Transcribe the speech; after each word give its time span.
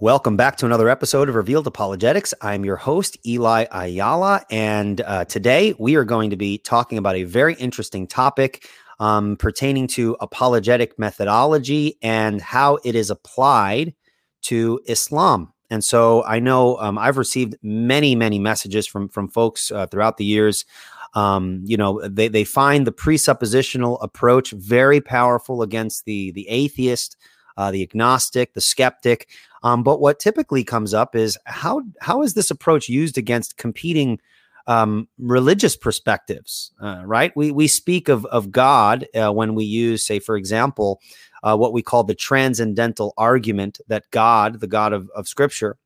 Welcome 0.00 0.36
back 0.36 0.54
to 0.58 0.66
another 0.66 0.88
episode 0.88 1.28
of 1.28 1.34
Revealed 1.34 1.66
Apologetics. 1.66 2.32
I'm 2.40 2.64
your 2.64 2.76
host, 2.76 3.18
Eli 3.26 3.64
Ayala, 3.72 4.44
and 4.48 5.00
uh, 5.00 5.24
today 5.24 5.74
we 5.76 5.96
are 5.96 6.04
going 6.04 6.30
to 6.30 6.36
be 6.36 6.58
talking 6.58 6.98
about 6.98 7.16
a 7.16 7.24
very 7.24 7.54
interesting 7.54 8.06
topic 8.06 8.68
um, 9.00 9.34
pertaining 9.34 9.88
to 9.88 10.16
apologetic 10.20 11.00
methodology 11.00 11.98
and 12.00 12.40
how 12.40 12.78
it 12.84 12.94
is 12.94 13.10
applied 13.10 13.92
to 14.42 14.78
Islam. 14.86 15.52
And 15.68 15.82
so 15.82 16.22
I 16.22 16.38
know 16.38 16.78
um, 16.78 16.96
I've 16.96 17.18
received 17.18 17.56
many, 17.60 18.14
many 18.14 18.38
messages 18.38 18.86
from 18.86 19.08
from 19.08 19.28
folks 19.28 19.72
uh, 19.72 19.88
throughout 19.88 20.16
the 20.16 20.24
years. 20.24 20.64
Um, 21.14 21.62
you 21.64 21.76
know, 21.76 22.06
they 22.06 22.28
they 22.28 22.44
find 22.44 22.86
the 22.86 22.92
presuppositional 22.92 23.98
approach 24.00 24.52
very 24.52 25.00
powerful 25.00 25.60
against 25.60 26.04
the 26.04 26.30
the 26.30 26.48
atheist, 26.48 27.16
uh, 27.56 27.72
the 27.72 27.82
agnostic, 27.82 28.54
the 28.54 28.60
skeptic. 28.60 29.28
Um, 29.62 29.82
but 29.82 30.00
what 30.00 30.20
typically 30.20 30.64
comes 30.64 30.94
up 30.94 31.14
is 31.16 31.38
how 31.44 31.82
how 32.00 32.22
is 32.22 32.34
this 32.34 32.50
approach 32.50 32.88
used 32.88 33.18
against 33.18 33.56
competing 33.56 34.20
um, 34.66 35.08
religious 35.18 35.76
perspectives? 35.76 36.72
Uh, 36.80 37.02
right? 37.04 37.32
We 37.36 37.50
we 37.50 37.68
speak 37.68 38.08
of 38.08 38.24
of 38.26 38.50
God 38.50 39.06
uh, 39.14 39.32
when 39.32 39.54
we 39.54 39.64
use, 39.64 40.04
say, 40.04 40.18
for 40.18 40.36
example, 40.36 41.00
uh, 41.42 41.56
what 41.56 41.72
we 41.72 41.82
call 41.82 42.04
the 42.04 42.14
transcendental 42.14 43.14
argument 43.16 43.80
that 43.88 44.10
God, 44.10 44.60
the 44.60 44.66
God 44.66 44.92
of, 44.92 45.08
of 45.14 45.28
Scripture, 45.28 45.76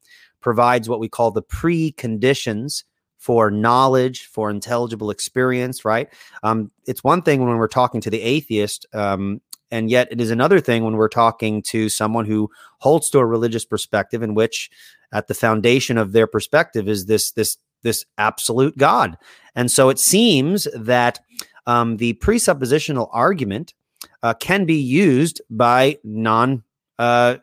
provides 0.40 0.88
what 0.88 1.00
we 1.00 1.08
call 1.08 1.30
the 1.30 1.42
preconditions 1.42 2.84
for 3.22 3.52
knowledge, 3.52 4.26
for 4.26 4.50
intelligible 4.50 5.08
experience, 5.08 5.84
right? 5.84 6.08
Um, 6.42 6.72
it's 6.86 7.04
one 7.04 7.22
thing 7.22 7.46
when 7.46 7.56
we're 7.56 7.68
talking 7.68 8.00
to 8.00 8.10
the 8.10 8.20
atheist, 8.20 8.84
um, 8.92 9.40
and 9.72 9.90
yet 9.90 10.06
it 10.12 10.20
is 10.20 10.30
another 10.30 10.60
thing 10.60 10.84
when 10.84 10.96
we're 10.96 11.08
talking 11.08 11.62
to 11.62 11.88
someone 11.88 12.26
who 12.26 12.48
holds 12.78 13.10
to 13.10 13.18
a 13.18 13.26
religious 13.26 13.64
perspective 13.64 14.22
in 14.22 14.34
which 14.34 14.70
at 15.12 15.26
the 15.26 15.34
foundation 15.34 15.98
of 15.98 16.12
their 16.12 16.26
perspective 16.28 16.88
is 16.88 17.06
this 17.06 17.32
this 17.32 17.56
this 17.82 18.04
absolute 18.18 18.78
God. 18.78 19.16
And 19.56 19.70
so 19.70 19.88
it 19.88 19.98
seems 19.98 20.68
that 20.74 21.18
um, 21.66 21.96
the 21.96 22.14
presuppositional 22.14 23.08
argument 23.12 23.74
uh, 24.22 24.34
can 24.34 24.64
be 24.64 24.76
used 24.76 25.40
by 25.50 25.98
non 26.04 26.62
uh, 26.98 27.36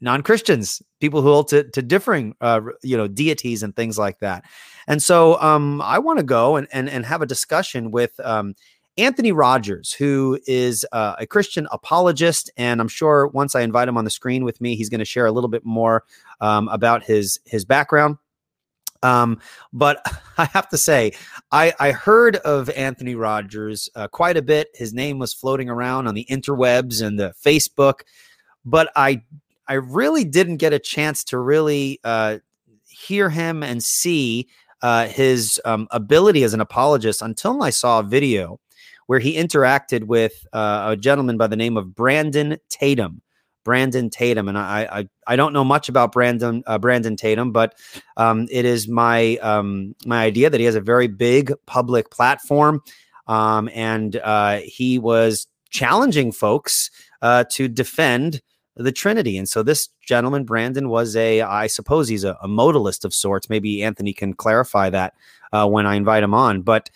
non 0.00 0.22
Christians, 0.22 0.82
people 1.00 1.22
who 1.22 1.28
hold 1.28 1.48
to, 1.48 1.64
to 1.70 1.82
differing 1.82 2.34
uh, 2.40 2.60
you 2.82 2.96
know 2.96 3.08
deities 3.08 3.62
and 3.62 3.74
things 3.74 3.98
like 3.98 4.18
that. 4.20 4.44
And 4.86 5.02
so 5.02 5.40
um, 5.40 5.80
I 5.82 5.98
want 5.98 6.18
to 6.18 6.24
go 6.24 6.56
and, 6.56 6.68
and 6.72 6.88
and 6.88 7.06
have 7.06 7.22
a 7.22 7.26
discussion 7.26 7.90
with 7.90 8.18
um, 8.20 8.54
Anthony 9.00 9.32
Rogers, 9.32 9.92
who 9.92 10.38
is 10.46 10.86
uh, 10.92 11.16
a 11.18 11.26
Christian 11.26 11.66
apologist, 11.72 12.50
and 12.56 12.80
I'm 12.80 12.88
sure 12.88 13.28
once 13.28 13.54
I 13.54 13.62
invite 13.62 13.88
him 13.88 13.96
on 13.96 14.04
the 14.04 14.10
screen 14.10 14.44
with 14.44 14.60
me, 14.60 14.76
he's 14.76 14.90
going 14.90 14.98
to 14.98 15.04
share 15.04 15.26
a 15.26 15.32
little 15.32 15.48
bit 15.48 15.64
more 15.64 16.04
um, 16.40 16.68
about 16.68 17.02
his 17.02 17.40
his 17.44 17.64
background. 17.64 18.18
Um, 19.02 19.40
but 19.72 20.04
I 20.38 20.44
have 20.46 20.68
to 20.68 20.78
say, 20.78 21.12
I, 21.50 21.72
I 21.80 21.92
heard 21.92 22.36
of 22.36 22.68
Anthony 22.70 23.14
Rogers 23.14 23.88
uh, 23.94 24.08
quite 24.08 24.36
a 24.36 24.42
bit. 24.42 24.68
His 24.74 24.92
name 24.92 25.18
was 25.18 25.32
floating 25.32 25.70
around 25.70 26.06
on 26.06 26.14
the 26.14 26.26
interwebs 26.30 27.02
and 27.02 27.18
the 27.18 27.34
Facebook, 27.42 28.00
but 28.64 28.90
I 28.96 29.22
I 29.66 29.74
really 29.74 30.24
didn't 30.24 30.58
get 30.58 30.72
a 30.72 30.78
chance 30.78 31.24
to 31.24 31.38
really 31.38 32.00
uh, 32.04 32.38
hear 32.88 33.30
him 33.30 33.62
and 33.62 33.82
see 33.82 34.48
uh, 34.82 35.06
his 35.06 35.60
um, 35.64 35.88
ability 35.90 36.42
as 36.42 36.54
an 36.54 36.60
apologist 36.60 37.22
until 37.22 37.62
I 37.62 37.70
saw 37.70 38.00
a 38.00 38.02
video 38.02 38.60
where 39.10 39.18
he 39.18 39.36
interacted 39.36 40.04
with 40.04 40.46
uh, 40.52 40.90
a 40.90 40.96
gentleman 40.96 41.36
by 41.36 41.48
the 41.48 41.56
name 41.56 41.76
of 41.76 41.96
Brandon 41.96 42.56
Tatum. 42.68 43.20
Brandon 43.64 44.08
Tatum, 44.08 44.46
and 44.46 44.56
I 44.56 44.82
I, 44.92 45.08
I 45.26 45.34
don't 45.34 45.52
know 45.52 45.64
much 45.64 45.88
about 45.88 46.12
Brandon 46.12 46.62
uh, 46.68 46.78
Brandon 46.78 47.16
Tatum, 47.16 47.50
but 47.50 47.74
um, 48.16 48.46
it 48.52 48.64
is 48.64 48.86
my 48.86 49.36
um, 49.38 49.96
my 50.06 50.22
idea 50.22 50.48
that 50.48 50.60
he 50.60 50.66
has 50.66 50.76
a 50.76 50.80
very 50.80 51.08
big 51.08 51.52
public 51.66 52.12
platform, 52.12 52.82
um, 53.26 53.68
and 53.74 54.14
uh, 54.22 54.60
he 54.62 55.00
was 55.00 55.48
challenging 55.70 56.30
folks 56.30 56.88
uh, 57.20 57.42
to 57.50 57.66
defend 57.66 58.40
the 58.76 58.92
Trinity. 58.92 59.36
And 59.36 59.48
so 59.48 59.64
this 59.64 59.88
gentleman, 60.06 60.44
Brandon, 60.44 60.88
was 60.88 61.16
a 61.16 61.42
I 61.42 61.66
suppose 61.66 62.06
he's 62.06 62.22
a, 62.22 62.38
a 62.40 62.46
modalist 62.46 63.04
of 63.04 63.12
sorts. 63.12 63.50
Maybe 63.50 63.82
Anthony 63.82 64.12
can 64.12 64.34
clarify 64.34 64.88
that 64.90 65.14
uh, 65.52 65.68
when 65.68 65.84
I 65.84 65.96
invite 65.96 66.22
him 66.22 66.32
on, 66.32 66.62
but 66.62 66.90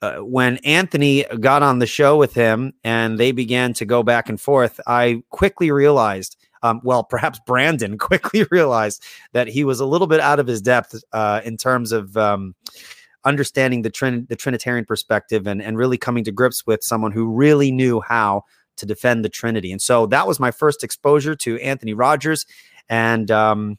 uh, 0.00 0.16
when 0.18 0.58
Anthony 0.58 1.24
got 1.40 1.62
on 1.62 1.78
the 1.78 1.86
show 1.86 2.16
with 2.16 2.34
him 2.34 2.72
and 2.84 3.18
they 3.18 3.32
began 3.32 3.72
to 3.74 3.84
go 3.84 4.02
back 4.02 4.28
and 4.28 4.40
forth, 4.40 4.80
I 4.86 5.22
quickly 5.30 5.70
realized, 5.70 6.36
um, 6.62 6.80
well, 6.84 7.02
perhaps 7.10 7.40
Brandon 7.46 7.98
quickly 7.98 8.44
realized 8.50 9.02
that 9.32 9.48
he 9.48 9.64
was 9.64 9.80
a 9.80 9.86
little 9.86 10.06
bit 10.06 10.20
out 10.20 10.40
of 10.40 10.46
his 10.46 10.62
depth 10.62 10.94
uh, 11.12 11.40
in 11.44 11.56
terms 11.56 11.92
of 11.92 12.16
um, 12.16 12.54
understanding 13.24 13.82
the, 13.82 13.90
Trin- 13.90 14.26
the 14.28 14.36
Trinitarian 14.36 14.84
perspective 14.84 15.46
and, 15.46 15.60
and 15.60 15.76
really 15.76 15.98
coming 15.98 16.24
to 16.24 16.32
grips 16.32 16.66
with 16.66 16.82
someone 16.82 17.12
who 17.12 17.28
really 17.28 17.70
knew 17.70 18.00
how 18.00 18.44
to 18.76 18.86
defend 18.86 19.24
the 19.24 19.28
Trinity. 19.28 19.72
And 19.72 19.82
so 19.82 20.06
that 20.06 20.26
was 20.26 20.38
my 20.38 20.52
first 20.52 20.84
exposure 20.84 21.34
to 21.34 21.58
Anthony 21.58 21.94
Rogers. 21.94 22.46
And 22.88 23.30
um, 23.30 23.76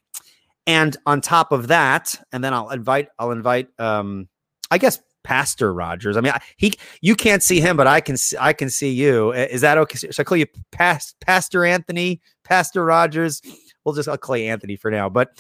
and 0.68 0.96
on 1.08 1.22
top 1.22 1.52
of 1.52 1.70
that, 1.70 2.14
and 2.32 2.44
then 2.44 2.54
I'll 2.54 2.70
invite 2.70 3.08
I'll 3.18 3.32
invite 3.32 3.70
um, 3.80 4.28
I 4.70 4.78
guess 4.78 5.00
Pastor 5.24 5.74
Rogers. 5.74 6.18
I 6.18 6.22
mean, 6.22 6.34
he 6.58 6.74
you 7.02 7.16
can't 7.16 7.44
see 7.44 7.60
him, 7.60 7.78
but 7.78 7.88
I 7.88 8.02
can 8.02 8.18
see, 8.18 8.38
I 8.40 8.54
can 8.54 8.70
see 8.70 8.92
you. 8.92 9.32
Is 9.34 9.62
that 9.62 9.78
okay? 9.78 10.10
So 10.12 10.22
I 10.22 10.24
call 10.24 10.38
you 10.38 10.48
Past, 10.72 11.16
Pastor 11.20 11.66
Anthony, 11.66 12.22
Pastor 12.44 12.86
Rogers? 12.86 13.42
We'll 13.84 13.96
just 13.96 14.10
I'll 14.10 14.18
call 14.18 14.38
you 14.38 14.50
Anthony 14.50 14.76
for 14.76 14.92
now. 14.92 15.10
But 15.10 15.32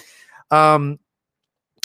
um, 0.51 0.99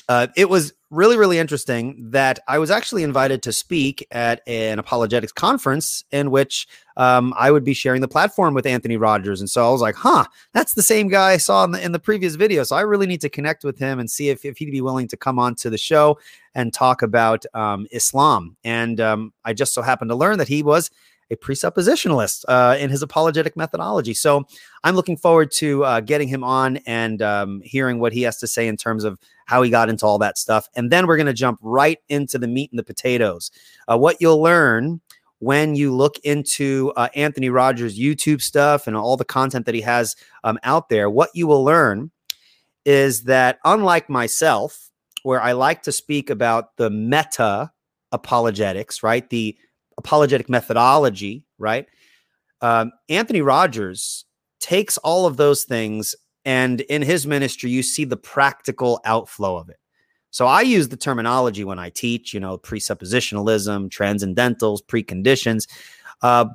uh, 0.08 0.28
it 0.36 0.48
was 0.48 0.72
really, 0.94 1.16
really 1.16 1.38
interesting 1.38 2.10
that 2.10 2.38
I 2.46 2.58
was 2.58 2.70
actually 2.70 3.02
invited 3.02 3.42
to 3.42 3.52
speak 3.52 4.06
at 4.10 4.40
an 4.46 4.78
apologetics 4.78 5.32
conference 5.32 6.04
in 6.12 6.30
which 6.30 6.66
um, 6.96 7.34
I 7.36 7.50
would 7.50 7.64
be 7.64 7.74
sharing 7.74 8.00
the 8.00 8.08
platform 8.08 8.54
with 8.54 8.66
Anthony 8.66 8.96
Rogers. 8.96 9.40
And 9.40 9.50
so 9.50 9.66
I 9.66 9.70
was 9.70 9.80
like, 9.80 9.96
huh, 9.96 10.24
that's 10.52 10.74
the 10.74 10.82
same 10.82 11.08
guy 11.08 11.32
I 11.32 11.36
saw 11.36 11.64
in 11.64 11.72
the, 11.72 11.84
in 11.84 11.92
the 11.92 11.98
previous 11.98 12.36
video. 12.36 12.62
So 12.62 12.76
I 12.76 12.82
really 12.82 13.06
need 13.06 13.20
to 13.22 13.28
connect 13.28 13.64
with 13.64 13.78
him 13.78 13.98
and 13.98 14.10
see 14.10 14.28
if, 14.28 14.44
if 14.44 14.58
he'd 14.58 14.70
be 14.70 14.80
willing 14.80 15.08
to 15.08 15.16
come 15.16 15.38
on 15.38 15.56
to 15.56 15.70
the 15.70 15.78
show 15.78 16.18
and 16.54 16.72
talk 16.72 17.02
about 17.02 17.44
um, 17.54 17.86
Islam. 17.90 18.56
And 18.62 19.00
um, 19.00 19.32
I 19.44 19.52
just 19.52 19.74
so 19.74 19.82
happened 19.82 20.10
to 20.10 20.14
learn 20.14 20.38
that 20.38 20.48
he 20.48 20.62
was 20.62 20.90
a 21.34 21.36
presuppositionalist 21.36 22.44
uh, 22.48 22.76
in 22.78 22.90
his 22.90 23.02
apologetic 23.02 23.56
methodology. 23.56 24.14
So 24.14 24.44
I'm 24.82 24.94
looking 24.94 25.16
forward 25.16 25.50
to 25.52 25.84
uh, 25.84 26.00
getting 26.00 26.28
him 26.28 26.42
on 26.42 26.78
and 26.86 27.20
um, 27.20 27.60
hearing 27.64 27.98
what 27.98 28.12
he 28.12 28.22
has 28.22 28.38
to 28.38 28.46
say 28.46 28.66
in 28.66 28.76
terms 28.76 29.04
of 29.04 29.18
how 29.46 29.62
he 29.62 29.70
got 29.70 29.88
into 29.88 30.06
all 30.06 30.18
that 30.18 30.38
stuff. 30.38 30.68
And 30.74 30.90
then 30.90 31.06
we're 31.06 31.16
going 31.16 31.26
to 31.26 31.34
jump 31.34 31.58
right 31.62 31.98
into 32.08 32.38
the 32.38 32.48
meat 32.48 32.70
and 32.72 32.78
the 32.78 32.84
potatoes. 32.84 33.50
Uh, 33.86 33.98
what 33.98 34.16
you'll 34.20 34.42
learn 34.42 35.00
when 35.40 35.74
you 35.74 35.94
look 35.94 36.18
into 36.24 36.92
uh, 36.96 37.08
Anthony 37.14 37.50
Rogers' 37.50 37.98
YouTube 37.98 38.40
stuff 38.40 38.86
and 38.86 38.96
all 38.96 39.16
the 39.16 39.24
content 39.24 39.66
that 39.66 39.74
he 39.74 39.82
has 39.82 40.16
um, 40.44 40.58
out 40.62 40.88
there, 40.88 41.10
what 41.10 41.30
you 41.34 41.46
will 41.46 41.64
learn 41.64 42.10
is 42.86 43.24
that 43.24 43.58
unlike 43.64 44.08
myself, 44.08 44.90
where 45.22 45.42
I 45.42 45.52
like 45.52 45.82
to 45.82 45.92
speak 45.92 46.30
about 46.30 46.76
the 46.76 46.90
meta 46.90 47.72
apologetics, 48.12 49.02
right? 49.02 49.28
The 49.28 49.56
apologetic 49.98 50.48
methodology, 50.48 51.44
right? 51.58 51.86
Um, 52.60 52.92
Anthony 53.08 53.40
Rogers 53.40 54.24
takes 54.60 54.96
all 54.98 55.26
of 55.26 55.36
those 55.36 55.64
things, 55.64 56.14
and 56.44 56.80
in 56.82 57.02
his 57.02 57.26
ministry, 57.26 57.70
you 57.70 57.82
see 57.82 58.04
the 58.04 58.16
practical 58.16 59.00
outflow 59.04 59.56
of 59.56 59.68
it. 59.68 59.78
So 60.30 60.46
I 60.46 60.62
use 60.62 60.88
the 60.88 60.96
terminology 60.96 61.62
when 61.62 61.78
I 61.78 61.90
teach, 61.90 62.34
you 62.34 62.40
know, 62.40 62.58
presuppositionalism, 62.58 63.88
transcendentals, 63.90 64.80
preconditions. 64.84 65.68
Uh, 66.22 66.46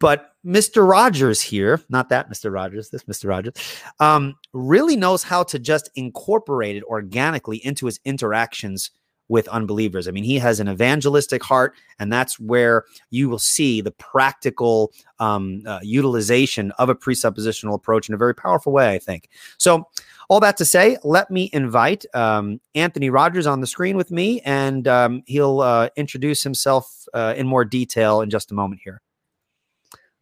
but 0.00 0.34
Mr. 0.44 0.84
Rogers 0.88 1.40
here, 1.40 1.80
not 1.88 2.08
that 2.08 2.28
Mr. 2.28 2.52
Rogers, 2.52 2.90
this 2.90 3.04
Mr. 3.04 3.28
Rogers, 3.28 3.54
um, 4.00 4.34
really 4.52 4.96
knows 4.96 5.22
how 5.22 5.44
to 5.44 5.60
just 5.60 5.88
incorporate 5.94 6.74
it 6.74 6.82
organically 6.82 7.58
into 7.58 7.86
his 7.86 8.00
interactions 8.04 8.90
with 9.32 9.48
unbelievers. 9.48 10.06
I 10.06 10.10
mean, 10.10 10.24
he 10.24 10.38
has 10.38 10.60
an 10.60 10.68
evangelistic 10.68 11.42
heart, 11.42 11.74
and 11.98 12.12
that's 12.12 12.38
where 12.38 12.84
you 13.08 13.30
will 13.30 13.38
see 13.38 13.80
the 13.80 13.90
practical 13.92 14.92
um, 15.20 15.62
uh, 15.66 15.80
utilization 15.82 16.70
of 16.72 16.90
a 16.90 16.94
presuppositional 16.94 17.74
approach 17.74 18.10
in 18.10 18.14
a 18.14 18.18
very 18.18 18.34
powerful 18.34 18.72
way, 18.72 18.92
I 18.92 18.98
think. 18.98 19.30
So, 19.56 19.88
all 20.28 20.38
that 20.40 20.58
to 20.58 20.66
say, 20.66 20.98
let 21.02 21.30
me 21.30 21.48
invite 21.54 22.04
um, 22.14 22.60
Anthony 22.74 23.08
Rogers 23.08 23.46
on 23.46 23.62
the 23.62 23.66
screen 23.66 23.96
with 23.96 24.10
me, 24.10 24.42
and 24.42 24.86
um, 24.86 25.22
he'll 25.26 25.60
uh, 25.60 25.88
introduce 25.96 26.42
himself 26.42 27.06
uh, 27.14 27.32
in 27.34 27.46
more 27.46 27.64
detail 27.64 28.20
in 28.20 28.28
just 28.28 28.50
a 28.50 28.54
moment 28.54 28.82
here. 28.84 29.00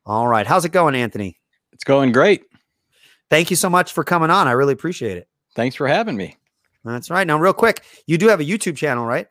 All 0.06 0.28
right. 0.28 0.46
How's 0.46 0.64
it 0.64 0.72
going, 0.72 0.94
Anthony? 0.94 1.38
It's 1.72 1.84
going 1.84 2.12
great. 2.12 2.44
Thank 3.28 3.50
you 3.50 3.56
so 3.56 3.68
much 3.68 3.92
for 3.92 4.04
coming 4.04 4.30
on. 4.30 4.46
I 4.46 4.52
really 4.52 4.72
appreciate 4.72 5.16
it. 5.16 5.28
Thanks 5.56 5.74
for 5.74 5.88
having 5.88 6.16
me. 6.16 6.36
That's 6.84 7.10
right. 7.10 7.26
Now, 7.26 7.38
real 7.38 7.52
quick, 7.52 7.84
you 8.06 8.18
do 8.18 8.28
have 8.28 8.40
a 8.40 8.44
YouTube 8.44 8.76
channel, 8.76 9.04
right? 9.04 9.26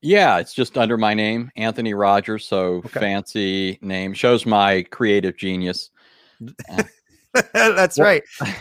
Yeah, 0.00 0.38
it's 0.38 0.54
just 0.54 0.78
under 0.78 0.96
my 0.96 1.14
name, 1.14 1.50
Anthony 1.56 1.94
Rogers. 1.94 2.46
So 2.46 2.76
okay. 2.86 3.00
fancy 3.00 3.78
name 3.82 4.14
shows 4.14 4.46
my 4.46 4.82
creative 4.84 5.36
genius. 5.36 5.90
That's 7.52 7.98
right. 7.98 8.22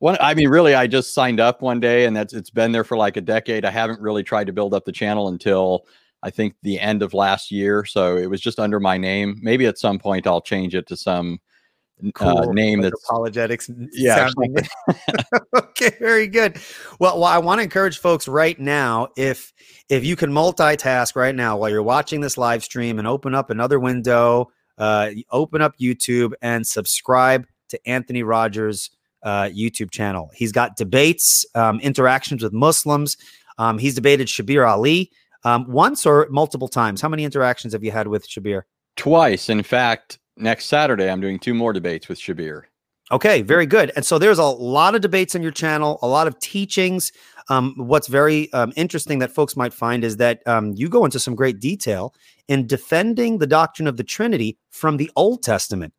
One, 0.00 0.16
I 0.18 0.32
mean, 0.32 0.48
really, 0.48 0.74
I 0.74 0.86
just 0.86 1.12
signed 1.12 1.40
up 1.40 1.60
one 1.60 1.78
day, 1.78 2.06
and 2.06 2.16
that's 2.16 2.32
it's 2.32 2.48
been 2.48 2.72
there 2.72 2.84
for 2.84 2.96
like 2.96 3.18
a 3.18 3.20
decade. 3.20 3.66
I 3.66 3.70
haven't 3.70 4.00
really 4.00 4.22
tried 4.22 4.46
to 4.46 4.52
build 4.52 4.72
up 4.72 4.86
the 4.86 4.92
channel 4.92 5.28
until 5.28 5.84
I 6.22 6.30
think 6.30 6.54
the 6.62 6.80
end 6.80 7.02
of 7.02 7.12
last 7.12 7.50
year. 7.50 7.84
So 7.84 8.16
it 8.16 8.30
was 8.30 8.40
just 8.40 8.58
under 8.58 8.80
my 8.80 8.96
name. 8.96 9.38
Maybe 9.42 9.66
at 9.66 9.78
some 9.78 9.98
point 9.98 10.26
I'll 10.26 10.40
change 10.40 10.74
it 10.74 10.86
to 10.86 10.96
some 10.96 11.34
uh, 11.34 11.36
cool. 12.14 12.38
uh, 12.38 12.52
name 12.52 12.80
like 12.80 12.90
that's 12.90 13.04
apologetics. 13.04 13.70
Yeah. 13.92 14.30
okay, 15.56 15.92
very 15.98 16.26
good. 16.26 16.58
Well, 16.98 17.20
well, 17.20 17.24
I 17.28 17.38
want 17.38 17.58
to 17.58 17.62
encourage 17.62 17.98
folks 17.98 18.28
right 18.28 18.58
now 18.58 19.08
if 19.16 19.52
if 19.88 20.04
you 20.04 20.16
can 20.16 20.30
multitask 20.30 21.16
right 21.16 21.34
now 21.34 21.56
while 21.56 21.70
you're 21.70 21.82
watching 21.82 22.20
this 22.20 22.38
live 22.38 22.62
stream 22.62 22.98
and 22.98 23.08
open 23.08 23.34
up 23.34 23.50
another 23.50 23.80
window, 23.80 24.50
uh, 24.78 25.10
open 25.30 25.62
up 25.62 25.74
YouTube 25.80 26.32
and 26.42 26.66
subscribe 26.66 27.46
to 27.70 27.88
Anthony 27.88 28.22
Rogers' 28.22 28.90
uh, 29.22 29.44
YouTube 29.44 29.90
channel. 29.90 30.30
He's 30.34 30.52
got 30.52 30.76
debates, 30.76 31.44
um, 31.54 31.80
interactions 31.80 32.42
with 32.42 32.52
Muslims. 32.52 33.16
Um, 33.58 33.78
he's 33.78 33.94
debated 33.94 34.28
Shabir 34.28 34.68
Ali 34.68 35.10
um, 35.44 35.66
once 35.68 36.06
or 36.06 36.26
multiple 36.30 36.68
times. 36.68 37.00
How 37.00 37.08
many 37.08 37.24
interactions 37.24 37.72
have 37.72 37.84
you 37.84 37.90
had 37.90 38.08
with 38.08 38.28
Shabir? 38.28 38.62
Twice. 38.96 39.48
In 39.48 39.62
fact, 39.62 40.18
next 40.40 40.66
Saturday, 40.66 41.10
I'm 41.10 41.20
doing 41.20 41.38
two 41.38 41.54
more 41.54 41.72
debates 41.72 42.08
with 42.08 42.18
Shabir. 42.18 42.62
Okay, 43.12 43.42
very 43.42 43.66
good. 43.66 43.90
And 43.96 44.04
so 44.04 44.18
there's 44.18 44.38
a 44.38 44.44
lot 44.44 44.94
of 44.94 45.00
debates 45.00 45.34
on 45.34 45.42
your 45.42 45.50
channel, 45.50 45.98
a 46.00 46.06
lot 46.06 46.28
of 46.28 46.38
teachings. 46.38 47.10
Um, 47.48 47.74
what's 47.76 48.06
very 48.06 48.52
um, 48.52 48.72
interesting 48.76 49.18
that 49.18 49.32
folks 49.32 49.56
might 49.56 49.74
find 49.74 50.04
is 50.04 50.18
that 50.18 50.46
um, 50.46 50.74
you 50.76 50.88
go 50.88 51.04
into 51.04 51.18
some 51.18 51.34
great 51.34 51.58
detail 51.58 52.14
in 52.46 52.68
defending 52.68 53.38
the 53.38 53.48
doctrine 53.48 53.88
of 53.88 53.96
the 53.96 54.04
Trinity 54.04 54.58
from 54.70 54.96
the 54.96 55.10
Old 55.16 55.42
Testament. 55.42 55.92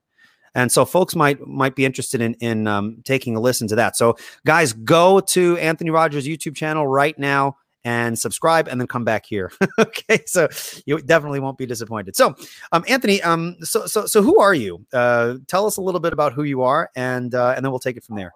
And 0.56 0.72
so 0.72 0.86
folks 0.86 1.16
might 1.16 1.46
might 1.46 1.76
be 1.76 1.86
interested 1.86 2.22
in 2.22 2.34
in 2.36 2.68
um, 2.68 3.02
taking 3.06 3.36
a 3.36 3.40
listen 3.40 3.68
to 3.70 3.76
that. 3.76 3.96
So 3.96 4.18
guys, 4.46 4.74
go 4.74 5.20
to 5.20 5.58
Anthony 5.58 5.92
Rogers 5.92 6.28
YouTube 6.28 6.56
channel 6.56 6.88
right 6.88 7.18
now 7.18 7.56
and 7.83 8.18
subscribe 8.18 8.68
and 8.68 8.80
then 8.80 8.88
come 8.88 9.04
back 9.04 9.25
here. 9.25 9.51
okay, 9.80 10.22
so 10.25 10.48
you 10.86 11.00
definitely 11.01 11.39
won't 11.39 11.57
be 11.57 11.66
disappointed. 11.66 12.16
So, 12.16 12.36
um, 12.72 12.83
Anthony, 12.88 13.22
um, 13.22 13.56
so 13.62 13.86
so 13.86 14.06
so 14.06 14.22
who 14.22 14.39
are 14.39 14.54
you? 14.54 14.86
Uh, 14.94 15.36
tell 15.48 15.66
us 15.66 15.78
a 15.78 15.81
little 15.81 16.00
bit 16.00 16.13
about 16.13 16.33
who 16.33 16.44
you 16.44 16.62
are, 16.62 16.89
and 16.95 17.33
uh, 17.33 17.54
and 17.56 17.66
then 17.66 17.72
we'll 17.72 17.80
take 17.80 17.98
it 17.98 18.04
from 18.04 18.16
there. 18.16 18.33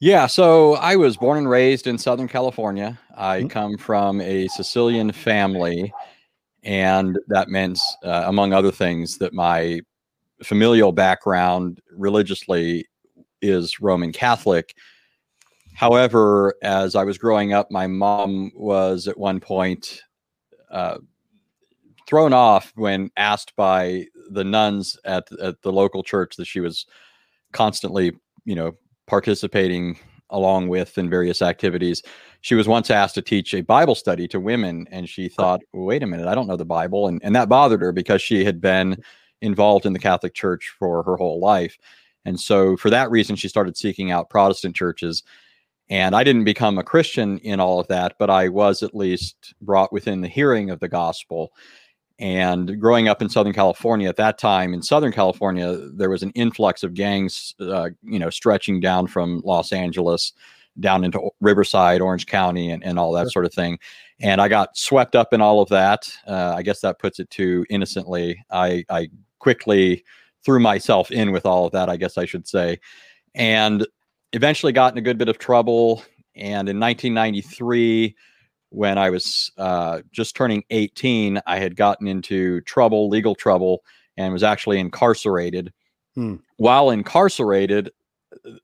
Yeah, 0.00 0.28
so 0.28 0.74
I 0.74 0.94
was 0.94 1.16
born 1.16 1.38
and 1.38 1.50
raised 1.50 1.88
in 1.88 1.98
Southern 1.98 2.28
California. 2.28 2.98
I 3.16 3.40
mm-hmm. 3.40 3.48
come 3.48 3.76
from 3.76 4.20
a 4.20 4.46
Sicilian 4.48 5.10
family, 5.10 5.92
and 6.62 7.18
that 7.26 7.48
meant, 7.48 7.80
uh, 8.04 8.24
among 8.26 8.52
other 8.52 8.70
things, 8.70 9.18
that 9.18 9.32
my 9.32 9.80
familial 10.44 10.92
background 10.92 11.80
religiously 11.90 12.86
is 13.42 13.80
Roman 13.80 14.12
Catholic 14.12 14.76
However, 15.78 16.56
as 16.60 16.96
I 16.96 17.04
was 17.04 17.18
growing 17.18 17.52
up, 17.52 17.70
my 17.70 17.86
mom 17.86 18.50
was 18.56 19.06
at 19.06 19.16
one 19.16 19.38
point 19.38 20.02
uh, 20.72 20.98
thrown 22.08 22.32
off 22.32 22.72
when 22.74 23.12
asked 23.16 23.54
by 23.54 24.06
the 24.28 24.42
nuns 24.42 24.98
at, 25.04 25.28
at 25.40 25.62
the 25.62 25.70
local 25.70 26.02
church 26.02 26.34
that 26.34 26.46
she 26.48 26.58
was 26.58 26.84
constantly, 27.52 28.10
you 28.44 28.56
know, 28.56 28.72
participating 29.06 29.96
along 30.30 30.66
with 30.66 30.98
in 30.98 31.08
various 31.08 31.42
activities. 31.42 32.02
She 32.40 32.56
was 32.56 32.66
once 32.66 32.90
asked 32.90 33.14
to 33.14 33.22
teach 33.22 33.54
a 33.54 33.60
Bible 33.60 33.94
study 33.94 34.26
to 34.28 34.40
women, 34.40 34.88
and 34.90 35.08
she 35.08 35.28
thought, 35.28 35.60
wait 35.72 36.02
a 36.02 36.08
minute, 36.08 36.26
I 36.26 36.34
don't 36.34 36.48
know 36.48 36.56
the 36.56 36.64
Bible. 36.64 37.06
And, 37.06 37.20
and 37.22 37.36
that 37.36 37.48
bothered 37.48 37.82
her 37.82 37.92
because 37.92 38.20
she 38.20 38.44
had 38.44 38.60
been 38.60 39.00
involved 39.42 39.86
in 39.86 39.92
the 39.92 40.00
Catholic 40.00 40.34
Church 40.34 40.74
for 40.76 41.04
her 41.04 41.14
whole 41.14 41.38
life. 41.38 41.78
And 42.24 42.40
so, 42.40 42.76
for 42.76 42.90
that 42.90 43.12
reason, 43.12 43.36
she 43.36 43.46
started 43.46 43.76
seeking 43.76 44.10
out 44.10 44.28
Protestant 44.28 44.74
churches. 44.74 45.22
And 45.90 46.14
I 46.14 46.22
didn't 46.22 46.44
become 46.44 46.78
a 46.78 46.84
Christian 46.84 47.38
in 47.38 47.60
all 47.60 47.80
of 47.80 47.88
that, 47.88 48.16
but 48.18 48.28
I 48.28 48.48
was 48.48 48.82
at 48.82 48.94
least 48.94 49.54
brought 49.62 49.92
within 49.92 50.20
the 50.20 50.28
hearing 50.28 50.70
of 50.70 50.80
the 50.80 50.88
gospel. 50.88 51.52
And 52.18 52.78
growing 52.80 53.08
up 53.08 53.22
in 53.22 53.28
Southern 53.28 53.52
California 53.52 54.08
at 54.08 54.16
that 54.16 54.38
time, 54.38 54.74
in 54.74 54.82
Southern 54.82 55.12
California, 55.12 55.76
there 55.94 56.10
was 56.10 56.22
an 56.22 56.32
influx 56.32 56.82
of 56.82 56.94
gangs, 56.94 57.54
uh, 57.60 57.90
you 58.02 58.18
know, 58.18 58.28
stretching 58.28 58.80
down 58.80 59.06
from 59.06 59.40
Los 59.44 59.72
Angeles 59.72 60.32
down 60.80 61.04
into 61.04 61.30
Riverside, 61.40 62.00
Orange 62.00 62.26
County, 62.26 62.70
and, 62.70 62.84
and 62.84 62.98
all 62.98 63.12
that 63.12 63.30
sort 63.30 63.44
of 63.44 63.54
thing. 63.54 63.78
And 64.20 64.40
I 64.40 64.48
got 64.48 64.76
swept 64.76 65.14
up 65.14 65.32
in 65.32 65.40
all 65.40 65.60
of 65.60 65.68
that. 65.70 66.08
Uh, 66.26 66.54
I 66.56 66.62
guess 66.62 66.80
that 66.80 66.98
puts 66.98 67.20
it 67.20 67.30
too 67.30 67.64
innocently. 67.70 68.44
I, 68.50 68.84
I 68.90 69.10
quickly 69.38 70.04
threw 70.44 70.60
myself 70.60 71.10
in 71.10 71.32
with 71.32 71.46
all 71.46 71.66
of 71.66 71.72
that, 71.72 71.88
I 71.88 71.96
guess 71.96 72.18
I 72.18 72.26
should 72.26 72.46
say. 72.46 72.80
And 73.34 73.86
eventually 74.32 74.72
got 74.72 74.92
in 74.92 74.98
a 74.98 75.02
good 75.02 75.18
bit 75.18 75.28
of 75.28 75.38
trouble. 75.38 76.02
And 76.34 76.68
in 76.68 76.78
1993, 76.78 78.16
when 78.70 78.98
I 78.98 79.10
was 79.10 79.50
uh, 79.56 80.00
just 80.12 80.36
turning 80.36 80.64
18, 80.70 81.40
I 81.46 81.58
had 81.58 81.76
gotten 81.76 82.06
into 82.06 82.60
trouble, 82.62 83.08
legal 83.08 83.34
trouble, 83.34 83.82
and 84.16 84.32
was 84.32 84.42
actually 84.42 84.78
incarcerated. 84.78 85.72
Hmm. 86.14 86.36
While 86.56 86.90
incarcerated, 86.90 87.90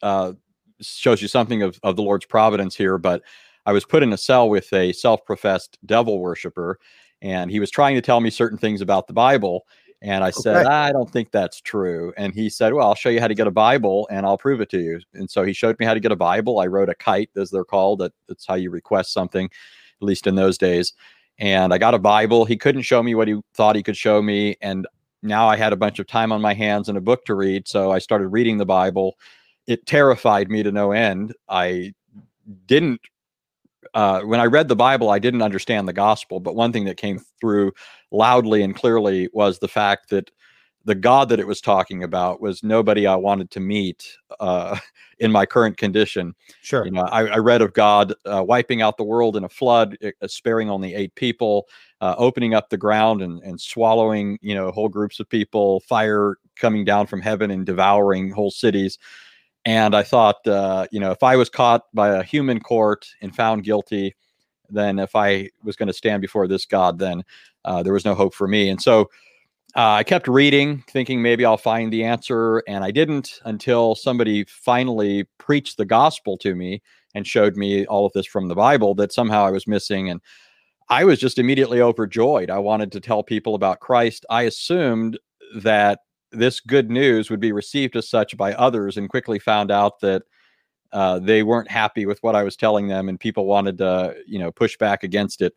uh, 0.03 0.33
shows 0.81 1.23
you 1.23 1.29
something 1.29 1.63
of, 1.63 1.79
of 1.83 1.97
the 1.97 2.03
Lord's 2.03 2.27
providence 2.27 2.75
here, 2.75 2.99
but 2.99 3.23
I 3.67 3.73
was 3.73 3.85
put 3.85 4.03
in 4.03 4.13
a 4.13 4.19
cell 4.19 4.49
with 4.49 4.73
a 4.73 4.93
self 4.93 5.25
professed 5.25 5.79
devil 5.87 6.19
worshiper, 6.19 6.79
and 7.23 7.51
he 7.51 7.61
was 7.61 7.71
trying 7.71 7.95
to 7.95 8.03
tell 8.03 8.21
me 8.21 8.31
certain 8.31 8.59
things 8.59 8.81
about 8.81 9.07
the 9.07 9.15
Bible. 9.15 9.67
And 10.05 10.23
I 10.23 10.29
said, 10.29 10.67
I 10.67 10.93
don't 10.93 11.11
think 11.11 11.31
that's 11.31 11.63
true. 11.63 12.13
And 12.19 12.35
he 12.35 12.51
said, 12.51 12.75
Well, 12.75 12.87
I'll 12.87 12.95
show 12.95 13.09
you 13.09 13.21
how 13.21 13.27
to 13.27 13.35
get 13.35 13.47
a 13.47 13.51
Bible 13.51 14.07
and 14.11 14.27
I'll 14.27 14.37
prove 14.37 14.61
it 14.61 14.69
to 14.71 14.79
you. 14.79 15.01
And 15.15 15.31
so 15.31 15.45
he 15.45 15.55
showed 15.55 15.81
me 15.81 15.87
how 15.87 15.95
to 15.95 16.01
get 16.01 16.13
a 16.13 16.17
Bible. 16.17 16.61
I 16.61 16.67
wrote 16.67 16.91
a 16.91 16.95
kite, 16.95 17.31
as 17.37 17.51
they're 17.51 17.65
called. 17.65 18.01
That, 18.01 18.13
that's 18.29 18.47
how 18.47 18.55
you 18.55 18.71
request 18.71 19.15
something, 19.15 19.47
at 19.47 20.07
least 20.07 20.27
in 20.27 20.35
those 20.35 20.59
days. 20.59 20.93
And 21.39 21.73
I 21.73 21.79
got 21.79 21.95
a 21.95 21.99
Bible. 21.99 22.45
He 22.45 22.59
couldn't 22.59 22.83
show 22.83 23.03
me 23.03 23.15
what 23.15 23.29
he 23.29 23.41
thought 23.55 23.77
he 23.77 23.83
could 23.83 23.97
show 23.97 24.21
me. 24.21 24.57
And 24.61 24.87
now 25.23 25.49
I 25.49 25.57
had 25.57 25.73
a 25.73 25.77
bunch 25.77 25.99
of 25.99 26.07
time 26.07 26.33
on 26.33 26.43
my 26.43 26.53
hands 26.53 26.91
and 26.91 26.99
a 26.99 27.01
book 27.01 27.25
to 27.25 27.35
read. 27.35 27.67
So 27.67 27.91
I 27.91 27.99
started 27.99 28.29
reading 28.29 28.59
the 28.59 28.67
Bible. 28.67 29.17
It 29.67 29.87
terrified 29.87 30.51
me 30.51 30.63
to 30.63 30.71
no 30.71 30.93
end. 30.93 31.35
I 31.49 31.95
didn't 32.67 33.01
uh, 33.95 34.21
when 34.23 34.41
I 34.41 34.47
read 34.47 34.69
the 34.69 34.77
Bible, 34.77 35.11
I 35.11 35.19
didn't 35.19 35.43
understand 35.43 35.87
the 35.87 35.93
gospel, 35.93 36.41
but 36.41 36.57
one 36.57 36.73
thing 36.73 36.85
that 36.85 36.97
came 36.97 37.21
through 37.41 37.73
loudly 38.11 38.63
and 38.63 38.75
clearly 38.75 39.29
was 39.33 39.59
the 39.59 39.69
fact 39.69 40.11
that 40.11 40.31
the 40.85 40.95
God 40.95 41.31
that 41.31 41.41
it 41.41 41.47
was 41.47 41.61
talking 41.61 42.03
about 42.03 42.41
was 42.41 42.63
nobody 42.63 43.07
I 43.07 43.17
wanted 43.17 43.51
to 43.53 43.61
meet 43.61 44.17
uh, 44.39 44.79
in 45.19 45.33
my 45.33 45.47
current 45.47 45.77
condition. 45.77 46.35
Sure. 46.63 46.85
You 46.85 46.91
know, 46.91 47.03
I, 47.11 47.27
I 47.27 47.37
read 47.39 47.63
of 47.63 47.73
God 47.73 48.15
uh, 48.27 48.45
wiping 48.47 48.83
out 48.83 48.97
the 48.97 49.05
world 49.05 49.37
in 49.37 49.45
a 49.45 49.49
flood, 49.49 49.97
uh, 50.05 50.27
sparing 50.27 50.69
only 50.69 50.95
eight 50.95 51.15
people, 51.15 51.67
uh, 52.01 52.15
opening 52.19 52.55
up 52.55 52.69
the 52.69 52.77
ground 52.77 53.23
and, 53.23 53.43
and 53.43 53.61
swallowing, 53.61 54.39
you 54.43 54.55
know, 54.55 54.71
whole 54.71 54.89
groups 54.89 55.21
of 55.21 55.29
people, 55.29 55.81
fire 55.81 56.37
coming 56.57 56.85
down 56.85 57.07
from 57.07 57.21
heaven 57.21 57.51
and 57.51 57.65
devouring 57.65 58.31
whole 58.31 58.51
cities. 58.51 58.99
And 59.65 59.95
I 59.95 60.03
thought, 60.03 60.47
uh, 60.47 60.87
you 60.91 61.01
know, 61.01 61.11
if 61.11 61.23
I 61.23 61.37
was 61.37 61.49
caught 61.49 61.83
by 61.95 62.11
a 62.11 62.23
human 62.23 62.61
court 62.61 63.07
and 63.23 63.35
found 63.35 63.65
guilty, 63.65 64.15
then 64.69 64.99
if 64.99 65.17
I 65.17 65.51
was 65.63 65.77
going 65.77 65.87
to 65.87 65.93
stand 65.93 66.21
before 66.21 66.47
this 66.47 66.67
God, 66.67 66.99
then 66.99 67.23
uh, 67.65 67.83
there 67.83 67.93
was 67.93 68.05
no 68.05 68.15
hope 68.15 68.35
for 68.35 68.47
me. 68.47 68.69
And 68.69 68.81
so 68.81 69.11
uh, 69.77 69.93
I 69.93 70.05
kept 70.05 70.29
reading, 70.29 70.85
thinking 70.89 71.23
maybe 71.23 71.45
I'll 71.45 71.57
find 71.57 71.93
the 71.93 72.05
answer. 72.05 72.59
And 72.69 72.85
I 72.85 72.91
didn't 72.91 73.41
until 73.45 73.95
somebody 73.95 74.45
finally 74.45 75.25
preached 75.39 75.79
the 75.79 75.87
gospel 75.87 76.37
to 76.39 76.55
me 76.55 76.83
and 77.15 77.27
showed 77.27 77.57
me 77.57 77.87
all 77.87 78.07
of 78.07 78.13
this 78.13 78.27
from 78.27 78.49
the 78.49 78.55
Bible 78.55 78.95
that 78.97 79.13
somehow 79.13 79.45
I 79.45 79.51
was 79.51 79.67
missing. 79.67 80.11
And 80.11 80.21
I 80.91 81.05
was 81.05 81.19
just 81.19 81.39
immediately 81.39 81.81
overjoyed. 81.81 82.51
I 82.51 82.59
wanted 82.59 82.93
to 82.93 83.01
tell 83.01 83.23
people 83.23 83.55
about 83.55 83.81
Christ. 83.81 84.27
I 84.29 84.43
assumed 84.43 85.19
that 85.57 86.01
this 86.35 86.61
good 86.61 86.91
news 86.91 87.31
would 87.31 87.41
be 87.41 87.53
received 87.53 87.97
as 87.97 88.09
such 88.09 88.37
by 88.37 88.53
others 88.55 88.97
and 88.97 89.09
quickly 89.09 89.39
found 89.39 89.71
out 89.71 90.01
that 90.01 90.23
uh, 90.93 91.19
they 91.19 91.43
weren't 91.43 91.71
happy 91.71 92.07
with 92.07 92.23
what 92.23 92.37
I 92.37 92.43
was 92.43 92.57
telling 92.57 92.87
them 92.87 93.09
and 93.09 93.19
people 93.19 93.47
wanted 93.47 93.79
to, 93.79 94.15
you 94.27 94.39
know, 94.39 94.53
push 94.53 94.77
back 94.77 95.03
against 95.03 95.43
it. 95.43 95.55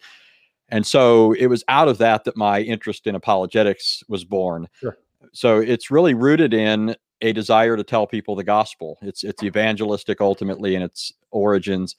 And 0.69 0.85
so 0.85 1.33
it 1.33 1.47
was 1.47 1.63
out 1.67 1.87
of 1.87 1.97
that 1.99 2.23
that 2.25 2.35
my 2.35 2.61
interest 2.61 3.07
in 3.07 3.15
apologetics 3.15 4.03
was 4.07 4.25
born. 4.25 4.67
Sure. 4.73 4.97
So 5.33 5.59
it's 5.59 5.91
really 5.91 6.13
rooted 6.13 6.53
in 6.53 6.95
a 7.21 7.33
desire 7.33 7.77
to 7.77 7.83
tell 7.83 8.07
people 8.07 8.35
the 8.35 8.43
gospel. 8.43 8.97
It's 9.01 9.23
it's 9.23 9.43
evangelistic 9.43 10.21
ultimately 10.21 10.75
in 10.75 10.81
its 10.81 11.13
origins. 11.31 11.95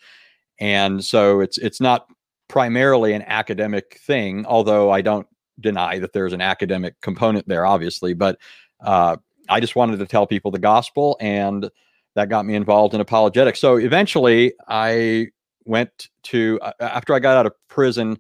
And 0.60 1.04
so 1.04 1.40
it's 1.40 1.58
it's 1.58 1.80
not 1.80 2.08
primarily 2.48 3.12
an 3.12 3.22
academic 3.22 4.00
thing, 4.00 4.44
although 4.46 4.90
I 4.90 5.00
don't 5.00 5.26
deny 5.60 5.98
that 5.98 6.12
there's 6.12 6.32
an 6.32 6.40
academic 6.40 7.00
component 7.00 7.46
there, 7.48 7.66
obviously. 7.66 8.14
But 8.14 8.38
uh, 8.80 9.16
I 9.48 9.60
just 9.60 9.76
wanted 9.76 9.98
to 9.98 10.06
tell 10.06 10.26
people 10.26 10.50
the 10.50 10.58
gospel, 10.58 11.16
and 11.20 11.70
that 12.14 12.28
got 12.28 12.44
me 12.46 12.54
involved 12.54 12.94
in 12.94 13.00
apologetics. 13.00 13.60
So 13.60 13.76
eventually, 13.76 14.52
I 14.68 15.28
went 15.64 16.08
to 16.24 16.58
uh, 16.62 16.72
after 16.80 17.14
I 17.14 17.18
got 17.18 17.36
out 17.36 17.46
of 17.46 17.52
prison. 17.68 18.18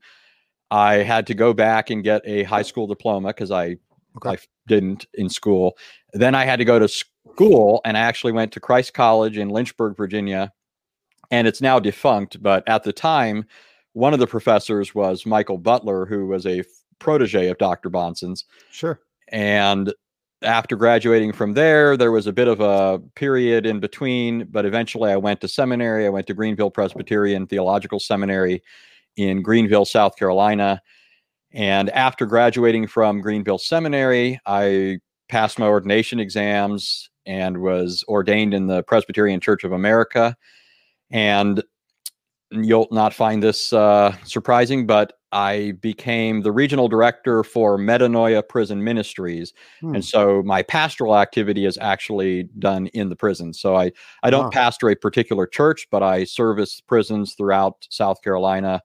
I 0.70 0.96
had 0.96 1.26
to 1.28 1.34
go 1.34 1.54
back 1.54 1.90
and 1.90 2.04
get 2.04 2.22
a 2.24 2.42
high 2.42 2.62
school 2.62 2.86
diploma 2.86 3.28
because 3.28 3.50
I 3.50 3.76
okay. 4.16 4.30
I 4.30 4.38
didn't 4.66 5.06
in 5.14 5.28
school. 5.28 5.76
Then 6.12 6.34
I 6.34 6.44
had 6.44 6.58
to 6.58 6.64
go 6.64 6.78
to 6.78 6.88
school, 6.88 7.80
and 7.84 7.96
I 7.96 8.00
actually 8.00 8.32
went 8.32 8.52
to 8.52 8.60
Christ 8.60 8.94
College 8.94 9.38
in 9.38 9.48
Lynchburg, 9.48 9.96
Virginia, 9.96 10.52
and 11.30 11.46
it's 11.46 11.60
now 11.60 11.78
defunct. 11.78 12.42
But 12.42 12.68
at 12.68 12.84
the 12.84 12.92
time, 12.92 13.46
one 13.92 14.12
of 14.12 14.20
the 14.20 14.26
professors 14.26 14.94
was 14.94 15.26
Michael 15.26 15.58
Butler, 15.58 16.06
who 16.06 16.26
was 16.26 16.46
a 16.46 16.64
protege 16.98 17.48
of 17.48 17.58
Dr. 17.58 17.90
Bahnsen's. 17.90 18.44
Sure. 18.70 19.00
And 19.28 19.92
after 20.42 20.76
graduating 20.76 21.32
from 21.32 21.52
there, 21.54 21.96
there 21.96 22.12
was 22.12 22.26
a 22.26 22.32
bit 22.32 22.48
of 22.48 22.60
a 22.60 23.00
period 23.14 23.66
in 23.66 23.80
between, 23.80 24.46
but 24.50 24.64
eventually 24.64 25.10
I 25.10 25.16
went 25.16 25.40
to 25.40 25.48
seminary. 25.48 26.06
I 26.06 26.10
went 26.10 26.26
to 26.28 26.34
Greenville 26.34 26.70
Presbyterian 26.70 27.46
Theological 27.46 27.98
Seminary 27.98 28.62
in 29.16 29.42
Greenville, 29.42 29.84
South 29.84 30.16
Carolina. 30.16 30.80
And 31.52 31.90
after 31.90 32.26
graduating 32.26 32.86
from 32.86 33.20
Greenville 33.20 33.58
Seminary, 33.58 34.38
I 34.46 34.98
passed 35.28 35.58
my 35.58 35.66
ordination 35.66 36.20
exams 36.20 37.10
and 37.26 37.58
was 37.58 38.04
ordained 38.08 38.54
in 38.54 38.66
the 38.68 38.82
Presbyterian 38.84 39.40
Church 39.40 39.64
of 39.64 39.72
America. 39.72 40.36
And 41.10 41.62
you'll 42.50 42.88
not 42.90 43.12
find 43.12 43.42
this 43.42 43.72
uh, 43.72 44.14
surprising, 44.24 44.86
but 44.86 45.14
I 45.32 45.72
became 45.80 46.40
the 46.40 46.52
regional 46.52 46.88
director 46.88 47.44
for 47.44 47.78
Metanoia 47.78 48.46
Prison 48.46 48.82
Ministries, 48.82 49.52
hmm. 49.80 49.96
and 49.96 50.04
so 50.04 50.42
my 50.42 50.62
pastoral 50.62 51.18
activity 51.18 51.66
is 51.66 51.76
actually 51.80 52.44
done 52.58 52.86
in 52.88 53.10
the 53.10 53.16
prison. 53.16 53.52
So 53.52 53.76
I 53.76 53.92
I 54.22 54.30
don't 54.30 54.44
wow. 54.44 54.50
pastor 54.50 54.88
a 54.88 54.96
particular 54.96 55.46
church, 55.46 55.86
but 55.90 56.02
I 56.02 56.24
service 56.24 56.80
prisons 56.80 57.34
throughout 57.34 57.86
South 57.90 58.22
Carolina, 58.22 58.82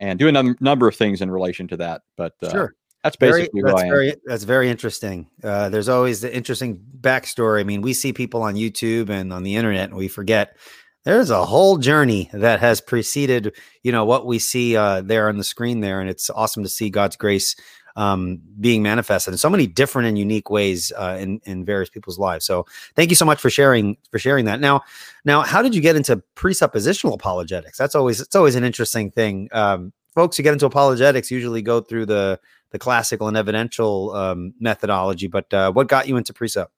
and 0.00 0.18
do 0.18 0.28
a 0.28 0.32
num- 0.32 0.56
number 0.60 0.88
of 0.88 0.96
things 0.96 1.20
in 1.20 1.30
relation 1.30 1.68
to 1.68 1.76
that. 1.78 2.02
But 2.16 2.34
uh, 2.42 2.50
sure. 2.50 2.74
That's 3.04 3.16
basically 3.16 3.62
very, 3.62 3.72
that's 3.72 3.82
very 3.82 4.14
that's 4.24 4.44
very 4.44 4.70
interesting. 4.70 5.28
Uh, 5.42 5.68
there's 5.68 5.88
always 5.88 6.20
the 6.20 6.32
interesting 6.32 6.80
backstory. 7.00 7.58
I 7.58 7.64
mean, 7.64 7.82
we 7.82 7.94
see 7.94 8.12
people 8.12 8.42
on 8.42 8.54
YouTube 8.54 9.10
and 9.10 9.32
on 9.32 9.42
the 9.42 9.56
internet, 9.56 9.88
and 9.88 9.98
we 9.98 10.06
forget 10.06 10.56
there's 11.04 11.30
a 11.30 11.44
whole 11.44 11.78
journey 11.78 12.30
that 12.32 12.60
has 12.60 12.80
preceded 12.80 13.54
you 13.82 13.92
know 13.92 14.04
what 14.04 14.26
we 14.26 14.38
see 14.38 14.76
uh, 14.76 15.00
there 15.00 15.28
on 15.28 15.38
the 15.38 15.44
screen 15.44 15.80
there 15.80 16.00
and 16.00 16.08
it's 16.08 16.30
awesome 16.30 16.62
to 16.62 16.68
see 16.68 16.90
god's 16.90 17.16
grace 17.16 17.56
um, 17.96 18.40
being 18.60 18.82
manifested 18.82 19.34
in 19.34 19.38
so 19.38 19.50
many 19.50 19.66
different 19.66 20.08
and 20.08 20.18
unique 20.18 20.50
ways 20.50 20.92
uh, 20.96 21.16
in 21.20 21.40
in 21.44 21.64
various 21.64 21.90
people's 21.90 22.18
lives. 22.18 22.44
So 22.46 22.66
thank 22.96 23.10
you 23.10 23.16
so 23.16 23.24
much 23.24 23.40
for 23.40 23.50
sharing 23.50 23.96
for 24.10 24.18
sharing 24.18 24.46
that. 24.46 24.60
Now 24.60 24.82
now 25.24 25.42
how 25.42 25.62
did 25.62 25.74
you 25.74 25.80
get 25.80 25.96
into 25.96 26.22
presuppositional 26.36 27.14
apologetics? 27.14 27.78
That's 27.78 27.94
always 27.94 28.20
it's 28.20 28.36
always 28.36 28.54
an 28.54 28.64
interesting 28.64 29.10
thing. 29.10 29.48
Um, 29.52 29.92
folks 30.14 30.36
who 30.36 30.42
get 30.42 30.52
into 30.52 30.66
apologetics 30.66 31.30
usually 31.30 31.62
go 31.62 31.80
through 31.80 32.06
the 32.06 32.38
the 32.70 32.78
classical 32.78 33.28
and 33.28 33.36
evidential 33.36 34.12
um, 34.14 34.54
methodology 34.58 35.26
but 35.26 35.52
uh, 35.52 35.70
what 35.72 35.88
got 35.88 36.08
you 36.08 36.16
into 36.16 36.32
presup 36.32 36.68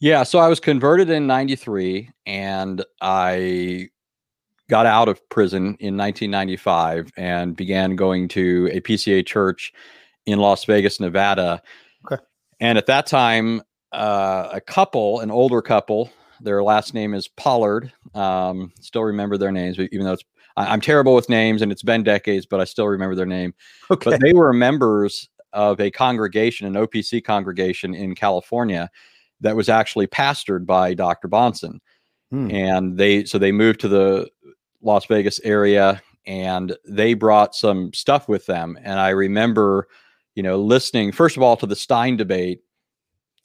yeah, 0.00 0.22
so 0.22 0.38
I 0.38 0.48
was 0.48 0.60
converted 0.60 1.10
in 1.10 1.26
93 1.26 2.10
and 2.26 2.84
I 3.00 3.88
got 4.70 4.86
out 4.86 5.08
of 5.08 5.26
prison 5.28 5.76
in 5.80 5.96
1995 5.96 7.10
and 7.16 7.56
began 7.56 7.96
going 7.96 8.28
to 8.28 8.68
a 8.72 8.80
PCA 8.80 9.26
church 9.26 9.72
in 10.26 10.38
Las 10.38 10.64
Vegas, 10.64 11.00
Nevada. 11.00 11.62
Okay. 12.10 12.22
And 12.60 12.78
at 12.78 12.86
that 12.86 13.06
time, 13.06 13.62
uh, 13.92 14.50
a 14.52 14.60
couple, 14.60 15.20
an 15.20 15.30
older 15.30 15.62
couple, 15.62 16.12
their 16.40 16.62
last 16.62 16.94
name 16.94 17.14
is 17.14 17.26
Pollard. 17.26 17.92
Um, 18.14 18.72
still 18.80 19.02
remember 19.02 19.36
their 19.38 19.52
names, 19.52 19.78
even 19.78 20.04
though 20.04 20.12
it's 20.12 20.24
I, 20.56 20.72
am 20.72 20.80
terrible 20.80 21.14
with 21.14 21.28
names 21.28 21.62
and 21.62 21.70
it's 21.70 21.84
been 21.84 22.02
decades, 22.02 22.44
but 22.44 22.60
I 22.60 22.64
still 22.64 22.88
remember 22.88 23.14
their 23.14 23.26
name. 23.26 23.54
Okay. 23.90 24.10
But 24.10 24.20
they 24.20 24.32
were 24.32 24.52
members 24.52 25.28
of 25.52 25.80
a 25.80 25.90
congregation, 25.90 26.66
an 26.66 26.74
OPC 26.74 27.24
congregation 27.24 27.94
in 27.94 28.14
California 28.14 28.90
that 29.40 29.56
was 29.56 29.68
actually 29.68 30.06
pastored 30.06 30.66
by 30.66 30.94
Dr. 30.94 31.28
Bahnsen. 31.28 31.78
Hmm. 32.30 32.50
And 32.50 32.98
they 32.98 33.24
so 33.24 33.38
they 33.38 33.52
moved 33.52 33.80
to 33.80 33.88
the 33.88 34.28
Las 34.82 35.06
Vegas 35.06 35.40
area 35.40 36.02
and 36.26 36.76
they 36.86 37.14
brought 37.14 37.54
some 37.54 37.92
stuff 37.94 38.28
with 38.28 38.46
them. 38.46 38.78
And 38.82 39.00
I 39.00 39.10
remember, 39.10 39.88
you 40.34 40.42
know, 40.42 40.60
listening 40.60 41.12
first 41.12 41.36
of 41.36 41.42
all 41.42 41.56
to 41.56 41.66
the 41.66 41.76
Stein 41.76 42.16
debate 42.16 42.60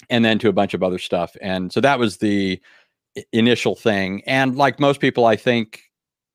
and 0.09 0.25
then 0.25 0.37
to 0.39 0.49
a 0.49 0.53
bunch 0.53 0.73
of 0.73 0.83
other 0.83 0.99
stuff. 0.99 1.35
And 1.41 1.71
so 1.71 1.79
that 1.81 1.97
was 1.97 2.17
the 2.17 2.59
initial 3.31 3.75
thing. 3.75 4.21
And 4.25 4.57
like 4.57 4.79
most 4.79 4.99
people, 4.99 5.25
I 5.25 5.35
think 5.35 5.81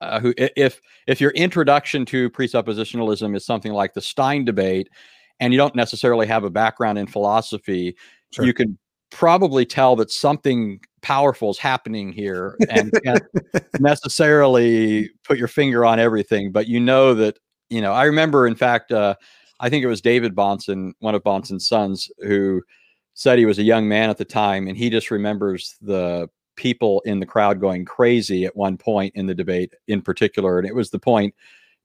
uh, 0.00 0.20
who 0.20 0.32
if 0.36 0.80
if 1.06 1.20
your 1.20 1.32
introduction 1.32 2.04
to 2.06 2.30
presuppositionalism 2.30 3.36
is 3.36 3.44
something 3.44 3.72
like 3.72 3.94
the 3.94 4.00
Stein 4.00 4.44
debate, 4.44 4.88
and 5.40 5.52
you 5.52 5.58
don't 5.58 5.74
necessarily 5.74 6.26
have 6.26 6.44
a 6.44 6.50
background 6.50 6.98
in 6.98 7.06
philosophy, 7.06 7.96
sure. 8.32 8.44
you 8.44 8.54
can 8.54 8.78
probably 9.10 9.64
tell 9.64 9.96
that 9.96 10.10
something 10.10 10.80
powerful 11.00 11.50
is 11.50 11.58
happening 11.58 12.12
here 12.12 12.56
and 12.70 12.92
can't 13.04 13.22
necessarily 13.80 15.10
put 15.24 15.38
your 15.38 15.48
finger 15.48 15.84
on 15.84 15.98
everything 15.98 16.50
but 16.50 16.66
you 16.66 16.80
know 16.80 17.14
that 17.14 17.38
you 17.70 17.80
know 17.80 17.92
i 17.92 18.04
remember 18.04 18.46
in 18.46 18.54
fact 18.54 18.90
uh, 18.92 19.14
i 19.60 19.68
think 19.68 19.84
it 19.84 19.88
was 19.88 20.00
david 20.00 20.34
bahnsen 20.34 20.92
one 20.98 21.14
of 21.14 21.22
bahnsen's 21.22 21.68
sons 21.68 22.10
who 22.18 22.60
said 23.14 23.38
he 23.38 23.46
was 23.46 23.58
a 23.58 23.64
young 23.64 23.88
man 23.88 24.10
at 24.10 24.18
the 24.18 24.24
time 24.24 24.66
and 24.66 24.76
he 24.76 24.90
just 24.90 25.10
remembers 25.10 25.76
the 25.80 26.28
people 26.56 27.00
in 27.04 27.20
the 27.20 27.26
crowd 27.26 27.60
going 27.60 27.84
crazy 27.84 28.44
at 28.44 28.56
one 28.56 28.76
point 28.76 29.14
in 29.14 29.26
the 29.26 29.34
debate 29.34 29.72
in 29.86 30.02
particular 30.02 30.58
and 30.58 30.66
it 30.66 30.74
was 30.74 30.90
the 30.90 30.98
point 30.98 31.32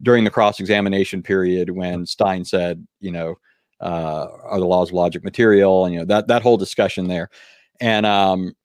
during 0.01 0.23
the 0.23 0.31
cross 0.31 0.59
examination 0.59 1.21
period 1.21 1.69
when 1.69 2.05
stein 2.05 2.43
said 2.43 2.85
you 2.99 3.11
know 3.11 3.35
uh, 3.83 4.27
are 4.43 4.59
the 4.59 4.65
laws 4.65 4.89
of 4.89 4.95
logic 4.95 5.23
material 5.23 5.85
and 5.85 5.93
you 5.93 5.99
know 5.99 6.05
that 6.05 6.27
that 6.27 6.41
whole 6.41 6.57
discussion 6.57 7.07
there. 7.07 7.29
And 7.79 8.05
um, 8.05 8.55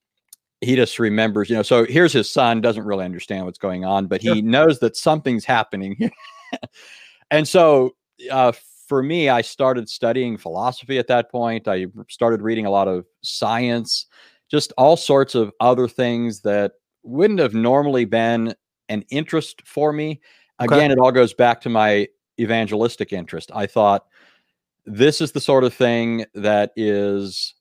he 0.61 0.75
just 0.75 0.99
remembers 0.99 1.49
you 1.49 1.57
know 1.57 1.63
so 1.63 1.85
here's 1.85 2.13
his 2.13 2.31
son 2.31 2.61
doesn't 2.61 2.85
really 2.85 3.05
understand 3.05 3.45
what's 3.45 3.59
going 3.59 3.85
on 3.85 4.07
but 4.07 4.21
he 4.21 4.29
sure. 4.29 4.43
knows 4.43 4.81
that 4.81 4.97
something's 4.97 5.45
happening 5.45 6.11
and 7.31 7.47
so 7.47 7.95
uh, 8.31 8.53
for 8.89 9.03
me 9.03 9.29
i 9.29 9.41
started 9.41 9.89
studying 9.89 10.37
philosophy 10.37 10.99
at 10.99 11.07
that 11.07 11.31
point. 11.31 11.69
I 11.69 11.87
started 12.09 12.43
reading 12.43 12.67
a 12.67 12.71
lot 12.71 12.89
of 12.89 13.07
science 13.23 14.07
just 14.51 14.73
all 14.79 14.97
sorts 14.97 15.35
of 15.35 15.53
other 15.61 15.87
things 15.87 16.41
that 16.41 16.73
wouldn't 17.03 17.39
have 17.39 17.55
normally 17.55 18.07
been 18.07 18.55
an 18.89 19.05
interest 19.11 19.63
for 19.67 19.93
me. 19.93 20.21
Okay. 20.61 20.75
again 20.75 20.91
it 20.91 20.99
all 20.99 21.13
goes 21.13 21.35
back 21.35 21.61
to 21.63 21.69
my 21.69 22.09
evangelistic 22.41 23.13
interest. 23.13 23.51
I 23.55 23.67
thought 23.67 24.07
this 24.89 25.21
is 25.21 25.33
the 25.33 25.41
sort 25.41 25.65
of 25.65 25.75
thing 25.75 26.25
that 26.35 26.73
is 26.77 27.55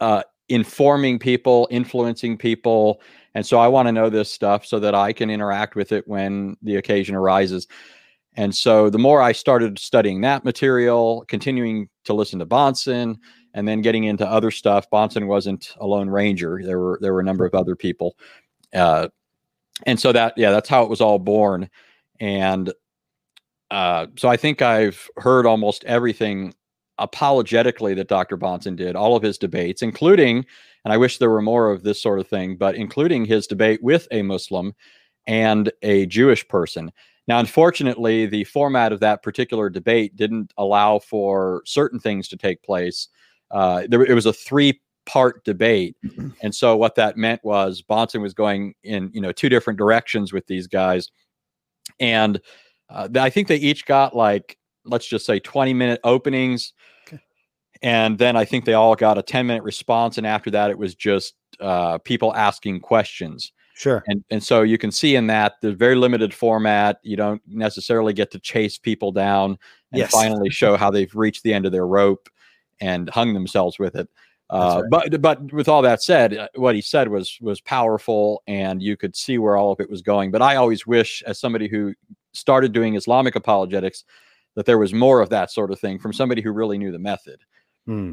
uh, 0.00 0.22
informing 0.48 1.18
people, 1.18 1.68
influencing 1.70 2.38
people. 2.38 3.00
And 3.34 3.44
so 3.44 3.58
I 3.58 3.68
want 3.68 3.88
to 3.88 3.92
know 3.92 4.08
this 4.08 4.30
stuff 4.30 4.64
so 4.64 4.78
that 4.80 4.94
I 4.94 5.12
can 5.12 5.30
interact 5.30 5.74
with 5.74 5.92
it 5.92 6.06
when 6.06 6.56
the 6.62 6.76
occasion 6.76 7.14
arises. 7.14 7.66
And 8.34 8.54
so 8.54 8.90
the 8.90 8.98
more 8.98 9.20
I 9.20 9.32
started 9.32 9.78
studying 9.78 10.20
that 10.20 10.44
material, 10.44 11.24
continuing 11.28 11.88
to 12.04 12.14
listen 12.14 12.38
to 12.38 12.46
Bahnsen, 12.46 13.16
and 13.54 13.66
then 13.66 13.80
getting 13.80 14.04
into 14.04 14.26
other 14.26 14.50
stuff, 14.50 14.88
Bahnsen 14.90 15.26
wasn't 15.26 15.74
a 15.80 15.86
lone 15.86 16.10
ranger. 16.10 16.60
There 16.62 16.78
were 16.78 16.98
there 17.00 17.14
were 17.14 17.20
a 17.20 17.24
number 17.24 17.46
of 17.46 17.54
other 17.54 17.74
people, 17.74 18.16
uh, 18.74 19.08
and 19.86 19.98
so 19.98 20.12
that 20.12 20.34
yeah, 20.36 20.50
that's 20.50 20.68
how 20.68 20.82
it 20.82 20.90
was 20.90 21.00
all 21.00 21.18
born. 21.18 21.70
And 22.20 22.70
uh, 23.70 24.06
so 24.16 24.28
I 24.28 24.36
think 24.36 24.62
I've 24.62 25.08
heard 25.16 25.46
almost 25.46 25.84
everything 25.84 26.54
apologetically 26.98 27.94
that 27.94 28.08
Dr. 28.08 28.38
Bahnsen 28.38 28.76
did, 28.76 28.96
all 28.96 29.16
of 29.16 29.22
his 29.22 29.38
debates, 29.38 29.82
including, 29.82 30.46
and 30.84 30.92
I 30.92 30.96
wish 30.96 31.18
there 31.18 31.30
were 31.30 31.42
more 31.42 31.70
of 31.70 31.82
this 31.82 32.00
sort 32.00 32.20
of 32.20 32.28
thing, 32.28 32.56
but 32.56 32.74
including 32.74 33.24
his 33.24 33.46
debate 33.46 33.82
with 33.82 34.08
a 34.10 34.22
Muslim 34.22 34.72
and 35.26 35.70
a 35.82 36.06
Jewish 36.06 36.46
person. 36.48 36.92
Now, 37.28 37.40
unfortunately, 37.40 38.26
the 38.26 38.44
format 38.44 38.92
of 38.92 39.00
that 39.00 39.22
particular 39.22 39.68
debate 39.68 40.14
didn't 40.16 40.52
allow 40.56 41.00
for 41.00 41.62
certain 41.66 41.98
things 41.98 42.28
to 42.28 42.36
take 42.36 42.62
place. 42.62 43.08
Uh, 43.50 43.82
there, 43.88 44.04
it 44.04 44.14
was 44.14 44.26
a 44.26 44.32
three 44.32 44.80
part 45.06 45.44
debate. 45.44 45.96
And 46.42 46.54
so 46.54 46.76
what 46.76 46.96
that 46.96 47.16
meant 47.16 47.42
was 47.44 47.82
Bahnsen 47.82 48.20
was 48.20 48.34
going 48.34 48.74
in, 48.84 49.10
you 49.12 49.20
know, 49.20 49.32
two 49.32 49.48
different 49.48 49.78
directions 49.78 50.32
with 50.32 50.46
these 50.46 50.66
guys. 50.66 51.10
And 51.98 52.40
uh, 52.88 53.08
I 53.16 53.30
think 53.30 53.48
they 53.48 53.56
each 53.56 53.86
got 53.86 54.14
like 54.14 54.56
let's 54.84 55.06
just 55.06 55.26
say 55.26 55.38
20 55.40 55.74
minute 55.74 56.00
openings. 56.04 56.72
Okay. 57.06 57.20
And 57.82 58.18
then 58.18 58.36
I 58.36 58.44
think 58.44 58.64
they 58.64 58.74
all 58.74 58.94
got 58.94 59.18
a 59.18 59.22
10 59.22 59.46
minute 59.46 59.62
response. 59.62 60.18
And 60.18 60.26
after 60.26 60.50
that, 60.52 60.70
it 60.70 60.78
was 60.78 60.94
just 60.94 61.34
uh, 61.60 61.98
people 61.98 62.34
asking 62.34 62.80
questions. 62.80 63.52
Sure. 63.74 64.02
And 64.06 64.24
and 64.30 64.42
so 64.42 64.62
you 64.62 64.78
can 64.78 64.90
see 64.90 65.16
in 65.16 65.26
that 65.26 65.54
the 65.60 65.74
very 65.74 65.96
limited 65.96 66.32
format. 66.32 66.98
You 67.02 67.16
don't 67.16 67.42
necessarily 67.46 68.14
get 68.14 68.30
to 68.30 68.38
chase 68.38 68.78
people 68.78 69.12
down 69.12 69.58
and 69.92 69.98
yes. 69.98 70.10
finally 70.10 70.48
show 70.48 70.76
how 70.76 70.90
they've 70.90 71.14
reached 71.14 71.42
the 71.42 71.52
end 71.52 71.66
of 71.66 71.72
their 71.72 71.86
rope 71.86 72.30
and 72.80 73.10
hung 73.10 73.34
themselves 73.34 73.78
with 73.78 73.94
it. 73.94 74.08
Uh, 74.48 74.82
right. 74.90 75.10
But 75.10 75.20
but 75.20 75.52
with 75.52 75.68
all 75.68 75.82
that 75.82 76.02
said, 76.02 76.34
uh, 76.34 76.48
what 76.54 76.74
he 76.74 76.80
said 76.80 77.08
was 77.08 77.36
was 77.42 77.60
powerful, 77.60 78.42
and 78.46 78.80
you 78.82 78.96
could 78.96 79.14
see 79.14 79.36
where 79.36 79.56
all 79.56 79.72
of 79.72 79.80
it 79.80 79.90
was 79.90 80.00
going. 80.00 80.30
But 80.30 80.40
I 80.40 80.56
always 80.56 80.86
wish, 80.86 81.22
as 81.26 81.38
somebody 81.38 81.68
who 81.68 81.92
started 82.36 82.72
doing 82.72 82.94
Islamic 82.94 83.36
apologetics, 83.36 84.04
that 84.54 84.66
there 84.66 84.78
was 84.78 84.92
more 84.92 85.20
of 85.20 85.30
that 85.30 85.50
sort 85.50 85.70
of 85.70 85.78
thing 85.78 85.98
from 85.98 86.12
somebody 86.12 86.42
who 86.42 86.52
really 86.52 86.78
knew 86.78 86.92
the 86.92 86.98
method. 86.98 87.40
Hmm. 87.86 88.12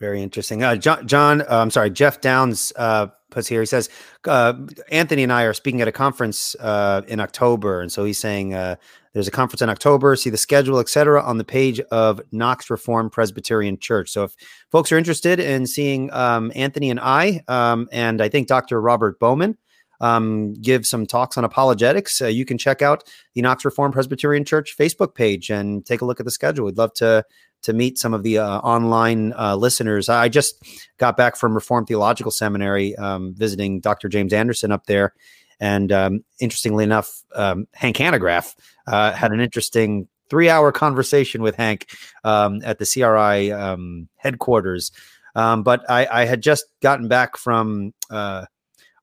Very 0.00 0.22
interesting. 0.22 0.62
Uh, 0.62 0.76
John, 0.76 1.06
John 1.06 1.42
uh, 1.42 1.46
I'm 1.50 1.70
sorry, 1.70 1.90
Jeff 1.90 2.20
Downs 2.20 2.72
uh, 2.76 3.06
puts 3.30 3.46
here. 3.46 3.60
He 3.60 3.66
says 3.66 3.88
uh, 4.26 4.54
Anthony 4.90 5.22
and 5.22 5.32
I 5.32 5.44
are 5.44 5.54
speaking 5.54 5.80
at 5.80 5.88
a 5.88 5.92
conference 5.92 6.56
uh, 6.56 7.02
in 7.06 7.20
October, 7.20 7.80
and 7.80 7.92
so 7.92 8.04
he's 8.04 8.18
saying 8.18 8.54
uh, 8.54 8.76
there's 9.12 9.28
a 9.28 9.30
conference 9.30 9.62
in 9.62 9.70
October. 9.70 10.16
See 10.16 10.30
the 10.30 10.36
schedule, 10.36 10.80
etc., 10.80 11.22
on 11.22 11.38
the 11.38 11.44
page 11.44 11.78
of 11.92 12.20
Knox 12.32 12.70
Reformed 12.70 13.12
Presbyterian 13.12 13.78
Church. 13.78 14.10
So 14.10 14.24
if 14.24 14.34
folks 14.72 14.90
are 14.90 14.98
interested 14.98 15.38
in 15.38 15.66
seeing 15.66 16.12
um, 16.12 16.50
Anthony 16.56 16.90
and 16.90 16.98
I, 17.00 17.42
um, 17.46 17.88
and 17.92 18.20
I 18.20 18.28
think 18.28 18.48
Dr. 18.48 18.80
Robert 18.80 19.18
Bowman. 19.20 19.56
Um, 20.00 20.54
give 20.54 20.86
some 20.86 21.06
talks 21.06 21.38
on 21.38 21.44
apologetics. 21.44 22.20
Uh, 22.20 22.26
you 22.26 22.44
can 22.44 22.58
check 22.58 22.82
out 22.82 23.04
the 23.34 23.42
Knox 23.42 23.64
Reform 23.64 23.92
Presbyterian 23.92 24.44
Church 24.44 24.76
Facebook 24.76 25.14
page 25.14 25.50
and 25.50 25.84
take 25.86 26.00
a 26.00 26.04
look 26.04 26.20
at 26.20 26.26
the 26.26 26.32
schedule. 26.32 26.66
We'd 26.66 26.78
love 26.78 26.94
to 26.94 27.24
to 27.62 27.72
meet 27.72 27.98
some 27.98 28.12
of 28.12 28.22
the 28.22 28.38
uh, 28.38 28.58
online 28.58 29.32
uh, 29.38 29.56
listeners. 29.56 30.10
I 30.10 30.28
just 30.28 30.62
got 30.98 31.16
back 31.16 31.34
from 31.34 31.54
Reformed 31.54 31.86
Theological 31.86 32.30
Seminary, 32.30 32.94
um, 32.96 33.34
visiting 33.34 33.80
Dr. 33.80 34.08
James 34.08 34.34
Anderson 34.34 34.70
up 34.70 34.84
there. 34.86 35.14
And 35.60 35.90
um, 35.90 36.24
interestingly 36.40 36.84
enough, 36.84 37.24
um, 37.34 37.66
Hank 37.72 37.96
Hanegraaff 37.96 38.54
uh, 38.86 39.12
had 39.12 39.32
an 39.32 39.40
interesting 39.40 40.08
three 40.28 40.48
hour 40.50 40.72
conversation 40.72 41.42
with 41.42 41.56
Hank 41.56 41.88
um, 42.22 42.60
at 42.64 42.78
the 42.78 42.86
CRI 42.86 43.50
um, 43.52 44.08
headquarters. 44.16 44.92
Um, 45.34 45.62
but 45.62 45.88
I, 45.90 46.06
I, 46.06 46.24
had 46.26 46.42
just 46.42 46.66
gotten 46.80 47.08
back 47.08 47.36
from 47.36 47.92
uh, 48.08 48.44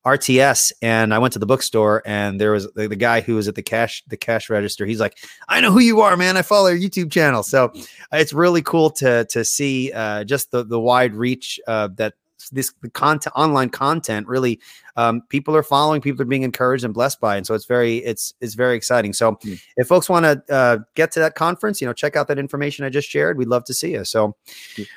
RTS 0.04 0.72
and 0.82 1.14
I 1.14 1.18
went 1.18 1.32
to 1.34 1.38
the 1.38 1.46
bookstore 1.46 2.02
and 2.04 2.40
there 2.40 2.50
was 2.50 2.70
the, 2.72 2.88
the, 2.88 2.96
guy 2.96 3.20
who 3.20 3.36
was 3.36 3.46
at 3.46 3.54
the 3.54 3.62
cash 3.62 4.02
the 4.08 4.16
cash 4.16 4.50
register. 4.50 4.84
He's 4.84 4.98
like, 4.98 5.16
"I 5.48 5.60
know 5.60 5.70
who 5.70 5.78
you 5.78 6.00
are, 6.00 6.16
man. 6.16 6.36
I 6.36 6.42
follow 6.42 6.68
your 6.68 6.90
YouTube 6.90 7.12
channel." 7.12 7.42
So 7.42 7.72
it's 8.10 8.32
really 8.32 8.62
cool 8.62 8.90
to 8.90 9.26
to 9.30 9.44
see 9.44 9.92
uh, 9.92 10.24
just 10.24 10.50
the 10.50 10.64
the 10.64 10.80
wide 10.80 11.14
reach 11.14 11.60
uh, 11.68 11.88
that 11.96 12.14
this 12.50 12.72
content 12.92 13.32
online 13.36 13.70
content 13.70 14.26
really 14.26 14.60
um, 14.96 15.22
people 15.28 15.56
are 15.56 15.62
following 15.62 16.00
people 16.00 16.22
are 16.22 16.26
being 16.26 16.42
encouraged 16.42 16.84
and 16.84 16.92
blessed 16.92 17.20
by 17.20 17.36
and 17.36 17.46
so 17.46 17.54
it's 17.54 17.64
very 17.64 17.98
it's 17.98 18.34
it's 18.40 18.54
very 18.54 18.76
exciting 18.76 19.12
so 19.12 19.32
mm. 19.36 19.60
if 19.76 19.86
folks 19.86 20.08
want 20.08 20.24
to 20.24 20.54
uh, 20.54 20.78
get 20.94 21.12
to 21.12 21.20
that 21.20 21.34
conference 21.34 21.80
you 21.80 21.86
know 21.86 21.92
check 21.92 22.16
out 22.16 22.28
that 22.28 22.38
information 22.38 22.84
i 22.84 22.88
just 22.88 23.08
shared 23.08 23.38
we'd 23.38 23.48
love 23.48 23.64
to 23.64 23.74
see 23.74 23.92
you 23.92 24.04
so 24.04 24.34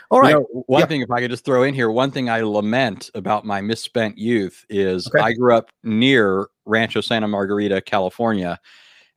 all 0.09 0.19
right 0.19 0.29
you 0.31 0.35
know, 0.35 0.63
one 0.67 0.81
yeah. 0.81 0.85
thing 0.85 1.01
if 1.01 1.11
i 1.11 1.19
could 1.19 1.31
just 1.31 1.45
throw 1.45 1.63
in 1.63 1.73
here 1.73 1.89
one 1.89 2.11
thing 2.11 2.29
i 2.29 2.41
lament 2.41 3.09
about 3.13 3.45
my 3.45 3.61
misspent 3.61 4.17
youth 4.17 4.65
is 4.69 5.07
okay. 5.07 5.19
i 5.19 5.33
grew 5.33 5.55
up 5.55 5.71
near 5.83 6.47
rancho 6.65 7.01
santa 7.01 7.27
margarita 7.27 7.81
california 7.81 8.59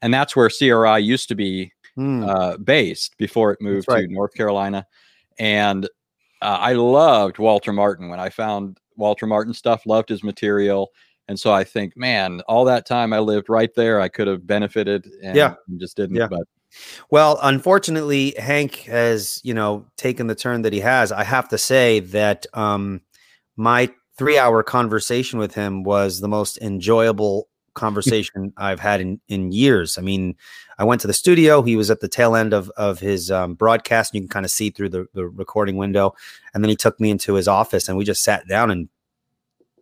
and 0.03 0.13
that's 0.13 0.37
where 0.37 0.49
cri 0.49 1.01
used 1.01 1.29
to 1.29 1.35
be 1.35 1.73
mm. 1.97 2.29
uh, 2.29 2.57
based 2.59 3.17
before 3.19 3.53
it 3.53 3.61
moved 3.61 3.89
right. 3.89 4.07
to 4.07 4.13
north 4.13 4.35
carolina 4.35 4.87
and 5.39 5.89
uh, 6.43 6.59
I 6.61 6.73
loved 6.75 7.39
Walter 7.39 7.73
Martin 7.73 8.09
when 8.09 8.21
I 8.21 8.29
found 8.29 8.79
Walter 8.97 9.27
Martin 9.27 9.55
stuff, 9.55 9.87
loved 9.87 10.09
his 10.09 10.23
material. 10.23 10.91
And 11.29 11.39
so 11.39 11.53
I 11.53 11.65
think, 11.65 11.97
man, 11.97 12.41
all 12.49 12.65
that 12.65 12.87
time 12.87 13.13
I 13.13 13.19
lived 13.19 13.49
right 13.49 13.75
there, 13.75 14.01
I 14.01 14.09
could 14.09 14.27
have 14.27 14.47
benefited 14.47 15.07
and 15.23 15.37
yeah. 15.37 15.55
just 15.79 15.97
didn't. 15.97 16.17
Yeah. 16.17 16.29
But 16.29 16.47
well, 17.11 17.39
unfortunately, 17.43 18.35
Hank 18.39 18.77
has, 18.83 19.41
you 19.45 19.55
know, 19.55 19.87
taken 19.97 20.27
the 20.27 20.35
turn 20.35 20.63
that 20.63 20.73
he 20.73 20.81
has. 20.81 21.13
I 21.13 21.25
have 21.25 21.49
to 21.49 21.59
say 21.59 22.01
that 22.01 22.47
um, 22.55 23.03
my 23.57 23.91
three 24.17 24.39
hour 24.39 24.63
conversation 24.63 25.39
with 25.39 25.55
him 25.55 25.83
was 25.83 26.21
the 26.21 26.29
most 26.29 26.59
enjoyable 26.59 27.48
conversation 27.79 28.53
I've 28.57 28.81
had 28.81 29.01
in, 29.01 29.21
in 29.29 29.53
years. 29.53 29.97
I 29.97 30.03
mean, 30.03 30.35
I 30.79 30.85
went 30.85 31.01
to 31.01 31.07
the 31.07 31.15
studio. 31.15 31.63
He 31.63 31.77
was 31.77 31.91
at 31.91 32.01
the 32.01 32.09
tail 32.09 32.37
end 32.37 32.53
of, 32.53 32.71
of 32.77 33.01
his 33.01 33.31
um, 33.31 33.55
broadcast. 33.55 34.13
And 34.13 34.21
you 34.21 34.29
can 34.29 34.33
kind 34.33 34.45
of 34.45 34.51
see 34.51 34.71
through 34.71 34.91
the, 34.91 35.07
the 35.15 35.27
recording 35.27 35.77
window. 35.77 36.15
And 36.53 36.63
then 36.63 36.69
he 36.69 36.77
took 36.77 37.01
me 37.01 37.11
into 37.11 37.35
his 37.35 37.49
office 37.49 37.89
and 37.89 37.97
we 37.97 38.05
just 38.05 38.23
sat 38.23 38.47
down 38.47 38.71
and 38.71 38.89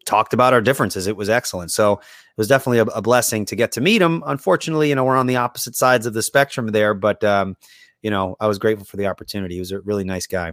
talked 0.05 0.33
about 0.33 0.53
our 0.53 0.61
differences. 0.61 1.07
It 1.07 1.17
was 1.17 1.29
excellent. 1.29 1.73
So 1.73 1.95
it 1.95 2.39
was 2.39 2.49
definitely 2.49 2.79
a, 2.79 2.85
a 2.85 3.03
blessing 3.03 3.45
to 3.47 3.57
get 3.57 3.73
to 3.73 3.81
meet 3.81 4.01
him. 4.01 4.23
Unfortunately, 4.27 4.89
you 4.89 4.95
know, 4.95 5.05
we're 5.05 5.17
on 5.17 5.27
the 5.27 5.37
opposite 5.37 5.75
sides 5.75 6.07
of 6.07 6.15
the 6.15 6.23
spectrum 6.23 6.69
there, 6.69 6.95
but, 6.95 7.25
um, 7.25 7.57
you 8.03 8.11
know, 8.11 8.37
I 8.39 8.47
was 8.47 8.59
grateful 8.59 8.87
for 8.87 8.99
the 8.99 9.07
opportunity. 9.07 9.55
He 9.55 9.61
was 9.61 9.73
a 9.73 9.81
really 9.81 10.05
nice 10.05 10.27
guy. 10.27 10.53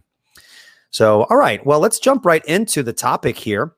So, 0.90 1.24
all 1.24 1.38
right. 1.38 1.64
Well, 1.66 1.80
let's 1.80 2.00
jump 2.00 2.26
right 2.26 2.44
into 2.46 2.84
the 2.84 2.94
topic 2.94 3.38
here. 3.38 3.74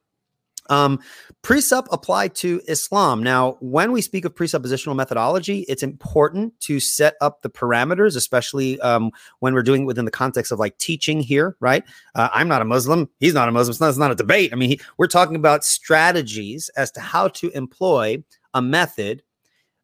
Um, 0.69 0.99
Presup 1.43 1.85
apply 1.91 2.29
to 2.29 2.59
Islam. 2.67 3.21
Now, 3.21 3.57
when 3.59 3.91
we 3.91 4.01
speak 4.01 4.25
of 4.25 4.33
presuppositional 4.33 4.95
methodology, 4.95 5.59
it's 5.67 5.83
important 5.83 6.59
to 6.61 6.79
set 6.79 7.13
up 7.21 7.43
the 7.43 7.49
parameters, 7.49 8.15
especially 8.15 8.79
um, 8.81 9.11
when 9.39 9.53
we're 9.53 9.61
doing 9.61 9.83
it 9.83 9.85
within 9.85 10.05
the 10.05 10.11
context 10.11 10.51
of 10.51 10.57
like 10.57 10.77
teaching 10.79 11.19
here, 11.19 11.55
right? 11.59 11.83
Uh, 12.15 12.29
I'm 12.33 12.47
not 12.47 12.63
a 12.63 12.65
Muslim. 12.65 13.09
He's 13.19 13.35
not 13.35 13.47
a 13.47 13.51
Muslim. 13.51 13.71
It's 13.71 13.79
not, 13.79 13.89
it's 13.89 13.97
not 13.97 14.11
a 14.11 14.15
debate. 14.15 14.53
I 14.53 14.55
mean, 14.55 14.69
he, 14.69 14.81
we're 14.97 15.07
talking 15.07 15.35
about 15.35 15.63
strategies 15.63 16.69
as 16.69 16.89
to 16.91 16.99
how 16.99 17.27
to 17.27 17.49
employ 17.51 18.23
a 18.53 18.61
method 18.61 19.21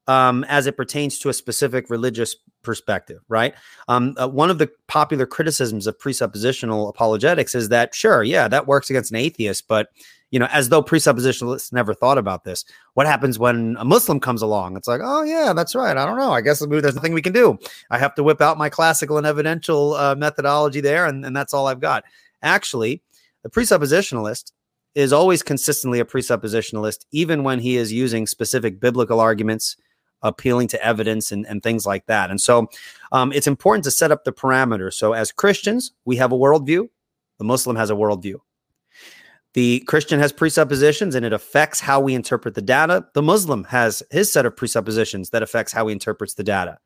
um, 0.08 0.44
as 0.46 0.66
it 0.66 0.76
pertains 0.78 1.20
to 1.20 1.30
a 1.30 1.34
specific 1.34 1.90
religious 1.90 2.36
perspective, 2.64 3.22
right? 3.28 3.54
Um, 3.88 4.16
uh, 4.20 4.28
one 4.28 4.50
of 4.50 4.58
the 4.58 4.70
popular 4.88 5.26
criticisms 5.26 5.88
of 5.88 5.98
presuppositional 6.00 6.90
apologetics 6.90 7.56
is 7.56 7.70
that, 7.70 7.94
sure, 7.94 8.24
yeah, 8.24 8.48
that 8.48 8.68
works 8.68 8.90
against 8.90 9.12
an 9.12 9.18
atheist, 9.18 9.68
but 9.68 9.90
you 10.32 10.40
know, 10.40 10.48
as 10.48 10.70
though 10.70 10.82
presuppositionalists 10.82 11.74
never 11.74 11.94
thought 11.94 12.18
about 12.18 12.46
this. 12.46 12.66
What 12.94 13.06
happens 13.06 13.38
when 13.38 13.76
a 13.78 13.86
Muslim 13.86 14.20
comes 14.20 14.42
along? 14.42 14.78
It's 14.78 14.88
like, 14.88 15.02
oh 15.04 15.24
yeah, 15.24 15.54
that's 15.54 15.76
right. 15.76 15.96
I 15.96 16.06
don't 16.06 16.18
know. 16.18 16.32
I 16.32 16.42
guess 16.42 16.66
there's 16.66 16.96
nothing 16.96 17.14
we 17.14 17.22
can 17.22 17.34
do. 17.34 17.60
I 17.90 18.00
have 18.00 18.16
to 18.16 18.24
whip 18.24 18.42
out 18.42 18.58
my 18.58 18.70
classical 18.70 19.18
and 19.18 19.28
evidential 19.28 19.94
uh, 19.94 20.16
methodology 20.16 20.82
there, 20.82 21.06
and, 21.06 21.26
and 21.26 21.36
that's 21.36 21.54
all 21.54 21.68
I've 21.68 21.82
got. 21.82 22.06
Actually, 22.42 23.02
the 23.44 23.50
presuppositionalist 23.50 24.54
is 24.96 25.14
always 25.14 25.44
consistently 25.44 26.00
a 26.00 26.06
presuppositionalist, 26.06 27.06
even 27.12 27.44
when 27.44 27.60
he 27.60 27.76
is 27.76 27.92
using 27.92 28.26
specific 28.26 28.80
biblical 28.80 29.20
arguments, 29.20 29.76
appealing 30.22 30.68
to 30.70 30.84
evidence, 30.84 31.32
and, 31.32 31.46
and 31.48 31.62
things 31.62 31.86
like 31.86 32.06
that. 32.06 32.30
And 32.30 32.40
so, 32.40 32.70
um, 33.12 33.34
it's 33.34 33.48
important 33.48 33.84
to 33.84 33.92
set 33.92 34.12
up 34.12 34.24
the 34.24 34.34
parameters. 34.34 34.94
So, 34.94 35.12
as 35.12 35.32
Christians, 35.32 35.92
we 36.06 36.16
have 36.18 36.32
a 36.32 36.38
worldview. 36.38 36.88
The 37.38 37.46
Muslim 37.46 37.76
has 37.76 37.90
a 37.90 37.96
worldview. 37.96 38.36
The 39.54 39.82
Christian 39.82 40.20
has 40.20 40.32
presuppositions 40.32 41.16
and 41.16 41.26
it 41.26 41.34
affects 41.34 41.80
how 41.80 42.00
we 42.00 42.14
interpret 42.14 42.56
the 42.56 42.62
data. 42.62 43.06
The 43.14 43.22
Muslim 43.22 43.66
has 43.66 44.02
his 44.10 44.32
set 44.32 44.46
of 44.46 44.56
presuppositions 44.56 45.32
that 45.32 45.44
affects 45.44 45.74
how 45.74 45.88
he 45.88 45.94
interprets 45.94 46.36
the 46.36 46.44
data. 46.44 46.78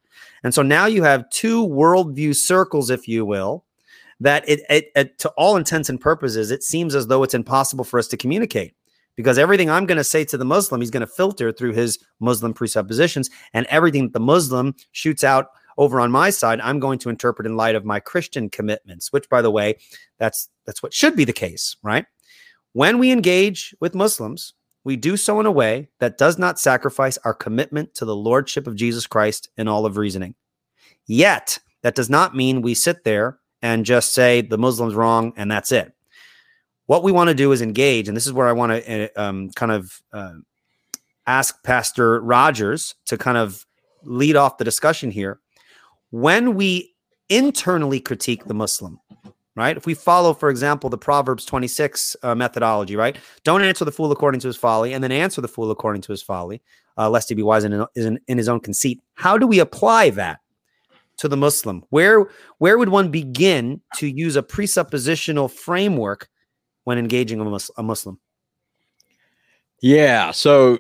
And 0.43 0.53
so 0.53 0.61
now 0.61 0.85
you 0.85 1.03
have 1.03 1.29
two 1.29 1.67
worldview 1.67 2.35
circles, 2.35 2.89
if 2.89 3.07
you 3.07 3.25
will, 3.25 3.65
that 4.19 4.47
it, 4.49 4.61
it, 4.69 4.91
it 4.95 5.19
to 5.19 5.29
all 5.37 5.57
intents 5.57 5.89
and 5.89 5.99
purposes, 5.99 6.49
it 6.49 6.63
seems 6.63 6.95
as 6.95 7.07
though 7.07 7.23
it's 7.23 7.33
impossible 7.33 7.83
for 7.83 7.99
us 7.99 8.07
to 8.07 8.17
communicate 8.17 8.73
because 9.15 9.37
everything 9.37 9.69
I'm 9.69 9.85
going 9.85 9.97
to 9.97 10.03
say 10.03 10.25
to 10.25 10.37
the 10.37 10.45
Muslim, 10.45 10.81
he's 10.81 10.91
going 10.91 11.01
to 11.01 11.07
filter 11.07 11.51
through 11.51 11.73
his 11.73 11.99
Muslim 12.19 12.53
presuppositions, 12.53 13.29
and 13.53 13.65
everything 13.67 14.03
that 14.03 14.13
the 14.13 14.19
Muslim 14.19 14.75
shoots 14.91 15.23
out 15.23 15.47
over 15.77 15.99
on 15.99 16.11
my 16.11 16.29
side, 16.29 16.61
I'm 16.61 16.79
going 16.79 16.99
to 16.99 17.09
interpret 17.09 17.45
in 17.45 17.57
light 17.57 17.75
of 17.75 17.85
my 17.85 17.99
Christian 17.99 18.49
commitments. 18.49 19.11
Which, 19.11 19.29
by 19.29 19.41
the 19.41 19.51
way, 19.51 19.77
that's 20.19 20.49
that's 20.65 20.81
what 20.81 20.93
should 20.93 21.15
be 21.15 21.25
the 21.25 21.33
case, 21.33 21.75
right? 21.83 22.05
When 22.75 22.99
we 22.99 23.13
engage 23.13 23.73
with 23.79 23.95
Muslims, 23.95 24.53
we 24.83 24.97
do 24.97 25.15
so 25.15 25.39
in 25.39 25.45
a 25.45 25.51
way 25.51 25.87
that 25.99 26.17
does 26.17 26.37
not 26.37 26.59
sacrifice 26.59 27.17
our 27.23 27.33
commitment 27.33 27.95
to 27.95 28.03
the 28.03 28.17
lordship 28.17 28.67
of 28.67 28.75
Jesus 28.75 29.07
Christ 29.07 29.47
in 29.55 29.69
all 29.69 29.85
of 29.85 29.95
reasoning. 29.95 30.35
Yet, 31.07 31.57
that 31.83 31.95
does 31.95 32.09
not 32.09 32.35
mean 32.35 32.61
we 32.61 32.73
sit 32.73 33.05
there 33.05 33.39
and 33.61 33.85
just 33.85 34.13
say 34.13 34.41
the 34.41 34.57
Muslim's 34.57 34.93
wrong 34.93 35.31
and 35.37 35.49
that's 35.49 35.71
it. 35.71 35.93
What 36.87 37.01
we 37.01 37.13
want 37.13 37.29
to 37.29 37.33
do 37.33 37.53
is 37.53 37.61
engage, 37.61 38.09
and 38.09 38.17
this 38.17 38.27
is 38.27 38.33
where 38.33 38.49
I 38.49 38.51
want 38.51 38.73
to 38.73 39.17
uh, 39.17 39.21
um, 39.23 39.51
kind 39.51 39.71
of 39.71 40.01
uh, 40.11 40.33
ask 41.25 41.63
Pastor 41.63 42.19
Rogers 42.19 42.95
to 43.05 43.17
kind 43.17 43.37
of 43.37 43.65
lead 44.03 44.35
off 44.35 44.57
the 44.57 44.65
discussion 44.65 45.11
here. 45.11 45.39
When 46.11 46.55
we 46.55 46.93
internally 47.29 48.01
critique 48.01 48.47
the 48.47 48.53
Muslim, 48.53 48.99
right? 49.55 49.77
If 49.77 49.85
we 49.85 49.93
follow, 49.93 50.33
for 50.33 50.49
example, 50.49 50.89
the 50.89 50.97
Proverbs 50.97 51.45
26 51.45 52.15
uh, 52.21 52.35
methodology, 52.35 52.95
right? 52.95 53.17
Don't 53.43 53.63
answer 53.63 53.85
the 53.85 53.91
fool 53.91 54.11
according 54.11 54.41
to 54.41 54.47
his 54.47 54.57
folly, 54.57 54.93
and 54.93 55.03
then 55.03 55.11
answer 55.11 55.41
the 55.41 55.47
fool 55.47 55.71
according 55.71 56.01
to 56.03 56.11
his 56.11 56.21
folly, 56.21 56.61
uh, 56.97 57.09
lest 57.09 57.29
he 57.29 57.35
be 57.35 57.43
wise 57.43 57.63
in, 57.63 57.85
in, 57.95 58.19
in 58.27 58.37
his 58.37 58.49
own 58.49 58.59
conceit. 58.59 59.01
How 59.15 59.37
do 59.37 59.47
we 59.47 59.59
apply 59.59 60.11
that 60.11 60.39
to 61.17 61.27
the 61.27 61.37
Muslim? 61.37 61.83
Where 61.89 62.27
where 62.57 62.77
would 62.77 62.89
one 62.89 63.09
begin 63.11 63.81
to 63.95 64.07
use 64.07 64.35
a 64.35 64.43
presuppositional 64.43 65.51
framework 65.51 66.29
when 66.83 66.97
engaging 66.97 67.39
a, 67.39 67.45
mus- 67.45 67.71
a 67.77 67.83
Muslim? 67.83 68.19
Yeah. 69.81 70.31
So 70.31 70.79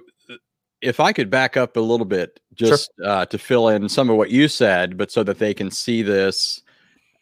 if 0.81 0.99
I 0.99 1.13
could 1.13 1.29
back 1.29 1.57
up 1.57 1.77
a 1.77 1.81
little 1.81 2.05
bit, 2.05 2.39
just 2.53 2.91
sure. 2.97 3.07
uh, 3.07 3.25
to 3.27 3.37
fill 3.37 3.69
in 3.69 3.89
some 3.89 4.09
of 4.09 4.17
what 4.17 4.29
you 4.29 4.47
said, 4.47 4.97
but 4.97 5.11
so 5.11 5.23
that 5.23 5.39
they 5.39 5.53
can 5.53 5.71
see 5.71 6.01
this 6.01 6.61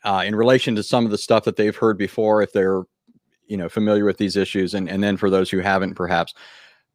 uh, 0.03 0.23
in 0.25 0.35
relation 0.35 0.75
to 0.75 0.83
some 0.83 1.05
of 1.05 1.11
the 1.11 1.17
stuff 1.17 1.43
that 1.45 1.55
they've 1.55 1.75
heard 1.75 1.97
before, 1.97 2.41
if 2.41 2.51
they're 2.53 2.83
you 3.47 3.57
know 3.57 3.69
familiar 3.69 4.05
with 4.05 4.17
these 4.17 4.35
issues, 4.35 4.73
and 4.73 4.89
and 4.89 5.03
then 5.03 5.17
for 5.17 5.29
those 5.29 5.49
who 5.49 5.59
haven't, 5.59 5.95
perhaps. 5.95 6.33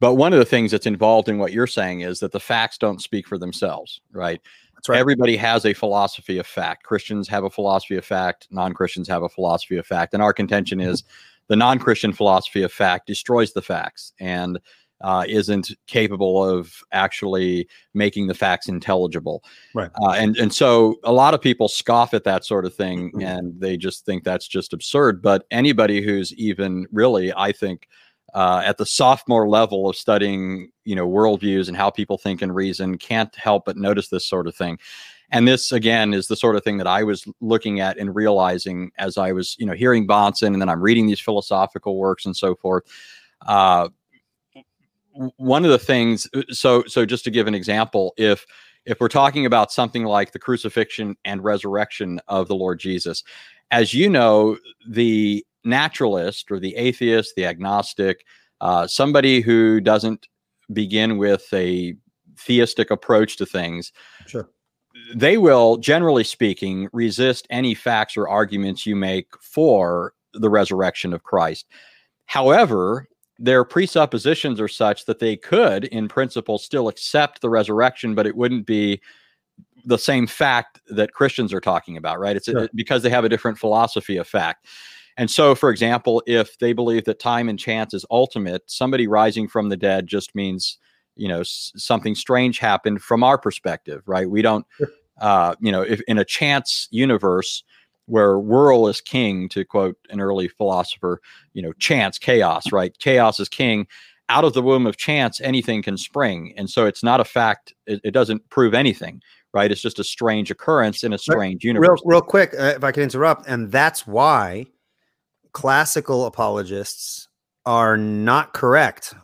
But 0.01 0.15
one 0.15 0.33
of 0.33 0.39
the 0.39 0.45
things 0.45 0.71
that's 0.71 0.87
involved 0.87 1.29
in 1.29 1.39
what 1.39 1.53
you're 1.53 1.67
saying 1.67 2.03
is 2.03 2.21
that 2.21 2.33
the 2.33 2.41
facts 2.41 2.79
don't 2.79 3.03
speak 3.03 3.27
for 3.27 3.37
themselves, 3.37 4.01
right? 4.13 4.41
That's 4.75 4.89
right. 4.89 4.99
everybody 5.01 5.37
has 5.37 5.67
a 5.67 5.75
philosophy 5.75 6.39
of 6.39 6.47
fact. 6.47 6.85
Christians 6.85 7.27
have 7.29 7.43
a 7.43 7.51
philosophy 7.51 7.97
of 7.97 8.05
fact, 8.05 8.47
non 8.51 8.73
Christians 8.75 9.09
have 9.09 9.25
a 9.25 9.29
philosophy 9.29 9.77
of 9.77 9.87
fact. 9.87 10.15
And 10.15 10.23
our 10.23 10.33
contention 10.33 10.81
is 10.81 11.03
the 11.49 11.57
non 11.57 11.81
Christian 11.81 12.13
philosophy 12.13 12.63
of 12.63 12.73
fact 12.73 13.07
destroys 13.07 13.53
the 13.53 13.63
facts 13.63 14.13
and 14.21 14.61
uh, 15.01 15.25
isn't 15.29 15.71
capable 15.87 16.45
of 16.45 16.83
actually 16.93 17.69
making 17.95 18.27
the 18.27 18.35
facts 18.35 18.69
intelligible. 18.69 19.45
Right. 19.75 19.91
Uh, 20.03 20.13
and, 20.13 20.37
and 20.37 20.53
so 20.53 20.97
a 21.05 21.13
lot 21.13 21.35
of 21.35 21.41
people 21.41 21.69
scoff 21.69 22.15
at 22.15 22.25
that 22.25 22.45
sort 22.45 22.65
of 22.65 22.75
thing 22.75 23.11
mm-hmm. 23.11 23.23
and 23.23 23.61
they 23.61 23.77
just 23.77 24.05
think 24.05 24.25
that's 24.25 24.49
just 24.49 24.73
absurd. 24.73 25.23
But 25.23 25.45
anybody 25.51 26.01
who's 26.01 26.33
even 26.35 26.87
really, 26.91 27.33
I 27.37 27.53
think, 27.53 27.89
uh, 28.35 28.63
at 28.65 28.77
the 28.77 28.87
sophomore 28.87 29.49
level 29.49 29.89
of 29.89 29.97
studying, 29.97 30.71
you 30.85 30.95
know, 30.95 31.09
worldviews 31.09 31.69
and 31.69 31.77
how 31.77 31.91
people 31.91 32.19
think 32.19 32.43
and 32.43 32.55
reason 32.55 32.99
can't 32.99 33.35
help 33.37 33.65
but 33.65 33.77
notice 33.77 34.09
this 34.09 34.27
sort 34.27 34.47
of 34.47 34.55
thing. 34.55 34.79
And 35.31 35.47
this 35.47 35.73
again 35.73 36.15
is 36.15 36.27
the 36.27 36.37
sort 36.37 36.57
of 36.57 36.65
thing 36.65 36.79
that 36.79 36.87
I 36.87 37.03
was 37.05 37.27
looking 37.41 37.81
at 37.81 37.99
and 37.99 38.15
realizing 38.15 38.91
as 38.99 39.19
I 39.19 39.33
was, 39.33 39.57
you 39.59 39.67
know, 39.67 39.75
hearing 39.75 40.07
Bahnsen 40.07 40.49
and 40.49 40.61
then 40.61 40.69
I'm 40.69 40.83
reading 40.83 41.07
these 41.07 41.21
philosophical 41.21 41.97
works 41.97 42.27
and 42.27 42.37
so 42.37 42.55
forth. 42.55 42.85
Uh, 43.47 43.89
one 45.37 45.65
of 45.65 45.71
the 45.71 45.79
things, 45.79 46.29
uh, 46.35 46.43
so 46.51 46.85
so 46.87 47.05
just 47.05 47.25
to 47.25 47.31
give 47.31 47.47
an 47.47 47.55
example, 47.55 48.15
if 48.17 48.47
if 48.85 49.01
we're 49.01 49.09
talking 49.09 49.47
about 49.47 49.73
something 49.73 50.05
like 50.05 50.33
the 50.33 50.39
crucifixion 50.39 51.17
and 51.25 51.45
resurrection 51.45 52.21
of 52.29 52.49
the 52.49 52.55
Lord 52.55 52.79
Jesus, 52.79 53.23
as 53.71 53.93
you 53.93 54.09
know, 54.09 54.57
the 54.89 55.45
naturalist 55.65 56.51
or 56.51 56.59
the 56.59 56.75
atheist, 56.77 57.35
the 57.37 57.45
agnostic, 57.45 58.25
uh, 58.61 58.87
somebody 58.87 59.41
who 59.41 59.81
doesn't 59.81 60.27
begin 60.73 61.19
with 61.19 61.47
a 61.53 61.95
theistic 62.39 62.91
approach 62.91 63.37
to 63.37 63.45
things, 63.47 63.93
sure. 64.27 64.49
they 65.15 65.37
will, 65.37 65.77
generally 65.77 66.25
speaking, 66.25 66.89
resist 66.93 67.47
any 67.51 67.75
facts 67.75 68.17
or 68.17 68.29
arguments 68.29 68.87
you 68.87 68.97
make 68.97 69.27
for 69.43 70.15
the 70.33 70.49
resurrection 70.49 71.13
of 71.13 71.25
Christ. 71.25 71.67
However, 72.27 73.09
their 73.39 73.65
presuppositions 73.65 74.61
are 74.61 74.69
such 74.69 75.05
that 75.05 75.21
they 75.21 75.37
could, 75.37 75.85
in 75.85 76.09
principle, 76.09 76.59
still 76.59 76.89
accept 76.89 77.41
the 77.41 77.51
resurrection, 77.51 78.15
but 78.15 78.27
it 78.27 78.37
wouldn't 78.37 78.67
be 78.67 79.01
the 79.85 79.99
same 79.99 80.27
fact 80.27 80.81
that 80.89 81.13
Christians 81.13 81.53
are 81.53 81.61
talking 81.61 81.97
about, 81.97 82.19
right? 82.19 82.37
It's 82.37 82.47
sure. 82.47 82.69
because 82.75 83.03
they 83.03 83.11
have 83.11 83.25
a 83.25 83.29
different 83.29 83.59
philosophy 83.59 84.17
of 84.17 84.27
fact. 84.27 84.67
And 85.17 85.31
so, 85.31 85.55
for 85.55 85.71
example, 85.71 86.23
if 86.27 86.59
they 86.59 86.73
believe 86.73 87.05
that 87.05 87.19
time 87.19 87.49
and 87.49 87.59
chance 87.59 87.95
is 87.95 88.05
ultimate, 88.11 88.63
somebody 88.67 89.07
rising 89.07 89.49
from 89.49 89.69
the 89.69 89.77
dead 89.77 90.07
just 90.07 90.35
means, 90.35 90.79
you 91.17 91.29
know, 91.29 91.41
s- 91.41 91.73
something 91.77 92.15
strange 92.15 92.59
happened 92.59 93.03
from 93.03 93.25
our 93.25 93.39
perspective, 93.39 94.03
right? 94.07 94.31
We 94.31 94.43
don't, 94.43 94.67
uh, 95.21 95.55
you 95.61 95.73
know, 95.73 95.83
if 95.83 96.01
in 96.03 96.19
a 96.19 96.25
chance 96.25 96.89
universe 96.91 97.65
where 98.09 98.39
whirl 98.39 98.89
is 98.89 99.01
king, 99.01 99.49
to 99.51 99.65
quote 99.65 99.97
an 100.11 100.21
early 100.21 100.49
philosopher, 100.49 101.21
you 101.53 101.63
know, 101.63 101.73
chance, 101.75 102.19
chaos, 102.19 102.73
right? 102.73 102.97
Chaos 102.99 103.39
is 103.39 103.49
king. 103.49 103.87
Out 104.31 104.45
of 104.45 104.53
the 104.53 104.63
womb 104.63 104.87
of 104.87 104.97
chance, 104.97 105.41
anything 105.41 105.83
can 105.83 105.97
spring. 105.97 106.53
And 106.57 106.69
so 106.69 106.85
it's 106.85 107.03
not 107.03 107.21
a 107.21 107.25
fact, 107.25 107.75
it, 107.87 108.01
it 108.05 108.11
doesn't 108.11 108.49
prove 108.51 108.75
anything 108.75 109.23
right? 109.55 109.73
It's 109.73 109.81
just 109.81 109.99
a 109.99 110.05
strange 110.05 110.51
occurrence 110.51 111.05
in 111.05 111.13
a 111.13 111.19
strange 111.19 111.65
universe. 111.65 112.01
Real, 112.05 112.17
real 112.17 112.21
quick, 112.21 112.55
uh, 112.59 112.75
if 112.77 112.85
I 112.85 112.93
can 112.93 113.03
interrupt, 113.03 113.47
and 113.47 113.73
that's 113.73 114.07
why 114.07 114.67
classical 115.53 116.27
apologists 116.27 117.29
are 117.67 117.97
not 117.97 118.53
correct 118.53 119.15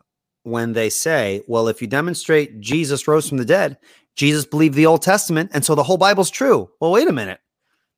when 0.42 0.73
they 0.73 0.90
say, 0.90 1.42
well, 1.47 1.68
if 1.68 1.81
you 1.81 1.88
demonstrate 1.88 2.61
Jesus 2.61 3.09
rose 3.09 3.29
from 3.29 3.38
the 3.38 3.44
dead, 3.44 3.79
Jesus 4.16 4.44
believed 4.44 4.75
the 4.75 4.87
Old 4.87 5.03
Testament, 5.03 5.51
and 5.55 5.64
so 5.64 5.75
the 5.75 5.83
whole 5.83 5.97
Bible's 5.97 6.31
true. 6.31 6.70
Well, 6.81 6.92
wait 6.92 7.09
a 7.09 7.12
minute. 7.12 7.40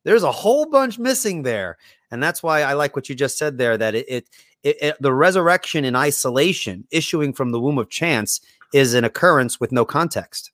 There's 0.06 0.22
a 0.22 0.32
whole 0.32 0.66
bunch 0.70 0.98
missing 0.98 1.42
there. 1.42 1.76
And 2.10 2.22
that's 2.22 2.42
why 2.42 2.62
I 2.62 2.72
like 2.74 2.96
what 2.96 3.08
you 3.08 3.14
just 3.14 3.36
said 3.36 3.58
there 3.58 3.76
that 3.76 3.94
it, 3.94 4.06
it, 4.08 4.30
it, 4.62 4.76
it 4.80 4.96
the 5.00 5.12
resurrection 5.12 5.84
in 5.84 5.96
isolation, 5.96 6.86
issuing 6.90 7.32
from 7.32 7.50
the 7.50 7.60
womb 7.60 7.76
of 7.76 7.90
chance, 7.90 8.40
is 8.72 8.94
an 8.94 9.04
occurrence 9.04 9.60
with 9.60 9.72
no 9.72 9.84
context. 9.84 10.52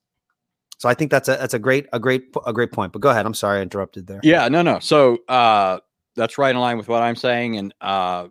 So 0.79 0.89
I 0.89 0.95
think 0.95 1.11
that's 1.11 1.29
a 1.29 1.37
that's 1.37 1.55
a 1.55 1.59
great 1.59 1.87
a 1.93 2.01
great 2.01 2.35
a 2.47 2.53
great 2.53 2.73
point. 2.73 2.93
But 2.93 3.03
go 3.03 3.11
ahead. 3.11 3.27
I'm 3.27 3.35
sorry 3.35 3.61
I 3.61 3.63
interrupted 3.63 4.07
there. 4.07 4.21
Yeah, 4.25 4.49
no, 4.49 4.63
no. 4.63 4.81
So 4.81 5.19
uh 5.29 5.79
that's 6.17 6.39
right 6.39 6.55
in 6.55 6.61
line 6.61 6.77
with 6.77 6.89
what 6.89 7.03
I'm 7.03 7.17
saying. 7.17 7.57
And 7.57 7.75
uh, 7.81 8.29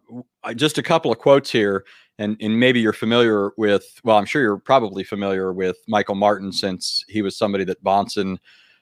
just 0.55 0.77
a 0.77 0.83
couple 0.83 1.11
of 1.11 1.17
quotes 1.17 1.51
here, 1.51 1.85
and, 2.19 2.37
and 2.39 2.59
maybe 2.59 2.79
you're 2.79 2.93
familiar 2.93 3.51
with, 3.57 3.99
well, 4.03 4.17
I'm 4.17 4.25
sure 4.25 4.41
you're 4.41 4.57
probably 4.57 5.03
familiar 5.03 5.51
with 5.53 5.77
Michael 5.87 6.15
Martin 6.15 6.51
since 6.51 7.03
he 7.07 7.21
was 7.21 7.35
somebody 7.35 7.63
that 7.65 7.83
Bahnsen 7.83 8.37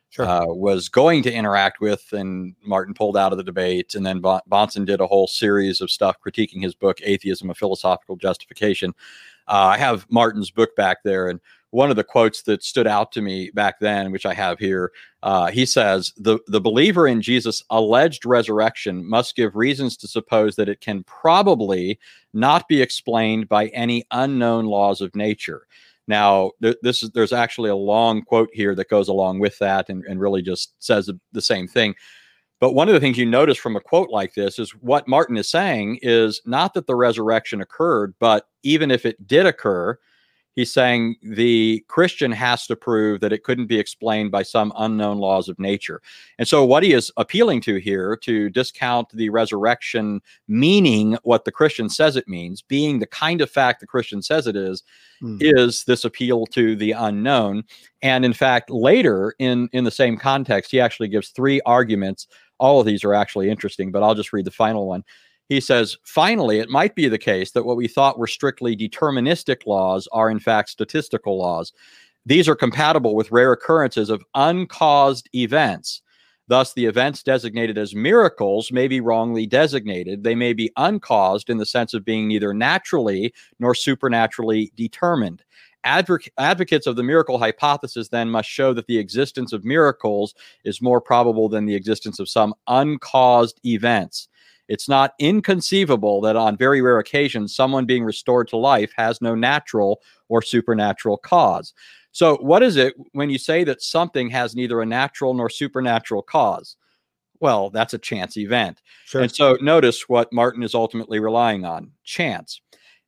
sure. 0.10 0.26
uh, 0.26 0.46
was 0.46 0.90
going 0.90 1.24
to 1.24 1.34
interact 1.34 1.80
with, 1.80 2.12
and 2.14 2.56
Martin 2.64 2.94
pulled 2.94 3.18
out 3.18 3.32
of 3.32 3.38
the 3.38 3.44
debate. 3.44 3.96
And 3.96 4.06
then 4.06 4.22
Bahnsen 4.22 4.86
did 4.86 5.02
a 5.02 5.08
whole 5.08 5.28
series 5.28 5.82
of 5.82 5.92
stuff 5.92 6.18
critiquing 6.26 6.62
his 6.64 6.76
book, 6.76 7.00
Atheism, 7.04 7.50
a 7.50 7.56
Philosophical 7.56 8.16
Justification. 8.16 8.94
Uh, 9.48 9.74
I 9.74 9.78
have 9.78 10.06
Martin's 10.12 10.52
book 10.52 10.76
back 10.76 11.00
there, 11.04 11.30
and 11.30 11.40
one 11.72 11.92
of 11.92 11.96
the 11.96 12.04
quotes 12.04 12.42
that 12.44 12.64
stood 12.64 12.88
out 12.88 13.12
to 13.12 13.22
me 13.22 13.52
back 13.52 13.80
then, 13.80 14.12
which 14.12 14.26
I 14.26 14.34
have 14.34 14.58
here, 14.58 14.92
uh, 15.22 15.52
he 15.52 15.66
says, 15.66 16.14
the, 16.18 16.40
the 16.48 16.62
believer 16.62 17.08
in 17.08 17.22
Jesus' 17.22 17.64
alleged 17.70 18.26
resurrection 18.26 19.08
must 19.08 19.36
give 19.36 19.56
reasons 19.56 19.96
to 19.98 20.08
suppose 20.08 20.56
that 20.56 20.70
it 20.70 20.82
can 20.82 21.04
probably 21.04 22.00
not 22.34 22.68
be 22.68 22.82
explained 22.82 23.48
by 23.48 23.68
any 23.68 24.04
unknown 24.12 24.66
laws 24.66 25.02
of 25.02 25.16
nature. 25.16 25.68
Now, 26.10 26.52
th- 26.62 26.78
this 26.82 27.04
is 27.04 27.12
there's 27.12 27.32
actually 27.32 27.70
a 27.70 27.76
long 27.76 28.24
quote 28.24 28.50
here 28.52 28.74
that 28.74 28.90
goes 28.90 29.08
along 29.08 29.40
with 29.40 29.58
that 29.60 29.90
and, 29.90 30.04
and 30.06 30.20
really 30.20 30.42
just 30.42 30.74
says 30.84 31.10
the 31.32 31.42
same 31.42 31.68
thing. 31.68 31.94
But 32.60 32.74
one 32.74 32.90
of 32.90 32.96
the 32.96 33.00
things 33.00 33.18
you 33.18 33.28
notice 33.28 33.58
from 33.58 33.76
a 33.76 33.80
quote 33.80 34.10
like 34.10 34.34
this 34.34 34.58
is 34.58 34.72
what 34.72 35.08
Martin 35.08 35.38
is 35.38 35.50
saying 35.50 36.00
is 36.02 36.42
not 36.46 36.74
that 36.74 36.88
the 36.88 36.96
resurrection 36.96 37.62
occurred, 37.62 38.16
but 38.20 38.48
even 38.64 38.90
if 38.90 39.06
it 39.06 39.28
did 39.28 39.46
occur, 39.46 39.98
he's 40.56 40.72
saying 40.72 41.16
the 41.22 41.84
Christian 41.88 42.32
has 42.32 42.68
to 42.68 42.76
prove 42.76 43.22
that 43.22 43.34
it 43.34 43.44
couldn't 43.44 43.68
be 43.68 43.80
explained 43.80 44.32
by 44.32 44.44
some 44.44 44.74
unknown 44.78 45.18
laws 45.18 45.50
of 45.50 45.60
nature. 45.60 46.02
And 46.38 46.48
so, 46.48 46.66
what 46.66 46.84
he 46.84 46.94
is 46.94 47.12
appealing 47.18 47.62
to 47.62 47.78
here 47.78 48.18
to 48.18 48.50
discount 48.50 49.10
the 49.14 49.30
resurrection 49.30 50.22
meaning 50.48 51.18
what 51.24 51.46
the 51.46 51.52
Christian 51.52 51.90
says 51.90 52.16
it 52.16 52.28
means, 52.28 52.62
being 52.62 53.00
the 53.00 53.08
kind 53.08 53.42
of 53.42 53.50
fact 53.50 53.80
the 53.80 53.88
Christian 53.88 54.22
says 54.22 54.48
it 54.48 54.56
is, 54.56 54.84
mm. 55.22 55.38
is 55.42 55.84
this 55.86 56.06
appeal 56.06 56.46
to 56.48 56.76
the 56.76 56.92
unknown. 56.92 57.64
And 58.02 58.26
in 58.26 58.34
fact, 58.34 58.70
later 58.70 59.34
in, 59.40 59.70
in 59.74 59.84
the 59.84 59.92
same 59.92 60.18
context, 60.18 60.72
he 60.72 60.80
actually 60.80 61.10
gives 61.10 61.30
three 61.30 61.62
arguments. 61.66 62.28
All 62.60 62.80
of 62.80 62.86
these 62.86 63.04
are 63.04 63.14
actually 63.14 63.50
interesting, 63.50 63.92
but 63.92 64.04
I'll 64.04 64.16
just 64.16 64.34
read 64.34 64.46
the 64.46 64.52
final 64.52 64.88
one. 64.88 65.04
He 65.50 65.60
says, 65.60 65.98
finally, 66.04 66.60
it 66.60 66.70
might 66.70 66.96
be 66.96 67.08
the 67.08 67.18
case 67.18 67.52
that 67.52 67.66
what 67.66 67.76
we 67.76 67.88
thought 67.88 68.20
were 68.20 68.28
strictly 68.28 68.78
deterministic 68.78 69.66
laws 69.66 70.08
are 70.12 70.30
in 70.30 70.40
fact 70.40 70.70
statistical 70.70 71.40
laws. 71.40 71.74
These 72.26 72.48
are 72.48 72.56
compatible 72.56 73.16
with 73.16 73.32
rare 73.32 73.52
occurrences 73.52 74.12
of 74.12 74.24
uncaused 74.36 75.28
events. 75.34 76.04
Thus, 76.48 76.74
the 76.74 76.86
events 76.86 77.24
designated 77.24 77.78
as 77.78 77.96
miracles 77.96 78.72
may 78.72 78.88
be 78.88 79.02
wrongly 79.02 79.48
designated. 79.48 80.24
They 80.24 80.36
may 80.36 80.54
be 80.54 80.72
uncaused 80.78 81.50
in 81.50 81.58
the 81.58 81.66
sense 81.66 81.94
of 81.94 82.06
being 82.06 82.28
neither 82.28 82.54
naturally 82.54 83.34
nor 83.60 83.74
supernaturally 83.74 84.72
determined. 84.76 85.44
Advoc- 85.86 86.30
advocates 86.38 86.88
of 86.88 86.96
the 86.96 87.04
miracle 87.04 87.40
hypothesis 87.40 88.10
then 88.10 88.30
must 88.30 88.50
show 88.50 88.74
that 88.74 88.88
the 88.88 88.98
existence 88.98 89.54
of 89.54 89.66
miracles 89.66 90.36
is 90.64 90.82
more 90.82 91.02
probable 91.02 91.50
than 91.50 91.66
the 91.66 91.76
existence 91.76 92.20
of 92.20 92.30
some 92.30 92.54
uncaused 92.68 93.60
events. 93.66 94.28
It's 94.70 94.88
not 94.88 95.16
inconceivable 95.20 96.22
that 96.22 96.36
on 96.36 96.56
very 96.56 96.82
rare 96.82 97.00
occasions, 97.00 97.56
someone 97.56 97.86
being 97.86 98.06
restored 98.06 98.48
to 98.50 98.58
life 98.58 98.94
has 98.96 99.20
no 99.22 99.36
natural 99.36 100.02
or 100.30 100.42
supernatural 100.42 101.18
cause. 101.18 101.74
So, 102.12 102.38
what 102.38 102.64
is 102.64 102.78
it 102.78 102.94
when 103.12 103.30
you 103.30 103.38
say 103.38 103.64
that 103.66 103.82
something 103.82 104.30
has 104.30 104.56
neither 104.56 104.82
a 104.82 104.86
natural 104.86 105.34
nor 105.34 105.50
supernatural 105.50 106.22
cause? 106.22 106.78
Well, 107.40 107.70
that's 107.72 107.94
a 107.94 108.00
chance 108.00 108.38
event. 108.38 108.82
Sure. 109.06 109.22
And 109.22 109.34
so, 109.34 109.58
notice 109.60 110.08
what 110.08 110.32
Martin 110.32 110.64
is 110.64 110.76
ultimately 110.76 111.20
relying 111.20 111.66
on 111.66 111.92
chance. 112.04 112.62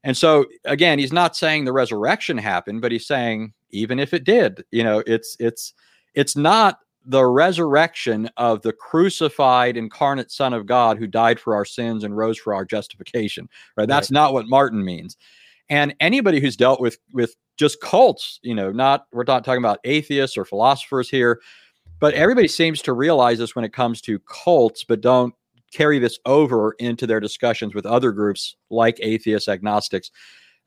And 0.04 0.18
so, 0.18 0.46
again, 0.66 0.98
he's 0.98 1.14
not 1.14 1.36
saying 1.36 1.66
the 1.66 1.74
resurrection 1.74 2.38
happened, 2.38 2.82
but 2.82 2.92
he's 2.92 3.06
saying 3.06 3.54
even 3.70 4.00
if 4.00 4.14
it 4.14 4.24
did, 4.24 4.64
you 4.72 4.84
know, 4.84 5.04
it's 5.06 5.36
it's 5.40 5.74
it's 6.16 6.36
not 6.36 6.80
the 7.06 7.26
resurrection 7.26 8.30
of 8.38 8.62
the 8.62 8.74
crucified 8.74 9.76
incarnate 9.76 10.32
son 10.32 10.54
of 10.54 10.66
god 10.66 10.98
who 10.98 11.08
died 11.08 11.40
for 11.40 11.56
our 11.56 11.66
sins 11.66 12.04
and 12.04 12.16
rose 12.16 12.38
for 12.38 12.54
our 12.54 12.66
justification 12.66 13.50
right? 13.76 13.88
That's 13.88 14.12
right. 14.12 14.16
not 14.16 14.34
what 14.34 14.48
martin 14.48 14.84
means. 14.84 15.18
And 15.70 15.96
anybody 16.02 16.42
who's 16.42 16.58
dealt 16.58 16.82
with 16.82 16.98
with 17.14 17.36
just 17.58 17.82
cults 17.82 18.40
you 18.44 18.56
know 18.56 18.72
not 18.72 19.08
we're 19.12 19.24
not 19.24 19.44
talking 19.44 19.62
about 19.62 19.80
atheists 19.84 20.38
or 20.38 20.46
philosophers 20.46 21.10
here 21.10 21.40
but 22.00 22.14
everybody 22.16 22.48
seems 22.48 22.82
to 22.82 22.94
realize 22.94 23.38
this 23.38 23.56
when 23.56 23.66
it 23.66 23.74
comes 23.74 24.02
to 24.02 24.20
cults 24.20 24.84
but 24.84 25.02
don't 25.02 25.34
carry 25.72 26.00
this 26.00 26.20
over 26.26 26.74
into 26.80 27.08
their 27.08 27.20
discussions 27.20 27.74
with 27.74 27.86
other 27.86 28.12
groups 28.12 28.56
like 28.70 29.00
atheists 29.02 29.48
agnostics. 29.48 30.12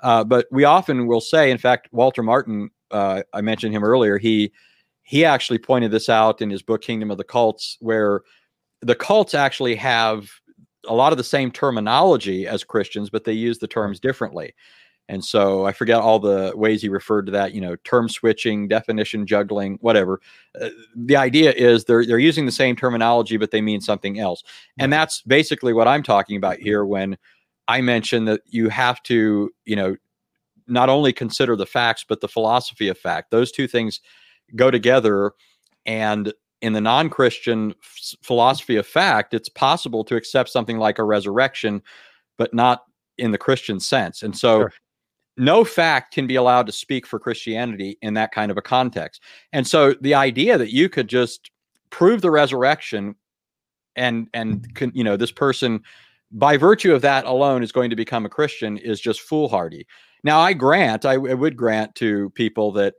Uh, 0.00 0.24
but 0.24 0.46
we 0.50 0.64
often 0.64 1.06
will 1.06 1.20
say 1.20 1.50
in 1.50 1.58
fact 1.58 1.88
walter 1.92 2.22
martin 2.22 2.70
uh, 2.90 3.22
i 3.32 3.40
mentioned 3.40 3.74
him 3.74 3.84
earlier 3.84 4.18
he 4.18 4.52
he 5.04 5.24
actually 5.24 5.58
pointed 5.58 5.90
this 5.90 6.08
out 6.08 6.40
in 6.40 6.50
his 6.50 6.62
book 6.62 6.82
Kingdom 6.82 7.10
of 7.10 7.18
the 7.18 7.24
Cults, 7.24 7.76
where 7.80 8.22
the 8.80 8.94
cults 8.94 9.34
actually 9.34 9.76
have 9.76 10.28
a 10.88 10.94
lot 10.94 11.12
of 11.12 11.18
the 11.18 11.24
same 11.24 11.50
terminology 11.50 12.46
as 12.46 12.64
Christians, 12.64 13.10
but 13.10 13.24
they 13.24 13.32
use 13.32 13.58
the 13.58 13.68
terms 13.68 14.00
differently. 14.00 14.54
And 15.08 15.22
so 15.22 15.66
I 15.66 15.72
forget 15.72 16.00
all 16.00 16.18
the 16.18 16.52
ways 16.56 16.80
he 16.80 16.88
referred 16.88 17.26
to 17.26 17.32
that, 17.32 17.52
you 17.52 17.60
know, 17.60 17.76
term 17.84 18.08
switching, 18.08 18.68
definition 18.68 19.26
juggling, 19.26 19.76
whatever. 19.82 20.20
Uh, 20.58 20.70
the 20.96 21.16
idea 21.16 21.52
is 21.52 21.84
they're 21.84 22.06
they're 22.06 22.18
using 22.18 22.46
the 22.46 22.52
same 22.52 22.74
terminology, 22.74 23.36
but 23.36 23.50
they 23.50 23.60
mean 23.60 23.82
something 23.82 24.18
else. 24.18 24.42
And 24.78 24.90
that's 24.90 25.20
basically 25.22 25.74
what 25.74 25.88
I'm 25.88 26.02
talking 26.02 26.38
about 26.38 26.58
here 26.58 26.86
when 26.86 27.18
I 27.68 27.82
mention 27.82 28.24
that 28.26 28.40
you 28.46 28.70
have 28.70 29.02
to, 29.04 29.50
you 29.66 29.76
know, 29.76 29.96
not 30.66 30.88
only 30.88 31.12
consider 31.12 31.54
the 31.54 31.66
facts, 31.66 32.04
but 32.08 32.22
the 32.22 32.28
philosophy 32.28 32.88
of 32.88 32.96
fact. 32.96 33.30
Those 33.30 33.52
two 33.52 33.66
things 33.66 34.00
go 34.56 34.70
together. 34.70 35.32
And 35.86 36.32
in 36.62 36.72
the 36.72 36.80
non 36.80 37.10
Christian 37.10 37.74
philosophy 38.22 38.76
of 38.76 38.86
fact, 38.86 39.34
it's 39.34 39.48
possible 39.48 40.04
to 40.04 40.16
accept 40.16 40.48
something 40.48 40.78
like 40.78 40.98
a 40.98 41.04
resurrection, 41.04 41.82
but 42.38 42.54
not 42.54 42.84
in 43.18 43.30
the 43.30 43.38
Christian 43.38 43.78
sense. 43.80 44.22
And 44.22 44.36
so, 44.36 44.60
sure. 44.60 44.72
no 45.36 45.64
fact 45.64 46.14
can 46.14 46.26
be 46.26 46.36
allowed 46.36 46.66
to 46.66 46.72
speak 46.72 47.06
for 47.06 47.18
Christianity 47.18 47.98
in 48.02 48.14
that 48.14 48.32
kind 48.32 48.50
of 48.50 48.56
a 48.56 48.62
context. 48.62 49.22
And 49.52 49.66
so, 49.66 49.94
the 50.00 50.14
idea 50.14 50.56
that 50.58 50.72
you 50.72 50.88
could 50.88 51.08
just 51.08 51.50
prove 51.90 52.22
the 52.22 52.30
resurrection 52.30 53.14
and 53.96 54.28
and 54.34 54.66
you 54.94 55.04
know 55.04 55.16
this 55.16 55.30
person 55.30 55.80
by 56.32 56.56
virtue 56.56 56.92
of 56.92 57.02
that 57.02 57.24
alone 57.24 57.62
is 57.62 57.72
going 57.72 57.90
to 57.90 57.96
become 57.96 58.26
a 58.26 58.28
christian 58.28 58.76
is 58.78 59.00
just 59.00 59.20
foolhardy 59.20 59.86
now 60.22 60.40
i 60.40 60.52
grant 60.52 61.04
I, 61.04 61.12
I 61.12 61.34
would 61.34 61.56
grant 61.56 61.94
to 61.96 62.30
people 62.30 62.72
that 62.72 62.94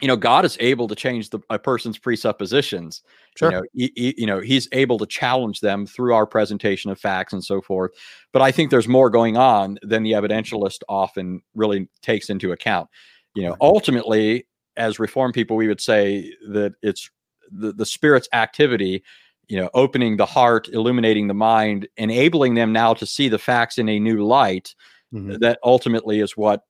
you 0.00 0.08
know 0.08 0.16
god 0.16 0.44
is 0.44 0.56
able 0.60 0.88
to 0.88 0.94
change 0.94 1.30
the, 1.30 1.38
a 1.50 1.58
person's 1.58 1.98
presuppositions 1.98 3.02
sure. 3.36 3.50
you 3.50 3.56
know 3.56 3.62
he, 3.72 3.92
he, 3.94 4.14
you 4.18 4.26
know 4.26 4.40
he's 4.40 4.68
able 4.72 4.98
to 4.98 5.06
challenge 5.06 5.60
them 5.60 5.86
through 5.86 6.14
our 6.14 6.26
presentation 6.26 6.90
of 6.90 6.98
facts 6.98 7.32
and 7.32 7.44
so 7.44 7.60
forth 7.60 7.92
but 8.32 8.42
i 8.42 8.50
think 8.50 8.70
there's 8.70 8.88
more 8.88 9.10
going 9.10 9.36
on 9.36 9.78
than 9.82 10.02
the 10.02 10.12
evidentialist 10.12 10.80
often 10.88 11.40
really 11.54 11.88
takes 12.02 12.28
into 12.28 12.52
account 12.52 12.88
you 13.34 13.42
know 13.42 13.56
ultimately 13.60 14.46
as 14.76 14.98
reform 14.98 15.32
people 15.32 15.56
we 15.56 15.68
would 15.68 15.80
say 15.80 16.32
that 16.48 16.74
it's 16.82 17.10
the, 17.50 17.72
the 17.72 17.86
spirit's 17.86 18.28
activity 18.32 19.02
you 19.48 19.58
know 19.58 19.70
opening 19.74 20.16
the 20.16 20.26
heart 20.26 20.68
illuminating 20.68 21.28
the 21.28 21.34
mind 21.34 21.86
enabling 21.96 22.54
them 22.54 22.72
now 22.72 22.94
to 22.94 23.06
see 23.06 23.28
the 23.28 23.38
facts 23.38 23.78
in 23.78 23.88
a 23.88 24.00
new 24.00 24.24
light 24.24 24.74
mm-hmm. 25.12 25.36
that 25.38 25.58
ultimately 25.62 26.20
is 26.20 26.36
what 26.36 26.62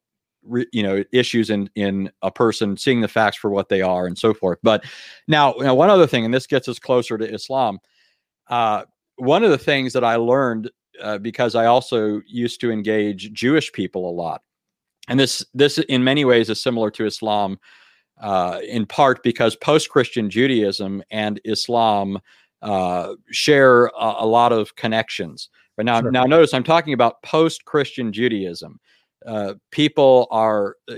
you 0.72 0.82
know 0.82 1.02
issues 1.12 1.50
in 1.50 1.70
in 1.74 2.10
a 2.22 2.30
person 2.30 2.76
seeing 2.76 3.00
the 3.00 3.08
facts 3.08 3.36
for 3.36 3.50
what 3.50 3.68
they 3.68 3.82
are 3.82 4.06
and 4.06 4.18
so 4.18 4.34
forth. 4.34 4.58
But 4.62 4.84
now, 5.28 5.54
now 5.58 5.74
one 5.74 5.90
other 5.90 6.06
thing 6.06 6.24
and 6.24 6.34
this 6.34 6.46
gets 6.46 6.68
us 6.68 6.78
closer 6.78 7.18
to 7.18 7.32
islam 7.32 7.78
uh, 8.48 8.84
one 9.16 9.44
of 9.44 9.50
the 9.50 9.58
things 9.58 9.92
that 9.92 10.04
i 10.04 10.16
learned 10.16 10.70
uh, 11.02 11.18
because 11.18 11.54
i 11.54 11.66
also 11.66 12.20
used 12.26 12.60
to 12.60 12.70
engage 12.70 13.32
jewish 13.32 13.72
people 13.72 14.08
a 14.08 14.12
lot 14.12 14.42
and 15.08 15.18
this 15.18 15.44
this 15.54 15.78
in 15.78 16.02
many 16.02 16.24
ways 16.24 16.50
is 16.50 16.62
similar 16.62 16.90
to 16.90 17.06
islam 17.06 17.58
uh, 18.20 18.60
in 18.66 18.86
part 18.86 19.22
because 19.22 19.56
post-christian 19.56 20.30
judaism 20.30 21.02
and 21.10 21.40
islam 21.44 22.18
uh, 22.62 23.14
share 23.30 23.86
a, 23.86 24.14
a, 24.20 24.26
lot 24.26 24.50
of 24.50 24.74
connections. 24.74 25.50
But 25.76 25.84
now 25.84 26.00
sure. 26.00 26.10
now 26.10 26.24
notice 26.24 26.54
i'm 26.54 26.64
talking 26.64 26.94
about 26.94 27.22
post-christian 27.22 28.12
judaism 28.12 28.80
uh, 29.26 29.54
people 29.70 30.28
are 30.30 30.76
uh, 30.90 30.96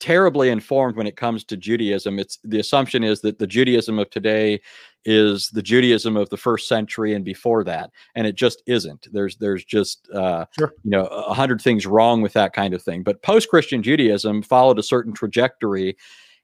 terribly 0.00 0.50
informed 0.50 0.96
when 0.96 1.06
it 1.06 1.16
comes 1.16 1.44
to 1.44 1.56
Judaism. 1.56 2.18
It's 2.18 2.38
the 2.44 2.60
assumption 2.60 3.02
is 3.02 3.20
that 3.22 3.38
the 3.38 3.46
Judaism 3.46 3.98
of 3.98 4.10
today 4.10 4.60
is 5.04 5.48
the 5.50 5.62
Judaism 5.62 6.16
of 6.16 6.28
the 6.30 6.36
first 6.36 6.68
century 6.68 7.14
and 7.14 7.24
before 7.24 7.64
that, 7.64 7.90
and 8.14 8.26
it 8.26 8.34
just 8.34 8.62
isn't. 8.66 9.08
There's 9.12 9.36
there's 9.36 9.64
just 9.64 10.08
uh, 10.10 10.46
sure. 10.58 10.74
you 10.84 10.90
know 10.90 11.06
a 11.06 11.34
hundred 11.34 11.60
things 11.60 11.86
wrong 11.86 12.22
with 12.22 12.32
that 12.34 12.52
kind 12.52 12.74
of 12.74 12.82
thing. 12.82 13.02
But 13.02 13.22
post 13.22 13.48
Christian 13.48 13.82
Judaism 13.82 14.42
followed 14.42 14.78
a 14.78 14.84
certain 14.84 15.12
trajectory. 15.12 15.96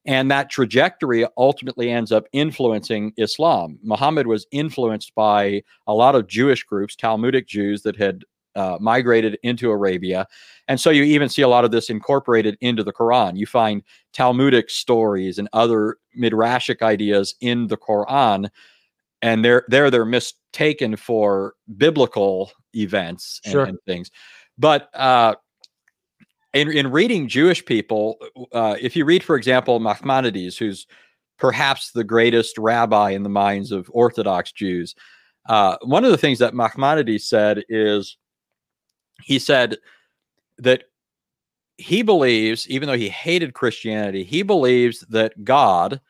And 0.04 0.32
that 0.32 0.50
trajectory 0.50 1.24
ultimately 1.36 1.88
ends 1.88 2.10
up 2.10 2.24
influencing 2.32 3.12
Islam. 3.18 3.78
Muhammad 3.84 4.26
was 4.26 4.48
influenced 4.50 5.14
by 5.14 5.62
a 5.86 5.94
lot 5.94 6.16
of 6.16 6.26
Jewish 6.26 6.64
groups, 6.64 6.96
Talmudic 6.96 7.46
Jews 7.46 7.82
that 7.82 7.94
had 7.94 8.24
uh, 8.54 8.78
migrated 8.80 9.38
into 9.42 9.70
Arabia. 9.70 10.26
And 10.68 10.80
so 10.80 10.90
you 10.90 11.02
even 11.02 11.28
see 11.28 11.42
a 11.42 11.48
lot 11.48 11.64
of 11.64 11.70
this 11.70 11.90
incorporated 11.90 12.56
into 12.60 12.84
the 12.84 12.92
Quran. 12.92 13.36
You 13.36 13.46
find 13.46 13.82
Talmudic 14.12 14.70
stories 14.70 15.38
and 15.38 15.48
other 15.52 15.96
midrashic 16.18 16.82
ideas 16.82 17.34
in 17.40 17.66
the 17.66 17.76
Quran, 17.76 18.48
and 19.22 19.44
they're 19.44 19.64
there 19.68 19.90
they're 19.90 20.04
mistaken 20.04 20.96
for 20.96 21.54
biblical 21.76 22.50
events 22.74 23.40
and, 23.44 23.52
sure. 23.52 23.64
and 23.64 23.78
things. 23.86 24.10
But 24.58 24.88
uh, 24.94 25.34
in, 26.52 26.70
in 26.70 26.90
reading 26.90 27.28
Jewish 27.28 27.64
people, 27.64 28.18
uh, 28.52 28.76
if 28.80 28.94
you 28.94 29.04
read, 29.04 29.24
for 29.24 29.36
example, 29.36 29.80
Maimonides, 29.80 30.58
who's 30.58 30.86
perhaps 31.38 31.90
the 31.92 32.04
greatest 32.04 32.58
rabbi 32.58 33.10
in 33.10 33.22
the 33.22 33.28
minds 33.28 33.72
of 33.72 33.90
Orthodox 33.92 34.52
Jews, 34.52 34.94
uh, 35.48 35.76
one 35.82 36.04
of 36.04 36.10
the 36.10 36.18
things 36.18 36.38
that 36.38 36.54
Maimonides 36.54 37.24
said 37.24 37.64
is 37.68 38.16
he 39.20 39.38
said 39.38 39.76
that 40.58 40.84
he 41.78 42.02
believes, 42.02 42.68
even 42.68 42.86
though 42.86 42.96
he 42.96 43.08
hated 43.08 43.54
Christianity, 43.54 44.24
he 44.24 44.42
believes 44.42 45.00
that 45.10 45.44
God 45.44 46.00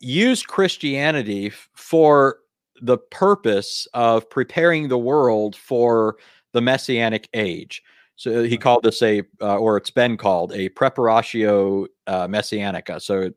used 0.00 0.46
Christianity 0.46 1.50
for 1.74 2.38
the 2.82 2.98
purpose 2.98 3.88
of 3.94 4.28
preparing 4.28 4.88
the 4.88 4.98
world 4.98 5.56
for 5.56 6.16
the 6.52 6.60
messianic 6.60 7.28
age. 7.34 7.82
So 8.16 8.44
he 8.44 8.56
called 8.56 8.84
this 8.84 9.02
a, 9.02 9.22
uh, 9.40 9.56
or 9.56 9.76
it's 9.76 9.90
been 9.90 10.16
called 10.16 10.52
a 10.52 10.68
preparatio 10.70 11.86
uh, 12.06 12.28
messianica. 12.28 13.02
So, 13.02 13.30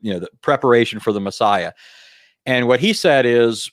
you 0.00 0.12
know, 0.12 0.20
the 0.20 0.30
preparation 0.40 1.00
for 1.00 1.12
the 1.12 1.20
Messiah. 1.20 1.72
And 2.46 2.66
what 2.66 2.80
he 2.80 2.92
said 2.92 3.26
is 3.26 3.70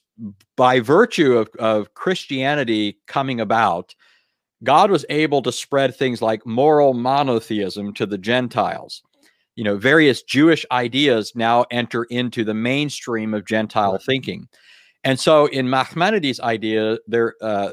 by 0.55 0.79
virtue 0.79 1.37
of, 1.37 1.49
of 1.59 1.93
Christianity 1.93 2.97
coming 3.07 3.39
about, 3.39 3.95
God 4.63 4.91
was 4.91 5.05
able 5.09 5.41
to 5.43 5.51
spread 5.51 5.95
things 5.95 6.21
like 6.21 6.45
moral 6.45 6.93
monotheism 6.93 7.93
to 7.93 8.05
the 8.05 8.17
Gentiles. 8.17 9.01
You 9.55 9.63
know, 9.63 9.77
various 9.77 10.21
Jewish 10.23 10.65
ideas 10.71 11.33
now 11.35 11.65
enter 11.71 12.05
into 12.05 12.43
the 12.43 12.53
mainstream 12.53 13.33
of 13.33 13.45
Gentile 13.45 13.93
right. 13.93 14.01
thinking. 14.01 14.47
And 15.03 15.19
so 15.19 15.45
in 15.47 15.69
Maimonides' 15.69 16.39
idea, 16.39 16.97
there 17.07 17.35
uh, 17.41 17.71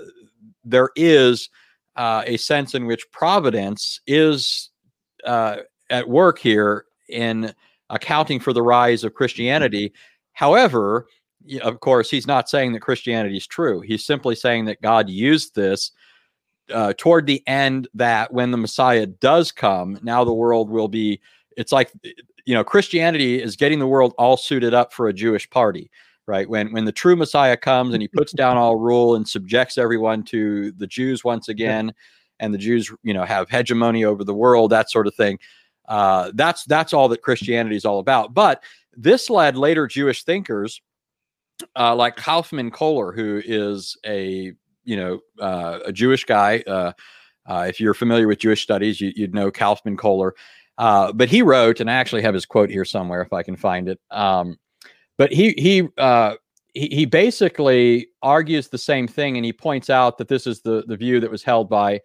there 0.65 0.91
is 0.97 1.49
uh, 1.97 2.23
a 2.27 2.37
sense 2.37 2.75
in 2.75 2.87
which 2.87 3.11
providence 3.13 4.01
is 4.07 4.71
uh, 5.25 5.59
at 5.91 6.09
work 6.09 6.39
here 6.39 6.85
in 7.09 7.53
accounting 7.91 8.41
for 8.41 8.53
the 8.53 8.63
rise 8.63 9.05
of 9.05 9.15
Christianity. 9.15 9.93
However, 10.33 11.07
of 11.63 11.81
course, 11.81 12.11
he's 12.11 12.27
not 12.27 12.49
saying 12.49 12.73
that 12.73 12.81
Christianity 12.81 13.37
is 13.37 13.47
true. 13.47 13.81
He's 13.81 14.05
simply 14.05 14.35
saying 14.35 14.67
that 14.67 14.83
God 14.83 15.09
used 15.09 15.55
this 15.55 15.93
uh, 16.73 16.93
toward 16.97 17.27
the 17.27 17.43
end 17.47 17.89
that 17.95 18.33
when 18.33 18.51
the 18.51 18.57
Messiah 18.57 19.07
does 19.07 19.53
come, 19.53 19.99
now 20.03 20.25
the 20.25 20.35
world 20.35 20.71
will 20.71 20.89
be. 20.89 21.21
It's 21.57 21.73
like 21.73 21.91
you 22.45 22.55
know 22.55 22.65
Christianity 22.65 23.43
is 23.43 23.57
getting 23.57 23.79
the 23.79 23.87
world 23.87 24.15
all 24.19 24.37
suited 24.37 24.75
up 24.75 24.93
for 24.93 25.09
a 25.09 25.13
Jewish 25.13 25.49
party, 25.49 25.91
right? 26.27 26.49
When 26.49 26.73
when 26.73 26.85
the 26.85 26.93
true 26.93 27.17
Messiah 27.17 27.57
comes 27.57 27.95
and 27.95 28.03
he 28.03 28.09
puts 28.09 28.33
down 28.33 28.57
all 28.57 28.77
rule 28.77 29.15
and 29.15 29.27
subjects 29.27 29.79
everyone 29.79 30.23
to 30.25 30.73
the 30.73 30.87
Jews 30.87 31.25
once 31.25 31.49
again, 31.49 31.95
and 32.41 32.53
the 32.53 32.59
Jews 32.59 32.93
you 33.03 33.15
know 33.15 33.25
have 33.25 33.49
hegemony 33.49 34.05
over 34.05 34.25
the 34.25 34.35
world, 34.35 34.71
that 34.71 34.91
sort 34.91 35.07
of 35.07 35.15
thing. 35.15 35.39
Uh, 35.89 36.33
that's 36.35 36.65
that's 36.65 36.93
all 36.93 37.09
that 37.09 37.23
Christianity 37.23 37.77
is 37.77 37.85
all 37.85 38.01
about. 38.01 38.35
But 38.35 38.63
this 38.97 39.31
led 39.31 39.57
later 39.57 39.87
Jewish 39.87 40.25
thinkers 40.25 40.81
uh, 41.77 41.95
like 41.95 42.17
Kaufmann 42.17 42.71
Kohler, 42.71 43.13
who 43.13 43.43
is 43.45 43.97
a 44.05 44.53
you 44.85 44.97
know 44.97 45.21
uh, 45.41 45.81
a 45.85 45.93
Jewish 45.93 46.25
guy. 46.25 46.63
Uh, 46.67 46.93
uh, 47.47 47.67
if 47.69 47.81
you're 47.81 47.95
familiar 47.95 48.27
with 48.27 48.39
Jewish 48.39 48.63
studies, 48.63 49.01
you, 49.01 49.13
would 49.19 49.35
know 49.35 49.51
Kaufmann 49.51 49.97
Kohler. 49.97 50.35
Uh, 50.79 51.13
but 51.13 51.29
he 51.29 51.43
wrote, 51.43 51.81
and 51.81 51.91
I 51.91 51.95
actually 51.95 52.23
have 52.23 52.35
his 52.35 52.45
quote 52.45 52.71
here 52.71 52.85
somewhere 52.85 53.23
if 53.23 53.33
I 53.33 53.43
can 53.43 53.57
find 53.57 53.89
it. 53.89 54.01
Um, 54.11 54.59
but 55.17 55.33
he 55.33 55.55
he, 55.57 55.89
uh, 55.97 56.35
he 56.75 56.89
he 56.89 57.05
basically 57.07 58.09
argues 58.23 58.69
the 58.69 58.79
same 58.79 59.09
thing, 59.09 59.37
and 59.37 59.45
he 59.45 59.53
points 59.53 59.89
out 59.89 60.19
that 60.19 60.29
this 60.29 60.47
is 60.47 60.61
the 60.61 60.85
the 60.87 60.97
view 60.97 61.21
that 61.21 61.31
was 61.31 61.43
held 61.43 61.71
by 61.71 62.01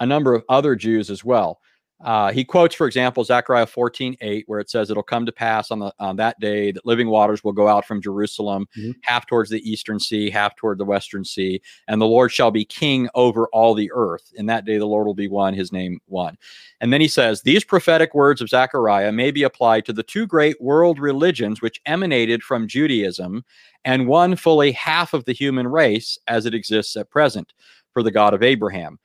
a 0.00 0.06
number 0.06 0.34
of 0.34 0.44
other 0.48 0.76
Jews 0.76 1.10
as 1.10 1.24
well. 1.24 1.60
Uh, 2.02 2.32
he 2.32 2.44
quotes, 2.44 2.74
for 2.74 2.86
example, 2.86 3.22
Zechariah 3.22 3.66
14, 3.66 4.16
8, 4.20 4.44
where 4.48 4.60
it 4.60 4.68
says, 4.68 4.90
It'll 4.90 5.02
come 5.02 5.24
to 5.24 5.32
pass 5.32 5.70
on, 5.70 5.78
the, 5.78 5.92
on 5.98 6.16
that 6.16 6.38
day 6.40 6.72
that 6.72 6.84
living 6.84 7.08
waters 7.08 7.44
will 7.44 7.52
go 7.52 7.68
out 7.68 7.86
from 7.86 8.02
Jerusalem, 8.02 8.66
mm-hmm. 8.76 8.92
half 9.02 9.26
towards 9.26 9.50
the 9.50 9.68
eastern 9.68 10.00
sea, 10.00 10.28
half 10.28 10.56
toward 10.56 10.78
the 10.78 10.84
western 10.84 11.24
sea, 11.24 11.60
and 11.86 12.00
the 12.00 12.06
Lord 12.06 12.32
shall 12.32 12.50
be 12.50 12.64
king 12.64 13.08
over 13.14 13.46
all 13.48 13.74
the 13.74 13.90
earth. 13.94 14.32
In 14.34 14.46
that 14.46 14.64
day, 14.64 14.78
the 14.78 14.86
Lord 14.86 15.06
will 15.06 15.14
be 15.14 15.28
one, 15.28 15.54
his 15.54 15.72
name 15.72 16.00
one. 16.06 16.36
And 16.80 16.92
then 16.92 17.00
he 17.00 17.08
says, 17.08 17.42
These 17.42 17.64
prophetic 17.64 18.14
words 18.14 18.40
of 18.40 18.48
Zechariah 18.48 19.12
may 19.12 19.30
be 19.30 19.44
applied 19.44 19.84
to 19.86 19.92
the 19.92 20.02
two 20.02 20.26
great 20.26 20.60
world 20.60 20.98
religions 20.98 21.62
which 21.62 21.80
emanated 21.86 22.42
from 22.42 22.66
Judaism 22.66 23.44
and 23.84 24.08
one 24.08 24.36
fully 24.36 24.72
half 24.72 25.14
of 25.14 25.24
the 25.24 25.32
human 25.32 25.68
race 25.68 26.18
as 26.26 26.46
it 26.46 26.54
exists 26.54 26.96
at 26.96 27.10
present 27.10 27.52
for 27.92 28.02
the 28.02 28.10
God 28.10 28.34
of 28.34 28.42
Abraham 28.42 28.98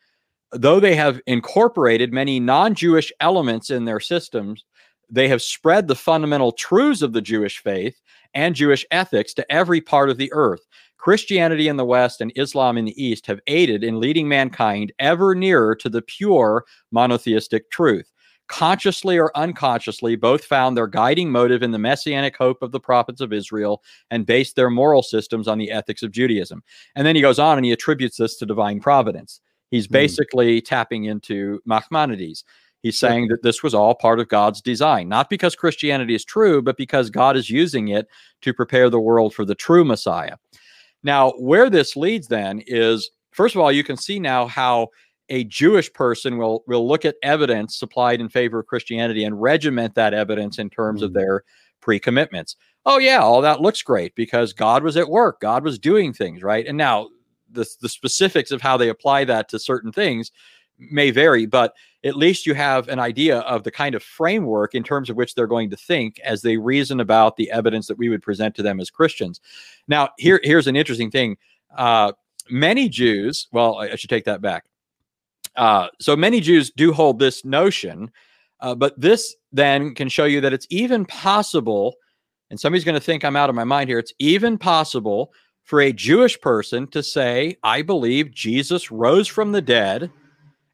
though 0.52 0.80
they 0.80 0.96
have 0.96 1.20
incorporated 1.28 2.14
many 2.14 2.40
non 2.40 2.74
Jewish 2.76 3.12
elements 3.20 3.70
in 3.70 3.86
their 3.86 4.00
systems, 4.00 4.66
they 5.10 5.28
have 5.28 5.42
spread 5.42 5.88
the 5.88 5.96
fundamental 5.96 6.52
truths 6.52 7.02
of 7.02 7.14
the 7.14 7.22
Jewish 7.22 7.60
faith 7.60 8.00
and 8.34 8.56
Jewish 8.56 8.86
ethics 8.92 9.34
to 9.36 9.52
every 9.52 9.82
part 9.82 10.10
of 10.10 10.18
the 10.18 10.32
earth. 10.34 10.66
Christianity 10.98 11.68
in 11.68 11.78
the 11.78 11.86
West 11.86 12.22
and 12.22 12.34
Islam 12.36 12.78
in 12.78 12.86
the 12.86 13.02
East 13.02 13.28
have 13.28 13.40
aided 13.48 13.84
in 13.84 14.00
leading 14.00 14.28
mankind 14.28 14.92
ever 15.00 15.36
nearer 15.36 15.76
to 15.76 15.90
the 15.90 16.02
pure 16.02 16.66
monotheistic 16.92 17.70
truth. 17.72 18.12
Consciously 18.48 19.18
or 19.18 19.32
unconsciously, 19.36 20.16
both 20.16 20.44
found 20.44 20.76
their 20.76 20.88
guiding 20.88 21.30
motive 21.30 21.64
in 21.64 21.72
the 21.72 21.78
messianic 21.78 22.36
hope 22.38 22.62
of 22.62 22.72
the 22.72 22.80
prophets 22.80 23.20
of 23.20 23.34
Israel 23.34 23.84
and 24.10 24.26
based 24.26 24.56
their 24.56 24.70
moral 24.70 25.04
systems 25.04 25.48
on 25.48 25.58
the 25.58 25.70
ethics 25.70 26.02
of 26.02 26.12
Judaism. 26.12 26.64
And 26.96 27.06
then 27.06 27.16
he 27.16 27.22
goes 27.22 27.40
on 27.40 27.58
and 27.58 27.66
he 27.66 27.74
attributes 27.74 28.18
this 28.18 28.38
to 28.38 28.46
divine 28.46 28.80
providence. 28.80 29.42
He's 29.70 29.88
hmm. 29.88 29.94
basically 29.94 30.62
mm. 30.62 30.66
tapping 30.66 31.06
into 31.06 31.62
Maimonides. 31.66 32.44
He's 32.84 33.00
saying 33.00 33.28
that 33.30 33.42
this 33.44 33.64
was 33.64 33.74
all 33.74 33.96
part 33.96 34.20
of 34.20 34.30
God's 34.30 34.62
design, 34.62 35.10
not 35.10 35.30
because 35.30 35.56
Christianity 35.56 36.14
is 36.14 36.24
true, 36.24 36.62
but 36.62 36.78
because 36.78 37.10
God 37.10 37.36
is 37.36 37.50
using 37.50 37.88
it 37.90 38.08
to 38.44 38.54
prepare 38.54 38.90
the 38.90 39.00
world 39.00 39.34
for 39.34 39.44
the 39.44 39.56
true 39.56 39.84
Messiah. 39.84 40.38
Now, 41.04 41.32
where 41.32 41.70
this 41.70 41.96
leads 41.96 42.28
then 42.28 42.62
is 42.68 43.10
first 43.32 43.56
of 43.56 43.62
all, 43.62 43.72
you 43.72 43.84
can 43.84 43.98
see 43.98 44.20
now 44.20 44.48
how 44.48 44.90
a 45.30 45.44
Jewish 45.44 45.92
person 45.92 46.38
will 46.38 46.64
will 46.68 46.88
look 46.88 47.04
at 47.04 47.16
evidence 47.24 47.78
supplied 47.78 48.22
in 48.22 48.30
favor 48.30 48.60
of 48.60 48.68
Christianity 48.68 49.24
and 49.24 49.42
regiment 49.42 49.96
that 49.96 50.14
evidence 50.14 50.60
in 50.60 50.70
terms 50.70 51.02
mm. 51.02 51.06
of 51.06 51.12
hmm. 51.12 51.18
their 51.18 51.44
pre-commitments. 51.82 52.56
Oh 52.86 53.00
yeah, 53.00 53.20
all 53.20 53.42
that 53.42 53.62
looks 53.62 53.82
great 53.82 54.16
because 54.16 54.54
God 54.54 54.84
was 54.84 54.96
at 54.98 55.10
work, 55.10 55.42
God 55.42 55.64
was 55.64 55.80
doing 55.80 56.14
things, 56.14 56.42
right? 56.44 56.66
And 56.66 56.78
now 56.78 57.10
the, 57.52 57.66
the 57.82 57.90
specifics 57.90 58.52
of 58.52 58.62
how 58.62 58.78
they 58.78 58.90
apply 58.90 59.26
that 59.26 59.50
to 59.50 59.60
certain 59.60 59.92
things 59.92 60.32
may 60.80 61.12
vary, 61.12 61.46
but 61.46 61.74
at 62.04 62.16
least 62.16 62.46
you 62.46 62.54
have 62.54 62.88
an 62.88 63.00
idea 63.00 63.40
of 63.40 63.64
the 63.64 63.72
kind 63.72 63.96
of 63.96 64.04
framework 64.04 64.76
in 64.76 64.84
terms 64.84 65.10
of 65.10 65.16
which 65.16 65.34
they're 65.36 65.48
going 65.48 65.70
to 65.70 65.76
think 65.76 66.20
as 66.20 66.42
they 66.42 66.58
reason 66.58 67.00
about 67.00 67.36
the 67.36 67.50
evidence 67.52 67.88
that 67.88 67.98
we 67.98 68.10
would 68.10 68.22
present 68.22 68.56
to 68.56 68.64
them 68.64 68.80
as 68.80 68.90
Christians. 68.90 69.42
Now, 69.88 70.10
here, 70.18 70.40
here's 70.44 70.68
an 70.68 70.76
interesting 70.76 71.12
thing. 71.12 71.38
Uh, 71.76 72.14
many 72.50 72.90
Jews, 72.90 73.48
well, 73.52 73.78
I, 73.78 73.96
should 73.96 74.10
take 74.10 74.26
that 74.26 74.42
back. 74.42 74.66
Uh, 75.56 75.88
so 76.00 76.16
many 76.16 76.40
Jews 76.40 76.72
do 76.72 76.94
hold 76.94 77.18
this 77.18 77.44
notion, 77.44 78.12
uh, 78.60 78.76
but 78.76 79.00
this 79.00 79.36
then 79.52 79.96
can 79.96 80.08
show 80.08 80.26
you 80.26 80.40
that 80.42 80.54
it's 80.54 80.68
even 80.70 81.06
possible, 81.06 81.96
and 82.52 82.60
somebody's 82.60 82.86
going 82.86 82.96
to 82.96 83.04
think 83.04 83.26
I'm 83.26 83.36
out 83.36 83.50
of 83.50 83.56
my 83.56 83.64
mind 83.64 83.90
here, 83.90 84.00
it's 84.00 84.14
even 84.20 84.58
possible 84.58 85.34
for 85.68 85.82
a 85.82 85.92
Jewish 85.92 86.40
person 86.40 86.88
to 86.88 87.04
say, 87.04 87.58
I 87.62 87.82
believe 87.82 88.32
Jesus 88.32 88.90
rose 88.90 89.28
from 89.28 89.52
the 89.52 89.62
dead 89.62 90.10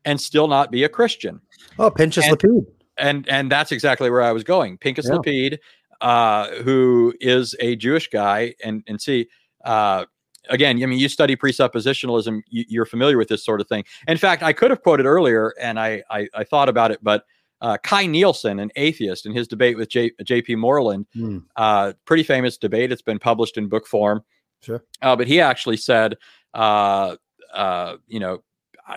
and 0.06 0.22
still 0.22 0.48
not 0.48 0.70
be 0.70 0.84
a 0.84 0.90
Christian. 0.90 1.42
Oh, 1.80 1.90
Pinchas 1.90 2.26
and, 2.26 2.32
Lapide. 2.32 2.68
And 3.00 3.28
and 3.28 3.52
that's 3.52 3.72
exactly 3.72 4.12
where 4.12 4.22
I 4.22 4.32
was 4.32 4.44
going. 4.44 4.78
Pinchas 4.78 5.08
yeah. 5.08 5.16
Lapide, 5.16 5.60
uh, 6.02 6.50
who 6.62 7.12
is 7.20 7.56
a 7.60 7.76
Jewish 7.76 8.08
guy, 8.08 8.54
and 8.64 8.84
and 8.88 9.02
see, 9.02 9.28
uh, 9.66 10.06
again, 10.50 10.82
I 10.82 10.86
mean, 10.86 11.00
you 11.00 11.10
study 11.10 11.36
presuppositionalism, 11.36 12.42
you, 12.50 12.80
are 12.80 12.86
familiar 12.86 13.18
with 13.18 13.30
this 13.30 13.44
sort 13.44 13.62
of 13.62 13.68
thing. 13.68 13.86
In 14.08 14.18
fact, 14.18 14.44
I 14.44 14.54
could 14.54 14.70
have 14.70 14.84
quoted 14.84 15.08
earlier, 15.08 15.56
and 15.60 15.80
I 15.80 16.04
I, 16.12 16.28
I 16.36 16.44
thought 16.44 16.70
about 16.70 16.92
it, 16.92 17.00
but 17.02 17.26
uh, 17.62 17.78
Kai 17.82 18.06
Nielsen, 18.06 18.60
an 18.60 18.70
atheist, 18.76 19.26
in 19.26 19.34
his 19.34 19.48
debate 19.48 19.76
with 19.76 19.90
J, 19.90 20.12
J.P. 20.24 20.58
Moreland, 20.58 21.08
mm. 21.16 21.44
uh, 21.56 21.94
pretty 22.06 22.24
famous 22.24 22.58
debate. 22.58 22.92
It's 22.92 23.02
been 23.02 23.18
published 23.18 23.58
in 23.58 23.70
book 23.70 23.88
form. 23.88 24.24
Sure. 24.64 24.84
Uh, 25.02 25.16
but 25.16 25.28
he 25.28 25.42
actually 25.42 25.78
said, 25.78 26.18
uh, 26.54 27.16
uh, 27.54 27.98
you 28.08 28.20
know, 28.20 28.44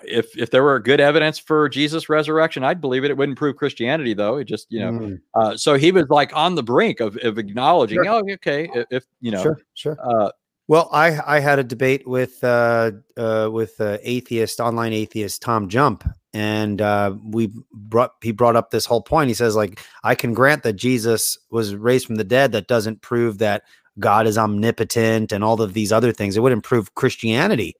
if 0.05 0.37
if 0.37 0.50
there 0.50 0.62
were 0.62 0.81
good 0.81 1.00
evidence 1.00 1.38
for 1.38 1.68
Jesus' 1.68 2.09
resurrection, 2.09 2.64
I'd 2.64 2.81
believe 2.81 3.05
it. 3.05 3.11
It 3.11 3.16
wouldn't 3.16 3.38
prove 3.38 3.57
Christianity, 3.57 4.14
though. 4.14 4.37
It 4.37 4.44
just, 4.44 4.66
you 4.70 4.81
know, 4.81 4.92
mm. 4.92 5.20
uh, 5.35 5.57
so 5.57 5.74
he 5.74 5.92
was 5.92 6.09
like 6.09 6.35
on 6.35 6.55
the 6.55 6.62
brink 6.62 7.00
of, 7.00 7.16
of 7.22 7.38
acknowledging, 7.38 8.02
sure. 8.02 8.09
oh, 8.09 8.33
okay, 8.33 8.68
if, 8.74 8.87
if, 8.90 9.05
you 9.20 9.31
know, 9.31 9.42
sure, 9.42 9.61
sure. 9.74 9.96
Uh, 10.02 10.31
well, 10.68 10.88
I 10.92 11.37
I 11.37 11.40
had 11.40 11.61
a 11.61 11.64
debate 11.64 12.07
with 12.09 12.42
uh, 12.42 12.92
uh, 13.16 13.48
with 13.52 13.81
uh, 13.81 13.98
atheist 14.02 14.59
online 14.59 14.92
atheist 14.92 15.40
Tom 15.40 15.68
Jump, 15.68 16.02
and 16.35 16.83
uh, 16.83 17.14
we 17.22 17.52
brought 17.72 18.12
he 18.20 18.33
brought 18.33 18.57
up 18.57 18.70
this 18.70 18.87
whole 18.87 19.02
point. 19.02 19.29
He 19.29 19.35
says 19.35 19.55
like 19.55 19.81
I 20.02 20.16
can 20.16 20.35
grant 20.35 20.64
that 20.64 20.74
Jesus 20.74 21.38
was 21.50 21.76
raised 21.76 22.07
from 22.07 22.16
the 22.16 22.24
dead. 22.24 22.50
That 22.50 22.66
doesn't 22.66 23.00
prove 23.00 23.38
that 23.38 23.62
God 23.99 24.27
is 24.27 24.39
omnipotent 24.39 25.33
and 25.33 25.43
all 25.43 25.61
of 25.61 25.75
these 25.75 25.93
other 25.93 26.13
things. 26.13 26.37
It 26.37 26.41
would 26.41 26.53
improve 26.53 26.95
Christianity. 26.95 27.77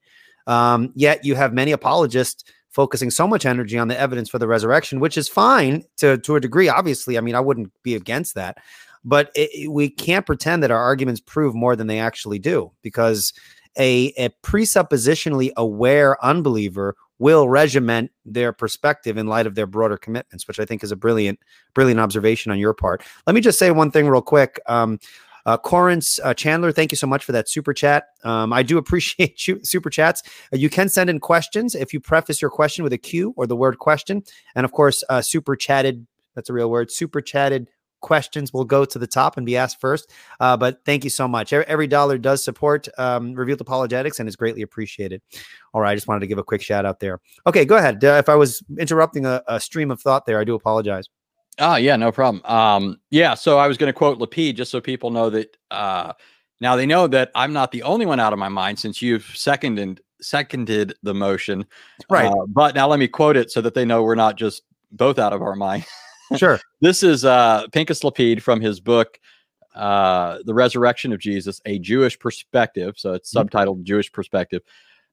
Um, 0.47 0.91
yet 0.95 1.25
you 1.25 1.35
have 1.35 1.53
many 1.53 1.71
apologists 1.71 2.43
focusing 2.69 3.09
so 3.09 3.27
much 3.27 3.45
energy 3.45 3.77
on 3.77 3.87
the 3.87 3.99
evidence 3.99 4.29
for 4.29 4.39
the 4.39 4.47
resurrection, 4.47 4.99
which 4.99 5.17
is 5.17 5.27
fine 5.27 5.83
to, 5.97 6.17
to 6.19 6.35
a 6.35 6.39
degree. 6.39 6.69
Obviously, 6.69 7.17
I 7.17 7.21
mean, 7.21 7.35
I 7.35 7.39
wouldn't 7.39 7.71
be 7.83 7.95
against 7.95 8.35
that, 8.35 8.57
but 9.03 9.31
it, 9.35 9.71
we 9.71 9.89
can't 9.89 10.25
pretend 10.25 10.63
that 10.63 10.71
our 10.71 10.81
arguments 10.81 11.19
prove 11.19 11.55
more 11.55 11.75
than 11.75 11.87
they 11.87 11.99
actually 11.99 12.39
do 12.39 12.71
because 12.81 13.33
a, 13.77 14.13
a 14.17 14.29
presuppositionally 14.43 15.51
aware 15.57 16.23
unbeliever 16.23 16.95
will 17.19 17.49
regiment 17.49 18.11
their 18.25 18.53
perspective 18.53 19.17
in 19.17 19.27
light 19.27 19.47
of 19.47 19.55
their 19.55 19.65
broader 19.65 19.97
commitments, 19.97 20.47
which 20.47 20.59
I 20.59 20.65
think 20.65 20.83
is 20.83 20.91
a 20.91 20.95
brilliant, 20.95 21.39
brilliant 21.73 21.99
observation 21.99 22.51
on 22.51 22.59
your 22.59 22.73
part. 22.73 23.03
Let 23.25 23.33
me 23.33 23.41
just 23.41 23.57
say 23.57 23.71
one 23.71 23.91
thing 23.91 24.07
real 24.07 24.21
quick. 24.21 24.59
Um, 24.67 24.99
uh, 25.47 25.57
Corrence 25.57 26.19
uh, 26.23 26.35
Chandler, 26.35 26.71
thank 26.71 26.91
you 26.91 26.95
so 26.95 27.07
much 27.07 27.25
for 27.25 27.31
that 27.31 27.49
super 27.49 27.73
chat. 27.73 28.05
Um, 28.23 28.53
I 28.53 28.61
do 28.61 28.77
appreciate 28.77 29.47
you, 29.47 29.59
super 29.63 29.89
chats. 29.89 30.21
Uh, 30.53 30.57
you 30.57 30.69
can 30.69 30.89
send 30.89 31.09
in 31.09 31.19
questions 31.19 31.73
if 31.73 31.93
you 31.93 31.99
preface 31.99 32.41
your 32.41 32.51
question 32.51 32.83
with 32.83 32.93
a 32.93 32.97
Q 32.99 33.33
or 33.35 33.47
the 33.47 33.55
word 33.55 33.79
question. 33.79 34.21
And 34.53 34.65
of 34.65 34.71
course, 34.71 35.03
uh, 35.09 35.21
super 35.21 35.55
chatted, 35.55 36.05
that's 36.35 36.51
a 36.51 36.53
real 36.53 36.69
word, 36.69 36.91
super 36.91 37.21
chatted 37.21 37.67
questions 38.01 38.53
will 38.53 38.63
go 38.63 38.85
to 38.85 38.99
the 38.99 39.07
top 39.07 39.37
and 39.37 39.45
be 39.45 39.57
asked 39.57 39.79
first. 39.79 40.11
Uh, 40.39 40.55
but 40.55 40.79
thank 40.85 41.03
you 41.03 41.09
so 41.09 41.27
much. 41.27 41.53
Every, 41.53 41.65
every 41.67 41.87
dollar 41.87 42.17
does 42.17 42.43
support 42.43 42.87
um, 42.97 43.33
Revealed 43.33 43.61
Apologetics 43.61 44.19
and 44.19 44.29
is 44.29 44.35
greatly 44.35 44.61
appreciated. 44.61 45.21
All 45.73 45.81
right, 45.81 45.91
I 45.91 45.95
just 45.95 46.07
wanted 46.07 46.21
to 46.21 46.27
give 46.27 46.37
a 46.37 46.43
quick 46.43 46.61
shout 46.61 46.85
out 46.85 46.99
there. 46.99 47.19
Okay, 47.45 47.65
go 47.65 47.77
ahead. 47.77 48.03
Uh, 48.03 48.17
if 48.19 48.29
I 48.29 48.35
was 48.35 48.63
interrupting 48.77 49.25
a, 49.25 49.41
a, 49.47 49.59
stream 49.59 49.91
of 49.91 50.01
thought 50.01 50.25
there, 50.25 50.39
I 50.39 50.43
do 50.43 50.55
apologize. 50.55 51.09
Oh 51.59 51.75
yeah, 51.75 51.95
no 51.95 52.11
problem. 52.11 52.43
Um, 52.45 52.99
yeah, 53.09 53.33
so 53.33 53.57
I 53.57 53.67
was 53.67 53.77
going 53.77 53.91
to 53.91 53.97
quote 53.97 54.19
Lapide 54.19 54.55
just 54.55 54.71
so 54.71 54.79
people 54.79 55.09
know 55.09 55.29
that 55.31 55.57
uh, 55.71 56.13
now 56.61 56.75
they 56.75 56.85
know 56.85 57.07
that 57.07 57.31
I'm 57.35 57.53
not 57.53 57.71
the 57.71 57.83
only 57.83 58.05
one 58.05 58.19
out 58.19 58.33
of 58.33 58.39
my 58.39 58.49
mind 58.49 58.79
since 58.79 59.01
you've 59.01 59.25
seconded 59.35 60.01
seconded 60.21 60.93
the 61.03 61.13
motion. 61.13 61.65
Right. 62.09 62.27
Uh, 62.27 62.45
but 62.47 62.75
now 62.75 62.87
let 62.87 62.99
me 62.99 63.07
quote 63.07 63.37
it 63.37 63.51
so 63.51 63.61
that 63.61 63.73
they 63.73 63.85
know 63.85 64.03
we're 64.03 64.15
not 64.15 64.35
just 64.35 64.63
both 64.91 65.19
out 65.19 65.33
of 65.33 65.41
our 65.41 65.55
mind. 65.55 65.85
Sure. 66.35 66.59
this 66.81 67.03
is 67.03 67.25
uh, 67.25 67.67
Pinchas 67.71 68.03
Lapide 68.03 68.43
from 68.43 68.61
his 68.61 68.79
book, 68.79 69.19
uh, 69.75 70.39
The 70.45 70.53
Resurrection 70.53 71.13
of 71.13 71.19
Jesus, 71.19 71.61
A 71.65 71.79
Jewish 71.79 72.17
Perspective. 72.17 72.95
So 72.97 73.13
it's 73.13 73.33
mm-hmm. 73.33 73.47
subtitled 73.47 73.83
Jewish 73.83 74.11
Perspective. 74.11 74.61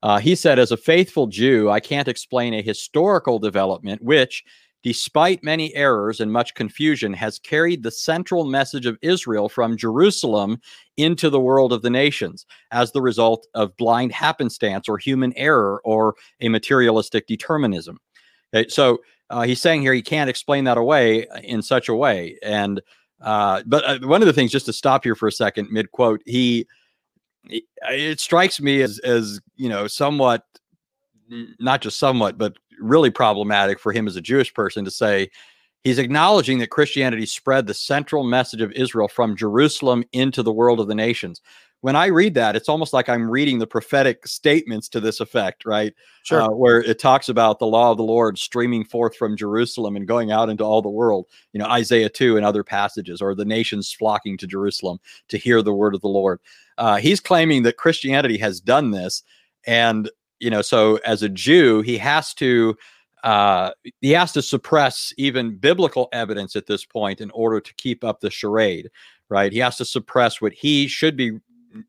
Uh, 0.02 0.18
he 0.18 0.34
said, 0.34 0.58
as 0.58 0.70
a 0.70 0.76
faithful 0.76 1.26
Jew, 1.26 1.70
I 1.70 1.80
can't 1.80 2.08
explain 2.08 2.52
a 2.52 2.62
historical 2.62 3.38
development 3.38 4.02
which, 4.02 4.44
despite 4.84 5.42
many 5.42 5.74
errors 5.74 6.20
and 6.20 6.30
much 6.30 6.54
confusion, 6.54 7.14
has 7.14 7.38
carried 7.38 7.82
the 7.82 7.90
central 7.90 8.44
message 8.44 8.84
of 8.84 8.98
Israel 9.00 9.48
from 9.48 9.78
Jerusalem 9.78 10.60
into 10.98 11.30
the 11.30 11.40
world 11.40 11.72
of 11.72 11.80
the 11.80 11.90
nations 11.90 12.44
as 12.70 12.92
the 12.92 13.00
result 13.00 13.46
of 13.54 13.76
blind 13.78 14.12
happenstance 14.12 14.86
or 14.86 14.98
human 14.98 15.32
error 15.36 15.80
or 15.84 16.14
a 16.42 16.50
materialistic 16.50 17.26
determinism. 17.26 17.98
Okay, 18.54 18.68
so 18.68 19.00
uh, 19.30 19.42
he's 19.42 19.60
saying 19.60 19.80
here 19.80 19.94
he 19.94 20.02
can't 20.02 20.30
explain 20.30 20.64
that 20.64 20.76
away 20.76 21.26
in 21.42 21.62
such 21.62 21.88
a 21.88 21.94
way. 21.94 22.38
And 22.42 22.82
uh, 23.22 23.62
but 23.64 23.84
uh, 23.84 24.06
one 24.06 24.20
of 24.20 24.26
the 24.26 24.34
things, 24.34 24.52
just 24.52 24.66
to 24.66 24.72
stop 24.72 25.02
here 25.02 25.14
for 25.14 25.26
a 25.26 25.32
second, 25.32 25.68
mid 25.70 25.90
quote, 25.92 26.20
he 26.26 26.66
it 27.46 28.20
strikes 28.20 28.60
me 28.60 28.82
as 28.82 28.98
as 28.98 29.40
you 29.56 29.68
know 29.70 29.86
somewhat 29.86 30.44
not 31.58 31.80
just 31.80 31.98
somewhat, 31.98 32.38
but 32.38 32.56
really 32.80 33.10
problematic 33.10 33.78
for 33.78 33.92
him 33.92 34.06
as 34.06 34.16
a 34.16 34.20
Jewish 34.20 34.52
person 34.52 34.84
to 34.84 34.90
say 34.90 35.30
he's 35.84 35.98
acknowledging 35.98 36.58
that 36.58 36.70
Christianity 36.70 37.26
spread 37.26 37.66
the 37.66 37.74
central 37.74 38.24
message 38.24 38.60
of 38.60 38.72
Israel 38.72 39.08
from 39.08 39.36
Jerusalem 39.36 40.04
into 40.12 40.42
the 40.42 40.52
world 40.52 40.80
of 40.80 40.88
the 40.88 40.94
nations. 40.94 41.40
when 41.82 41.96
I 41.96 42.06
read 42.06 42.32
that, 42.32 42.56
it's 42.56 42.70
almost 42.70 42.94
like 42.94 43.10
I'm 43.10 43.30
reading 43.30 43.58
the 43.58 43.66
prophetic 43.66 44.26
statements 44.26 44.88
to 44.88 45.00
this 45.00 45.20
effect, 45.20 45.66
right? 45.66 45.92
Sure. 46.22 46.40
Uh, 46.40 46.48
where 46.48 46.80
it 46.80 46.98
talks 46.98 47.28
about 47.28 47.58
the 47.58 47.66
law 47.66 47.90
of 47.90 47.98
the 47.98 48.02
Lord 48.02 48.38
streaming 48.38 48.84
forth 48.84 49.14
from 49.14 49.36
Jerusalem 49.36 49.94
and 49.94 50.08
going 50.08 50.32
out 50.32 50.48
into 50.48 50.64
all 50.64 50.80
the 50.80 50.88
world, 50.88 51.26
you 51.52 51.58
know, 51.58 51.66
Isaiah 51.66 52.08
2 52.08 52.38
and 52.38 52.46
other 52.46 52.64
passages, 52.64 53.20
or 53.20 53.34
the 53.34 53.44
nations 53.44 53.92
flocking 53.92 54.38
to 54.38 54.46
Jerusalem 54.46 54.98
to 55.28 55.36
hear 55.36 55.60
the 55.60 55.74
word 55.74 55.94
of 55.94 56.00
the 56.00 56.08
Lord. 56.08 56.40
Uh, 56.78 56.96
he's 56.96 57.20
claiming 57.20 57.64
that 57.64 57.76
Christianity 57.76 58.38
has 58.38 58.62
done 58.62 58.90
this. 58.90 59.22
And, 59.66 60.10
you 60.40 60.50
know, 60.50 60.62
so 60.62 60.98
as 61.04 61.22
a 61.22 61.28
Jew, 61.28 61.82
he 61.82 61.98
has 61.98 62.34
to. 62.34 62.76
Uh, 63.22 63.70
he 64.02 64.10
has 64.10 64.32
to 64.32 64.42
suppress 64.42 65.10
even 65.16 65.56
biblical 65.56 66.10
evidence 66.12 66.56
at 66.56 66.66
this 66.66 66.84
point 66.84 67.22
in 67.22 67.30
order 67.30 67.58
to 67.58 67.72
keep 67.76 68.04
up 68.04 68.20
the 68.20 68.30
charade, 68.30 68.90
right? 69.30 69.50
He 69.50 69.60
has 69.60 69.78
to 69.78 69.84
suppress 69.86 70.42
what 70.42 70.52
he 70.52 70.86
should 70.88 71.16
be 71.16 71.38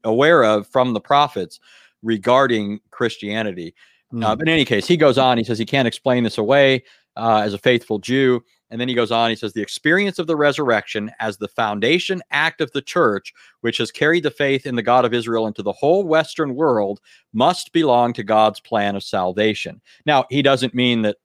aware 0.06 0.46
of 0.46 0.66
from 0.68 0.94
the 0.94 1.02
prophets 1.02 1.60
regarding 2.02 2.80
Christianity. 2.90 3.76
Mm. 4.14 4.24
Uh, 4.24 4.36
but 4.38 4.48
in 4.48 4.54
any 4.54 4.64
case, 4.64 4.88
he 4.88 4.96
goes 4.96 5.18
on. 5.18 5.38
He 5.38 5.44
says 5.44 5.60
he 5.60 5.66
can't 5.66 5.90
explain 5.90 6.24
this 6.24 6.38
away 6.38 6.84
uh, 7.18 7.42
as 7.44 7.54
a 7.54 7.58
faithful 7.58 8.00
Jew. 8.00 8.42
And 8.72 8.82
then 8.82 8.88
he 8.88 8.96
goes 8.96 9.12
on. 9.12 9.30
He 9.30 9.36
says 9.36 9.54
the 9.54 9.62
experience 9.62 10.18
of 10.18 10.28
the 10.28 10.36
resurrection 10.36 11.12
as 11.20 11.38
the 11.38 11.48
foundation 11.48 12.22
act 12.32 12.62
of 12.62 12.72
the 12.72 12.82
church, 12.82 13.34
which 13.62 13.78
has 13.78 13.92
carried 13.92 14.24
the 14.24 14.32
faith 14.32 14.66
in 14.66 14.76
the 14.76 14.82
God 14.82 15.06
of 15.06 15.14
Israel 15.14 15.48
into 15.48 15.62
the 15.62 15.72
whole 15.72 16.04
Western 16.04 16.56
world, 16.56 17.00
must 17.34 17.72
belong 17.74 18.14
to 18.14 18.24
God's 18.24 18.60
plan 18.60 18.96
of 18.96 19.04
salvation. 19.04 19.82
Now, 20.06 20.26
he 20.30 20.42
doesn't 20.42 20.74
mean 20.74 21.04
that 21.04 21.18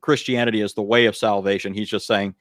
Christianity 0.00 0.60
is 0.60 0.74
the 0.74 0.82
way 0.82 1.06
of 1.06 1.16
salvation. 1.16 1.72
He's 1.72 1.88
just 1.88 2.06
saying, 2.06 2.34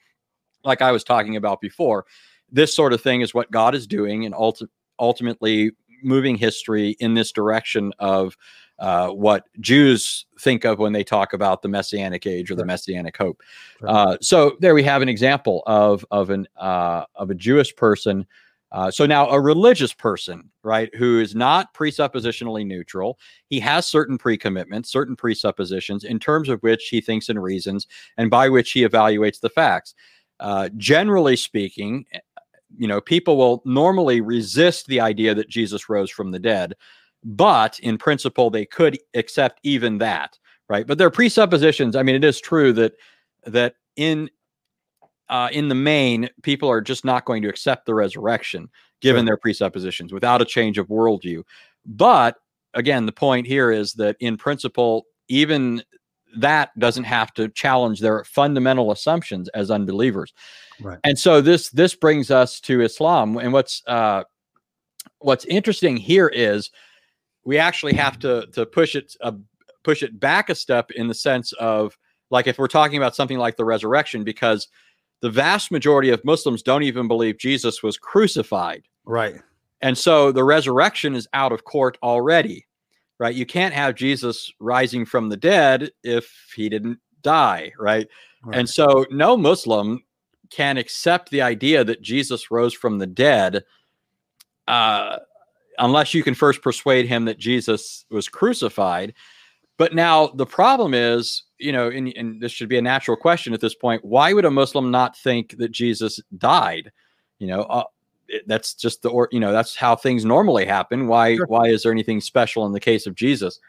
like 0.63 0.81
I 0.81 0.91
was 0.91 1.03
talking 1.03 1.35
about 1.35 1.61
before, 1.61 2.05
this 2.51 2.75
sort 2.75 2.93
of 2.93 3.01
thing 3.01 3.21
is 3.21 3.33
what 3.33 3.51
God 3.51 3.75
is 3.75 3.87
doing, 3.87 4.25
and 4.25 4.33
ultimately 4.33 4.75
ultimately 5.01 5.71
moving 6.03 6.35
history 6.37 6.95
in 6.99 7.15
this 7.15 7.31
direction 7.31 7.91
of 7.99 8.37
uh, 8.81 9.09
what 9.09 9.45
Jews 9.59 10.25
think 10.39 10.65
of 10.65 10.79
when 10.79 10.91
they 10.91 11.03
talk 11.03 11.33
about 11.33 11.61
the 11.61 11.69
messianic 11.69 12.25
age 12.25 12.49
or 12.49 12.55
the 12.55 12.65
messianic 12.65 13.15
hope. 13.15 13.41
Uh, 13.87 14.17
so 14.21 14.57
there 14.59 14.73
we 14.73 14.83
have 14.83 15.03
an 15.03 15.09
example 15.09 15.63
of 15.67 16.03
of 16.09 16.31
an 16.31 16.47
uh, 16.57 17.05
of 17.15 17.29
a 17.29 17.35
Jewish 17.35 17.73
person. 17.75 18.25
Uh, 18.71 18.89
so 18.89 19.05
now 19.05 19.29
a 19.29 19.39
religious 19.39 19.93
person, 19.93 20.49
right, 20.63 20.89
who 20.95 21.19
is 21.19 21.35
not 21.35 21.73
presuppositionally 21.73 22.65
neutral. 22.65 23.19
He 23.47 23.59
has 23.59 23.85
certain 23.85 24.17
pre-commitments, 24.17 24.89
certain 24.89 25.15
presuppositions 25.15 26.05
in 26.05 26.19
terms 26.19 26.47
of 26.47 26.61
which 26.61 26.87
he 26.87 27.01
thinks 27.01 27.27
and 27.27 27.43
reasons, 27.43 27.85
and 28.17 28.31
by 28.31 28.47
which 28.47 28.71
he 28.71 28.87
evaluates 28.87 29.41
the 29.41 29.49
facts. 29.49 29.93
Uh, 30.39 30.69
generally 30.77 31.35
speaking, 31.35 32.05
you 32.77 32.87
know, 32.87 33.01
people 33.01 33.37
will 33.37 33.61
normally 33.65 34.21
resist 34.21 34.87
the 34.87 35.01
idea 35.01 35.35
that 35.35 35.49
Jesus 35.49 35.89
rose 35.89 36.09
from 36.09 36.31
the 36.31 36.39
dead, 36.39 36.73
but 37.23 37.79
in 37.79 37.97
principle, 37.97 38.49
they 38.49 38.65
could 38.65 38.97
accept 39.13 39.59
even 39.63 39.97
that, 39.99 40.37
right? 40.69 40.87
But 40.87 40.97
there 40.97 41.07
are 41.07 41.11
presuppositions. 41.11 41.95
I 41.95 42.03
mean, 42.03 42.15
it 42.15 42.23
is 42.23 42.39
true 42.39 42.73
that 42.73 42.93
that 43.45 43.75
in 43.95 44.29
uh, 45.29 45.49
in 45.51 45.69
the 45.69 45.75
main, 45.75 46.29
people 46.43 46.69
are 46.69 46.81
just 46.81 47.05
not 47.05 47.25
going 47.25 47.41
to 47.41 47.49
accept 47.49 47.85
the 47.85 47.93
resurrection 47.93 48.69
given 49.01 49.21
sure. 49.21 49.27
their 49.27 49.37
presuppositions 49.37 50.11
without 50.11 50.41
a 50.41 50.45
change 50.45 50.77
of 50.77 50.87
worldview. 50.87 51.43
But 51.85 52.35
again, 52.73 53.05
the 53.05 53.11
point 53.11 53.47
here 53.47 53.71
is 53.71 53.93
that 53.93 54.17
in 54.19 54.37
principle, 54.37 55.05
even 55.27 55.83
that 56.37 56.77
doesn't 56.79 57.03
have 57.03 57.33
to 57.33 57.49
challenge 57.49 57.99
their 57.99 58.23
fundamental 58.23 58.91
assumptions 58.91 59.49
as 59.49 59.71
unbelievers. 59.71 60.33
Right. 60.81 60.99
And 61.03 61.17
so 61.17 61.41
this 61.41 61.69
this 61.69 61.95
brings 61.95 62.31
us 62.31 62.59
to 62.61 62.81
Islam. 62.81 63.37
And 63.37 63.53
what's 63.53 63.83
uh, 63.87 64.23
what's 65.19 65.45
interesting 65.45 65.97
here 65.97 66.27
is 66.27 66.71
we 67.43 67.57
actually 67.57 67.93
have 67.93 68.19
to 68.19 68.47
to 68.53 68.65
push 68.65 68.95
it 68.95 69.15
uh, 69.21 69.33
push 69.83 70.03
it 70.03 70.19
back 70.19 70.49
a 70.49 70.55
step 70.55 70.91
in 70.91 71.07
the 71.07 71.13
sense 71.13 71.53
of 71.53 71.97
like 72.29 72.47
if 72.47 72.57
we're 72.57 72.67
talking 72.67 72.97
about 72.97 73.15
something 73.15 73.37
like 73.37 73.57
the 73.57 73.65
resurrection, 73.65 74.23
because 74.23 74.67
the 75.21 75.29
vast 75.29 75.71
majority 75.71 76.09
of 76.09 76.23
Muslims 76.25 76.63
don't 76.63 76.83
even 76.83 77.07
believe 77.07 77.37
Jesus 77.37 77.83
was 77.83 77.97
crucified. 77.97 78.83
Right. 79.05 79.35
And 79.81 79.97
so 79.97 80.31
the 80.31 80.43
resurrection 80.43 81.15
is 81.15 81.27
out 81.33 81.51
of 81.51 81.63
court 81.63 81.97
already 82.03 82.65
right? 83.21 83.35
You 83.35 83.45
can't 83.45 83.75
have 83.75 83.93
Jesus 83.93 84.51
rising 84.59 85.05
from 85.05 85.29
the 85.29 85.37
dead 85.37 85.91
if 86.03 86.51
he 86.55 86.69
didn't 86.69 86.97
die, 87.21 87.71
right? 87.77 88.07
right? 88.43 88.57
And 88.57 88.67
so 88.67 89.05
no 89.11 89.37
Muslim 89.37 90.03
can 90.49 90.75
accept 90.75 91.29
the 91.29 91.43
idea 91.43 91.83
that 91.83 92.01
Jesus 92.01 92.49
rose 92.49 92.73
from 92.73 92.97
the 92.97 93.05
dead 93.05 93.63
uh, 94.67 95.19
unless 95.81 96.13
you 96.13 96.23
can 96.23 96.35
first 96.35 96.61
persuade 96.61 97.07
him 97.07 97.25
that 97.25 97.39
Jesus 97.39 98.05
was 98.09 98.29
crucified. 98.29 99.13
But 99.77 99.93
now 99.93 100.27
the 100.27 100.45
problem 100.45 100.93
is, 100.93 101.43
you 101.57 101.71
know, 101.71 101.89
and, 101.89 102.13
and 102.15 102.39
this 102.39 102.51
should 102.51 102.69
be 102.69 102.77
a 102.77 102.81
natural 102.81 103.17
question 103.17 103.53
at 103.53 103.61
this 103.61 103.75
point 103.75 104.05
why 104.05 104.31
would 104.31 104.45
a 104.45 104.51
Muslim 104.51 104.91
not 104.91 105.17
think 105.17 105.57
that 105.57 105.71
Jesus 105.71 106.19
died? 106.37 106.91
You 107.39 107.47
know, 107.47 107.61
uh, 107.63 107.83
that's 108.45 108.75
just 108.75 109.01
the 109.01 109.09
or 109.09 109.27
you 109.31 109.39
know 109.39 109.51
that's 109.51 109.75
how 109.75 109.95
things 109.95 110.23
normally 110.23 110.65
happen. 110.65 111.07
Why 111.07 111.35
sure. 111.35 111.47
why 111.47 111.67
is 111.67 111.83
there 111.83 111.91
anything 111.91 112.21
special 112.21 112.65
in 112.65 112.71
the 112.71 112.79
case 112.79 113.07
of 113.07 113.15
Jesus? 113.15 113.59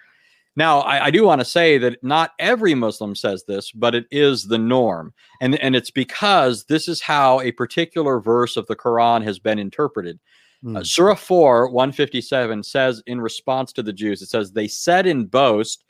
Now, 0.55 0.81
I, 0.81 1.07
I 1.07 1.11
do 1.11 1.25
want 1.25 1.41
to 1.41 1.47
say 1.47 1.79
that 1.79 2.05
not 2.05 2.33
every 2.39 2.75
Muslim 2.75 3.15
says 3.15 3.45
this, 3.45 3.73
but 3.73 3.95
it 3.95 4.05
is 4.11 4.45
the 4.45 4.59
norm, 4.59 5.15
and 5.41 5.55
and 5.57 5.75
it's 5.75 5.91
because 5.91 6.65
this 6.65 6.89
is 6.89 7.01
how 7.01 7.41
a 7.41 7.53
particular 7.53 8.21
verse 8.21 8.59
of 8.59 8.67
the 8.67 8.77
Quran 8.77 9.25
has 9.25 9.39
been 9.39 9.59
interpreted. 9.59 10.21
Mm. 10.65 10.79
Uh. 10.79 10.85
Surah 10.85 11.15
four 11.15 11.69
one 11.69 11.93
fifty 11.93 12.21
seven 12.21 12.63
says 12.63 13.03
in 13.07 13.21
response 13.21 13.73
to 13.75 13.83
the 13.83 13.93
Jews, 13.93 14.23
it 14.23 14.29
says 14.29 14.53
they 14.53 14.69
said 14.69 15.07
in 15.07 15.27
boast, 15.27 15.85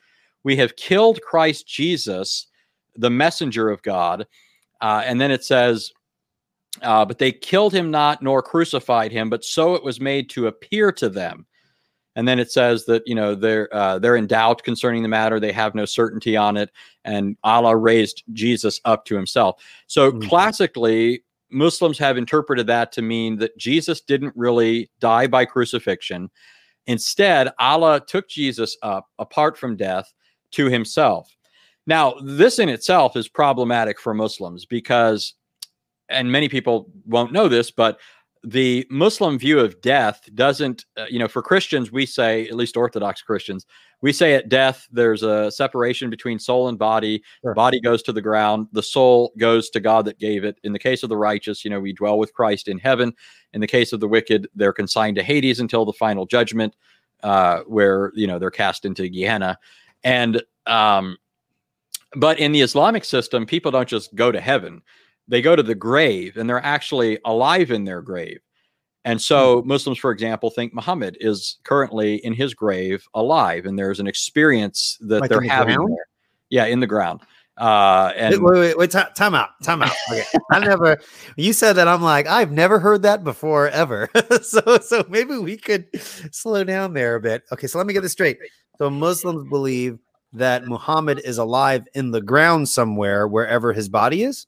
"We 0.45 0.57
have 0.57 0.77
killed 0.77 1.21
Christ 1.23 1.67
Jesus, 1.67 2.47
the 2.95 3.11
messenger 3.11 3.69
of 3.71 3.83
God," 3.83 4.27
uh, 4.81 5.03
and 5.05 5.21
then 5.21 5.31
it 5.31 5.45
says 5.45 5.93
uh, 6.81 7.05
but 7.05 7.19
they 7.19 7.33
killed 7.33 7.75
him 7.75 7.91
not, 7.91 8.23
nor 8.23 8.43
crucified 8.43 9.13
him, 9.13 9.29
but 9.29 9.45
so 9.45 9.75
it 9.75 9.85
was 9.85 10.01
made 10.01 10.31
to 10.31 10.47
appear 10.47 10.91
to 10.93 11.09
them. 11.09 11.47
And 12.17 12.27
then 12.27 12.39
it 12.39 12.51
says 12.51 12.85
that 12.87 13.03
you 13.07 13.15
know 13.15 13.35
they're 13.35 13.75
uh, 13.75 13.99
they're 13.99 14.17
in 14.17 14.27
doubt 14.27 14.65
concerning 14.65 15.03
the 15.03 15.09
matter; 15.09 15.41
they 15.41 15.53
have 15.53 15.75
no 15.75 15.87
certainty 15.87 16.37
on 16.37 16.59
it. 16.59 16.71
And 17.05 17.39
Allah 17.43 17.75
raised 17.75 18.23
Jesus 18.35 18.81
up 18.85 19.07
to 19.07 19.17
Himself. 19.17 19.63
So 19.87 20.13
mm-hmm. 20.13 20.29
classically, 20.29 21.25
Muslims 21.53 21.99
have 21.99 22.17
interpreted 22.17 22.67
that 22.67 22.93
to 22.93 23.03
mean 23.03 23.37
that 23.39 23.57
Jesus 23.57 24.01
didn't 24.01 24.33
really 24.37 24.91
die 25.01 25.27
by 25.27 25.45
crucifixion. 25.45 26.31
Instead, 26.87 27.51
Allah 27.59 28.03
took 28.07 28.29
Jesus 28.29 28.77
up 28.83 29.09
apart 29.19 29.57
from 29.57 29.77
death 29.77 30.13
to 30.53 30.67
Himself. 30.67 31.31
Now, 31.87 32.15
this 32.23 32.59
in 32.59 32.69
itself 32.69 33.17
is 33.17 33.29
problematic 33.29 34.01
for 34.01 34.15
Muslims 34.15 34.65
because 34.65 35.35
and 36.09 36.31
many 36.31 36.49
people 36.49 36.91
won't 37.07 37.33
know 37.33 37.49
this, 37.49 37.71
but 37.71 37.99
the 38.45 38.87
Muslim 38.91 39.39
view 39.39 39.61
of 39.61 39.81
death 39.81 40.29
doesn't, 40.35 40.85
uh, 40.97 41.05
you 41.09 41.19
know, 41.19 41.29
for 41.29 41.43
Christians, 41.43 41.93
we 41.93 42.07
say, 42.07 42.47
at 42.49 42.57
least 42.57 42.77
Orthodox 42.77 43.23
Christians, 43.23 43.67
we 44.01 44.13
say 44.13 44.35
at 44.35 44.49
death, 44.49 44.89
there's 44.91 45.23
a 45.23 45.51
separation 45.51 46.11
between 46.11 46.41
soul 46.41 46.69
and 46.69 46.77
body. 46.77 47.23
Sure. 47.43 47.55
Body 47.55 47.81
goes 47.81 48.03
to 48.03 48.13
the 48.13 48.21
ground, 48.21 48.67
the 48.73 48.83
soul 48.83 49.33
goes 49.39 49.71
to 49.71 49.81
God 49.81 50.05
that 50.07 50.19
gave 50.19 50.43
it. 50.43 50.59
In 50.65 50.73
the 50.73 50.79
case 50.79 51.05
of 51.05 51.09
the 51.09 51.17
righteous, 51.17 51.65
you 51.65 51.71
know, 51.71 51.79
we 51.79 51.93
dwell 51.93 52.19
with 52.19 52.35
Christ 52.35 52.67
in 52.67 52.79
heaven. 52.79 53.13
In 53.53 53.61
the 53.61 53.67
case 53.69 53.93
of 53.93 54.01
the 54.01 54.09
wicked, 54.09 54.49
they're 54.57 54.73
consigned 54.73 55.17
to 55.17 55.23
Hades 55.23 55.61
until 55.61 55.85
the 55.85 55.93
final 55.93 56.27
judgment, 56.27 56.75
uh, 57.23 57.61
where, 57.61 58.11
you 58.17 58.27
know, 58.27 58.41
they're 58.41 58.51
cast 58.51 58.85
into 58.85 59.09
Gehenna. 59.09 59.57
And, 60.03 60.43
um, 60.67 61.17
but 62.17 62.41
in 62.41 62.51
the 62.51 62.61
Islamic 62.61 63.05
system, 63.05 63.47
people 63.47 63.71
don't 63.71 63.89
just 63.89 64.13
go 64.17 64.33
to 64.33 64.41
heaven 64.41 64.83
they 65.29 65.43
go 65.43 65.57
to 65.57 65.63
the 65.63 65.75
grave 65.75 66.37
and 66.37 66.49
they're 66.49 66.65
actually 66.65 67.19
alive 67.25 67.71
in 67.71 67.85
their 67.85 68.03
grave. 68.03 68.41
And 69.05 69.21
so 69.21 69.61
hmm. 69.61 69.69
Muslims, 69.69 69.99
for 69.99 70.11
example, 70.11 70.51
think 70.51 70.75
Muhammad 70.75 71.17
is 71.21 71.59
currently 71.65 72.17
in 72.25 72.33
his 72.33 72.55
grave 72.55 73.07
alive, 73.15 73.67
and 73.67 73.79
there's 73.79 74.01
an 74.01 74.07
experience 74.07 74.99
that 75.01 75.21
like 75.21 75.31
they're 75.31 75.41
the 75.41 75.49
having. 75.49 75.97
Yeah, 76.51 76.67
in 76.67 76.81
the 76.81 76.87
ground. 76.87 77.21
Uh, 77.57 78.13
and 78.17 78.43
wait, 78.43 78.59
wait, 78.59 78.79
wait, 78.79 78.91
t- 78.91 78.99
time 79.15 79.35
out, 79.35 79.51
time 79.63 79.83
out. 79.83 79.93
Okay, 80.11 80.25
I 80.51 80.59
never. 80.59 80.99
You 81.37 81.53
said 81.53 81.75
that. 81.75 81.89
I'm 81.89 82.03
like, 82.03 82.27
I've 82.27 82.51
never 82.51 82.79
heard 82.79 83.03
that 83.03 83.25
before 83.25 83.69
ever. 83.69 84.09
so, 84.43 84.79
so 84.79 85.05
maybe 85.09 85.37
we 85.39 85.57
could 85.57 85.87
slow 86.35 86.65
down 86.65 86.95
there 86.95 87.15
a 87.15 87.21
bit. 87.21 87.43
Okay, 87.53 87.67
so 87.67 87.79
let 87.79 87.87
me 87.87 87.93
get 87.93 88.03
this 88.03 88.13
straight. 88.13 88.39
So 88.79 88.89
Muslims 88.91 89.49
believe 89.49 89.99
that 90.33 90.67
Muhammad 90.67 91.21
is 91.25 91.39
alive 91.39 91.87
in 91.95 92.11
the 92.11 92.23
ground 92.23 92.69
somewhere, 92.69 93.29
wherever 93.29 93.73
his 93.73 93.89
body 93.89 94.23
is. 94.23 94.47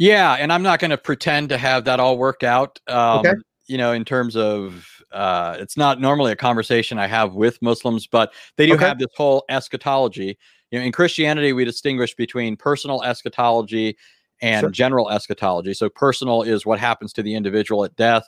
Yeah, 0.00 0.32
and 0.32 0.50
I'm 0.50 0.62
not 0.62 0.80
going 0.80 0.92
to 0.92 0.96
pretend 0.96 1.50
to 1.50 1.58
have 1.58 1.84
that 1.84 2.00
all 2.00 2.16
worked 2.16 2.42
out. 2.42 2.80
Um, 2.88 3.18
okay. 3.18 3.34
You 3.66 3.76
know, 3.76 3.92
in 3.92 4.06
terms 4.06 4.34
of 4.34 4.88
uh, 5.12 5.58
it's 5.60 5.76
not 5.76 6.00
normally 6.00 6.32
a 6.32 6.36
conversation 6.36 6.98
I 6.98 7.06
have 7.06 7.34
with 7.34 7.60
Muslims, 7.60 8.06
but 8.06 8.32
they 8.56 8.66
do 8.66 8.76
okay. 8.76 8.86
have 8.86 8.98
this 8.98 9.10
whole 9.14 9.44
eschatology. 9.50 10.38
You 10.70 10.78
know, 10.78 10.86
in 10.86 10.90
Christianity, 10.90 11.52
we 11.52 11.66
distinguish 11.66 12.14
between 12.14 12.56
personal 12.56 13.02
eschatology 13.02 13.98
and 14.40 14.62
sure. 14.62 14.70
general 14.70 15.10
eschatology. 15.10 15.74
So, 15.74 15.90
personal 15.90 16.44
is 16.44 16.64
what 16.64 16.78
happens 16.78 17.12
to 17.12 17.22
the 17.22 17.34
individual 17.34 17.84
at 17.84 17.94
death. 17.96 18.26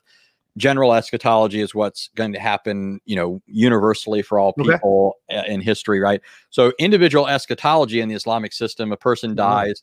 general 0.58 0.92
eschatology 0.92 1.62
is 1.62 1.74
what's 1.74 2.10
going 2.16 2.34
to 2.34 2.38
happen, 2.38 3.00
you 3.06 3.16
know, 3.16 3.40
universally 3.46 4.20
for 4.20 4.38
all 4.38 4.52
people 4.52 5.14
uh, 5.32 5.44
in 5.48 5.62
history, 5.62 6.00
right? 6.00 6.20
So 6.50 6.74
individual 6.78 7.28
eschatology 7.28 8.02
in 8.02 8.10
the 8.10 8.14
Islamic 8.14 8.52
system, 8.52 8.92
a 8.92 8.96
person 8.98 9.34
dies, 9.34 9.82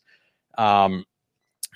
um, 0.56 1.04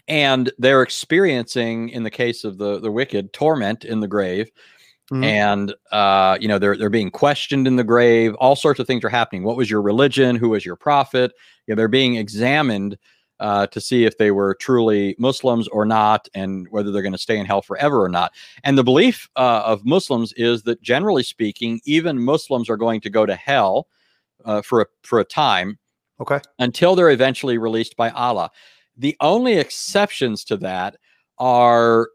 and 0.09 0.53
they're 0.59 0.83
experiencing, 0.83 1.89
in 1.91 2.03
the 2.03 2.11
case 2.11 2.45
of 2.45 2.59
the 2.59 2.81
the 2.81 2.91
wicked, 2.91 3.33
torment 3.33 3.85
in 3.85 4.01
the 4.01 4.09
grave, 4.09 4.51
Mhm. 5.13 5.25
and 5.25 5.75
uh, 5.93 6.39
you 6.41 6.49
know 6.49 6.59
they're 6.59 6.77
they're 6.77 6.91
being 6.91 7.11
questioned 7.11 7.67
in 7.67 7.77
the 7.77 7.85
grave. 7.85 8.35
All 8.37 8.57
sorts 8.57 8.81
of 8.81 8.87
things 8.87 9.05
are 9.05 9.11
happening. 9.11 9.43
What 9.45 9.57
was 9.57 9.71
your 9.71 9.83
religion? 9.83 10.37
Who 10.37 10.51
was 10.51 10.65
your 10.65 10.77
prophet? 10.77 11.33
You 11.67 11.75
know, 11.75 11.77
they're 11.77 11.89
being 11.89 12.17
examined 12.17 12.97
uh, 13.41 13.67
to 13.69 13.81
see 13.81 14.05
if 14.05 14.17
they 14.17 14.31
were 14.31 14.55
truly 14.55 15.15
Muslims 15.19 15.69
or 15.69 15.85
not, 15.85 16.29
and 16.35 16.67
whether 16.71 16.91
they're 16.93 17.03
going 17.03 17.13
to 17.13 17.19
stay 17.19 17.37
in 17.39 17.47
hell 17.47 17.63
forever 17.63 18.03
or 18.03 18.09
not. 18.09 18.33
And 18.63 18.79
the 18.79 18.85
belief 18.85 19.29
uh, 19.37 19.63
of 19.67 19.85
Muslims 19.85 20.33
is 20.35 20.63
that, 20.63 20.81
generally 20.83 21.23
speaking, 21.25 21.81
even 21.85 22.23
Muslims 22.23 22.71
are 22.71 22.77
going 22.77 23.01
to 23.03 23.11
go 23.11 23.27
to 23.27 23.35
hell 23.35 23.89
uh, 24.45 24.63
for 24.63 24.83
a, 24.83 24.87
for 25.03 25.19
a 25.21 25.25
time 25.25 25.79
Okay. 26.21 26.39
until 26.61 26.95
they're 26.95 27.11
eventually 27.11 27.59
released 27.59 27.97
by 27.97 28.11
Allah. 28.11 28.51
The 28.97 29.16
only 29.20 29.55
exceptions 29.55 30.45
to 30.45 30.57
that 30.59 30.97
are 31.38 32.09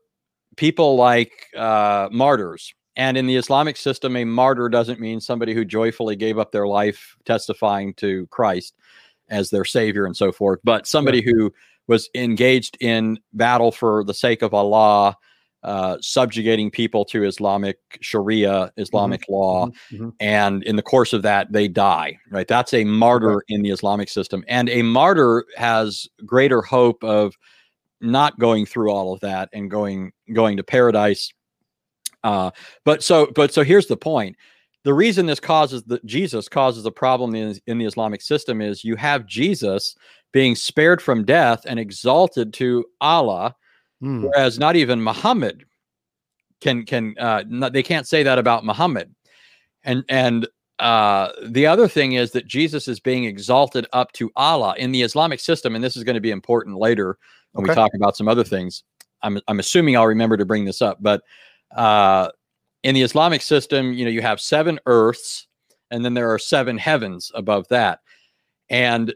people 0.55 0.95
like 0.95 1.31
uh, 1.55 2.09
martyrs. 2.11 2.73
And 2.95 3.15
in 3.15 3.27
the 3.27 3.37
Islamic 3.37 3.77
system, 3.77 4.15
a 4.15 4.25
martyr 4.25 4.67
doesn't 4.67 4.99
mean 4.99 5.21
somebody 5.21 5.53
who 5.53 5.63
joyfully 5.63 6.15
gave 6.15 6.37
up 6.37 6.51
their 6.51 6.67
life 6.67 7.15
testifying 7.25 7.93
to 7.95 8.27
Christ 8.27 8.75
as 9.29 9.49
their 9.49 9.65
savior 9.65 10.05
and 10.05 10.17
so 10.17 10.31
forth, 10.31 10.59
but 10.63 10.87
somebody 10.87 11.21
who 11.21 11.53
was 11.87 12.09
engaged 12.13 12.77
in 12.81 13.17
battle 13.33 13.71
for 13.71 14.03
the 14.03 14.13
sake 14.13 14.41
of 14.41 14.53
Allah, 14.53 15.15
uh, 15.63 15.97
subjugating 16.01 16.71
people 16.71 17.03
to 17.03 17.23
Islamic 17.25 17.77
Sharia, 18.01 18.71
Islamic 18.77 19.23
law 19.27 19.67
Mhm. 19.67 19.73
Mhm. 19.99 20.13
and 20.21 20.63
in 20.63 20.75
the 20.77 20.81
course 20.81 21.11
of 21.13 21.21
that 21.23 21.51
they 21.51 21.67
die 21.67 22.17
right 22.31 22.47
that's 22.47 22.73
a 22.73 22.83
martyr 22.85 23.43
in 23.49 23.61
the 23.61 23.69
islamic 23.69 24.07
system 24.09 24.43
and 24.47 24.69
a 24.69 24.81
martyr 24.81 25.45
has 25.57 26.07
greater 26.25 26.61
hope 26.61 27.03
of 27.03 27.37
not 28.01 28.39
going 28.39 28.65
through 28.65 28.89
all 28.91 29.13
of 29.13 29.19
that 29.19 29.49
and 29.53 29.69
going 29.69 30.11
going 30.33 30.55
to 30.57 30.63
paradise 30.63 31.29
uh 32.23 32.51
but 32.85 33.03
so 33.03 33.27
but 33.35 33.53
so 33.53 33.63
here's 33.63 33.87
the 33.87 33.97
point 33.97 34.35
the 34.83 34.93
reason 34.93 35.25
this 35.25 35.39
causes 35.41 35.83
the 35.83 35.99
jesus 36.05 36.47
causes 36.47 36.85
a 36.85 36.91
problem 36.91 37.35
in, 37.35 37.57
in 37.67 37.77
the 37.77 37.85
islamic 37.85 38.21
system 38.21 38.61
is 38.61 38.83
you 38.85 38.95
have 38.95 39.25
jesus 39.25 39.95
being 40.31 40.55
spared 40.55 41.01
from 41.01 41.25
death 41.25 41.63
and 41.65 41.79
exalted 41.79 42.53
to 42.53 42.85
allah 43.01 43.53
Mm. 44.01 44.23
whereas 44.23 44.57
not 44.57 44.77
even 44.77 45.03
Muhammad 45.03 45.65
can 46.61 46.85
can 46.85 47.15
uh, 47.19 47.43
not, 47.47 47.73
they 47.73 47.83
can't 47.83 48.07
say 48.07 48.23
that 48.23 48.39
about 48.39 48.65
Muhammad, 48.65 49.13
and 49.83 50.03
and 50.09 50.47
uh, 50.79 51.31
the 51.47 51.67
other 51.67 51.87
thing 51.87 52.13
is 52.13 52.31
that 52.31 52.47
Jesus 52.47 52.87
is 52.87 52.99
being 52.99 53.25
exalted 53.25 53.85
up 53.91 54.11
to 54.13 54.31
Allah 54.35 54.75
in 54.77 54.91
the 54.91 55.01
Islamic 55.01 55.39
system, 55.39 55.75
and 55.75 55.83
this 55.83 55.97
is 55.97 56.03
going 56.03 56.15
to 56.15 56.21
be 56.21 56.31
important 56.31 56.77
later 56.77 57.17
when 57.51 57.67
we 57.67 57.73
talk 57.73 57.91
about 57.93 58.15
some 58.15 58.27
other 58.27 58.43
things. 58.43 58.83
I'm 59.21 59.39
I'm 59.47 59.59
assuming 59.59 59.97
I'll 59.97 60.07
remember 60.07 60.37
to 60.37 60.45
bring 60.45 60.65
this 60.65 60.81
up, 60.81 60.97
but 61.01 61.21
uh, 61.75 62.29
in 62.83 62.95
the 62.95 63.01
Islamic 63.01 63.41
system, 63.41 63.93
you 63.93 64.05
know, 64.05 64.11
you 64.11 64.21
have 64.21 64.39
seven 64.39 64.79
earths, 64.85 65.47
and 65.91 66.05
then 66.05 66.13
there 66.13 66.31
are 66.31 66.39
seven 66.39 66.77
heavens 66.77 67.31
above 67.35 67.67
that, 67.67 67.99
and 68.69 69.13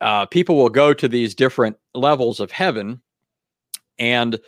uh, 0.00 0.26
people 0.26 0.56
will 0.56 0.68
go 0.68 0.92
to 0.92 1.06
these 1.06 1.34
different 1.34 1.76
levels 1.94 2.40
of 2.40 2.50
heaven 2.50 3.00
and 4.00 4.40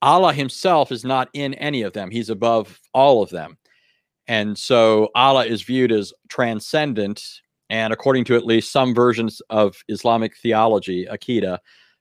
Allah 0.00 0.32
himself 0.32 0.90
is 0.90 1.04
not 1.04 1.28
in 1.34 1.54
any 1.54 1.82
of 1.82 1.92
them. 1.92 2.10
He's 2.10 2.30
above 2.30 2.80
all 2.94 3.22
of 3.22 3.28
them. 3.30 3.58
And 4.26 4.56
so 4.56 5.10
Allah 5.14 5.44
is 5.44 5.62
viewed 5.62 5.92
as 5.92 6.12
transcendent. 6.28 7.22
And 7.68 7.92
according 7.92 8.24
to 8.26 8.36
at 8.36 8.46
least 8.46 8.72
some 8.72 8.94
versions 8.94 9.42
of 9.50 9.76
Islamic 9.88 10.36
theology, 10.38 11.06
Akida, 11.06 11.58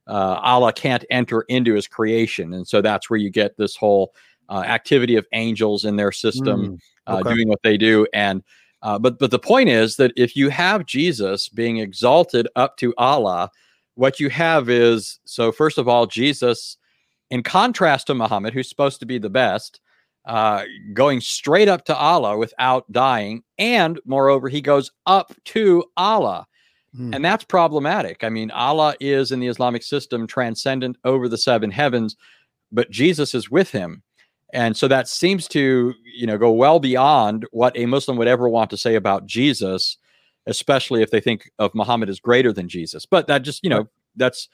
uh, 0.08 0.40
Allah 0.42 0.74
can't 0.74 1.06
enter 1.10 1.42
into 1.42 1.74
his 1.74 1.88
creation. 1.88 2.54
And 2.54 2.68
so 2.68 2.82
that's 2.82 3.10
where 3.10 3.20
you 3.20 3.30
get 3.30 3.58
this 3.58 3.76
whole 3.76 4.14
uh, 4.50 4.64
activity 4.66 5.16
of 5.16 5.26
angels 5.34 5.86
in 5.86 5.96
their 5.96 6.12
system 6.12 6.62
Mm. 6.62 6.80
uh, 7.08 7.24
doing 7.24 7.48
what 7.48 7.64
they 7.64 7.78
do. 7.78 8.06
And 8.14 8.44
uh, 8.84 8.98
but 8.98 9.20
but 9.20 9.32
the 9.32 9.40
point 9.40 9.70
is 9.70 9.96
that 9.98 10.12
if 10.16 10.36
you 10.36 10.50
have 10.50 10.86
Jesus 10.86 11.50
being 11.50 11.78
exalted 11.78 12.48
up 12.56 12.78
to 12.78 12.94
Allah, 12.98 13.50
what 13.96 14.20
you 14.20 14.30
have 14.30 14.70
is 14.70 15.20
so 15.26 15.52
first 15.52 15.78
of 15.78 15.88
all, 15.88 16.06
Jesus, 16.08 16.78
in 17.32 17.42
contrast 17.44 18.08
to 18.08 18.14
Muhammad, 18.14 18.54
who's 18.54 18.70
supposed 18.70 19.00
to 19.00 19.06
be 19.06 19.18
the 19.18 19.30
best, 19.30 19.80
uh, 20.26 20.64
going 20.94 21.20
straight 21.22 21.68
up 21.68 21.86
to 21.86 21.96
Allah 21.96 22.38
without 22.38 22.92
dying, 22.92 23.44
and 23.58 24.00
moreover, 24.06 24.50
he 24.50 24.62
goes 24.62 24.92
up 25.08 25.34
to 25.46 25.84
Allah. 25.98 26.46
Mm. 26.96 27.16
And 27.16 27.26
that's 27.26 27.46
problematic. 27.46 28.24
I 28.24 28.30
mean, 28.30 28.52
Allah 28.52 28.96
is 29.00 29.32
in 29.32 29.40
the 29.40 29.48
Islamic 29.48 29.82
system 29.82 30.28
transcendent 30.28 30.98
over 31.06 31.28
the 31.28 31.38
seven 31.38 31.72
heavens, 31.72 32.18
but 32.72 32.92
Jesus 32.92 33.34
is 33.34 33.50
with 33.50 33.72
him. 33.72 34.04
And 34.54 34.76
so 34.76 34.90
that 34.90 35.08
seems 35.08 35.48
to, 35.50 35.94
you 36.04 36.28
know, 36.28 36.38
go 36.38 36.52
well 36.52 36.80
beyond 36.80 37.48
what 37.52 37.78
a 37.78 37.86
Muslim 37.86 38.18
would 38.18 38.28
ever 38.28 38.50
want 38.50 38.70
to 38.72 38.78
say 38.78 38.96
about 38.96 39.26
Jesus, 39.26 39.98
especially 40.46 41.02
if 41.02 41.12
they 41.12 41.22
think 41.22 41.50
of 41.58 41.74
Muhammad 41.74 42.10
as 42.10 42.20
greater 42.20 42.52
than 42.52 42.68
Jesus. 42.68 43.06
But 43.06 43.28
that 43.28 43.44
just, 43.44 43.64
you 43.64 43.70
know, 43.70 43.88
that's 44.18 44.50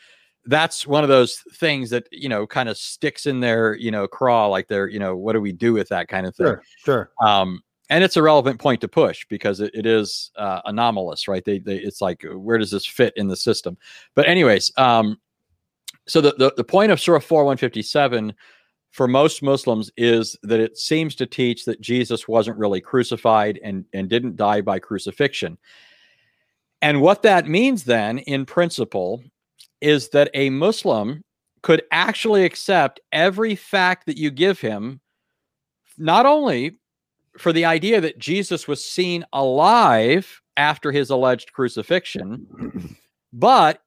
that's 0.48 0.88
one 0.88 1.04
of 1.04 1.10
those 1.10 1.44
things 1.54 1.90
that, 1.92 2.08
you 2.12 2.30
know, 2.30 2.48
kind 2.48 2.70
of 2.70 2.78
sticks 2.78 3.26
in 3.26 3.40
their, 3.40 3.76
you 3.76 3.92
know, 3.92 4.08
craw 4.08 4.48
like 4.48 4.68
they're, 4.68 4.88
you 4.88 5.00
know, 5.00 5.16
what 5.16 5.34
do 5.34 5.42
we 5.42 5.52
do 5.52 5.74
with 5.74 5.90
that 5.90 6.08
kind 6.08 6.26
of 6.26 6.36
thing? 6.36 6.48
Sure. 6.48 6.64
Sure. 6.84 7.12
um, 7.22 7.62
and 7.90 8.04
it's 8.04 8.18
a 8.18 8.22
relevant 8.22 8.60
point 8.60 8.82
to 8.82 8.88
push 8.88 9.26
because 9.30 9.60
it, 9.60 9.72
it 9.74 9.86
is 9.86 10.32
uh, 10.36 10.62
anomalous, 10.66 11.28
right? 11.28 11.44
They, 11.46 11.60
they, 11.60 11.78
it's 11.78 12.02
like 12.02 12.26
uh, 12.26 12.38
where 12.38 12.58
does 12.58 12.72
this 12.72 12.86
fit 12.86 13.14
in 13.16 13.28
the 13.28 13.36
system? 13.36 13.78
But 14.16 14.28
anyways, 14.28 14.72
um, 14.78 15.20
so 16.06 16.22
the, 16.22 16.34
the 16.38 16.54
the 16.56 16.64
point 16.64 16.92
of 16.92 17.00
Surah 17.00 17.20
four 17.20 17.46
one 17.46 17.58
fifty 17.58 17.82
seven 17.82 18.34
for 18.92 19.08
most 19.08 19.44
Muslims 19.44 19.92
is 19.98 20.38
that 20.44 20.60
it 20.60 20.78
seems 20.78 21.16
to 21.16 21.26
teach 21.26 21.66
that 21.66 21.82
Jesus 21.82 22.28
wasn't 22.28 22.58
really 22.58 22.82
crucified 22.82 23.60
and 23.64 23.86
and 23.94 24.10
didn't 24.10 24.38
die 24.38 24.62
by 24.62 24.80
crucifixion. 24.80 25.58
And 26.82 27.02
what 27.02 27.24
that 27.24 27.48
means 27.48 27.84
then, 27.84 28.20
in 28.20 28.46
principle, 28.46 29.24
is 29.82 30.10
that 30.10 30.30
a 30.34 30.50
Muslim 30.50 31.24
could 31.62 31.84
actually 31.92 32.46
accept 32.46 33.00
every 33.12 33.56
fact 33.56 34.06
that 34.06 34.18
you 34.18 34.32
give 34.32 34.60
him, 34.60 35.02
not 35.98 36.26
only 36.26 36.80
for 37.38 37.54
the 37.54 37.66
idea 37.66 38.02
that 38.02 38.20
Jesus 38.20 38.68
was 38.68 38.84
seen 38.84 39.26
alive 39.34 40.42
after 40.56 40.92
his 40.92 41.10
alleged 41.10 41.54
crucifixion, 41.54 42.96
but 43.34 43.82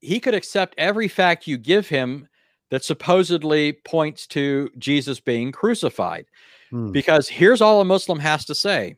he 0.00 0.20
could 0.20 0.34
accept 0.34 0.74
every 0.78 1.08
fact 1.08 1.46
you 1.46 1.58
give 1.58 1.88
him 1.88 2.28
that 2.70 2.84
supposedly 2.84 3.72
points 3.72 4.26
to 4.28 4.70
Jesus 4.78 5.20
being 5.20 5.52
crucified. 5.52 6.26
Mm. 6.72 6.92
Because 6.92 7.28
here's 7.28 7.60
all 7.60 7.80
a 7.80 7.84
Muslim 7.84 8.18
has 8.20 8.44
to 8.46 8.54
say. 8.54 8.96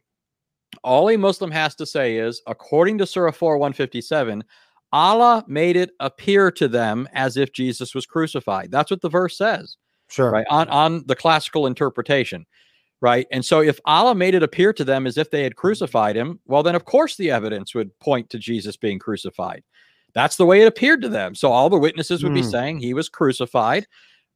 All 0.84 1.10
a 1.10 1.16
Muslim 1.16 1.50
has 1.50 1.74
to 1.76 1.86
say 1.86 2.16
is, 2.16 2.42
according 2.46 2.98
to 2.98 3.06
Surah 3.06 3.32
4 3.32 3.58
157, 3.58 4.44
Allah 4.93 5.45
made 5.49 5.76
it 5.76 5.90
appear 6.01 6.51
to 6.53 6.68
them 6.68 7.09
as 7.14 7.36
if 7.36 7.53
Jesus 7.53 7.95
was 7.95 8.07
crucified. 8.07 8.70
That's 8.70 8.90
what 8.90 9.01
the 9.01 9.09
verse 9.09 9.36
says 9.38 9.76
Sure. 10.09 10.30
right 10.30 10.47
on 10.51 10.68
on 10.68 11.05
the 11.07 11.16
classical 11.16 11.66
interpretation 11.66 12.45
right 13.01 13.26
and 13.32 13.43
so 13.43 13.61
if 13.62 13.80
allah 13.86 14.14
made 14.14 14.34
it 14.34 14.43
appear 14.43 14.70
to 14.74 14.84
them 14.84 15.07
as 15.07 15.16
if 15.16 15.30
they 15.30 15.43
had 15.43 15.57
crucified 15.57 16.14
him 16.14 16.38
well 16.45 16.62
then 16.62 16.74
of 16.74 16.84
course 16.84 17.16
the 17.16 17.30
evidence 17.30 17.74
would 17.74 17.99
point 17.99 18.28
to 18.28 18.38
jesus 18.38 18.76
being 18.76 18.99
crucified 18.99 19.62
that's 20.12 20.36
the 20.36 20.45
way 20.45 20.61
it 20.61 20.66
appeared 20.68 21.01
to 21.01 21.09
them 21.09 21.34
so 21.34 21.51
all 21.51 21.70
the 21.70 21.78
witnesses 21.78 22.22
would 22.22 22.34
be 22.34 22.43
Hmm. 22.43 22.49
saying 22.51 22.78
he 22.78 22.93
was 22.93 23.09
crucified 23.09 23.86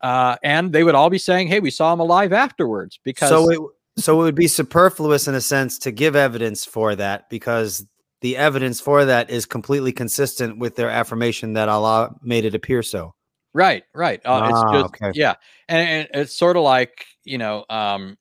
uh, 0.01 0.37
and 0.43 0.73
they 0.73 0.83
would 0.83 0.95
all 0.95 1.11
be 1.11 1.19
saying 1.19 1.47
hey 1.47 1.61
we 1.61 1.71
saw 1.71 1.93
him 1.93 2.01
alive 2.01 2.33
afterwards 2.33 2.99
because 3.05 3.29
So 3.29 3.51
it 3.51 3.61
so 4.03 4.21
it 4.21 4.25
would 4.25 4.35
be 4.35 4.49
superfluous 4.49 5.29
in 5.29 5.35
a 5.35 5.41
sense 5.43 5.79
to 5.81 5.91
give 5.91 6.17
evidence 6.17 6.65
for 6.65 6.97
that 6.97 7.29
because 7.29 7.87
the 8.21 8.37
evidence 8.37 8.81
for 8.81 9.05
that 9.05 9.31
is 9.31 9.47
completely 9.47 9.93
consistent 9.93 10.59
with 10.59 10.77
their 10.77 10.91
affirmation 10.91 11.53
that 11.55 11.69
Allah 11.69 12.14
made 12.23 12.45
it 12.45 12.55
appear 12.55 12.83
so. 12.83 13.14
Right, 13.53 13.85
right. 13.95 14.21
Uh, 14.25 14.49
it's 14.51 14.59
Ah, 14.59 14.73
just 14.73 14.87
okay. 14.87 15.12
yeah, 15.14 15.35
and, 15.69 15.89
and 15.89 16.09
it's 16.12 16.37
sort 16.37 16.57
of 16.57 16.62
like 16.62 17.07
you 17.25 17.39
know, 17.39 17.64
um, 17.71 18.17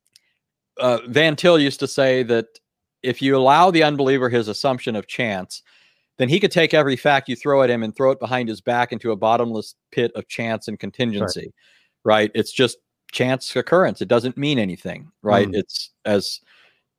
uh, 0.80 1.00
Van 1.08 1.36
Til 1.36 1.60
used 1.60 1.80
to 1.82 1.88
say 1.88 2.24
that 2.24 2.48
if 3.04 3.22
you 3.22 3.36
allow 3.38 3.70
the 3.70 3.84
unbeliever 3.84 4.30
his 4.30 4.48
assumption 4.48 4.96
of 4.96 5.08
chance, 5.08 5.62
then 6.18 6.30
he 6.30 6.40
could 6.40 6.52
take 6.52 6.74
every 6.74 6.96
fact 6.96 7.30
you 7.30 7.36
throw 7.36 7.62
at 7.62 7.70
him 7.70 7.84
and 7.84 7.96
throw 7.96 8.12
it 8.12 8.20
behind 8.20 8.50
his 8.50 8.62
back 8.62 8.92
into 8.92 9.12
a 9.12 9.16
bottomless 9.16 9.76
pit 9.92 10.12
of 10.16 10.28
chance 10.28 10.68
and 10.68 10.80
contingency. 10.80 11.54
Right? 12.04 12.32
It's 12.34 12.52
just 12.52 12.78
chance 13.12 13.56
occurrence. 13.56 14.02
It 14.02 14.08
doesn't 14.08 14.38
mean 14.38 14.58
anything. 14.58 15.12
Right? 15.22 15.48
Mm. 15.48 15.56
It's 15.56 15.92
as 16.06 16.40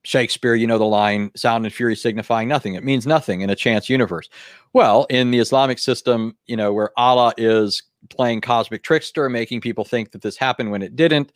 Shakespeare, 0.06 0.54
you 0.54 0.68
know 0.68 0.78
the 0.78 0.84
line 0.84 1.32
sound 1.34 1.66
and 1.66 1.74
fury 1.74 1.96
signifying 1.96 2.46
nothing. 2.46 2.74
It 2.74 2.84
means 2.84 3.08
nothing 3.08 3.40
in 3.40 3.50
a 3.50 3.56
chance 3.56 3.90
universe. 3.90 4.28
Well, 4.72 5.04
in 5.10 5.32
the 5.32 5.40
Islamic 5.40 5.80
system, 5.80 6.36
you 6.46 6.56
know, 6.56 6.72
where 6.72 6.90
Allah 6.96 7.34
is 7.36 7.82
playing 8.08 8.40
cosmic 8.40 8.84
trickster, 8.84 9.28
making 9.28 9.62
people 9.62 9.84
think 9.84 10.12
that 10.12 10.22
this 10.22 10.36
happened 10.36 10.70
when 10.70 10.82
it 10.82 10.94
didn't, 10.94 11.32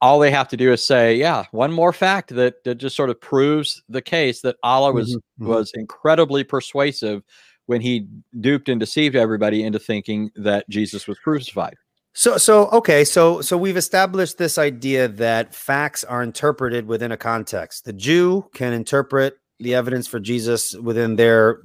all 0.00 0.20
they 0.20 0.30
have 0.30 0.46
to 0.48 0.56
do 0.56 0.72
is 0.72 0.86
say, 0.86 1.16
yeah, 1.16 1.46
one 1.50 1.72
more 1.72 1.92
fact 1.92 2.34
that, 2.36 2.62
that 2.62 2.76
just 2.76 2.94
sort 2.94 3.10
of 3.10 3.20
proves 3.20 3.82
the 3.88 4.02
case 4.02 4.40
that 4.42 4.56
Allah 4.62 4.92
was 4.92 5.10
mm-hmm. 5.10 5.42
mm-hmm. 5.42 5.52
was 5.52 5.72
incredibly 5.74 6.44
persuasive 6.44 7.24
when 7.66 7.80
he 7.80 8.06
duped 8.40 8.68
and 8.68 8.78
deceived 8.78 9.16
everybody 9.16 9.64
into 9.64 9.80
thinking 9.80 10.30
that 10.36 10.68
Jesus 10.68 11.08
was 11.08 11.18
crucified. 11.18 11.74
So 12.18 12.38
so 12.38 12.68
okay, 12.68 13.04
so 13.04 13.42
so 13.42 13.58
we've 13.58 13.76
established 13.76 14.38
this 14.38 14.56
idea 14.56 15.06
that 15.06 15.54
facts 15.54 16.02
are 16.02 16.22
interpreted 16.22 16.86
within 16.86 17.12
a 17.12 17.16
context. 17.18 17.84
The 17.84 17.92
Jew 17.92 18.48
can 18.54 18.72
interpret 18.72 19.38
the 19.58 19.74
evidence 19.74 20.06
for 20.06 20.18
Jesus 20.18 20.74
within 20.76 21.16
their 21.16 21.60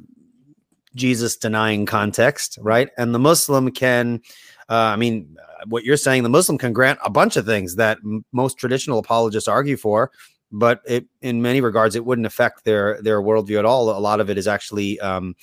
Jesus 0.93 1.37
denying 1.37 1.85
context, 1.85 2.59
right? 2.61 2.89
And 2.97 3.15
the 3.15 3.19
Muslim 3.19 3.71
can 3.71 4.19
uh, 4.67 4.91
I 4.91 4.97
mean, 4.97 5.37
what 5.67 5.85
you're 5.85 5.95
saying, 5.95 6.23
the 6.23 6.29
Muslim 6.29 6.57
can 6.57 6.73
grant 6.73 6.99
a 7.05 7.09
bunch 7.09 7.37
of 7.37 7.45
things 7.45 7.77
that 7.77 7.99
m- 8.03 8.25
most 8.33 8.57
traditional 8.57 8.99
apologists 8.99 9.47
argue 9.47 9.77
for, 9.77 10.11
but 10.51 10.81
it, 10.85 11.05
in 11.21 11.41
many 11.41 11.61
regards, 11.61 11.95
it 11.95 12.03
wouldn't 12.03 12.27
affect 12.27 12.65
their 12.65 13.01
their 13.01 13.21
worldview 13.21 13.57
at 13.57 13.63
all. 13.63 13.89
A 13.89 13.99
lot 13.99 14.19
of 14.19 14.29
it 14.29 14.37
is 14.37 14.49
actually 14.49 14.99
um, 14.99 15.33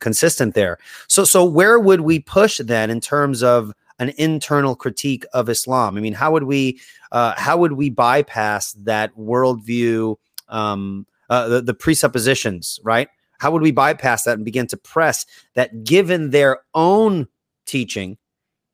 consistent 0.00 0.56
there. 0.56 0.78
So, 1.06 1.24
so 1.24 1.44
where 1.44 1.78
would 1.78 2.00
we 2.00 2.18
push 2.18 2.58
then 2.58 2.90
in 2.90 3.00
terms 3.00 3.44
of 3.44 3.72
an 3.98 4.12
internal 4.16 4.76
critique 4.76 5.24
of 5.32 5.48
Islam? 5.48 5.96
I 5.96 6.00
mean, 6.00 6.12
how 6.12 6.32
would 6.32 6.44
we 6.44 6.80
uh, 7.12 7.34
how 7.36 7.56
would 7.56 7.72
we 7.72 7.90
bypass 7.90 8.72
that 8.72 9.14
worldview, 9.16 10.16
um, 10.48 11.06
uh, 11.30 11.48
the, 11.48 11.62
the 11.62 11.74
presuppositions, 11.74 12.80
right? 12.82 13.08
How 13.38 13.50
would 13.50 13.62
we 13.62 13.72
bypass 13.72 14.24
that 14.24 14.36
and 14.36 14.44
begin 14.44 14.66
to 14.68 14.76
press 14.76 15.26
that, 15.54 15.84
given 15.84 16.30
their 16.30 16.60
own 16.74 17.28
teaching, 17.66 18.16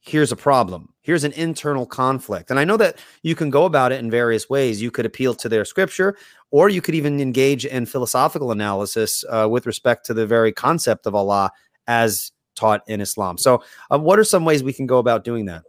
here's 0.03 0.33
a 0.33 0.37
problem 0.37 0.93
here's 1.03 1.25
an 1.25 1.33
internal 1.33 1.87
conflict 1.87 2.51
and 2.51 2.59
i 2.59 2.65
know 2.65 2.77
that 2.77 2.99
you 3.23 3.35
can 3.35 3.51
go 3.51 3.65
about 3.65 3.93
it 3.93 4.01
in 4.01 4.11
various 4.11 4.51
ways 4.51 4.83
you 4.83 4.91
could 4.91 5.07
appeal 5.07 5.35
to 5.35 5.49
their 5.49 5.65
scripture 5.65 6.17
or 6.51 6.69
you 6.69 6.83
could 6.83 6.95
even 6.95 7.21
engage 7.21 7.65
in 7.65 7.87
philosophical 7.87 8.51
analysis 8.51 9.25
uh, 9.31 9.47
with 9.49 9.65
respect 9.65 10.05
to 10.05 10.13
the 10.13 10.27
very 10.27 10.53
concept 10.53 11.07
of 11.07 11.15
allah 11.15 11.51
as 11.87 12.33
taught 12.55 12.83
in 12.89 13.01
islam 13.01 13.37
so 13.37 13.63
uh, 13.91 13.99
what 13.99 14.19
are 14.19 14.25
some 14.25 14.45
ways 14.45 14.63
we 14.63 14.73
can 14.73 14.87
go 14.87 14.99
about 14.99 15.25
doing 15.25 15.47
that 15.47 15.63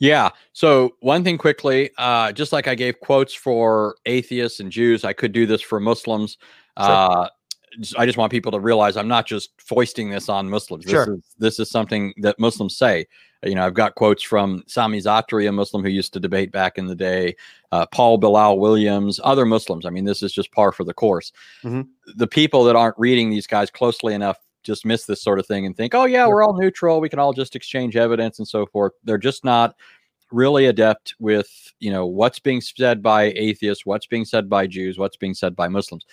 yeah. 0.00 0.30
So 0.54 0.96
one 1.00 1.22
thing 1.22 1.36
quickly, 1.36 1.90
uh, 1.98 2.32
just 2.32 2.52
like 2.52 2.66
I 2.66 2.74
gave 2.74 2.98
quotes 3.00 3.34
for 3.34 3.96
atheists 4.06 4.58
and 4.58 4.72
Jews, 4.72 5.04
I 5.04 5.12
could 5.12 5.32
do 5.32 5.46
this 5.46 5.60
for 5.60 5.78
Muslims. 5.78 6.38
Sure. 6.78 6.88
Uh, 6.88 7.28
I 7.96 8.06
just 8.06 8.18
want 8.18 8.32
people 8.32 8.50
to 8.52 8.58
realize 8.58 8.96
I'm 8.96 9.08
not 9.08 9.26
just 9.26 9.50
foisting 9.60 10.10
this 10.10 10.28
on 10.28 10.48
Muslims. 10.48 10.84
This 10.84 10.92
sure. 10.92 11.14
is 11.14 11.20
this 11.38 11.60
is 11.60 11.70
something 11.70 12.12
that 12.16 12.38
Muslims 12.38 12.76
say. 12.76 13.06
You 13.44 13.54
know, 13.54 13.64
I've 13.64 13.74
got 13.74 13.94
quotes 13.94 14.22
from 14.22 14.64
Sami 14.66 15.00
Zaatari, 15.00 15.48
a 15.48 15.52
Muslim 15.52 15.82
who 15.82 15.88
used 15.88 16.12
to 16.14 16.20
debate 16.20 16.50
back 16.50 16.78
in 16.78 16.86
the 16.86 16.96
day, 16.96 17.36
uh, 17.72 17.86
Paul 17.86 18.18
Bilal 18.18 18.58
Williams, 18.58 19.20
other 19.22 19.46
Muslims. 19.46 19.86
I 19.86 19.90
mean, 19.90 20.04
this 20.04 20.22
is 20.22 20.32
just 20.32 20.52
par 20.52 20.72
for 20.72 20.84
the 20.84 20.92
course. 20.92 21.32
Mm-hmm. 21.62 21.82
The 22.16 22.26
people 22.26 22.64
that 22.64 22.76
aren't 22.76 22.98
reading 22.98 23.30
these 23.30 23.46
guys 23.46 23.70
closely 23.70 24.14
enough 24.14 24.36
just 24.62 24.84
miss 24.84 25.04
this 25.06 25.22
sort 25.22 25.38
of 25.38 25.46
thing 25.46 25.66
and 25.66 25.76
think, 25.76 25.94
oh 25.94 26.04
yeah, 26.04 26.26
we're 26.26 26.42
all 26.42 26.56
neutral. 26.56 27.00
We 27.00 27.08
can 27.08 27.18
all 27.18 27.32
just 27.32 27.56
exchange 27.56 27.96
evidence 27.96 28.38
and 28.38 28.46
so 28.46 28.66
forth. 28.66 28.92
They're 29.04 29.18
just 29.18 29.44
not 29.44 29.74
really 30.32 30.66
adept 30.66 31.14
with 31.18 31.72
you 31.80 31.90
know 31.90 32.06
what's 32.06 32.38
being 32.38 32.60
said 32.60 33.02
by 33.02 33.32
atheists, 33.36 33.86
what's 33.86 34.06
being 34.06 34.24
said 34.24 34.48
by 34.48 34.66
Jews, 34.66 34.98
what's 34.98 35.16
being 35.16 35.34
said 35.34 35.56
by 35.56 35.68
Muslims. 35.68 36.04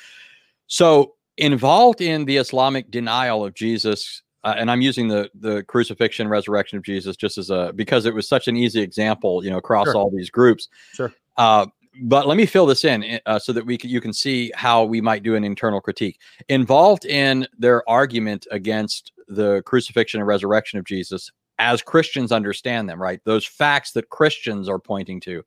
So 0.67 1.15
involved 1.37 2.01
in 2.01 2.25
the 2.25 2.37
Islamic 2.37 2.89
denial 2.89 3.45
of 3.45 3.53
Jesus, 3.53 4.23
uh, 4.43 4.55
and 4.57 4.71
I'm 4.71 4.81
using 4.81 5.07
the 5.07 5.29
the 5.35 5.63
crucifixion, 5.63 6.27
resurrection 6.27 6.77
of 6.77 6.83
Jesus 6.83 7.15
just 7.15 7.37
as 7.37 7.49
a 7.49 7.71
because 7.75 8.05
it 8.05 8.13
was 8.13 8.27
such 8.27 8.47
an 8.47 8.55
easy 8.55 8.81
example, 8.81 9.43
you 9.43 9.51
know, 9.51 9.57
across 9.57 9.87
sure. 9.87 9.95
all 9.95 10.09
these 10.09 10.29
groups. 10.29 10.67
Sure. 10.93 11.13
Uh, 11.37 11.67
but 12.01 12.27
let 12.27 12.37
me 12.37 12.45
fill 12.45 12.65
this 12.65 12.85
in 12.85 13.03
eh, 13.03 13.19
uh, 13.25 13.39
so 13.39 13.53
that 13.53 13.65
we 13.65 13.77
can, 13.77 13.89
you 13.89 14.01
can 14.01 14.13
see 14.13 14.51
how 14.55 14.83
we 14.83 15.01
might 15.01 15.23
do 15.23 15.35
an 15.35 15.43
internal 15.43 15.81
critique. 15.81 16.19
Involved 16.49 17.05
in 17.05 17.47
their 17.57 17.87
argument 17.89 18.47
against 18.51 19.11
the 19.27 19.61
crucifixion 19.65 20.19
and 20.19 20.27
resurrection 20.27 20.79
of 20.79 20.85
Jesus, 20.85 21.31
as 21.59 21.81
Christians 21.81 22.31
understand 22.31 22.87
them, 22.87 23.01
right? 23.01 23.19
Those 23.23 23.45
facts 23.45 23.91
that 23.93 24.09
Christians 24.09 24.69
are 24.69 24.79
pointing 24.79 25.19
to 25.21 25.43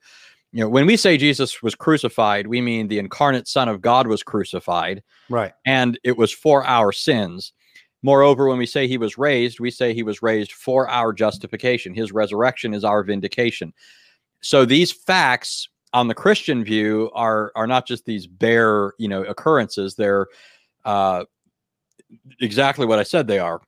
you 0.52 0.60
know, 0.64 0.68
when 0.68 0.86
we 0.86 0.96
say 0.96 1.16
Jesus 1.16 1.62
was 1.62 1.74
crucified, 1.74 2.48
we 2.48 2.60
mean 2.60 2.88
the 2.88 2.98
incarnate 2.98 3.46
Son 3.46 3.68
of 3.68 3.80
God 3.80 4.08
was 4.08 4.22
crucified. 4.22 5.02
Right. 5.28 5.52
And 5.64 5.98
it 6.02 6.16
was 6.16 6.32
for 6.32 6.66
our 6.66 6.90
sins. 6.90 7.52
Moreover, 8.02 8.48
when 8.48 8.58
we 8.58 8.66
say 8.66 8.88
he 8.88 8.98
was 8.98 9.18
raised, 9.18 9.60
we 9.60 9.70
say 9.70 9.92
he 9.94 10.02
was 10.02 10.22
raised 10.22 10.52
for 10.52 10.88
our 10.88 11.12
justification. 11.12 11.94
His 11.94 12.12
resurrection 12.12 12.74
is 12.74 12.82
our 12.82 13.04
vindication. 13.04 13.72
So 14.40 14.64
these 14.64 14.90
facts 14.90 15.68
on 15.92 16.08
the 16.08 16.14
Christian 16.14 16.64
view 16.64 17.10
are 17.14 17.52
are 17.56 17.66
not 17.66 17.86
just 17.86 18.04
these 18.04 18.26
bare, 18.26 18.92
you 18.98 19.08
know, 19.08 19.22
occurrences. 19.24 19.94
They're 19.94 20.26
uh, 20.84 21.24
exactly 22.40 22.86
what 22.86 22.98
I 22.98 23.02
said 23.02 23.26
they 23.26 23.38
are. 23.38 23.60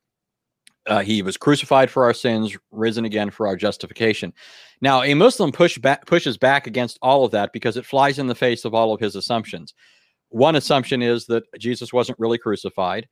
Uh, 0.85 0.99
he 0.99 1.21
was 1.21 1.37
crucified 1.37 1.89
for 1.89 2.03
our 2.03 2.13
sins, 2.13 2.57
risen 2.71 3.05
again 3.05 3.29
for 3.29 3.47
our 3.47 3.55
justification. 3.55 4.33
Now, 4.81 5.03
a 5.03 5.13
Muslim 5.13 5.51
push 5.51 5.77
back, 5.77 6.05
pushes 6.05 6.37
back 6.37 6.67
against 6.67 6.99
all 7.01 7.23
of 7.23 7.31
that 7.31 7.53
because 7.53 7.77
it 7.77 7.85
flies 7.85 8.19
in 8.19 8.27
the 8.27 8.35
face 8.35 8.65
of 8.65 8.73
all 8.73 8.93
of 8.93 8.99
his 8.99 9.15
assumptions. 9.15 9.73
One 10.27 10.57
assumption 10.57 11.01
is 11.01 11.25
that 11.27 11.43
Jesus 11.57 11.93
wasn't 11.93 12.19
really 12.19 12.37
crucified. 12.37 13.07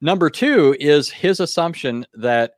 Number 0.00 0.30
two 0.30 0.76
is 0.78 1.10
his 1.10 1.40
assumption 1.40 2.06
that 2.14 2.52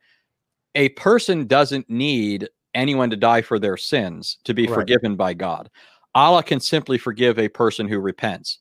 a 0.75 0.91
person 0.91 1.47
doesn't 1.47 1.89
need 1.89 2.49
anyone 2.75 3.09
to 3.11 3.17
die 3.17 3.43
for 3.43 3.59
their 3.59 3.77
sins 3.77 4.39
to 4.45 4.53
be 4.53 4.67
right. 4.67 4.75
forgiven 4.75 5.17
by 5.17 5.33
God. 5.33 5.71
Allah 6.15 6.43
can 6.43 6.61
simply 6.61 6.99
forgive 6.99 7.39
a 7.39 7.49
person 7.49 7.89
who 7.89 7.99
repents. 7.99 8.59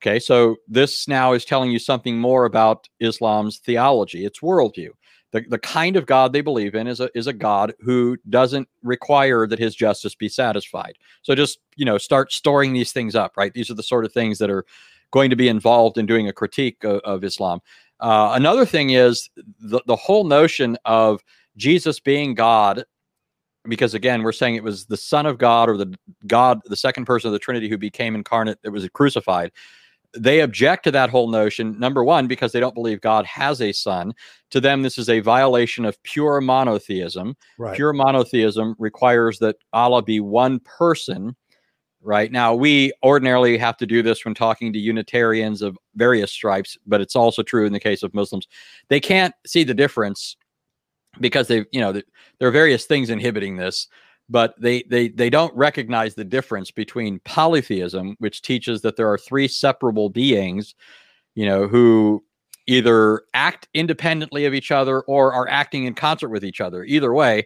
Okay, 0.00 0.18
so 0.18 0.56
this 0.68 1.08
now 1.08 1.32
is 1.32 1.44
telling 1.44 1.70
you 1.70 1.78
something 1.78 2.18
more 2.18 2.44
about 2.44 2.88
Islam's 3.00 3.58
theology, 3.58 4.24
its 4.24 4.40
worldview 4.40 4.90
the, 5.32 5.44
the 5.48 5.58
kind 5.58 5.96
of 5.96 6.06
God 6.06 6.32
they 6.32 6.40
believe 6.40 6.74
in 6.74 6.86
is 6.86 7.00
a 7.00 7.10
is 7.16 7.26
a 7.26 7.32
God 7.32 7.74
who 7.80 8.16
doesn't 8.28 8.68
require 8.82 9.46
that 9.46 9.58
his 9.58 9.74
justice 9.74 10.14
be 10.14 10.28
satisfied. 10.28 10.94
So 11.22 11.34
just 11.34 11.58
you 11.76 11.84
know 11.84 11.98
start 11.98 12.32
storing 12.32 12.72
these 12.72 12.92
things 12.92 13.14
up, 13.14 13.36
right? 13.36 13.52
These 13.52 13.70
are 13.70 13.74
the 13.74 13.82
sort 13.82 14.04
of 14.04 14.12
things 14.12 14.38
that 14.38 14.50
are 14.50 14.64
going 15.10 15.30
to 15.30 15.36
be 15.36 15.48
involved 15.48 15.98
in 15.98 16.06
doing 16.06 16.28
a 16.28 16.32
critique 16.32 16.84
of, 16.84 17.00
of 17.00 17.24
Islam. 17.24 17.60
Uh, 18.00 18.32
another 18.34 18.64
thing 18.64 18.90
is 18.90 19.28
the, 19.60 19.82
the 19.86 19.96
whole 19.96 20.24
notion 20.24 20.76
of 20.84 21.22
Jesus 21.56 21.98
being 21.98 22.34
God, 22.34 22.84
because 23.68 23.94
again, 23.94 24.22
we're 24.22 24.32
saying 24.32 24.56
it 24.56 24.62
was 24.62 24.86
the 24.86 24.96
Son 24.96 25.26
of 25.26 25.38
God 25.38 25.68
or 25.68 25.76
the 25.76 25.94
God, 26.26 26.60
the 26.64 26.76
second 26.76 27.04
person 27.04 27.28
of 27.28 27.32
the 27.32 27.38
Trinity 27.38 27.68
who 27.68 27.78
became 27.78 28.14
incarnate 28.14 28.58
that 28.62 28.70
was 28.70 28.88
crucified. 28.90 29.52
They 30.16 30.40
object 30.40 30.84
to 30.84 30.90
that 30.92 31.10
whole 31.10 31.28
notion 31.28 31.78
number 31.78 32.02
one 32.02 32.26
because 32.26 32.52
they 32.52 32.60
don't 32.60 32.74
believe 32.74 33.02
god 33.02 33.26
has 33.26 33.60
a 33.60 33.72
son. 33.72 34.14
To 34.50 34.60
them 34.60 34.82
this 34.82 34.96
is 34.96 35.10
a 35.10 35.20
violation 35.20 35.84
of 35.84 36.02
pure 36.02 36.40
monotheism. 36.40 37.36
Right. 37.58 37.76
pure 37.76 37.92
monotheism 37.92 38.74
requires 38.78 39.38
that 39.40 39.56
allah 39.72 40.02
be 40.02 40.20
one 40.20 40.60
person 40.60 41.36
right? 42.00 42.30
Now 42.30 42.54
we 42.54 42.92
ordinarily 43.02 43.58
have 43.58 43.76
to 43.78 43.86
do 43.86 44.02
this 44.02 44.24
when 44.24 44.32
talking 44.32 44.72
to 44.72 44.78
unitarians 44.78 45.62
of 45.62 45.76
various 45.96 46.30
stripes 46.30 46.78
but 46.86 47.00
it's 47.00 47.16
also 47.16 47.42
true 47.42 47.66
in 47.66 47.72
the 47.72 47.80
case 47.80 48.02
of 48.02 48.14
muslims. 48.14 48.48
They 48.88 49.00
can't 49.00 49.34
see 49.46 49.62
the 49.62 49.74
difference 49.74 50.36
because 51.20 51.48
they 51.48 51.64
you 51.72 51.80
know 51.80 51.92
there 51.92 52.48
are 52.48 52.52
various 52.52 52.84
things 52.86 53.10
inhibiting 53.10 53.56
this 53.56 53.88
but 54.28 54.54
they 54.60 54.82
they 54.84 55.08
they 55.08 55.30
don't 55.30 55.54
recognize 55.56 56.14
the 56.14 56.24
difference 56.24 56.70
between 56.70 57.20
polytheism 57.20 58.14
which 58.18 58.42
teaches 58.42 58.82
that 58.82 58.96
there 58.96 59.10
are 59.10 59.18
three 59.18 59.48
separable 59.48 60.10
beings 60.10 60.74
you 61.34 61.46
know 61.46 61.66
who 61.66 62.22
either 62.68 63.22
act 63.32 63.66
independently 63.72 64.44
of 64.44 64.52
each 64.54 64.70
other 64.70 65.00
or 65.02 65.32
are 65.32 65.48
acting 65.48 65.84
in 65.84 65.94
concert 65.94 66.28
with 66.28 66.44
each 66.44 66.60
other. 66.60 66.84
Either 66.84 67.12
way 67.12 67.44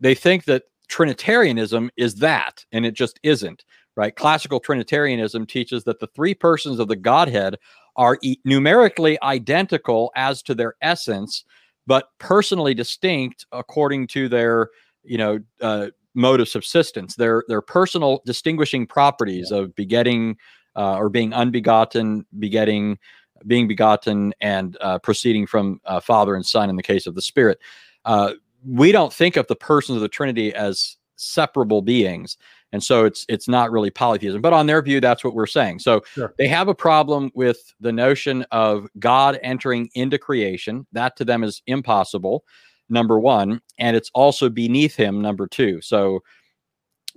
they 0.00 0.14
think 0.14 0.44
that 0.44 0.64
trinitarianism 0.88 1.90
is 1.96 2.16
that 2.16 2.64
and 2.72 2.84
it 2.84 2.92
just 2.92 3.18
isn't 3.22 3.64
right? 3.96 4.14
Classical 4.14 4.60
trinitarianism 4.60 5.46
teaches 5.46 5.84
that 5.84 6.00
the 6.00 6.06
three 6.08 6.34
persons 6.34 6.78
of 6.78 6.88
the 6.88 6.96
godhead 6.96 7.56
are 7.96 8.18
e- 8.22 8.36
numerically 8.44 9.18
identical 9.22 10.12
as 10.14 10.42
to 10.42 10.54
their 10.54 10.74
essence 10.82 11.44
but 11.86 12.08
personally 12.18 12.74
distinct 12.74 13.46
according 13.52 14.06
to 14.08 14.28
their 14.28 14.70
you 15.04 15.18
know 15.18 15.38
uh, 15.60 15.88
mode 16.14 16.40
of 16.40 16.48
subsistence. 16.48 17.14
Their 17.14 17.44
their 17.46 17.62
personal 17.62 18.22
distinguishing 18.26 18.86
properties 18.86 19.50
yeah. 19.50 19.58
of 19.58 19.74
begetting 19.76 20.36
uh, 20.74 20.96
or 20.96 21.08
being 21.08 21.32
unbegotten, 21.32 22.26
begetting, 22.38 22.98
being 23.46 23.68
begotten, 23.68 24.34
and 24.40 24.76
uh, 24.80 24.98
proceeding 24.98 25.46
from 25.46 25.80
uh, 25.84 26.00
Father 26.00 26.34
and 26.34 26.44
Son 26.44 26.68
in 26.68 26.76
the 26.76 26.82
case 26.82 27.06
of 27.06 27.14
the 27.14 27.22
Spirit. 27.22 27.58
Uh, 28.04 28.32
we 28.66 28.92
don't 28.92 29.12
think 29.12 29.36
of 29.36 29.46
the 29.46 29.56
persons 29.56 29.96
of 29.96 30.02
the 30.02 30.08
Trinity 30.08 30.52
as 30.54 30.96
separable 31.16 31.82
beings, 31.82 32.36
and 32.72 32.82
so 32.82 33.04
it's 33.04 33.24
it's 33.28 33.48
not 33.48 33.70
really 33.70 33.90
polytheism. 33.90 34.42
But 34.42 34.52
on 34.52 34.66
their 34.66 34.82
view, 34.82 35.00
that's 35.00 35.24
what 35.24 35.34
we're 35.34 35.46
saying. 35.46 35.80
So 35.80 36.02
sure. 36.14 36.34
they 36.38 36.48
have 36.48 36.68
a 36.68 36.74
problem 36.74 37.30
with 37.34 37.74
the 37.80 37.92
notion 37.92 38.44
of 38.50 38.86
God 38.98 39.38
entering 39.42 39.88
into 39.94 40.18
creation. 40.18 40.86
That 40.92 41.16
to 41.16 41.24
them 41.24 41.44
is 41.44 41.62
impossible 41.66 42.44
number 42.88 43.18
one, 43.18 43.60
and 43.78 43.96
it's 43.96 44.10
also 44.14 44.48
beneath 44.48 44.96
him, 44.96 45.20
number 45.20 45.46
two. 45.46 45.80
So 45.80 46.22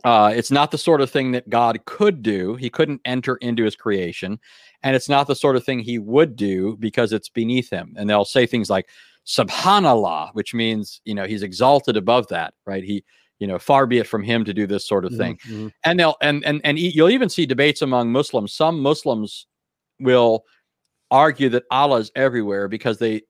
Uh, 0.06 0.32
it's 0.34 0.50
not 0.50 0.72
the 0.72 0.78
sort 0.78 1.02
of 1.02 1.12
thing 1.12 1.34
that 1.34 1.50
God 1.50 1.84
could 1.84 2.22
do. 2.22 2.56
He 2.56 2.70
couldn't 2.70 3.02
enter 3.04 3.36
into 3.42 3.66
his 3.66 3.76
creation. 3.76 4.40
And 4.82 4.96
it's 4.96 5.10
not 5.10 5.28
the 5.28 5.36
sort 5.36 5.58
of 5.58 5.66
thing 5.66 5.80
he 5.80 6.00
would 6.00 6.38
do 6.38 6.78
because 6.78 7.12
it's 7.12 7.28
beneath 7.28 7.70
him. 7.70 7.94
And 7.98 8.10
they'll 8.10 8.24
say 8.24 8.46
things 8.46 8.70
like, 8.70 8.88
Subhanallah, 9.26 10.30
which 10.36 10.54
means, 10.54 11.02
you 11.04 11.14
know, 11.14 11.26
he's 11.26 11.44
exalted 11.44 11.98
above 11.98 12.28
that, 12.28 12.54
right? 12.66 12.82
He, 12.82 13.04
you 13.40 13.48
know, 13.48 13.58
far 13.58 13.88
be 13.88 13.98
it 13.98 14.08
from 14.08 14.24
him 14.24 14.46
to 14.46 14.54
do 14.54 14.68
this 14.68 14.86
sort 14.86 15.06
of 15.06 15.16
thing. 15.16 15.38
Mm-hmm. 15.48 15.68
And 15.86 16.00
they'll, 16.00 16.18
and, 16.22 16.46
and, 16.46 16.62
and 16.64 16.78
you'll 16.78 17.10
even 17.10 17.30
see 17.30 17.46
debates 17.46 17.82
among 17.82 18.12
Muslims. 18.12 18.54
Some 18.54 18.82
Muslims 18.82 19.48
will 20.00 20.44
argue 21.10 21.50
that 21.50 21.64
Allah 21.72 22.00
is 22.00 22.12
everywhere 22.16 22.68
because 22.68 22.98
they, 22.98 23.22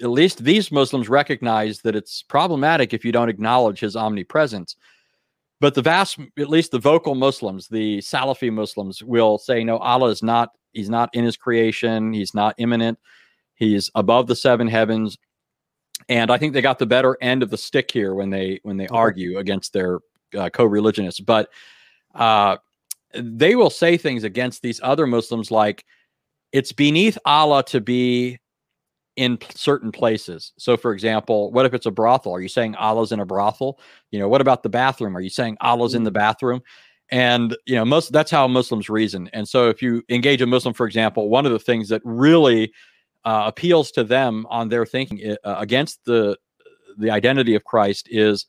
at 0.00 0.10
least 0.10 0.42
these 0.42 0.72
Muslims 0.72 1.08
recognize 1.08 1.80
that 1.82 1.94
it's 1.94 2.22
problematic 2.22 2.92
if 2.92 3.04
you 3.04 3.12
don't 3.12 3.28
acknowledge 3.28 3.80
his 3.80 3.96
omnipresence. 3.96 4.76
But 5.60 5.74
the 5.74 5.82
vast, 5.82 6.18
at 6.38 6.48
least 6.48 6.70
the 6.70 6.78
vocal 6.78 7.14
Muslims, 7.14 7.68
the 7.68 7.98
Salafi 7.98 8.50
Muslims, 8.50 9.02
will 9.02 9.36
say, 9.36 9.62
no, 9.62 9.76
Allah 9.76 10.08
is 10.08 10.22
not, 10.22 10.52
he's 10.72 10.88
not 10.88 11.10
in 11.12 11.22
his 11.22 11.36
creation, 11.36 12.14
he's 12.14 12.34
not 12.34 12.54
immanent, 12.56 12.98
he's 13.56 13.90
above 13.94 14.26
the 14.26 14.34
seven 14.34 14.66
heavens. 14.66 15.18
And 16.08 16.30
I 16.30 16.38
think 16.38 16.52
they 16.54 16.62
got 16.62 16.78
the 16.78 16.86
better 16.86 17.16
end 17.20 17.42
of 17.42 17.50
the 17.50 17.58
stick 17.58 17.90
here 17.90 18.14
when 18.14 18.30
they 18.30 18.60
when 18.62 18.76
they 18.76 18.88
argue 18.88 19.38
against 19.38 19.72
their 19.72 20.00
uh, 20.36 20.50
co-religionists. 20.50 21.20
But 21.20 21.50
uh, 22.14 22.56
they 23.14 23.54
will 23.54 23.70
say 23.70 23.96
things 23.96 24.24
against 24.24 24.62
these 24.62 24.80
other 24.82 25.06
Muslims 25.06 25.50
like 25.50 25.84
it's 26.52 26.72
beneath 26.72 27.18
Allah 27.24 27.64
to 27.64 27.80
be 27.80 28.38
in 29.16 29.38
certain 29.54 29.92
places. 29.92 30.52
So, 30.56 30.76
for 30.76 30.92
example, 30.92 31.52
what 31.52 31.66
if 31.66 31.74
it's 31.74 31.86
a 31.86 31.90
brothel? 31.90 32.32
Are 32.32 32.40
you 32.40 32.48
saying 32.48 32.74
Allah's 32.76 33.12
in 33.12 33.20
a 33.20 33.26
brothel? 33.26 33.78
You 34.10 34.18
know, 34.18 34.28
what 34.28 34.40
about 34.40 34.62
the 34.62 34.68
bathroom? 34.68 35.16
Are 35.16 35.20
you 35.20 35.30
saying 35.30 35.58
Allah's 35.60 35.94
in 35.94 36.04
the 36.04 36.10
mm. 36.10 36.14
bathroom? 36.14 36.62
And 37.10 37.56
you 37.66 37.74
know, 37.74 37.84
most 37.84 38.12
that's 38.12 38.30
how 38.30 38.46
Muslims 38.46 38.88
reason. 38.88 39.28
And 39.32 39.48
so, 39.48 39.68
if 39.68 39.82
you 39.82 40.02
engage 40.08 40.40
a 40.40 40.46
Muslim, 40.46 40.74
for 40.74 40.86
example, 40.86 41.28
one 41.28 41.44
of 41.44 41.52
the 41.52 41.58
things 41.58 41.88
that 41.88 42.02
really 42.04 42.72
uh, 43.24 43.44
appeals 43.46 43.90
to 43.92 44.04
them 44.04 44.46
on 44.48 44.68
their 44.68 44.86
thinking 44.86 45.36
uh, 45.44 45.54
against 45.58 46.04
the 46.04 46.36
the 46.98 47.10
identity 47.10 47.54
of 47.54 47.64
Christ 47.64 48.08
is 48.10 48.46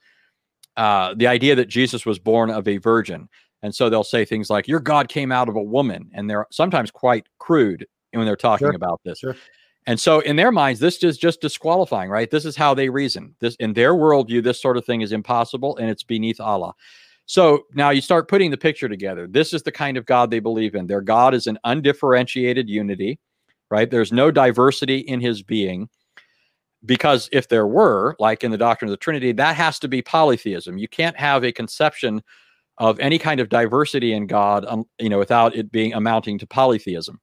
uh, 0.78 1.14
the 1.16 1.28
idea 1.28 1.56
that 1.56 1.68
Jesus 1.68 2.06
was 2.06 2.20
born 2.20 2.50
of 2.50 2.68
a 2.68 2.78
virgin. 2.78 3.30
And 3.62 3.74
so 3.74 3.90
they'll 3.90 4.04
say 4.04 4.26
things 4.26 4.50
like, 4.50 4.68
"Your 4.68 4.80
God 4.80 5.08
came 5.08 5.32
out 5.32 5.50
of 5.50 5.56
a 5.56 5.62
woman," 5.62 6.10
and 6.14 6.30
they're 6.30 6.48
sometimes 6.52 6.90
quite 6.92 7.28
crude 7.38 7.86
when 8.12 8.26
they're 8.26 8.36
talking 8.36 8.68
sure. 8.68 8.76
about 8.76 9.00
this. 9.06 9.20
Sure. 9.20 9.36
And 9.88 10.00
so 10.00 10.20
in 10.20 10.36
their 10.36 10.52
minds, 10.52 10.80
this 10.80 11.04
is 11.04 11.18
just 11.18 11.42
disqualifying, 11.42 12.10
right? 12.10 12.30
This 12.30 12.46
is 12.46 12.56
how 12.56 12.74
they 12.74 12.90
reason. 12.90 13.36
This 13.40 13.56
in 13.56 13.74
their 13.74 13.94
worldview, 13.94 14.44
this 14.44 14.62
sort 14.62 14.78
of 14.78 14.86
thing 14.86 15.02
is 15.02 15.12
impossible 15.12 15.78
and 15.78 15.90
it's 15.90 16.04
beneath 16.04 16.40
Allah. 16.40 16.74
So 17.26 17.66
now 17.74 17.90
you 17.92 18.02
start 18.02 18.28
putting 18.28 18.52
the 18.52 18.58
picture 18.58 18.90
together. 18.90 19.28
This 19.28 19.54
is 19.54 19.64
the 19.64 19.72
kind 19.72 19.98
of 19.98 20.06
God 20.06 20.30
they 20.30 20.40
believe 20.40 20.76
in. 20.76 20.88
Their 20.88 21.02
God 21.02 21.34
is 21.34 21.48
an 21.48 21.58
undifferentiated 21.64 22.70
unity, 22.70 23.20
right? 23.72 23.90
There's 23.90 24.12
no 24.12 24.30
diversity 24.30 25.00
in 25.00 25.22
his 25.22 25.42
being. 25.42 25.90
Because 26.84 27.30
if 27.32 27.48
there 27.48 27.68
were, 27.68 28.16
like 28.20 28.44
in 28.44 28.52
the 28.52 28.58
doctrine 28.58 28.90
of 28.90 28.92
the 28.92 28.98
Trinity, 28.98 29.32
that 29.34 29.56
has 29.56 29.78
to 29.80 29.88
be 29.88 30.02
polytheism. 30.02 30.80
You 30.80 30.88
can't 30.88 31.16
have 31.16 31.44
a 31.44 31.52
conception 31.52 32.24
of 32.80 33.00
any 33.00 33.20
kind 33.20 33.40
of 33.40 33.50
diversity 33.50 34.14
in 34.14 34.26
God, 34.26 34.66
um, 34.66 34.86
you 35.00 35.10
know, 35.10 35.20
without 35.20 35.56
it 35.56 35.72
being 35.72 35.94
amounting 35.94 36.40
to 36.40 36.48
polytheism. 36.48 37.20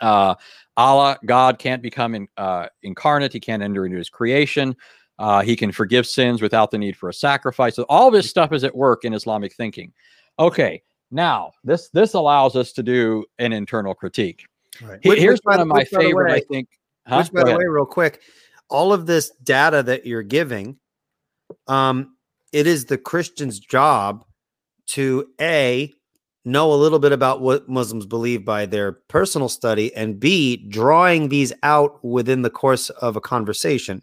Uh, 0.00 0.34
Allah, 0.76 1.18
God 1.24 1.58
can't 1.58 1.82
become 1.82 2.14
in, 2.14 2.28
uh, 2.36 2.66
incarnate. 2.82 3.32
He 3.32 3.40
can't 3.40 3.62
enter 3.62 3.86
into 3.86 3.96
his 3.96 4.10
creation. 4.10 4.76
Uh, 5.18 5.40
he 5.42 5.56
can 5.56 5.72
forgive 5.72 6.06
sins 6.06 6.42
without 6.42 6.70
the 6.70 6.78
need 6.78 6.96
for 6.96 7.08
a 7.08 7.14
sacrifice. 7.14 7.76
So 7.76 7.86
all 7.88 8.10
this 8.10 8.28
stuff 8.28 8.52
is 8.52 8.64
at 8.64 8.76
work 8.76 9.04
in 9.04 9.14
Islamic 9.14 9.54
thinking. 9.54 9.92
Okay, 10.38 10.82
now 11.10 11.52
this 11.62 11.88
this 11.90 12.14
allows 12.14 12.56
us 12.56 12.72
to 12.72 12.82
do 12.82 13.24
an 13.38 13.52
internal 13.52 13.94
critique. 13.94 14.44
Right. 14.82 14.98
Which, 15.04 15.18
Here's 15.18 15.40
which, 15.44 15.56
one 15.56 15.60
of 15.60 15.68
my 15.68 15.84
favorite. 15.84 16.30
Way, 16.30 16.36
I 16.36 16.40
think. 16.40 16.68
Huh? 17.06 17.18
Which, 17.18 17.32
by 17.32 17.44
the 17.44 17.56
way, 17.56 17.64
real 17.64 17.86
quick, 17.86 18.22
all 18.68 18.92
of 18.92 19.06
this 19.06 19.30
data 19.42 19.82
that 19.82 20.06
you're 20.06 20.22
giving, 20.22 20.78
um, 21.66 22.16
it 22.52 22.66
is 22.66 22.86
the 22.86 22.98
Christian's 22.98 23.58
job 23.58 24.24
to 24.86 25.28
a 25.40 25.92
know 26.44 26.72
a 26.72 26.76
little 26.76 26.98
bit 26.98 27.12
about 27.12 27.40
what 27.40 27.68
Muslims 27.68 28.06
believe 28.06 28.44
by 28.44 28.66
their 28.66 28.92
personal 28.92 29.48
study, 29.48 29.94
and 29.94 30.20
B, 30.20 30.56
drawing 30.68 31.28
these 31.28 31.52
out 31.62 32.04
within 32.04 32.42
the 32.42 32.50
course 32.50 32.90
of 32.90 33.16
a 33.16 33.20
conversation. 33.20 34.02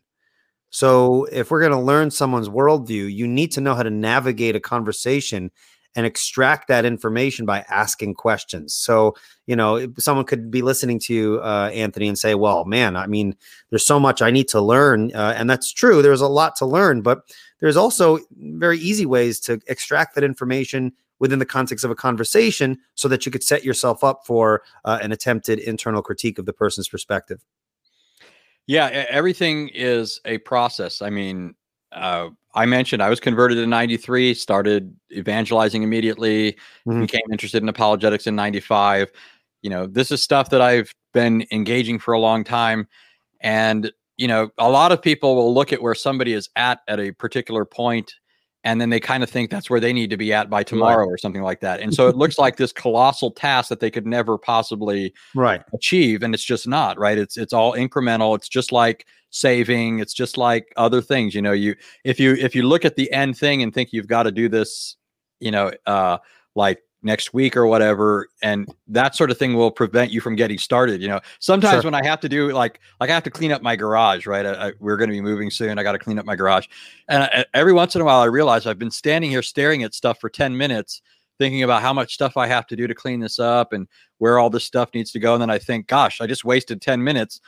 So, 0.69 1.25
if 1.25 1.51
we're 1.51 1.59
going 1.59 1.71
to 1.73 1.79
learn 1.79 2.11
someone's 2.11 2.49
worldview, 2.49 3.13
you 3.13 3.27
need 3.27 3.51
to 3.53 3.61
know 3.61 3.75
how 3.75 3.83
to 3.83 3.89
navigate 3.89 4.55
a 4.55 4.59
conversation 4.59 5.51
and 5.95 6.05
extract 6.05 6.67
that 6.67 6.85
information 6.85 7.45
by 7.45 7.65
asking 7.69 8.13
questions. 8.13 8.73
So, 8.73 9.15
you 9.45 9.55
know, 9.55 9.91
someone 9.97 10.25
could 10.25 10.49
be 10.49 10.61
listening 10.61 10.99
to 10.99 11.13
you, 11.13 11.41
uh, 11.43 11.69
Anthony, 11.73 12.07
and 12.07 12.17
say, 12.17 12.35
well, 12.35 12.65
man, 12.65 12.95
I 12.95 13.07
mean, 13.07 13.35
there's 13.69 13.85
so 13.85 13.99
much 13.99 14.21
I 14.21 14.31
need 14.31 14.47
to 14.49 14.61
learn. 14.61 15.13
Uh, 15.13 15.33
and 15.35 15.49
that's 15.49 15.71
true. 15.71 16.01
There's 16.01 16.21
a 16.21 16.27
lot 16.27 16.55
to 16.57 16.65
learn, 16.65 17.01
but 17.01 17.23
there's 17.59 17.77
also 17.77 18.19
very 18.37 18.77
easy 18.79 19.05
ways 19.05 19.39
to 19.41 19.59
extract 19.67 20.15
that 20.15 20.23
information 20.23 20.93
within 21.19 21.39
the 21.39 21.45
context 21.45 21.85
of 21.85 21.91
a 21.91 21.95
conversation 21.95 22.79
so 22.95 23.07
that 23.07 23.25
you 23.25 23.31
could 23.31 23.43
set 23.43 23.63
yourself 23.63 24.03
up 24.03 24.25
for 24.25 24.63
uh, 24.85 24.97
an 25.01 25.11
attempted 25.11 25.59
internal 25.59 26.01
critique 26.01 26.39
of 26.39 26.45
the 26.45 26.53
person's 26.53 26.87
perspective. 26.87 27.45
Yeah, 28.65 28.87
everything 29.09 29.69
is 29.73 30.19
a 30.25 30.37
process. 30.39 31.01
I 31.01 31.09
mean, 31.09 31.55
uh, 31.91 32.29
I 32.53 32.65
mentioned 32.65 33.01
I 33.01 33.09
was 33.09 33.19
converted 33.19 33.57
in 33.57 33.69
93, 33.69 34.33
started 34.33 34.95
evangelizing 35.11 35.83
immediately, 35.83 36.53
mm-hmm. 36.87 37.01
became 37.01 37.21
interested 37.31 37.63
in 37.63 37.69
apologetics 37.69 38.27
in 38.27 38.35
95. 38.35 39.11
You 39.61 39.69
know, 39.69 39.87
this 39.87 40.11
is 40.11 40.21
stuff 40.21 40.49
that 40.49 40.61
I've 40.61 40.93
been 41.13 41.45
engaging 41.51 41.99
for 41.99 42.13
a 42.13 42.19
long 42.19 42.43
time. 42.43 42.87
And, 43.41 43.91
you 44.17 44.27
know, 44.27 44.49
a 44.57 44.69
lot 44.69 44.91
of 44.91 45.01
people 45.01 45.35
will 45.35 45.53
look 45.53 45.71
at 45.71 45.81
where 45.81 45.95
somebody 45.95 46.33
is 46.33 46.49
at 46.55 46.79
at 46.87 46.99
a 46.99 47.11
particular 47.11 47.65
point 47.65 48.15
and 48.63 48.79
then 48.79 48.89
they 48.89 48.99
kind 48.99 49.23
of 49.23 49.29
think 49.29 49.49
that's 49.49 49.69
where 49.69 49.79
they 49.79 49.93
need 49.93 50.09
to 50.11 50.17
be 50.17 50.31
at 50.31 50.49
by 50.49 50.63
tomorrow 50.63 51.05
right. 51.05 51.11
or 51.11 51.17
something 51.17 51.41
like 51.41 51.61
that. 51.61 51.79
And 51.79 51.93
so 51.93 52.07
it 52.07 52.15
looks 52.15 52.37
like 52.37 52.57
this 52.57 52.71
colossal 52.71 53.31
task 53.31 53.69
that 53.69 53.79
they 53.79 53.89
could 53.89 54.05
never 54.05 54.37
possibly 54.37 55.13
right. 55.33 55.63
achieve 55.73 56.21
and 56.21 56.33
it's 56.33 56.43
just 56.43 56.67
not 56.67 56.99
right? 56.99 57.17
It's 57.17 57.37
it's 57.37 57.53
all 57.53 57.73
incremental. 57.73 58.35
It's 58.35 58.49
just 58.49 58.71
like 58.71 59.07
saving. 59.31 59.99
It's 59.99 60.13
just 60.13 60.37
like 60.37 60.73
other 60.77 61.01
things 61.01 61.33
you 61.33 61.41
know? 61.41 61.53
You 61.53 61.75
if 62.03 62.19
you 62.19 62.33
if 62.33 62.53
you 62.55 62.63
look 62.63 62.85
at 62.85 62.95
the 62.95 63.11
end 63.11 63.37
thing 63.37 63.63
and 63.63 63.73
think 63.73 63.93
you've 63.93 64.07
got 64.07 64.23
to 64.23 64.31
do 64.31 64.47
this 64.47 64.95
you 65.39 65.49
know 65.49 65.71
uh 65.87 66.19
like 66.55 66.83
next 67.03 67.33
week 67.33 67.57
or 67.57 67.65
whatever 67.65 68.27
and 68.43 68.67
that 68.87 69.15
sort 69.15 69.31
of 69.31 69.37
thing 69.37 69.55
will 69.55 69.71
prevent 69.71 70.11
you 70.11 70.21
from 70.21 70.35
getting 70.35 70.57
started 70.57 71.01
you 71.01 71.07
know 71.07 71.19
sometimes 71.39 71.81
sure. 71.81 71.91
when 71.91 71.95
i 71.95 72.05
have 72.05 72.19
to 72.19 72.29
do 72.29 72.51
like 72.51 72.79
like 72.99 73.09
i 73.09 73.13
have 73.13 73.23
to 73.23 73.31
clean 73.31 73.51
up 73.51 73.61
my 73.61 73.75
garage 73.75 74.27
right 74.27 74.45
I, 74.45 74.67
I, 74.67 74.73
we're 74.79 74.97
going 74.97 75.09
to 75.09 75.15
be 75.15 75.21
moving 75.21 75.49
soon 75.49 75.79
i 75.79 75.83
got 75.83 75.93
to 75.93 75.99
clean 75.99 76.19
up 76.19 76.25
my 76.25 76.35
garage 76.35 76.67
and 77.07 77.23
I, 77.23 77.45
every 77.53 77.73
once 77.73 77.95
in 77.95 78.01
a 78.01 78.05
while 78.05 78.21
i 78.21 78.25
realize 78.25 78.67
i've 78.67 78.79
been 78.79 78.91
standing 78.91 79.31
here 79.31 79.41
staring 79.41 79.83
at 79.83 79.93
stuff 79.93 80.19
for 80.19 80.29
10 80.29 80.55
minutes 80.55 81.01
thinking 81.41 81.63
about 81.63 81.81
how 81.81 81.91
much 81.91 82.13
stuff 82.13 82.37
I 82.37 82.45
have 82.45 82.67
to 82.67 82.75
do 82.75 82.85
to 82.85 82.93
clean 82.93 83.19
this 83.19 83.39
up 83.39 83.73
and 83.73 83.87
where 84.19 84.37
all 84.37 84.51
this 84.51 84.63
stuff 84.63 84.91
needs 84.93 85.11
to 85.13 85.19
go. 85.19 85.33
And 85.33 85.41
then 85.41 85.49
I 85.49 85.57
think, 85.57 85.87
gosh, 85.87 86.21
I 86.21 86.27
just 86.27 86.45
wasted 86.45 86.83
10 86.83 87.03
minutes 87.03 87.41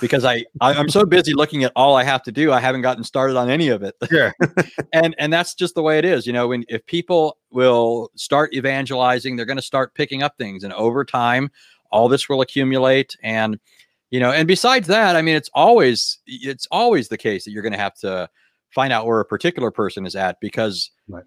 because 0.00 0.24
I, 0.24 0.44
I 0.60 0.74
am 0.74 0.88
so 0.88 1.04
busy 1.04 1.34
looking 1.34 1.64
at 1.64 1.72
all 1.74 1.96
I 1.96 2.04
have 2.04 2.22
to 2.22 2.32
do. 2.32 2.52
I 2.52 2.60
haven't 2.60 2.82
gotten 2.82 3.02
started 3.02 3.36
on 3.36 3.50
any 3.50 3.66
of 3.68 3.82
it. 3.82 3.96
Yeah. 4.12 4.30
and 4.92 5.14
and 5.18 5.32
that's 5.32 5.54
just 5.54 5.74
the 5.74 5.82
way 5.82 5.98
it 5.98 6.04
is. 6.04 6.26
You 6.26 6.32
know, 6.32 6.48
when 6.48 6.64
if 6.68 6.84
people 6.86 7.38
will 7.50 8.10
start 8.14 8.54
evangelizing, 8.54 9.34
they're 9.34 9.46
going 9.46 9.56
to 9.56 9.62
start 9.62 9.94
picking 9.94 10.22
up 10.22 10.36
things. 10.36 10.62
And 10.62 10.72
over 10.72 11.04
time, 11.04 11.50
all 11.90 12.08
this 12.08 12.28
will 12.28 12.40
accumulate. 12.40 13.16
And 13.22 13.58
you 14.10 14.20
know, 14.20 14.30
and 14.30 14.46
besides 14.46 14.86
that, 14.88 15.16
I 15.16 15.22
mean, 15.22 15.34
it's 15.34 15.50
always 15.54 16.18
it's 16.26 16.68
always 16.70 17.08
the 17.08 17.18
case 17.18 17.44
that 17.44 17.50
you're 17.50 17.62
going 17.62 17.72
to 17.72 17.78
have 17.78 17.94
to 17.96 18.28
find 18.70 18.92
out 18.92 19.06
where 19.06 19.20
a 19.20 19.24
particular 19.24 19.72
person 19.72 20.06
is 20.06 20.14
at 20.14 20.38
because 20.40 20.90
right 21.08 21.24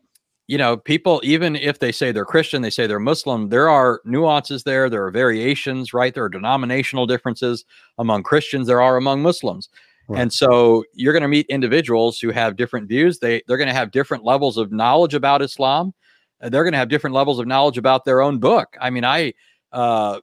you 0.47 0.57
know, 0.57 0.75
people, 0.75 1.21
even 1.23 1.55
if 1.55 1.79
they 1.79 1.91
say 1.91 2.11
they're 2.11 2.25
Christian, 2.25 2.61
they 2.61 2.69
say 2.69 2.85
they're 2.85 2.99
Muslim, 2.99 3.49
there 3.49 3.69
are 3.69 4.01
nuances 4.03 4.63
there. 4.63 4.89
There 4.89 5.05
are 5.05 5.11
variations, 5.11 5.93
right? 5.93 6.13
There 6.13 6.25
are 6.25 6.29
denominational 6.29 7.07
differences 7.07 7.63
among 7.97 8.23
Christians, 8.23 8.67
there 8.67 8.81
are 8.81 8.97
among 8.97 9.21
Muslims. 9.21 9.69
Right. 10.09 10.21
And 10.21 10.33
so 10.33 10.83
you're 10.93 11.13
going 11.13 11.21
to 11.21 11.29
meet 11.29 11.45
individuals 11.47 12.19
who 12.19 12.31
have 12.31 12.57
different 12.57 12.89
views. 12.89 13.19
They, 13.19 13.41
they're 13.47 13.57
going 13.57 13.69
to 13.69 13.73
have 13.73 13.91
different 13.91 14.25
levels 14.25 14.57
of 14.57 14.69
knowledge 14.69 15.13
about 15.13 15.41
Islam. 15.41 15.93
They're 16.41 16.65
going 16.65 16.73
to 16.73 16.77
have 16.77 16.89
different 16.89 17.13
levels 17.13 17.39
of 17.39 17.47
knowledge 17.47 17.77
about 17.77 18.03
their 18.03 18.21
own 18.21 18.39
book. 18.39 18.75
I 18.81 18.89
mean, 18.89 19.05
I, 19.05 19.33
uh, 19.71 20.19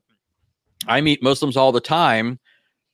I 0.86 1.00
meet 1.00 1.22
Muslims 1.22 1.56
all 1.56 1.72
the 1.72 1.80
time 1.80 2.38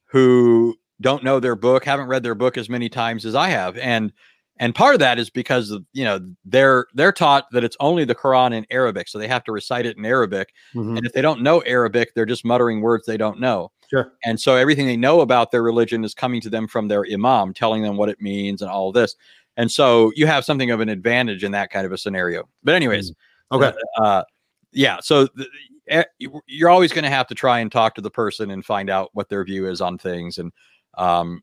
who 0.05 0.77
don't 1.01 1.25
know 1.25 1.41
their 1.41 1.57
book, 1.57 1.85
haven't 1.85 2.07
read 2.07 2.23
their 2.23 2.37
book 2.37 2.57
as 2.57 2.69
many 2.69 2.89
times 2.89 3.27
as 3.27 3.35
I 3.35 3.49
have. 3.49 3.77
And, 3.79 4.13
and 4.59 4.75
part 4.75 4.95
of 4.95 5.01
that 5.01 5.19
is 5.19 5.31
because 5.31 5.71
of, 5.71 5.85
you 5.93 6.05
know 6.05 6.21
they're 6.45 6.87
they're 6.95 7.13
taught 7.13 7.47
that 7.53 7.65
it's 7.65 7.77
only 7.81 8.05
the 8.05 8.15
quran 8.15 8.55
in 8.55 8.67
arabic 8.71 9.09
so 9.09 9.19
they 9.19 9.29
have 9.29 9.45
to 9.45 9.53
recite 9.53 9.87
it 9.87 9.97
in 9.97 10.05
arabic 10.05 10.53
mm-hmm. 10.75 10.97
and 10.97 11.07
if 11.07 11.13
they 11.13 11.23
don't 11.23 11.43
know 11.43 11.61
arabic 11.61 12.13
they're 12.15 12.27
just 12.27 12.45
muttering 12.45 12.81
words 12.81 13.07
they 13.07 13.17
don't 13.17 13.41
know 13.41 13.71
sure 13.89 14.13
and 14.25 14.41
so 14.41 14.57
everything 14.57 14.87
they 14.87 14.97
know 14.97 15.21
about 15.21 15.51
their 15.51 15.63
religion 15.63 16.05
is 16.05 16.15
coming 16.15 16.41
to 16.41 16.51
them 16.51 16.67
from 16.67 16.89
their 16.89 17.05
imam 17.13 17.53
telling 17.53 17.83
them 17.83 17.97
what 17.97 18.09
it 18.09 18.21
means 18.21 18.63
and 18.63 18.71
all 18.71 18.93
this 18.93 19.17
and 19.57 19.71
so 19.71 20.13
you 20.15 20.27
have 20.27 20.45
something 20.45 20.71
of 20.71 20.81
an 20.81 20.89
advantage 20.89 21.43
in 21.43 21.53
that 21.53 21.71
kind 21.71 21.87
of 21.87 21.93
a 21.93 21.99
scenario. 21.99 22.49
But 22.63 22.75
anyways, 22.75 23.11
mm. 23.11 23.15
okay, 23.53 23.77
uh, 23.99 24.03
uh, 24.03 24.25
yeah. 24.73 24.99
So 25.01 25.29
th- 25.29 26.07
you're 26.47 26.69
always 26.69 26.93
going 26.93 27.05
to 27.05 27.11
have 27.11 27.29
to 27.29 27.35
try 27.35 27.61
and 27.61 27.71
talk 27.71 27.95
to 27.95 28.01
the 28.01 28.11
person 28.11 28.51
and 28.51 28.65
find 28.65 28.91
out 28.91 29.11
what 29.13 29.29
their 29.29 29.45
view 29.45 29.69
is 29.69 29.81
on 29.81 29.99
things, 29.99 30.39
and 30.39 30.53
um, 30.99 31.43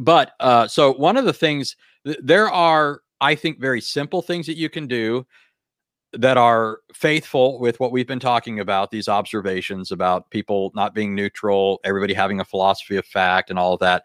but 0.00 0.32
uh, 0.40 0.66
so 0.66 0.92
one 0.94 1.16
of 1.16 1.24
the 1.24 1.32
things 1.32 1.76
th- 2.06 2.18
there 2.22 2.50
are, 2.50 3.00
I 3.20 3.34
think, 3.34 3.60
very 3.60 3.80
simple 3.80 4.22
things 4.22 4.46
that 4.46 4.56
you 4.56 4.68
can 4.68 4.86
do 4.86 5.26
that 6.12 6.36
are 6.36 6.80
faithful 6.92 7.60
with 7.60 7.78
what 7.78 7.92
we've 7.92 8.06
been 8.06 8.18
talking 8.18 8.60
about 8.60 8.90
these 8.90 9.08
observations 9.08 9.92
about 9.92 10.28
people 10.30 10.72
not 10.74 10.92
being 10.92 11.14
neutral 11.14 11.78
everybody 11.84 12.12
having 12.12 12.40
a 12.40 12.44
philosophy 12.44 12.96
of 12.96 13.06
fact 13.06 13.48
and 13.48 13.60
all 13.60 13.74
of 13.74 13.78
that 13.78 14.02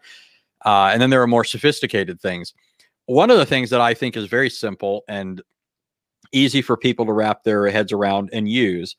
uh, 0.64 0.90
and 0.92 1.02
then 1.02 1.10
there 1.10 1.20
are 1.20 1.26
more 1.26 1.44
sophisticated 1.44 2.20
things. 2.20 2.54
One 3.06 3.30
of 3.30 3.38
the 3.38 3.46
things 3.46 3.70
that 3.70 3.80
i 3.80 3.92
think 3.92 4.16
is 4.16 4.26
very 4.26 4.50
simple 4.50 5.02
and 5.08 5.42
easy 6.32 6.62
for 6.62 6.76
people 6.76 7.06
to 7.06 7.12
wrap 7.12 7.42
their 7.42 7.68
heads 7.68 7.92
around 7.92 8.30
and 8.32 8.48
use 8.48 8.94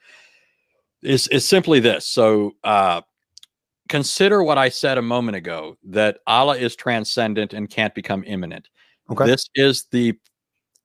is, 1.02 1.28
is 1.30 1.46
simply 1.46 1.80
this. 1.80 2.06
So 2.06 2.56
uh, 2.64 3.02
consider 3.88 4.44
what 4.44 4.58
i 4.58 4.70
said 4.70 4.98
a 4.98 5.02
moment 5.02 5.38
ago 5.38 5.78
that 5.84 6.20
allah 6.28 6.58
is 6.58 6.76
transcendent 6.76 7.54
and 7.54 7.70
can't 7.70 7.96
become 7.96 8.24
immanent 8.26 8.70
okay. 9.12 9.26
this 9.26 9.50
is 9.56 9.86
the 9.92 10.18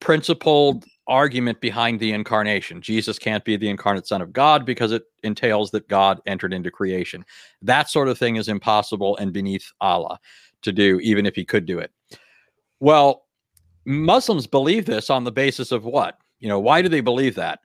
principled 0.00 0.84
argument 1.06 1.60
behind 1.60 1.98
the 2.00 2.12
incarnation. 2.12 2.80
Jesus 2.80 3.18
can't 3.18 3.44
be 3.44 3.56
the 3.56 3.68
incarnate 3.68 4.06
Son 4.06 4.22
of 4.22 4.32
God 4.32 4.64
because 4.64 4.92
it 4.92 5.04
entails 5.22 5.70
that 5.72 5.88
God 5.88 6.20
entered 6.26 6.52
into 6.52 6.70
creation. 6.70 7.24
That 7.60 7.90
sort 7.90 8.08
of 8.08 8.18
thing 8.18 8.36
is 8.36 8.48
impossible 8.48 9.16
and 9.16 9.32
beneath 9.32 9.70
Allah 9.80 10.18
to 10.62 10.72
do, 10.72 11.00
even 11.00 11.26
if 11.26 11.34
he 11.34 11.44
could 11.44 11.66
do 11.66 11.78
it. 11.78 11.90
Well, 12.80 13.26
Muslims 13.84 14.46
believe 14.46 14.86
this 14.86 15.10
on 15.10 15.24
the 15.24 15.32
basis 15.32 15.72
of 15.72 15.84
what? 15.84 16.18
You 16.40 16.48
know, 16.48 16.60
why 16.60 16.82
do 16.82 16.88
they 16.88 17.00
believe 17.00 17.34
that? 17.36 17.60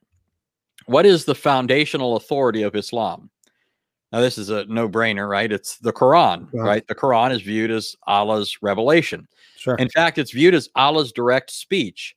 What 0.86 1.06
is 1.06 1.26
the 1.26 1.36
foundational 1.36 2.16
authority 2.16 2.64
of 2.64 2.76
Islam? 2.76 3.30
Now, 4.18 4.24
this 4.24 4.40
is 4.40 4.50
a 4.50 4.66
no 4.66 4.90
brainer, 4.90 5.30
right? 5.30 5.52
It's 5.52 5.78
the 5.78 5.94
Quran, 5.94 6.52
right? 6.52 6.86
The 6.88 6.96
Quran 6.96 7.32
is 7.32 7.44
viewed 7.44 7.70
as 7.70 7.96
Allah's 8.08 8.58
revelation. 8.64 9.28
Sure. 9.58 9.76
In 9.76 9.90
fact, 9.90 10.18
it's 10.18 10.32
viewed 10.32 10.56
as 10.56 10.70
Allah's 10.76 11.12
direct 11.12 11.52
speech 11.52 12.16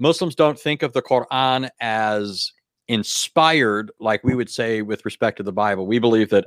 Muslims 0.00 0.34
don't 0.34 0.58
think 0.58 0.82
of 0.82 0.94
the 0.94 1.02
Quran 1.02 1.68
as 1.80 2.52
inspired, 2.88 3.92
like 4.00 4.24
we 4.24 4.34
would 4.34 4.48
say 4.48 4.80
with 4.82 5.04
respect 5.04 5.36
to 5.36 5.42
the 5.42 5.52
Bible. 5.52 5.86
We 5.86 5.98
believe 5.98 6.30
that 6.30 6.44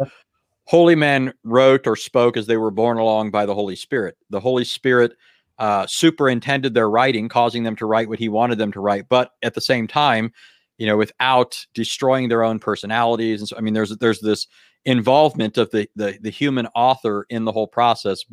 holy 0.66 0.96
men 0.96 1.34
wrote 1.44 1.86
or 1.86 1.96
spoke 1.96 2.36
as 2.36 2.48
they 2.48 2.58
were 2.58 2.72
borne 2.72 2.98
along 2.98 3.32
by 3.32 3.46
the 3.46 3.54
Holy 3.54 3.76
Spirit. 3.76 4.18
The 4.32 4.40
Holy 4.40 4.66
Spirit 4.66 5.14
uh, 5.60 5.86
superintended 5.88 6.74
their 6.74 6.90
writing, 6.90 7.30
causing 7.30 7.62
them 7.64 7.76
to 7.76 7.86
write 7.86 8.10
what 8.10 8.20
He 8.20 8.28
wanted 8.28 8.58
them 8.58 8.72
to 8.72 8.80
write, 8.80 9.08
but 9.08 9.32
at 9.44 9.54
the 9.54 9.62
same 9.62 9.88
time, 9.88 10.34
you 10.80 10.88
know, 10.88 10.98
without 10.98 11.64
destroying 11.76 12.30
their 12.30 12.44
own 12.44 12.58
personalities. 12.58 13.40
And 13.40 13.48
so, 13.48 13.56
I 13.56 13.62
mean, 13.62 13.76
there's 13.76 13.96
there's 13.98 14.20
this 14.20 14.48
involvement 14.86 15.58
of 15.58 15.72
the, 15.72 15.88
the 15.96 16.18
the 16.22 16.30
human 16.30 16.68
author 16.76 17.26
in 17.30 17.46
the 17.46 17.52
whole 17.52 17.68
process. 17.68 18.24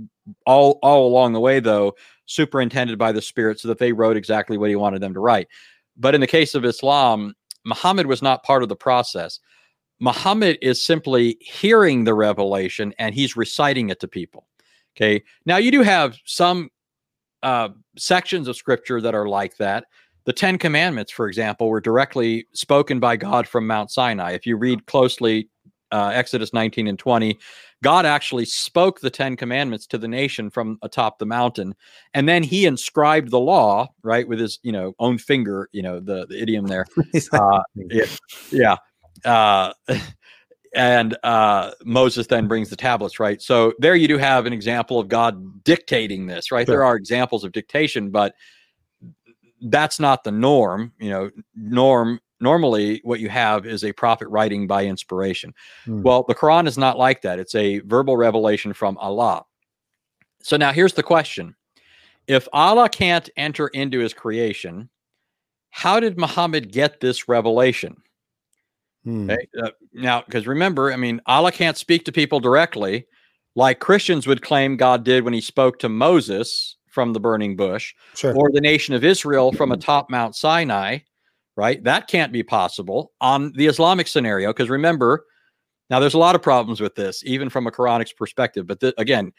All 0.46 0.78
all 0.82 1.06
along 1.06 1.32
the 1.32 1.40
way, 1.40 1.60
though, 1.60 1.94
superintended 2.26 2.98
by 2.98 3.12
the 3.12 3.22
Spirit 3.22 3.60
so 3.60 3.68
that 3.68 3.78
they 3.78 3.92
wrote 3.92 4.16
exactly 4.16 4.58
what 4.58 4.70
he 4.70 4.76
wanted 4.76 5.00
them 5.00 5.14
to 5.14 5.20
write. 5.20 5.48
But 5.96 6.14
in 6.14 6.20
the 6.20 6.26
case 6.26 6.54
of 6.54 6.64
Islam, 6.64 7.34
Muhammad 7.64 8.06
was 8.06 8.22
not 8.22 8.42
part 8.42 8.62
of 8.62 8.68
the 8.68 8.76
process. 8.76 9.40
Muhammad 10.00 10.58
is 10.62 10.84
simply 10.84 11.36
hearing 11.40 12.04
the 12.04 12.14
revelation 12.14 12.94
and 12.98 13.14
he's 13.14 13.36
reciting 13.36 13.90
it 13.90 14.00
to 14.00 14.08
people. 14.08 14.46
Okay. 14.96 15.22
Now, 15.44 15.58
you 15.58 15.70
do 15.70 15.82
have 15.82 16.16
some 16.24 16.70
uh, 17.42 17.68
sections 17.96 18.48
of 18.48 18.56
scripture 18.56 19.00
that 19.00 19.14
are 19.14 19.28
like 19.28 19.56
that. 19.58 19.84
The 20.24 20.32
Ten 20.32 20.58
Commandments, 20.58 21.12
for 21.12 21.26
example, 21.26 21.68
were 21.68 21.80
directly 21.80 22.46
spoken 22.52 22.98
by 22.98 23.16
God 23.16 23.46
from 23.46 23.66
Mount 23.66 23.90
Sinai. 23.90 24.32
If 24.32 24.46
you 24.46 24.56
read 24.56 24.86
closely 24.86 25.48
uh, 25.92 26.10
Exodus 26.14 26.52
19 26.52 26.86
and 26.86 26.98
20, 26.98 27.38
God 27.82 28.06
actually 28.06 28.44
spoke 28.44 29.00
the 29.00 29.10
Ten 29.10 29.36
Commandments 29.36 29.86
to 29.88 29.98
the 29.98 30.08
nation 30.08 30.50
from 30.50 30.78
atop 30.82 31.18
the 31.18 31.26
mountain, 31.26 31.74
and 32.14 32.28
then 32.28 32.42
He 32.42 32.66
inscribed 32.66 33.30
the 33.30 33.40
law 33.40 33.88
right 34.02 34.26
with 34.26 34.38
His 34.38 34.58
you 34.62 34.72
know 34.72 34.94
own 34.98 35.18
finger. 35.18 35.68
You 35.72 35.82
know 35.82 36.00
the, 36.00 36.26
the 36.26 36.40
idiom 36.40 36.66
there. 36.66 36.86
uh, 37.32 37.62
yeah, 37.74 38.06
yeah. 38.50 38.76
Uh, 39.24 39.72
and 40.74 41.16
uh, 41.24 41.72
Moses 41.84 42.26
then 42.26 42.46
brings 42.48 42.70
the 42.70 42.76
tablets, 42.76 43.18
right? 43.18 43.40
So 43.42 43.72
there 43.78 43.96
you 43.96 44.08
do 44.08 44.18
have 44.18 44.46
an 44.46 44.52
example 44.52 44.98
of 44.98 45.08
God 45.08 45.64
dictating 45.64 46.26
this, 46.26 46.52
right? 46.52 46.66
Sure. 46.66 46.76
There 46.76 46.84
are 46.84 46.96
examples 46.96 47.44
of 47.44 47.52
dictation, 47.52 48.10
but 48.10 48.34
that's 49.62 49.98
not 49.98 50.24
the 50.24 50.30
norm. 50.30 50.92
You 51.00 51.10
know, 51.10 51.30
norm 51.54 52.20
normally 52.40 53.00
what 53.04 53.20
you 53.20 53.28
have 53.28 53.66
is 53.66 53.84
a 53.84 53.92
prophet 53.92 54.28
writing 54.28 54.66
by 54.66 54.84
inspiration. 54.84 55.54
Hmm. 55.84 56.02
Well, 56.02 56.24
the 56.26 56.34
Quran 56.34 56.66
is 56.66 56.78
not 56.78 56.98
like 56.98 57.22
that. 57.22 57.38
It's 57.38 57.54
a 57.54 57.80
verbal 57.80 58.16
revelation 58.16 58.72
from 58.72 58.96
Allah. 58.98 59.44
So 60.42 60.56
now 60.56 60.72
here's 60.72 60.94
the 60.94 61.02
question. 61.02 61.54
If 62.26 62.48
Allah 62.52 62.88
can't 62.88 63.28
enter 63.36 63.68
into 63.68 63.98
his 63.98 64.14
creation, 64.14 64.88
how 65.70 66.00
did 66.00 66.18
Muhammad 66.18 66.72
get 66.72 67.00
this 67.00 67.28
revelation? 67.28 67.96
Hmm. 69.04 69.30
Okay. 69.30 69.48
Uh, 69.62 69.70
now, 69.92 70.22
because 70.22 70.46
remember, 70.46 70.92
I 70.92 70.96
mean, 70.96 71.20
Allah 71.26 71.52
can't 71.52 71.76
speak 71.76 72.04
to 72.04 72.12
people 72.12 72.40
directly 72.40 73.06
like 73.56 73.80
Christians 73.80 74.26
would 74.26 74.42
claim 74.42 74.76
God 74.76 75.04
did 75.04 75.24
when 75.24 75.34
he 75.34 75.40
spoke 75.40 75.78
to 75.80 75.88
Moses 75.88 76.76
from 76.88 77.12
the 77.12 77.20
burning 77.20 77.56
bush 77.56 77.94
sure. 78.14 78.34
or 78.34 78.50
the 78.52 78.60
nation 78.60 78.94
of 78.94 79.04
Israel 79.04 79.52
from 79.52 79.72
atop 79.72 80.10
Mount 80.10 80.34
Sinai 80.34 80.98
right? 81.60 81.84
That 81.84 82.08
can't 82.08 82.32
be 82.32 82.42
possible 82.42 83.12
on 83.20 83.52
the 83.52 83.66
Islamic 83.66 84.08
scenario. 84.08 84.48
Because 84.48 84.70
remember, 84.70 85.26
now 85.90 86.00
there's 86.00 86.14
a 86.14 86.18
lot 86.18 86.34
of 86.34 86.40
problems 86.40 86.80
with 86.80 86.94
this, 86.94 87.22
even 87.26 87.50
from 87.50 87.66
a 87.66 87.70
Quranic 87.70 88.16
perspective. 88.16 88.66
But 88.66 88.80
th- 88.80 88.94
again, 88.96 89.30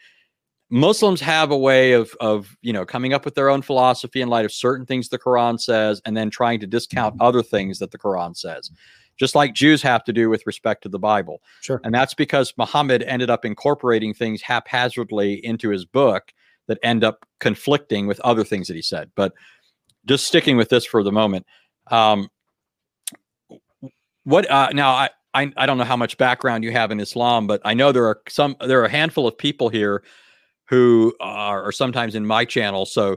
Muslims 0.70 1.20
have 1.20 1.50
a 1.50 1.58
way 1.58 1.92
of 1.92 2.14
of 2.20 2.56
you 2.62 2.72
know 2.72 2.86
coming 2.86 3.12
up 3.12 3.24
with 3.24 3.34
their 3.34 3.50
own 3.50 3.60
philosophy 3.60 4.20
in 4.20 4.28
light 4.28 4.44
of 4.44 4.52
certain 4.52 4.86
things 4.86 5.08
the 5.08 5.18
Quran 5.18 5.60
says, 5.60 6.00
and 6.06 6.16
then 6.16 6.30
trying 6.30 6.60
to 6.60 6.66
discount 6.68 7.20
other 7.20 7.42
things 7.42 7.80
that 7.80 7.90
the 7.90 7.98
Quran 7.98 8.36
says, 8.36 8.70
just 9.18 9.34
like 9.34 9.52
Jews 9.52 9.82
have 9.82 10.04
to 10.04 10.12
do 10.12 10.30
with 10.30 10.46
respect 10.46 10.84
to 10.84 10.88
the 10.88 11.00
Bible. 11.00 11.42
Sure. 11.60 11.80
And 11.82 11.92
that's 11.92 12.14
because 12.14 12.54
Muhammad 12.56 13.02
ended 13.02 13.30
up 13.30 13.44
incorporating 13.44 14.14
things 14.14 14.42
haphazardly 14.42 15.44
into 15.44 15.70
his 15.70 15.84
book 15.84 16.32
that 16.68 16.78
end 16.84 17.02
up 17.02 17.26
conflicting 17.40 18.06
with 18.06 18.20
other 18.20 18.44
things 18.44 18.68
that 18.68 18.76
he 18.76 18.82
said. 18.82 19.10
But 19.16 19.32
just 20.06 20.26
sticking 20.26 20.56
with 20.56 20.68
this 20.68 20.84
for 20.84 21.02
the 21.02 21.12
moment, 21.12 21.46
um, 21.92 22.28
what 24.24 24.50
uh, 24.50 24.70
now? 24.72 24.90
I, 24.90 25.10
I 25.34 25.52
I 25.56 25.66
don't 25.66 25.78
know 25.78 25.84
how 25.84 25.96
much 25.96 26.16
background 26.18 26.64
you 26.64 26.72
have 26.72 26.90
in 26.90 27.00
Islam, 27.00 27.46
but 27.46 27.60
I 27.64 27.74
know 27.74 27.92
there 27.92 28.06
are 28.06 28.20
some 28.28 28.56
there 28.66 28.80
are 28.80 28.86
a 28.86 28.90
handful 28.90 29.28
of 29.28 29.36
people 29.38 29.68
here 29.68 30.02
who 30.68 31.14
are, 31.20 31.64
are 31.64 31.72
sometimes 31.72 32.14
in 32.14 32.24
my 32.26 32.44
channel. 32.44 32.86
So 32.86 33.12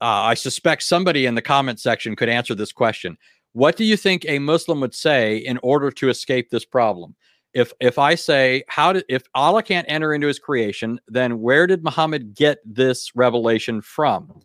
uh, 0.00 0.30
I 0.30 0.34
suspect 0.34 0.82
somebody 0.82 1.26
in 1.26 1.34
the 1.34 1.42
comment 1.42 1.78
section 1.78 2.16
could 2.16 2.28
answer 2.28 2.54
this 2.54 2.72
question. 2.72 3.18
What 3.52 3.76
do 3.76 3.84
you 3.84 3.96
think 3.96 4.24
a 4.26 4.38
Muslim 4.38 4.80
would 4.80 4.94
say 4.94 5.36
in 5.36 5.58
order 5.62 5.90
to 5.90 6.08
escape 6.08 6.50
this 6.50 6.64
problem? 6.64 7.14
If 7.52 7.72
if 7.80 7.98
I 7.98 8.14
say 8.14 8.64
how 8.68 8.92
did 8.94 9.04
if 9.08 9.24
Allah 9.34 9.62
can't 9.62 9.86
enter 9.88 10.14
into 10.14 10.26
His 10.28 10.38
creation, 10.38 10.98
then 11.08 11.40
where 11.40 11.66
did 11.66 11.84
Muhammad 11.84 12.34
get 12.34 12.58
this 12.64 13.14
revelation 13.14 13.80
from? 13.80 14.40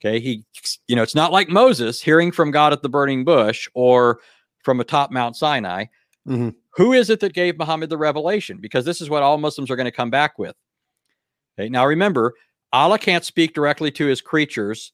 Okay. 0.00 0.20
He, 0.20 0.44
you 0.88 0.96
know, 0.96 1.02
it's 1.02 1.14
not 1.14 1.32
like 1.32 1.48
Moses 1.48 2.00
hearing 2.02 2.30
from 2.30 2.50
God 2.50 2.72
at 2.72 2.82
the 2.82 2.88
burning 2.88 3.24
bush 3.24 3.68
or 3.74 4.20
from 4.62 4.80
atop 4.80 5.10
Mount 5.10 5.36
Sinai. 5.36 5.86
Mm-hmm. 6.28 6.50
Who 6.74 6.92
is 6.92 7.08
it 7.08 7.20
that 7.20 7.32
gave 7.32 7.58
Muhammad 7.58 7.88
the 7.88 7.96
revelation? 7.96 8.58
Because 8.60 8.84
this 8.84 9.00
is 9.00 9.08
what 9.08 9.22
all 9.22 9.38
Muslims 9.38 9.70
are 9.70 9.76
going 9.76 9.86
to 9.86 9.92
come 9.92 10.10
back 10.10 10.38
with. 10.38 10.54
Okay. 11.58 11.68
Now 11.68 11.86
remember, 11.86 12.34
Allah 12.72 12.98
can't 12.98 13.24
speak 13.24 13.54
directly 13.54 13.90
to 13.92 14.06
his 14.06 14.20
creatures 14.20 14.92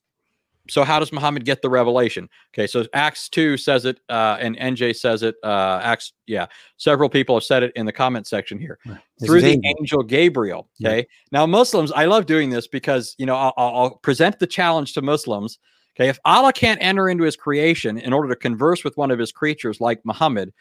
so 0.69 0.85
how 0.85 0.99
does 0.99 1.13
Muhammad 1.13 1.45
get 1.45 1.61
the 1.63 1.69
revelation? 1.69 2.29
Okay, 2.55 2.67
so 2.67 2.85
Acts 2.95 3.29
2 3.29 3.57
says 3.57 3.85
it, 3.85 4.01
uh, 4.09 4.37
and 4.41 4.57
NJ 4.57 4.95
says 4.95 5.23
it. 5.23 5.35
Uh, 5.43 5.81
Acts, 5.83 6.13
yeah, 6.27 6.47
several 6.77 7.09
people 7.09 7.35
have 7.35 7.45
said 7.45 7.63
it 7.63 7.73
in 7.75 7.87
the 7.87 7.93
comment 7.93 8.27
section 8.27 8.59
here 8.59 8.79
through 9.25 9.41
the 9.41 9.49
angel. 9.49 9.75
angel 9.81 10.03
Gabriel. 10.03 10.69
Okay, 10.83 10.99
yeah. 10.99 11.05
now 11.33 11.47
Muslims, 11.47 11.91
I 11.93 12.05
love 12.05 12.27
doing 12.27 12.51
this 12.51 12.69
because 12.69 13.15
you 13.19 13.27
know 13.27 13.35
I'll, 13.35 13.55
I'll 13.57 13.97
present 13.97 14.39
the 14.39 14.47
challenge 14.47 14.93
to 14.95 15.03
Muslims. 15.03 15.59
Okay, 15.97 16.09
if 16.09 16.19
Allah 16.25 16.53
can't 16.53 16.83
enter 16.83 17.09
into 17.09 17.25
His 17.25 17.37
creation 17.37 17.99
in 17.99 18.13
order 18.13 18.29
to 18.29 18.37
converse 18.37 18.85
with 18.85 18.97
one 18.97 19.11
of 19.11 19.19
His 19.19 19.33
creatures 19.33 19.81
like 19.81 20.01
Muhammad, 20.05 20.53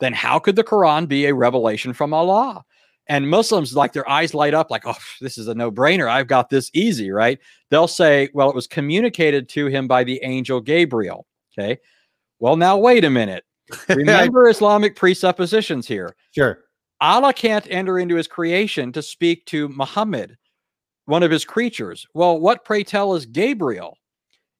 then 0.00 0.12
how 0.12 0.38
could 0.38 0.56
the 0.56 0.64
Quran 0.64 1.08
be 1.08 1.26
a 1.26 1.34
revelation 1.34 1.92
from 1.92 2.12
Allah? 2.12 2.62
And 3.10 3.28
Muslims, 3.28 3.74
like 3.76 3.92
their 3.92 4.08
eyes 4.08 4.32
light 4.34 4.54
up, 4.54 4.70
like, 4.70 4.86
oh, 4.86 4.94
this 5.20 5.36
is 5.36 5.48
a 5.48 5.54
no 5.54 5.70
brainer. 5.70 6.08
I've 6.08 6.28
got 6.28 6.48
this 6.48 6.70
easy, 6.72 7.10
right? 7.10 7.38
They'll 7.68 7.88
say, 7.88 8.30
well, 8.32 8.48
it 8.48 8.54
was 8.54 8.66
communicated 8.66 9.48
to 9.50 9.66
him 9.66 9.86
by 9.88 10.04
the 10.04 10.20
angel 10.22 10.60
Gabriel. 10.60 11.26
Okay. 11.52 11.78
Well, 12.38 12.56
now, 12.56 12.78
wait 12.78 13.04
a 13.04 13.10
minute. 13.10 13.44
Remember 13.88 14.48
Islamic 14.48 14.96
presuppositions 14.96 15.86
here. 15.86 16.14
Sure. 16.30 16.60
Allah 17.00 17.32
can't 17.32 17.66
enter 17.70 17.98
into 17.98 18.14
his 18.14 18.26
creation 18.28 18.92
to 18.92 19.02
speak 19.02 19.44
to 19.46 19.68
Muhammad. 19.68 20.36
one 21.06 21.22
of 21.24 21.30
his 21.32 21.44
creatures. 21.44 22.06
Well, 22.14 22.38
what 22.38 22.64
pray 22.64 22.84
tell 22.84 23.14
is 23.16 23.26
Gabriel, 23.26 23.98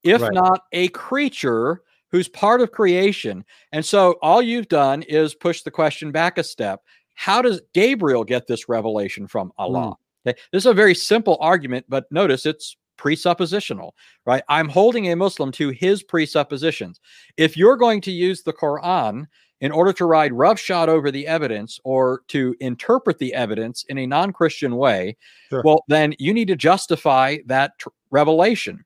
if 0.03 0.21
Right. 0.21 0.33
not 0.35 0.63
a 0.73 0.89
creature 0.89 1.83
who's 2.11 2.27
part 2.29 2.61
of 2.61 2.73
creation? 2.73 3.45
And 3.71 3.85
so 3.85 4.17
all 4.23 4.43
you've 4.43 4.67
done 4.69 5.03
is 5.03 5.35
push 5.37 5.63
the 5.63 5.71
question 5.71 6.11
back 6.11 6.39
a 6.39 6.43
step. 6.43 6.83
How 7.15 7.43
does 7.43 7.61
Gabriel 7.75 8.25
get 8.25 8.47
this 8.47 8.69
revelation 8.69 9.27
from 9.27 9.53
Allah? 9.59 9.97
Mm. 10.27 10.31
Okay. 10.31 10.39
This 10.53 10.63
is 10.63 10.67
a 10.67 10.75
very 10.75 10.95
simple 10.95 11.39
argument, 11.41 11.87
but 11.89 12.05
notice 12.11 12.47
it's 12.47 12.77
presuppositional, 12.99 13.93
right? 14.27 14.43
I'm 14.49 14.69
holding 14.69 15.11
a 15.11 15.17
Muslim 15.17 15.51
to 15.53 15.71
his 15.71 16.03
presuppositions. 16.03 17.01
If 17.37 17.57
you're 17.57 17.77
going 17.77 18.01
to 18.03 18.11
use 18.13 18.43
the 18.43 18.53
Quran 18.53 19.27
in 19.61 19.73
order 19.73 19.93
to 19.95 20.05
ride 20.07 20.33
roughshod 20.33 20.89
over 20.89 21.11
the 21.11 21.27
evidence 21.27 21.81
or 21.85 22.23
to 22.29 22.55
interpret 22.61 23.19
the 23.19 23.33
evidence 23.35 23.85
in 23.89 23.99
a 23.99 24.07
non 24.07 24.33
Christian 24.33 24.77
way, 24.77 25.17
Sure. 25.49 25.63
well, 25.65 25.85
then 25.89 26.15
you 26.19 26.33
need 26.35 26.49
to 26.49 26.57
justify 26.57 27.39
that 27.47 27.79
tr- 27.79 27.89
revelation. 28.11 28.85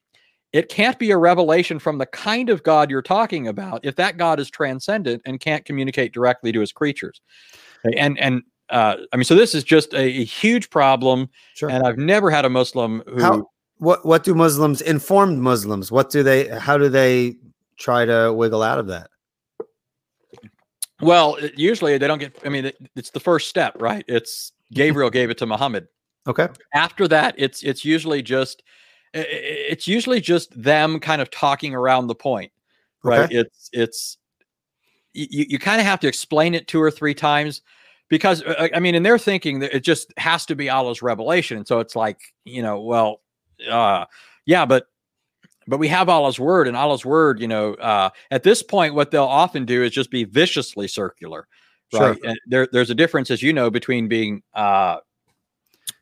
It 0.53 0.68
can't 0.68 0.99
be 1.01 1.11
a 1.11 1.18
revelation 1.18 1.81
from 1.81 1.99
the 1.99 2.07
kind 2.07 2.49
of 2.49 2.62
God 2.62 2.89
you're 2.89 3.03
talking 3.03 3.49
about 3.49 3.85
if 3.85 3.97
that 3.97 4.16
God 4.16 4.39
is 4.39 4.49
transcendent 4.51 5.22
and 5.27 5.41
can't 5.41 5.64
communicate 5.64 6.14
directly 6.14 6.53
to 6.53 6.61
his 6.61 6.70
creatures. 6.70 7.20
And, 7.97 8.18
and, 8.18 8.43
uh, 8.70 8.97
I 9.12 9.16
mean, 9.16 9.24
so 9.24 9.35
this 9.35 9.55
is 9.55 9.64
just 9.64 9.93
a, 9.93 10.03
a 10.03 10.24
huge 10.24 10.70
problem, 10.70 11.28
Sure. 11.55 11.70
and 11.70 11.87
I've 11.87 11.99
never 11.99 12.30
had 12.30 12.45
a 12.45 12.51
Muslim 12.51 13.03
who 13.07 13.22
How 13.22 13.51
what 13.78 14.07
what 14.07 14.24
do 14.24 14.35
Muslims 14.35 14.80
informed 14.80 15.39
Muslims 15.39 15.91
what 15.91 16.09
do 16.09 16.22
they 16.22 16.47
how 16.47 16.78
do 16.78 16.89
they 16.89 17.37
try 17.76 18.05
to 18.05 18.32
wiggle 18.32 18.62
out 18.62 18.78
of 18.78 18.87
that? 18.87 19.11
Well, 21.01 21.37
usually 21.57 21.99
they 21.99 22.07
don't 22.07 22.18
get. 22.18 22.39
I 22.45 22.49
mean, 22.49 22.72
it's 22.95 23.11
the 23.11 23.20
first 23.20 23.49
step, 23.49 23.80
right? 23.80 24.05
It's 24.09 24.53
Gabriel 24.72 25.11
gave 25.11 25.28
it 25.28 25.39
to 25.39 25.47
Muhammad. 25.47 25.89
Okay. 26.26 26.49
After 26.72 27.09
that, 27.09 27.35
it's 27.37 27.62
it's 27.62 27.85
usually 27.85 28.22
just 28.22 28.62
it's 29.12 29.87
usually 29.87 30.20
just 30.20 30.51
them 30.61 31.01
kind 31.01 31.20
of 31.20 31.30
talking 31.30 31.74
around 31.74 32.07
the 32.07 32.14
point, 32.14 32.53
right? 33.03 33.22
Okay. 33.24 33.37
It's 33.37 33.70
it's 33.72 34.18
you 35.15 35.47
you 35.49 35.59
kind 35.59 35.81
of 35.81 35.87
have 35.87 36.01
to 36.01 36.09
explain 36.09 36.55
it 36.55 36.69
two 36.69 36.83
or 36.83 36.91
three 36.91 37.15
times 37.15 37.62
because 38.09 38.43
uh, 38.43 38.69
I 38.75 38.81
mean, 38.81 38.95
in 38.95 39.03
their 39.03 39.19
thinking, 39.19 39.62
it 39.62 39.81
just 39.81 40.12
has 40.19 40.45
to 40.47 40.55
be 40.55 40.69
Allah's 40.69 41.03
revelation. 41.03 41.57
And 41.57 41.67
so 41.67 41.81
it's 41.81 41.97
like 41.97 42.19
you 42.45 42.62
know, 42.62 42.81
well, 42.81 43.23
uh, 43.71 44.05
yeah, 44.47 44.67
but 44.67 44.87
but 45.67 45.79
we 45.79 45.89
have 45.89 46.09
Allah's 46.09 46.39
word, 46.39 46.69
and 46.69 46.77
Allah's 46.77 47.05
word, 47.05 47.41
you 47.41 47.49
know, 47.49 47.75
uh, 47.75 48.11
at 48.31 48.43
this 48.43 48.62
point, 48.62 48.95
what 48.95 49.11
they'll 49.11 49.25
often 49.25 49.65
do 49.65 49.83
is 49.83 49.93
just 49.93 50.11
be 50.11 50.25
viciously 50.25 50.89
circular, 50.89 51.49
Sure. 51.93 52.11
right? 52.11 52.19
And 52.25 52.39
there, 52.47 52.69
there's 52.71 52.91
a 52.91 52.95
difference, 52.95 53.31
as 53.31 53.43
you 53.43 53.53
know, 53.53 53.71
between 53.71 54.09
being 54.09 54.43
uh, 54.55 54.99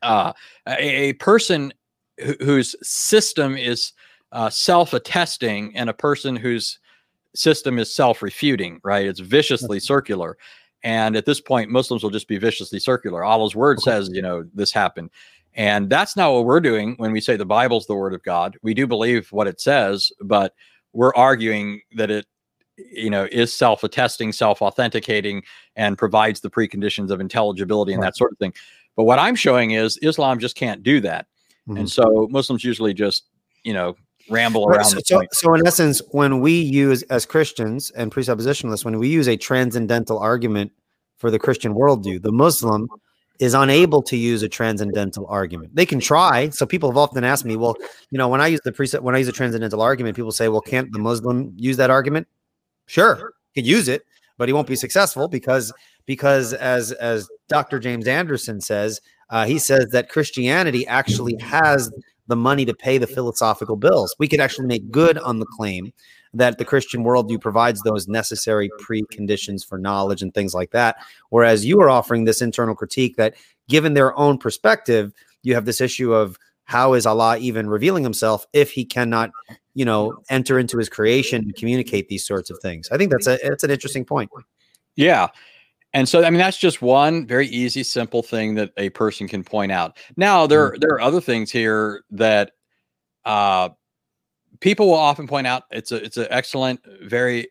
uh, 0.01 0.33
a, 0.67 1.09
a 1.09 1.13
person 1.13 1.73
who, 2.21 2.35
whose 2.41 2.75
system 2.81 3.55
is 3.55 3.93
uh, 4.31 4.49
self-attesting 4.49 5.75
and 5.75 5.89
a 5.89 5.93
person 5.93 6.35
whose 6.35 6.79
system 7.35 7.79
is 7.79 7.93
self-refuting, 7.93 8.79
right? 8.83 9.05
It's 9.05 9.19
viciously 9.19 9.79
circular. 9.79 10.37
And 10.83 11.15
at 11.15 11.25
this 11.25 11.39
point, 11.39 11.69
Muslims 11.69 12.03
will 12.03 12.09
just 12.09 12.27
be 12.27 12.37
viciously 12.37 12.79
circular. 12.79 13.23
Allah's 13.23 13.55
word 13.55 13.79
says, 13.79 14.09
you 14.11 14.21
know, 14.21 14.43
this 14.53 14.71
happened. 14.71 15.09
And 15.55 15.89
that's 15.89 16.17
not 16.17 16.33
what 16.33 16.45
we're 16.45 16.59
doing 16.59 16.95
when 16.97 17.11
we 17.11 17.21
say 17.21 17.37
the 17.37 17.45
Bible's 17.45 17.85
the 17.85 17.95
word 17.95 18.13
of 18.13 18.23
God. 18.23 18.57
We 18.63 18.73
do 18.73 18.87
believe 18.87 19.31
what 19.31 19.47
it 19.47 19.61
says, 19.61 20.11
but 20.21 20.53
we're 20.93 21.13
arguing 21.15 21.81
that 21.95 22.11
it, 22.11 22.25
you 22.77 23.09
know, 23.09 23.27
is 23.31 23.53
self-attesting, 23.53 24.31
self-authenticating, 24.31 25.43
and 25.75 25.97
provides 25.97 26.41
the 26.41 26.49
preconditions 26.49 27.11
of 27.11 27.21
intelligibility 27.21 27.93
and 27.93 28.01
Right. 28.01 28.07
that 28.07 28.17
sort 28.17 28.31
of 28.31 28.39
thing. 28.39 28.53
But 28.95 29.03
what 29.03 29.19
I'm 29.19 29.35
showing 29.35 29.71
is 29.71 29.97
Islam 30.01 30.39
just 30.39 30.55
can't 30.55 30.83
do 30.83 30.99
that. 31.01 31.27
Mhm. 31.67 31.79
And 31.79 31.91
so 31.91 32.27
Muslims 32.31 32.63
usually 32.63 32.93
just, 32.93 33.25
you 33.63 33.73
know, 33.73 33.95
ramble 34.29 34.67
around 34.67 34.85
so, 34.85 35.23
so, 35.31 35.53
in 35.53 35.65
essence, 35.67 36.01
when 36.11 36.39
we 36.39 36.59
use 36.59 37.03
as 37.03 37.25
Christians 37.25 37.91
and 37.91 38.11
presuppositionalists, 38.11 38.85
when 38.85 38.99
we 38.99 39.09
use 39.09 39.27
a 39.27 39.37
transcendental 39.37 40.19
argument 40.19 40.71
for 41.17 41.29
the 41.31 41.39
Christian 41.39 41.73
worldview, 41.73 42.21
the 42.21 42.31
Muslim 42.31 42.87
is 43.39 43.53
unable 43.53 44.01
to 44.03 44.15
use 44.15 44.43
a 44.43 44.49
transcendental 44.49 45.25
argument. 45.27 45.75
They 45.75 45.85
can 45.85 45.99
try. 45.99 46.49
So 46.49 46.65
people 46.65 46.89
have 46.89 46.97
often 46.97 47.23
asked 47.23 47.45
me, 47.45 47.55
well, 47.55 47.75
you 48.11 48.17
know, 48.17 48.27
when 48.27 48.41
I 48.41 48.47
use 48.47 48.61
the 48.63 48.71
presup 48.71 49.01
when 49.01 49.15
I 49.15 49.17
use 49.17 49.27
a 49.27 49.33
transcendental 49.33 49.81
argument, 49.81 50.15
people 50.15 50.31
say, 50.31 50.47
well, 50.49 50.61
can't 50.61 50.91
the 50.91 50.99
Muslim 50.99 51.53
use 51.57 51.77
that 51.77 51.89
argument? 51.89 52.27
Sure, 52.85 53.33
he 53.53 53.61
could 53.61 53.67
use 53.67 53.87
it, 53.87 54.03
but 54.37 54.49
he 54.49 54.53
won't 54.53 54.67
be 54.67 54.75
successful 54.75 55.27
because 55.27 55.73
because 56.05 56.53
as 56.53 56.91
as 56.93 57.27
Dr. 57.49 57.79
James 57.79 58.07
Anderson 58.07 58.61
says, 58.61 59.01
uh, 59.29 59.45
he 59.45 59.57
says 59.57 59.87
that 59.91 60.09
Christianity 60.09 60.85
actually 60.87 61.35
has 61.41 61.91
the 62.27 62.35
money 62.35 62.65
to 62.65 62.73
pay 62.73 62.97
the 62.97 63.07
philosophical 63.07 63.75
bills. 63.75 64.15
We 64.19 64.27
could 64.27 64.39
actually 64.39 64.67
make 64.67 64.91
good 64.91 65.17
on 65.17 65.39
the 65.39 65.45
claim 65.45 65.91
that 66.33 66.57
the 66.57 66.65
Christian 66.65 67.03
worldview 67.03 67.39
provides 67.39 67.81
those 67.83 68.07
necessary 68.07 68.69
preconditions 68.81 69.65
for 69.65 69.77
knowledge 69.77 70.21
and 70.21 70.33
things 70.33 70.53
like 70.53 70.71
that. 70.71 70.95
Whereas 71.29 71.65
you 71.65 71.79
are 71.81 71.89
offering 71.89 72.23
this 72.23 72.41
internal 72.41 72.75
critique 72.75 73.17
that, 73.17 73.35
given 73.69 73.93
their 73.93 74.17
own 74.17 74.37
perspective, 74.37 75.13
you 75.43 75.53
have 75.53 75.65
this 75.65 75.81
issue 75.81 76.13
of 76.13 76.37
how 76.65 76.93
is 76.93 77.05
Allah 77.05 77.37
even 77.37 77.67
revealing 77.67 78.03
himself 78.03 78.47
if 78.53 78.71
he 78.71 78.85
cannot, 78.85 79.31
you 79.75 79.85
know, 79.85 80.17
enter 80.29 80.57
into 80.57 80.77
his 80.77 80.89
creation 80.89 81.43
and 81.43 81.55
communicate 81.55 82.07
these 82.07 82.25
sorts 82.25 82.49
of 82.49 82.57
things. 82.59 82.89
I 82.91 82.97
think 82.97 83.11
that's 83.11 83.27
a 83.27 83.37
that's 83.43 83.63
an 83.63 83.69
interesting 83.69 84.05
point. 84.05 84.31
Yeah. 84.95 85.27
And 85.93 86.09
so 86.09 86.23
I 86.23 86.29
mean 86.29 86.39
that's 86.39 86.57
just 86.57 86.81
one 86.81 87.27
very 87.27 87.47
easy 87.47 87.83
simple 87.83 88.23
thing 88.23 88.55
that 88.55 88.71
a 88.77 88.89
person 88.89 89.27
can 89.27 89.43
point 89.43 89.71
out. 89.71 89.97
Now 90.17 90.47
there 90.47 90.75
there 90.79 90.91
are 90.91 91.01
other 91.01 91.21
things 91.21 91.51
here 91.51 92.03
that 92.11 92.51
uh 93.25 93.69
people 94.59 94.87
will 94.87 94.95
often 94.95 95.27
point 95.27 95.47
out 95.47 95.63
it's 95.71 95.91
a 95.91 96.03
it's 96.03 96.17
an 96.17 96.27
excellent 96.29 96.79
very 97.03 97.47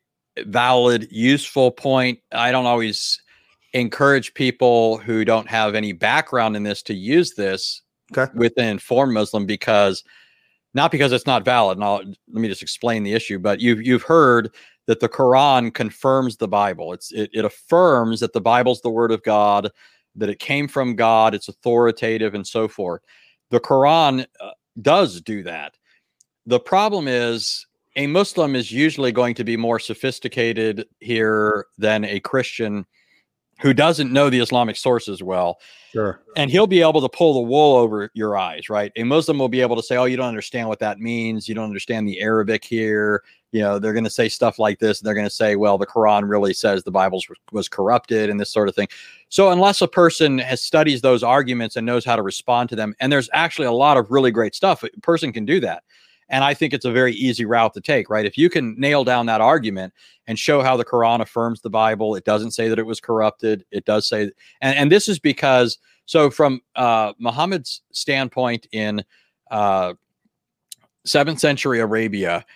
valid 0.46 1.06
useful 1.10 1.70
point. 1.70 2.18
I 2.32 2.50
don't 2.50 2.66
always 2.66 3.20
encourage 3.74 4.34
people 4.34 4.98
who 4.98 5.24
don't 5.24 5.48
have 5.48 5.74
any 5.74 5.92
background 5.92 6.56
in 6.56 6.62
this 6.62 6.82
to 6.82 6.94
use 6.94 7.34
this 7.34 7.82
Okay. 8.16 8.30
with 8.34 8.52
an 8.58 8.66
informed 8.66 9.14
Muslim 9.14 9.46
because 9.46 10.04
not 10.74 10.90
because 10.90 11.12
it's 11.12 11.26
not 11.26 11.44
valid. 11.44 11.78
And 11.78 11.84
I'll, 11.84 11.98
let 11.98 12.16
me 12.40 12.48
just 12.48 12.62
explain 12.62 13.02
the 13.02 13.12
issue. 13.14 13.38
But 13.38 13.60
you've 13.60 13.82
you've 13.82 14.02
heard 14.02 14.54
that 14.86 15.00
the 15.00 15.08
Quran 15.08 15.72
confirms 15.72 16.36
the 16.36 16.48
Bible. 16.48 16.92
It's 16.92 17.12
it, 17.12 17.30
it 17.32 17.44
affirms 17.44 18.20
that 18.20 18.32
the 18.32 18.40
Bible's 18.40 18.80
the 18.80 18.90
Word 18.90 19.12
of 19.12 19.22
God, 19.22 19.70
that 20.16 20.28
it 20.28 20.38
came 20.38 20.68
from 20.68 20.96
God, 20.96 21.34
it's 21.34 21.48
authoritative, 21.48 22.34
and 22.34 22.46
so 22.46 22.68
forth. 22.68 23.02
The 23.50 23.60
Quran 23.60 24.26
uh, 24.40 24.50
does 24.80 25.20
do 25.20 25.42
that. 25.44 25.74
The 26.46 26.60
problem 26.60 27.06
is 27.06 27.66
a 27.96 28.06
Muslim 28.06 28.56
is 28.56 28.72
usually 28.72 29.12
going 29.12 29.34
to 29.34 29.44
be 29.44 29.56
more 29.56 29.78
sophisticated 29.78 30.86
here 31.00 31.66
than 31.78 32.04
a 32.04 32.20
Christian 32.20 32.86
who 33.60 33.72
doesn't 33.74 34.12
know 34.12 34.28
the 34.28 34.40
Islamic 34.40 34.76
sources 34.76 35.22
well 35.22 35.58
Sure. 35.92 36.22
and 36.36 36.50
he'll 36.50 36.66
be 36.66 36.80
able 36.80 37.02
to 37.02 37.08
pull 37.08 37.34
the 37.34 37.40
wool 37.40 37.76
over 37.76 38.10
your 38.14 38.36
eyes, 38.36 38.70
right? 38.70 38.90
A 38.96 39.04
Muslim 39.04 39.38
will 39.38 39.50
be 39.50 39.60
able 39.60 39.76
to 39.76 39.82
say, 39.82 39.96
"Oh, 39.96 40.06
you 40.06 40.16
don't 40.16 40.26
understand 40.26 40.68
what 40.68 40.78
that 40.78 40.98
means. 40.98 41.48
You 41.48 41.54
don't 41.54 41.66
understand 41.66 42.08
the 42.08 42.20
Arabic 42.20 42.64
here." 42.64 43.22
You 43.52 43.60
know, 43.60 43.78
they're 43.78 43.92
going 43.92 44.04
to 44.04 44.10
say 44.10 44.28
stuff 44.28 44.58
like 44.58 44.78
this. 44.78 45.00
and 45.00 45.06
They're 45.06 45.14
going 45.14 45.26
to 45.26 45.30
say, 45.30 45.56
"Well, 45.56 45.78
the 45.78 45.86
Quran 45.86 46.28
really 46.28 46.54
says 46.54 46.82
the 46.82 46.90
Bible 46.90 47.22
was 47.52 47.68
corrupted," 47.68 48.30
and 48.30 48.40
this 48.40 48.50
sort 48.50 48.68
of 48.68 48.74
thing. 48.74 48.88
So, 49.28 49.50
unless 49.50 49.82
a 49.82 49.88
person 49.88 50.38
has 50.38 50.62
studies 50.62 51.02
those 51.02 51.22
arguments 51.22 51.76
and 51.76 51.86
knows 51.86 52.04
how 52.04 52.16
to 52.16 52.22
respond 52.22 52.70
to 52.70 52.76
them, 52.76 52.94
and 52.98 53.12
there's 53.12 53.30
actually 53.32 53.66
a 53.66 53.72
lot 53.72 53.96
of 53.96 54.10
really 54.10 54.30
great 54.30 54.54
stuff, 54.54 54.82
a 54.82 54.88
person 55.02 55.32
can 55.32 55.44
do 55.44 55.60
that. 55.60 55.84
And 56.32 56.42
I 56.42 56.54
think 56.54 56.72
it's 56.72 56.86
a 56.86 56.90
very 56.90 57.12
easy 57.12 57.44
route 57.44 57.74
to 57.74 57.80
take, 57.82 58.08
right? 58.08 58.24
If 58.24 58.38
you 58.38 58.48
can 58.48 58.74
nail 58.80 59.04
down 59.04 59.26
that 59.26 59.42
argument 59.42 59.92
and 60.26 60.38
show 60.38 60.62
how 60.62 60.78
the 60.78 60.84
Quran 60.84 61.20
affirms 61.20 61.60
the 61.60 61.68
Bible, 61.68 62.14
it 62.14 62.24
doesn't 62.24 62.52
say 62.52 62.68
that 62.68 62.78
it 62.78 62.86
was 62.86 63.00
corrupted. 63.00 63.66
It 63.70 63.84
does 63.84 64.08
say, 64.08 64.30
and, 64.62 64.76
and 64.76 64.90
this 64.90 65.08
is 65.08 65.18
because, 65.18 65.76
so 66.06 66.30
from 66.30 66.62
uh, 66.74 67.12
Muhammad's 67.18 67.82
standpoint 67.92 68.66
in 68.72 69.04
uh, 69.50 69.92
seventh 71.04 71.38
century 71.38 71.80
Arabia, 71.80 72.46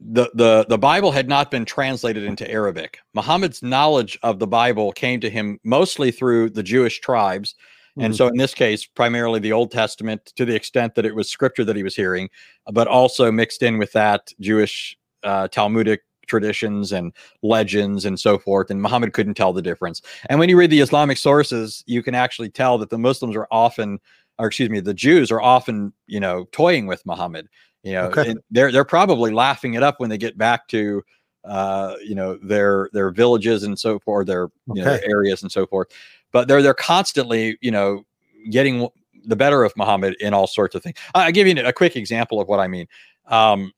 the, 0.00 0.30
the, 0.34 0.66
the 0.68 0.78
Bible 0.78 1.12
had 1.12 1.28
not 1.28 1.50
been 1.50 1.64
translated 1.64 2.24
into 2.24 2.50
Arabic. 2.50 2.98
Muhammad's 3.14 3.62
knowledge 3.62 4.18
of 4.22 4.38
the 4.38 4.46
Bible 4.46 4.92
came 4.92 5.20
to 5.20 5.30
him 5.30 5.58
mostly 5.62 6.10
through 6.10 6.50
the 6.50 6.62
Jewish 6.62 7.00
tribes. 7.00 7.54
And 7.98 8.14
Mhm. 8.14 8.16
so, 8.16 8.28
in 8.28 8.36
this 8.36 8.54
case, 8.54 8.86
primarily 8.86 9.40
the 9.40 9.52
Old 9.52 9.72
Testament, 9.72 10.32
to 10.36 10.44
the 10.44 10.54
extent 10.54 10.94
that 10.94 11.04
it 11.04 11.14
was 11.14 11.28
scripture 11.28 11.64
that 11.64 11.76
he 11.76 11.82
was 11.82 11.96
hearing, 11.96 12.30
but 12.72 12.86
also 12.88 13.30
mixed 13.30 13.62
in 13.62 13.78
with 13.78 13.92
that 13.92 14.32
Jewish 14.40 14.96
uh, 15.22 15.48
Talmudic 15.48 16.00
traditions 16.26 16.92
and 16.92 17.12
legends 17.42 18.04
and 18.06 18.18
so 18.18 18.38
forth. 18.38 18.70
And 18.70 18.80
Muhammad 18.80 19.12
couldn't 19.12 19.34
tell 19.34 19.52
the 19.52 19.60
difference. 19.60 20.00
And 20.30 20.38
when 20.38 20.48
you 20.48 20.56
read 20.56 20.70
the 20.70 20.80
Islamic 20.80 21.18
sources, 21.18 21.82
you 21.86 22.02
can 22.02 22.14
actually 22.14 22.48
tell 22.48 22.78
that 22.78 22.88
the 22.88 22.98
Muslims 22.98 23.36
are 23.36 23.48
often, 23.50 23.98
or 24.38 24.46
excuse 24.46 24.70
me, 24.70 24.80
the 24.80 24.94
Jews 24.94 25.30
are 25.32 25.42
often, 25.42 25.92
you 26.06 26.20
know, 26.20 26.46
toying 26.52 26.86
with 26.86 27.04
Muhammad. 27.04 27.48
You 27.82 27.92
know, 27.92 28.08
Okay. 28.08 28.34
they're 28.50 28.70
they're 28.72 28.84
probably 28.84 29.30
laughing 29.30 29.74
it 29.74 29.82
up 29.82 30.00
when 30.00 30.10
they 30.10 30.18
get 30.18 30.36
back 30.36 30.68
to, 30.68 31.02
uh, 31.44 31.94
you 32.04 32.14
know, 32.14 32.38
their 32.42 32.90
their 32.92 33.10
villages 33.10 33.62
and 33.62 33.78
so 33.78 33.98
forth, 33.98 34.26
their 34.26 34.48
you 34.66 34.82
know, 34.82 34.90
Okay. 34.90 35.02
areas 35.06 35.42
and 35.42 35.50
so 35.50 35.66
forth. 35.66 35.88
But 36.32 36.46
they're 36.48 36.62
they're 36.62 36.74
constantly, 36.74 37.58
you 37.60 37.70
know, 37.70 38.04
getting 38.50 38.88
the 39.24 39.36
better 39.36 39.64
of 39.64 39.72
Muhammad 39.76 40.16
in 40.20 40.34
all 40.34 40.46
sorts 40.46 40.74
of 40.74 40.82
things. 40.82 40.96
I'll 41.14 41.32
give 41.32 41.46
you 41.46 41.54
a 41.64 41.72
quick 41.72 41.96
example 41.96 42.40
of 42.40 42.48
what 42.48 42.60
I 42.60 42.68
mean. 42.68 42.86
Um, 43.26 43.72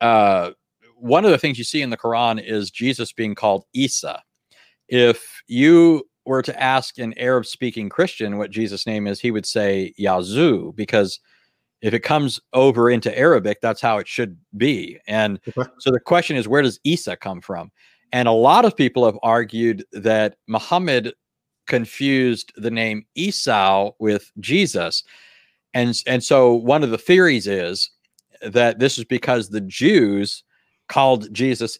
uh, 0.00 0.50
one 0.96 1.24
of 1.24 1.30
the 1.30 1.38
things 1.38 1.58
you 1.58 1.64
see 1.64 1.82
in 1.82 1.90
the 1.90 1.96
Quran 1.96 2.42
is 2.44 2.70
Jesus 2.70 3.12
being 3.12 3.34
called 3.34 3.64
Isa. 3.72 4.22
If 4.88 5.42
you 5.46 6.04
were 6.24 6.42
to 6.42 6.62
ask 6.62 6.98
an 6.98 7.14
Arab 7.18 7.46
speaking 7.46 7.88
Christian 7.88 8.38
what 8.38 8.50
Jesus' 8.50 8.86
name 8.86 9.06
is, 9.06 9.20
he 9.20 9.30
would 9.30 9.46
say 9.46 9.92
Yasu, 9.98 10.74
because 10.74 11.20
if 11.82 11.94
it 11.94 12.00
comes 12.00 12.40
over 12.52 12.90
into 12.90 13.16
Arabic, 13.16 13.60
that's 13.60 13.80
how 13.80 13.98
it 13.98 14.08
should 14.08 14.36
be. 14.56 14.98
And 15.06 15.38
so 15.78 15.90
the 15.90 16.00
question 16.00 16.36
is, 16.36 16.48
where 16.48 16.62
does 16.62 16.80
Isa 16.84 17.16
come 17.16 17.40
from? 17.40 17.70
And 18.12 18.28
a 18.28 18.32
lot 18.32 18.64
of 18.64 18.76
people 18.76 19.04
have 19.04 19.18
argued 19.22 19.84
that 19.92 20.36
Muhammad 20.46 21.12
confused 21.66 22.52
the 22.56 22.70
name 22.70 23.04
Esau 23.14 23.92
with 23.98 24.30
Jesus. 24.40 25.02
And, 25.74 25.94
and 26.06 26.22
so 26.22 26.54
one 26.54 26.82
of 26.82 26.90
the 26.90 26.98
theories 26.98 27.46
is 27.46 27.90
that 28.42 28.78
this 28.78 28.98
is 28.98 29.04
because 29.04 29.48
the 29.48 29.60
Jews 29.60 30.44
called 30.88 31.32
Jesus 31.32 31.78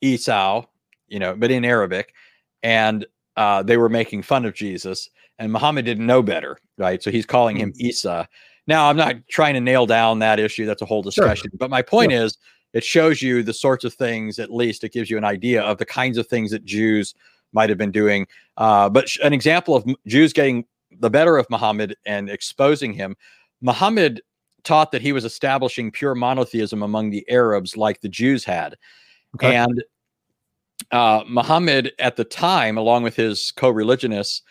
Esau, 0.00 0.64
you 1.08 1.18
know, 1.18 1.34
but 1.34 1.50
in 1.50 1.64
Arabic, 1.64 2.14
and 2.62 3.04
uh, 3.36 3.62
they 3.62 3.76
were 3.76 3.88
making 3.88 4.22
fun 4.22 4.44
of 4.44 4.54
Jesus, 4.54 5.10
and 5.38 5.52
Muhammad 5.52 5.84
didn't 5.84 6.06
know 6.06 6.22
better, 6.22 6.56
right? 6.78 7.02
So 7.02 7.10
he's 7.10 7.26
calling 7.26 7.56
him 7.56 7.72
hmm. 7.72 7.86
Isa. 7.86 8.28
Now, 8.66 8.88
I'm 8.88 8.96
not 8.96 9.16
trying 9.28 9.54
to 9.54 9.60
nail 9.60 9.86
down 9.86 10.20
that 10.20 10.40
issue. 10.40 10.66
That's 10.66 10.82
a 10.82 10.86
whole 10.86 11.02
discussion. 11.02 11.50
Sure. 11.50 11.58
But 11.58 11.70
my 11.70 11.82
point 11.82 12.12
sure. 12.12 12.22
is, 12.22 12.38
it 12.72 12.82
shows 12.82 13.22
you 13.22 13.42
the 13.42 13.52
sorts 13.52 13.84
of 13.84 13.94
things, 13.94 14.38
at 14.38 14.52
least 14.52 14.84
it 14.84 14.92
gives 14.92 15.10
you 15.10 15.18
an 15.18 15.24
idea 15.24 15.62
of 15.62 15.78
the 15.78 15.86
kinds 15.86 16.18
of 16.18 16.26
things 16.26 16.50
that 16.50 16.64
Jews 16.64 17.14
might 17.52 17.68
have 17.68 17.78
been 17.78 17.92
doing. 17.92 18.26
Uh, 18.56 18.88
but 18.88 19.08
an 19.22 19.32
example 19.32 19.76
of 19.76 19.84
Jews 20.06 20.32
getting 20.32 20.64
the 20.98 21.10
better 21.10 21.36
of 21.36 21.46
Muhammad 21.50 21.96
and 22.04 22.28
exposing 22.28 22.92
him, 22.92 23.16
Muhammad 23.60 24.20
taught 24.64 24.92
that 24.92 25.02
he 25.02 25.12
was 25.12 25.24
establishing 25.24 25.90
pure 25.90 26.14
monotheism 26.14 26.82
among 26.82 27.10
the 27.10 27.24
Arabs, 27.30 27.76
like 27.76 28.00
the 28.00 28.08
Jews 28.08 28.44
had. 28.44 28.76
Okay. 29.36 29.54
And 29.54 29.84
uh, 30.90 31.22
Muhammad, 31.28 31.92
at 31.98 32.16
the 32.16 32.24
time, 32.24 32.76
along 32.76 33.02
with 33.02 33.14
his 33.14 33.52
co 33.52 33.70
religionists, 33.70 34.42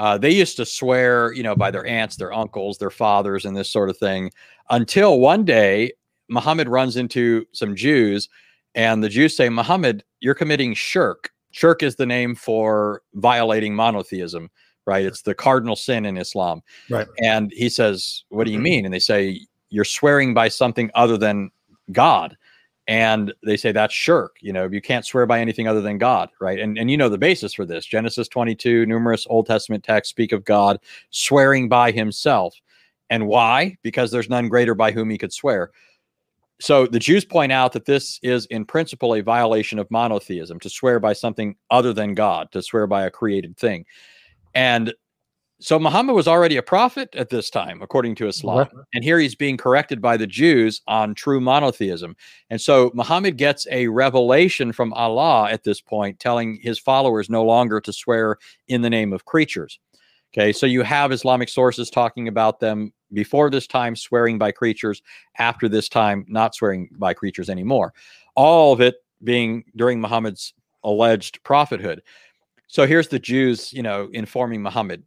uh, 0.00 0.16
they 0.16 0.30
used 0.30 0.56
to 0.56 0.64
swear, 0.64 1.30
you 1.34 1.42
know, 1.42 1.54
by 1.54 1.70
their 1.70 1.84
aunts, 1.84 2.16
their 2.16 2.32
uncles, 2.32 2.78
their 2.78 2.88
fathers, 2.88 3.44
and 3.44 3.54
this 3.54 3.70
sort 3.70 3.90
of 3.90 3.98
thing. 3.98 4.30
Until 4.70 5.20
one 5.20 5.44
day, 5.44 5.92
Muhammad 6.30 6.70
runs 6.70 6.96
into 6.96 7.44
some 7.52 7.76
Jews, 7.76 8.26
and 8.74 9.04
the 9.04 9.10
Jews 9.10 9.36
say, 9.36 9.50
Muhammad, 9.50 10.02
you're 10.20 10.34
committing 10.34 10.72
shirk. 10.72 11.28
Shirk 11.50 11.82
is 11.82 11.96
the 11.96 12.06
name 12.06 12.34
for 12.34 13.02
violating 13.12 13.74
monotheism, 13.74 14.48
right? 14.86 15.04
It's 15.04 15.20
the 15.20 15.34
cardinal 15.34 15.76
sin 15.76 16.06
in 16.06 16.16
Islam. 16.16 16.62
Right. 16.88 17.06
And 17.22 17.52
he 17.54 17.68
says, 17.68 18.24
What 18.30 18.46
do 18.46 18.52
you 18.54 18.58
mean? 18.58 18.86
And 18.86 18.94
they 18.94 19.00
say, 19.00 19.38
You're 19.68 19.84
swearing 19.84 20.32
by 20.32 20.48
something 20.48 20.90
other 20.94 21.18
than 21.18 21.50
God 21.92 22.38
and 22.86 23.32
they 23.44 23.56
say 23.56 23.72
that's 23.72 23.94
shirk 23.94 24.36
you 24.40 24.52
know 24.52 24.66
you 24.66 24.80
can't 24.80 25.04
swear 25.04 25.26
by 25.26 25.38
anything 25.40 25.68
other 25.68 25.80
than 25.80 25.98
god 25.98 26.30
right? 26.40 26.58
And 26.58 26.78
and 26.78 26.90
you 26.90 26.96
know 26.96 27.08
the 27.08 27.18
basis 27.18 27.54
for 27.54 27.64
this. 27.64 27.84
Genesis 27.84 28.26
22 28.28 28.86
numerous 28.86 29.26
old 29.28 29.46
testament 29.46 29.84
texts 29.84 30.10
speak 30.10 30.32
of 30.32 30.44
god 30.44 30.80
swearing 31.10 31.68
by 31.68 31.92
himself. 31.92 32.54
And 33.10 33.26
why? 33.26 33.76
Because 33.82 34.10
there's 34.10 34.30
none 34.30 34.48
greater 34.48 34.74
by 34.74 34.92
whom 34.92 35.10
he 35.10 35.18
could 35.18 35.32
swear. 35.32 35.70
So 36.60 36.86
the 36.86 36.98
jews 36.98 37.24
point 37.24 37.52
out 37.52 37.72
that 37.72 37.86
this 37.86 38.18
is 38.22 38.46
in 38.46 38.64
principle 38.64 39.14
a 39.14 39.22
violation 39.22 39.78
of 39.78 39.90
monotheism 39.90 40.60
to 40.60 40.70
swear 40.70 41.00
by 41.00 41.12
something 41.12 41.56
other 41.70 41.92
than 41.92 42.14
god 42.14 42.50
to 42.52 42.62
swear 42.62 42.86
by 42.86 43.04
a 43.04 43.10
created 43.10 43.56
thing. 43.56 43.84
And 44.54 44.94
so 45.60 45.78
Muhammad 45.78 46.16
was 46.16 46.26
already 46.26 46.56
a 46.56 46.62
prophet 46.62 47.14
at 47.14 47.28
this 47.28 47.50
time, 47.50 47.82
according 47.82 48.14
to 48.16 48.26
Islam. 48.26 48.66
And 48.94 49.04
here 49.04 49.18
he's 49.18 49.34
being 49.34 49.56
corrected 49.56 50.00
by 50.00 50.16
the 50.16 50.26
Jews 50.26 50.80
on 50.86 51.14
true 51.14 51.40
monotheism. 51.40 52.16
And 52.48 52.60
so 52.60 52.90
Muhammad 52.94 53.36
gets 53.36 53.66
a 53.70 53.88
revelation 53.88 54.72
from 54.72 54.92
Allah 54.94 55.50
at 55.50 55.64
this 55.64 55.80
point, 55.80 56.18
telling 56.18 56.58
his 56.62 56.78
followers 56.78 57.28
no 57.28 57.44
longer 57.44 57.80
to 57.82 57.92
swear 57.92 58.38
in 58.68 58.80
the 58.80 58.90
name 58.90 59.12
of 59.12 59.26
creatures. 59.26 59.78
Okay, 60.32 60.52
so 60.52 60.64
you 60.64 60.82
have 60.82 61.12
Islamic 61.12 61.48
sources 61.48 61.90
talking 61.90 62.26
about 62.28 62.60
them 62.60 62.92
before 63.12 63.50
this 63.50 63.66
time 63.66 63.96
swearing 63.96 64.38
by 64.38 64.52
creatures, 64.52 65.02
after 65.38 65.68
this 65.68 65.88
time 65.88 66.24
not 66.28 66.54
swearing 66.54 66.88
by 66.98 67.12
creatures 67.12 67.50
anymore. 67.50 67.92
All 68.34 68.72
of 68.72 68.80
it 68.80 68.96
being 69.24 69.64
during 69.76 70.00
Muhammad's 70.00 70.54
alleged 70.84 71.42
prophethood. 71.42 72.00
So 72.68 72.86
here's 72.86 73.08
the 73.08 73.18
Jews, 73.18 73.72
you 73.72 73.82
know, 73.82 74.08
informing 74.12 74.62
Muhammad 74.62 75.02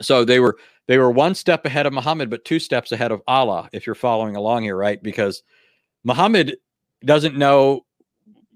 so 0.00 0.24
they 0.24 0.40
were 0.40 0.56
they 0.86 0.98
were 0.98 1.10
one 1.10 1.34
step 1.34 1.64
ahead 1.66 1.86
of 1.86 1.92
Muhammad, 1.92 2.30
but 2.30 2.44
two 2.44 2.58
steps 2.58 2.92
ahead 2.92 3.12
of 3.12 3.22
Allah. 3.26 3.68
If 3.72 3.86
you're 3.86 3.94
following 3.94 4.36
along 4.36 4.64
here, 4.64 4.76
right? 4.76 5.02
Because 5.02 5.42
Muhammad 6.04 6.56
doesn't 7.04 7.36
know 7.36 7.84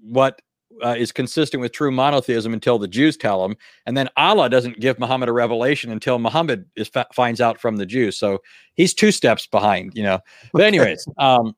what 0.01 0.41
uh, 0.83 0.95
is 0.97 1.11
consistent 1.11 1.61
with 1.61 1.71
true 1.71 1.91
monotheism 1.91 2.53
until 2.53 2.79
the 2.79 2.87
Jews 2.87 3.15
tell 3.15 3.45
him, 3.45 3.55
and 3.85 3.95
then 3.95 4.09
Allah 4.17 4.49
doesn't 4.49 4.79
give 4.79 4.99
Muhammad 4.99 5.29
a 5.29 5.33
revelation 5.33 5.91
until 5.91 6.17
Muhammad 6.19 6.65
is 6.75 6.89
finds 7.13 7.39
out 7.39 7.59
from 7.59 7.77
the 7.77 7.85
Jews. 7.85 8.17
So 8.17 8.39
he's 8.73 8.93
two 8.93 9.11
steps 9.11 9.45
behind, 9.45 9.93
you 9.95 10.03
know. 10.03 10.19
But 10.51 10.63
anyways, 10.63 11.07
um, 11.17 11.55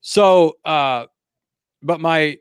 so 0.00 0.56
uh, 0.64 1.06
but 1.82 2.00
my 2.00 2.38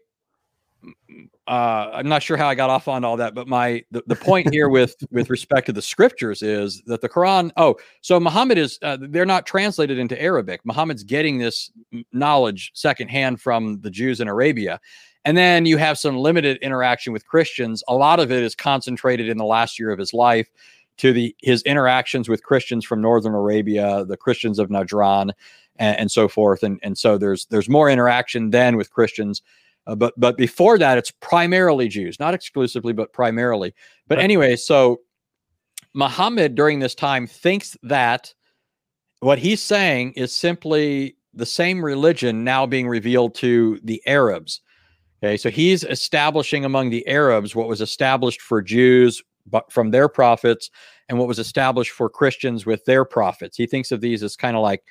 uh, 1.48 1.90
I'm 1.94 2.08
not 2.08 2.24
sure 2.24 2.38
how 2.38 2.48
I 2.48 2.56
got 2.56 2.70
off 2.70 2.88
on 2.88 3.04
all 3.04 3.18
that, 3.18 3.36
but 3.36 3.48
my 3.48 3.84
the, 3.92 4.02
the 4.08 4.16
point 4.16 4.54
here 4.54 4.70
with 4.70 4.96
with 5.12 5.30
respect 5.30 5.66
to 5.68 5.74
the 5.74 5.82
scriptures 5.82 6.42
is 6.42 6.82
that 6.86 7.02
the 7.02 7.10
Quran. 7.10 7.52
Oh, 7.58 7.76
so 8.02 8.20
Muhammad 8.20 8.58
is 8.58 8.80
uh, 8.82 8.98
they're 9.00 9.26
not 9.26 9.46
translated 9.46 9.98
into 9.98 10.20
Arabic. 10.22 10.62
Muhammad's 10.64 11.04
getting 11.04 11.40
this 11.40 11.70
knowledge 12.14 12.72
secondhand 12.74 13.42
from 13.42 13.82
the 13.82 13.90
Jews 13.90 14.22
in 14.22 14.30
Arabia, 14.30 14.80
and 15.26 15.36
then 15.36 15.66
you 15.66 15.78
have 15.78 15.98
some 15.98 16.18
limited 16.18 16.58
interaction 16.62 17.12
with 17.12 17.28
Christians. 17.28 17.84
A 17.90 17.96
lot 17.96 18.22
of 18.22 18.32
it 18.32 18.42
is 18.42 18.56
concentrated 18.56 19.28
in 19.28 19.38
the 19.38 19.46
last 19.46 19.78
year 19.78 19.92
of 19.92 20.00
his 20.00 20.14
life 20.14 20.50
to 20.98 21.12
the 21.12 21.36
his 21.42 21.62
interactions 21.64 22.30
with 22.30 22.44
Christians 22.44 22.86
from 22.86 23.02
northern 23.02 23.34
Arabia, 23.34 24.06
the 24.06 24.18
Christians 24.18 24.60
of 24.60 24.70
Najran, 24.70 25.32
and, 25.76 26.00
and 26.00 26.12
so 26.12 26.30
forth. 26.30 26.64
And 26.64 26.80
and 26.84 26.98
so 26.98 27.18
there's 27.18 27.48
there's 27.48 27.68
more 27.68 27.90
interaction 27.90 28.52
then 28.52 28.78
with 28.78 28.92
Christians 28.92 29.42
uh, 29.88 29.96
but 29.96 30.14
but 30.18 30.38
before 30.38 30.78
that, 30.78 30.98
it's 30.98 31.12
primarily 31.12 31.88
Jews, 31.88 32.20
not 32.20 32.34
exclusively, 32.34 32.94
but 32.94 33.14
primarily. 33.14 33.74
But 34.08 34.18
right. 34.18 34.24
anyway, 34.24 34.56
so 34.56 35.02
Muhammad 35.94 36.56
during 36.56 36.80
this 36.80 36.96
time 36.96 37.28
thinks 37.28 37.78
that 37.84 38.34
what 39.20 39.40
he's 39.40 39.62
saying 39.62 40.14
is 40.14 40.36
simply 40.36 41.16
the 41.34 41.46
same 41.46 41.84
religion 41.84 42.44
now 42.44 42.66
being 42.66 42.88
revealed 42.88 43.36
to 43.36 43.80
the 43.84 44.02
Arabs. 44.06 44.62
Okay, 45.24 45.38
so 45.38 45.50
he's 45.50 45.84
establishing 45.84 46.66
among 46.66 46.90
the 46.90 47.08
Arabs 47.08 47.56
what 47.56 47.70
was 47.70 47.82
established 47.82 48.42
for 48.42 48.62
Jews 48.62 49.24
but 49.46 49.72
from 49.72 49.92
their 49.92 50.08
prophets 50.08 50.70
and 51.10 51.18
what 51.18 51.28
was 51.28 51.40
established 51.40 51.92
for 51.92 52.10
Christians 52.10 52.66
with 52.66 52.84
their 52.86 53.06
prophets. 53.06 53.58
He 53.58 53.66
thinks 53.66 53.92
of 53.92 54.02
these 54.02 54.24
as 54.24 54.36
kind 54.36 54.56
of 54.56 54.64
like 54.64 54.84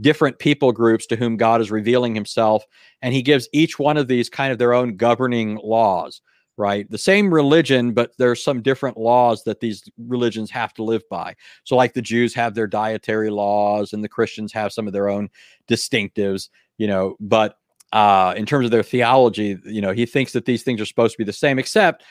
different 0.00 0.38
people 0.38 0.72
groups 0.72 1.06
to 1.06 1.16
whom 1.16 1.36
God 1.36 1.60
is 1.60 1.70
revealing 1.70 2.14
himself. 2.14 2.64
And 3.02 3.14
he 3.14 3.22
gives 3.22 3.48
each 3.52 3.78
one 3.78 3.96
of 3.96 4.08
these 4.08 4.28
kind 4.28 4.52
of 4.52 4.58
their 4.58 4.72
own 4.72 4.96
governing 4.96 5.58
laws, 5.62 6.20
right? 6.56 6.90
The 6.90 6.98
same 6.98 7.32
religion, 7.32 7.92
but 7.92 8.12
there's 8.18 8.42
some 8.42 8.62
different 8.62 8.96
laws 8.96 9.44
that 9.44 9.60
these 9.60 9.82
religions 9.98 10.50
have 10.50 10.72
to 10.74 10.84
live 10.84 11.02
by. 11.10 11.34
So, 11.64 11.76
like 11.76 11.94
the 11.94 12.02
Jews 12.02 12.34
have 12.34 12.54
their 12.54 12.66
dietary 12.66 13.30
laws, 13.30 13.92
and 13.92 14.02
the 14.02 14.08
Christians 14.08 14.52
have 14.52 14.72
some 14.72 14.86
of 14.86 14.92
their 14.92 15.08
own 15.08 15.28
distinctives, 15.68 16.48
you 16.78 16.86
know, 16.86 17.16
but 17.20 17.56
uh, 17.92 18.34
in 18.36 18.46
terms 18.46 18.64
of 18.64 18.70
their 18.70 18.82
theology, 18.82 19.58
you 19.64 19.80
know, 19.80 19.92
he 19.92 20.06
thinks 20.06 20.32
that 20.32 20.44
these 20.44 20.62
things 20.62 20.80
are 20.80 20.86
supposed 20.86 21.12
to 21.12 21.18
be 21.18 21.24
the 21.24 21.32
same, 21.32 21.58
except 21.58 22.04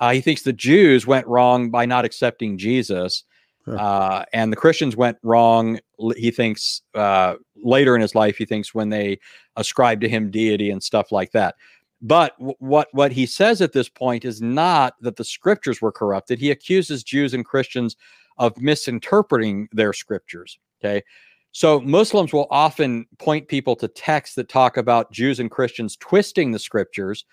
uh, 0.00 0.12
he 0.12 0.20
thinks 0.20 0.42
the 0.42 0.52
Jews 0.52 1.06
went 1.06 1.26
wrong 1.26 1.70
by 1.70 1.86
not 1.86 2.04
accepting 2.04 2.58
Jesus 2.58 3.24
uh, 3.66 4.24
and 4.32 4.52
the 4.52 4.56
Christians 4.56 4.96
went 4.96 5.18
wrong. 5.22 5.80
He 6.16 6.30
thinks 6.30 6.82
uh, 6.94 7.36
later 7.56 7.94
in 7.94 8.02
his 8.02 8.14
life, 8.14 8.36
he 8.36 8.44
thinks 8.44 8.74
when 8.74 8.90
they 8.90 9.18
ascribe 9.56 10.00
to 10.02 10.08
him 10.08 10.30
deity 10.30 10.70
and 10.70 10.82
stuff 10.82 11.12
like 11.12 11.32
that. 11.32 11.54
But 12.02 12.36
w- 12.38 12.56
what 12.58 12.88
what 12.92 13.12
he 13.12 13.24
says 13.26 13.62
at 13.62 13.72
this 13.72 13.88
point 13.88 14.24
is 14.24 14.42
not 14.42 14.94
that 15.00 15.16
the 15.16 15.24
scriptures 15.24 15.80
were 15.80 15.92
corrupted. 15.92 16.38
He 16.38 16.50
accuses 16.50 17.02
Jews 17.02 17.32
and 17.32 17.44
Christians 17.44 17.96
of 18.36 18.60
misinterpreting 18.60 19.68
their 19.72 19.92
scriptures. 19.92 20.58
Okay. 20.80 21.02
So 21.52 21.80
Muslims 21.80 22.32
will 22.32 22.48
often 22.50 23.06
point 23.18 23.46
people 23.46 23.76
to 23.76 23.86
texts 23.86 24.34
that 24.34 24.48
talk 24.48 24.76
about 24.76 25.12
Jews 25.12 25.38
and 25.38 25.50
Christians 25.50 25.96
twisting 25.96 26.50
the 26.50 26.58
scriptures 26.58 27.24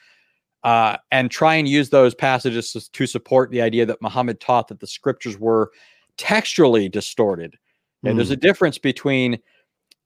uh, 0.64 0.98
and 1.12 1.32
try 1.32 1.56
and 1.56 1.68
use 1.68 1.90
those 1.90 2.14
passages 2.14 2.72
to, 2.74 2.92
to 2.92 3.08
support 3.08 3.50
the 3.50 3.62
idea 3.62 3.86
that 3.88 4.02
Muhammad 4.02 4.40
taught 4.40 4.68
that 4.68 4.80
the 4.80 4.88
scriptures 4.88 5.40
were 5.40 5.72
textually 6.22 6.88
distorted. 6.88 7.58
And 8.04 8.14
mm. 8.14 8.18
there's 8.18 8.30
a 8.30 8.36
hmm. 8.36 8.42
difference 8.42 8.78
between 8.78 9.40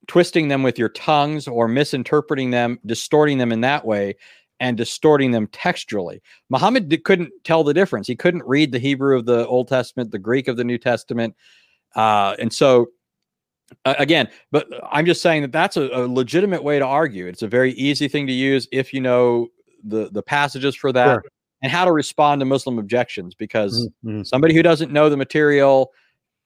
twisting 0.08 0.48
them 0.48 0.64
with 0.64 0.80
your 0.80 0.90
tongues 0.90 1.46
or 1.48 1.68
misinterpreting 1.68 2.52
them, 2.52 2.80
distorting 2.86 3.38
them 3.38 3.52
in 3.52 3.62
that 3.62 3.86
way, 3.86 4.16
and 4.62 4.78
distorting 4.78 5.32
them 5.32 5.48
textually. 5.48 6.22
Muhammad 6.50 7.04
couldn't 7.04 7.32
tell 7.44 7.64
the 7.64 7.74
difference. 7.74 8.08
He 8.08 8.16
couldn't 8.16 8.46
read 8.46 8.72
the 8.72 8.80
Hebrew 8.80 9.18
of 9.18 9.26
the 9.26 9.46
Old 9.48 9.68
Testament, 9.68 10.12
the 10.12 10.20
Greek 10.20 10.48
of 10.48 10.56
the 10.56 10.64
New 10.64 10.78
Testament. 10.78 11.36
Uh, 11.96 12.36
and 12.40 12.54
so, 12.54 12.88
uh, 13.84 13.96
again, 14.00 14.30
but 14.52 14.68
I'm 14.90 15.06
just 15.06 15.22
saying 15.22 15.42
that 15.42 15.52
that's 15.52 15.76
a, 15.76 15.90
a, 15.92 16.08
legitimate 16.08 16.64
way 16.64 16.80
to 16.80 16.86
argue. 16.86 17.28
It's 17.28 17.42
a 17.42 17.48
very 17.48 17.74
easy 17.74 18.08
thing 18.08 18.28
to 18.28 18.34
use 18.34 18.68
if 18.72 18.94
you 18.94 19.02
know 19.02 19.48
the 19.84 20.10
the 20.12 20.22
passages 20.22 20.76
for 20.76 20.92
that 20.92 21.06
sure. 21.06 21.24
and 21.64 21.72
how 21.72 21.84
to 21.84 21.92
respond 21.92 22.42
to 22.42 22.46
Muslim 22.46 22.80
objections. 22.80 23.34
Because 23.34 23.90
mm-hmm. 24.06 24.24
somebody 24.24 24.54
who 24.54 24.62
doesn't 24.62 24.92
know 24.92 25.10
the 25.10 25.18
material, 25.18 25.92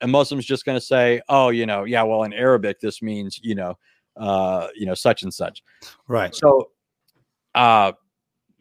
a 0.01 0.07
Muslim's 0.07 0.45
just 0.45 0.65
going 0.65 0.77
to 0.77 0.85
say, 0.85 1.21
"Oh, 1.30 1.49
you 1.49 1.65
know, 1.65 1.84
yeah, 1.84 2.03
well, 2.03 2.23
in 2.23 2.34
Arabic 2.34 2.80
this 2.80 3.01
means 3.01 3.39
you 3.41 3.55
know, 3.55 3.77
uh, 4.17 4.67
you 4.76 4.85
know, 4.85 4.93
such 4.93 5.23
and 5.23 5.34
such." 5.34 5.63
Right. 6.07 6.34
So, 6.34 6.69
uh, 7.55 7.93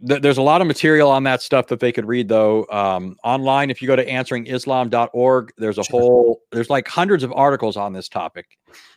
th- 0.06 0.22
there's 0.22 0.38
a 0.38 0.42
lot 0.42 0.60
of 0.60 0.66
material 0.66 1.10
on 1.10 1.24
that 1.24 1.42
stuff 1.42 1.66
that 1.68 1.80
they 1.80 1.92
could 1.92 2.06
read 2.06 2.28
though 2.28 2.66
um, 2.70 3.16
online. 3.24 3.70
If 3.70 3.82
you 3.82 3.88
go 3.88 3.96
to 3.96 4.04
answeringislam.org, 4.04 5.52
there's 5.58 5.78
a 5.78 5.84
whole 5.90 6.42
there's 6.52 6.70
like 6.70 6.86
hundreds 6.88 7.22
of 7.22 7.32
articles 7.32 7.76
on 7.76 7.92
this 7.92 8.08
topic. 8.08 8.46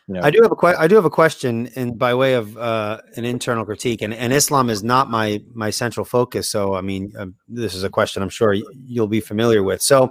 You 0.08 0.14
know. 0.14 0.20
I 0.22 0.30
do 0.30 0.40
have 0.42 0.52
a 0.52 0.56
que- 0.56 0.74
I 0.78 0.88
do 0.88 0.96
have 0.96 1.04
a 1.04 1.10
question, 1.10 1.70
and 1.76 1.98
by 1.98 2.14
way 2.14 2.34
of 2.34 2.56
uh, 2.56 3.00
an 3.16 3.24
internal 3.24 3.64
critique, 3.64 4.02
and, 4.02 4.12
and 4.12 4.32
Islam 4.32 4.68
is 4.68 4.82
not 4.82 5.10
my 5.10 5.42
my 5.54 5.70
central 5.70 6.04
focus. 6.04 6.50
So, 6.50 6.74
I 6.74 6.80
mean, 6.80 7.12
uh, 7.18 7.26
this 7.48 7.74
is 7.74 7.84
a 7.84 7.90
question 7.90 8.22
I'm 8.22 8.28
sure 8.28 8.52
you'll 8.52 9.06
be 9.06 9.20
familiar 9.20 9.62
with. 9.62 9.80
So, 9.80 10.10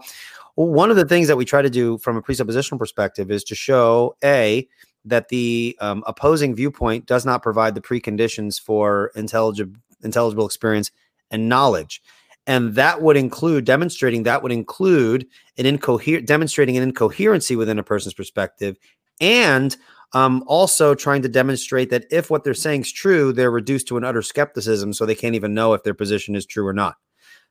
one 0.56 0.90
of 0.90 0.98
the 0.98 1.06
things 1.06 1.28
that 1.28 1.38
we 1.38 1.46
try 1.46 1.62
to 1.62 1.70
do 1.70 1.98
from 1.98 2.18
a 2.18 2.22
presuppositional 2.22 2.80
perspective 2.80 3.32
is 3.32 3.44
to 3.46 3.56
show 3.56 4.16
a 4.24 4.68
that 5.06 5.30
the 5.30 5.78
um, 5.82 6.04
opposing 6.06 6.56
viewpoint 6.56 7.06
does 7.06 7.26
not 7.26 7.42
provide 7.42 7.76
the 7.76 7.82
preconditions 7.82 8.62
for 8.62 9.12
intelligible 9.16 9.80
intelligible 10.04 10.46
experience 10.46 10.92
and 11.30 11.48
knowledge. 11.48 12.02
And 12.48 12.74
that 12.76 13.02
would 13.02 13.18
include 13.18 13.66
demonstrating 13.66 14.24
that 14.24 14.42
would 14.42 14.52
include 14.52 15.28
an 15.58 15.66
incoherent 15.66 16.28
demonstrating 16.28 16.78
an 16.78 16.84
incoherency 16.84 17.56
within 17.56 17.80
a 17.80 17.84
person's 17.84 18.14
perspective 18.14 18.78
and 19.20 19.78
um, 20.14 20.44
also 20.48 20.94
trying 20.94 21.22
to 21.22 21.30
demonstrate 21.30 21.90
that 21.92 22.06
if 22.12 22.30
what 22.30 22.44
they're 22.44 22.54
saying 22.54 22.82
is 22.82 22.92
true 22.92 23.32
they're 23.32 23.52
reduced 23.52 23.88
to 23.88 23.98
an 23.98 24.04
utter 24.04 24.22
skepticism 24.22 24.92
so 24.92 25.06
they 25.06 25.16
can't 25.16 25.36
even 25.36 25.54
know 25.54 25.74
if 25.74 25.84
their 25.84 25.94
position 25.94 26.36
is 26.36 26.46
true 26.46 26.66
or 26.66 26.74
not. 26.74 26.96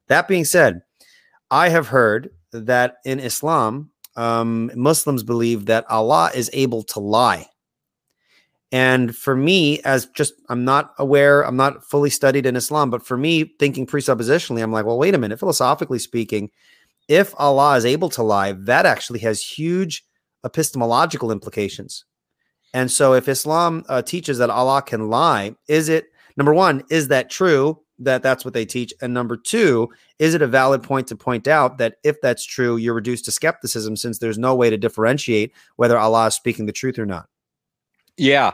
That 0.08 0.28
being 0.28 0.44
said 0.44 0.82
i 1.52 1.68
have 1.68 1.88
heard 1.88 2.30
that 2.52 2.96
in 3.04 3.20
islam 3.20 3.90
um, 4.16 4.70
muslims 4.74 5.22
believe 5.22 5.66
that 5.66 5.84
allah 5.90 6.30
is 6.34 6.50
able 6.52 6.82
to 6.82 7.00
lie 7.00 7.46
and 8.72 9.16
for 9.16 9.34
me, 9.34 9.80
as 9.80 10.06
just 10.06 10.34
I'm 10.48 10.64
not 10.64 10.94
aware, 10.98 11.42
I'm 11.42 11.56
not 11.56 11.84
fully 11.84 12.10
studied 12.10 12.46
in 12.46 12.54
Islam, 12.54 12.88
but 12.88 13.04
for 13.04 13.16
me, 13.16 13.44
thinking 13.58 13.86
presuppositionally, 13.86 14.62
I'm 14.62 14.72
like, 14.72 14.86
well, 14.86 14.98
wait 14.98 15.14
a 15.14 15.18
minute. 15.18 15.40
Philosophically 15.40 15.98
speaking, 15.98 16.50
if 17.08 17.34
Allah 17.38 17.76
is 17.76 17.84
able 17.84 18.08
to 18.10 18.22
lie, 18.22 18.52
that 18.52 18.86
actually 18.86 19.18
has 19.20 19.42
huge 19.42 20.04
epistemological 20.44 21.32
implications. 21.32 22.04
And 22.72 22.90
so, 22.90 23.14
if 23.14 23.28
Islam 23.28 23.84
uh, 23.88 24.02
teaches 24.02 24.38
that 24.38 24.50
Allah 24.50 24.82
can 24.82 25.08
lie, 25.08 25.56
is 25.66 25.88
it 25.88 26.06
number 26.36 26.54
one, 26.54 26.84
is 26.90 27.08
that 27.08 27.28
true 27.28 27.80
that 28.00 28.22
that's 28.22 28.44
what 28.44 28.54
they 28.54 28.64
teach? 28.64 28.92
And 29.00 29.14
number 29.14 29.36
two, 29.36 29.88
is 30.18 30.34
it 30.34 30.42
a 30.42 30.46
valid 30.46 30.82
point 30.82 31.06
to 31.08 31.16
point 31.16 31.46
out 31.46 31.78
that 31.78 31.96
if 32.02 32.20
that's 32.20 32.44
true, 32.44 32.76
you're 32.76 32.94
reduced 32.94 33.24
to 33.26 33.30
skepticism 33.30 33.96
since 33.96 34.18
there's 34.18 34.38
no 34.38 34.54
way 34.54 34.70
to 34.70 34.76
differentiate 34.76 35.52
whether 35.76 35.98
Allah 35.98 36.26
is 36.26 36.34
speaking 36.34 36.66
the 36.66 36.72
truth 36.72 36.98
or 36.98 37.06
not? 37.06 37.28
Yeah. 38.16 38.52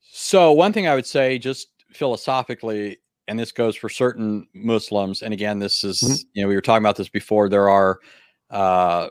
So 0.00 0.52
one 0.52 0.72
thing 0.72 0.86
I 0.86 0.94
would 0.94 1.06
say, 1.06 1.38
just 1.38 1.68
philosophically, 1.92 2.98
and 3.28 3.38
this 3.38 3.52
goes 3.52 3.76
for 3.76 3.88
certain 3.88 4.46
Muslims, 4.54 5.22
and 5.22 5.34
again, 5.34 5.58
this 5.58 5.82
is 5.84 6.00
mm-hmm. 6.00 6.28
you 6.34 6.42
know 6.42 6.48
we 6.48 6.54
were 6.54 6.62
talking 6.62 6.82
about 6.82 6.96
this 6.96 7.08
before. 7.08 7.48
There 7.48 7.68
are 7.68 7.98
uh, 8.50 9.08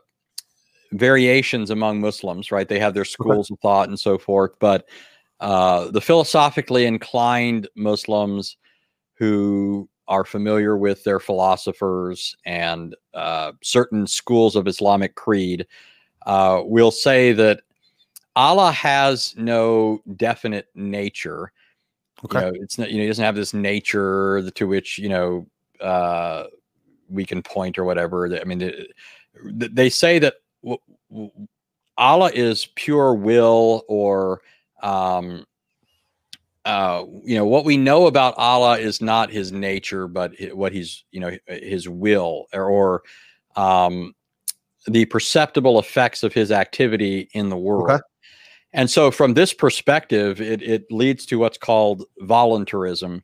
variations 0.94 1.70
among 1.70 2.00
Muslims, 2.00 2.52
right? 2.52 2.68
They 2.68 2.80
have 2.80 2.94
their 2.94 3.06
schools 3.06 3.52
of 3.52 3.60
thought 3.60 3.90
and 3.90 4.00
so 4.00 4.18
forth, 4.18 4.52
but 4.60 4.88
uh, 5.40 5.92
the 5.92 6.02
philosophically 6.02 6.86
inclined 6.86 7.68
Muslims 7.76 8.58
who 9.16 9.90
are 10.08 10.24
familiar 10.24 10.78
with 10.78 11.04
their 11.04 11.20
philosophers 11.20 12.36
and 12.46 12.96
uh, 13.14 13.54
certain 13.64 14.06
schools 14.06 14.56
of 14.56 14.68
Islamic 14.68 15.16
creed 15.16 15.66
uh, 16.26 16.62
will 16.64 16.92
say 16.92 17.34
that 17.34 17.62
Allah 18.36 18.72
has 18.72 19.34
no 19.38 20.00
definite 20.16 20.68
nature. 20.76 21.52
Okay. 22.24 22.40
You 22.40 22.46
know, 22.46 22.52
it's 22.62 22.78
not, 22.78 22.92
you 22.92 22.98
know, 22.98 23.04
he 23.04 23.08
doesn't 23.08 23.26
have 23.26 23.36
this 23.36 23.54
nature 23.54 24.50
to 24.52 24.68
which, 24.68 25.00
you 25.00 25.10
know, 25.10 25.48
uh, 25.82 26.46
we 27.10 27.26
can 27.26 27.42
point 27.42 27.78
or 27.78 27.84
whatever. 27.84 28.40
I 28.40 28.44
mean, 28.44 28.60
they, 28.60 29.68
they 29.68 29.90
say 29.90 30.20
that 30.20 30.36
w- 30.64 30.82
w- 31.10 31.32
Allah 31.98 32.32
is 32.34 32.68
pure 32.76 33.14
will 33.14 33.84
or, 33.88 34.42
um, 34.84 35.46
uh, 36.66 37.06
you 37.24 37.36
know, 37.36 37.46
what 37.46 37.64
we 37.64 37.78
know 37.78 38.08
about 38.08 38.34
Allah 38.38 38.80
is 38.80 39.00
not 39.02 39.30
his 39.30 39.52
nature, 39.52 40.08
but 40.08 40.34
what 40.52 40.74
he's, 40.74 41.06
you 41.12 41.20
know, 41.20 41.32
his 41.48 41.88
will 41.88 42.48
or, 42.54 42.66
or 42.66 43.04
um, 43.56 44.14
the 44.88 45.06
perceptible 45.06 45.80
effects 45.80 46.24
of 46.24 46.34
his 46.34 46.52
activity 46.52 47.30
in 47.34 47.50
the 47.50 47.58
world. 47.58 47.92
Okay. 47.92 48.02
And 48.74 48.90
so, 48.90 49.10
from 49.10 49.36
this 49.36 49.54
perspective, 49.54 50.42
it, 50.42 50.62
it 50.62 50.92
leads 50.92 51.26
to 51.28 51.38
what's 51.38 51.58
called 51.58 52.04
voluntarism 52.20 53.24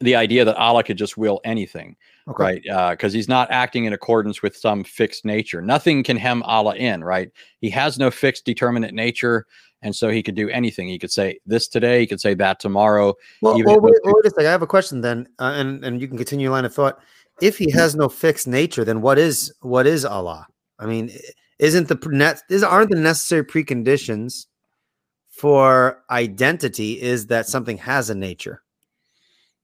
the 0.00 0.16
idea 0.16 0.44
that 0.44 0.56
Allah 0.56 0.82
could 0.82 0.98
just 0.98 1.16
will 1.16 1.40
anything, 1.44 1.96
okay. 2.28 2.42
right? 2.42 2.62
Because 2.96 3.14
uh, 3.14 3.16
he's 3.16 3.28
not 3.28 3.50
acting 3.50 3.84
in 3.84 3.92
accordance 3.92 4.42
with 4.42 4.56
some 4.56 4.84
fixed 4.84 5.24
nature. 5.24 5.60
Nothing 5.60 6.02
can 6.02 6.16
hem 6.16 6.42
Allah 6.44 6.76
in, 6.76 7.04
right? 7.04 7.30
He 7.60 7.70
has 7.70 7.98
no 7.98 8.10
fixed 8.10 8.44
determinate 8.44 8.94
nature. 8.94 9.46
And 9.82 9.94
so 9.94 10.08
he 10.08 10.22
could 10.22 10.34
do 10.34 10.48
anything. 10.48 10.88
He 10.88 10.98
could 10.98 11.12
say 11.12 11.38
this 11.46 11.68
today. 11.68 12.00
He 12.00 12.06
could 12.06 12.20
say 12.20 12.34
that 12.34 12.58
tomorrow. 12.60 13.14
Well, 13.42 13.62
well 13.64 13.80
wait, 13.80 13.94
wait, 14.02 14.24
a 14.24 14.30
second. 14.30 14.46
I 14.46 14.50
have 14.50 14.62
a 14.62 14.66
question 14.66 15.00
then, 15.00 15.28
uh, 15.38 15.52
and 15.54 15.84
and 15.84 16.00
you 16.00 16.08
can 16.08 16.16
continue 16.16 16.44
your 16.44 16.52
line 16.52 16.64
of 16.64 16.74
thought. 16.74 16.98
If 17.42 17.58
he 17.58 17.70
has 17.72 17.94
no 17.94 18.08
fixed 18.08 18.48
nature, 18.48 18.84
then 18.84 19.02
what 19.02 19.18
is 19.18 19.52
what 19.60 19.86
is 19.86 20.04
Allah? 20.04 20.46
I 20.78 20.86
mean, 20.86 21.12
isn't 21.58 21.88
the 21.88 22.08
net 22.10 22.42
is 22.48 22.62
aren't 22.62 22.90
the 22.90 22.96
necessary 22.96 23.44
preconditions 23.44 24.46
for 25.36 26.02
identity 26.10 27.00
is 27.00 27.26
that 27.26 27.46
something 27.46 27.76
has 27.76 28.08
a 28.08 28.14
nature. 28.14 28.62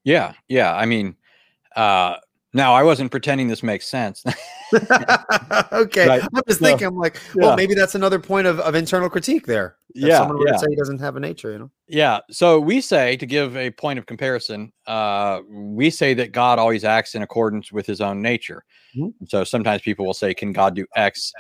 Yeah, 0.05 0.35
yeah. 0.47 0.75
I 0.75 0.85
mean, 0.85 1.17
uh, 1.75 2.17
now 2.55 2.75
I 2.75 2.83
wasn't 2.83 3.11
pretending 3.11 3.49
this 3.49 3.63
makes 3.63 3.87
sense. 3.87 4.23
okay, 5.73 6.07
right. 6.07 6.23
I'm 6.23 6.43
just 6.47 6.61
thinking. 6.61 6.87
I'm 6.87 6.97
like, 6.97 7.19
well, 7.35 7.51
yeah. 7.51 7.57
maybe 7.57 7.75
that's 7.75 7.95
another 7.95 8.19
point 8.19 8.47
of, 8.47 8.61
of 8.61 8.75
internal 8.75 9.09
critique 9.09 9.47
there. 9.47 9.77
Yeah, 9.95 10.19
someone 10.19 10.39
would 10.39 10.49
yeah. 10.49 10.57
say 10.57 10.67
he 10.69 10.77
doesn't 10.77 11.01
have 11.01 11.17
a 11.17 11.21
nature. 11.21 11.53
You 11.53 11.59
know. 11.61 11.71
Yeah. 11.89 12.21
So 12.31 12.61
we 12.61 12.81
say 12.81 13.17
to 13.17 13.27
give 13.27 13.57
a 13.57 13.71
point 13.71 13.99
of 13.99 14.07
comparison, 14.07 14.73
uh, 14.87 15.41
we 15.49 15.91
say 15.91 16.15
that 16.15 16.33
God 16.33 16.59
always 16.59 16.85
acts 16.85 17.15
in 17.15 17.23
accordance 17.23 17.73
with 17.73 17.87
His 17.87 18.01
own 18.01 18.21
nature. 18.21 18.65
Mm-hmm. 18.97 19.25
So 19.27 19.45
sometimes 19.45 19.83
people 19.83 20.05
will 20.05 20.15
say, 20.15 20.35
"Can 20.35 20.53
God 20.53 20.75
do 20.75 20.87
X?" 20.95 21.33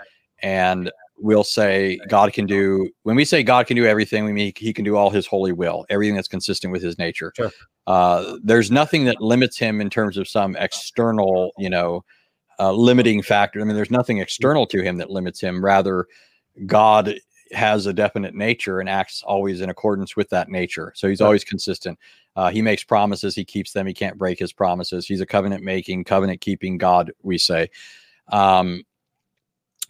And 0.43 0.90
we'll 1.23 1.44
say 1.44 1.99
God 2.09 2.32
can 2.32 2.47
do 2.47 2.90
when 3.05 3.16
we 3.16 3.24
say 3.24 3.43
God 3.43 3.66
can 3.66 3.77
do 3.77 3.86
everything, 3.86 4.24
we 4.24 4.32
mean 4.32 4.53
he 4.57 4.73
can 4.73 4.85
do 4.85 4.97
all 4.97 5.09
his 5.09 5.27
holy 5.27 5.53
will, 5.53 5.86
everything 5.89 6.16
that's 6.16 6.28
consistent 6.28 6.73
with 6.73 6.82
his 6.82 6.99
nature. 6.99 7.32
Sure. 7.36 7.51
Uh, 7.86 8.36
there's 8.43 8.70
nothing 8.70 9.05
that 9.05 9.20
limits 9.20 9.59
him 9.59 9.81
in 9.81 9.89
terms 9.89 10.16
of 10.16 10.28
some 10.28 10.57
external, 10.57 11.53
you 11.59 11.70
know, 11.70 12.05
uh, 12.59 12.73
limiting 12.73 13.23
factor. 13.23 13.61
I 13.61 13.65
mean, 13.65 13.77
there's 13.77 13.90
nothing 13.90 14.19
external 14.19 14.66
to 14.66 14.82
him 14.82 14.97
that 14.99 15.11
limits 15.11 15.40
him. 15.40 15.65
Rather, 15.65 16.07
God 16.66 17.15
has 17.53 17.86
a 17.86 17.93
definite 17.93 18.35
nature 18.35 18.81
and 18.81 18.89
acts 18.89 19.23
always 19.23 19.61
in 19.61 19.70
accordance 19.70 20.16
with 20.16 20.28
that 20.31 20.49
nature. 20.49 20.93
So 20.97 21.09
he's 21.09 21.20
always 21.20 21.44
consistent. 21.44 21.99
Uh, 22.35 22.51
he 22.51 22.62
makes 22.62 22.82
promises, 22.82 23.35
he 23.35 23.44
keeps 23.44 23.73
them. 23.73 23.86
He 23.86 23.93
can't 23.94 24.19
break 24.19 24.39
his 24.39 24.53
promises. 24.53 25.07
He's 25.07 25.20
a 25.20 25.27
covenant 25.27 25.62
making, 25.62 26.05
covenant 26.05 26.40
keeping 26.40 26.78
God, 26.78 27.12
we 27.23 27.36
say. 27.36 27.69
Um, 28.28 28.85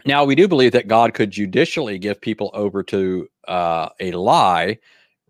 now, 0.04 0.24
we 0.24 0.34
do 0.34 0.48
believe 0.48 0.72
that 0.72 0.88
God 0.88 1.14
could 1.14 1.30
judicially 1.30 1.98
give 1.98 2.20
people 2.20 2.50
over 2.54 2.82
to 2.84 3.28
uh, 3.48 3.88
a 4.00 4.12
lie, 4.12 4.78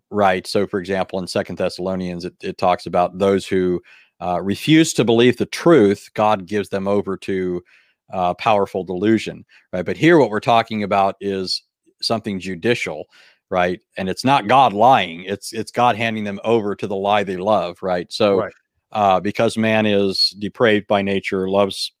right? 0.09 0.45
So, 0.47 0.65
for 0.65 0.79
example, 0.79 1.19
in 1.19 1.27
Second 1.27 1.57
Thessalonians, 1.57 2.25
it, 2.25 2.33
it, 2.41 2.57
talks 2.57 2.85
about 2.85 3.17
those 3.17 3.45
who 3.45 3.81
uh, 4.21 4.41
refuse 4.41 4.93
to 4.93 5.03
believe 5.03 5.37
the 5.37 5.45
truth, 5.45 6.09
God 6.13 6.45
gives 6.45 6.69
them 6.69 6.87
over 6.87 7.17
to 7.17 7.61
uh, 8.11 8.33
powerful 8.35 8.83
delusion, 8.83 9.45
right? 9.71 9.85
But 9.85 9.97
here, 9.97 10.17
what 10.17 10.29
we're 10.29 10.39
talking 10.39 10.83
about 10.83 11.15
is 11.19 11.63
something 12.01 12.39
judicial, 12.39 13.05
right? 13.49 13.79
And 13.97 14.09
it's 14.09 14.23
not 14.23 14.47
God 14.47 14.73
lying; 14.73 15.23
it's 15.25 15.53
it's 15.53 15.71
God 15.71 15.95
handing 15.95 16.23
them 16.23 16.39
over 16.43 16.75
to 16.75 16.87
the 16.87 16.95
lie 16.95 17.23
they 17.23 17.37
love, 17.37 17.77
right? 17.81 18.11
So, 18.11 18.37
right. 18.37 18.53
Uh, 18.91 19.19
because 19.19 19.57
man 19.57 19.87
is 19.87 20.35
depraved 20.37 20.85
by 20.85 21.01
nature, 21.01 21.49
loves 21.49 21.91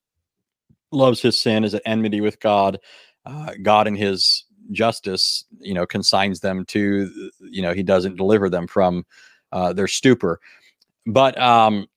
loves 0.93 1.21
his 1.21 1.39
sin, 1.39 1.63
is 1.63 1.73
at 1.73 1.81
enmity 1.85 2.21
with 2.21 2.39
God. 2.39 2.79
Uh, 3.25 3.53
God 3.61 3.87
in 3.87 3.95
his 3.95 4.45
justice, 4.71 5.45
you 5.59 5.73
know, 5.73 5.85
consigns 5.85 6.39
them 6.39 6.65
to, 6.65 7.29
you 7.41 7.61
know, 7.61 7.73
he 7.73 7.83
doesn't 7.83 8.15
deliver 8.15 8.49
them 8.49 8.67
from 8.67 9.05
uh, 9.51 9.73
their 9.73 9.87
stupor. 9.87 10.39
But 11.05 11.37
um, 11.39 11.87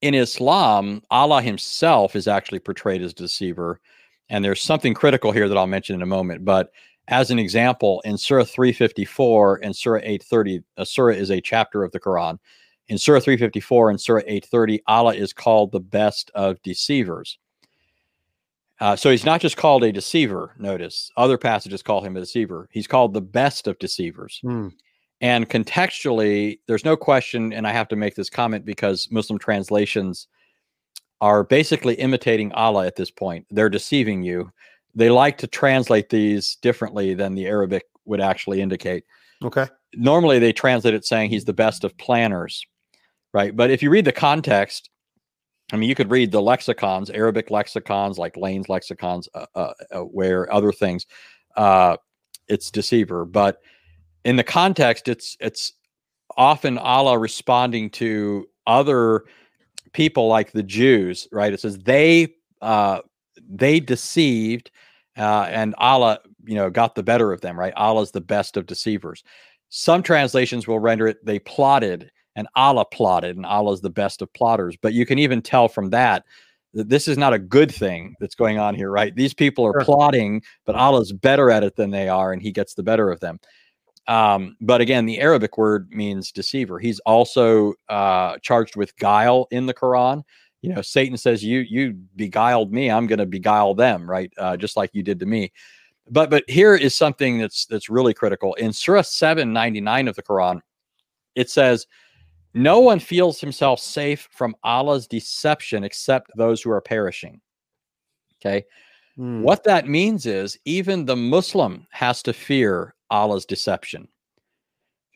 in 0.00 0.14
Islam, 0.14 1.02
Allah 1.10 1.42
himself 1.42 2.14
is 2.16 2.28
actually 2.28 2.60
portrayed 2.60 3.02
as 3.02 3.14
deceiver. 3.14 3.80
And 4.28 4.44
there's 4.44 4.62
something 4.62 4.94
critical 4.94 5.32
here 5.32 5.48
that 5.48 5.58
I'll 5.58 5.66
mention 5.66 5.94
in 5.94 6.02
a 6.02 6.06
moment. 6.06 6.44
But 6.44 6.70
as 7.08 7.30
an 7.30 7.38
example, 7.38 8.00
in 8.04 8.16
Surah 8.16 8.44
354 8.44 9.60
and 9.62 9.76
Surah 9.76 9.98
830, 9.98 10.62
a 10.78 10.86
Surah 10.86 11.14
is 11.14 11.30
a 11.30 11.40
chapter 11.40 11.84
of 11.84 11.92
the 11.92 12.00
Quran. 12.00 12.38
In 12.88 12.98
Surah 12.98 13.20
354 13.20 13.90
and 13.90 14.00
Surah 14.00 14.22
830, 14.26 14.82
Allah 14.86 15.14
is 15.14 15.32
called 15.32 15.72
the 15.72 15.80
best 15.80 16.30
of 16.34 16.62
deceivers. 16.62 17.38
Uh, 18.84 18.94
so 18.94 19.10
he's 19.10 19.24
not 19.24 19.40
just 19.40 19.56
called 19.56 19.82
a 19.82 19.90
deceiver, 19.90 20.54
notice. 20.58 21.10
Other 21.16 21.38
passages 21.38 21.82
call 21.82 22.02
him 22.02 22.18
a 22.18 22.20
deceiver. 22.20 22.68
He's 22.70 22.86
called 22.86 23.14
the 23.14 23.22
best 23.22 23.66
of 23.66 23.78
deceivers. 23.78 24.40
Hmm. 24.42 24.68
And 25.22 25.48
contextually, 25.48 26.58
there's 26.68 26.84
no 26.84 26.94
question, 26.94 27.54
and 27.54 27.66
I 27.66 27.72
have 27.72 27.88
to 27.88 27.96
make 27.96 28.14
this 28.14 28.28
comment 28.28 28.66
because 28.66 29.08
Muslim 29.10 29.38
translations 29.38 30.28
are 31.22 31.44
basically 31.44 31.94
imitating 31.94 32.52
Allah 32.52 32.86
at 32.86 32.94
this 32.94 33.10
point. 33.10 33.46
They're 33.50 33.70
deceiving 33.70 34.22
you. 34.22 34.52
They 34.94 35.08
like 35.08 35.38
to 35.38 35.46
translate 35.46 36.10
these 36.10 36.56
differently 36.56 37.14
than 37.14 37.34
the 37.34 37.46
Arabic 37.46 37.86
would 38.04 38.20
actually 38.20 38.60
indicate. 38.60 39.04
Okay. 39.42 39.66
Normally, 39.94 40.38
they 40.38 40.52
translate 40.52 40.92
it 40.92 41.06
saying 41.06 41.30
he's 41.30 41.46
the 41.46 41.54
best 41.54 41.84
of 41.84 41.96
planners, 41.96 42.62
right? 43.32 43.56
But 43.56 43.70
if 43.70 43.82
you 43.82 43.88
read 43.88 44.04
the 44.04 44.12
context, 44.12 44.90
I 45.72 45.76
mean, 45.76 45.88
you 45.88 45.94
could 45.94 46.10
read 46.10 46.30
the 46.30 46.42
lexicons, 46.42 47.10
Arabic 47.10 47.50
lexicons 47.50 48.18
like 48.18 48.36
Lane's 48.36 48.68
lexicons, 48.68 49.28
uh, 49.34 49.46
uh, 49.54 49.72
uh, 49.90 50.00
where 50.00 50.52
other 50.52 50.72
things, 50.72 51.06
uh, 51.56 51.96
it's 52.48 52.70
deceiver. 52.70 53.24
But 53.24 53.58
in 54.24 54.36
the 54.36 54.44
context, 54.44 55.08
it's 55.08 55.36
it's 55.40 55.72
often 56.36 56.78
Allah 56.78 57.18
responding 57.18 57.90
to 57.90 58.46
other 58.66 59.24
people 59.92 60.28
like 60.28 60.52
the 60.52 60.62
Jews, 60.62 61.26
right? 61.32 61.52
It 61.52 61.60
says 61.60 61.78
they 61.78 62.34
uh, 62.60 63.00
they 63.48 63.80
deceived, 63.80 64.70
uh, 65.16 65.48
and 65.50 65.74
Allah, 65.78 66.20
you 66.44 66.56
know, 66.56 66.68
got 66.68 66.94
the 66.94 67.02
better 67.02 67.32
of 67.32 67.40
them, 67.40 67.58
right? 67.58 67.72
Allah's 67.74 68.10
the 68.10 68.20
best 68.20 68.56
of 68.58 68.66
deceivers. 68.66 69.24
Some 69.70 70.02
translations 70.02 70.66
will 70.66 70.78
render 70.78 71.06
it 71.06 71.24
they 71.24 71.38
plotted 71.38 72.10
and 72.36 72.48
Allah 72.56 72.84
plotted, 72.84 73.36
and 73.36 73.46
Allah's 73.46 73.80
the 73.80 73.90
best 73.90 74.22
of 74.22 74.32
plotters. 74.32 74.76
But 74.80 74.94
you 74.94 75.06
can 75.06 75.18
even 75.18 75.42
tell 75.42 75.68
from 75.68 75.90
that 75.90 76.24
that 76.74 76.88
this 76.88 77.06
is 77.06 77.16
not 77.16 77.32
a 77.32 77.38
good 77.38 77.72
thing 77.72 78.16
that's 78.20 78.34
going 78.34 78.58
on 78.58 78.74
here, 78.74 78.90
right? 78.90 79.14
These 79.14 79.34
people 79.34 79.64
are 79.64 79.72
sure. 79.72 79.84
plotting, 79.84 80.42
but 80.64 80.74
Allah's 80.74 81.12
better 81.12 81.50
at 81.50 81.62
it 81.62 81.76
than 81.76 81.90
they 81.90 82.08
are, 82.08 82.32
and 82.32 82.42
He 82.42 82.52
gets 82.52 82.74
the 82.74 82.82
better 82.82 83.10
of 83.10 83.20
them. 83.20 83.38
Um, 84.06 84.56
but 84.60 84.80
again, 84.80 85.06
the 85.06 85.20
Arabic 85.20 85.56
word 85.56 85.90
means 85.90 86.30
deceiver. 86.30 86.78
He's 86.78 87.00
also 87.00 87.74
uh, 87.88 88.36
charged 88.42 88.76
with 88.76 88.96
guile 88.96 89.46
in 89.50 89.66
the 89.66 89.74
Quran. 89.74 90.22
You 90.60 90.74
know, 90.74 90.82
Satan 90.82 91.16
says, 91.16 91.44
"You 91.44 91.60
you 91.60 91.92
beguiled 92.16 92.72
me. 92.72 92.90
I'm 92.90 93.06
going 93.06 93.18
to 93.18 93.26
beguile 93.26 93.74
them, 93.74 94.08
right? 94.10 94.32
Uh, 94.38 94.56
just 94.56 94.76
like 94.76 94.90
you 94.92 95.02
did 95.02 95.20
to 95.20 95.26
me." 95.26 95.52
But 96.10 96.30
but 96.30 96.44
here 96.48 96.74
is 96.74 96.94
something 96.94 97.38
that's 97.38 97.66
that's 97.66 97.88
really 97.88 98.14
critical 98.14 98.54
in 98.54 98.72
Surah 98.72 99.02
seven 99.02 99.52
ninety 99.52 99.80
nine 99.80 100.08
of 100.08 100.16
the 100.16 100.22
Quran. 100.22 100.60
It 101.34 101.50
says, 101.50 101.86
"No 102.54 102.78
one 102.80 103.00
feels 103.00 103.40
himself 103.40 103.80
safe 103.80 104.28
from 104.30 104.56
Allah's 104.62 105.06
deception 105.06 105.84
except 105.84 106.30
those 106.36 106.62
who 106.62 106.70
are 106.70 106.80
perishing." 106.80 107.40
Okay. 108.40 108.64
Hmm. 109.16 109.42
What 109.42 109.64
that 109.64 109.88
means 109.88 110.26
is 110.26 110.58
even 110.64 111.04
the 111.04 111.16
Muslim 111.16 111.86
has 111.90 112.22
to 112.24 112.32
fear 112.32 112.94
Allah's 113.10 113.46
deception. 113.46 114.08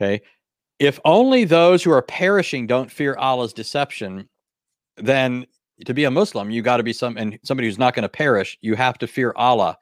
Okay. 0.01 0.23
If 0.79 1.01
only 1.05 1.45
those 1.45 1.83
who 1.83 1.91
are 1.91 2.03
perishing 2.03 2.67
don't 2.67 2.91
fear 2.91 3.17
Allah's 3.17 3.53
deception, 3.53 4.29
then 4.97 5.47
to 5.87 5.95
be 5.95 6.05
a 6.05 6.11
Muslim, 6.11 6.51
you 6.51 6.63
got 6.63 6.77
to 6.77 6.83
be 6.83 6.93
some 6.93 7.17
and 7.17 7.39
somebody 7.43 7.69
who's 7.69 7.79
not 7.79 7.95
going 7.95 8.05
to 8.05 8.09
perish, 8.09 8.57
you 8.61 8.75
have 8.77 8.99
to 8.99 9.07
fear 9.07 9.33
Allah, 9.37 9.77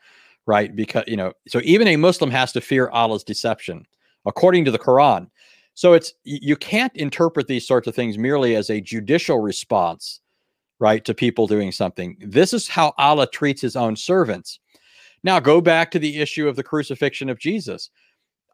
right? 0.46 0.74
Because 0.74 1.04
you 1.06 1.16
know, 1.16 1.32
so 1.48 1.60
even 1.64 1.88
a 1.88 1.96
Muslim 1.96 2.30
has 2.30 2.52
to 2.52 2.60
fear 2.60 2.88
Allah's 2.90 3.24
deception, 3.24 3.86
according 4.24 4.64
to 4.64 4.70
the 4.70 4.78
Quran. 4.78 5.28
So 5.76 5.92
it's 5.92 6.12
you 6.24 6.56
can't 6.56 6.94
interpret 6.96 7.46
these 7.46 7.68
sorts 7.68 7.86
of 7.86 7.94
things 7.94 8.18
merely 8.18 8.56
as 8.56 8.68
a 8.70 8.80
judicial 8.80 9.38
response, 9.38 10.20
right, 10.80 11.04
to 11.04 11.14
people 11.14 11.46
doing 11.46 11.70
something. 11.70 12.16
This 12.20 12.52
is 12.52 12.66
how 12.66 12.94
Allah 12.98 13.28
treats 13.30 13.62
his 13.62 13.76
own 13.76 13.94
servants. 13.94 14.58
Now 15.22 15.38
go 15.38 15.60
back 15.60 15.92
to 15.92 16.00
the 16.00 16.18
issue 16.18 16.48
of 16.48 16.56
the 16.56 16.64
crucifixion 16.64 17.28
of 17.28 17.38
Jesus 17.38 17.90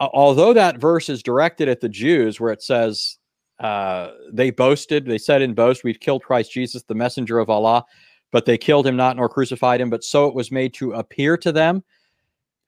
although 0.00 0.52
that 0.52 0.78
verse 0.78 1.08
is 1.08 1.22
directed 1.22 1.68
at 1.68 1.80
the 1.80 1.88
Jews, 1.88 2.40
where 2.40 2.52
it 2.52 2.62
says 2.62 3.18
uh, 3.60 4.10
they 4.32 4.50
boasted, 4.50 5.06
they 5.06 5.18
said 5.18 5.42
in 5.42 5.54
boast, 5.54 5.84
we've 5.84 6.00
killed 6.00 6.22
Christ 6.24 6.52
Jesus, 6.52 6.82
the 6.82 6.94
messenger 6.94 7.38
of 7.38 7.50
Allah, 7.50 7.84
but 8.30 8.44
they 8.44 8.58
killed 8.58 8.86
him 8.86 8.96
not 8.96 9.16
nor 9.16 9.28
crucified 9.28 9.80
him, 9.80 9.90
but 9.90 10.02
so 10.02 10.26
it 10.26 10.34
was 10.34 10.50
made 10.50 10.74
to 10.74 10.92
appear 10.92 11.36
to 11.38 11.52
them. 11.52 11.84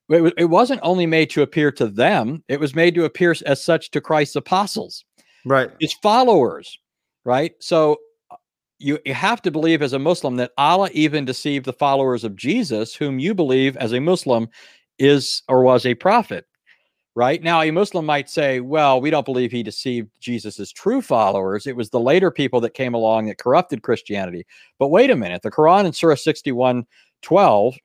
It, 0.09 0.35
it 0.37 0.45
wasn't 0.47 0.81
only 0.83 1.07
made 1.07 1.31
to 1.31 1.43
appear 1.43 1.73
to 1.73 1.87
them, 1.87 2.43
it 2.49 2.61
was 2.61 2.75
made 2.75 2.95
to 2.97 3.05
appear 3.05 3.35
as 3.47 3.63
such 3.65 3.91
to 3.93 4.01
Christ's 4.01 4.37
apostles, 4.37 5.05
right? 5.45 5.71
His 5.81 5.95
followers, 5.95 6.79
right? 7.25 7.53
So 7.61 7.99
uh, 8.31 8.37
you, 8.79 8.99
you 9.07 9.15
have 9.15 9.41
to 9.43 9.51
believe 9.51 9.81
as 9.81 9.95
a 9.95 9.99
Muslim 9.99 10.37
that 10.37 10.53
Allah 10.59 10.91
even 10.93 11.25
deceived 11.25 11.65
the 11.65 11.73
followers 11.73 12.23
of 12.25 12.37
Jesus, 12.37 12.95
whom 12.95 13.19
you 13.19 13.35
believe 13.35 13.77
as 13.79 13.93
a 13.93 14.01
Muslim 14.01 14.49
is 14.99 15.43
or 15.49 15.63
was 15.63 15.87
a 15.87 15.95
prophet 15.95 16.47
right? 17.15 17.43
Now, 17.43 17.63
a 17.63 17.71
Muslim 17.71 18.05
might 18.07 18.29
say, 18.29 18.61
well, 18.61 19.01
we 19.01 19.11
don't 19.11 19.25
believe 19.25 19.53
he 19.53 19.63
deceived 19.63 20.11
Jesus's 20.21 20.73
true 20.73 21.01
followers. 21.01 21.67
It 21.67 21.77
was 21.77 21.91
the 21.91 22.01
later 22.01 22.31
people 22.31 22.61
that 22.63 22.75
came 22.75 22.95
along 22.95 23.27
that 23.27 23.39
corrupted 23.39 23.83
Christianity. 23.83 24.47
But 24.79 24.89
wait 24.89 25.11
a 25.11 25.17
minute. 25.17 25.43
The 25.43 25.51
Quran 25.51 25.87
in 25.87 25.93
Surah 25.93 26.17
61 26.17 26.87
12 27.23 27.77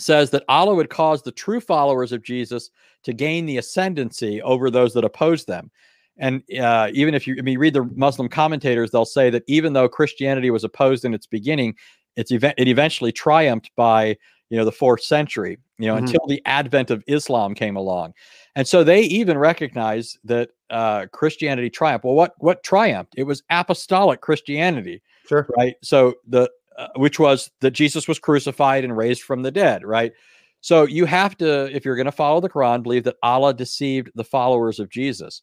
says 0.00 0.30
that 0.30 0.44
Allah 0.48 0.74
would 0.74 0.90
cause 0.90 1.22
the 1.22 1.32
true 1.32 1.60
followers 1.60 2.12
of 2.12 2.22
Jesus 2.22 2.70
to 3.04 3.12
gain 3.12 3.46
the 3.46 3.58
ascendancy 3.58 4.42
over 4.42 4.70
those 4.70 4.94
that 4.94 5.04
oppose 5.04 5.44
them. 5.44 5.70
And 6.18 6.42
uh, 6.60 6.90
even 6.92 7.14
if 7.14 7.26
you, 7.26 7.36
I 7.38 7.42
mean, 7.42 7.58
read 7.58 7.74
the 7.74 7.88
Muslim 7.94 8.28
commentators, 8.28 8.90
they'll 8.90 9.06
say 9.06 9.30
that 9.30 9.44
even 9.46 9.72
though 9.72 9.88
Christianity 9.88 10.50
was 10.50 10.64
opposed 10.64 11.04
in 11.04 11.14
its 11.14 11.26
beginning, 11.26 11.76
it's 12.16 12.30
ev- 12.30 12.54
it 12.56 12.68
eventually 12.68 13.12
triumphed 13.12 13.70
by 13.76 14.16
you 14.50 14.58
know 14.58 14.64
the 14.64 14.72
fourth 14.72 15.02
century 15.02 15.58
you 15.78 15.86
know 15.86 15.94
mm-hmm. 15.94 16.04
until 16.04 16.26
the 16.26 16.42
advent 16.44 16.90
of 16.90 17.02
islam 17.06 17.54
came 17.54 17.76
along. 17.76 18.12
And 18.56 18.66
so 18.66 18.82
they 18.82 19.02
even 19.02 19.38
recognized 19.38 20.18
that 20.24 20.50
uh, 20.70 21.06
christianity 21.12 21.70
triumphed. 21.70 22.04
Well 22.04 22.14
what 22.14 22.34
what 22.38 22.62
triumphed? 22.62 23.14
It 23.16 23.24
was 23.24 23.42
apostolic 23.50 24.20
christianity 24.20 25.02
sure. 25.28 25.48
right? 25.56 25.76
So 25.82 26.14
the 26.28 26.50
uh, 26.80 26.88
which 26.96 27.18
was 27.18 27.50
that 27.60 27.72
jesus 27.72 28.08
was 28.08 28.18
crucified 28.18 28.84
and 28.84 28.96
raised 28.96 29.22
from 29.22 29.42
the 29.42 29.50
dead 29.50 29.84
right 29.84 30.12
so 30.60 30.84
you 30.84 31.04
have 31.04 31.36
to 31.36 31.74
if 31.74 31.84
you're 31.84 31.96
going 31.96 32.06
to 32.06 32.12
follow 32.12 32.40
the 32.40 32.48
quran 32.48 32.82
believe 32.82 33.04
that 33.04 33.16
allah 33.22 33.54
deceived 33.54 34.10
the 34.14 34.24
followers 34.24 34.80
of 34.80 34.90
jesus 34.90 35.42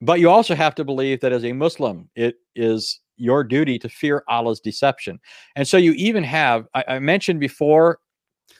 but 0.00 0.20
you 0.20 0.30
also 0.30 0.54
have 0.54 0.74
to 0.74 0.84
believe 0.84 1.20
that 1.20 1.32
as 1.32 1.44
a 1.44 1.52
muslim 1.52 2.08
it 2.14 2.36
is 2.54 3.00
your 3.18 3.44
duty 3.44 3.78
to 3.80 3.88
fear 3.88 4.22
Allah's 4.28 4.60
deception. 4.60 5.20
And 5.56 5.66
so 5.66 5.76
you 5.76 5.92
even 5.92 6.24
have, 6.24 6.66
I, 6.74 6.84
I 6.88 6.98
mentioned 7.00 7.40
before 7.40 7.98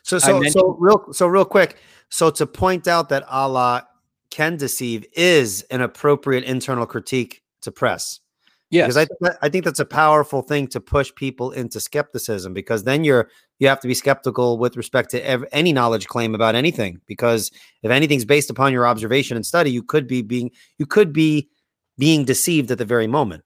so 0.02 0.18
so 0.18 0.42
so 0.44 0.76
real 0.78 1.06
so 1.12 1.26
real 1.26 1.44
quick. 1.44 1.76
So 2.10 2.30
to 2.30 2.46
point 2.46 2.88
out 2.88 3.08
that 3.08 3.26
Allah 3.28 3.86
can 4.30 4.56
deceive 4.56 5.06
is 5.12 5.62
an 5.70 5.80
appropriate 5.80 6.44
internal 6.44 6.86
critique 6.86 7.42
to 7.62 7.72
press. 7.72 8.20
Yes, 8.70 8.94
because 8.94 9.08
I 9.22 9.46
I 9.46 9.48
think 9.48 9.64
that's 9.64 9.80
a 9.80 9.86
powerful 9.86 10.42
thing 10.42 10.66
to 10.68 10.80
push 10.80 11.14
people 11.14 11.52
into 11.52 11.80
skepticism 11.80 12.52
because 12.52 12.84
then 12.84 13.02
you're 13.02 13.30
you 13.58 13.68
have 13.68 13.80
to 13.80 13.88
be 13.88 13.94
skeptical 13.94 14.58
with 14.58 14.76
respect 14.76 15.10
to 15.12 15.26
ev- 15.26 15.44
any 15.52 15.72
knowledge 15.72 16.06
claim 16.06 16.34
about 16.34 16.54
anything 16.54 17.00
because 17.06 17.50
if 17.82 17.90
anything's 17.90 18.26
based 18.26 18.50
upon 18.50 18.72
your 18.72 18.86
observation 18.86 19.36
and 19.36 19.46
study, 19.46 19.70
you 19.70 19.82
could 19.82 20.06
be 20.06 20.20
being 20.20 20.50
you 20.76 20.84
could 20.84 21.12
be 21.12 21.48
being 21.96 22.24
deceived 22.24 22.70
at 22.70 22.78
the 22.78 22.84
very 22.84 23.06
moment. 23.06 23.42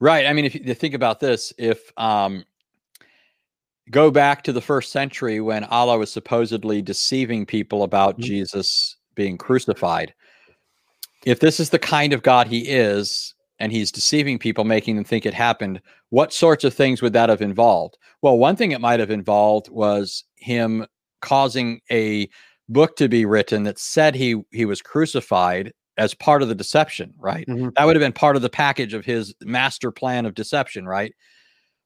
Right. 0.00 0.26
I 0.26 0.32
mean, 0.32 0.44
if 0.44 0.54
you 0.54 0.74
think 0.74 0.94
about 0.94 1.20
this, 1.20 1.52
if 1.58 1.92
um, 1.96 2.44
go 3.90 4.10
back 4.10 4.42
to 4.44 4.52
the 4.52 4.60
first 4.60 4.92
century 4.92 5.40
when 5.40 5.64
Allah 5.64 5.98
was 5.98 6.12
supposedly 6.12 6.82
deceiving 6.82 7.46
people 7.46 7.82
about 7.82 8.14
mm-hmm. 8.14 8.22
Jesus 8.22 8.96
being 9.14 9.36
crucified. 9.36 10.14
If 11.24 11.40
this 11.40 11.60
is 11.60 11.70
the 11.70 11.78
kind 11.78 12.12
of 12.12 12.22
God 12.22 12.48
he 12.48 12.68
is, 12.68 13.34
and 13.62 13.70
he's 13.70 13.92
deceiving 13.92 14.40
people, 14.40 14.64
making 14.64 14.96
them 14.96 15.04
think 15.04 15.24
it 15.24 15.32
happened, 15.32 15.80
what 16.10 16.32
sorts 16.32 16.64
of 16.64 16.74
things 16.74 17.00
would 17.00 17.12
that 17.12 17.28
have 17.28 17.40
involved? 17.40 17.96
Well, 18.20 18.36
one 18.36 18.56
thing 18.56 18.72
it 18.72 18.80
might 18.80 18.98
have 18.98 19.12
involved 19.12 19.68
was 19.70 20.24
him 20.34 20.84
causing 21.20 21.80
a 21.88 22.28
book 22.68 22.96
to 22.96 23.08
be 23.08 23.24
written 23.24 23.62
that 23.62 23.78
said 23.78 24.16
he 24.16 24.42
he 24.50 24.64
was 24.64 24.82
crucified 24.82 25.72
as 25.96 26.12
part 26.12 26.42
of 26.42 26.48
the 26.48 26.56
deception, 26.56 27.14
right? 27.16 27.46
Mm-hmm. 27.46 27.68
That 27.76 27.84
would 27.84 27.94
have 27.94 28.00
been 28.00 28.12
part 28.12 28.34
of 28.34 28.42
the 28.42 28.50
package 28.50 28.94
of 28.94 29.04
his 29.04 29.32
master 29.42 29.92
plan 29.92 30.26
of 30.26 30.34
deception, 30.34 30.84
right? 30.84 31.14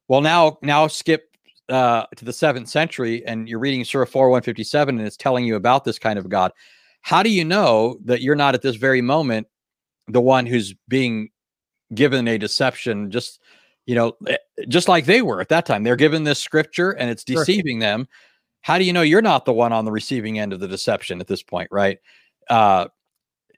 Well, 0.08 0.22
now 0.22 0.56
now 0.62 0.86
skip 0.86 1.24
uh, 1.68 2.06
to 2.16 2.24
the 2.24 2.32
seventh 2.32 2.68
century 2.70 3.22
and 3.26 3.50
you're 3.50 3.58
reading 3.58 3.84
Surah 3.84 4.06
4 4.06 4.30
157 4.30 4.96
and 4.96 5.06
it's 5.06 5.18
telling 5.18 5.44
you 5.44 5.56
about 5.56 5.84
this 5.84 5.98
kind 5.98 6.18
of 6.18 6.30
God, 6.30 6.52
how 7.02 7.22
do 7.22 7.28
you 7.28 7.44
know 7.44 7.98
that 8.06 8.22
you're 8.22 8.34
not 8.34 8.54
at 8.54 8.62
this 8.62 8.76
very 8.76 9.02
moment 9.02 9.46
the 10.08 10.22
one 10.22 10.46
who's 10.46 10.72
being 10.88 11.28
given 11.94 12.26
a 12.28 12.38
deception 12.38 13.10
just 13.10 13.40
you 13.86 13.94
know 13.94 14.16
eh, 14.26 14.36
just 14.68 14.88
like 14.88 15.04
they 15.04 15.22
were 15.22 15.40
at 15.40 15.48
that 15.48 15.66
time 15.66 15.84
they're 15.84 15.96
given 15.96 16.24
this 16.24 16.38
scripture 16.38 16.90
and 16.90 17.10
it's 17.10 17.24
deceiving 17.24 17.80
sure. 17.80 17.88
them 17.88 18.08
how 18.66 18.78
do 18.78 18.84
you 18.84 18.92
know 18.92 19.02
you're 19.02 19.22
not 19.22 19.44
the 19.44 19.52
one 19.52 19.72
on 19.72 19.84
the 19.84 19.92
receiving 19.92 20.40
end 20.40 20.52
of 20.52 20.58
the 20.58 20.66
deception 20.66 21.20
at 21.20 21.28
this 21.28 21.40
point, 21.40 21.68
right? 21.70 21.98
Uh, 22.50 22.88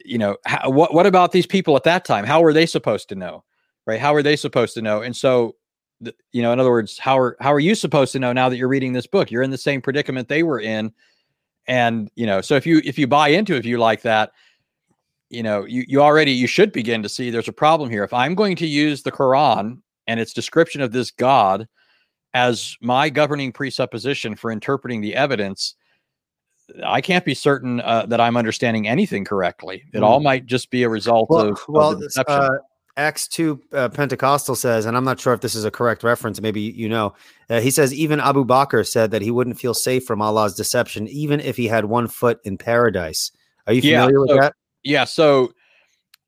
you 0.04 0.18
know, 0.18 0.36
how, 0.44 0.68
what 0.68 0.92
what 0.92 1.06
about 1.06 1.32
these 1.32 1.46
people 1.46 1.76
at 1.76 1.84
that 1.84 2.04
time? 2.04 2.26
How 2.26 2.42
were 2.42 2.52
they 2.52 2.66
supposed 2.66 3.08
to 3.08 3.14
know, 3.14 3.42
right? 3.86 3.98
How 3.98 4.14
are 4.14 4.22
they 4.22 4.36
supposed 4.36 4.74
to 4.74 4.82
know? 4.82 5.00
And 5.00 5.16
so, 5.16 5.56
you 6.30 6.42
know, 6.42 6.52
in 6.52 6.60
other 6.60 6.68
words, 6.68 6.98
how 6.98 7.18
are 7.18 7.38
how 7.40 7.54
are 7.54 7.58
you 7.58 7.74
supposed 7.74 8.12
to 8.12 8.18
know 8.18 8.34
now 8.34 8.50
that 8.50 8.58
you're 8.58 8.68
reading 8.68 8.92
this 8.92 9.06
book? 9.06 9.30
You're 9.30 9.42
in 9.42 9.50
the 9.50 9.56
same 9.56 9.80
predicament 9.80 10.28
they 10.28 10.42
were 10.42 10.60
in, 10.60 10.92
and 11.66 12.10
you 12.14 12.26
know, 12.26 12.42
so 12.42 12.56
if 12.56 12.66
you 12.66 12.82
if 12.84 12.98
you 12.98 13.06
buy 13.06 13.28
into 13.28 13.56
a 13.56 13.60
view 13.60 13.78
like 13.78 14.02
that, 14.02 14.32
you 15.30 15.42
know, 15.42 15.64
you 15.64 15.84
you 15.86 16.00
already 16.00 16.32
you 16.32 16.46
should 16.46 16.72
begin 16.72 17.02
to 17.02 17.08
see 17.08 17.30
there's 17.30 17.48
a 17.48 17.52
problem 17.52 17.90
here. 17.90 18.04
If 18.04 18.12
I'm 18.12 18.34
going 18.34 18.56
to 18.56 18.66
use 18.66 19.02
the 19.02 19.12
Quran 19.12 19.78
and 20.06 20.20
its 20.20 20.32
description 20.32 20.80
of 20.80 20.92
this 20.92 21.10
God 21.10 21.68
as 22.34 22.76
my 22.80 23.10
governing 23.10 23.52
presupposition 23.52 24.36
for 24.36 24.50
interpreting 24.50 25.00
the 25.00 25.14
evidence, 25.14 25.74
I 26.84 27.00
can't 27.00 27.24
be 27.24 27.34
certain 27.34 27.80
uh, 27.80 28.06
that 28.06 28.20
I'm 28.20 28.36
understanding 28.36 28.88
anything 28.88 29.24
correctly. 29.24 29.84
It 29.92 29.98
mm. 29.98 30.02
all 30.02 30.20
might 30.20 30.46
just 30.46 30.70
be 30.70 30.82
a 30.82 30.88
result 30.88 31.30
well, 31.30 31.48
of, 31.48 31.60
well, 31.68 31.92
of 31.92 32.00
deception. 32.00 32.34
Uh, 32.34 32.50
Acts 32.96 33.28
2 33.28 33.60
uh, 33.72 33.88
Pentecostal 33.90 34.56
says, 34.56 34.84
and 34.84 34.96
I'm 34.96 35.04
not 35.04 35.20
sure 35.20 35.32
if 35.32 35.40
this 35.40 35.54
is 35.54 35.64
a 35.64 35.70
correct 35.70 36.02
reference, 36.02 36.40
maybe 36.40 36.60
you 36.60 36.88
know, 36.88 37.14
uh, 37.48 37.60
he 37.60 37.70
says, 37.70 37.94
even 37.94 38.18
Abu 38.18 38.44
Bakr 38.44 38.86
said 38.86 39.12
that 39.12 39.22
he 39.22 39.30
wouldn't 39.30 39.58
feel 39.58 39.72
safe 39.72 40.04
from 40.04 40.20
Allah's 40.20 40.56
deception, 40.56 41.06
even 41.06 41.38
if 41.38 41.56
he 41.56 41.68
had 41.68 41.84
one 41.84 42.08
foot 42.08 42.40
in 42.42 42.58
paradise. 42.58 43.30
Are 43.68 43.72
you 43.72 43.82
familiar 43.82 44.18
yeah, 44.18 44.26
so, 44.26 44.34
with 44.34 44.40
that? 44.40 44.54
Yeah. 44.88 45.04
So 45.04 45.52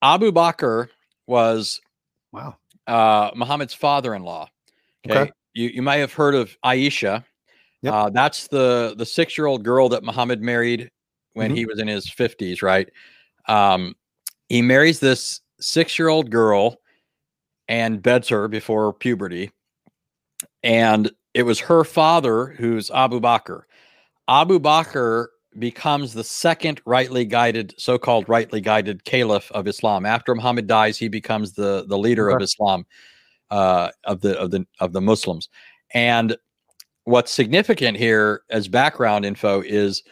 Abu 0.03 0.33
Bakr 0.33 0.89
was 1.27 1.81
wow 2.31 2.57
uh, 2.87 3.31
Muhammad's 3.35 3.73
father-in-law. 3.73 4.49
Okay. 5.09 5.19
okay. 5.19 5.33
You 5.55 5.69
you 5.69 5.81
might 5.83 5.97
have 5.97 6.13
heard 6.13 6.35
of 6.35 6.55
Aisha. 6.63 7.25
Yep. 7.81 7.95
Uh, 7.95 8.11
that's 8.11 8.49
the 8.49 8.95
the 8.99 9.07
six 9.07 9.39
year 9.39 9.47
old 9.47 9.65
girl 9.65 9.89
that 9.89 10.05
Muhammad 10.05 10.43
married 10.43 10.91
when 11.33 11.49
mm-hmm. 11.49 11.57
he 11.57 11.67
was 11.67 11.79
in 11.79 11.89
his 11.89 12.11
fifties, 12.11 12.63
right? 12.63 12.91
Um, 13.49 13.97
he 14.51 14.61
marries 14.61 15.01
this 15.01 15.41
six 15.59 15.99
year 15.99 16.09
old 16.09 16.31
girl 16.31 16.77
and 17.67 18.03
beds 18.03 18.29
her 18.29 18.47
before 18.47 18.93
puberty, 18.93 19.53
and 20.63 21.11
it 21.33 21.45
was 21.45 21.61
her 21.61 21.83
father 21.83 22.49
who's 22.59 22.91
Abu 22.91 23.21
Bakr. 23.21 23.63
Abu 24.29 24.61
Bakr 24.61 25.29
becomes 25.59 26.15
the 26.15 26.25
second 26.25 26.81
rightly 26.87 27.25
guided, 27.25 27.75
so-called 27.77 28.29
rightly 28.29 28.61
guided 28.61 29.05
caliph 29.05 29.51
of 29.53 29.67
Islam. 29.67 30.07
After 30.07 30.35
Muhammad 30.35 30.67
dies, 30.67 30.99
he 30.99 31.09
becomes 31.09 31.53
the 31.53 31.85
the 31.87 31.99
leader 31.99 32.31
okay. 32.31 32.37
of 32.37 32.43
Islam, 32.43 32.87
uh, 33.51 33.91
of 34.05 34.21
the 34.21 34.39
of 34.39 34.51
the 34.51 34.67
of 34.79 34.93
the 34.93 35.01
Muslims. 35.01 35.49
And 35.93 36.37
what's 37.05 37.33
significant 37.33 37.97
here 37.97 38.43
as 38.51 38.69
background 38.69 39.25
info 39.25 39.61
is, 39.63 40.03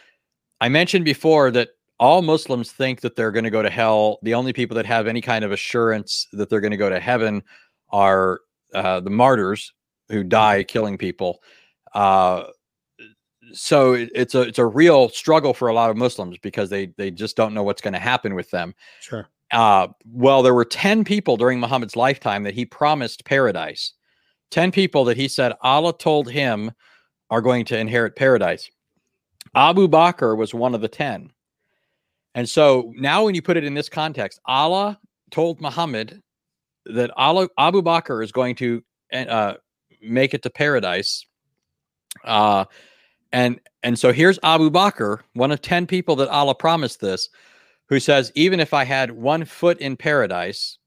I 0.59 0.69
mentioned 0.69 1.05
before 1.05 1.51
that 1.51 1.69
all 1.99 2.21
Muslims 2.21 2.71
think 2.71 3.01
that 3.01 3.15
they're 3.15 3.31
going 3.31 3.43
to 3.45 3.49
go 3.49 3.61
to 3.61 3.69
hell. 3.69 4.19
The 4.23 4.33
only 4.33 4.53
people 4.53 4.75
that 4.75 4.85
have 4.85 5.07
any 5.07 5.21
kind 5.21 5.45
of 5.45 5.51
assurance 5.51 6.27
that 6.33 6.49
they're 6.49 6.61
going 6.61 6.71
to 6.71 6.77
go 6.77 6.89
to 6.89 6.99
heaven 6.99 7.43
are 7.89 8.41
uh, 8.73 8.99
the 8.99 9.09
martyrs 9.09 9.73
who 10.09 10.23
die 10.23 10.63
killing 10.63 10.97
people. 10.97 11.39
Uh, 11.93 12.43
so 13.53 13.93
it's 13.93 14.35
a 14.35 14.41
it's 14.41 14.59
a 14.59 14.65
real 14.65 15.09
struggle 15.09 15.53
for 15.53 15.67
a 15.67 15.73
lot 15.73 15.89
of 15.89 15.97
Muslims 15.97 16.37
because 16.37 16.69
they 16.69 16.87
they 16.97 17.11
just 17.11 17.35
don't 17.35 17.53
know 17.53 17.63
what's 17.63 17.81
going 17.81 17.93
to 17.93 17.99
happen 17.99 18.35
with 18.35 18.49
them. 18.51 18.73
Sure. 18.99 19.27
Uh, 19.51 19.87
well, 20.05 20.43
there 20.43 20.53
were 20.53 20.65
ten 20.65 21.03
people 21.03 21.37
during 21.37 21.59
Muhammad's 21.59 21.95
lifetime 21.95 22.43
that 22.43 22.53
he 22.53 22.65
promised 22.65 23.25
paradise. 23.25 23.93
Ten 24.51 24.71
people 24.71 25.05
that 25.05 25.17
he 25.17 25.27
said 25.27 25.53
Allah 25.61 25.97
told 25.97 26.29
him 26.29 26.71
are 27.29 27.41
going 27.41 27.65
to 27.65 27.77
inherit 27.77 28.15
paradise. 28.15 28.69
Abu 29.55 29.87
Bakr 29.87 30.37
was 30.37 30.53
one 30.53 30.75
of 30.75 30.81
the 30.81 30.87
ten. 30.87 31.31
And 32.35 32.47
so 32.47 32.93
now, 32.95 33.25
when 33.25 33.35
you 33.35 33.41
put 33.41 33.57
it 33.57 33.63
in 33.63 33.73
this 33.73 33.89
context, 33.89 34.39
Allah 34.45 34.99
told 35.31 35.61
Muhammad 35.61 36.21
that 36.85 37.11
Allah, 37.17 37.49
Abu 37.57 37.81
Bakr 37.81 38.23
is 38.23 38.31
going 38.31 38.55
to 38.55 38.83
uh, 39.13 39.55
make 40.01 40.33
it 40.33 40.43
to 40.43 40.49
paradise. 40.49 41.25
Uh, 42.23 42.65
and 43.31 43.59
and 43.83 43.97
so 43.97 44.11
here's 44.11 44.39
Abu 44.43 44.69
Bakr, 44.69 45.19
one 45.33 45.51
of 45.51 45.61
10 45.61 45.87
people 45.87 46.15
that 46.17 46.29
Allah 46.29 46.55
promised 46.55 46.99
this, 46.99 47.29
who 47.87 47.99
says, 47.99 48.31
even 48.35 48.59
if 48.59 48.73
I 48.73 48.83
had 48.83 49.11
one 49.11 49.45
foot 49.45 49.79
in 49.79 49.95
paradise, 49.95 50.77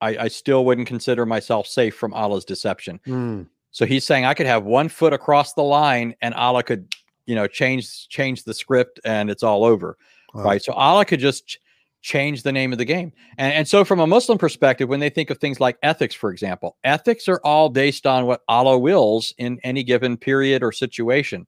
I, 0.00 0.16
I 0.16 0.28
still 0.28 0.64
wouldn't 0.64 0.88
consider 0.88 1.26
myself 1.26 1.66
safe 1.66 1.94
from 1.94 2.14
Allah's 2.14 2.44
deception. 2.44 3.00
Mm. 3.06 3.46
So 3.70 3.86
he's 3.86 4.04
saying 4.04 4.24
I 4.24 4.34
could 4.34 4.46
have 4.46 4.64
one 4.64 4.88
foot 4.88 5.12
across 5.12 5.52
the 5.52 5.62
line 5.62 6.14
and 6.22 6.34
Allah 6.34 6.62
could, 6.62 6.92
you 7.26 7.34
know, 7.34 7.46
change 7.46 8.08
change 8.08 8.44
the 8.44 8.54
script 8.54 8.98
and 9.04 9.30
it's 9.30 9.42
all 9.42 9.64
over. 9.64 9.96
Wow. 10.34 10.44
Right. 10.44 10.62
So 10.62 10.72
Allah 10.72 11.04
could 11.04 11.20
just 11.20 11.46
ch- 11.46 11.58
change 12.02 12.42
the 12.42 12.52
name 12.52 12.72
of 12.72 12.78
the 12.78 12.84
game. 12.84 13.12
And, 13.36 13.52
and 13.52 13.68
so 13.68 13.84
from 13.84 14.00
a 14.00 14.06
Muslim 14.06 14.38
perspective, 14.38 14.88
when 14.88 15.00
they 15.00 15.10
think 15.10 15.30
of 15.30 15.38
things 15.38 15.60
like 15.60 15.76
ethics, 15.82 16.14
for 16.14 16.30
example, 16.30 16.78
ethics 16.82 17.28
are 17.28 17.40
all 17.44 17.68
based 17.68 18.06
on 18.06 18.26
what 18.26 18.40
Allah 18.48 18.78
wills 18.78 19.34
in 19.38 19.60
any 19.62 19.84
given 19.84 20.16
period 20.16 20.62
or 20.62 20.72
situation 20.72 21.46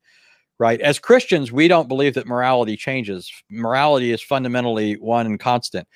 right? 0.63 0.81
As 0.81 1.01
Christians, 1.01 1.51
we 1.51 1.67
don't 1.67 1.89
believe 1.89 2.15
that 2.15 2.29
morality 2.29 2.77
changes. 2.77 3.33
Morality 3.51 4.13
is 4.13 4.23
fundamentally 4.23 4.95
one 4.95 5.27
and 5.27 5.41
constant. 5.41 5.89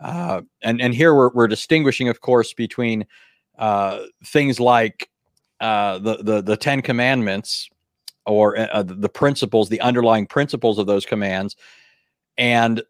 Uh, 0.00 0.40
and 0.62 0.80
and 0.80 0.94
here 0.94 1.14
we're, 1.14 1.28
we're 1.34 1.46
distinguishing, 1.46 2.08
of 2.08 2.22
course, 2.22 2.54
between 2.54 3.04
uh, 3.58 3.98
things 4.24 4.58
like 4.58 5.10
uh, 5.60 5.98
the 5.98 6.16
the 6.22 6.42
the 6.42 6.56
Ten 6.56 6.80
Commandments 6.80 7.68
or 8.24 8.56
uh, 8.58 8.82
the 8.82 9.10
principles, 9.10 9.68
the 9.68 9.82
underlying 9.82 10.26
principles 10.26 10.78
of 10.78 10.86
those 10.86 11.04
commands, 11.04 11.54
and 12.38 12.82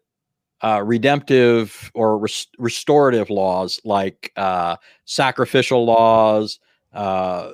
uh, 0.61 0.81
redemptive 0.85 1.91
or 1.93 2.17
res- 2.17 2.47
restorative 2.57 3.29
laws 3.29 3.81
like 3.83 4.31
uh, 4.37 4.77
sacrificial 5.03 5.83
laws, 5.85 6.59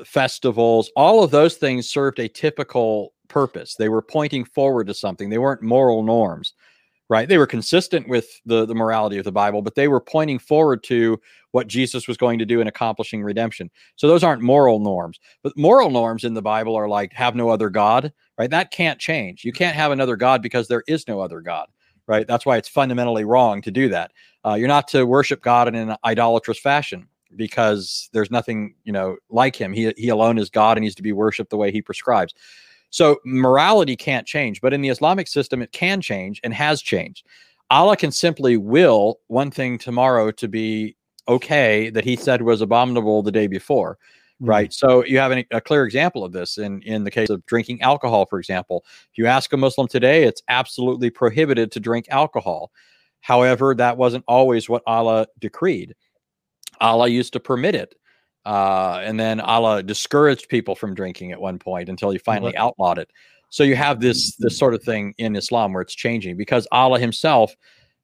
festivals. 0.06 0.92
All 0.96 1.24
of 1.24 1.32
those 1.32 1.56
things 1.56 1.90
served 1.90 2.20
a 2.20 2.28
typical 2.30 3.14
purpose. 3.32 3.76
They 3.76 3.90
were 3.90 4.02
pointing 4.02 4.44
forward 4.44 4.88
to 4.88 4.94
something. 4.94 5.30
They 5.30 5.38
weren't 5.38 5.62
moral 5.62 6.04
norms, 6.04 6.54
right? 7.10 7.30
They 7.30 7.38
were 7.38 7.48
consistent 7.48 8.10
with 8.10 8.28
the, 8.46 8.66
the 8.66 8.76
morality 8.76 9.18
of 9.18 9.24
the 9.24 9.32
Bible, 9.32 9.62
but 9.62 9.76
they 9.76 9.88
were 9.88 10.02
pointing 10.02 10.38
forward 10.38 10.84
to 10.84 11.20
what 11.52 11.68
Jesus 11.68 12.08
was 12.08 12.18
going 12.18 12.40
to 12.40 12.46
do 12.46 12.60
in 12.60 12.68
accomplishing 12.68 13.24
redemption. 13.24 13.72
So 13.96 14.08
those 14.08 14.24
aren't 14.24 14.42
moral 14.42 14.80
norms. 14.80 15.20
But 15.44 15.58
moral 15.58 15.92
norms 15.92 16.26
in 16.26 16.34
the 16.34 16.42
Bible 16.42 16.76
are 16.76 16.90
like 16.90 17.14
have 17.14 17.36
no 17.36 17.50
other 17.50 17.70
God, 17.70 18.12
right? 18.38 18.50
That 18.50 18.72
can't 18.72 19.00
change. 19.00 19.46
You 19.46 19.54
can't 19.54 19.76
have 19.76 19.92
another 19.92 20.18
God 20.18 20.42
because 20.42 20.68
there 20.68 20.84
is 20.88 21.08
no 21.08 21.22
other 21.22 21.40
God, 21.40 21.68
right? 22.08 22.28
That's 22.28 22.46
why 22.46 22.58
it's 22.58 22.70
fundamentally 22.70 23.24
wrong 23.24 23.62
to 23.62 23.72
do 23.72 23.88
that. 23.90 24.12
Uh, 24.46 24.56
you're 24.56 24.68
not 24.68 24.90
to 24.90 25.06
worship 25.06 25.42
God 25.42 25.70
in 25.70 25.76
an 25.76 25.96
idolatrous 26.04 26.60
fashion 26.60 27.08
because 27.36 28.10
there's 28.14 28.32
nothing 28.32 28.76
you 28.84 28.92
know 28.92 29.16
like 29.30 29.56
him 29.56 29.72
he, 29.72 29.94
he 29.98 30.10
alone 30.10 30.38
is 30.38 30.50
god 30.50 30.78
and 30.78 30.84
he's 30.84 30.96
to 30.96 31.04
be 31.04 31.14
worshiped 31.14 31.50
the 31.50 31.58
way 31.58 31.72
he 31.72 31.82
prescribes 31.82 32.34
so 32.92 33.20
morality 33.26 33.96
can't 33.96 34.28
change, 34.28 34.62
but 34.62 34.74
in 34.74 34.82
the 34.82 34.90
Islamic 34.90 35.28
system, 35.28 35.62
it 35.62 35.72
can 35.72 36.02
change 36.02 36.40
and 36.44 36.54
has 36.54 36.82
changed. 36.82 37.26
Allah 37.70 37.96
can 37.96 38.12
simply 38.12 38.58
will 38.58 39.20
one 39.28 39.50
thing 39.50 39.78
tomorrow 39.78 40.30
to 40.32 40.48
be 40.48 40.98
okay 41.28 41.90
that 41.90 42.04
he 42.04 42.18
said 42.18 42.42
was 42.42 42.62
abominable 42.62 43.24
the 43.24 43.32
day 43.32 43.48
before. 43.48 43.98
Mm-hmm. 44.42 44.50
Right. 44.50 44.74
So 44.74 45.06
you 45.06 45.20
have 45.20 45.32
an, 45.32 45.46
a 45.52 45.62
clear 45.62 45.86
example 45.86 46.26
of 46.26 46.34
this 46.34 46.58
in, 46.58 46.82
in 46.82 47.06
the 47.06 47.12
case 47.12 47.30
of 47.30 47.46
drinking 47.46 47.82
alcohol, 47.82 48.26
for 48.26 48.40
example. 48.40 48.84
If 49.12 49.18
you 49.18 49.26
ask 49.26 49.54
a 49.54 49.58
Muslim 49.58 49.88
today, 49.88 50.24
it's 50.24 50.44
absolutely 50.50 51.10
prohibited 51.10 51.72
to 51.72 51.80
drink 51.80 52.08
alcohol. 52.10 52.72
However, 53.22 53.74
that 53.76 53.98
wasn't 53.98 54.26
always 54.28 54.68
what 54.68 54.84
Allah 54.86 55.28
decreed. 55.40 55.96
Allah 56.82 57.08
used 57.08 57.34
to 57.34 57.40
permit 57.40 57.76
it. 57.76 57.96
Uh, 58.46 59.02
and 59.04 59.20
then 59.20 59.40
Allah 59.40 59.84
discouraged 59.84 60.50
people 60.50 60.76
from 60.76 60.96
drinking 60.96 61.32
at 61.32 61.40
one 61.40 61.60
point 61.60 61.90
until 61.90 62.10
he 62.10 62.18
finally 62.18 62.54
mm-hmm. 62.54 62.64
outlawed 62.64 62.98
it. 62.98 63.10
So 63.50 63.64
you 63.64 63.76
have 63.76 64.00
this 64.00 64.36
this 64.38 64.58
sort 64.58 64.74
of 64.74 64.82
thing 64.82 65.14
in 65.18 65.36
Islam 65.36 65.74
where 65.74 65.82
it's 65.82 65.94
changing 65.94 66.38
because 66.38 66.68
Allah 66.72 67.00
Himself 67.00 67.54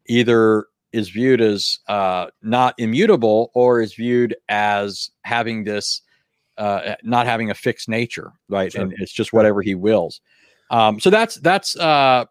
either 0.07 0.67
is 0.91 1.09
viewed 1.09 1.41
as 1.41 1.79
uh, 1.87 2.27
not 2.41 2.75
immutable 2.77 3.51
or 3.53 3.81
is 3.81 3.93
viewed 3.93 4.35
as 4.49 5.09
having 5.23 5.63
this 5.63 6.01
uh, 6.57 6.95
not 7.03 7.25
having 7.27 7.49
a 7.49 7.55
fixed 7.55 7.87
nature, 7.87 8.33
right? 8.49 8.71
Sure. 8.71 8.81
And 8.81 8.93
it's 8.97 9.13
just 9.13 9.31
whatever 9.31 9.61
He 9.61 9.73
wills. 9.73 10.21
Um, 10.69 10.99
so 10.99 11.09
that's 11.09 11.35
that's 11.35 11.77
uh, 11.77 12.25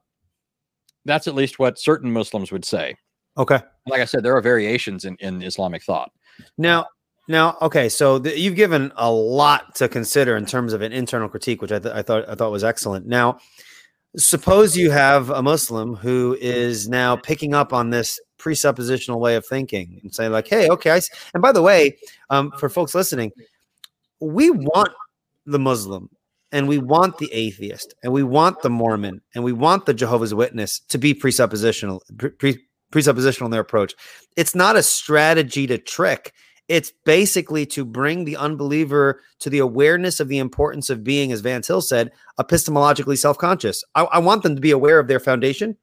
that's 1.06 1.26
at 1.26 1.34
least 1.34 1.58
what 1.58 1.78
certain 1.78 2.12
Muslims 2.12 2.52
would 2.52 2.64
say. 2.64 2.96
Okay. 3.38 3.60
Like 3.86 4.00
I 4.00 4.04
said, 4.04 4.22
there 4.22 4.36
are 4.36 4.42
variations 4.42 5.04
in, 5.04 5.16
in 5.20 5.42
Islamic 5.42 5.82
thought. 5.84 6.10
Now, 6.58 6.86
now, 7.28 7.56
okay, 7.62 7.88
so 7.88 8.18
the, 8.18 8.38
you've 8.38 8.56
given 8.56 8.92
a 8.96 9.10
lot 9.10 9.74
to 9.76 9.88
consider 9.88 10.36
in 10.36 10.46
terms 10.46 10.72
of 10.72 10.82
an 10.82 10.92
internal 10.92 11.28
critique, 11.28 11.60
which 11.60 11.72
I, 11.72 11.78
th- 11.78 11.94
I 11.94 12.02
thought 12.02 12.28
I 12.28 12.34
thought 12.34 12.52
was 12.52 12.64
excellent. 12.64 13.06
Now, 13.06 13.38
suppose 14.16 14.76
you 14.76 14.90
have 14.90 15.30
a 15.30 15.42
Muslim 15.42 15.94
who 15.94 16.36
is 16.40 16.88
now 16.88 17.16
picking 17.16 17.54
up 17.54 17.72
on 17.72 17.90
this 17.90 18.20
presuppositional 18.38 19.18
way 19.18 19.34
of 19.36 19.44
thinking 19.46 20.00
and 20.02 20.14
say, 20.14 20.28
like, 20.28 20.48
"Hey, 20.48 20.68
okay." 20.68 21.00
and 21.34 21.42
by 21.42 21.52
the 21.52 21.62
way, 21.62 21.96
um, 22.30 22.52
for 22.58 22.68
folks 22.68 22.94
listening, 22.94 23.32
we 24.20 24.50
want 24.50 24.90
the 25.46 25.58
Muslim 25.58 26.08
and 26.52 26.68
we 26.68 26.78
want 26.78 27.18
the 27.18 27.32
atheist 27.32 27.94
and 28.02 28.12
we 28.12 28.22
want 28.22 28.62
the 28.62 28.70
Mormon 28.70 29.20
and 29.34 29.44
we 29.44 29.52
want 29.52 29.86
the 29.86 29.94
Jehovah's 29.94 30.34
Witness 30.34 30.80
to 30.88 30.98
be 30.98 31.14
presuppositional 31.14 32.00
pre- 32.38 32.58
presuppositional 32.92 33.46
in 33.46 33.50
their 33.50 33.60
approach. 33.60 33.94
It's 34.36 34.54
not 34.54 34.76
a 34.76 34.82
strategy 34.82 35.66
to 35.66 35.78
trick. 35.78 36.32
It's 36.68 36.92
basically 37.04 37.64
to 37.66 37.84
bring 37.84 38.24
the 38.24 38.36
unbeliever 38.36 39.22
to 39.38 39.50
the 39.50 39.60
awareness 39.60 40.18
of 40.18 40.28
the 40.28 40.38
importance 40.38 40.90
of 40.90 41.04
being, 41.04 41.30
as 41.30 41.40
Van 41.40 41.62
Til 41.62 41.80
said, 41.80 42.10
epistemologically 42.40 43.16
self 43.18 43.38
conscious. 43.38 43.84
I, 43.94 44.04
I, 44.04 44.18
want 44.18 44.42
them 44.42 44.56
to 44.56 44.60
be 44.60 44.72
aware 44.72 44.98
of 44.98 45.06
their 45.06 45.20
foundation 45.20 45.76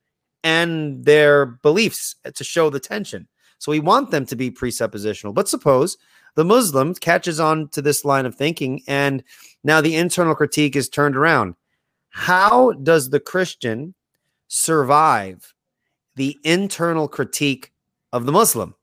and 0.43 1.05
their 1.05 1.45
beliefs 1.45 2.15
to 2.33 2.43
show 2.43 2.69
the 2.69 2.81
tension. 2.81 3.27
So 3.59 3.71
we 3.71 3.79
want 3.79 4.11
them 4.11 4.25
to 4.25 4.35
be 4.35 4.51
presuppositional. 4.51 5.33
But 5.33 5.47
suppose 5.47 5.97
the 6.35 6.43
Muslim 6.43 6.93
catches 6.95 7.39
on 7.39 7.69
to 7.69 7.81
this 7.81 8.03
line 8.03 8.25
of 8.25 8.35
thinking 8.35 8.81
and 8.87 9.23
now 9.63 9.79
the 9.79 9.95
internal 9.95 10.35
critique 10.35 10.75
is 10.75 10.89
turned 10.89 11.15
around. 11.15 11.55
How 12.09 12.73
does 12.73 13.09
the 13.09 13.21
Christian 13.21 13.95
survive 14.49 15.53
the 16.15 16.37
internal 16.43 17.07
critique 17.07 17.71
of 18.11 18.25
the 18.25 18.31
Muslim? 18.33 18.75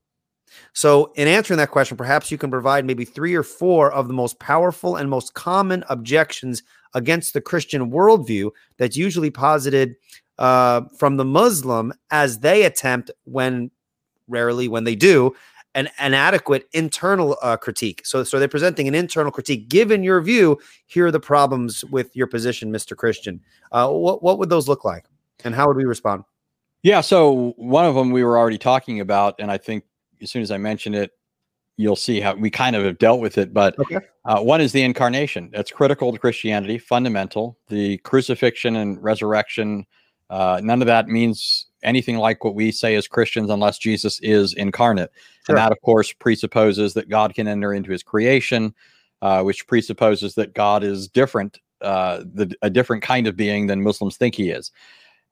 So, 0.73 1.13
in 1.17 1.27
answering 1.27 1.59
that 1.59 1.71
question, 1.71 1.97
perhaps 1.97 2.31
you 2.31 2.39
can 2.39 2.51
provide 2.51 2.85
maybe 2.85 3.05
three 3.05 3.35
or 3.35 3.43
four 3.43 3.93
of 3.93 4.09
the 4.09 4.15
most 4.15 4.39
powerful 4.39 4.97
and 4.97 5.11
most 5.11 5.35
common 5.35 5.85
objections 5.89 6.63
against 6.95 7.35
the 7.35 7.41
Christian 7.41 7.91
worldview 7.91 8.51
that's 8.79 8.97
usually 8.97 9.31
posited 9.31 9.97
uh, 10.39 10.83
from 10.97 11.17
the 11.17 11.25
Muslim 11.25 11.93
as 12.11 12.39
they 12.39 12.65
attempt, 12.65 13.11
when 13.25 13.71
rarely 14.29 14.69
when 14.69 14.85
they 14.85 14.95
do, 14.95 15.35
an, 15.75 15.89
an 15.99 16.15
adequate 16.15 16.69
internal 16.73 17.37
uh, 17.43 17.57
critique. 17.57 18.03
So, 18.05 18.25
so 18.25 18.39
they're 18.39 18.49
presenting 18.49 18.89
an 18.89 18.95
internal 18.95 19.31
critique. 19.31 19.69
Given 19.69 20.03
your 20.03 20.21
view, 20.21 20.59
here 20.87 21.07
are 21.07 21.11
the 21.11 21.21
problems 21.21 21.85
with 21.87 22.15
your 22.17 22.27
position, 22.27 22.73
Mr. 22.73 22.97
Christian. 22.97 23.41
Uh, 23.73 23.89
what 23.89 24.23
what 24.23 24.39
would 24.39 24.51
those 24.51 24.69
look 24.69 24.85
like, 24.85 25.05
and 25.45 25.55
how 25.55 25.67
would 25.67 25.77
we 25.77 25.85
respond? 25.85 26.25
Yeah, 26.83 27.03
so 27.03 27.53
one 27.57 27.85
of 27.85 27.95
them 27.95 28.11
we 28.11 28.25
were 28.25 28.39
already 28.39 28.57
talking 28.57 29.01
about, 29.01 29.35
and 29.39 29.51
I 29.51 29.59
think 29.59 29.85
as 30.23 30.31
soon 30.31 30.43
as 30.43 30.51
I 30.51 30.59
mention 30.59 30.95
it, 30.95 31.13
you'll 31.77 31.97
see 31.97 32.21
how 32.21 32.35
we 32.35 32.51
kind 32.51 32.77
of 32.77 32.85
have 32.85 32.99
dealt 32.99 33.21
with 33.21 33.39
it. 33.39 33.55
But 33.55 33.79
okay. 33.79 33.99
uh, 34.25 34.41
one 34.41 34.61
is 34.61 34.73
the 34.73 34.83
incarnation. 34.83 35.51
That's 35.53 35.71
critical 35.71 36.13
to 36.13 36.19
Christianity, 36.19 36.79
fundamental. 36.79 37.59
The 37.69 37.97
crucifixion 37.99 38.77
and 38.77 39.03
resurrection. 39.03 39.87
Uh, 40.29 40.61
none 40.63 40.83
of 40.83 40.87
that 40.87 41.09
means 41.09 41.67
anything 41.83 42.19
like 42.19 42.45
what 42.45 42.55
we 42.55 42.71
say 42.71 42.95
as 42.97 43.09
Christians 43.09 43.51
unless 43.51 43.79
Jesus 43.79 44.21
is 44.21 44.53
incarnate. 44.53 45.11
Sure. 45.47 45.57
And 45.57 45.59
that, 45.59 45.73
of 45.73 45.81
course, 45.81 46.13
presupposes 46.13 46.93
that 46.95 47.09
God 47.09 47.35
can 47.35 47.49
enter 47.49 47.73
into 47.73 47.91
his 47.91 48.03
creation, 48.03 48.75
uh, 49.23 49.43
which 49.43 49.67
presupposes 49.67 50.35
that 50.35 50.55
God 50.55 50.85
is 50.85 51.09
different, 51.09 51.59
uh, 51.81 52.25
the, 52.35 52.55
a 52.61 52.69
different 52.69 53.03
kind 53.03 53.27
of 53.27 53.37
being 53.37 53.67
than 53.67 53.83
Muslims 53.83 54.19
think 54.19 54.35
he 54.35 54.51
is. 54.51 54.71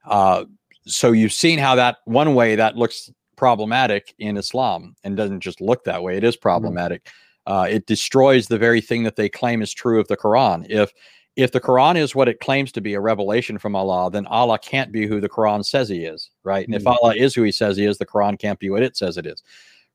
Uh, 0.05 0.45
so 0.85 1.11
you've 1.11 1.33
seen 1.33 1.59
how 1.59 1.75
that 1.75 1.97
one 2.05 2.33
way 2.33 2.55
that 2.55 2.75
looks 2.75 3.11
problematic 3.39 4.13
in 4.19 4.35
Islam 4.35 4.95
and 5.05 5.15
doesn't 5.15 5.39
just 5.39 5.61
look 5.61 5.85
that 5.85 6.03
way. 6.03 6.17
It 6.17 6.25
is 6.25 6.35
mm-hmm. 6.35 6.41
problematic. 6.41 7.05
Mm-hmm. 7.05 7.53
Uh, 7.53 7.63
it 7.63 7.85
destroys 7.87 8.47
the 8.47 8.57
very 8.57 8.81
thing 8.81 9.03
that 9.03 9.15
they 9.15 9.29
claim 9.29 9.61
is 9.61 9.73
true 9.73 9.99
of 9.99 10.09
the 10.09 10.17
Quran. 10.17 10.67
If 10.69 10.91
if 11.37 11.53
the 11.53 11.61
Quran 11.61 11.95
is 11.95 12.13
what 12.13 12.27
it 12.27 12.41
claims 12.41 12.69
to 12.73 12.81
be, 12.81 12.95
a 12.95 12.99
revelation 12.99 13.57
from 13.57 13.73
Allah, 13.73 14.11
then 14.11 14.25
Allah 14.27 14.59
can't 14.59 14.91
be 14.91 15.07
who 15.07 15.21
the 15.21 15.29
Quran 15.29 15.63
says 15.63 15.87
he 15.87 16.03
is, 16.03 16.31
right? 16.43 16.67
And 16.67 16.75
mm-hmm. 16.75 16.85
if 16.85 16.97
Allah 17.01 17.15
is 17.15 17.33
who 17.33 17.43
he 17.43 17.53
says 17.53 17.77
he 17.77 17.85
is, 17.85 17.97
the 17.97 18.05
Quran 18.05 18.37
can't 18.37 18.59
be 18.59 18.69
what 18.69 18.83
it 18.83 18.97
says 18.97 19.17
it 19.17 19.25
is, 19.25 19.41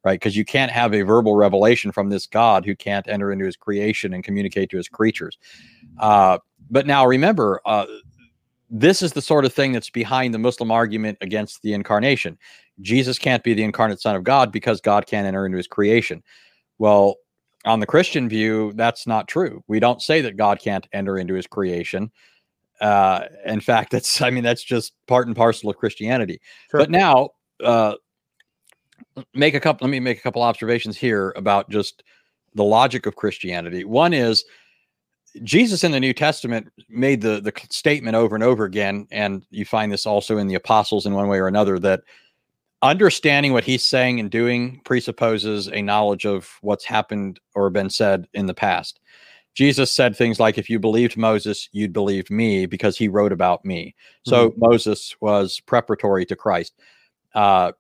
right? 0.05 0.19
Because 0.19 0.39
you 0.39 0.47
can't 0.47 0.73
have 0.73 0.95
a 0.95 1.03
verbal 1.03 1.35
revelation 1.35 1.93
from 1.93 2.09
this 2.09 2.27
God 2.27 2.65
who 2.65 2.75
can't 2.75 3.07
enter 3.09 3.31
into 3.31 3.45
his 3.45 3.57
creation 3.57 4.15
and 4.15 4.25
communicate 4.25 4.71
to 4.71 4.79
his 4.79 4.89
creatures. 4.89 5.37
Uh, 5.99 6.39
but 6.71 6.87
now 6.87 7.05
remember, 7.05 7.61
uh, 7.67 7.85
this 8.71 9.03
is 9.03 9.13
the 9.13 9.23
sort 9.23 9.45
of 9.45 9.53
thing 9.53 9.73
that's 9.73 9.91
behind 9.91 10.33
the 10.33 10.39
Muslim 10.39 10.71
argument 10.71 11.19
against 11.21 11.61
the 11.61 11.75
incarnation. 11.75 12.39
Jesus 12.81 13.19
can't 13.19 13.43
be 13.43 13.55
the 13.55 13.63
incarnate 13.63 14.01
Son 14.01 14.17
of 14.17 14.25
God 14.25 14.53
because 14.53 14.81
God 14.81 15.07
can't 15.07 15.27
enter 15.27 15.47
into 15.47 15.57
his 15.57 15.67
creation. 15.67 16.23
Well, 16.79 17.17
on 17.65 17.81
the 17.81 17.87
Christian 17.87 18.29
view, 18.29 18.73
that's 18.75 19.07
not 19.07 19.29
true. 19.29 19.63
We 19.69 19.81
don't 19.81 20.03
say 20.03 20.21
that 20.23 20.37
God 20.37 20.61
can't 20.61 20.87
enter 20.93 21.19
into 21.19 21.35
his 21.35 21.47
creation. 21.47 22.11
Uh, 22.81 23.27
in 23.47 23.61
fact, 23.61 23.93
that's, 23.93 24.21
I 24.21 24.31
mean, 24.31 24.45
that's 24.45 24.63
just 24.63 24.93
part 25.07 25.27
and 25.27 25.37
parcel 25.37 25.71
of 25.71 25.77
Christianity. 25.77 26.41
Sure. 26.71 26.81
But 26.81 26.91
now, 26.91 27.31
uh, 27.63 27.95
make 29.33 29.55
a 29.55 29.61
couple, 29.61 29.87
let 29.87 29.91
me 29.91 30.01
make 30.01 30.19
a 30.19 30.23
couple 30.23 30.43
observations 30.43 30.97
here 30.97 31.33
about 31.37 31.71
just 31.71 32.03
the 32.55 32.65
logic 32.65 33.07
of 33.07 33.17
Christianity. 33.17 33.85
One 33.85 34.13
is 34.13 34.45
Jesus 35.43 35.85
in 35.85 35.93
the 35.93 36.01
New 36.01 36.13
Testament 36.13 36.71
made 36.89 37.21
the, 37.21 37.41
the 37.41 37.53
statement 37.71 38.15
over 38.15 38.35
and 38.35 38.45
over 38.45 38.65
again, 38.65 39.07
and 39.11 39.45
you 39.51 39.65
find 39.65 39.91
this 39.91 40.07
also 40.07 40.39
in 40.39 40.47
the 40.47 40.55
apostles 40.55 41.07
in 41.07 41.15
one 41.15 41.29
way 41.29 41.39
or 41.39 41.49
another 41.49 41.79
that 41.81 42.03
understanding 42.85 43.55
what 43.55 43.65
he's 43.65 43.85
saying 43.85 44.21
and 44.21 44.31
doing 44.31 44.81
presupposes 44.85 45.69
a 45.69 45.81
knowledge 45.81 46.27
of 46.27 46.51
what's 46.61 46.85
happened 46.85 47.41
or 47.55 47.71
been 47.71 47.89
said 47.89 48.29
in 48.35 48.47
the 48.47 48.55
past. 48.55 49.01
Jesus 49.55 49.91
said 49.91 50.15
things 50.15 50.39
like, 50.39 50.59
if 50.59 50.69
you 50.69 50.79
believed 50.79 51.17
Moses, 51.17 51.69
you'd 51.73 51.95
believe 51.95 52.31
me 52.31 52.67
because 52.67 52.99
he 52.99 53.09
wrote 53.09 53.33
about 53.33 53.65
me. 53.65 53.95
So 54.25 54.51
mm-hmm. 54.51 54.61
Moses 54.61 55.17
was 55.21 55.61
preparatory 55.61 56.27
to 56.27 56.37
Christ. 56.37 56.75
Uh, 57.35 57.73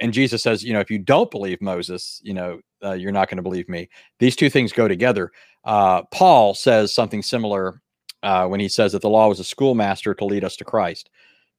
and 0.00 0.12
Jesus 0.12 0.42
says, 0.42 0.62
you 0.62 0.72
know, 0.72 0.80
if 0.80 0.90
you 0.90 0.98
don't 0.98 1.30
believe 1.30 1.60
Moses, 1.60 2.20
you 2.22 2.34
know, 2.34 2.60
uh, 2.84 2.92
you're 2.92 3.12
not 3.12 3.28
going 3.28 3.38
to 3.38 3.42
believe 3.42 3.68
me. 3.68 3.88
These 4.20 4.36
two 4.36 4.50
things 4.50 4.72
go 4.72 4.86
together. 4.86 5.32
Uh, 5.64 6.02
Paul 6.12 6.54
says 6.54 6.94
something 6.94 7.22
similar 7.22 7.82
uh, 8.22 8.46
when 8.46 8.60
he 8.60 8.68
says 8.68 8.92
that 8.92 9.02
the 9.02 9.08
law 9.08 9.28
was 9.28 9.40
a 9.40 9.44
schoolmaster 9.44 10.14
to 10.14 10.24
lead 10.24 10.44
us 10.44 10.56
to 10.56 10.64
Christ 10.64 11.10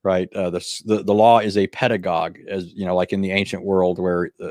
right? 0.04 0.32
Uh, 0.34 0.50
the, 0.50 0.82
the, 0.84 1.02
the 1.02 1.14
law 1.14 1.38
is 1.38 1.56
a 1.56 1.66
pedagogue, 1.68 2.38
as 2.48 2.72
you 2.74 2.84
know, 2.84 2.94
like 2.94 3.12
in 3.12 3.20
the 3.20 3.30
ancient 3.30 3.64
world, 3.64 3.98
where 3.98 4.30
uh, 4.40 4.48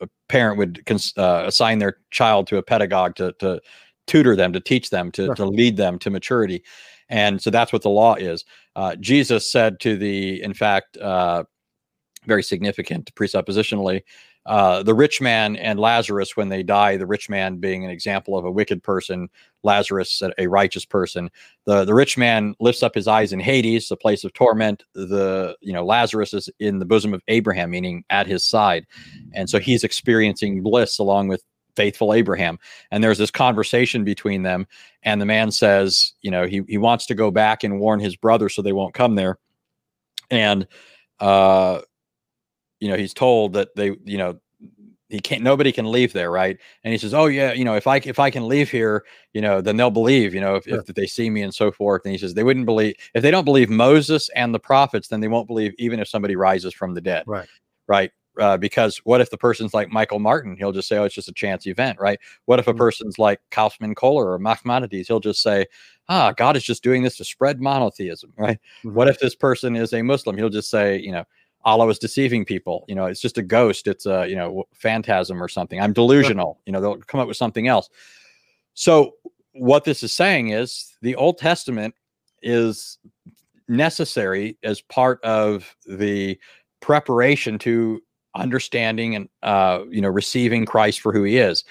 a 0.00 0.08
parent 0.28 0.58
would 0.58 0.84
cons- 0.86 1.14
uh, 1.16 1.44
assign 1.46 1.78
their 1.78 1.98
child 2.10 2.46
to 2.48 2.58
a 2.58 2.62
pedagogue 2.62 3.14
to 3.16 3.32
to 3.40 3.60
tutor 4.06 4.36
them, 4.36 4.52
to 4.52 4.60
teach 4.60 4.90
them, 4.90 5.10
to 5.12 5.26
sure. 5.26 5.34
to 5.34 5.46
lead 5.46 5.76
them 5.76 5.98
to 5.98 6.10
maturity, 6.10 6.62
and 7.08 7.40
so 7.40 7.50
that's 7.50 7.72
what 7.72 7.82
the 7.82 7.90
law 7.90 8.14
is. 8.14 8.44
Uh, 8.76 8.96
Jesus 8.96 9.50
said 9.50 9.80
to 9.80 9.96
the, 9.96 10.42
in 10.42 10.52
fact, 10.54 10.96
uh, 10.96 11.44
very 12.26 12.42
significant 12.42 13.14
presuppositionally, 13.14 14.02
uh, 14.46 14.82
the 14.82 14.94
rich 14.94 15.20
man 15.20 15.56
and 15.56 15.80
Lazarus 15.80 16.36
when 16.36 16.50
they 16.50 16.62
die, 16.62 16.96
the 16.96 17.06
rich 17.06 17.30
man 17.30 17.56
being 17.56 17.84
an 17.84 17.90
example 17.90 18.36
of 18.36 18.44
a 18.44 18.50
wicked 18.50 18.82
person, 18.82 19.30
Lazarus 19.62 20.22
a 20.38 20.46
righteous 20.46 20.84
person. 20.84 21.30
The 21.64 21.84
the 21.84 21.94
rich 21.94 22.18
man 22.18 22.54
lifts 22.60 22.82
up 22.82 22.94
his 22.94 23.08
eyes 23.08 23.32
in 23.32 23.40
Hades, 23.40 23.88
the 23.88 23.96
place 23.96 24.22
of 24.22 24.34
torment. 24.34 24.82
The 24.94 25.56
you 25.60 25.72
know 25.72 25.84
Lazarus 25.84 26.34
is 26.34 26.50
in 26.58 26.78
the 26.78 26.84
bosom 26.84 27.14
of 27.14 27.22
Abraham, 27.28 27.70
meaning 27.70 28.04
at 28.10 28.26
his 28.26 28.44
side, 28.44 28.86
and 29.32 29.48
so 29.48 29.58
he's 29.58 29.82
experiencing 29.82 30.62
bliss 30.62 30.98
along 30.98 31.28
with 31.28 31.42
faithful 31.74 32.12
Abraham. 32.12 32.58
And 32.90 33.02
there's 33.02 33.18
this 33.18 33.30
conversation 33.30 34.04
between 34.04 34.42
them, 34.42 34.66
and 35.02 35.20
the 35.20 35.26
man 35.26 35.52
says, 35.52 36.12
you 36.20 36.30
know, 36.30 36.46
he 36.46 36.62
he 36.68 36.76
wants 36.76 37.06
to 37.06 37.14
go 37.14 37.30
back 37.30 37.64
and 37.64 37.80
warn 37.80 37.98
his 37.98 38.14
brother 38.14 38.50
so 38.50 38.60
they 38.60 38.72
won't 38.72 38.92
come 38.92 39.14
there, 39.14 39.38
and 40.30 40.66
uh 41.20 41.80
you 42.80 42.88
know, 42.88 42.96
he's 42.96 43.14
told 43.14 43.54
that 43.54 43.74
they, 43.76 43.96
you 44.04 44.18
know, 44.18 44.38
he 45.14 45.20
can't 45.20 45.42
nobody 45.42 45.70
can 45.70 45.90
leave 45.90 46.12
there 46.12 46.30
right 46.30 46.58
and 46.82 46.92
he 46.92 46.98
says 46.98 47.14
oh 47.14 47.26
yeah 47.26 47.52
you 47.52 47.64
know 47.64 47.74
if 47.74 47.86
i 47.86 47.96
if 47.98 48.18
i 48.18 48.30
can 48.30 48.48
leave 48.48 48.70
here 48.70 49.04
you 49.32 49.40
know 49.40 49.60
then 49.60 49.76
they'll 49.76 49.90
believe 49.90 50.34
you 50.34 50.40
know 50.40 50.56
if, 50.56 50.64
sure. 50.64 50.80
if 50.80 50.86
they 50.86 51.06
see 51.06 51.30
me 51.30 51.42
and 51.42 51.54
so 51.54 51.70
forth 51.70 52.02
and 52.04 52.12
he 52.12 52.18
says 52.18 52.34
they 52.34 52.42
wouldn't 52.42 52.66
believe 52.66 52.94
if 53.14 53.22
they 53.22 53.30
don't 53.30 53.44
believe 53.44 53.70
moses 53.70 54.28
and 54.34 54.54
the 54.54 54.58
prophets 54.58 55.08
then 55.08 55.20
they 55.20 55.28
won't 55.28 55.46
believe 55.46 55.72
even 55.78 56.00
if 56.00 56.08
somebody 56.08 56.36
rises 56.36 56.74
from 56.74 56.94
the 56.94 57.00
dead 57.00 57.24
right 57.26 57.48
right 57.86 58.10
uh, 58.40 58.56
because 58.56 58.96
what 59.04 59.20
if 59.20 59.30
the 59.30 59.38
person's 59.38 59.72
like 59.72 59.90
michael 59.90 60.18
martin 60.18 60.56
he'll 60.56 60.72
just 60.72 60.88
say 60.88 60.96
oh 60.96 61.04
it's 61.04 61.14
just 61.14 61.28
a 61.28 61.32
chance 61.32 61.66
event 61.66 62.00
right 62.00 62.18
what 62.46 62.58
if 62.58 62.66
a 62.66 62.70
mm-hmm. 62.70 62.78
person's 62.78 63.16
like 63.16 63.40
Kaufmann 63.52 63.94
Kohler 63.94 64.32
or 64.32 64.40
Maimonides? 64.40 65.06
he'll 65.06 65.20
just 65.20 65.40
say 65.40 65.66
ah 66.08 66.32
god 66.32 66.56
is 66.56 66.64
just 66.64 66.82
doing 66.82 67.04
this 67.04 67.16
to 67.16 67.24
spread 67.24 67.60
monotheism 67.60 68.32
right 68.38 68.58
mm-hmm. 68.84 68.92
what 68.92 69.06
if 69.06 69.20
this 69.20 69.36
person 69.36 69.76
is 69.76 69.92
a 69.92 70.02
muslim 70.02 70.36
he'll 70.36 70.48
just 70.48 70.68
say 70.68 70.98
you 70.98 71.12
know 71.12 71.24
Allah 71.64 71.86
was 71.86 71.98
deceiving 71.98 72.44
people. 72.44 72.84
You 72.88 72.94
know, 72.94 73.06
it's 73.06 73.20
just 73.20 73.38
a 73.38 73.42
ghost. 73.42 73.86
It's 73.86 74.06
a 74.06 74.26
you 74.28 74.36
know 74.36 74.64
phantasm 74.74 75.42
or 75.42 75.48
something. 75.48 75.80
I'm 75.80 75.92
delusional. 75.92 76.60
You 76.66 76.72
know, 76.72 76.80
they'll 76.80 76.96
come 76.98 77.20
up 77.20 77.28
with 77.28 77.36
something 77.36 77.68
else. 77.68 77.88
So 78.74 79.14
what 79.52 79.84
this 79.84 80.02
is 80.02 80.12
saying 80.12 80.48
is 80.48 80.96
the 81.00 81.14
Old 81.16 81.38
Testament 81.38 81.94
is 82.42 82.98
necessary 83.68 84.58
as 84.62 84.80
part 84.80 85.22
of 85.24 85.74
the 85.86 86.38
preparation 86.80 87.58
to 87.60 88.02
understanding 88.34 89.14
and 89.14 89.28
uh, 89.42 89.84
you 89.88 90.00
know 90.00 90.08
receiving 90.08 90.66
Christ 90.66 91.00
for 91.00 91.12
who 91.12 91.22
He 91.22 91.38
is. 91.38 91.64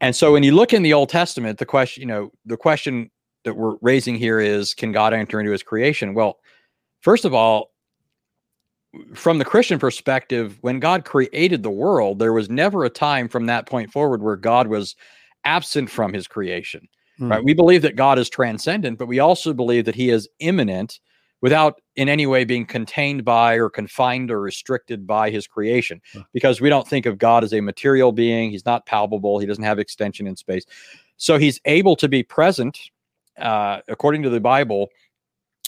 And 0.00 0.16
so 0.16 0.32
when 0.32 0.42
you 0.42 0.52
look 0.52 0.72
in 0.72 0.82
the 0.82 0.94
Old 0.94 1.10
Testament, 1.10 1.58
the 1.58 1.66
question 1.66 2.00
you 2.00 2.06
know 2.06 2.32
the 2.46 2.56
question 2.56 3.10
that 3.44 3.54
we're 3.54 3.76
raising 3.80 4.16
here 4.16 4.38
is, 4.38 4.74
can 4.74 4.92
God 4.92 5.14
enter 5.14 5.40
into 5.40 5.52
His 5.52 5.62
creation? 5.62 6.14
Well, 6.14 6.38
first 7.00 7.24
of 7.24 7.34
all, 7.34 7.70
from 9.14 9.38
the 9.38 9.44
Christian 9.44 9.78
perspective, 9.78 10.58
when 10.62 10.80
God 10.80 11.04
created 11.04 11.62
the 11.62 11.70
world, 11.70 12.18
there 12.18 12.32
was 12.32 12.50
never 12.50 12.84
a 12.84 12.90
time 12.90 13.28
from 13.28 13.46
that 13.46 13.66
point 13.66 13.92
forward 13.92 14.22
where 14.22 14.36
God 14.36 14.66
was 14.66 14.96
absent 15.44 15.90
from 15.90 16.12
his 16.12 16.26
creation. 16.26 16.88
mm. 17.18 17.30
right? 17.30 17.44
We 17.44 17.54
believe 17.54 17.82
that 17.82 17.96
God 17.96 18.18
is 18.18 18.28
transcendent, 18.28 18.98
but 18.98 19.06
we 19.06 19.18
also 19.18 19.52
believe 19.52 19.84
that 19.84 19.94
he 19.94 20.10
is 20.10 20.28
immanent 20.40 21.00
without 21.42 21.80
in 21.96 22.08
any 22.08 22.26
way 22.26 22.44
being 22.44 22.66
contained 22.66 23.24
by 23.24 23.54
or 23.54 23.70
confined 23.70 24.30
or 24.30 24.40
restricted 24.40 25.06
by 25.06 25.30
his 25.30 25.46
creation 25.46 26.00
because 26.32 26.60
we 26.60 26.68
don't 26.68 26.86
think 26.86 27.06
of 27.06 27.16
God 27.16 27.44
as 27.44 27.54
a 27.54 27.60
material 27.60 28.12
being. 28.12 28.50
He's 28.50 28.66
not 28.66 28.86
palpable, 28.86 29.38
he 29.38 29.46
doesn't 29.46 29.64
have 29.64 29.78
extension 29.78 30.26
in 30.26 30.36
space. 30.36 30.64
So 31.16 31.38
he's 31.38 31.60
able 31.64 31.96
to 31.96 32.08
be 32.08 32.22
present, 32.22 32.78
uh, 33.38 33.80
according 33.88 34.22
to 34.24 34.30
the 34.30 34.40
Bible, 34.40 34.88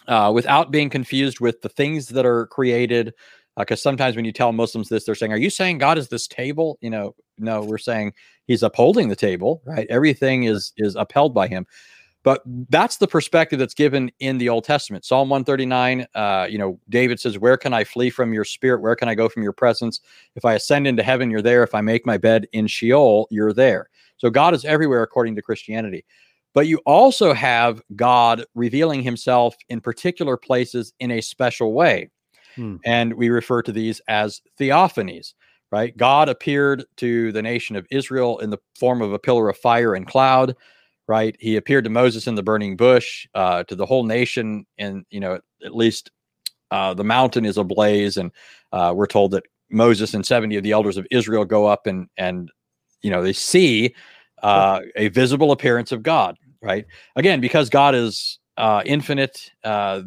uh, 0.09 0.31
without 0.35 0.71
being 0.71 0.91
confused 0.91 1.41
with 1.41 1.63
the 1.63 1.69
things 1.69 2.09
that 2.09 2.27
are 2.27 2.47
created. 2.47 3.15
Because 3.57 3.81
uh, 3.81 3.83
sometimes 3.83 4.17
when 4.17 4.25
you 4.25 4.33
tell 4.33 4.53
Muslims 4.53 4.89
this, 4.89 5.05
they're 5.05 5.15
saying, 5.15 5.33
Are 5.33 5.39
you 5.39 5.51
saying 5.51 5.79
God 5.79 5.99
is 5.99 6.09
this 6.09 6.27
table? 6.27 6.79
You 6.81 6.91
know, 6.91 7.15
no, 7.39 7.63
we're 7.63 7.79
saying 7.79 8.15
he's 8.47 8.63
upholding 8.63 9.09
the 9.09 9.17
table, 9.17 9.63
right? 9.65 9.87
Everything 9.91 10.45
is 10.45 10.73
is 10.79 10.97
upheld 10.97 11.35
by 11.35 11.49
him. 11.49 11.67
But 12.25 12.43
that's 12.69 12.99
the 12.99 13.09
perspective 13.09 13.59
that's 13.59 13.75
given 13.75 14.11
in 14.21 14.39
the 14.39 14.49
Old 14.49 14.65
Testament. 14.65 15.05
Psalm 15.05 15.29
139, 15.29 16.07
uh, 16.15 16.47
you 16.49 16.57
know, 16.57 16.79
David 16.89 17.19
says, 17.19 17.39
Where 17.39 17.57
can 17.57 17.75
I 17.75 17.83
flee 17.83 18.11
from 18.11 18.33
your 18.33 18.45
spirit? 18.45 18.81
Where 18.81 18.95
can 18.95 19.09
I 19.09 19.15
go 19.15 19.29
from 19.29 19.43
your 19.43 19.53
presence? 19.53 20.01
If 20.37 20.45
I 20.45 20.55
ascend 20.55 20.87
into 20.87 21.03
heaven, 21.03 21.31
you're 21.31 21.43
there. 21.43 21.65
If 21.65 21.75
I 21.75 21.81
make 21.81 22.07
my 22.07 22.19
bed 22.19 22.47
in 22.53 22.69
Sheol, 22.69 23.27
you're 23.31 23.53
there. 23.53 23.89
So 24.19 24.31
God 24.31 24.55
is 24.55 24.65
everywhere 24.65 25.03
according 25.03 25.35
to 25.37 25.43
Christianity. 25.43 26.05
But 26.55 26.67
you 26.67 26.79
also 26.85 27.33
have 27.33 27.83
God 27.97 28.45
revealing 28.55 29.03
himself 29.03 29.57
in 29.69 29.81
particular 29.81 30.37
places 30.37 30.93
in 31.01 31.11
a 31.11 31.21
special 31.21 31.73
way. 31.73 32.11
Hmm. 32.57 32.77
And 32.85 33.15
we 33.15 33.31
refer 33.31 33.63
to 33.63 33.73
these 33.73 34.01
as 34.09 34.43
theophanies, 34.61 35.33
right? 35.71 35.97
God 35.97 36.29
appeared 36.29 36.85
to 36.99 37.33
the 37.33 37.43
nation 37.43 37.77
of 37.77 37.87
Israel 37.91 38.39
in 38.39 38.51
the 38.51 38.59
form 38.79 39.01
of 39.01 39.13
a 39.13 39.19
pillar 39.19 39.49
of 39.49 39.57
fire 39.57 39.95
and 39.95 40.07
cloud 40.07 40.55
right? 41.09 41.37
He 41.41 41.57
appeared 41.57 41.85
to 41.85 41.91
Moses 41.91 42.27
in 42.27 42.35
the 42.37 42.43
burning 42.43 42.77
bush, 42.77 43.27
uh, 43.35 43.65
to 43.65 43.75
the 43.75 43.87
whole 43.87 44.05
nation, 44.05 44.67
and 44.79 45.05
you 45.11 45.21
know, 45.21 45.41
at 45.65 45.75
least 45.75 46.11
uh, 46.71 46.95
the 46.95 47.05
mountain 47.05 47.45
is 47.45 47.59
ablaze, 47.59 48.17
and 48.17 48.31
uh, 48.73 48.93
we're 48.95 49.07
told 49.07 49.33
that 49.33 49.45
Moses 49.71 50.15
and 50.15 50.25
seventy 50.25 50.57
of 50.57 50.63
the 50.63 50.73
elders 50.73 50.97
of 50.97 51.07
Israel 51.11 51.45
go 51.45 51.67
up 51.67 51.87
and 51.87 52.09
and 52.17 52.51
you 53.03 53.11
know 53.11 53.23
they 53.23 53.33
see 53.33 53.95
uh, 54.43 54.81
a 54.97 55.09
visible 55.09 55.53
appearance 55.53 55.93
of 55.93 56.03
God, 56.03 56.37
right? 56.63 56.87
Again, 57.17 57.41
because 57.41 57.69
God 57.69 57.95
is 57.95 58.39
uh, 58.57 58.83
infinite, 58.87 59.51
uh, 59.65 60.03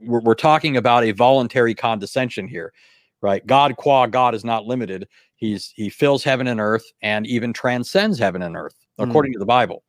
we're, 0.00 0.20
we're 0.20 0.34
talking 0.34 0.76
about 0.76 1.04
a 1.04 1.12
voluntary 1.12 1.74
condescension 1.74 2.46
here, 2.46 2.72
right? 3.20 3.46
God 3.46 3.76
qua 3.76 4.06
God 4.06 4.34
is 4.34 4.44
not 4.44 4.66
limited. 4.66 5.08
He's 5.36 5.72
he 5.74 5.88
fills 5.88 6.22
heaven 6.22 6.46
and 6.46 6.60
earth 6.60 6.84
and 7.02 7.26
even 7.26 7.52
transcends 7.52 8.18
heaven 8.18 8.42
and 8.42 8.56
earth 8.56 8.76
Hmm. 9.00 9.10
according 9.10 9.32
mm. 9.32 9.34
to 9.34 9.38
the 9.40 9.46
Bible. 9.46 9.82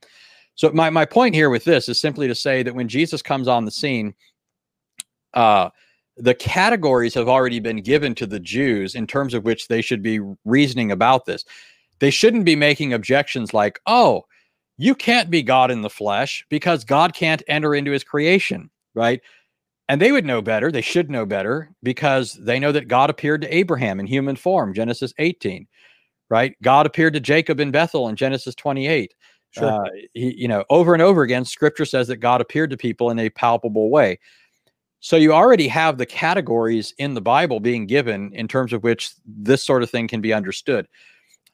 So 0.55 0.71
my 0.71 0.89
my 0.89 1.05
point 1.05 1.35
here 1.35 1.49
with 1.49 1.63
this 1.63 1.89
is 1.89 1.99
simply 1.99 2.27
to 2.27 2.35
say 2.35 2.63
that 2.63 2.75
when 2.75 2.87
Jesus 2.87 3.21
comes 3.21 3.47
on 3.47 3.65
the 3.65 3.71
scene, 3.71 4.13
uh, 5.33 5.69
the 6.17 6.33
categories 6.33 7.13
have 7.13 7.29
already 7.29 7.59
been 7.59 7.81
given 7.81 8.13
to 8.15 8.25
the 8.25 8.39
Jews 8.39 8.95
in 8.95 9.07
terms 9.07 9.33
of 9.33 9.43
which 9.45 9.67
they 9.67 9.81
should 9.81 10.03
be 10.03 10.19
reasoning 10.45 10.91
about 10.91 11.25
this. 11.25 11.45
They 11.99 12.11
shouldn't 12.11 12.45
be 12.45 12.55
making 12.55 12.93
objections 12.93 13.53
like, 13.53 13.79
"Oh, 13.85 14.25
you 14.77 14.95
can't 14.95 15.29
be 15.29 15.43
God 15.43 15.71
in 15.71 15.81
the 15.81 15.89
flesh 15.89 16.45
because 16.49 16.83
God 16.83 17.13
can't 17.13 17.43
enter 17.47 17.75
into 17.75 17.91
His 17.91 18.03
creation," 18.03 18.69
right? 18.93 19.21
And 19.89 20.01
they 20.01 20.11
would 20.11 20.25
know 20.25 20.41
better. 20.41 20.71
They 20.71 20.81
should 20.81 21.09
know 21.09 21.25
better 21.25 21.71
because 21.83 22.33
they 22.33 22.59
know 22.59 22.71
that 22.71 22.87
God 22.87 23.09
appeared 23.09 23.41
to 23.41 23.55
Abraham 23.55 23.99
in 23.99 24.07
human 24.07 24.35
form, 24.35 24.73
Genesis 24.73 25.13
18 25.17 25.67
right? 26.31 26.55
God 26.63 26.85
appeared 26.85 27.13
to 27.13 27.19
Jacob 27.19 27.59
in 27.59 27.71
Bethel 27.71 28.07
in 28.07 28.15
Genesis 28.15 28.55
28. 28.55 29.13
Sure. 29.51 29.65
Uh, 29.65 29.89
he, 30.13 30.33
you 30.33 30.47
know, 30.47 30.63
over 30.69 30.93
and 30.93 31.01
over 31.01 31.23
again, 31.23 31.43
scripture 31.43 31.83
says 31.83 32.07
that 32.07 32.17
God 32.17 32.39
appeared 32.39 32.69
to 32.69 32.77
people 32.77 33.11
in 33.11 33.19
a 33.19 33.29
palpable 33.29 33.89
way. 33.91 34.17
So 35.01 35.17
you 35.17 35.33
already 35.33 35.67
have 35.67 35.97
the 35.97 36.05
categories 36.05 36.93
in 36.97 37.15
the 37.15 37.21
Bible 37.21 37.59
being 37.59 37.85
given 37.85 38.31
in 38.33 38.47
terms 38.47 38.71
of 38.71 38.81
which 38.81 39.11
this 39.25 39.61
sort 39.61 39.83
of 39.83 39.89
thing 39.89 40.07
can 40.07 40.21
be 40.21 40.31
understood. 40.31 40.87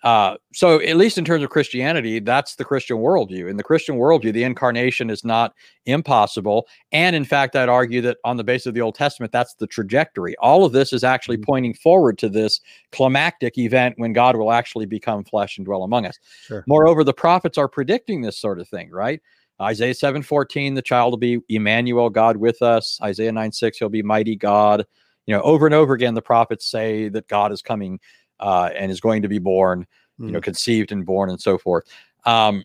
Uh, 0.04 0.38
so, 0.54 0.80
at 0.82 0.96
least 0.96 1.18
in 1.18 1.26
terms 1.26 1.44
of 1.44 1.50
Christianity, 1.50 2.20
that's 2.20 2.56
the 2.56 2.64
Christian 2.64 2.98
worldview. 2.98 3.50
In 3.50 3.58
the 3.58 3.64
Christian 3.64 3.96
worldview, 3.96 4.32
the 4.32 4.44
incarnation 4.44 5.10
is 5.10 5.26
not 5.26 5.54
impossible. 5.86 6.68
And 6.92 7.16
in 7.16 7.26
fact, 7.26 7.56
I'd 7.56 7.68
argue 7.68 8.02
that 8.02 8.18
on 8.24 8.38
the 8.38 8.44
basis 8.44 8.68
of 8.68 8.76
the 8.76 8.82
Old 8.82 8.94
Testament, 8.94 9.32
that's 9.32 9.56
the 9.56 9.66
trajectory. 9.66 10.36
All 10.38 10.66
of 10.66 10.72
this 10.72 10.94
is 10.94 11.04
actually 11.04 11.38
mm-hmm. 11.38 11.46
pointing 11.46 11.74
forward 11.74 12.20
to 12.20 12.30
this 12.30 12.62
climactic 12.92 13.58
event 13.58 13.96
when 13.98 14.14
God 14.14 14.36
will 14.36 14.52
actually 14.52 14.86
become 14.86 15.24
flesh 15.24 15.58
and 15.58 15.66
dwell 15.66 15.84
among 15.84 16.06
us. 16.06 16.20
Sure. 16.46 16.64
Moreover, 16.68 17.04
the 17.04 17.14
prophets 17.14 17.58
are 17.58 17.68
predicting 17.68 18.22
this 18.22 18.38
sort 18.38 18.60
of 18.60 18.68
thing, 18.68 18.92
right? 18.92 19.20
Isaiah 19.60 19.96
7 19.96 20.22
14, 20.22 20.76
the 20.76 20.82
child 20.84 21.14
will 21.14 21.18
be 21.18 21.40
Emmanuel, 21.50 22.12
God 22.12 22.38
with 22.38 22.62
us. 22.62 23.00
Isaiah 23.02 23.32
9 23.32 23.52
6, 23.52 23.80
he'll 23.80 23.90
be 23.90 24.04
mighty 24.04 24.36
God. 24.36 24.86
You 25.26 25.36
know, 25.36 25.42
over 25.42 25.66
and 25.66 25.74
over 25.74 25.94
again, 25.94 26.14
the 26.14 26.22
prophets 26.22 26.70
say 26.70 27.10
that 27.10 27.28
God 27.28 27.52
is 27.52 27.62
coming 27.62 28.00
uh, 28.40 28.70
and 28.76 28.92
is 28.92 29.02
going 29.02 29.22
to 29.22 29.28
be 29.28 29.40
born, 29.40 29.86
mm. 30.20 30.26
you 30.26 30.32
know, 30.32 30.40
hmm. 30.40 30.44
conceived 30.44 30.92
and 30.92 31.06
born 31.06 31.30
and 31.30 31.42
so 31.42 31.58
forth. 31.58 31.86
Um, 32.26 32.64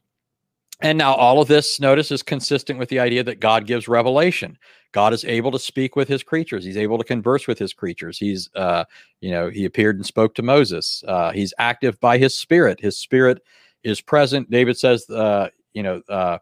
and 0.81 0.99
now 0.99 1.15
all 1.15 1.41
of 1.41 1.49
this, 1.49 1.79
notice, 1.79 2.11
is 2.11 2.23
consistent 2.23 2.79
with 2.79 2.89
the 2.89 2.99
idea 2.99 3.23
that 3.23 3.39
God 3.39 3.67
gives 3.67 3.87
revelation. 3.87 4.59
God 4.91 5.13
is 5.13 5.25
able 5.25 5.53
to 5.53 5.59
speak 5.59 5.95
with 5.95 6.09
his 6.09 6.23
creatures. 6.23 6.65
He's 6.65 6.77
able 6.77 6.99
to 6.99 7.05
converse 7.05 7.47
with 7.47 7.59
his 7.59 7.73
creatures. 7.73 8.19
He's, 8.19 8.51
uh, 8.57 8.85
you 9.21 9.31
know, 9.31 9.49
he 9.49 9.65
appeared 9.65 9.97
and 9.97 10.05
spoke 10.05 10.35
to 10.35 10.43
Moses. 10.43 11.03
Uh, 11.07 11.31
he's 11.31 11.55
active 11.59 11.99
by 12.01 12.19
his 12.19 12.37
spirit. 12.37 12.81
His 12.81 12.99
spirit 12.99 13.43
is 13.85 14.01
present. 14.01 14.51
David 14.51 14.77
says, 14.77 15.09
uh, 15.09 15.49
you 15.73 15.83
know, 15.85 16.03
uh, 16.09 16.39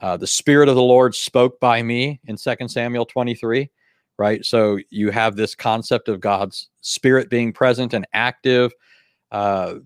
uh, 0.00 0.16
the 0.16 0.26
spirit 0.26 0.68
of 0.68 0.76
the 0.76 0.82
Lord 0.82 1.14
spoke 1.14 1.58
by 1.58 1.82
me 1.82 2.20
in 2.26 2.36
Second 2.36 2.68
Samuel 2.68 3.04
23 3.04 3.68
right? 4.18 4.44
So 4.44 4.78
you 4.90 5.10
have 5.10 5.36
this 5.36 5.54
concept 5.54 6.08
of 6.08 6.20
God's 6.20 6.68
spirit 6.80 7.30
being 7.30 7.52
present 7.52 7.94
and 7.94 8.06
active. 8.12 8.72
Uh, 9.30 9.76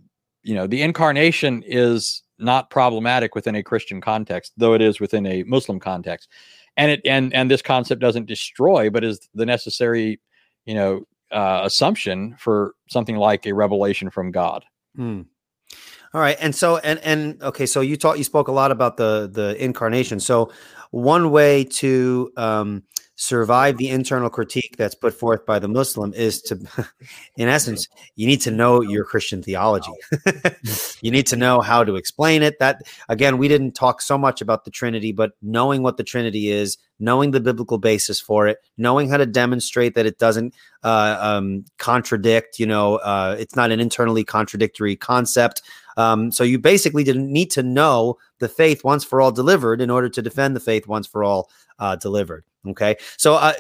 you 0.43 0.55
know, 0.55 0.67
the 0.67 0.83
incarnation 0.83 1.63
is 1.67 2.23
not 2.39 2.71
problematic 2.71 3.35
within 3.35 3.55
a 3.55 3.63
Christian 3.63 4.01
context, 4.01 4.53
though 4.57 4.75
it 4.75 4.81
is 4.81 5.01
within 5.01 5.27
a 5.27 5.43
Muslim 5.45 5.79
context. 5.79 6.29
And 6.77 6.93
it 6.93 7.01
and 7.05 7.35
and 7.35 7.51
this 7.51 7.63
concept 7.63 8.01
doesn't 8.01 8.27
destroy, 8.27 8.91
but 8.91 9.05
is 9.05 9.29
the 9.35 9.45
necessary, 9.45 10.21
you 10.65 10.75
know, 10.75 11.07
uh, 11.31 11.63
assumption 11.65 12.37
for 12.39 12.75
something 12.89 13.17
like 13.17 13.47
a 13.47 13.53
revelation 13.53 14.11
from 14.11 14.31
God. 14.31 14.65
Hmm. 14.97 15.23
All 16.13 16.21
right, 16.21 16.37
and 16.41 16.55
so 16.55 16.79
and 16.79 16.99
and 17.01 17.41
okay, 17.43 17.67
so 17.67 17.81
you 17.81 17.97
talked, 17.97 18.19
you 18.19 18.25
spoke 18.25 18.49
a 18.49 18.53
lot 18.53 18.73
about 18.73 18.97
the 18.97 19.31
the 19.33 19.63
incarnation. 19.63 20.19
So 20.19 20.51
one 20.91 21.31
way 21.31 21.65
to 21.65 22.33
um, 22.37 22.83
survive 23.21 23.77
the 23.77 23.91
internal 23.91 24.31
critique 24.31 24.77
that's 24.79 24.95
put 24.95 25.13
forth 25.13 25.45
by 25.45 25.59
the 25.59 25.69
Muslim 25.69 26.15
is 26.15 26.41
to, 26.41 26.59
in 27.37 27.49
essence, 27.49 27.87
you 28.17 28.27
need 28.27 28.41
to 28.41 28.51
know 28.51 28.81
your 28.81 29.05
Christian 29.05 29.43
theology. 29.43 29.93
you 31.03 31.11
need 31.11 31.27
to 31.27 31.37
know 31.37 31.61
how 31.61 31.85
to 31.85 31.97
explain 31.97 32.43
it. 32.43 32.59
That, 32.61 32.81
again, 33.11 33.37
we 33.37 33.47
didn't 33.47 33.73
talk 33.73 34.01
so 34.01 34.17
much 34.17 34.41
about 34.41 34.65
the 34.65 34.71
Trinity, 34.71 35.13
but 35.13 35.33
knowing 35.43 35.83
what 35.83 35.99
the 35.99 36.03
Trinity 36.03 36.49
is, 36.49 36.79
knowing 36.99 37.33
the 37.33 37.41
biblical 37.41 37.77
basis 37.77 38.21
for 38.21 38.49
it, 38.49 38.57
knowing 38.79 39.11
how 39.11 39.19
to 39.19 39.27
demonstrate 39.27 39.95
that 39.97 40.07
it 40.07 40.19
doesn't 40.19 40.55
uh, 40.83 41.19
um, 41.21 41.67
contradict, 41.77 42.59
you 42.59 42.67
know, 42.67 42.97
uh, 42.97 43.37
it's 43.39 43.55
not 43.55 43.71
an 43.71 43.81
internally 43.81 44.25
contradictory 44.25 44.97
concept. 44.97 45.61
Um, 45.99 46.33
so 46.33 46.43
you 46.43 46.59
basically 46.59 47.05
didn't 47.05 47.31
need 47.31 47.51
to 47.51 47.63
know 47.63 48.17
the 48.39 48.49
faith 48.49 48.83
once 48.83 49.05
for 49.05 49.21
all 49.21 49.31
delivered 49.31 49.83
in 49.83 49.91
order 49.91 50.09
to 50.09 50.23
defend 50.23 50.57
the 50.57 50.61
faith 50.61 50.87
once 50.87 51.07
for 51.07 51.23
all 51.23 51.51
uh, 51.79 51.97
delivered. 51.97 52.45
Okay, 52.69 52.97
so 53.17 53.37
uh, 53.37 53.55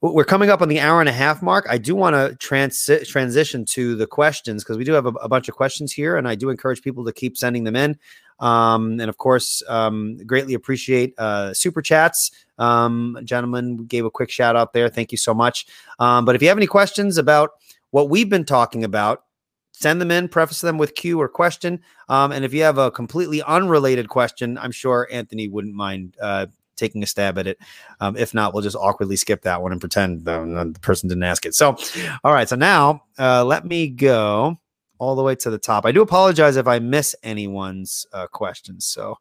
we're 0.00 0.24
coming 0.24 0.50
up 0.50 0.62
on 0.62 0.68
the 0.68 0.80
hour 0.80 0.98
and 0.98 1.08
a 1.08 1.12
half 1.12 1.42
mark. 1.42 1.64
I 1.70 1.78
do 1.78 1.94
want 1.94 2.16
to 2.16 2.36
transi- 2.44 3.06
transition 3.06 3.64
to 3.66 3.94
the 3.94 4.06
questions 4.06 4.64
because 4.64 4.76
we 4.76 4.82
do 4.82 4.92
have 4.94 5.06
a, 5.06 5.10
a, 5.10 5.28
bunch 5.28 5.48
of 5.48 5.54
questions 5.54 5.92
here, 5.92 6.16
and 6.16 6.26
I 6.26 6.34
do 6.34 6.50
encourage 6.50 6.82
people 6.82 7.04
to 7.04 7.12
keep 7.12 7.36
sending 7.36 7.62
them 7.62 7.76
in. 7.76 7.96
Um, 8.40 8.98
and 8.98 9.08
of 9.08 9.18
course, 9.18 9.62
um, 9.68 10.18
greatly 10.26 10.54
appreciate 10.54 11.14
uh, 11.18 11.54
super 11.54 11.80
chats. 11.80 12.32
Um, 12.58 13.16
gentlemen 13.22 13.84
gave 13.84 14.04
a 14.04 14.10
quick 14.10 14.30
shout 14.30 14.56
out 14.56 14.72
there. 14.72 14.88
Thank 14.88 15.12
you 15.12 15.18
so 15.18 15.32
much. 15.32 15.66
Um, 16.00 16.24
but 16.24 16.34
if 16.34 16.42
you 16.42 16.48
have 16.48 16.58
any 16.58 16.66
questions 16.66 17.18
about 17.18 17.50
what 17.90 18.10
we've 18.10 18.28
been 18.28 18.44
talking 18.44 18.82
about, 18.82 19.22
send 19.70 20.00
them 20.00 20.10
in, 20.10 20.28
preface 20.28 20.60
them 20.60 20.78
with 20.78 20.96
Q 20.96 21.20
or 21.20 21.28
question. 21.28 21.80
Um, 22.08 22.32
and 22.32 22.44
if 22.44 22.52
you 22.52 22.62
have 22.62 22.78
a 22.78 22.90
completely 22.90 23.40
unrelated 23.42 24.08
question, 24.08 24.58
I'm 24.58 24.72
sure 24.72 25.08
Anthony 25.12 25.46
wouldn't 25.46 25.74
mind 25.74 26.16
uh, 26.20 26.46
taking 26.76 27.02
a 27.02 27.06
stab 27.06 27.38
at 27.38 27.46
it. 27.46 27.58
Um, 28.00 28.16
if 28.16 28.34
not, 28.34 28.54
we'll 28.54 28.62
just 28.62 28.76
awkwardly 28.76 29.16
skip 29.16 29.42
that 29.42 29.62
one 29.62 29.72
and 29.72 29.80
pretend 29.80 30.24
the 30.24 30.74
person 30.80 31.08
didn't 31.08 31.24
ask 31.24 31.46
it. 31.46 31.54
So, 31.54 31.76
all 32.24 32.32
right. 32.32 32.48
So 32.48 32.56
now 32.56 33.04
uh, 33.18 33.44
let 33.44 33.64
me 33.64 33.88
go 33.88 34.58
all 34.98 35.16
the 35.16 35.22
way 35.22 35.34
to 35.34 35.50
the 35.50 35.58
top. 35.58 35.84
I 35.84 35.92
do 35.92 36.02
apologize 36.02 36.56
if 36.56 36.66
I 36.66 36.78
miss 36.78 37.14
anyone's 37.22 38.06
uh, 38.12 38.26
questions. 38.28 38.86
So, 38.86 39.18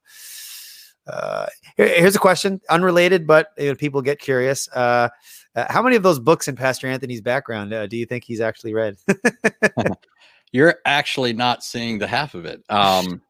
uh, 1.07 1.47
here, 1.77 1.87
here's 1.87 2.15
a 2.15 2.19
question, 2.19 2.61
unrelated, 2.69 3.25
but 3.25 3.55
people 3.77 4.01
get 4.01 4.19
curious. 4.19 4.69
Uh, 4.69 5.09
uh, 5.55 5.65
how 5.69 5.81
many 5.81 5.95
of 5.95 6.03
those 6.03 6.19
books 6.19 6.47
in 6.47 6.55
Pastor 6.55 6.87
Anthony's 6.87 7.21
background 7.21 7.73
uh, 7.73 7.87
do 7.87 7.97
you 7.97 8.05
think 8.05 8.23
he's 8.23 8.41
actually 8.41 8.73
read? 8.73 8.97
You're 10.51 10.75
actually 10.85 11.33
not 11.33 11.63
seeing 11.63 11.97
the 11.97 12.07
half 12.07 12.35
of 12.35 12.45
it. 12.45 12.63
Um, 12.69 13.21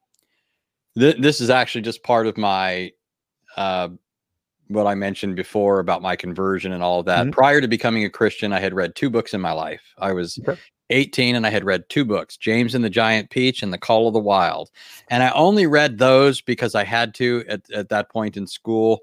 th- 0.97 1.17
this 1.19 1.41
is 1.41 1.49
actually 1.49 1.81
just 1.81 2.03
part 2.03 2.27
of 2.27 2.37
my 2.37 2.91
uh, 3.57 3.89
what 4.71 4.87
I 4.87 4.95
mentioned 4.95 5.35
before 5.35 5.79
about 5.79 6.01
my 6.01 6.15
conversion 6.15 6.71
and 6.71 6.83
all 6.83 6.99
of 6.99 7.05
that. 7.05 7.23
Mm-hmm. 7.23 7.31
Prior 7.31 7.61
to 7.61 7.67
becoming 7.67 8.03
a 8.05 8.09
Christian, 8.09 8.53
I 8.53 8.59
had 8.59 8.73
read 8.73 8.95
two 8.95 9.09
books 9.09 9.33
in 9.33 9.41
my 9.41 9.51
life. 9.51 9.81
I 9.97 10.13
was 10.13 10.39
okay. 10.47 10.59
18 10.91 11.35
and 11.35 11.47
I 11.47 11.49
had 11.49 11.63
read 11.63 11.87
two 11.89 12.05
books, 12.05 12.37
James 12.37 12.75
and 12.75 12.83
the 12.83 12.89
Giant 12.89 13.29
Peach 13.29 13.63
and 13.63 13.73
The 13.73 13.77
Call 13.77 14.07
of 14.07 14.13
the 14.13 14.19
Wild. 14.19 14.69
And 15.09 15.23
I 15.23 15.31
only 15.31 15.65
read 15.65 15.97
those 15.97 16.41
because 16.41 16.75
I 16.75 16.83
had 16.83 17.13
to 17.15 17.43
at, 17.47 17.61
at 17.71 17.89
that 17.89 18.09
point 18.09 18.37
in 18.37 18.45
school. 18.45 18.99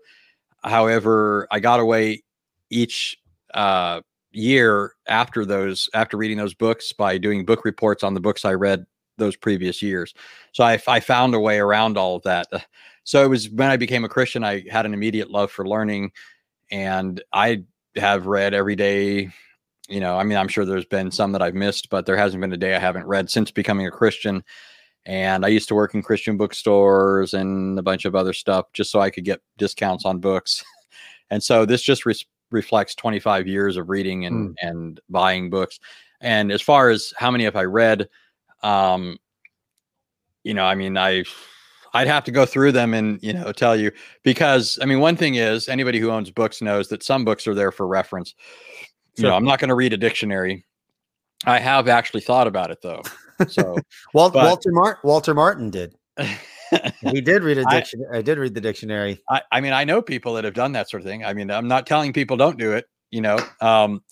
However, 0.62 1.48
I 1.50 1.60
got 1.60 1.80
away 1.80 2.22
each 2.70 3.18
uh, 3.54 4.02
year 4.32 4.94
after 5.06 5.44
those, 5.44 5.88
after 5.94 6.16
reading 6.16 6.38
those 6.38 6.54
books 6.54 6.92
by 6.92 7.18
doing 7.18 7.44
book 7.44 7.64
reports 7.64 8.02
on 8.02 8.14
the 8.14 8.20
books 8.20 8.44
I 8.44 8.54
read 8.54 8.84
those 9.16 9.36
previous 9.36 9.82
years. 9.82 10.14
So 10.52 10.64
I, 10.64 10.80
I 10.86 11.00
found 11.00 11.34
a 11.34 11.40
way 11.40 11.58
around 11.58 11.98
all 11.98 12.16
of 12.16 12.22
that. 12.22 12.46
So 13.08 13.24
it 13.24 13.28
was 13.28 13.48
when 13.48 13.70
I 13.70 13.78
became 13.78 14.04
a 14.04 14.08
Christian, 14.08 14.44
I 14.44 14.64
had 14.70 14.84
an 14.84 14.92
immediate 14.92 15.30
love 15.30 15.50
for 15.50 15.66
learning, 15.66 16.12
and 16.70 17.22
I 17.32 17.62
have 17.96 18.26
read 18.26 18.52
every 18.52 18.76
day. 18.76 19.30
You 19.88 20.00
know, 20.00 20.18
I 20.18 20.24
mean, 20.24 20.36
I'm 20.36 20.46
sure 20.46 20.66
there's 20.66 20.84
been 20.84 21.10
some 21.10 21.32
that 21.32 21.40
I've 21.40 21.54
missed, 21.54 21.88
but 21.88 22.04
there 22.04 22.18
hasn't 22.18 22.42
been 22.42 22.52
a 22.52 22.58
day 22.58 22.76
I 22.76 22.78
haven't 22.78 23.06
read 23.06 23.30
since 23.30 23.50
becoming 23.50 23.86
a 23.86 23.90
Christian. 23.90 24.44
And 25.06 25.42
I 25.46 25.48
used 25.48 25.68
to 25.68 25.74
work 25.74 25.94
in 25.94 26.02
Christian 26.02 26.36
bookstores 26.36 27.32
and 27.32 27.78
a 27.78 27.82
bunch 27.82 28.04
of 28.04 28.14
other 28.14 28.34
stuff 28.34 28.66
just 28.74 28.90
so 28.90 29.00
I 29.00 29.08
could 29.08 29.24
get 29.24 29.40
discounts 29.56 30.04
on 30.04 30.18
books. 30.18 30.62
and 31.30 31.42
so 31.42 31.64
this 31.64 31.80
just 31.80 32.04
re- 32.04 32.14
reflects 32.50 32.94
25 32.94 33.46
years 33.46 33.78
of 33.78 33.88
reading 33.88 34.26
and 34.26 34.50
mm. 34.50 34.54
and 34.60 35.00
buying 35.08 35.48
books. 35.48 35.80
And 36.20 36.52
as 36.52 36.60
far 36.60 36.90
as 36.90 37.14
how 37.16 37.30
many 37.30 37.44
have 37.44 37.56
I 37.56 37.64
read, 37.64 38.10
um, 38.62 39.16
you 40.44 40.52
know, 40.52 40.66
I 40.66 40.74
mean, 40.74 40.98
I 40.98 41.24
I'd 41.94 42.06
have 42.06 42.24
to 42.24 42.30
go 42.30 42.46
through 42.46 42.72
them 42.72 42.94
and 42.94 43.18
you 43.22 43.32
know 43.32 43.52
tell 43.52 43.76
you 43.76 43.92
because 44.22 44.78
I 44.82 44.86
mean 44.86 45.00
one 45.00 45.16
thing 45.16 45.36
is 45.36 45.68
anybody 45.68 45.98
who 45.98 46.10
owns 46.10 46.30
books 46.30 46.60
knows 46.60 46.88
that 46.88 47.02
some 47.02 47.24
books 47.24 47.46
are 47.46 47.54
there 47.54 47.72
for 47.72 47.86
reference. 47.86 48.34
Sure. 49.16 49.24
You 49.24 49.30
know, 49.30 49.36
I'm 49.36 49.44
not 49.44 49.58
going 49.58 49.68
to 49.68 49.74
read 49.74 49.92
a 49.92 49.96
dictionary. 49.96 50.64
I 51.44 51.58
have 51.58 51.88
actually 51.88 52.20
thought 52.20 52.46
about 52.46 52.70
it 52.70 52.82
though. 52.82 53.02
So 53.48 53.76
Walt, 54.14 54.32
but, 54.32 54.46
Walter 54.46 54.72
Martin 54.72 55.00
Walter 55.04 55.34
Martin 55.34 55.70
did. 55.70 55.94
he 57.00 57.20
did 57.20 57.42
read 57.42 57.58
a 57.58 57.64
dictionary. 57.64 58.08
I, 58.12 58.18
I, 58.18 58.22
did 58.22 58.38
read 58.38 58.54
the 58.54 58.60
dictionary. 58.60 59.20
I, 59.30 59.42
I 59.52 59.60
mean, 59.60 59.72
I 59.72 59.84
know 59.84 60.02
people 60.02 60.34
that 60.34 60.44
have 60.44 60.54
done 60.54 60.72
that 60.72 60.90
sort 60.90 61.02
of 61.02 61.06
thing. 61.06 61.24
I 61.24 61.32
mean, 61.32 61.50
I'm 61.50 61.68
not 61.68 61.86
telling 61.86 62.12
people 62.12 62.36
don't 62.36 62.58
do 62.58 62.72
it, 62.72 62.86
you 63.10 63.20
know. 63.20 63.38
Um, 63.60 64.02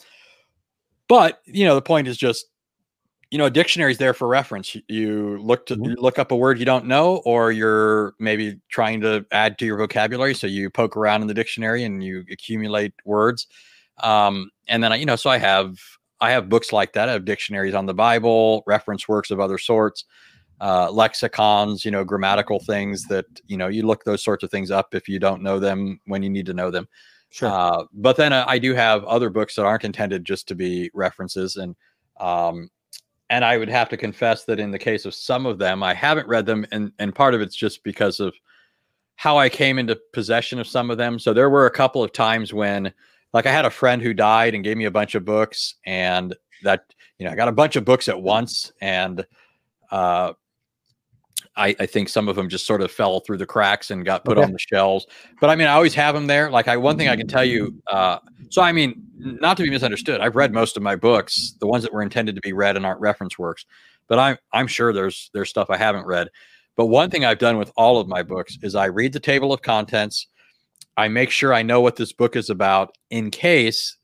but 1.09 1.40
you 1.47 1.65
know, 1.65 1.74
the 1.74 1.82
point 1.82 2.09
is 2.09 2.16
just 2.16 2.47
you 3.31 3.39
know, 3.39 3.47
a 3.47 3.51
dictionary 3.51 3.93
is 3.93 3.98
there 3.98 4.15
for 4.15 4.28
reference. 4.28 4.77
You 4.89 5.39
look 5.39 5.66
to 5.66 5.74
mm-hmm. 5.74 5.85
you 5.85 5.97
look 5.98 6.19
up 6.19 6.31
a 6.31 6.36
word 6.36 6.59
you 6.59 6.65
don't 6.65 6.86
know, 6.86 7.23
or 7.24 7.51
you're 7.51 8.15
maybe 8.19 8.61
trying 8.69 9.01
to 9.01 9.27
add 9.32 9.59
to 9.59 9.66
your 9.66 9.78
vocabulary. 9.78 10.35
So 10.35 10.47
you 10.47 10.70
poke 10.70 10.97
around 10.97 11.23
in 11.23 11.28
the 11.28 11.35
dictionary 11.35 11.85
and 11.85 12.03
you 12.03 12.24
accumulate 12.31 12.94
words. 13.05 13.47
Um, 14.03 14.51
and 14.69 14.82
then 14.82 14.93
I, 14.93 14.97
you 14.97 15.07
know, 15.07 15.16
so 15.16 15.31
I 15.31 15.39
have 15.39 15.77
I 16.20 16.31
have 16.31 16.48
books 16.48 16.73
like 16.73 16.93
that. 16.93 17.09
I 17.09 17.12
have 17.12 17.24
dictionaries 17.24 17.74
on 17.74 17.86
the 17.86 17.94
Bible, 17.94 18.62
reference 18.66 19.09
works 19.09 19.31
of 19.31 19.40
other 19.40 19.59
sorts, 19.59 20.05
uh, 20.61 20.90
lexicons, 20.90 21.85
you 21.85 21.90
know, 21.90 22.05
grammatical 22.05 22.61
things 22.61 23.05
that 23.09 23.27
you 23.47 23.57
know 23.57 23.66
you 23.66 23.82
look 23.82 24.05
those 24.05 24.23
sorts 24.23 24.44
of 24.44 24.51
things 24.51 24.70
up 24.70 24.94
if 24.94 25.09
you 25.09 25.19
don't 25.19 25.43
know 25.43 25.59
them 25.59 26.01
when 26.07 26.23
you 26.23 26.31
need 26.31 26.47
to 26.47 26.55
know 26.55 26.70
them. 26.70 26.86
Sure. 27.31 27.51
Uh, 27.51 27.85
but 27.93 28.16
then 28.16 28.32
uh, 28.32 28.44
I 28.47 28.59
do 28.59 28.73
have 28.74 29.03
other 29.05 29.31
books 29.31 29.57
that 29.57 29.66
aren't 29.66 29.85
intended 29.85 30.24
just 30.24 30.47
to 30.48 30.55
be 30.55 30.90
references 30.94 31.57
and 31.57 31.74
um, 32.19 32.70
and 33.31 33.44
I 33.44 33.57
would 33.57 33.69
have 33.69 33.89
to 33.90 33.97
confess 33.97 34.44
that 34.44 34.61
in 34.61 34.70
the 34.70 34.78
case 34.78 35.05
of 35.05 35.15
some 35.15 35.47
of 35.47 35.59
them, 35.59 35.82
I 35.82 35.94
haven't 35.94 36.28
read 36.28 36.47
them, 36.47 36.66
and 36.73 36.93
and 36.98 37.15
part 37.15 37.35
of 37.35 37.40
it's 37.40 37.57
just 37.57 37.82
because 37.82 38.20
of 38.20 38.35
how 39.16 39.39
I 39.39 39.48
came 39.48 39.78
into 39.78 39.98
possession 40.12 40.59
of 40.59 40.66
some 40.66 40.90
of 40.90 40.98
them. 40.98 41.19
So 41.19 41.32
there 41.32 41.51
were 41.51 41.66
a 41.66 41.70
couple 41.70 42.05
of 42.05 42.12
times 42.12 42.53
when, 42.53 42.93
like, 43.32 43.47
I 43.47 43.53
had 43.53 43.65
a 43.65 43.70
friend 43.70 44.03
who 44.03 44.12
died 44.12 44.55
and 44.55 44.62
gave 44.62 44.77
me 44.77 44.85
a 44.85 44.90
bunch 44.90 45.15
of 45.15 45.24
books, 45.24 45.74
and 45.85 46.35
that 46.62 46.94
you 47.19 47.27
know 47.27 47.32
I 47.32 47.36
got 47.36 47.48
a 47.48 47.53
bunch 47.53 47.77
of 47.77 47.85
books 47.85 48.09
at 48.09 48.20
once, 48.20 48.73
and 48.81 49.27
uh, 49.90 50.32
I, 51.56 51.74
I, 51.80 51.86
think 51.86 52.08
some 52.08 52.28
of 52.28 52.36
them 52.36 52.48
just 52.48 52.66
sort 52.66 52.82
of 52.82 52.90
fell 52.90 53.20
through 53.20 53.38
the 53.38 53.46
cracks 53.46 53.90
and 53.90 54.04
got 54.04 54.24
put 54.24 54.36
okay. 54.36 54.44
on 54.44 54.52
the 54.52 54.58
shelves. 54.58 55.06
But 55.40 55.50
I 55.50 55.56
mean, 55.56 55.66
I 55.68 55.72
always 55.72 55.94
have 55.94 56.14
them 56.14 56.26
there. 56.26 56.50
Like 56.50 56.68
I, 56.68 56.76
one 56.76 56.98
thing 56.98 57.08
I 57.08 57.16
can 57.16 57.26
tell 57.26 57.44
you. 57.44 57.74
Uh, 57.86 58.18
so 58.50 58.62
I 58.62 58.72
mean, 58.72 59.02
not 59.16 59.56
to 59.56 59.62
be 59.62 59.70
misunderstood, 59.70 60.20
I've 60.20 60.36
read 60.36 60.52
most 60.52 60.76
of 60.76 60.82
my 60.82 60.96
books, 60.96 61.54
the 61.60 61.66
ones 61.66 61.82
that 61.82 61.92
were 61.92 62.02
intended 62.02 62.34
to 62.34 62.40
be 62.42 62.52
read 62.52 62.76
and 62.76 62.84
aren't 62.84 63.00
reference 63.00 63.38
works. 63.38 63.64
But 64.08 64.18
I'm 64.18 64.36
I'm 64.52 64.66
sure 64.66 64.92
there's 64.92 65.30
there's 65.34 65.50
stuff 65.50 65.70
I 65.70 65.76
haven't 65.76 66.06
read. 66.06 66.28
But 66.76 66.86
one 66.86 67.10
thing 67.10 67.24
I've 67.24 67.38
done 67.38 67.56
with 67.56 67.72
all 67.76 67.98
of 67.98 68.06
my 68.06 68.22
books 68.22 68.58
is 68.62 68.74
I 68.74 68.86
read 68.86 69.12
the 69.12 69.20
table 69.20 69.52
of 69.52 69.62
contents. 69.62 70.26
I 70.98 71.08
make 71.08 71.30
sure 71.30 71.54
I 71.54 71.62
know 71.62 71.80
what 71.80 71.96
this 71.96 72.12
book 72.12 72.36
is 72.36 72.50
about 72.50 72.96
in 73.10 73.30
case 73.30 73.95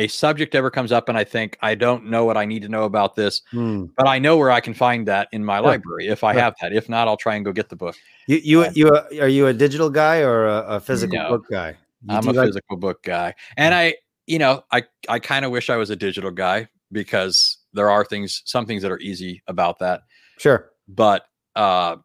a 0.00 0.08
subject 0.08 0.54
ever 0.54 0.70
comes 0.70 0.92
up 0.92 1.10
and 1.10 1.18
I 1.18 1.24
think 1.24 1.58
I 1.60 1.74
don't 1.74 2.06
know 2.06 2.24
what 2.24 2.38
I 2.38 2.46
need 2.46 2.62
to 2.62 2.68
know 2.68 2.84
about 2.84 3.16
this, 3.16 3.42
hmm. 3.50 3.84
but 3.96 4.08
I 4.08 4.18
know 4.18 4.38
where 4.38 4.50
I 4.50 4.60
can 4.60 4.72
find 4.72 5.06
that 5.08 5.28
in 5.30 5.44
my 5.44 5.58
library 5.58 6.08
if 6.08 6.24
I 6.24 6.32
have 6.34 6.54
that. 6.62 6.72
If 6.72 6.88
not, 6.88 7.06
I'll 7.06 7.18
try 7.18 7.34
and 7.34 7.44
go 7.44 7.52
get 7.52 7.68
the 7.68 7.76
book. 7.76 7.96
You 8.26 8.40
you 8.42 8.64
um, 8.64 8.72
you 8.74 8.88
are 9.20 9.28
you 9.28 9.46
a 9.46 9.52
digital 9.52 9.90
guy 9.90 10.20
or 10.20 10.46
a, 10.46 10.76
a 10.76 10.80
physical 10.80 11.18
no, 11.18 11.28
book 11.28 11.46
guy? 11.50 11.76
You 12.02 12.16
I'm 12.16 12.26
a 12.26 12.32
like- 12.32 12.46
physical 12.46 12.78
book 12.78 13.02
guy, 13.02 13.34
and 13.58 13.74
I 13.74 13.96
you 14.26 14.38
know 14.38 14.64
I 14.72 14.84
I 15.08 15.18
kind 15.18 15.44
of 15.44 15.50
wish 15.50 15.68
I 15.68 15.76
was 15.76 15.90
a 15.90 15.96
digital 15.96 16.30
guy 16.30 16.68
because 16.90 17.58
there 17.74 17.90
are 17.90 18.04
things 18.04 18.40
some 18.46 18.64
things 18.64 18.80
that 18.82 18.90
are 18.90 19.00
easy 19.00 19.42
about 19.48 19.80
that. 19.80 20.00
Sure, 20.38 20.70
but 20.88 21.26
uh, 21.56 21.96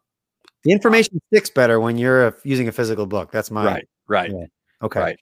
the 0.64 0.72
information 0.72 1.18
sticks 1.32 1.48
better 1.48 1.80
when 1.80 1.96
you're 1.96 2.36
using 2.44 2.68
a 2.68 2.72
physical 2.72 3.06
book. 3.06 3.32
That's 3.32 3.50
my 3.50 3.64
right. 3.64 3.88
Right. 4.06 4.30
Yeah. 4.30 4.46
Okay. 4.82 5.00
Right. 5.00 5.18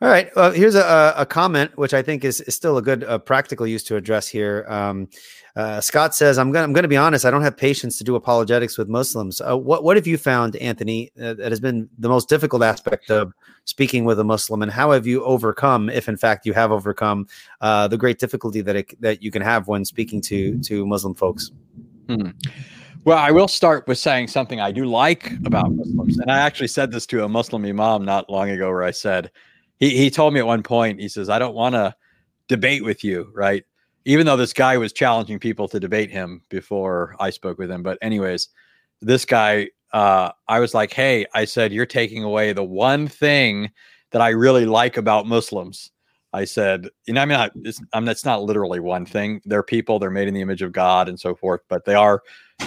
All 0.00 0.08
right. 0.08 0.30
Well, 0.36 0.52
here's 0.52 0.76
a, 0.76 1.12
a 1.16 1.26
comment 1.26 1.76
which 1.76 1.92
I 1.92 2.02
think 2.02 2.24
is, 2.24 2.40
is 2.42 2.54
still 2.54 2.78
a 2.78 2.82
good 2.82 3.02
uh, 3.02 3.18
practical 3.18 3.66
use 3.66 3.82
to 3.84 3.96
address 3.96 4.28
here. 4.28 4.64
Um, 4.68 5.08
uh, 5.56 5.80
Scott 5.80 6.14
says, 6.14 6.38
"I'm 6.38 6.52
going. 6.52 6.64
I'm 6.64 6.74
to 6.74 6.86
be 6.86 6.96
honest. 6.96 7.24
I 7.24 7.32
don't 7.32 7.42
have 7.42 7.56
patience 7.56 7.98
to 7.98 8.04
do 8.04 8.14
apologetics 8.14 8.78
with 8.78 8.88
Muslims. 8.88 9.40
Uh, 9.40 9.56
what 9.56 9.82
What 9.82 9.96
have 9.96 10.06
you 10.06 10.16
found, 10.16 10.54
Anthony, 10.56 11.10
uh, 11.20 11.34
that 11.34 11.50
has 11.50 11.58
been 11.58 11.88
the 11.98 12.08
most 12.08 12.28
difficult 12.28 12.62
aspect 12.62 13.10
of 13.10 13.32
speaking 13.64 14.04
with 14.04 14.20
a 14.20 14.24
Muslim, 14.24 14.62
and 14.62 14.70
how 14.70 14.92
have 14.92 15.04
you 15.04 15.24
overcome, 15.24 15.90
if 15.90 16.08
in 16.08 16.16
fact 16.16 16.46
you 16.46 16.52
have 16.52 16.70
overcome, 16.70 17.26
uh, 17.60 17.88
the 17.88 17.98
great 17.98 18.20
difficulty 18.20 18.60
that 18.60 18.76
it, 18.76 19.00
that 19.00 19.20
you 19.20 19.32
can 19.32 19.42
have 19.42 19.66
when 19.66 19.84
speaking 19.84 20.20
to 20.20 20.60
to 20.60 20.86
Muslim 20.86 21.12
folks?" 21.12 21.50
Hmm. 22.08 22.28
Well, 23.04 23.18
I 23.18 23.32
will 23.32 23.48
start 23.48 23.88
with 23.88 23.98
saying 23.98 24.28
something 24.28 24.60
I 24.60 24.70
do 24.70 24.84
like 24.84 25.32
about 25.44 25.72
Muslims, 25.72 26.18
and 26.18 26.30
I 26.30 26.38
actually 26.38 26.68
said 26.68 26.92
this 26.92 27.04
to 27.06 27.24
a 27.24 27.28
Muslim 27.28 27.64
imam 27.64 28.04
not 28.04 28.30
long 28.30 28.50
ago, 28.50 28.68
where 28.68 28.84
I 28.84 28.92
said 28.92 29.32
he 29.78 29.96
he 29.96 30.10
told 30.10 30.34
me 30.34 30.40
at 30.40 30.46
one 30.46 30.62
point, 30.62 31.00
he 31.00 31.08
says, 31.08 31.28
I 31.28 31.38
don't 31.38 31.54
want 31.54 31.74
to 31.74 31.94
debate 32.48 32.84
with 32.84 33.04
you, 33.04 33.30
right? 33.34 33.64
Even 34.04 34.26
though 34.26 34.36
this 34.36 34.52
guy 34.52 34.76
was 34.78 34.92
challenging 34.92 35.38
people 35.38 35.68
to 35.68 35.78
debate 35.78 36.10
him 36.10 36.42
before 36.48 37.14
I 37.20 37.30
spoke 37.30 37.58
with 37.58 37.70
him. 37.70 37.82
But 37.82 37.98
anyways, 38.00 38.48
this 39.00 39.24
guy, 39.24 39.68
uh, 39.92 40.30
I 40.48 40.60
was 40.60 40.74
like, 40.74 40.92
hey, 40.92 41.26
I 41.34 41.44
said, 41.44 41.72
you're 41.72 41.86
taking 41.86 42.24
away 42.24 42.52
the 42.52 42.64
one 42.64 43.06
thing 43.06 43.70
that 44.10 44.22
I 44.22 44.30
really 44.30 44.64
like 44.64 44.96
about 44.96 45.26
Muslims. 45.26 45.90
I 46.32 46.44
said, 46.44 46.88
you 47.06 47.14
know, 47.14 47.22
I 47.22 47.24
mean, 47.26 47.38
I, 47.38 47.50
it's, 47.64 47.80
I 47.92 48.00
mean, 48.00 48.08
it's 48.08 48.24
not 48.24 48.42
literally 48.42 48.80
one 48.80 49.06
thing. 49.06 49.40
They're 49.44 49.62
people, 49.62 49.98
they're 49.98 50.10
made 50.10 50.28
in 50.28 50.34
the 50.34 50.42
image 50.42 50.62
of 50.62 50.72
God 50.72 51.08
and 51.08 51.18
so 51.18 51.34
forth, 51.34 51.60
but 51.68 51.84
they 51.84 51.94
are 51.94 52.22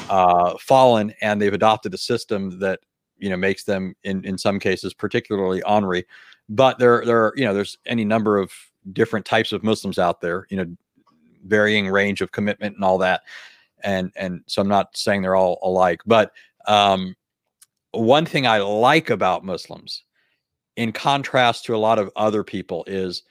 uh, 0.10 0.58
fallen 0.60 1.14
and 1.22 1.42
they've 1.42 1.54
adopted 1.54 1.94
a 1.94 1.98
system 1.98 2.60
that, 2.60 2.80
you 3.18 3.30
know, 3.30 3.38
makes 3.38 3.64
them 3.64 3.96
in, 4.04 4.26
in 4.26 4.38
some 4.38 4.60
cases 4.60 4.94
particularly 4.94 5.62
ornery 5.64 6.06
but 6.52 6.78
there 6.78 7.04
there 7.06 7.26
are 7.26 7.34
you 7.36 7.46
know 7.46 7.54
there's 7.54 7.78
any 7.86 8.06
number 8.06 8.38
of 8.38 8.52
different 8.94 9.26
types 9.26 9.52
of 9.52 9.64
Muslims 9.64 9.98
out 9.98 10.22
there, 10.22 10.46
you 10.50 10.58
know, 10.58 10.66
varying 11.46 11.88
range 11.88 12.22
of 12.22 12.32
commitment 12.32 12.76
and 12.76 12.84
all 12.84 12.98
that, 12.98 13.22
and 13.84 14.12
and 14.16 14.44
so 14.48 14.62
I'm 14.62 14.68
not 14.68 14.96
saying 14.96 15.22
they're 15.22 15.36
all 15.36 15.60
alike, 15.64 16.02
but 16.06 16.32
um, 16.68 17.16
one 17.92 18.26
thing 18.26 18.46
I 18.46 18.60
like 18.60 19.10
about 19.10 19.46
Muslims, 19.46 20.04
in 20.76 20.92
contrast 20.92 21.66
to 21.66 21.76
a 21.76 21.78
lot 21.78 22.00
of 22.00 22.12
other 22.16 22.44
people, 22.44 22.84
is 22.86 23.24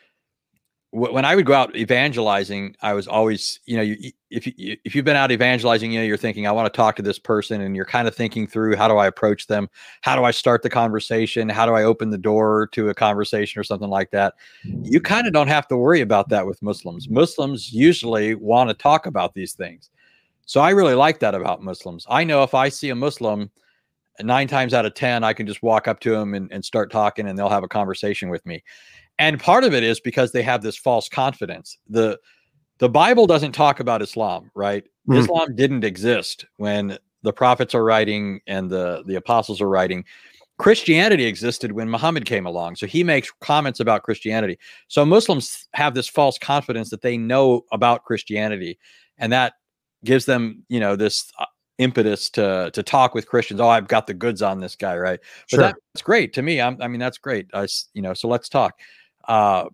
when 0.93 1.25
I 1.25 1.37
would 1.37 1.47
go 1.47 1.53
out 1.53 1.77
evangelizing, 1.77 2.75
I 2.83 2.95
was 2.95 3.07
always, 3.07 3.61
you 3.65 3.77
know, 3.77 3.83
you, 3.83 4.11
if 4.29 4.45
you, 4.47 4.77
if 4.85 4.95
you've 4.95 5.05
been 5.05 5.17
out 5.17 5.31
evangelizing, 5.31 5.93
you 5.93 6.01
know, 6.01 6.05
you're 6.05 6.17
thinking, 6.17 6.49
I 6.49 6.53
want 6.53 6.73
to 6.73 6.77
talk 6.77 6.97
to 6.97 7.03
this 7.03 7.19
person, 7.19 7.61
and 7.61 7.77
you're 7.77 7.85
kind 7.85 8.09
of 8.09 8.15
thinking 8.15 8.49
through, 8.49 8.75
how 8.75 8.89
do 8.89 8.97
I 8.97 9.07
approach 9.07 9.47
them? 9.47 9.69
How 10.01 10.17
do 10.17 10.25
I 10.25 10.33
start 10.33 10.63
the 10.63 10.71
conversation? 10.71 11.49
How 11.49 11.65
do 11.65 11.75
I 11.75 11.85
open 11.85 12.11
the 12.11 12.19
door 12.19 12.69
to 12.73 12.89
a 12.89 12.95
conversation 12.95 13.61
or 13.61 13.65
something 13.65 13.89
like 13.89 14.11
that? 14.11 14.35
You 14.65 14.73
mm-hmm. 14.73 14.99
kind 14.99 15.29
of 15.29 15.33
don't 15.33 15.47
have 15.47 15.69
to 15.69 15.77
worry 15.77 16.01
about 16.01 16.29
that 16.31 16.45
with 16.45 16.61
Muslims. 16.61 17.09
Muslims 17.09 17.73
usually 17.73 18.35
want 18.35 18.69
to 18.69 18.75
talk 18.75 19.07
about 19.07 19.33
these 19.35 19.53
things, 19.53 19.91
so 20.45 20.61
I 20.61 20.71
really 20.71 20.95
like 20.95 21.21
that 21.21 21.37
about 21.37 21.63
Muslims. 21.63 22.05
I 22.11 22.25
know 22.25 22.43
if 22.43 22.55
I 22.55 22.69
see 22.69 22.91
a 22.91 22.97
Muslim, 22.97 23.49
nine 24.21 24.49
times 24.49 24.75
out 24.75 24.87
of 24.87 24.95
ten, 24.95 25.23
I 25.23 25.35
can 25.35 25.47
just 25.47 25.63
walk 25.63 25.87
up 25.87 26.01
to 26.01 26.11
them 26.11 26.35
and, 26.35 26.51
and 26.53 26.65
start 26.65 26.91
talking, 26.91 27.29
and 27.29 27.39
they'll 27.39 27.49
have 27.49 27.63
a 27.63 27.69
conversation 27.69 28.29
with 28.29 28.45
me 28.45 28.65
and 29.21 29.39
part 29.39 29.63
of 29.63 29.73
it 29.73 29.85
is 29.85 30.01
because 30.01 30.33
they 30.33 30.43
have 30.43 30.63
this 30.63 30.77
false 30.77 31.09
confidence 31.09 31.79
the 31.89 32.19
the 32.79 32.89
bible 32.89 33.27
doesn't 33.27 33.53
talk 33.53 33.79
about 33.79 34.03
islam 34.03 34.51
right 34.55 34.89
mm. 35.09 35.17
islam 35.17 35.55
didn't 35.55 35.85
exist 35.85 36.47
when 36.57 36.99
the 37.23 37.33
prophets 37.33 37.75
are 37.75 37.85
writing 37.85 38.41
and 38.47 38.71
the 38.71 39.03
the 39.07 39.17
apostles 39.17 39.61
are 39.61 39.69
writing. 39.69 40.05
Christianity 40.59 41.25
existed 41.25 41.73
when 41.73 41.89
Muhammad 41.89 42.27
came 42.27 42.45
along. 42.45 42.77
So 42.77 42.87
he 42.87 43.03
makes 43.03 43.33
comments 43.41 43.81
about 43.81 44.03
Christianity. 44.03 44.59
So 44.89 45.07
Muslims 45.07 45.69
have 45.73 45.95
this 45.95 46.07
false 46.07 46.39
confidence 46.39 46.91
that 46.91 47.01
they 47.01 47.17
know 47.17 47.65
about 47.73 48.05
Christianity 48.05 48.79
and 49.17 49.33
that 49.33 49.55
gives 50.05 50.27
them, 50.27 50.63
you 50.69 50.79
know, 50.79 50.97
this 50.97 51.33
uh, 51.39 51.47
impetus 51.79 52.29
to 52.31 52.71
to 52.75 52.83
talk 52.83 53.15
with 53.15 53.27
Christians. 53.27 53.61
Oh, 53.61 53.69
I've 53.69 53.89
got 53.89 54.07
the 54.07 54.15
goods 54.15 54.43
on 54.43 54.61
this 54.61 54.77
guy, 54.77 54.97
right? 54.97 55.21
But 55.51 55.57
sure. 55.57 55.61
that's 55.61 56.03
great 56.03 56.35
to 56.35 56.43
me. 56.43 56.61
I'm, 56.61 56.81
i 56.81 56.89
mean, 56.89 57.01
that's 57.01 57.19
great. 57.19 57.47
I, 57.55 57.67
you 57.95 58.03
know, 58.03 58.15
so 58.15 58.29
let's 58.29 58.49
talk. 58.49 58.79
Uh, 59.31 59.67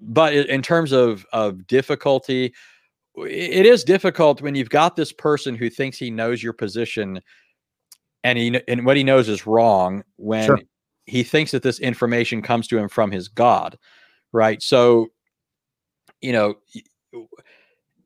but 0.00 0.34
in 0.34 0.62
terms 0.62 0.92
of 0.92 1.26
of 1.32 1.66
difficulty, 1.66 2.54
it 3.16 3.66
is 3.66 3.82
difficult 3.82 4.40
when 4.40 4.54
you've 4.54 4.70
got 4.70 4.94
this 4.94 5.12
person 5.12 5.56
who 5.56 5.68
thinks 5.68 5.98
he 5.98 6.10
knows 6.10 6.42
your 6.42 6.52
position 6.52 7.20
and 8.22 8.38
he 8.38 8.60
and 8.68 8.86
what 8.86 8.96
he 8.96 9.02
knows 9.02 9.28
is 9.28 9.46
wrong 9.48 10.04
when 10.16 10.46
sure. 10.46 10.58
he 11.06 11.24
thinks 11.24 11.50
that 11.50 11.64
this 11.64 11.80
information 11.80 12.40
comes 12.40 12.68
to 12.68 12.78
him 12.78 12.88
from 12.88 13.10
his 13.10 13.28
god 13.28 13.76
right 14.32 14.62
so 14.62 15.08
you 16.20 16.32
know 16.32 16.54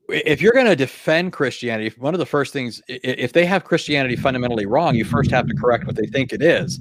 if 0.09 0.41
you're 0.41 0.53
going 0.53 0.65
to 0.65 0.75
defend 0.75 1.33
christianity 1.33 1.93
one 1.97 2.13
of 2.13 2.19
the 2.19 2.25
first 2.25 2.51
things 2.51 2.81
if 2.87 3.33
they 3.33 3.45
have 3.45 3.63
christianity 3.63 4.15
fundamentally 4.15 4.65
wrong 4.65 4.95
you 4.95 5.05
first 5.05 5.31
have 5.31 5.47
to 5.47 5.55
correct 5.55 5.85
what 5.85 5.95
they 5.95 6.07
think 6.07 6.33
it 6.33 6.41
is 6.41 6.79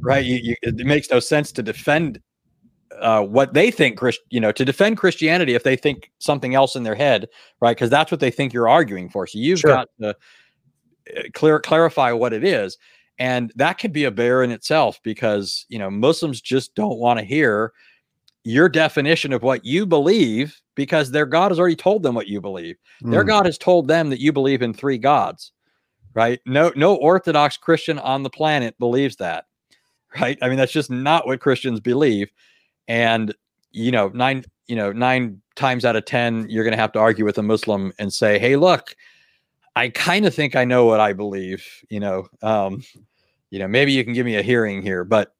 right 0.00 0.24
you, 0.24 0.40
you, 0.42 0.56
it 0.62 0.74
makes 0.86 1.10
no 1.10 1.20
sense 1.20 1.52
to 1.52 1.62
defend 1.62 2.20
uh, 3.00 3.22
what 3.22 3.54
they 3.54 3.70
think, 3.70 3.98
Christ, 3.98 4.20
you 4.30 4.40
know, 4.40 4.52
to 4.52 4.64
defend 4.64 4.96
Christianity 4.96 5.54
if 5.54 5.64
they 5.64 5.76
think 5.76 6.10
something 6.18 6.54
else 6.54 6.76
in 6.76 6.82
their 6.82 6.94
head, 6.94 7.28
right? 7.60 7.76
Because 7.76 7.90
that's 7.90 8.10
what 8.10 8.20
they 8.20 8.30
think 8.30 8.52
you're 8.52 8.68
arguing 8.68 9.08
for. 9.08 9.26
So 9.26 9.38
you've 9.38 9.60
sure. 9.60 9.70
got 9.70 9.88
to 10.00 10.08
uh, 10.10 10.14
clear 11.34 11.60
clarify 11.60 12.12
what 12.12 12.32
it 12.32 12.44
is, 12.44 12.78
and 13.18 13.52
that 13.56 13.78
could 13.78 13.92
be 13.92 14.04
a 14.04 14.10
bear 14.10 14.42
in 14.42 14.50
itself 14.50 15.00
because 15.02 15.66
you 15.68 15.78
know 15.78 15.90
Muslims 15.90 16.40
just 16.40 16.74
don't 16.74 16.98
want 16.98 17.18
to 17.18 17.24
hear 17.24 17.72
your 18.44 18.68
definition 18.68 19.32
of 19.32 19.42
what 19.42 19.64
you 19.64 19.86
believe 19.86 20.60
because 20.74 21.10
their 21.10 21.26
God 21.26 21.50
has 21.50 21.60
already 21.60 21.76
told 21.76 22.02
them 22.02 22.14
what 22.14 22.28
you 22.28 22.40
believe. 22.40 22.76
Mm. 23.02 23.10
Their 23.12 23.22
hmm. 23.22 23.28
God 23.28 23.46
has 23.46 23.58
told 23.58 23.88
them 23.88 24.10
that 24.10 24.20
you 24.20 24.32
believe 24.32 24.62
in 24.62 24.72
three 24.72 24.98
gods, 24.98 25.52
right? 26.14 26.40
No, 26.46 26.72
no 26.74 26.96
Orthodox 26.96 27.56
Christian 27.56 27.98
on 27.98 28.22
the 28.22 28.30
planet 28.30 28.76
believes 28.78 29.16
that, 29.16 29.44
right? 30.20 30.38
I 30.42 30.48
mean, 30.48 30.58
that's 30.58 30.72
just 30.72 30.90
not 30.90 31.26
what 31.26 31.40
Christians 31.40 31.78
believe 31.78 32.32
and 32.88 33.34
you 33.70 33.90
know 33.90 34.08
nine 34.08 34.44
you 34.66 34.76
know 34.76 34.92
nine 34.92 35.40
times 35.54 35.84
out 35.84 35.96
of 35.96 36.04
ten 36.04 36.48
you're 36.48 36.64
going 36.64 36.72
to 36.72 36.80
have 36.80 36.92
to 36.92 36.98
argue 36.98 37.24
with 37.24 37.38
a 37.38 37.42
muslim 37.42 37.92
and 37.98 38.12
say 38.12 38.38
hey 38.38 38.56
look 38.56 38.94
i 39.76 39.88
kind 39.88 40.26
of 40.26 40.34
think 40.34 40.56
i 40.56 40.64
know 40.64 40.84
what 40.84 41.00
i 41.00 41.12
believe 41.12 41.66
you 41.88 42.00
know 42.00 42.26
um 42.42 42.82
you 43.50 43.58
know 43.58 43.68
maybe 43.68 43.92
you 43.92 44.04
can 44.04 44.12
give 44.12 44.26
me 44.26 44.36
a 44.36 44.42
hearing 44.42 44.82
here 44.82 45.04
but 45.04 45.34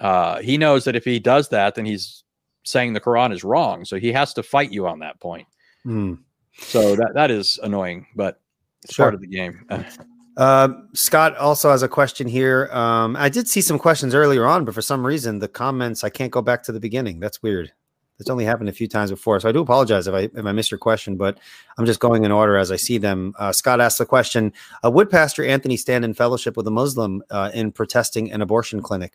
uh 0.00 0.40
he 0.40 0.58
knows 0.58 0.84
that 0.84 0.96
if 0.96 1.04
he 1.04 1.18
does 1.18 1.48
that 1.48 1.74
then 1.74 1.84
he's 1.84 2.24
saying 2.64 2.92
the 2.92 3.00
quran 3.00 3.32
is 3.32 3.44
wrong 3.44 3.84
so 3.84 3.98
he 3.98 4.12
has 4.12 4.34
to 4.34 4.42
fight 4.42 4.72
you 4.72 4.86
on 4.86 4.98
that 4.98 5.18
point 5.20 5.46
mm. 5.86 6.18
so 6.58 6.96
that 6.96 7.12
that 7.14 7.30
is 7.30 7.58
annoying 7.62 8.06
but 8.14 8.40
it's 8.82 8.94
sure. 8.94 9.06
part 9.06 9.14
of 9.14 9.20
the 9.20 9.26
game 9.26 9.66
Uh, 10.36 10.68
Scott 10.94 11.36
also 11.36 11.70
has 11.70 11.82
a 11.82 11.88
question 11.88 12.26
here. 12.26 12.68
Um, 12.72 13.16
I 13.16 13.28
did 13.28 13.48
see 13.48 13.60
some 13.60 13.78
questions 13.78 14.14
earlier 14.14 14.46
on, 14.46 14.64
but 14.64 14.74
for 14.74 14.82
some 14.82 15.06
reason, 15.06 15.38
the 15.38 15.48
comments 15.48 16.02
I 16.02 16.10
can't 16.10 16.32
go 16.32 16.42
back 16.42 16.62
to 16.64 16.72
the 16.72 16.80
beginning. 16.80 17.20
That's 17.20 17.42
weird. 17.42 17.72
It's 18.20 18.30
only 18.30 18.44
happened 18.44 18.68
a 18.68 18.72
few 18.72 18.86
times 18.86 19.10
before, 19.10 19.40
so 19.40 19.48
I 19.48 19.52
do 19.52 19.60
apologize 19.60 20.06
if 20.06 20.14
I 20.14 20.20
if 20.20 20.44
I 20.44 20.52
missed 20.52 20.70
your 20.70 20.78
question, 20.78 21.16
but 21.16 21.38
I'm 21.78 21.86
just 21.86 21.98
going 21.98 22.24
in 22.24 22.30
order 22.30 22.56
as 22.56 22.70
I 22.70 22.76
see 22.76 22.96
them. 22.96 23.34
Uh, 23.38 23.50
Scott 23.50 23.80
asked 23.80 23.98
the 23.98 24.06
question: 24.06 24.52
uh, 24.84 24.90
Would 24.90 25.10
Pastor 25.10 25.44
Anthony 25.44 25.76
stand 25.76 26.04
in 26.04 26.14
fellowship 26.14 26.56
with 26.56 26.66
a 26.68 26.70
Muslim 26.70 27.24
uh, 27.30 27.50
in 27.52 27.72
protesting 27.72 28.30
an 28.30 28.40
abortion 28.40 28.80
clinic? 28.82 29.14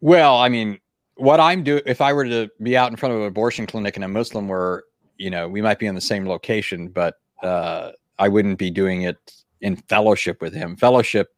Well, 0.00 0.36
I 0.38 0.48
mean, 0.48 0.80
what 1.14 1.38
I'm 1.38 1.62
doing, 1.62 1.82
if 1.86 2.00
I 2.00 2.12
were 2.12 2.24
to 2.24 2.50
be 2.60 2.76
out 2.76 2.90
in 2.90 2.96
front 2.96 3.14
of 3.14 3.20
an 3.20 3.26
abortion 3.26 3.66
clinic 3.66 3.94
and 3.94 4.04
a 4.04 4.08
Muslim 4.08 4.48
were, 4.48 4.84
you 5.16 5.30
know, 5.30 5.48
we 5.48 5.62
might 5.62 5.78
be 5.78 5.86
in 5.86 5.94
the 5.94 6.00
same 6.00 6.26
location, 6.28 6.88
but 6.88 7.14
uh, 7.44 7.92
I 8.18 8.28
wouldn't 8.28 8.58
be 8.58 8.70
doing 8.70 9.02
it 9.02 9.18
in 9.60 9.76
fellowship 9.76 10.40
with 10.40 10.54
him. 10.54 10.76
Fellowship, 10.76 11.34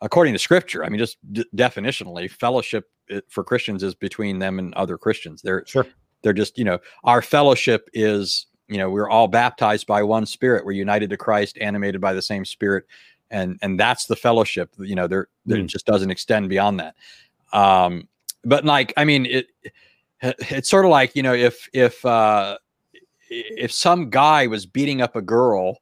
according 0.00 0.32
to 0.34 0.38
scripture, 0.38 0.84
I 0.84 0.88
mean, 0.88 0.98
just 0.98 1.18
d- 1.32 1.44
definitionally, 1.54 2.30
fellowship 2.30 2.90
uh, 3.14 3.20
for 3.28 3.44
Christians 3.44 3.82
is 3.82 3.94
between 3.94 4.38
them 4.38 4.58
and 4.58 4.74
other 4.74 4.98
Christians. 4.98 5.42
They're 5.42 5.64
sure. 5.66 5.86
They're 6.22 6.32
just, 6.32 6.58
you 6.58 6.64
know, 6.64 6.78
our 7.04 7.22
fellowship 7.22 7.88
is, 7.94 8.46
you 8.68 8.76
know, 8.76 8.90
we're 8.90 9.08
all 9.08 9.26
baptized 9.26 9.86
by 9.86 10.02
one 10.02 10.26
spirit. 10.26 10.66
We're 10.66 10.72
united 10.72 11.08
to 11.10 11.16
Christ, 11.16 11.56
animated 11.60 12.00
by 12.00 12.12
the 12.12 12.22
same 12.22 12.44
spirit. 12.44 12.84
And 13.30 13.58
and 13.62 13.78
that's 13.78 14.06
the 14.06 14.16
fellowship. 14.16 14.70
You 14.78 14.96
know, 14.96 15.06
there 15.06 15.28
mm. 15.48 15.64
it 15.64 15.66
just 15.66 15.86
doesn't 15.86 16.10
extend 16.10 16.48
beyond 16.48 16.80
that. 16.80 16.94
Um, 17.52 18.08
but 18.44 18.64
like, 18.64 18.92
I 18.96 19.04
mean, 19.04 19.26
it 19.26 19.46
it's 20.22 20.68
sort 20.68 20.84
of 20.84 20.90
like, 20.90 21.16
you 21.16 21.22
know, 21.22 21.34
if 21.34 21.68
if 21.72 22.04
uh 22.04 22.58
if 23.30 23.72
some 23.72 24.10
guy 24.10 24.46
was 24.46 24.66
beating 24.66 25.00
up 25.00 25.16
a 25.16 25.22
girl 25.22 25.78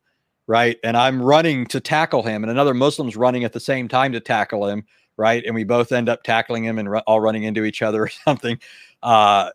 right? 0.48 0.78
And 0.82 0.96
I'm 0.96 1.22
running 1.22 1.66
to 1.66 1.78
tackle 1.78 2.24
him, 2.24 2.42
and 2.42 2.50
another 2.50 2.74
Muslim's 2.74 3.16
running 3.16 3.44
at 3.44 3.52
the 3.52 3.60
same 3.60 3.86
time 3.86 4.12
to 4.12 4.20
tackle 4.20 4.66
him, 4.66 4.84
right? 5.16 5.44
And 5.44 5.54
we 5.54 5.62
both 5.62 5.92
end 5.92 6.08
up 6.08 6.24
tackling 6.24 6.64
him 6.64 6.80
and 6.80 6.88
all 7.06 7.20
running 7.20 7.44
into 7.44 7.64
each 7.64 7.82
other 7.82 8.02
or 8.04 8.08
something. 8.08 8.58
Uh, 9.02 9.50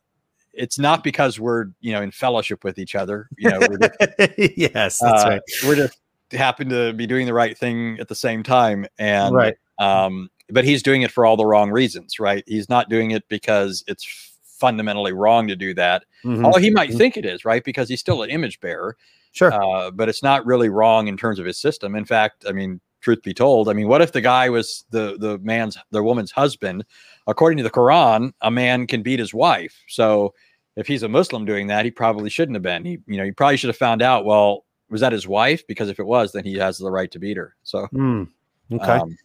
it's 0.54 0.78
not 0.78 1.04
because 1.04 1.40
we're 1.40 1.66
you 1.82 1.92
know 1.92 2.02
in 2.02 2.12
fellowship 2.12 2.64
with 2.64 2.78
each 2.78 2.96
other. 2.96 3.28
You 3.38 3.50
know, 3.50 3.60
just, 3.60 4.38
yes, 4.58 5.00
that's 5.00 5.26
uh, 5.26 5.28
right. 5.28 5.42
We're 5.66 5.76
just 5.76 6.00
happen 6.32 6.70
to 6.70 6.94
be 6.94 7.06
doing 7.06 7.26
the 7.26 7.34
right 7.34 7.58
thing 7.58 7.98
at 8.00 8.08
the 8.08 8.16
same 8.16 8.44
time, 8.44 8.86
and 8.98 9.36
right. 9.36 9.56
Um, 9.80 10.30
but 10.50 10.64
he's 10.64 10.84
doing 10.84 11.02
it 11.02 11.12
for 11.12 11.26
all 11.26 11.36
the 11.36 11.46
wrong 11.46 11.72
reasons, 11.72 12.20
right? 12.20 12.44
He's 12.46 12.70
not 12.70 12.90
doing 12.90 13.12
it 13.12 13.28
because 13.28 13.84
it's 13.88 14.40
fundamentally 14.46 15.14
wrong 15.14 15.48
to 15.48 15.56
do 15.56 15.74
that. 15.74 16.06
Mm-hmm. 16.24 16.46
Although 16.46 16.60
he 16.60 16.70
might 16.70 16.90
mm-hmm. 16.90 16.98
think 16.98 17.18
it 17.18 17.26
is, 17.26 17.44
right? 17.44 17.64
Because 17.64 17.90
he's 17.90 18.00
still 18.00 18.22
an 18.22 18.30
image 18.30 18.60
bearer. 18.60 18.96
Sure. 19.34 19.52
Uh, 19.52 19.92
but 19.92 20.08
it's 20.08 20.24
not 20.24 20.46
really 20.46 20.70
wrong 20.70 21.08
in 21.08 21.18
terms 21.18 21.40
of 21.40 21.46
his 21.46 21.58
system. 21.58 21.96
In 21.96 22.06
fact, 22.06 22.46
I 22.48 22.52
mean, 22.52 22.80
truth 23.02 23.22
be 23.24 23.34
told, 23.34 23.68
I 23.68 23.74
mean, 23.74 23.88
what 23.88 24.02
if 24.02 24.14
the 24.14 24.22
guy 24.22 24.50
was 24.50 24.86
the 24.92 25.18
the 25.20 25.38
man's 25.40 25.78
the 25.92 26.04
woman's 26.04 26.32
husband? 26.32 26.86
According 27.28 27.58
to 27.58 27.64
the 27.64 27.72
Quran, 27.72 28.32
a 28.42 28.52
man 28.52 28.88
can 28.88 29.02
beat 29.02 29.20
his 29.20 29.34
wife. 29.34 29.84
So 29.88 30.34
if 30.76 30.88
he's 30.88 31.04
a 31.04 31.10
Muslim 31.10 31.46
doing 31.46 31.68
that, 31.68 31.84
he 31.84 31.92
probably 31.92 32.30
shouldn't 32.30 32.56
have 32.56 32.64
been. 32.64 32.86
He, 32.86 33.00
you 33.08 33.18
know, 33.18 33.24
he 33.24 33.32
probably 33.32 33.58
should 33.58 33.70
have 33.70 33.78
found 33.78 34.02
out. 34.02 34.26
Well, 34.26 34.66
was 34.90 35.02
that 35.02 35.12
his 35.12 35.28
wife? 35.28 35.66
Because 35.68 35.90
if 35.90 36.00
it 36.00 36.06
was, 36.06 36.32
then 36.32 36.46
he 36.46 36.56
has 36.58 36.78
the 36.78 36.92
right 36.92 37.12
to 37.12 37.20
beat 37.20 37.38
her. 37.38 37.56
So, 37.64 37.88
mm, 37.94 38.28
okay. 38.72 38.86
Um, 38.86 39.18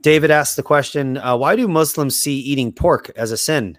David 0.00 0.30
asked 0.32 0.56
the 0.56 0.62
question: 0.62 1.16
uh, 1.18 1.36
Why 1.36 1.54
do 1.54 1.68
Muslims 1.68 2.18
see 2.18 2.38
eating 2.40 2.72
pork 2.72 3.10
as 3.16 3.30
a 3.30 3.36
sin? 3.36 3.78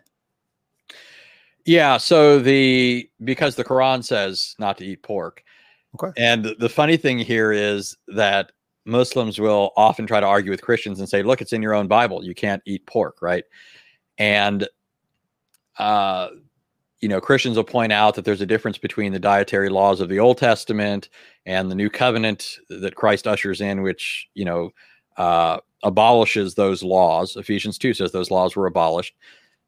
Yeah, 1.66 1.98
so 1.98 2.40
the 2.40 3.10
because 3.24 3.56
the 3.56 3.64
Quran 3.66 4.04
says 4.04 4.56
not 4.58 4.78
to 4.78 4.86
eat 4.86 5.04
pork. 5.04 5.44
Okay. 5.96 6.12
And 6.18 6.56
the 6.60 6.70
funny 6.70 6.98
thing 6.98 7.20
here 7.20 7.52
is 7.52 7.98
that 8.10 8.52
Muslims 8.86 9.40
will 9.40 9.72
often 9.76 10.08
try 10.08 10.20
to 10.20 10.26
argue 10.26 10.52
with 10.52 10.62
Christians 10.62 11.00
and 11.00 11.10
say, 11.10 11.24
"Look, 11.24 11.42
it's 11.42 11.54
in 11.54 11.62
your 11.62 11.74
own 11.74 11.88
Bible. 11.88 12.24
You 12.24 12.36
can't 12.36 12.62
eat 12.66 12.86
pork, 12.86 13.22
right?" 13.22 13.44
And 14.18 14.68
uh 15.78 16.30
you 17.02 17.08
know, 17.08 17.22
Christians 17.22 17.56
will 17.56 17.64
point 17.64 17.94
out 17.94 18.16
that 18.16 18.26
there's 18.26 18.42
a 18.42 18.46
difference 18.46 18.78
between 18.78 19.14
the 19.14 19.20
dietary 19.20 19.70
laws 19.70 20.02
of 20.02 20.10
the 20.10 20.20
Old 20.20 20.38
Testament 20.38 21.10
and 21.46 21.72
the 21.72 21.76
New 21.76 21.90
Covenant 21.90 22.58
that 22.70 22.96
Christ 22.96 23.28
ushers 23.28 23.62
in, 23.62 23.82
which, 23.82 24.28
you 24.34 24.46
know, 24.46 24.72
uh, 25.18 25.60
abolishes 25.84 26.56
those 26.56 26.84
laws. 26.84 27.36
Ephesians 27.38 27.78
2 27.78 27.94
says 27.94 28.12
those 28.12 28.32
laws 28.32 28.56
were 28.56 28.66
abolished. 28.66 29.16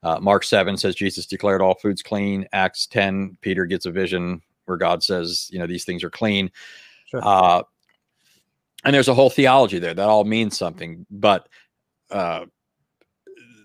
Uh, 0.04 0.20
Mark 0.20 0.44
7 0.44 0.76
says 0.78 0.96
Jesus 0.96 1.26
declared 1.26 1.62
all 1.62 1.76
foods 1.76 2.02
clean. 2.02 2.48
Acts 2.52 2.86
10, 2.88 3.38
Peter 3.42 3.66
gets 3.66 3.86
a 3.86 3.92
vision 3.92 4.42
where 4.72 4.78
God 4.78 5.04
says, 5.04 5.50
you 5.52 5.60
know, 5.60 5.68
these 5.68 5.86
things 5.86 6.04
are 6.04 6.10
clean. 6.10 6.50
Sure. 7.10 7.22
Uh, 7.22 7.64
and 8.84 8.96
there's 8.96 9.10
a 9.10 9.14
whole 9.14 9.30
theology 9.30 9.78
there 9.78 9.94
that 9.94 10.10
all 10.10 10.24
means 10.24 10.58
something. 10.58 11.06
But 11.12 11.48
uh, 12.10 12.46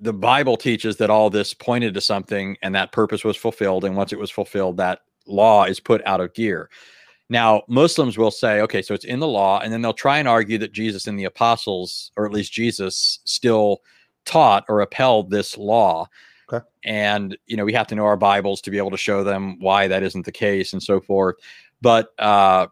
the 0.01 0.13
Bible 0.13 0.57
teaches 0.57 0.97
that 0.97 1.11
all 1.11 1.31
this 1.31 1.55
pointed 1.55 1.95
to 1.95 2.01
something 2.01 2.57
and 2.63 2.75
that 2.75 2.93
purpose 2.93 3.25
was 3.25 3.37
fulfilled. 3.37 3.85
And 3.85 3.97
once 3.97 4.13
it 4.13 4.19
was 4.19 4.31
fulfilled, 4.31 4.77
that 4.77 5.01
law 5.27 5.65
is 5.65 5.81
put 5.81 6.05
out 6.05 6.21
of 6.21 6.35
gear. 6.35 6.69
Now, 7.29 7.63
Muslims 7.69 8.19
will 8.19 8.31
say, 8.31 8.61
okay, 8.61 8.83
so 8.83 8.95
it's 8.95 9.05
in 9.05 9.19
the 9.19 9.27
law, 9.27 9.59
and 9.61 9.73
then 9.73 9.83
they'll 9.83 9.93
try 9.93 10.19
and 10.19 10.29
argue 10.29 10.59
that 10.59 10.73
Jesus 10.73 11.07
and 11.07 11.19
the 11.19 11.25
apostles, 11.25 12.13
or 12.17 12.25
at 12.25 12.33
least 12.33 12.53
Jesus, 12.53 13.19
still 13.25 13.81
taught 14.27 14.65
or 14.69 14.81
upheld 14.81 15.31
this 15.31 15.59
law. 15.59 16.09
Okay. 16.53 16.65
And 16.85 17.37
you 17.47 17.57
know, 17.57 17.65
we 17.65 17.73
have 17.73 17.87
to 17.89 17.95
know 17.95 18.05
our 18.05 18.17
Bibles 18.17 18.61
to 18.63 18.71
be 18.71 18.79
able 18.79 18.91
to 18.91 18.97
show 18.97 19.25
them 19.25 19.59
why 19.61 19.89
that 19.89 20.03
isn't 20.03 20.25
the 20.25 20.33
case 20.33 20.73
and 20.73 20.83
so 20.83 21.01
forth. 21.01 21.37
But 21.81 22.09
uh, 22.19 22.69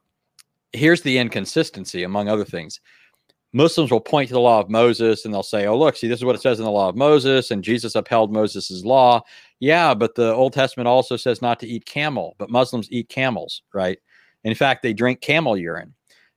here's 0.72 1.02
the 1.02 1.18
inconsistency, 1.18 2.02
among 2.04 2.28
other 2.28 2.44
things. 2.44 2.80
Muslims 3.52 3.92
will 3.92 4.00
point 4.00 4.28
to 4.28 4.34
the 4.34 4.40
law 4.40 4.58
of 4.58 4.68
Moses 4.68 5.24
and 5.24 5.32
they'll 5.32 5.44
say, 5.44 5.66
"Oh, 5.66 5.78
look, 5.78 5.96
see, 5.96 6.08
this 6.08 6.18
is 6.18 6.24
what 6.24 6.34
it 6.34 6.42
says 6.42 6.58
in 6.58 6.64
the 6.64 6.70
law 6.70 6.88
of 6.88 6.96
Moses, 6.96 7.50
and 7.50 7.62
Jesus 7.62 7.94
upheld 7.94 8.32
Moses's 8.32 8.84
law." 8.84 9.22
Yeah, 9.60 9.94
but 9.94 10.14
the 10.16 10.34
Old 10.34 10.52
Testament 10.52 10.88
also 10.88 11.16
says 11.16 11.40
not 11.40 11.60
to 11.60 11.66
eat 11.66 11.86
camel, 11.86 12.34
but 12.38 12.50
Muslims 12.50 12.88
eat 12.90 13.08
camels, 13.08 13.62
right? 13.72 13.98
In 14.42 14.54
fact, 14.54 14.82
they 14.82 14.92
drink 14.92 15.20
camel 15.20 15.56
urine. 15.56 15.94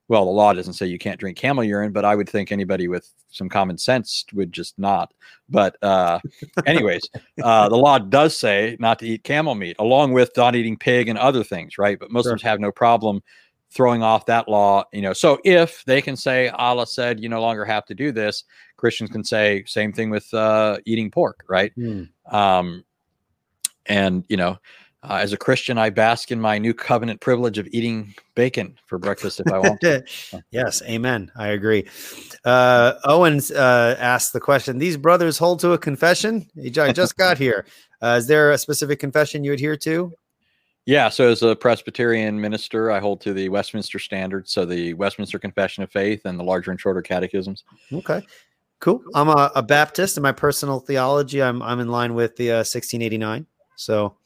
Well, 0.07 0.25
the 0.25 0.31
law 0.31 0.53
doesn't 0.53 0.73
say 0.73 0.85
you 0.85 0.97
can't 0.97 1.19
drink 1.19 1.37
camel 1.37 1.63
urine, 1.63 1.91
but 1.91 2.05
I 2.05 2.15
would 2.15 2.29
think 2.29 2.51
anybody 2.51 2.87
with 2.87 3.11
some 3.29 3.49
common 3.49 3.77
sense 3.77 4.25
would 4.33 4.53
just 4.53 4.79
not. 4.79 5.13
But, 5.49 5.75
uh, 5.83 6.19
anyways, 6.65 7.09
uh, 7.43 7.67
the 7.69 7.75
law 7.75 7.99
does 7.99 8.37
say 8.37 8.77
not 8.79 8.99
to 8.99 9.07
eat 9.07 9.23
camel 9.23 9.55
meat, 9.55 9.75
along 9.79 10.13
with 10.13 10.31
not 10.37 10.55
eating 10.55 10.77
pig 10.77 11.09
and 11.09 11.19
other 11.19 11.43
things, 11.43 11.77
right? 11.77 11.99
But 11.99 12.11
Muslims 12.11 12.41
sure. 12.41 12.49
have 12.49 12.59
no 12.59 12.71
problem 12.71 13.21
throwing 13.69 14.01
off 14.01 14.25
that 14.27 14.47
law. 14.47 14.85
You 14.93 15.01
know, 15.01 15.13
so 15.13 15.39
if 15.43 15.83
they 15.85 16.01
can 16.01 16.15
say 16.15 16.49
Allah 16.49 16.87
said 16.87 17.19
you 17.19 17.29
no 17.29 17.41
longer 17.41 17.65
have 17.65 17.85
to 17.87 17.95
do 17.95 18.11
this, 18.11 18.43
Christians 18.77 19.09
can 19.09 19.23
say 19.23 19.63
same 19.65 19.91
thing 19.91 20.09
with 20.09 20.33
uh, 20.33 20.77
eating 20.85 21.11
pork, 21.11 21.43
right? 21.49 21.73
Mm. 21.77 22.09
Um, 22.31 22.83
and 23.85 24.23
you 24.29 24.37
know, 24.37 24.57
uh, 25.03 25.19
as 25.21 25.31
a 25.31 25.37
Christian, 25.37 25.77
I 25.77 25.89
bask 25.89 26.31
in 26.31 26.41
my 26.41 26.57
new 26.57 26.73
covenant 26.73 27.21
privilege 27.21 27.57
of 27.57 27.67
eating 27.71 28.15
bacon 28.35 28.77
for 28.87 28.97
breakfast 28.97 29.39
if 29.39 29.51
I 29.51 29.59
want. 29.59 29.81
yes, 30.51 30.81
amen. 30.83 31.31
I 31.35 31.49
agree. 31.49 31.87
Uh, 32.43 32.93
Owens 33.03 33.51
uh, 33.51 33.95
asked 33.99 34.33
the 34.33 34.39
question: 34.39 34.79
These 34.79 34.97
brothers 34.97 35.37
hold 35.37 35.59
to 35.59 35.73
a 35.73 35.77
confession. 35.77 36.49
I 36.57 36.91
just 36.91 37.15
got 37.15 37.37
here. 37.37 37.65
Uh, 38.01 38.17
is 38.19 38.27
there 38.27 38.51
a 38.51 38.57
specific 38.57 38.99
confession 38.99 39.43
you 39.43 39.53
adhere 39.53 39.77
to? 39.77 40.11
Yeah, 40.85 41.09
so 41.09 41.29
as 41.29 41.43
a 41.43 41.55
Presbyterian 41.55 42.39
minister, 42.39 42.91
I 42.91 42.99
hold 42.99 43.19
to 43.21 43.33
the 43.33 43.49
Westminster 43.49 43.99
Standards, 43.99 44.51
so 44.51 44.65
the 44.65 44.93
Westminster 44.93 45.37
Confession 45.37 45.83
of 45.83 45.91
Faith 45.91 46.21
and 46.25 46.39
the 46.39 46.43
larger 46.43 46.71
and 46.71 46.79
shorter 46.79 47.01
catechisms. 47.01 47.65
Okay, 47.93 48.25
cool. 48.79 49.03
I'm 49.13 49.29
a, 49.29 49.51
a 49.55 49.61
Baptist 49.61 50.17
in 50.17 50.23
my 50.23 50.31
personal 50.31 50.79
theology. 50.79 51.43
I'm 51.43 51.61
I'm 51.61 51.79
in 51.81 51.89
line 51.89 52.15
with 52.15 52.35
the 52.35 52.51
uh, 52.51 52.65
1689. 52.65 53.45
So 53.75 54.17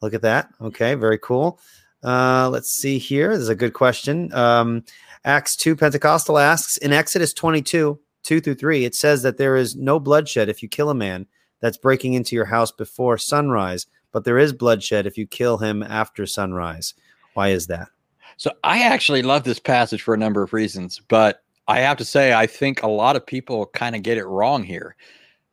Look 0.00 0.14
at 0.14 0.22
that. 0.22 0.48
Okay, 0.60 0.94
very 0.94 1.18
cool. 1.18 1.60
Uh, 2.02 2.48
let's 2.50 2.70
see 2.70 2.98
here. 2.98 3.30
This 3.30 3.40
is 3.40 3.48
a 3.48 3.54
good 3.54 3.72
question. 3.72 4.32
Um, 4.32 4.84
Acts 5.24 5.56
2 5.56 5.74
Pentecostal 5.74 6.38
asks 6.38 6.76
In 6.76 6.92
Exodus 6.92 7.32
22, 7.32 7.98
2 8.22 8.40
through 8.40 8.54
3, 8.54 8.84
it 8.84 8.94
says 8.94 9.22
that 9.22 9.36
there 9.36 9.56
is 9.56 9.74
no 9.74 9.98
bloodshed 9.98 10.48
if 10.48 10.62
you 10.62 10.68
kill 10.68 10.90
a 10.90 10.94
man 10.94 11.26
that's 11.60 11.76
breaking 11.76 12.14
into 12.14 12.36
your 12.36 12.44
house 12.44 12.70
before 12.70 13.18
sunrise, 13.18 13.86
but 14.12 14.24
there 14.24 14.38
is 14.38 14.52
bloodshed 14.52 15.06
if 15.06 15.18
you 15.18 15.26
kill 15.26 15.58
him 15.58 15.82
after 15.82 16.24
sunrise. 16.26 16.94
Why 17.34 17.48
is 17.48 17.66
that? 17.66 17.88
So 18.36 18.52
I 18.62 18.82
actually 18.82 19.22
love 19.22 19.42
this 19.42 19.58
passage 19.58 20.02
for 20.02 20.14
a 20.14 20.18
number 20.18 20.42
of 20.42 20.52
reasons, 20.52 21.00
but 21.08 21.42
I 21.66 21.80
have 21.80 21.96
to 21.98 22.04
say, 22.04 22.32
I 22.32 22.46
think 22.46 22.82
a 22.82 22.88
lot 22.88 23.16
of 23.16 23.26
people 23.26 23.66
kind 23.66 23.96
of 23.96 24.02
get 24.02 24.18
it 24.18 24.24
wrong 24.24 24.62
here. 24.62 24.94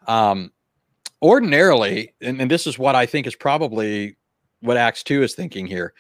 Um, 0.08 0.52
ordinarily, 1.22 2.14
and, 2.22 2.40
and 2.40 2.50
this 2.50 2.68
is 2.68 2.78
what 2.78 2.96
I 2.96 3.08
think 3.08 3.26
is 3.26 3.36
probably 3.36 4.16
what 4.62 4.78
Acts 4.78 5.04
2 5.04 5.24
is 5.24 5.36
thinking 5.36 5.68
here. 5.68 5.94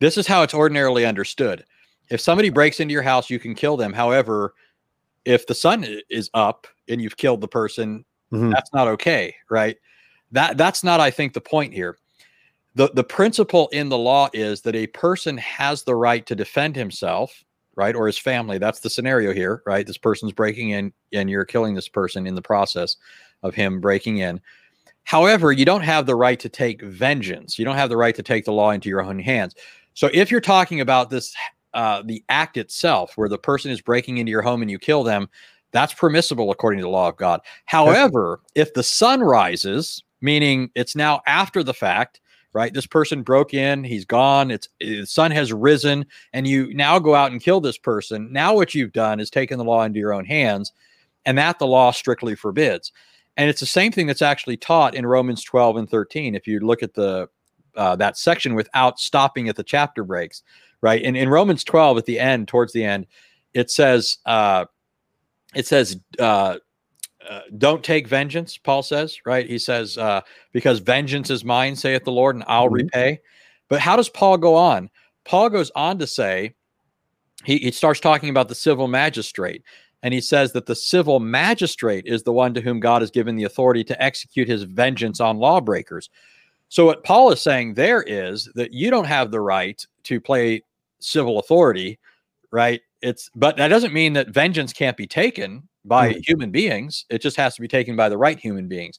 This 0.00 0.16
is 0.16 0.26
how 0.26 0.42
it's 0.42 0.54
ordinarily 0.54 1.06
understood. 1.06 1.64
If 2.10 2.20
somebody 2.20 2.50
breaks 2.50 2.80
into 2.80 2.92
your 2.92 3.02
house, 3.02 3.30
you 3.30 3.38
can 3.38 3.54
kill 3.54 3.76
them. 3.76 3.92
However, 3.92 4.54
if 5.24 5.46
the 5.46 5.54
sun 5.54 5.86
is 6.10 6.30
up 6.34 6.66
and 6.88 7.00
you've 7.00 7.16
killed 7.16 7.40
the 7.40 7.48
person, 7.48 8.04
mm-hmm. 8.32 8.50
that's 8.50 8.72
not 8.72 8.88
okay, 8.88 9.34
right? 9.50 9.76
That 10.32 10.56
that's 10.56 10.82
not 10.82 11.00
I 11.00 11.10
think 11.10 11.32
the 11.32 11.40
point 11.40 11.72
here. 11.72 11.96
The 12.74 12.90
the 12.94 13.04
principle 13.04 13.68
in 13.68 13.88
the 13.88 13.98
law 13.98 14.28
is 14.32 14.62
that 14.62 14.74
a 14.74 14.86
person 14.88 15.36
has 15.38 15.84
the 15.84 15.94
right 15.94 16.24
to 16.26 16.34
defend 16.34 16.74
himself, 16.74 17.44
right, 17.76 17.94
or 17.94 18.06
his 18.06 18.18
family. 18.18 18.58
That's 18.58 18.80
the 18.80 18.90
scenario 18.90 19.32
here, 19.32 19.62
right? 19.66 19.86
This 19.86 19.98
person's 19.98 20.32
breaking 20.32 20.70
in 20.70 20.92
and 21.12 21.30
you're 21.30 21.44
killing 21.44 21.74
this 21.74 21.88
person 21.88 22.26
in 22.26 22.34
the 22.34 22.42
process 22.42 22.96
of 23.42 23.54
him 23.54 23.80
breaking 23.80 24.18
in. 24.18 24.40
However, 25.04 25.52
you 25.52 25.64
don't 25.64 25.82
have 25.82 26.06
the 26.06 26.14
right 26.14 26.38
to 26.40 26.48
take 26.48 26.82
vengeance. 26.82 27.58
You 27.58 27.64
don't 27.64 27.76
have 27.76 27.90
the 27.90 27.96
right 27.96 28.14
to 28.14 28.22
take 28.22 28.44
the 28.44 28.52
law 28.52 28.70
into 28.70 28.88
your 28.88 29.02
own 29.02 29.18
hands. 29.18 29.54
So 29.94 30.08
if 30.12 30.30
you're 30.30 30.40
talking 30.40 30.80
about 30.80 31.10
this, 31.10 31.34
uh, 31.74 32.02
the 32.04 32.24
act 32.28 32.56
itself, 32.56 33.12
where 33.16 33.28
the 33.28 33.38
person 33.38 33.70
is 33.70 33.80
breaking 33.80 34.18
into 34.18 34.30
your 34.30 34.42
home 34.42 34.62
and 34.62 34.70
you 34.70 34.78
kill 34.78 35.02
them, 35.02 35.28
that's 35.72 35.94
permissible 35.94 36.50
according 36.50 36.78
to 36.78 36.84
the 36.84 36.90
law 36.90 37.08
of 37.08 37.16
God. 37.16 37.40
However, 37.64 38.40
if 38.54 38.74
the 38.74 38.82
sun 38.82 39.20
rises, 39.20 40.02
meaning 40.20 40.70
it's 40.74 40.94
now 40.94 41.20
after 41.26 41.62
the 41.62 41.74
fact, 41.74 42.20
right? 42.52 42.74
This 42.74 42.86
person 42.86 43.22
broke 43.22 43.54
in, 43.54 43.82
he's 43.82 44.04
gone, 44.04 44.50
it's 44.50 44.68
the 44.80 45.06
sun 45.06 45.30
has 45.30 45.52
risen, 45.52 46.04
and 46.32 46.46
you 46.46 46.72
now 46.74 46.98
go 46.98 47.14
out 47.14 47.32
and 47.32 47.42
kill 47.42 47.60
this 47.60 47.78
person. 47.78 48.30
Now 48.30 48.54
what 48.54 48.74
you've 48.74 48.92
done 48.92 49.20
is 49.20 49.30
taken 49.30 49.58
the 49.58 49.64
law 49.64 49.82
into 49.82 49.98
your 49.98 50.12
own 50.12 50.26
hands, 50.26 50.72
and 51.24 51.38
that 51.38 51.58
the 51.58 51.66
law 51.66 51.90
strictly 51.90 52.34
forbids. 52.34 52.92
And 53.36 53.48
it's 53.48 53.60
the 53.60 53.66
same 53.66 53.92
thing 53.92 54.06
that's 54.06 54.22
actually 54.22 54.56
taught 54.56 54.94
in 54.94 55.06
Romans 55.06 55.42
12 55.42 55.76
and 55.76 55.90
13. 55.90 56.34
If 56.34 56.46
you 56.46 56.60
look 56.60 56.82
at 56.82 56.94
the 56.94 57.28
uh, 57.76 57.96
that 57.96 58.18
section 58.18 58.54
without 58.54 58.98
stopping 58.98 59.48
at 59.48 59.56
the 59.56 59.64
chapter 59.64 60.04
breaks, 60.04 60.42
right? 60.82 61.02
And 61.02 61.16
in 61.16 61.28
Romans 61.28 61.64
12 61.64 61.98
at 61.98 62.04
the 62.04 62.18
end, 62.18 62.48
towards 62.48 62.72
the 62.72 62.84
end, 62.84 63.06
it 63.54 63.70
says, 63.70 64.18
uh, 64.26 64.66
it 65.54 65.66
says, 65.66 65.98
uh, 66.18 66.58
uh, 67.28 67.40
don't 67.56 67.84
take 67.84 68.08
vengeance, 68.08 68.58
Paul 68.58 68.82
says, 68.82 69.18
right? 69.24 69.48
He 69.48 69.58
says, 69.58 69.96
uh, 69.96 70.22
because 70.52 70.80
vengeance 70.80 71.30
is 71.30 71.44
mine, 71.44 71.76
saith 71.76 72.04
the 72.04 72.12
Lord, 72.12 72.34
and 72.34 72.44
I'll 72.46 72.66
mm-hmm. 72.66 72.74
repay. 72.74 73.20
But 73.68 73.80
how 73.80 73.96
does 73.96 74.08
Paul 74.08 74.38
go 74.38 74.54
on? 74.54 74.90
Paul 75.24 75.48
goes 75.48 75.70
on 75.74 75.98
to 76.00 76.06
say, 76.06 76.54
he, 77.44 77.58
he 77.58 77.70
starts 77.70 78.00
talking 78.00 78.28
about 78.28 78.48
the 78.48 78.54
civil 78.54 78.88
magistrate 78.88 79.62
and 80.02 80.12
he 80.12 80.20
says 80.20 80.52
that 80.52 80.66
the 80.66 80.74
civil 80.74 81.20
magistrate 81.20 82.06
is 82.06 82.22
the 82.22 82.32
one 82.32 82.54
to 82.54 82.60
whom 82.60 82.80
God 82.80 83.02
has 83.02 83.10
given 83.10 83.36
the 83.36 83.44
authority 83.44 83.84
to 83.84 84.02
execute 84.02 84.48
his 84.48 84.64
vengeance 84.64 85.20
on 85.20 85.38
lawbreakers. 85.38 86.10
So, 86.68 86.86
what 86.86 87.04
Paul 87.04 87.30
is 87.30 87.40
saying 87.40 87.74
there 87.74 88.02
is 88.02 88.50
that 88.54 88.72
you 88.72 88.90
don't 88.90 89.06
have 89.06 89.30
the 89.30 89.40
right 89.40 89.84
to 90.04 90.20
play 90.20 90.62
civil 91.00 91.38
authority, 91.38 91.98
right? 92.50 92.80
It's 93.00 93.30
but 93.34 93.56
that 93.58 93.68
doesn't 93.68 93.92
mean 93.92 94.14
that 94.14 94.30
vengeance 94.30 94.72
can't 94.72 94.96
be 94.96 95.06
taken 95.06 95.68
by 95.84 96.10
mm-hmm. 96.10 96.20
human 96.26 96.50
beings. 96.50 97.04
It 97.10 97.20
just 97.20 97.36
has 97.36 97.54
to 97.56 97.60
be 97.60 97.68
taken 97.68 97.94
by 97.94 98.08
the 98.08 98.18
right 98.18 98.38
human 98.38 98.68
beings. 98.68 98.98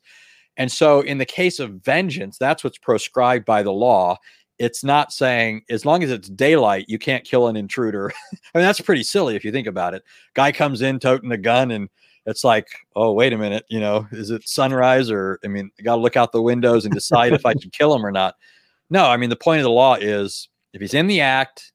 And 0.55 0.71
so, 0.71 1.01
in 1.01 1.17
the 1.17 1.25
case 1.25 1.59
of 1.59 1.71
vengeance, 1.81 2.38
that's 2.38 2.63
what's 2.63 2.77
prescribed 2.77 3.45
by 3.45 3.63
the 3.63 3.73
law 3.73 4.17
it's 4.64 4.84
not 4.84 5.11
saying 5.11 5.64
as 5.69 5.85
long 5.85 6.03
as 6.03 6.10
it's 6.10 6.30
daylight, 6.30 6.85
you 6.88 6.98
can't 6.98 7.26
kill 7.26 7.48
an 7.48 7.57
intruder. 7.57 8.11
I 8.31 8.57
mean, 8.57 8.65
that's 8.65 8.80
pretty 8.80 9.03
silly 9.03 9.35
if 9.35 9.44
you 9.44 9.52
think 9.52 9.68
about 9.68 9.94
it. 9.94 10.03
Guy 10.35 10.53
comes 10.53 10.81
in 10.81 10.99
toting 10.99 11.31
a 11.34 11.38
gun 11.38 11.72
and 11.72 11.90
it's 12.26 12.45
like, 12.45 12.68
oh, 12.95 13.11
wait 13.11 13.34
a 13.34 13.38
minute, 13.38 13.65
you 13.69 13.81
know, 13.81 14.07
is 14.14 14.30
it 14.30 14.48
sunrise 14.48 15.11
or 15.11 15.38
I 15.44 15.49
mean, 15.49 15.69
got 15.84 15.95
to 15.95 16.02
look 16.02 16.15
out 16.15 16.31
the 16.31 16.41
windows 16.41 16.85
and 16.85 16.94
decide 16.94 17.34
if 17.34 17.45
I 17.45 17.53
should 17.60 17.73
kill 17.73 17.94
him 17.94 18.06
or 18.06 18.11
not. 18.11 18.35
No, 18.90 19.06
I 19.06 19.18
mean, 19.18 19.30
the 19.30 19.35
point 19.35 19.60
of 19.60 19.64
the 19.64 19.69
law 19.69 19.95
is 19.95 20.48
if 20.72 20.80
he's 20.80 20.94
in 20.94 21.07
the 21.07 21.19
act 21.19 21.73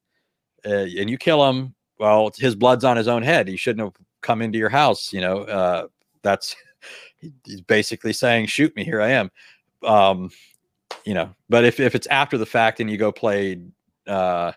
uh, 0.65 0.70
and 0.70 1.10
you 1.10 1.19
kill 1.19 1.47
him, 1.47 1.74
well, 1.98 2.31
his 2.39 2.55
blood's 2.55 2.85
on 2.85 2.97
his 2.97 3.09
own 3.09 3.23
head. 3.23 3.48
He 3.48 3.56
shouldn't 3.56 3.85
have 3.85 4.06
come 4.23 4.40
into 4.40 4.59
your 4.59 4.70
house. 4.70 5.12
You 5.12 5.20
know, 5.20 5.40
uh, 5.43 5.89
that's 6.23 6.56
he's 7.44 7.60
basically 7.60 8.15
saying, 8.15 8.47
shoot 8.47 8.74
me, 8.77 8.85
here 8.85 9.02
I 9.02 9.10
am. 9.10 9.31
Um, 9.82 10.31
you 11.05 11.15
know, 11.15 11.35
but 11.49 11.65
if, 11.65 11.81
if 11.81 11.95
it's 11.95 12.07
after 12.09 12.39
the 12.39 12.47
fact 12.47 12.81
and 12.81 12.91
you 12.91 12.97
go 12.97 13.11
play, 13.11 13.61
uh, 14.07 14.53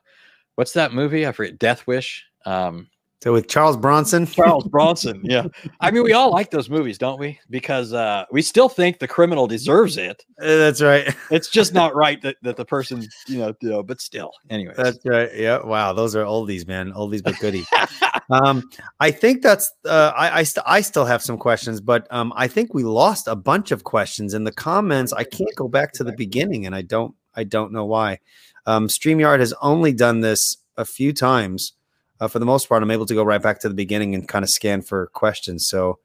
what's 0.56 0.74
that 0.74 0.94
movie? 0.94 1.26
I 1.26 1.32
forget, 1.32 1.60
Death 1.60 1.88
Wish. 1.88 2.26
Um, 2.46 2.90
so 3.24 3.34
with 3.34 3.48
Charles 3.48 3.78
Bronson, 3.78 4.26
Charles 4.26 4.68
Bronson, 4.68 5.22
yeah. 5.24 5.46
I 5.80 5.92
mean, 5.92 6.02
we 6.02 6.14
all 6.14 6.32
like 6.32 6.50
those 6.50 6.72
movies, 6.72 6.98
don't 6.98 7.20
we? 7.20 7.40
Because 7.52 7.94
uh, 7.94 8.26
we 8.32 8.42
still 8.42 8.68
think 8.68 8.98
the 8.98 9.08
criminal 9.08 9.46
deserves 9.46 9.98
it. 9.98 10.26
Uh, 10.42 10.58
that's 10.58 10.82
right. 10.82 11.16
it's 11.32 11.48
just 11.48 11.72
not 11.72 11.96
right 11.96 12.20
that, 12.24 12.38
that 12.42 12.58
the 12.58 12.66
person, 12.66 13.08
you 13.28 13.38
know, 13.38 13.54
you 13.62 13.70
know, 13.70 13.84
but 13.84 14.02
still, 14.02 14.32
anyway. 14.50 14.74
That's 14.76 14.98
right. 15.06 15.30
Yeah. 15.36 15.64
Wow. 15.64 15.94
Those 15.94 16.16
are 16.16 16.24
oldies, 16.24 16.68
man. 16.68 16.94
Oldies 16.94 17.24
but 17.24 17.38
goodies. 17.38 17.68
um, 18.32 18.68
I 19.00 19.12
think 19.12 19.44
that's. 19.44 19.72
Uh, 19.86 20.12
I 20.16 20.40
I, 20.40 20.44
st- 20.44 20.66
I 20.68 20.82
still 20.82 21.06
have 21.06 21.22
some 21.22 21.38
questions, 21.38 21.80
but 21.80 22.08
um, 22.10 22.34
I 22.36 22.48
think 22.48 22.74
we 22.74 22.84
lost 22.84 23.28
a 23.28 23.36
bunch 23.36 23.70
of 23.70 23.84
questions 23.84 24.34
in 24.34 24.46
the 24.46 24.52
comments. 24.52 25.14
I 25.14 25.26
can't 25.26 25.56
go 25.56 25.68
back 25.68 25.94
to 25.94 26.04
the 26.04 26.14
beginning, 26.14 26.66
and 26.66 26.74
I 26.74 26.82
don't. 26.82 27.14
I 27.36 27.44
don't 27.44 27.72
know 27.72 27.86
why. 27.86 28.18
Um, 28.66 28.88
Streamyard 28.88 29.40
has 29.40 29.54
only 29.62 29.94
done 29.94 30.22
this 30.22 30.58
a 30.76 30.86
few 30.86 31.14
times 31.14 31.74
uh, 32.22 32.28
for 32.28 32.40
the 32.40 32.46
most 32.46 32.70
part, 32.70 32.84
I'm 32.84 32.92
able 32.92 33.08
to 33.08 33.16
go 33.16 33.24
right 33.24 33.42
back 33.42 33.60
to 33.62 33.68
the 33.68 33.74
beginning 33.74 34.16
and 34.16 34.28
kind 34.28 34.44
of 34.44 34.50
scan 34.50 34.82
for 34.84 35.08
questions. 35.08 35.68
So 35.68 36.00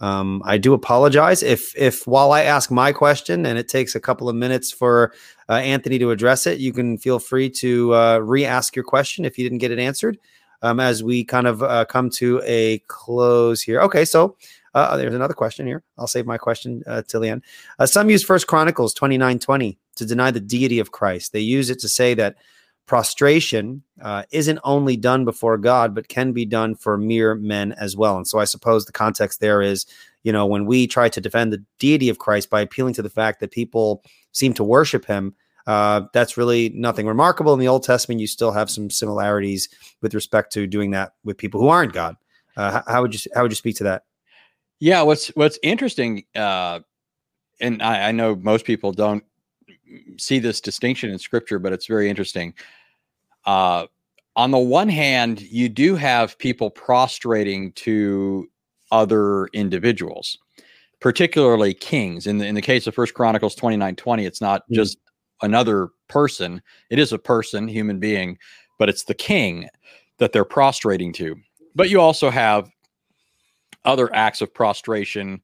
um, 0.00 0.42
I 0.44 0.58
do 0.58 0.72
apologize 0.72 1.44
if 1.44 1.76
if 1.76 2.06
while 2.08 2.32
I 2.32 2.42
ask 2.42 2.70
my 2.70 2.90
question 2.90 3.46
and 3.46 3.56
it 3.56 3.68
takes 3.68 3.94
a 3.94 4.00
couple 4.00 4.28
of 4.28 4.34
minutes 4.34 4.72
for 4.72 5.12
uh, 5.48 5.56
Anthony 5.56 5.98
to 6.00 6.10
address 6.10 6.46
it, 6.46 6.58
you 6.58 6.72
can 6.72 6.98
feel 6.98 7.20
free 7.20 7.50
to 7.50 7.94
uh, 7.94 8.18
re-ask 8.18 8.74
your 8.74 8.84
question 8.84 9.24
if 9.24 9.38
you 9.38 9.44
didn't 9.44 9.58
get 9.58 9.70
it 9.70 9.78
answered. 9.78 10.18
Um, 10.62 10.78
as 10.78 11.02
we 11.02 11.24
kind 11.24 11.48
of 11.48 11.60
uh, 11.60 11.84
come 11.86 12.08
to 12.10 12.40
a 12.44 12.78
close 12.86 13.60
here. 13.62 13.80
Okay, 13.80 14.04
so 14.04 14.36
uh, 14.74 14.96
there's 14.96 15.14
another 15.14 15.34
question 15.34 15.66
here. 15.66 15.82
I'll 15.98 16.06
save 16.06 16.24
my 16.24 16.38
question 16.38 16.84
uh, 16.86 17.02
till 17.06 17.20
the 17.20 17.30
end. 17.30 17.42
Uh, 17.80 17.86
some 17.86 18.08
use 18.08 18.22
First 18.22 18.46
Chronicles 18.46 18.94
29 18.94 19.40
20 19.40 19.78
to 19.96 20.06
deny 20.06 20.30
the 20.30 20.38
deity 20.38 20.78
of 20.78 20.92
Christ. 20.92 21.32
They 21.32 21.40
use 21.40 21.68
it 21.68 21.80
to 21.80 21.88
say 21.88 22.14
that 22.14 22.36
prostration 22.86 23.82
uh, 24.00 24.24
isn't 24.32 24.58
only 24.64 24.96
done 24.96 25.24
before 25.24 25.56
God, 25.56 25.94
but 25.94 26.08
can 26.08 26.32
be 26.32 26.44
done 26.44 26.74
for 26.74 26.98
mere 26.98 27.34
men 27.34 27.72
as 27.72 27.96
well. 27.96 28.16
And 28.16 28.26
so 28.26 28.38
I 28.38 28.44
suppose 28.44 28.84
the 28.84 28.92
context 28.92 29.40
there 29.40 29.62
is, 29.62 29.86
you 30.24 30.32
know, 30.32 30.46
when 30.46 30.66
we 30.66 30.86
try 30.86 31.08
to 31.08 31.20
defend 31.20 31.52
the 31.52 31.64
deity 31.78 32.08
of 32.08 32.18
Christ 32.18 32.50
by 32.50 32.60
appealing 32.60 32.94
to 32.94 33.02
the 33.02 33.10
fact 33.10 33.40
that 33.40 33.50
people 33.50 34.02
seem 34.32 34.52
to 34.54 34.64
worship 34.64 35.04
him 35.04 35.34
uh, 35.66 36.02
that's 36.12 36.36
really 36.36 36.70
nothing 36.70 37.06
remarkable 37.06 37.54
in 37.54 37.60
the 37.60 37.68
Old 37.68 37.84
Testament. 37.84 38.20
You 38.20 38.26
still 38.26 38.52
have 38.52 38.70
some 38.70 38.90
similarities 38.90 39.68
with 40.00 40.14
respect 40.14 40.52
to 40.54 40.66
doing 40.66 40.90
that 40.92 41.12
with 41.24 41.38
people 41.38 41.60
who 41.60 41.68
aren't 41.68 41.92
God. 41.92 42.16
Uh, 42.56 42.82
how, 42.86 43.02
would 43.02 43.14
you 43.14 43.30
how 43.34 43.42
would 43.42 43.52
you 43.52 43.56
speak 43.56 43.76
to 43.76 43.84
that? 43.84 44.04
Yeah, 44.80 45.02
what's 45.02 45.28
what's 45.28 45.58
interesting, 45.62 46.24
uh, 46.34 46.80
and 47.60 47.82
I, 47.82 48.08
I 48.08 48.12
know 48.12 48.34
most 48.34 48.64
people 48.64 48.92
don't 48.92 49.24
see 50.18 50.38
this 50.38 50.60
distinction 50.60 51.10
in 51.10 51.18
Scripture, 51.18 51.58
but 51.58 51.72
it's 51.72 51.86
very 51.86 52.08
interesting. 52.08 52.54
Uh, 53.44 53.86
on 54.36 54.50
the 54.50 54.58
one 54.58 54.88
hand, 54.88 55.40
you 55.42 55.68
do 55.68 55.94
have 55.94 56.38
people 56.38 56.70
prostrating 56.70 57.72
to 57.72 58.48
other 58.90 59.46
individuals, 59.48 60.38
particularly 61.00 61.74
kings. 61.74 62.26
In 62.26 62.38
the 62.38 62.46
in 62.46 62.54
the 62.54 62.62
case 62.62 62.86
of 62.86 62.94
First 62.94 63.14
Chronicles 63.14 63.54
29 63.54 63.96
20, 63.96 64.24
it's 64.24 64.40
not 64.40 64.62
mm-hmm. 64.62 64.74
just 64.74 64.98
another 65.42 65.88
person, 66.08 66.62
it 66.90 66.98
is 66.98 67.12
a 67.12 67.18
person, 67.18 67.68
human 67.68 67.98
being, 67.98 68.38
but 68.78 68.88
it's 68.88 69.04
the 69.04 69.14
king 69.14 69.68
that 70.18 70.32
they're 70.32 70.44
prostrating 70.44 71.12
to. 71.14 71.36
But 71.74 71.90
you 71.90 72.00
also 72.00 72.30
have 72.30 72.70
other 73.84 74.14
acts 74.14 74.40
of 74.40 74.54
prostration 74.54 75.40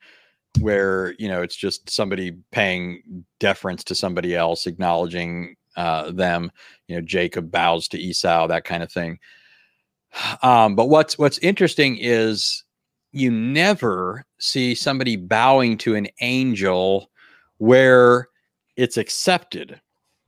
where 0.60 1.14
you 1.18 1.28
know 1.28 1.42
it's 1.42 1.56
just 1.56 1.88
somebody 1.90 2.36
paying 2.52 3.24
deference 3.38 3.84
to 3.84 3.94
somebody 3.94 4.34
else 4.34 4.66
acknowledging 4.66 5.54
uh, 5.76 6.10
them 6.10 6.50
you 6.88 6.96
know 6.96 7.02
jacob 7.02 7.50
bows 7.50 7.88
to 7.88 7.98
esau 7.98 8.46
that 8.46 8.64
kind 8.64 8.82
of 8.82 8.90
thing. 8.90 9.18
Um, 10.42 10.74
but 10.74 10.86
what's 10.86 11.18
what's 11.18 11.38
interesting 11.38 11.98
is 11.98 12.64
you 13.12 13.30
never 13.30 14.24
see 14.38 14.74
somebody 14.74 15.16
bowing 15.16 15.78
to 15.78 15.94
an 15.94 16.08
angel 16.20 17.10
where 17.58 18.28
it's 18.76 18.96
accepted. 18.96 19.80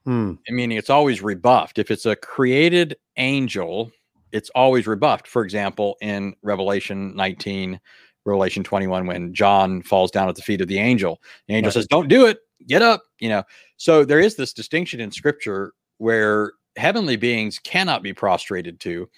Hmm. 0.05 0.33
i 0.49 0.53
mean 0.53 0.73
it's 0.73 0.91
always 0.91 1.23
rebuffed. 1.23 1.79
If 1.79 1.91
it's 1.91 2.07
a 2.07 2.17
created 2.17 2.97
angel 3.17 3.91
it's 4.33 4.51
always 4.51 4.87
rebuffed. 4.87 5.27
For 5.27 5.43
example 5.43 5.97
in 6.01 6.35
revelation 6.43 7.15
19 7.17 7.81
Revelation 8.25 8.63
21 8.63 9.07
when 9.07 9.35
John 9.35 9.83
falls 9.83 10.11
down 10.11 10.29
at 10.29 10.37
the 10.37 10.43
feet 10.43 10.61
of 10.61 10.69
the 10.69 10.79
angel. 10.79 11.21
The 11.49 11.55
angel 11.55 11.69
right. 11.69 11.75
says, 11.75 11.87
Don't 11.87 12.09
do 12.09 12.27
it, 12.27 12.39
get 12.67 12.83
up. 12.83 13.03
You 13.19 13.29
know, 13.29 13.43
so 13.77 14.05
there 14.05 14.21
is 14.21 14.37
this 14.37 14.53
distinction 14.53 15.01
in 15.01 15.11
scripture 15.11 15.73
where 15.99 16.53
heavenly 16.77 17.17
beings 17.17 17.59
cannot 17.59 18.03
be 18.03 18.13
prostrated 18.13 18.81
to. 18.81 19.09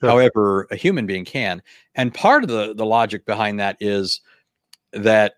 Sure. 0.00 0.10
However, 0.10 0.66
a 0.70 0.76
human 0.76 1.06
being 1.06 1.24
can. 1.24 1.62
And 1.94 2.14
part 2.14 2.42
of 2.42 2.48
the, 2.48 2.74
the 2.74 2.86
logic 2.86 3.26
behind 3.26 3.60
that 3.60 3.76
is 3.80 4.20
that 4.92 5.34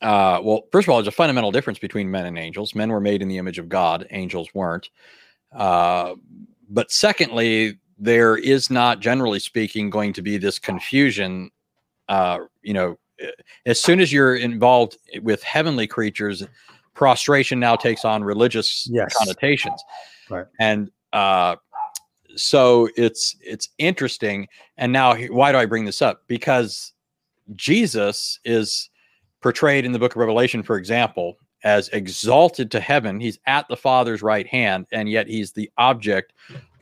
uh, 0.00 0.40
well, 0.42 0.64
first 0.72 0.86
of 0.86 0.92
all, 0.92 0.98
there's 0.98 1.08
a 1.08 1.12
fundamental 1.12 1.50
difference 1.50 1.78
between 1.78 2.10
men 2.10 2.26
and 2.26 2.38
angels. 2.38 2.74
Men 2.74 2.90
were 2.90 3.00
made 3.00 3.22
in 3.22 3.28
the 3.28 3.38
image 3.38 3.58
of 3.58 3.68
God, 3.68 4.06
angels 4.10 4.48
weren't. 4.54 4.90
Uh, 5.52 6.14
but 6.68 6.90
secondly, 6.90 7.78
there 7.98 8.36
is 8.36 8.70
not, 8.70 9.00
generally 9.00 9.38
speaking, 9.38 9.88
going 9.88 10.12
to 10.12 10.22
be 10.22 10.36
this 10.36 10.58
confusion 10.58 11.50
uh, 12.08 12.38
you 12.62 12.74
know, 12.74 12.98
eh, 13.20 13.30
as 13.66 13.80
soon 13.80 14.00
as 14.00 14.12
you're 14.12 14.36
involved 14.36 14.98
with 15.22 15.42
heavenly 15.42 15.86
creatures, 15.86 16.44
prostration 16.94 17.60
now 17.60 17.76
takes 17.76 18.04
on 18.04 18.22
religious 18.24 18.88
yes. 18.90 19.14
connotations. 19.16 19.82
Right. 20.30 20.46
And 20.58 20.90
uh, 21.12 21.56
so 22.36 22.88
it's 22.96 23.36
it's 23.40 23.68
interesting. 23.78 24.48
And 24.76 24.92
now, 24.92 25.16
why 25.16 25.52
do 25.52 25.58
I 25.58 25.66
bring 25.66 25.84
this 25.84 26.02
up? 26.02 26.22
Because 26.26 26.92
Jesus 27.54 28.40
is 28.44 28.90
portrayed 29.40 29.84
in 29.84 29.92
the 29.92 29.98
book 29.98 30.12
of 30.12 30.16
Revelation, 30.16 30.62
for 30.62 30.76
example, 30.76 31.36
as 31.64 31.88
exalted 31.90 32.70
to 32.70 32.80
heaven. 32.80 33.20
He's 33.20 33.38
at 33.46 33.68
the 33.68 33.76
Father's 33.76 34.22
right 34.22 34.46
hand, 34.46 34.86
and 34.92 35.08
yet 35.08 35.28
he's 35.28 35.52
the 35.52 35.70
object 35.78 36.32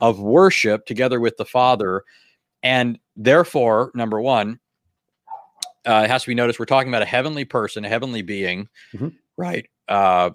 of 0.01 0.19
worship 0.19 0.85
together 0.85 1.19
with 1.19 1.37
the 1.37 1.45
Father. 1.45 2.03
And 2.63 2.97
therefore, 3.15 3.91
number 3.93 4.21
one, 4.21 4.59
uh, 5.85 6.01
it 6.05 6.09
has 6.09 6.23
to 6.23 6.29
be 6.29 6.35
noticed 6.35 6.59
we're 6.59 6.65
talking 6.65 6.89
about 6.89 7.01
a 7.01 7.05
heavenly 7.05 7.45
person, 7.45 7.85
a 7.85 7.89
heavenly 7.89 8.21
being, 8.21 8.67
mm-hmm. 8.93 9.09
right? 9.37 9.67
Uh, 9.87 10.31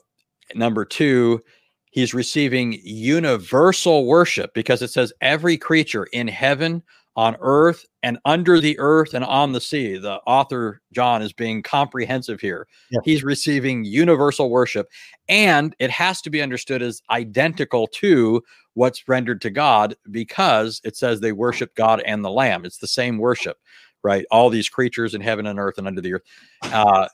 number 0.54 0.84
two, 0.84 1.42
he's 1.90 2.14
receiving 2.14 2.78
universal 2.82 4.06
worship 4.06 4.52
because 4.54 4.82
it 4.82 4.90
says 4.90 5.12
every 5.20 5.56
creature 5.56 6.04
in 6.12 6.28
heaven, 6.28 6.82
on 7.16 7.36
earth, 7.40 7.84
and 8.02 8.18
under 8.24 8.60
the 8.60 8.78
earth 8.78 9.12
and 9.12 9.24
on 9.24 9.52
the 9.52 9.60
sea. 9.60 9.98
The 9.98 10.20
author, 10.26 10.80
John, 10.92 11.20
is 11.22 11.32
being 11.32 11.62
comprehensive 11.62 12.40
here. 12.40 12.68
Yeah. 12.90 13.00
He's 13.04 13.24
receiving 13.24 13.84
universal 13.84 14.50
worship, 14.50 14.88
and 15.28 15.74
it 15.78 15.90
has 15.90 16.20
to 16.22 16.30
be 16.30 16.42
understood 16.42 16.82
as 16.82 17.02
identical 17.10 17.88
to 17.94 18.42
what's 18.74 19.08
rendered 19.08 19.40
to 19.40 19.50
God 19.50 19.96
because 20.12 20.80
it 20.84 20.96
says 20.96 21.18
they 21.18 21.32
worship 21.32 21.74
God 21.74 22.00
and 22.06 22.24
the 22.24 22.30
Lamb. 22.30 22.64
It's 22.64 22.78
the 22.78 22.86
same 22.86 23.18
worship 23.18 23.58
right? 24.02 24.24
All 24.30 24.50
these 24.50 24.68
creatures 24.68 25.14
in 25.14 25.20
heaven 25.20 25.46
and 25.46 25.58
earth 25.58 25.78
and 25.78 25.86
under 25.86 26.00
the 26.00 26.14
earth. 26.14 26.22
Uh, 26.62 27.08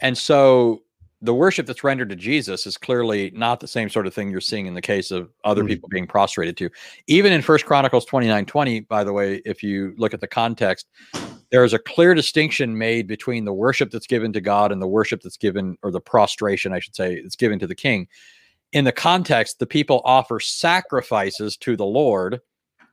and 0.00 0.16
so 0.16 0.82
the 1.24 1.34
worship 1.34 1.66
that's 1.66 1.82
rendered 1.82 2.10
to 2.10 2.16
Jesus 2.16 2.66
is 2.66 2.76
clearly 2.76 3.30
not 3.34 3.58
the 3.58 3.66
same 3.66 3.88
sort 3.88 4.06
of 4.06 4.12
thing 4.12 4.30
you're 4.30 4.42
seeing 4.42 4.66
in 4.66 4.74
the 4.74 4.82
case 4.82 5.10
of 5.10 5.30
other 5.44 5.62
mm-hmm. 5.62 5.68
people 5.68 5.88
being 5.88 6.06
prostrated 6.06 6.56
to. 6.58 6.68
Even 7.06 7.32
in 7.32 7.40
First 7.40 7.64
Chronicles 7.64 8.04
29 8.04 8.44
20, 8.44 8.80
by 8.80 9.02
the 9.02 9.12
way, 9.12 9.40
if 9.46 9.62
you 9.62 9.94
look 9.96 10.12
at 10.12 10.20
the 10.20 10.26
context, 10.26 10.86
there 11.50 11.64
is 11.64 11.72
a 11.72 11.78
clear 11.78 12.14
distinction 12.14 12.76
made 12.76 13.06
between 13.06 13.46
the 13.46 13.54
worship 13.54 13.90
that's 13.90 14.06
given 14.06 14.32
to 14.34 14.40
God 14.40 14.70
and 14.70 14.82
the 14.82 14.86
worship 14.86 15.22
that's 15.22 15.38
given, 15.38 15.78
or 15.82 15.90
the 15.90 16.00
prostration, 16.00 16.74
I 16.74 16.78
should 16.78 16.94
say, 16.94 17.22
that's 17.22 17.36
given 17.36 17.58
to 17.60 17.66
the 17.66 17.74
king. 17.74 18.06
In 18.72 18.84
the 18.84 18.92
context, 18.92 19.60
the 19.60 19.66
people 19.66 20.02
offer 20.04 20.40
sacrifices 20.40 21.56
to 21.58 21.76
the 21.76 21.86
Lord 21.86 22.40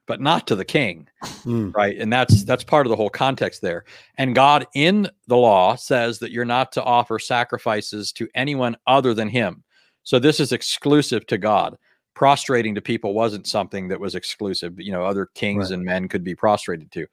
but 0.07 0.19
not 0.19 0.47
to 0.47 0.55
the 0.55 0.65
king 0.65 1.07
mm. 1.23 1.73
right 1.75 1.97
and 1.97 2.11
that's 2.11 2.43
that's 2.43 2.63
part 2.63 2.85
of 2.85 2.89
the 2.89 2.95
whole 2.95 3.09
context 3.09 3.61
there 3.61 3.85
and 4.17 4.35
god 4.35 4.65
in 4.75 5.09
the 5.27 5.37
law 5.37 5.75
says 5.75 6.19
that 6.19 6.31
you're 6.31 6.45
not 6.45 6.71
to 6.71 6.83
offer 6.83 7.19
sacrifices 7.19 8.11
to 8.11 8.27
anyone 8.35 8.75
other 8.87 9.13
than 9.13 9.29
him 9.29 9.63
so 10.03 10.19
this 10.19 10.39
is 10.39 10.51
exclusive 10.51 11.25
to 11.27 11.37
god 11.37 11.77
prostrating 12.13 12.75
to 12.75 12.81
people 12.81 13.13
wasn't 13.13 13.47
something 13.47 13.87
that 13.87 13.99
was 13.99 14.15
exclusive 14.15 14.79
you 14.79 14.91
know 14.91 15.05
other 15.05 15.27
kings 15.33 15.69
right. 15.69 15.75
and 15.75 15.85
men 15.85 16.07
could 16.07 16.23
be 16.23 16.35
prostrated 16.35 16.91
to 16.91 17.05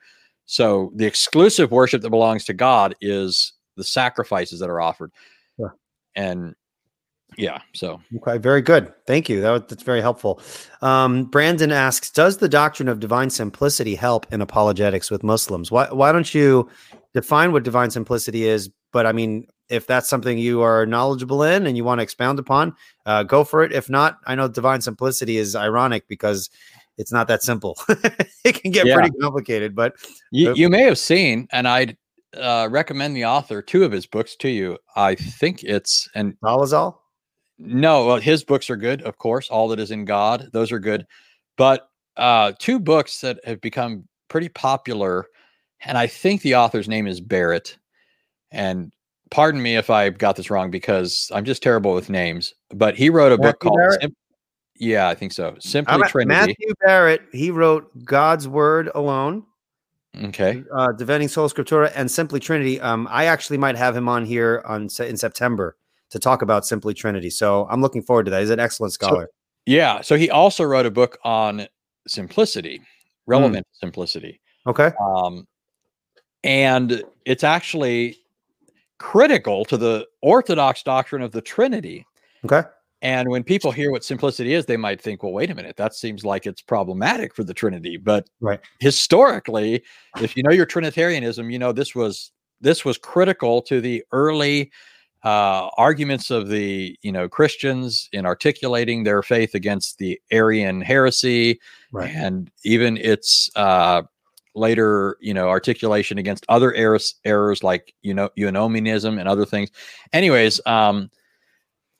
so 0.46 0.90
the 0.96 1.06
exclusive 1.06 1.70
worship 1.70 2.02
that 2.02 2.10
belongs 2.10 2.44
to 2.44 2.54
god 2.54 2.94
is 3.00 3.52
the 3.76 3.84
sacrifices 3.84 4.58
that 4.60 4.70
are 4.70 4.80
offered 4.80 5.12
yeah. 5.58 5.68
and 6.16 6.54
yeah. 7.36 7.58
So 7.74 8.00
okay, 8.16 8.38
very 8.38 8.62
good. 8.62 8.92
Thank 9.06 9.28
you. 9.28 9.40
That, 9.40 9.68
that's 9.68 9.82
very 9.82 10.00
helpful. 10.00 10.40
Um, 10.82 11.24
Brandon 11.24 11.70
asks, 11.70 12.10
does 12.10 12.38
the 12.38 12.48
doctrine 12.48 12.88
of 12.88 13.00
divine 13.00 13.30
simplicity 13.30 13.94
help 13.94 14.32
in 14.32 14.40
apologetics 14.40 15.10
with 15.10 15.22
Muslims? 15.22 15.70
Why 15.70 15.86
why 15.92 16.12
don't 16.12 16.34
you 16.34 16.68
define 17.14 17.52
what 17.52 17.62
divine 17.62 17.90
simplicity 17.90 18.44
is? 18.44 18.70
But 18.92 19.06
I 19.06 19.12
mean, 19.12 19.46
if 19.68 19.86
that's 19.86 20.08
something 20.08 20.38
you 20.38 20.62
are 20.62 20.86
knowledgeable 20.86 21.42
in 21.42 21.66
and 21.66 21.76
you 21.76 21.84
want 21.84 21.98
to 21.98 22.02
expound 22.02 22.38
upon, 22.38 22.74
uh, 23.06 23.22
go 23.22 23.44
for 23.44 23.62
it. 23.62 23.72
If 23.72 23.90
not, 23.90 24.18
I 24.26 24.34
know 24.34 24.48
divine 24.48 24.80
simplicity 24.80 25.36
is 25.36 25.54
ironic 25.54 26.08
because 26.08 26.50
it's 26.96 27.12
not 27.12 27.28
that 27.28 27.42
simple. 27.42 27.78
it 28.44 28.60
can 28.60 28.72
get 28.72 28.86
yeah. 28.86 28.94
pretty 28.94 29.10
complicated. 29.20 29.74
But 29.74 29.94
you, 30.30 30.54
you 30.54 30.68
may 30.68 30.82
have 30.82 30.98
seen, 30.98 31.46
and 31.52 31.68
I'd 31.68 31.96
uh, 32.36 32.68
recommend 32.70 33.16
the 33.16 33.24
author 33.24 33.62
two 33.62 33.84
of 33.84 33.92
his 33.92 34.06
books 34.06 34.36
to 34.36 34.48
you. 34.48 34.78
I 34.96 35.14
think 35.14 35.62
it's 35.62 36.08
and 36.14 36.34
Dolezal. 36.40 36.96
No, 37.58 38.06
well, 38.06 38.16
his 38.18 38.44
books 38.44 38.70
are 38.70 38.76
good, 38.76 39.02
of 39.02 39.18
course. 39.18 39.48
All 39.48 39.68
that 39.68 39.80
is 39.80 39.90
in 39.90 40.04
God, 40.04 40.50
those 40.52 40.70
are 40.70 40.78
good. 40.78 41.06
But 41.56 41.88
uh, 42.16 42.52
two 42.58 42.78
books 42.78 43.20
that 43.20 43.40
have 43.44 43.60
become 43.60 44.06
pretty 44.28 44.48
popular, 44.48 45.26
and 45.80 45.98
I 45.98 46.06
think 46.06 46.42
the 46.42 46.54
author's 46.54 46.88
name 46.88 47.06
is 47.06 47.20
Barrett. 47.20 47.76
And 48.52 48.92
pardon 49.30 49.60
me 49.60 49.76
if 49.76 49.90
I 49.90 50.10
got 50.10 50.36
this 50.36 50.50
wrong 50.50 50.70
because 50.70 51.30
I'm 51.34 51.44
just 51.44 51.62
terrible 51.62 51.94
with 51.94 52.10
names. 52.10 52.54
But 52.70 52.96
he 52.96 53.10
wrote 53.10 53.32
a 53.32 53.36
Matthew 53.36 53.52
book 53.52 53.60
called 53.60 53.96
Sim- 54.00 54.16
Yeah, 54.76 55.08
I 55.08 55.14
think 55.14 55.32
so. 55.32 55.56
Simply 55.58 55.94
I'm 55.94 56.08
Trinity. 56.08 56.34
Matthew 56.34 56.74
Barrett, 56.80 57.22
he 57.32 57.50
wrote 57.50 58.04
God's 58.04 58.46
Word 58.46 58.90
Alone. 58.94 59.44
Okay. 60.24 60.62
Uh, 60.72 60.92
Defending 60.92 61.28
Sola 61.28 61.48
Scriptura 61.48 61.92
and 61.94 62.10
Simply 62.10 62.40
Trinity. 62.40 62.80
Um, 62.80 63.06
I 63.10 63.26
actually 63.26 63.58
might 63.58 63.76
have 63.76 63.96
him 63.96 64.08
on 64.08 64.24
here 64.24 64.62
on 64.64 64.88
in 65.00 65.16
September 65.16 65.76
to 66.10 66.18
talk 66.18 66.42
about 66.42 66.66
Simply 66.66 66.94
Trinity. 66.94 67.30
So 67.30 67.66
I'm 67.70 67.80
looking 67.80 68.02
forward 68.02 68.24
to 68.24 68.30
that. 68.30 68.40
He's 68.40 68.50
an 68.50 68.60
excellent 68.60 68.92
scholar. 68.92 69.24
So, 69.24 69.28
yeah. 69.66 70.00
So 70.00 70.16
he 70.16 70.30
also 70.30 70.64
wrote 70.64 70.86
a 70.86 70.90
book 70.90 71.18
on 71.24 71.66
simplicity, 72.06 72.80
relevant 73.26 73.66
mm. 73.66 73.80
simplicity. 73.80 74.40
Okay. 74.66 74.92
Um, 75.00 75.46
and 76.44 77.02
it's 77.24 77.44
actually 77.44 78.16
critical 78.98 79.64
to 79.66 79.76
the 79.76 80.06
Orthodox 80.22 80.82
doctrine 80.82 81.22
of 81.22 81.32
the 81.32 81.40
Trinity. 81.40 82.06
Okay. 82.44 82.62
And 83.00 83.28
when 83.28 83.44
people 83.44 83.70
hear 83.70 83.92
what 83.92 84.04
simplicity 84.04 84.54
is, 84.54 84.66
they 84.66 84.76
might 84.76 85.00
think, 85.00 85.22
well, 85.22 85.32
wait 85.32 85.50
a 85.50 85.54
minute, 85.54 85.76
that 85.76 85.94
seems 85.94 86.24
like 86.24 86.46
it's 86.46 86.62
problematic 86.62 87.34
for 87.34 87.44
the 87.44 87.54
Trinity. 87.54 87.96
But 87.96 88.28
right. 88.40 88.58
historically, 88.80 89.84
if 90.20 90.36
you 90.36 90.42
know 90.42 90.50
your 90.50 90.66
Trinitarianism, 90.66 91.48
you 91.50 91.58
know 91.60 91.70
this 91.70 91.94
was 91.94 92.32
this 92.60 92.84
was 92.84 92.98
critical 92.98 93.62
to 93.62 93.80
the 93.80 94.02
early 94.10 94.72
uh, 95.24 95.68
arguments 95.76 96.30
of 96.30 96.48
the 96.48 96.96
you 97.02 97.10
know 97.10 97.28
Christians 97.28 98.08
in 98.12 98.24
articulating 98.24 99.04
their 99.04 99.22
faith 99.22 99.54
against 99.54 99.98
the 99.98 100.20
Arian 100.30 100.80
heresy, 100.80 101.60
right. 101.92 102.10
and 102.10 102.50
even 102.64 102.96
its 102.96 103.50
uh, 103.56 104.02
later 104.54 105.16
you 105.20 105.34
know 105.34 105.48
articulation 105.48 106.18
against 106.18 106.46
other 106.48 106.72
errors 106.74 107.14
errors 107.24 107.62
like 107.62 107.94
you 108.02 108.14
know 108.14 108.30
eunomianism 108.38 109.18
and 109.18 109.28
other 109.28 109.44
things. 109.44 109.70
Anyways, 110.12 110.60
um, 110.66 111.10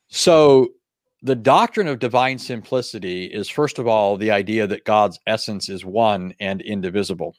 so 0.08 0.68
the 1.22 1.34
doctrine 1.34 1.88
of 1.88 1.98
divine 1.98 2.38
simplicity 2.38 3.24
is 3.24 3.48
first 3.48 3.80
of 3.80 3.88
all 3.88 4.16
the 4.16 4.30
idea 4.30 4.66
that 4.66 4.84
God's 4.84 5.18
essence 5.26 5.68
is 5.68 5.84
one 5.84 6.34
and 6.38 6.60
indivisible. 6.62 7.34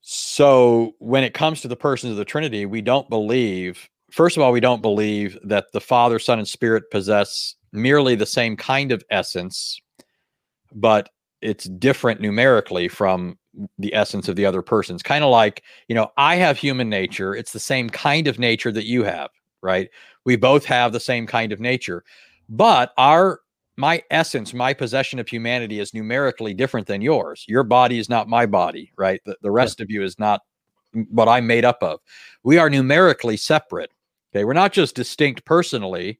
So 0.00 0.94
when 1.00 1.22
it 1.22 1.34
comes 1.34 1.60
to 1.60 1.68
the 1.68 1.76
persons 1.76 2.12
of 2.12 2.16
the 2.16 2.24
Trinity, 2.24 2.64
we 2.64 2.80
don't 2.80 3.10
believe 3.10 3.90
first 4.10 4.36
of 4.36 4.42
all, 4.42 4.52
we 4.52 4.60
don't 4.60 4.82
believe 4.82 5.38
that 5.44 5.72
the 5.72 5.80
Father, 5.80 6.18
Son, 6.18 6.38
and 6.38 6.48
Spirit 6.48 6.90
possess 6.90 7.54
merely 7.72 8.14
the 8.14 8.26
same 8.26 8.56
kind 8.56 8.92
of 8.92 9.04
essence, 9.10 9.80
but 10.74 11.10
it's 11.40 11.64
different 11.64 12.20
numerically 12.20 12.88
from 12.88 13.38
the 13.78 13.94
essence 13.94 14.28
of 14.28 14.36
the 14.36 14.46
other 14.46 14.62
persons. 14.62 15.02
Kind 15.02 15.24
of 15.24 15.30
like, 15.30 15.62
you 15.88 15.94
know, 15.94 16.10
I 16.16 16.36
have 16.36 16.58
human 16.58 16.88
nature. 16.88 17.34
It's 17.34 17.52
the 17.52 17.60
same 17.60 17.90
kind 17.90 18.26
of 18.26 18.38
nature 18.38 18.72
that 18.72 18.86
you 18.86 19.04
have, 19.04 19.30
right? 19.62 19.88
We 20.24 20.36
both 20.36 20.64
have 20.64 20.92
the 20.92 21.00
same 21.00 21.26
kind 21.26 21.52
of 21.52 21.60
nature, 21.60 22.04
but 22.48 22.92
our 22.96 23.40
my 23.76 24.02
essence, 24.10 24.52
my 24.52 24.74
possession 24.74 25.20
of 25.20 25.28
humanity 25.28 25.78
is 25.78 25.94
numerically 25.94 26.52
different 26.52 26.88
than 26.88 27.00
yours. 27.00 27.44
Your 27.46 27.62
body 27.62 28.00
is 28.00 28.08
not 28.08 28.28
my 28.28 28.44
body, 28.44 28.90
right? 28.96 29.20
The, 29.24 29.36
the 29.40 29.52
rest 29.52 29.78
yeah. 29.78 29.84
of 29.84 29.90
you 29.90 30.02
is 30.02 30.18
not 30.18 30.40
what 31.10 31.28
I'm 31.28 31.46
made 31.46 31.64
up 31.64 31.80
of. 31.80 32.00
We 32.42 32.58
are 32.58 32.68
numerically 32.68 33.36
separate. 33.36 33.92
We're 34.44 34.52
not 34.52 34.72
just 34.72 34.94
distinct 34.94 35.44
personally, 35.44 36.18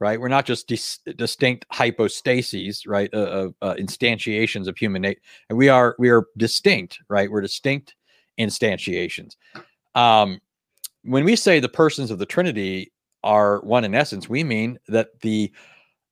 right? 0.00 0.20
We're 0.20 0.28
not 0.28 0.46
just 0.46 0.68
dis- 0.68 1.00
distinct 1.16 1.66
hypostases, 1.72 2.86
right? 2.86 3.12
Uh, 3.12 3.50
uh, 3.62 3.74
instantiations 3.74 4.68
of 4.68 4.76
human 4.76 5.02
nature. 5.02 5.20
And 5.48 5.58
we 5.58 5.68
are 5.68 5.96
we 5.98 6.10
are 6.10 6.26
distinct, 6.36 6.98
right? 7.08 7.30
We're 7.30 7.40
distinct 7.40 7.94
instantiations. 8.38 9.36
Um, 9.94 10.40
when 11.02 11.24
we 11.24 11.36
say 11.36 11.60
the 11.60 11.68
persons 11.68 12.10
of 12.10 12.18
the 12.18 12.26
Trinity 12.26 12.92
are 13.24 13.60
one 13.60 13.84
in 13.84 13.94
essence, 13.94 14.28
we 14.28 14.44
mean 14.44 14.78
that 14.88 15.20
the 15.20 15.52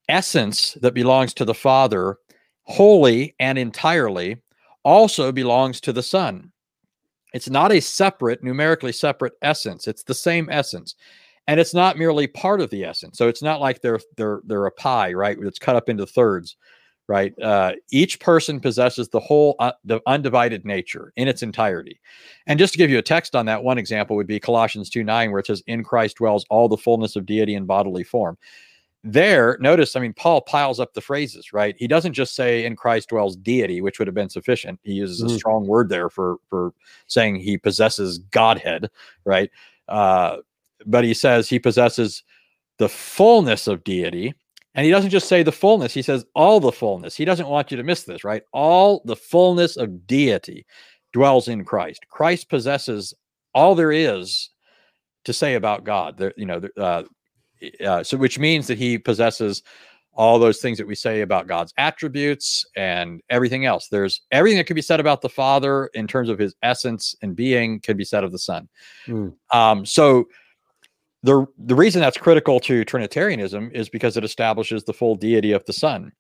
essence 0.08 0.72
that 0.82 0.94
belongs 0.94 1.34
to 1.34 1.44
the 1.44 1.54
Father 1.54 2.18
wholly 2.64 3.34
and 3.38 3.58
entirely 3.58 4.36
also 4.82 5.32
belongs 5.32 5.80
to 5.80 5.92
the 5.92 6.02
Son. 6.02 6.52
It's 7.32 7.50
not 7.50 7.72
a 7.72 7.80
separate, 7.80 8.42
numerically 8.42 8.92
separate 8.92 9.34
essence. 9.42 9.86
It's 9.86 10.02
the 10.02 10.14
same 10.14 10.48
essence 10.50 10.94
and 11.46 11.60
it's 11.60 11.74
not 11.74 11.98
merely 11.98 12.26
part 12.26 12.60
of 12.60 12.70
the 12.70 12.84
essence. 12.84 13.18
So 13.18 13.28
it's 13.28 13.42
not 13.42 13.60
like 13.60 13.80
they're 13.80 14.00
they're 14.16 14.40
they're 14.44 14.66
a 14.66 14.72
pie, 14.72 15.12
right? 15.12 15.36
It's 15.40 15.58
cut 15.58 15.76
up 15.76 15.88
into 15.88 16.06
thirds, 16.06 16.56
right? 17.08 17.38
Uh, 17.40 17.72
each 17.90 18.18
person 18.20 18.60
possesses 18.60 19.08
the 19.08 19.20
whole 19.20 19.54
uh, 19.60 19.72
the 19.84 20.00
undivided 20.06 20.64
nature 20.64 21.12
in 21.16 21.28
its 21.28 21.42
entirety. 21.42 22.00
And 22.46 22.58
just 22.58 22.72
to 22.72 22.78
give 22.78 22.90
you 22.90 22.98
a 22.98 23.02
text 23.02 23.36
on 23.36 23.46
that, 23.46 23.62
one 23.62 23.78
example 23.78 24.16
would 24.16 24.26
be 24.26 24.40
Colossians 24.40 24.90
2 24.90 25.04
9, 25.04 25.30
where 25.30 25.40
it 25.40 25.46
says, 25.46 25.62
In 25.66 25.84
Christ 25.84 26.16
dwells 26.16 26.44
all 26.50 26.68
the 26.68 26.76
fullness 26.76 27.16
of 27.16 27.26
deity 27.26 27.54
in 27.54 27.66
bodily 27.66 28.04
form. 28.04 28.36
There, 29.04 29.56
notice, 29.60 29.94
I 29.94 30.00
mean, 30.00 30.14
Paul 30.14 30.40
piles 30.40 30.80
up 30.80 30.94
the 30.94 31.00
phrases, 31.00 31.52
right? 31.52 31.76
He 31.78 31.86
doesn't 31.86 32.14
just 32.14 32.34
say 32.34 32.64
in 32.64 32.74
Christ 32.74 33.10
dwells 33.10 33.36
deity, 33.36 33.80
which 33.80 34.00
would 34.00 34.08
have 34.08 34.16
been 34.16 34.28
sufficient. 34.28 34.80
He 34.82 34.94
uses 34.94 35.22
mm. 35.22 35.32
a 35.32 35.38
strong 35.38 35.64
word 35.64 35.88
there 35.90 36.10
for 36.10 36.38
for 36.50 36.72
saying 37.06 37.36
he 37.36 37.56
possesses 37.56 38.18
Godhead, 38.18 38.90
right? 39.24 39.48
Uh, 39.86 40.38
but 40.84 41.04
he 41.04 41.14
says 41.14 41.48
he 41.48 41.58
possesses 41.58 42.22
the 42.78 42.88
fullness 42.88 43.66
of 43.66 43.84
deity. 43.84 44.34
And 44.74 44.84
he 44.84 44.90
doesn't 44.90 45.10
just 45.10 45.28
say 45.28 45.42
the 45.42 45.52
fullness, 45.52 45.94
he 45.94 46.02
says 46.02 46.26
all 46.34 46.60
the 46.60 46.72
fullness. 46.72 47.16
He 47.16 47.24
doesn't 47.24 47.48
want 47.48 47.70
you 47.70 47.78
to 47.78 47.82
miss 47.82 48.04
this, 48.04 48.24
right? 48.24 48.42
All 48.52 49.00
the 49.06 49.16
fullness 49.16 49.78
of 49.78 50.06
deity 50.06 50.66
dwells 51.14 51.48
in 51.48 51.64
Christ. 51.64 52.06
Christ 52.10 52.50
possesses 52.50 53.14
all 53.54 53.74
there 53.74 53.92
is 53.92 54.50
to 55.24 55.32
say 55.32 55.54
about 55.54 55.84
God. 55.84 56.18
There, 56.18 56.34
you 56.36 56.44
know, 56.44 56.60
uh, 56.76 57.04
uh, 57.82 58.04
so 58.04 58.18
which 58.18 58.38
means 58.38 58.66
that 58.66 58.76
he 58.76 58.98
possesses 58.98 59.62
all 60.12 60.38
those 60.38 60.58
things 60.58 60.78
that 60.78 60.86
we 60.86 60.94
say 60.94 61.20
about 61.20 61.46
God's 61.46 61.72
attributes 61.78 62.64
and 62.76 63.20
everything 63.30 63.66
else. 63.66 63.88
There's 63.88 64.22
everything 64.30 64.58
that 64.58 64.66
can 64.66 64.74
be 64.74 64.82
said 64.82 65.00
about 65.00 65.20
the 65.20 65.28
Father 65.28 65.86
in 65.94 66.06
terms 66.06 66.28
of 66.28 66.38
his 66.38 66.54
essence 66.62 67.14
and 67.22 67.36
being 67.36 67.80
can 67.80 67.96
be 67.96 68.04
said 68.04 68.24
of 68.24 68.32
the 68.32 68.38
Son. 68.38 68.68
Mm. 69.06 69.34
Um, 69.52 69.86
so 69.86 70.26
the 71.22 71.46
the 71.58 71.74
reason 71.74 72.00
that's 72.00 72.18
critical 72.18 72.60
to 72.60 72.84
Trinitarianism 72.84 73.70
is 73.72 73.88
because 73.88 74.16
it 74.16 74.24
establishes 74.24 74.84
the 74.84 74.92
full 74.92 75.14
deity 75.14 75.52
of 75.52 75.64
the 75.64 75.72
Son. 75.72 76.12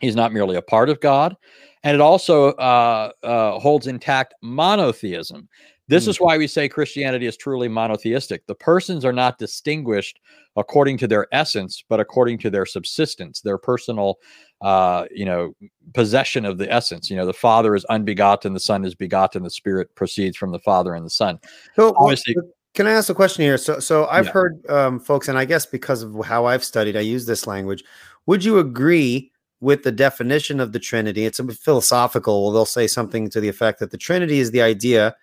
He's 0.00 0.16
not 0.16 0.32
merely 0.32 0.56
a 0.56 0.62
part 0.62 0.88
of 0.88 1.00
God, 1.00 1.36
and 1.82 1.94
it 1.94 2.00
also 2.00 2.52
uh, 2.52 3.10
uh, 3.22 3.58
holds 3.58 3.86
intact 3.86 4.34
monotheism. 4.42 5.48
This 5.88 6.04
mm. 6.06 6.08
is 6.08 6.20
why 6.20 6.38
we 6.38 6.46
say 6.46 6.68
Christianity 6.68 7.26
is 7.26 7.36
truly 7.36 7.66
monotheistic. 7.66 8.46
The 8.46 8.54
persons 8.54 9.04
are 9.04 9.12
not 9.12 9.38
distinguished 9.38 10.20
according 10.54 10.98
to 10.98 11.08
their 11.08 11.26
essence, 11.32 11.82
but 11.88 11.98
according 11.98 12.38
to 12.38 12.50
their 12.50 12.64
subsistence, 12.64 13.40
their 13.40 13.58
personal, 13.58 14.18
uh, 14.62 15.06
you 15.10 15.24
know, 15.24 15.52
possession 15.92 16.44
of 16.44 16.58
the 16.58 16.72
essence. 16.72 17.10
You 17.10 17.16
know, 17.16 17.26
the 17.26 17.32
Father 17.32 17.74
is 17.74 17.84
unbegotten, 17.86 18.54
the 18.54 18.60
Son 18.60 18.84
is 18.84 18.94
begotten, 18.94 19.42
the 19.42 19.50
Spirit 19.50 19.92
proceeds 19.96 20.36
from 20.36 20.52
the 20.52 20.60
Father 20.60 20.94
and 20.94 21.04
the 21.04 21.10
Son. 21.10 21.40
So, 21.74 21.92
Obviously, 21.96 22.36
can 22.74 22.86
I 22.86 22.92
ask 22.92 23.08
a 23.08 23.14
question 23.14 23.42
here? 23.42 23.58
So, 23.58 23.80
so 23.80 24.06
I've 24.06 24.26
yeah. 24.26 24.32
heard 24.32 24.66
um, 24.68 25.00
folks, 25.00 25.28
and 25.28 25.36
I 25.36 25.44
guess 25.44 25.66
because 25.66 26.02
of 26.02 26.24
how 26.24 26.46
I've 26.46 26.64
studied, 26.64 26.96
I 26.96 27.00
use 27.00 27.26
this 27.26 27.46
language. 27.46 27.82
Would 28.26 28.44
you 28.44 28.58
agree 28.58 29.32
with 29.60 29.82
the 29.82 29.92
definition 29.92 30.60
of 30.60 30.72
the 30.72 30.78
Trinity? 30.78 31.24
It's 31.24 31.40
a 31.40 31.46
philosophical. 31.48 32.42
Well, 32.42 32.52
they'll 32.52 32.66
say 32.66 32.86
something 32.86 33.28
to 33.30 33.40
the 33.40 33.48
effect 33.48 33.80
that 33.80 33.90
the 33.90 33.98
Trinity 33.98 34.38
is 34.38 34.52
the 34.52 34.62
idea 34.62 35.16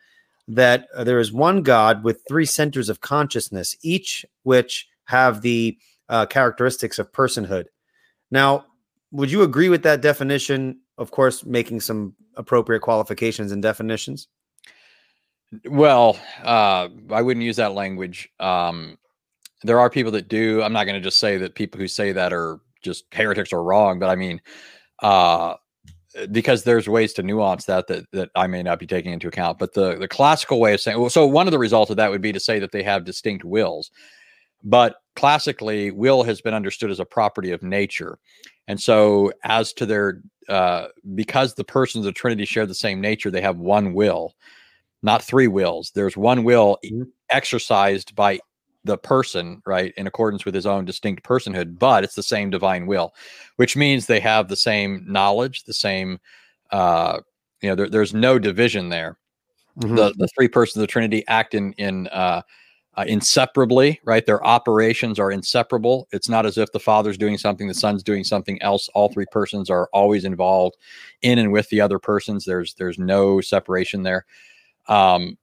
that 0.47 0.87
uh, 0.95 1.03
there 1.03 1.19
is 1.19 1.31
one 1.31 1.61
God 1.61 2.03
with 2.03 2.21
three 2.27 2.45
centers 2.45 2.89
of 2.89 3.01
consciousness, 3.01 3.75
each 3.81 4.25
which 4.43 4.87
have 5.05 5.41
the 5.41 5.77
uh, 6.09 6.25
characteristics 6.25 6.99
of 6.99 7.11
personhood. 7.11 7.65
Now, 8.31 8.65
would 9.11 9.31
you 9.31 9.43
agree 9.43 9.69
with 9.69 9.83
that 9.83 10.01
definition? 10.01 10.81
Of 10.97 11.11
course, 11.11 11.45
making 11.45 11.81
some 11.81 12.13
appropriate 12.35 12.81
qualifications 12.81 13.51
and 13.51 13.61
definitions. 13.61 14.27
Well, 15.65 16.19
uh, 16.43 16.89
I 17.11 17.21
wouldn't 17.21 17.45
use 17.45 17.55
that 17.55 17.73
language. 17.73 18.29
Um, 18.39 18.97
there 19.63 19.79
are 19.79 19.89
people 19.89 20.11
that 20.13 20.27
do. 20.27 20.61
I'm 20.61 20.73
not 20.73 20.85
going 20.85 20.95
to 20.95 21.03
just 21.03 21.19
say 21.19 21.37
that 21.37 21.55
people 21.55 21.79
who 21.79 21.87
say 21.87 22.11
that 22.11 22.33
are 22.33 22.59
just 22.83 23.05
heretics 23.11 23.53
or 23.53 23.63
wrong, 23.63 23.99
but 23.99 24.09
I 24.09 24.15
mean, 24.15 24.41
uh, 25.01 25.55
because 26.31 26.63
there's 26.63 26.89
ways 26.89 27.13
to 27.13 27.23
nuance 27.23 27.65
that, 27.65 27.87
that 27.87 28.05
that 28.11 28.29
I 28.35 28.47
may 28.47 28.63
not 28.63 28.79
be 28.79 28.87
taking 28.87 29.13
into 29.13 29.27
account. 29.27 29.57
But 29.57 29.73
the 29.73 29.97
the 29.97 30.07
classical 30.07 30.59
way 30.59 30.73
of 30.73 30.81
saying, 30.81 31.09
so 31.09 31.25
one 31.25 31.47
of 31.47 31.51
the 31.51 31.59
results 31.59 31.91
of 31.91 31.97
that 31.97 32.11
would 32.11 32.21
be 32.21 32.33
to 32.33 32.39
say 32.39 32.59
that 32.59 32.71
they 32.71 32.83
have 32.83 33.05
distinct 33.05 33.45
wills. 33.45 33.91
But 34.63 34.97
classically, 35.15 35.91
will 35.91 36.23
has 36.23 36.41
been 36.41 36.53
understood 36.53 36.91
as 36.91 36.99
a 36.99 37.05
property 37.05 37.51
of 37.51 37.63
nature, 37.63 38.19
and 38.67 38.79
so 38.79 39.31
as 39.43 39.71
to 39.73 39.85
their 39.85 40.21
uh, 40.49 40.87
because 41.15 41.53
the 41.53 41.63
persons 41.63 42.05
of 42.05 42.15
Trinity 42.15 42.45
share 42.45 42.65
the 42.65 42.75
same 42.75 42.99
nature, 42.99 43.31
they 43.31 43.41
have 43.41 43.57
one 43.57 43.93
will 43.93 44.33
not 45.03 45.23
three 45.23 45.47
wills. 45.47 45.91
There's 45.91 46.17
one 46.17 46.43
will 46.43 46.77
mm-hmm. 46.83 47.03
exercised 47.29 48.15
by 48.15 48.39
the 48.83 48.97
person, 48.97 49.61
right, 49.65 49.93
in 49.97 50.07
accordance 50.07 50.45
with 50.45 50.55
his 50.55 50.65
own 50.65 50.85
distinct 50.85 51.23
personhood, 51.23 51.77
but 51.77 52.03
it's 52.03 52.15
the 52.15 52.23
same 52.23 52.49
divine 52.49 52.87
will, 52.87 53.13
which 53.57 53.75
means 53.75 54.05
they 54.05 54.19
have 54.19 54.47
the 54.47 54.55
same 54.55 55.05
knowledge, 55.07 55.63
the 55.63 55.73
same, 55.73 56.19
uh, 56.71 57.19
you 57.61 57.69
know, 57.69 57.75
there, 57.75 57.89
there's 57.89 58.13
no 58.13 58.39
division 58.39 58.89
there. 58.89 59.17
Mm-hmm. 59.79 59.95
The 59.95 60.13
the 60.17 60.27
three 60.29 60.47
persons 60.47 60.77
of 60.77 60.81
the 60.81 60.91
Trinity 60.91 61.23
act 61.27 61.53
in 61.53 61.73
in 61.73 62.07
uh, 62.07 62.41
uh, 62.97 63.05
inseparably, 63.07 63.99
right? 64.03 64.25
Their 64.25 64.43
operations 64.43 65.19
are 65.19 65.31
inseparable. 65.31 66.07
It's 66.11 66.29
not 66.29 66.47
as 66.47 66.57
if 66.57 66.71
the 66.71 66.79
Father's 66.79 67.17
doing 67.17 67.37
something, 67.37 67.67
the 67.67 67.75
Son's 67.75 68.01
doing 68.01 68.23
something 68.23 68.59
else. 68.63 68.89
All 68.95 69.09
three 69.09 69.27
persons 69.31 69.69
are 69.69 69.87
always 69.93 70.25
involved 70.25 70.77
in 71.21 71.37
and 71.37 71.51
with 71.51 71.69
the 71.69 71.79
other 71.79 71.99
persons. 71.99 72.43
There's 72.43 72.73
there's 72.73 72.97
no 72.97 73.39
separation 73.39 74.01
there. 74.01 74.25
Um, 74.87 75.37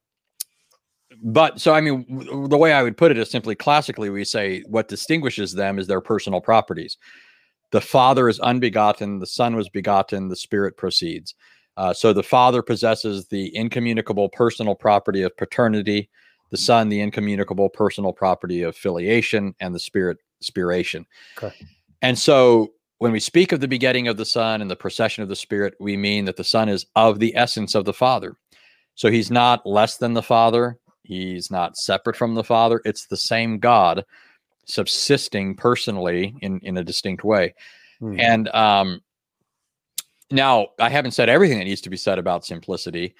but 1.23 1.59
so 1.59 1.73
I 1.73 1.81
mean, 1.81 2.05
w- 2.09 2.47
the 2.47 2.57
way 2.57 2.73
I 2.73 2.83
would 2.83 2.97
put 2.97 3.11
it 3.11 3.17
is 3.17 3.29
simply 3.29 3.55
classically, 3.55 4.09
we 4.09 4.25
say 4.25 4.63
what 4.67 4.87
distinguishes 4.87 5.53
them 5.53 5.79
is 5.79 5.87
their 5.87 6.01
personal 6.01 6.41
properties. 6.41 6.97
The 7.71 7.81
Father 7.81 8.29
is 8.29 8.39
unbegotten, 8.39 9.19
the 9.19 9.27
Son 9.27 9.55
was 9.55 9.69
begotten, 9.69 10.27
the 10.27 10.35
Spirit 10.35 10.77
proceeds. 10.77 11.35
Uh, 11.77 11.93
so 11.93 12.13
the 12.13 12.23
Father 12.23 12.61
possesses 12.61 13.27
the 13.27 13.55
incommunicable 13.55 14.29
personal 14.29 14.75
property 14.75 15.23
of 15.23 15.35
paternity, 15.35 16.09
the 16.51 16.57
Son 16.57 16.89
the 16.89 17.01
incommunicable 17.01 17.69
personal 17.69 18.13
property 18.13 18.61
of 18.61 18.75
filiation, 18.75 19.53
and 19.59 19.75
the 19.75 19.79
Spirit 19.79 20.17
spiration. 20.43 21.05
Okay. 21.37 21.53
And 22.01 22.17
so 22.17 22.71
when 22.99 23.11
we 23.11 23.19
speak 23.19 23.51
of 23.51 23.59
the 23.59 23.67
begetting 23.67 24.07
of 24.07 24.17
the 24.17 24.25
Son 24.25 24.61
and 24.61 24.71
the 24.71 24.75
procession 24.75 25.21
of 25.21 25.29
the 25.29 25.35
Spirit, 25.35 25.73
we 25.79 25.97
mean 25.97 26.25
that 26.25 26.37
the 26.37 26.43
Son 26.43 26.69
is 26.69 26.85
of 26.95 27.19
the 27.19 27.35
essence 27.35 27.75
of 27.75 27.85
the 27.85 27.93
Father. 27.93 28.37
So 28.95 29.11
he's 29.11 29.29
not 29.29 29.65
less 29.65 29.97
than 29.97 30.13
the 30.13 30.23
Father. 30.23 30.77
He's 31.03 31.51
not 31.51 31.77
separate 31.77 32.15
from 32.15 32.33
the 32.33 32.43
Father. 32.43 32.81
It's 32.85 33.07
the 33.07 33.17
same 33.17 33.59
God 33.59 34.03
subsisting 34.65 35.55
personally 35.55 36.35
in, 36.41 36.59
in 36.63 36.77
a 36.77 36.83
distinct 36.83 37.23
way. 37.23 37.53
Hmm. 37.99 38.19
And 38.19 38.47
um, 38.49 39.01
now 40.31 40.69
I 40.79 40.89
haven't 40.89 41.11
said 41.11 41.29
everything 41.29 41.59
that 41.59 41.65
needs 41.65 41.81
to 41.81 41.89
be 41.89 41.97
said 41.97 42.17
about 42.19 42.45
simplicity. 42.45 43.15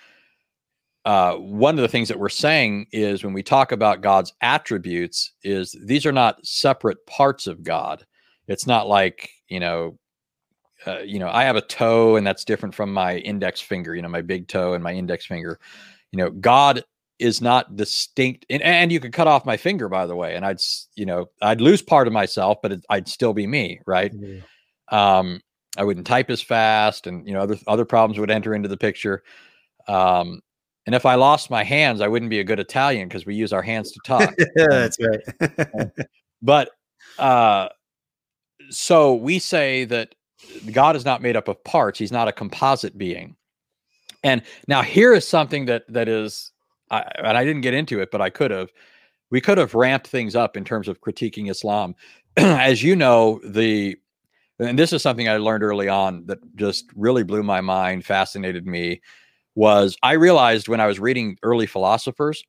Uh, 1.06 1.36
one 1.36 1.76
of 1.76 1.82
the 1.84 1.88
things 1.88 2.08
that 2.08 2.20
we're 2.20 2.30
saying 2.30 2.88
is 2.92 3.24
when 3.24 3.34
we 3.34 3.44
talk 3.44 3.72
about 3.72 4.02
God's 4.02 4.34
attributes, 4.42 5.34
is 5.44 5.76
these 5.84 6.06
are 6.06 6.12
not 6.12 6.44
separate 6.44 7.06
parts 7.06 7.46
of 7.46 7.64
God. 7.64 8.04
It's 8.48 8.66
not 8.66 8.88
like 8.88 9.30
you 9.48 9.60
know, 9.60 10.00
uh, 10.88 11.00
you 11.00 11.20
know, 11.20 11.30
I 11.30 11.44
have 11.44 11.56
a 11.56 11.62
toe 11.62 12.16
and 12.16 12.26
that's 12.26 12.46
different 12.46 12.76
from 12.76 12.94
my 12.94 13.18
index 13.18 13.62
finger. 13.62 13.96
You 13.96 14.02
know, 14.02 14.10
my 14.10 14.22
big 14.22 14.48
toe 14.48 14.74
and 14.74 14.84
my 14.84 14.94
index 14.94 15.26
finger. 15.26 15.60
You 16.12 16.18
know, 16.18 16.30
God 16.30 16.84
is 17.20 17.42
not 17.42 17.76
distinct 17.76 18.46
and, 18.50 18.62
and 18.62 18.92
you 18.92 19.00
could 19.00 19.14
cut 19.14 19.28
off 19.28 19.46
my 19.46 19.56
finger 19.56 19.88
by 19.88 20.06
the 20.06 20.16
way 20.16 20.36
and 20.36 20.46
i'd 20.46 20.60
you 20.96 21.06
know 21.06 21.28
i'd 21.42 21.62
lose 21.62 21.82
part 21.82 22.08
of 22.08 22.14
myself 22.14 22.58
but 22.62 22.74
it, 22.74 22.86
i'd 22.90 23.08
still 23.08 23.34
be 23.34 23.48
me 23.48 23.80
right 23.86 24.12
yeah. 24.14 24.42
um 24.92 25.40
i 25.78 25.84
wouldn't 25.84 26.06
type 26.06 26.30
as 26.30 26.42
fast 26.42 27.08
and 27.08 27.26
you 27.28 27.34
know 27.34 27.42
other 27.42 27.58
other 27.68 27.86
problems 27.86 28.20
would 28.20 28.32
enter 28.32 28.54
into 28.54 28.68
the 28.68 28.78
picture 28.78 29.24
um 29.88 30.42
and 30.86 30.94
if 30.94 31.06
i 31.06 31.16
lost 31.16 31.50
my 31.50 31.64
hands 31.64 32.02
i 32.02 32.08
wouldn't 32.08 32.30
be 32.30 32.40
a 32.40 32.44
good 32.44 32.60
italian 32.60 33.08
because 33.08 33.26
we 33.26 33.34
use 33.34 33.54
our 33.54 33.62
hands 33.62 33.92
to 33.92 34.00
talk 34.06 34.34
yeah 34.58 34.68
that's 34.70 34.98
right 35.00 35.90
but 36.42 36.70
uh 37.18 37.70
so 38.70 39.16
we 39.16 39.40
say 39.40 39.86
that 39.86 40.16
god 40.72 40.96
is 40.96 41.06
not 41.06 41.22
made 41.22 41.36
up 41.36 41.48
of 41.48 41.64
parts 41.64 42.00
he's 42.00 42.12
not 42.12 42.28
a 42.28 42.32
composite 42.32 42.98
being 42.98 43.36
and 44.26 44.42
now 44.68 44.82
here 44.82 45.14
is 45.14 45.28
something 45.28 45.66
that 45.66 45.84
that 45.88 46.10
is 46.10 46.52
I, 46.90 47.10
and 47.18 47.38
I 47.38 47.44
didn't 47.44 47.62
get 47.62 47.74
into 47.74 48.02
it, 48.02 48.12
but 48.12 48.22
I 48.22 48.30
could 48.30 48.52
have. 48.52 48.70
We 49.32 49.42
could 49.42 49.58
have 49.58 49.74
ramped 49.74 50.08
things 50.08 50.36
up 50.36 50.56
in 50.56 50.64
terms 50.64 50.88
of 50.88 51.02
critiquing 51.02 51.50
Islam. 51.50 51.96
As 52.38 52.84
you 52.84 52.96
know, 52.96 53.40
the 53.44 53.98
and 54.60 54.80
this 54.80 54.94
is 54.94 55.02
something 55.02 55.28
I 55.28 55.38
learned 55.38 55.64
early 55.64 55.90
on 55.90 56.26
that 56.28 56.40
just 56.56 56.86
really 56.96 57.24
blew 57.24 57.44
my 57.44 57.60
mind, 57.62 58.06
fascinated 58.06 58.66
me, 58.66 59.02
was 59.54 59.98
I 60.02 60.14
realized 60.14 60.68
when 60.68 60.80
I 60.80 60.88
was 60.88 61.00
reading 61.00 61.38
early 61.44 61.66
philosophers 61.66 62.44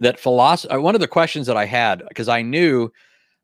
that 0.00 0.20
philosophy 0.20 0.74
uh, 0.74 0.80
one 0.80 0.94
of 0.94 1.00
the 1.00 1.08
questions 1.08 1.46
that 1.46 1.56
I 1.56 1.64
had 1.64 2.02
because 2.08 2.28
I 2.28 2.42
knew 2.42 2.92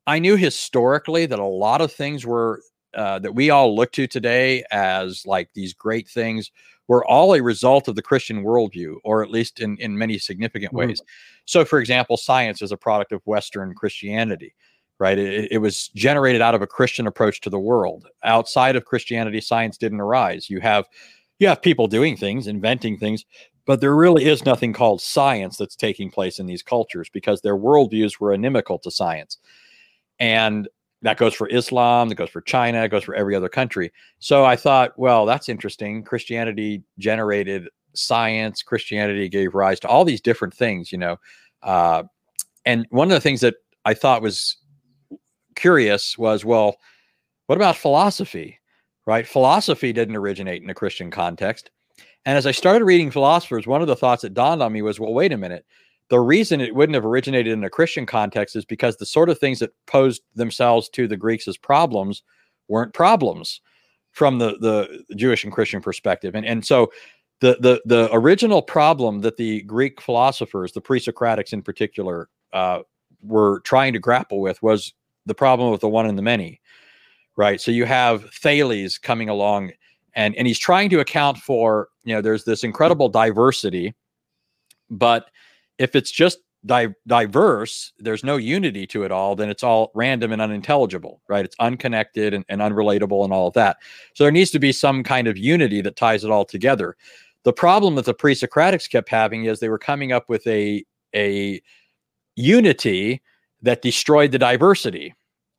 I 0.06 0.18
knew 0.18 0.36
historically 0.36 1.26
that 1.26 1.38
a 1.38 1.44
lot 1.44 1.80
of 1.80 1.92
things 1.92 2.26
were 2.26 2.60
uh, 2.94 3.19
that 3.20 3.35
we 3.35 3.51
all 3.51 3.74
look 3.74 3.93
to 3.93 4.06
today 4.06 4.64
as 4.70 5.27
like 5.27 5.51
these 5.55 5.74
great 5.74 6.09
things 6.09 6.51
were 6.89 7.06
all 7.06 7.35
a 7.35 7.43
result 7.43 7.89
of 7.89 7.94
the 7.94 8.02
Christian 8.02 8.44
worldview, 8.44 8.97
or 9.05 9.23
at 9.23 9.31
least 9.31 9.60
in, 9.60 9.77
in 9.78 9.97
many 9.97 10.19
significant 10.19 10.73
mm-hmm. 10.73 10.89
ways. 10.89 11.02
So, 11.44 11.64
for 11.64 11.78
example, 11.78 12.16
science 12.16 12.62
is 12.62 12.73
a 12.73 12.77
product 12.77 13.12
of 13.12 13.23
Western 13.24 13.74
Christianity, 13.74 14.55
right? 14.98 15.19
It, 15.19 15.52
it, 15.52 15.59
was 15.59 15.89
generated 15.89 16.43
out 16.43 16.55
of 16.55 16.62
a 16.62 16.66
Christian 16.66 17.06
approach 17.06 17.40
to 17.43 17.51
the 17.51 17.59
world. 17.59 18.09
Outside 18.24 18.77
of 18.77 18.85
Christianity, 18.85 19.40
science 19.40 19.78
didn't 19.78 20.01
arise. 20.01 20.51
You 20.51 20.60
have 20.60 20.86
you 21.39 21.48
have 21.48 21.62
people 21.62 21.89
doing 21.89 22.16
things, 22.16 22.47
inventing 22.47 22.98
things, 22.98 23.24
but 23.64 23.81
there 23.81 23.97
really 23.97 24.27
is 24.27 24.44
nothing 24.44 24.73
called 24.73 25.01
science 25.01 25.56
that's 25.56 25.77
taking 25.77 26.10
place 26.10 26.39
in 26.39 26.47
these 26.47 26.62
cultures 26.62 27.09
because 27.12 27.40
their 27.40 27.56
worldviews 27.56 28.20
were 28.20 28.32
inimical 28.32 28.78
to 28.81 28.90
science. 28.90 29.39
And 30.19 30.69
that 31.02 31.18
goes 31.18 31.34
for 31.34 31.48
Islam, 31.48 32.08
that 32.08 32.14
goes 32.14 32.30
for 32.30 32.40
China, 32.40 32.82
it 32.84 32.88
goes 32.88 33.04
for 33.04 33.14
every 33.14 33.34
other 33.34 33.48
country. 33.48 33.92
So 34.20 34.44
I 34.44 34.56
thought, 34.56 34.96
well, 34.96 35.26
that's 35.26 35.48
interesting. 35.48 36.02
Christianity 36.04 36.82
generated 36.98 37.68
science, 37.94 38.62
Christianity 38.62 39.28
gave 39.28 39.54
rise 39.54 39.80
to 39.80 39.88
all 39.88 40.04
these 40.04 40.20
different 40.20 40.54
things, 40.54 40.92
you 40.92 40.98
know. 40.98 41.16
Uh, 41.62 42.04
and 42.64 42.86
one 42.90 43.08
of 43.10 43.14
the 43.14 43.20
things 43.20 43.40
that 43.40 43.56
I 43.84 43.94
thought 43.94 44.22
was 44.22 44.56
curious 45.56 46.16
was, 46.16 46.44
well, 46.44 46.76
what 47.46 47.56
about 47.56 47.76
philosophy? 47.76 48.60
Right? 49.04 49.26
Philosophy 49.26 49.92
didn't 49.92 50.16
originate 50.16 50.62
in 50.62 50.70
a 50.70 50.74
Christian 50.74 51.10
context. 51.10 51.70
And 52.24 52.38
as 52.38 52.46
I 52.46 52.52
started 52.52 52.84
reading 52.84 53.10
philosophers, 53.10 53.66
one 53.66 53.82
of 53.82 53.88
the 53.88 53.96
thoughts 53.96 54.22
that 54.22 54.34
dawned 54.34 54.62
on 54.62 54.72
me 54.72 54.80
was, 54.80 55.00
well, 55.00 55.12
wait 55.12 55.32
a 55.32 55.36
minute 55.36 55.66
the 56.08 56.20
reason 56.20 56.60
it 56.60 56.74
wouldn't 56.74 56.94
have 56.94 57.06
originated 57.06 57.52
in 57.52 57.64
a 57.64 57.70
Christian 57.70 58.06
context 58.06 58.56
is 58.56 58.64
because 58.64 58.96
the 58.96 59.06
sort 59.06 59.28
of 59.28 59.38
things 59.38 59.58
that 59.60 59.72
posed 59.86 60.22
themselves 60.34 60.88
to 60.90 61.08
the 61.08 61.16
Greeks 61.16 61.48
as 61.48 61.56
problems 61.56 62.22
weren't 62.68 62.94
problems 62.94 63.60
from 64.10 64.38
the, 64.38 64.58
the 64.58 65.16
Jewish 65.16 65.44
and 65.44 65.52
Christian 65.52 65.80
perspective. 65.80 66.34
And, 66.34 66.44
and 66.44 66.64
so 66.64 66.92
the, 67.40 67.56
the, 67.60 67.82
the 67.86 68.08
original 68.12 68.62
problem 68.62 69.20
that 69.20 69.36
the 69.36 69.62
Greek 69.62 70.00
philosophers, 70.00 70.72
the 70.72 70.80
pre 70.80 71.00
Socratics 71.00 71.52
in 71.52 71.62
particular, 71.62 72.28
uh, 72.52 72.80
were 73.22 73.60
trying 73.60 73.92
to 73.92 73.98
grapple 73.98 74.40
with 74.40 74.62
was 74.62 74.92
the 75.26 75.34
problem 75.34 75.70
with 75.70 75.80
the 75.80 75.88
one 75.88 76.06
and 76.06 76.18
the 76.18 76.22
many, 76.22 76.60
right? 77.36 77.60
So 77.60 77.70
you 77.70 77.84
have 77.84 78.28
Thales 78.30 78.98
coming 78.98 79.28
along 79.28 79.72
and, 80.14 80.36
and 80.36 80.46
he's 80.46 80.58
trying 80.58 80.90
to 80.90 81.00
account 81.00 81.38
for, 81.38 81.88
you 82.04 82.14
know, 82.14 82.20
there's 82.20 82.44
this 82.44 82.64
incredible 82.64 83.08
diversity, 83.08 83.94
but 84.90 85.30
if 85.78 85.97
it's 85.97 86.11
just 86.11 86.39
di- 86.65 86.94
diverse, 87.07 87.93
there's 87.99 88.24
no 88.24 88.36
unity 88.36 88.86
to 88.89 89.05
it 89.05 89.12
all, 89.12 89.35
then 89.35 89.51
it's 89.51 89.62
all 89.62 89.90
random 89.94 90.32
and 90.32 90.43
unintelligible, 90.43 91.20
right? 91.28 91.44
It's 91.44 91.57
unconnected 91.59 92.35
and, 92.35 92.44
and 92.49 92.61
unrelatable 92.61 93.24
and 93.24 93.32
all 93.32 93.49
of 93.49 93.55
that. 93.55 93.78
So 94.15 94.24
there 94.24 94.32
needs 94.32 94.51
to 94.53 94.59
be 94.59 94.73
some 94.73 95.03
kind 95.03 95.28
of 95.28 95.36
unity 95.36 95.81
that 95.82 95.97
ties 95.97 96.24
it 96.24 96.31
all 96.31 96.44
together. 96.44 96.97
The 97.44 97.53
problem 97.53 97.97
that 97.97 98.05
the 98.05 98.15
pre-Socratics 98.15 98.89
kept 98.89 99.09
having 99.09 99.47
is 99.47 99.59
they 99.59 99.69
were 99.69 99.78
coming 99.78 100.12
up 100.12 100.28
with 100.28 100.47
a 100.47 100.85
a 101.15 101.61
unity 102.36 103.20
that 103.62 103.82
destroyed 103.82 104.32
the 104.32 104.39
diversity, 104.39 105.15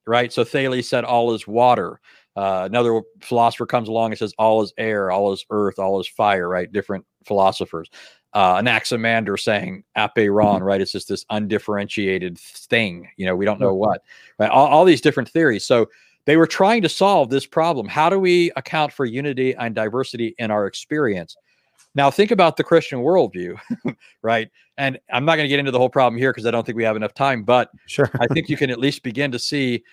right? 0.08 0.32
So 0.34 0.44
Thales 0.44 0.88
said 0.88 1.04
all 1.04 1.34
is 1.34 1.48
water. 1.48 2.00
Uh, 2.36 2.64
another 2.66 3.02
philosopher 3.22 3.66
comes 3.66 3.88
along 3.88 4.12
and 4.12 4.18
says 4.18 4.34
all 4.40 4.64
is 4.64 4.74
air, 4.78 5.12
all 5.12 5.32
is 5.32 5.46
earth, 5.52 5.78
all 5.78 6.00
is 6.00 6.08
fire, 6.08 6.50
right? 6.50 6.72
Different 6.72 7.06
philosophers 7.26 7.90
uh, 8.34 8.56
Anaximander 8.58 9.38
saying 9.38 9.84
apeiron, 9.96 10.62
right? 10.62 10.82
It's 10.82 10.92
just 10.92 11.08
this 11.08 11.26
undifferentiated 11.30 12.38
thing. 12.40 13.08
You 13.16 13.26
know, 13.26 13.36
we 13.36 13.46
don't 13.46 13.60
know 13.60 13.70
mm-hmm. 13.70 13.78
what, 13.78 14.02
right? 14.40 14.50
All, 14.50 14.68
all, 14.68 14.86
these 14.86 15.02
different 15.02 15.30
theories. 15.30 15.66
So 15.66 15.90
they 16.26 16.38
were 16.38 16.48
trying 16.48 16.82
to 16.82 16.90
solve 16.90 17.30
this 17.30 17.46
problem. 17.46 17.88
How 17.88 18.10
do 18.10 18.18
we 18.20 18.52
account 18.56 18.92
for 18.92 19.06
unity 19.06 19.54
and 19.56 19.76
diversity 19.76 20.36
in 20.40 20.50
our 20.50 20.66
experience? 20.66 21.36
Now, 21.96 22.10
think 22.10 22.32
about 22.32 22.58
the 22.58 22.64
Christian 22.64 23.00
worldview, 23.00 23.56
right? 24.24 24.50
And 24.80 25.00
I'm 25.12 25.26
not 25.26 25.36
going 25.36 25.46
to 25.46 25.50
get 25.50 25.60
into 25.60 25.72
the 25.72 25.78
whole 25.78 25.90
problem 25.90 26.18
here 26.18 26.32
because 26.32 26.48
I 26.48 26.52
don't 26.52 26.66
think 26.66 26.76
we 26.76 26.84
have 26.84 26.96
enough 26.96 27.14
time, 27.14 27.44
but 27.44 27.70
sure. 27.86 28.10
I 28.20 28.26
think 28.28 28.50
you 28.50 28.58
can 28.58 28.72
at 28.72 28.80
least 28.80 29.04
begin 29.04 29.32
to 29.32 29.38
see 29.38 29.84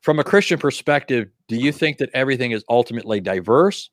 from 0.00 0.18
a 0.18 0.24
Christian 0.24 0.58
perspective 0.58 1.28
do 1.48 1.56
you 1.56 1.70
think 1.70 1.98
that 1.98 2.08
everything 2.14 2.52
is 2.52 2.64
ultimately 2.70 3.20
diverse? 3.20 3.90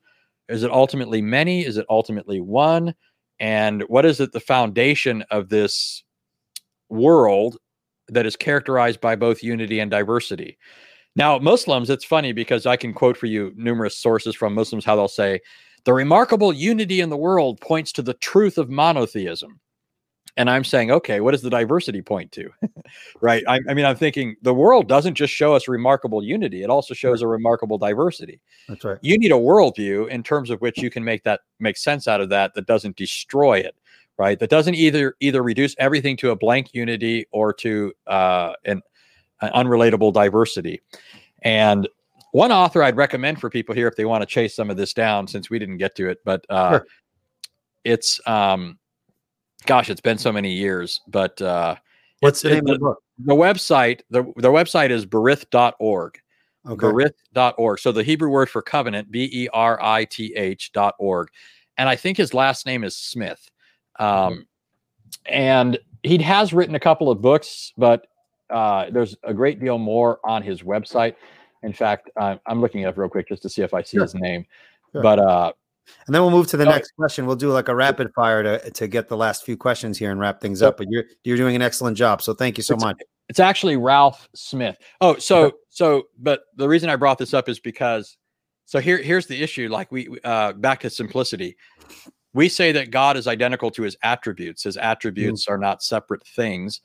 Is 0.48 0.62
it 0.62 0.70
ultimately 0.70 1.22
many? 1.22 1.64
Is 1.64 1.76
it 1.76 1.86
ultimately 1.88 2.40
one? 2.40 2.94
and 3.40 3.82
what 3.82 4.04
is 4.04 4.20
it 4.20 4.32
the 4.32 4.40
foundation 4.40 5.22
of 5.30 5.48
this 5.48 6.02
world 6.88 7.58
that 8.08 8.26
is 8.26 8.36
characterized 8.36 9.00
by 9.00 9.14
both 9.14 9.42
unity 9.42 9.80
and 9.80 9.90
diversity 9.90 10.58
now 11.16 11.38
muslims 11.38 11.90
it's 11.90 12.04
funny 12.04 12.32
because 12.32 12.66
i 12.66 12.76
can 12.76 12.92
quote 12.92 13.16
for 13.16 13.26
you 13.26 13.52
numerous 13.56 13.96
sources 13.96 14.34
from 14.34 14.54
muslims 14.54 14.84
how 14.84 14.96
they'll 14.96 15.08
say 15.08 15.38
the 15.84 15.92
remarkable 15.92 16.52
unity 16.52 17.00
in 17.00 17.10
the 17.10 17.16
world 17.16 17.60
points 17.60 17.92
to 17.92 18.02
the 18.02 18.14
truth 18.14 18.58
of 18.58 18.70
monotheism 18.70 19.60
and 20.38 20.48
I'm 20.48 20.62
saying, 20.62 20.92
okay, 20.92 21.20
what 21.20 21.32
does 21.32 21.42
the 21.42 21.50
diversity 21.50 22.00
point 22.00 22.30
to? 22.32 22.48
right. 23.20 23.42
I, 23.48 23.58
I, 23.68 23.74
mean, 23.74 23.84
I'm 23.84 23.96
thinking 23.96 24.36
the 24.40 24.54
world 24.54 24.88
doesn't 24.88 25.16
just 25.16 25.34
show 25.34 25.52
us 25.52 25.66
remarkable 25.66 26.22
unity, 26.22 26.62
it 26.62 26.70
also 26.70 26.94
shows 26.94 27.20
a 27.22 27.26
remarkable 27.26 27.76
diversity. 27.76 28.40
That's 28.68 28.84
right. 28.84 28.98
You 29.02 29.18
need 29.18 29.32
a 29.32 29.36
worldview 29.36 30.08
in 30.08 30.22
terms 30.22 30.50
of 30.50 30.60
which 30.60 30.78
you 30.78 30.90
can 30.90 31.04
make 31.04 31.24
that 31.24 31.40
make 31.58 31.76
sense 31.76 32.06
out 32.06 32.20
of 32.20 32.28
that 32.30 32.54
that 32.54 32.66
doesn't 32.66 32.96
destroy 32.96 33.58
it. 33.58 33.74
Right. 34.16 34.38
That 34.38 34.50
doesn't 34.50 34.74
either 34.76 35.16
either 35.20 35.42
reduce 35.42 35.74
everything 35.78 36.16
to 36.18 36.30
a 36.30 36.36
blank 36.36 36.72
unity 36.72 37.26
or 37.32 37.52
to 37.54 37.92
uh, 38.06 38.52
an, 38.64 38.80
an 39.40 39.50
unrelatable 39.50 40.12
diversity. 40.12 40.82
And 41.42 41.88
one 42.30 42.52
author 42.52 42.82
I'd 42.82 42.96
recommend 42.96 43.40
for 43.40 43.50
people 43.50 43.74
here 43.74 43.88
if 43.88 43.96
they 43.96 44.04
want 44.04 44.22
to 44.22 44.26
chase 44.26 44.54
some 44.54 44.70
of 44.70 44.76
this 44.76 44.92
down, 44.92 45.26
since 45.26 45.50
we 45.50 45.58
didn't 45.58 45.78
get 45.78 45.96
to 45.96 46.08
it, 46.08 46.18
but 46.24 46.44
uh, 46.48 46.70
sure. 46.70 46.86
it's 47.84 48.20
um, 48.26 48.78
gosh, 49.66 49.90
it's 49.90 50.00
been 50.00 50.18
so 50.18 50.32
many 50.32 50.52
years, 50.52 51.00
but 51.08 51.40
uh, 51.42 51.76
what's 52.20 52.42
the 52.42 52.50
name 52.50 52.64
the, 52.64 52.72
of 52.72 52.78
the 52.78 52.84
book? 52.84 53.02
The 53.18 53.34
website, 53.34 54.00
the, 54.10 54.24
the 54.36 54.50
website 54.50 54.90
is 54.90 55.06
berith.org. 55.06 56.18
Okay. 56.68 56.86
Berith.org. 56.86 57.78
So 57.78 57.92
the 57.92 58.02
Hebrew 58.02 58.28
word 58.28 58.50
for 58.50 58.62
covenant, 58.62 59.10
B 59.10 59.28
E 59.32 59.48
R 59.52 59.80
I 59.82 60.04
T 60.04 60.34
H 60.34 60.72
dot 60.72 60.94
org. 60.98 61.28
And 61.76 61.88
I 61.88 61.96
think 61.96 62.16
his 62.16 62.34
last 62.34 62.66
name 62.66 62.84
is 62.84 62.96
Smith. 62.96 63.50
Um, 63.98 64.46
and 65.26 65.78
he 66.02 66.18
has 66.18 66.52
written 66.52 66.74
a 66.74 66.80
couple 66.80 67.10
of 67.10 67.20
books, 67.20 67.72
but 67.76 68.06
uh, 68.50 68.90
there's 68.90 69.16
a 69.24 69.32
great 69.32 69.60
deal 69.60 69.78
more 69.78 70.20
on 70.24 70.42
his 70.42 70.62
website. 70.62 71.14
In 71.62 71.72
fact, 71.72 72.10
I'm 72.16 72.60
looking 72.60 72.82
it 72.82 72.86
up 72.86 72.98
real 72.98 73.08
quick 73.08 73.28
just 73.28 73.42
to 73.42 73.48
see 73.48 73.62
if 73.62 73.74
I 73.74 73.82
see 73.82 73.96
sure. 73.96 74.04
his 74.04 74.14
name. 74.14 74.46
Sure. 74.92 75.02
But 75.02 75.18
uh, 75.18 75.52
And 76.06 76.14
then 76.14 76.22
we'll 76.22 76.30
move 76.30 76.46
to 76.48 76.56
the 76.56 76.64
next 76.64 76.92
question. 76.96 77.26
We'll 77.26 77.36
do 77.36 77.50
like 77.50 77.68
a 77.68 77.74
rapid 77.74 78.12
fire 78.14 78.42
to 78.42 78.70
to 78.70 78.88
get 78.88 79.08
the 79.08 79.16
last 79.16 79.44
few 79.44 79.56
questions 79.56 79.98
here 79.98 80.10
and 80.10 80.20
wrap 80.20 80.40
things 80.40 80.62
up. 80.62 80.76
But 80.76 80.86
you're 80.90 81.04
you're 81.24 81.36
doing 81.36 81.56
an 81.56 81.62
excellent 81.62 81.96
job. 81.96 82.22
So 82.22 82.34
thank 82.34 82.56
you 82.56 82.62
so 82.62 82.74
it's, 82.74 82.84
much. 82.84 82.96
It's 83.28 83.40
actually 83.40 83.76
Ralph 83.76 84.28
Smith. 84.34 84.78
Oh, 85.00 85.16
so 85.16 85.52
so 85.68 86.04
but 86.18 86.42
the 86.56 86.68
reason 86.68 86.90
I 86.90 86.96
brought 86.96 87.18
this 87.18 87.34
up 87.34 87.48
is 87.48 87.60
because 87.60 88.16
so 88.64 88.80
here 88.80 88.98
here's 88.98 89.26
the 89.26 89.42
issue. 89.42 89.68
Like 89.68 89.92
we 89.92 90.08
uh 90.24 90.52
back 90.52 90.80
to 90.80 90.90
simplicity. 90.90 91.56
We 92.34 92.48
say 92.48 92.72
that 92.72 92.90
God 92.90 93.16
is 93.16 93.26
identical 93.26 93.70
to 93.72 93.82
his 93.82 93.96
attributes. 94.02 94.62
His 94.62 94.76
attributes 94.76 95.46
mm. 95.46 95.52
are 95.52 95.58
not 95.58 95.82
separate 95.82 96.26
things 96.26 96.80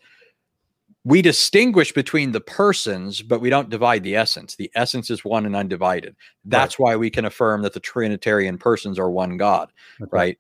we 1.06 1.22
distinguish 1.22 1.92
between 1.92 2.32
the 2.32 2.42
persons, 2.42 3.22
but 3.22 3.42
we 3.42 3.50
don't 3.50 3.70
divide 3.70 4.04
the 4.04 4.16
essence. 4.16 4.56
The 4.56 4.72
essence 4.76 5.10
is 5.10 5.26
one 5.26 5.46
and 5.46 5.56
undivided. 5.56 6.16
That's 6.46 6.80
right. 6.80 6.84
why 6.84 6.96
we 6.96 7.10
can 7.10 7.26
affirm 7.26 7.62
that 7.64 7.74
the 7.74 7.80
Trinitarian 7.80 8.58
persons 8.58 8.98
are 8.98 9.12
one 9.12 9.38
God, 9.38 9.72
okay. 10.02 10.10
right? 10.12 10.38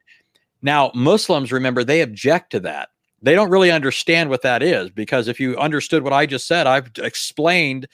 Now, 0.61 0.91
Muslims, 0.95 1.51
remember, 1.51 1.83
they 1.83 2.01
object 2.01 2.51
to 2.51 2.61
that. 2.61 2.89
They 3.21 3.35
don't 3.35 3.49
really 3.49 3.71
understand 3.71 4.29
what 4.29 4.41
that 4.43 4.63
is 4.63 4.89
because 4.89 5.27
if 5.27 5.39
you 5.39 5.57
understood 5.57 6.03
what 6.03 6.13
I 6.13 6.25
just 6.25 6.47
said, 6.47 6.67
I've 6.67 6.91
explained 6.97 7.87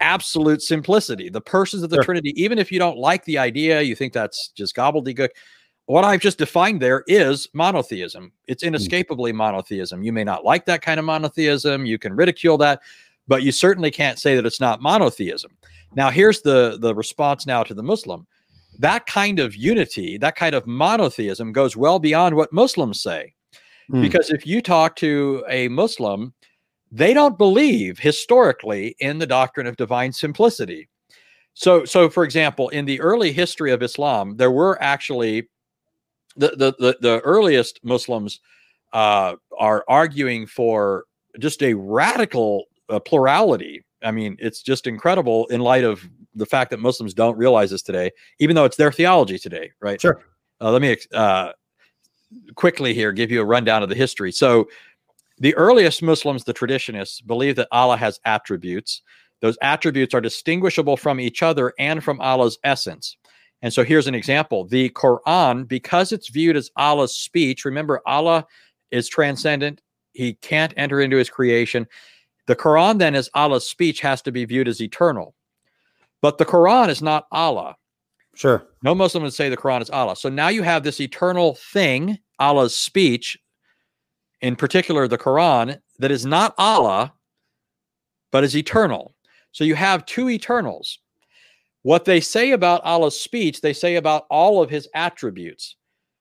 absolute 0.00 0.62
simplicity. 0.62 1.28
The 1.28 1.40
persons 1.40 1.82
of 1.82 1.90
the 1.90 1.96
sure. 1.96 2.04
Trinity, 2.04 2.32
even 2.36 2.58
if 2.58 2.70
you 2.70 2.78
don't 2.78 2.98
like 2.98 3.24
the 3.24 3.38
idea, 3.38 3.82
you 3.82 3.94
think 3.94 4.12
that's 4.12 4.48
just 4.48 4.76
gobbledygook, 4.76 5.30
what 5.86 6.04
I've 6.04 6.20
just 6.20 6.38
defined 6.38 6.82
there 6.82 7.04
is 7.06 7.48
monotheism. 7.52 8.32
It's 8.46 8.62
hmm. 8.62 8.68
inescapably 8.68 9.32
monotheism. 9.32 10.02
You 10.02 10.12
may 10.12 10.24
not 10.24 10.44
like 10.44 10.66
that 10.66 10.82
kind 10.82 11.00
of 11.00 11.06
monotheism. 11.06 11.86
You 11.86 11.98
can 11.98 12.14
ridicule 12.14 12.58
that, 12.58 12.82
but 13.26 13.42
you 13.42 13.52
certainly 13.52 13.90
can't 13.90 14.18
say 14.18 14.36
that 14.36 14.46
it's 14.46 14.60
not 14.60 14.82
monotheism. 14.82 15.56
Now, 15.94 16.10
here's 16.10 16.42
the, 16.42 16.78
the 16.80 16.94
response 16.94 17.46
now 17.46 17.62
to 17.62 17.74
the 17.74 17.82
Muslim. 17.82 18.26
That 18.78 19.06
kind 19.06 19.38
of 19.38 19.56
unity, 19.56 20.18
that 20.18 20.36
kind 20.36 20.54
of 20.54 20.66
monotheism 20.66 21.52
goes 21.52 21.76
well 21.76 21.98
beyond 21.98 22.34
what 22.34 22.52
Muslims 22.52 23.00
say. 23.00 23.32
Mm. 23.90 24.02
Because 24.02 24.30
if 24.30 24.46
you 24.46 24.60
talk 24.60 24.96
to 24.96 25.44
a 25.48 25.68
Muslim, 25.68 26.34
they 26.90 27.14
don't 27.14 27.38
believe 27.38 27.98
historically 27.98 28.96
in 28.98 29.18
the 29.18 29.26
doctrine 29.26 29.66
of 29.66 29.76
divine 29.76 30.12
simplicity. 30.12 30.88
So, 31.54 31.84
so 31.84 32.10
for 32.10 32.24
example, 32.24 32.68
in 32.68 32.84
the 32.84 33.00
early 33.00 33.32
history 33.32 33.72
of 33.72 33.82
Islam, 33.82 34.36
there 34.36 34.50
were 34.50 34.80
actually 34.82 35.48
the 36.36 36.48
the 36.48 36.74
the, 36.78 36.96
the 37.00 37.20
earliest 37.20 37.80
Muslims 37.82 38.40
uh, 38.92 39.36
are 39.58 39.84
arguing 39.88 40.46
for 40.46 41.04
just 41.38 41.62
a 41.62 41.74
radical 41.74 42.64
uh, 42.88 43.00
plurality. 43.00 43.84
I 44.02 44.10
mean, 44.10 44.36
it's 44.38 44.62
just 44.62 44.86
incredible 44.86 45.46
in 45.46 45.60
light 45.60 45.84
of 45.84 46.02
the 46.34 46.46
fact 46.46 46.70
that 46.70 46.80
Muslims 46.80 47.14
don't 47.14 47.36
realize 47.36 47.70
this 47.70 47.82
today, 47.82 48.10
even 48.38 48.54
though 48.54 48.64
it's 48.64 48.76
their 48.76 48.92
theology 48.92 49.38
today, 49.38 49.72
right? 49.80 50.00
Sure. 50.00 50.22
Uh, 50.60 50.70
let 50.70 50.82
me 50.82 50.96
uh, 51.12 51.52
quickly 52.54 52.94
here 52.94 53.12
give 53.12 53.30
you 53.30 53.40
a 53.40 53.44
rundown 53.44 53.82
of 53.82 53.88
the 53.88 53.94
history. 53.94 54.32
So, 54.32 54.68
the 55.38 55.54
earliest 55.56 56.02
Muslims, 56.02 56.44
the 56.44 56.54
traditionists, 56.54 57.24
believe 57.26 57.56
that 57.56 57.68
Allah 57.70 57.98
has 57.98 58.18
attributes. 58.24 59.02
Those 59.42 59.58
attributes 59.60 60.14
are 60.14 60.20
distinguishable 60.22 60.96
from 60.96 61.20
each 61.20 61.42
other 61.42 61.74
and 61.78 62.02
from 62.02 62.22
Allah's 62.22 62.58
essence. 62.64 63.18
And 63.66 63.72
so 63.72 63.82
here's 63.82 64.06
an 64.06 64.14
example. 64.14 64.64
The 64.64 64.90
Quran, 64.90 65.66
because 65.66 66.12
it's 66.12 66.28
viewed 66.28 66.54
as 66.54 66.70
Allah's 66.76 67.16
speech, 67.16 67.64
remember, 67.64 68.00
Allah 68.06 68.46
is 68.92 69.08
transcendent. 69.08 69.82
He 70.12 70.34
can't 70.34 70.72
enter 70.76 71.00
into 71.00 71.16
his 71.16 71.28
creation. 71.28 71.88
The 72.46 72.54
Quran, 72.54 73.00
then, 73.00 73.16
as 73.16 73.28
Allah's 73.34 73.68
speech, 73.68 74.02
has 74.02 74.22
to 74.22 74.30
be 74.30 74.44
viewed 74.44 74.68
as 74.68 74.80
eternal. 74.80 75.34
But 76.22 76.38
the 76.38 76.44
Quran 76.44 76.90
is 76.90 77.02
not 77.02 77.26
Allah. 77.32 77.74
Sure. 78.36 78.64
No 78.84 78.94
Muslim 78.94 79.24
would 79.24 79.34
say 79.34 79.48
the 79.48 79.56
Quran 79.56 79.82
is 79.82 79.90
Allah. 79.90 80.14
So 80.14 80.28
now 80.28 80.46
you 80.46 80.62
have 80.62 80.84
this 80.84 81.00
eternal 81.00 81.56
thing, 81.56 82.20
Allah's 82.38 82.76
speech, 82.76 83.36
in 84.42 84.54
particular 84.54 85.08
the 85.08 85.18
Quran, 85.18 85.80
that 85.98 86.12
is 86.12 86.24
not 86.24 86.54
Allah, 86.56 87.14
but 88.30 88.44
is 88.44 88.56
eternal. 88.56 89.16
So 89.50 89.64
you 89.64 89.74
have 89.74 90.06
two 90.06 90.30
eternals. 90.30 91.00
What 91.86 92.04
they 92.04 92.20
say 92.20 92.50
about 92.50 92.82
Allah's 92.82 93.18
speech, 93.18 93.60
they 93.60 93.72
say 93.72 93.94
about 93.94 94.26
all 94.28 94.60
of 94.60 94.68
his 94.68 94.88
attributes. 94.92 95.76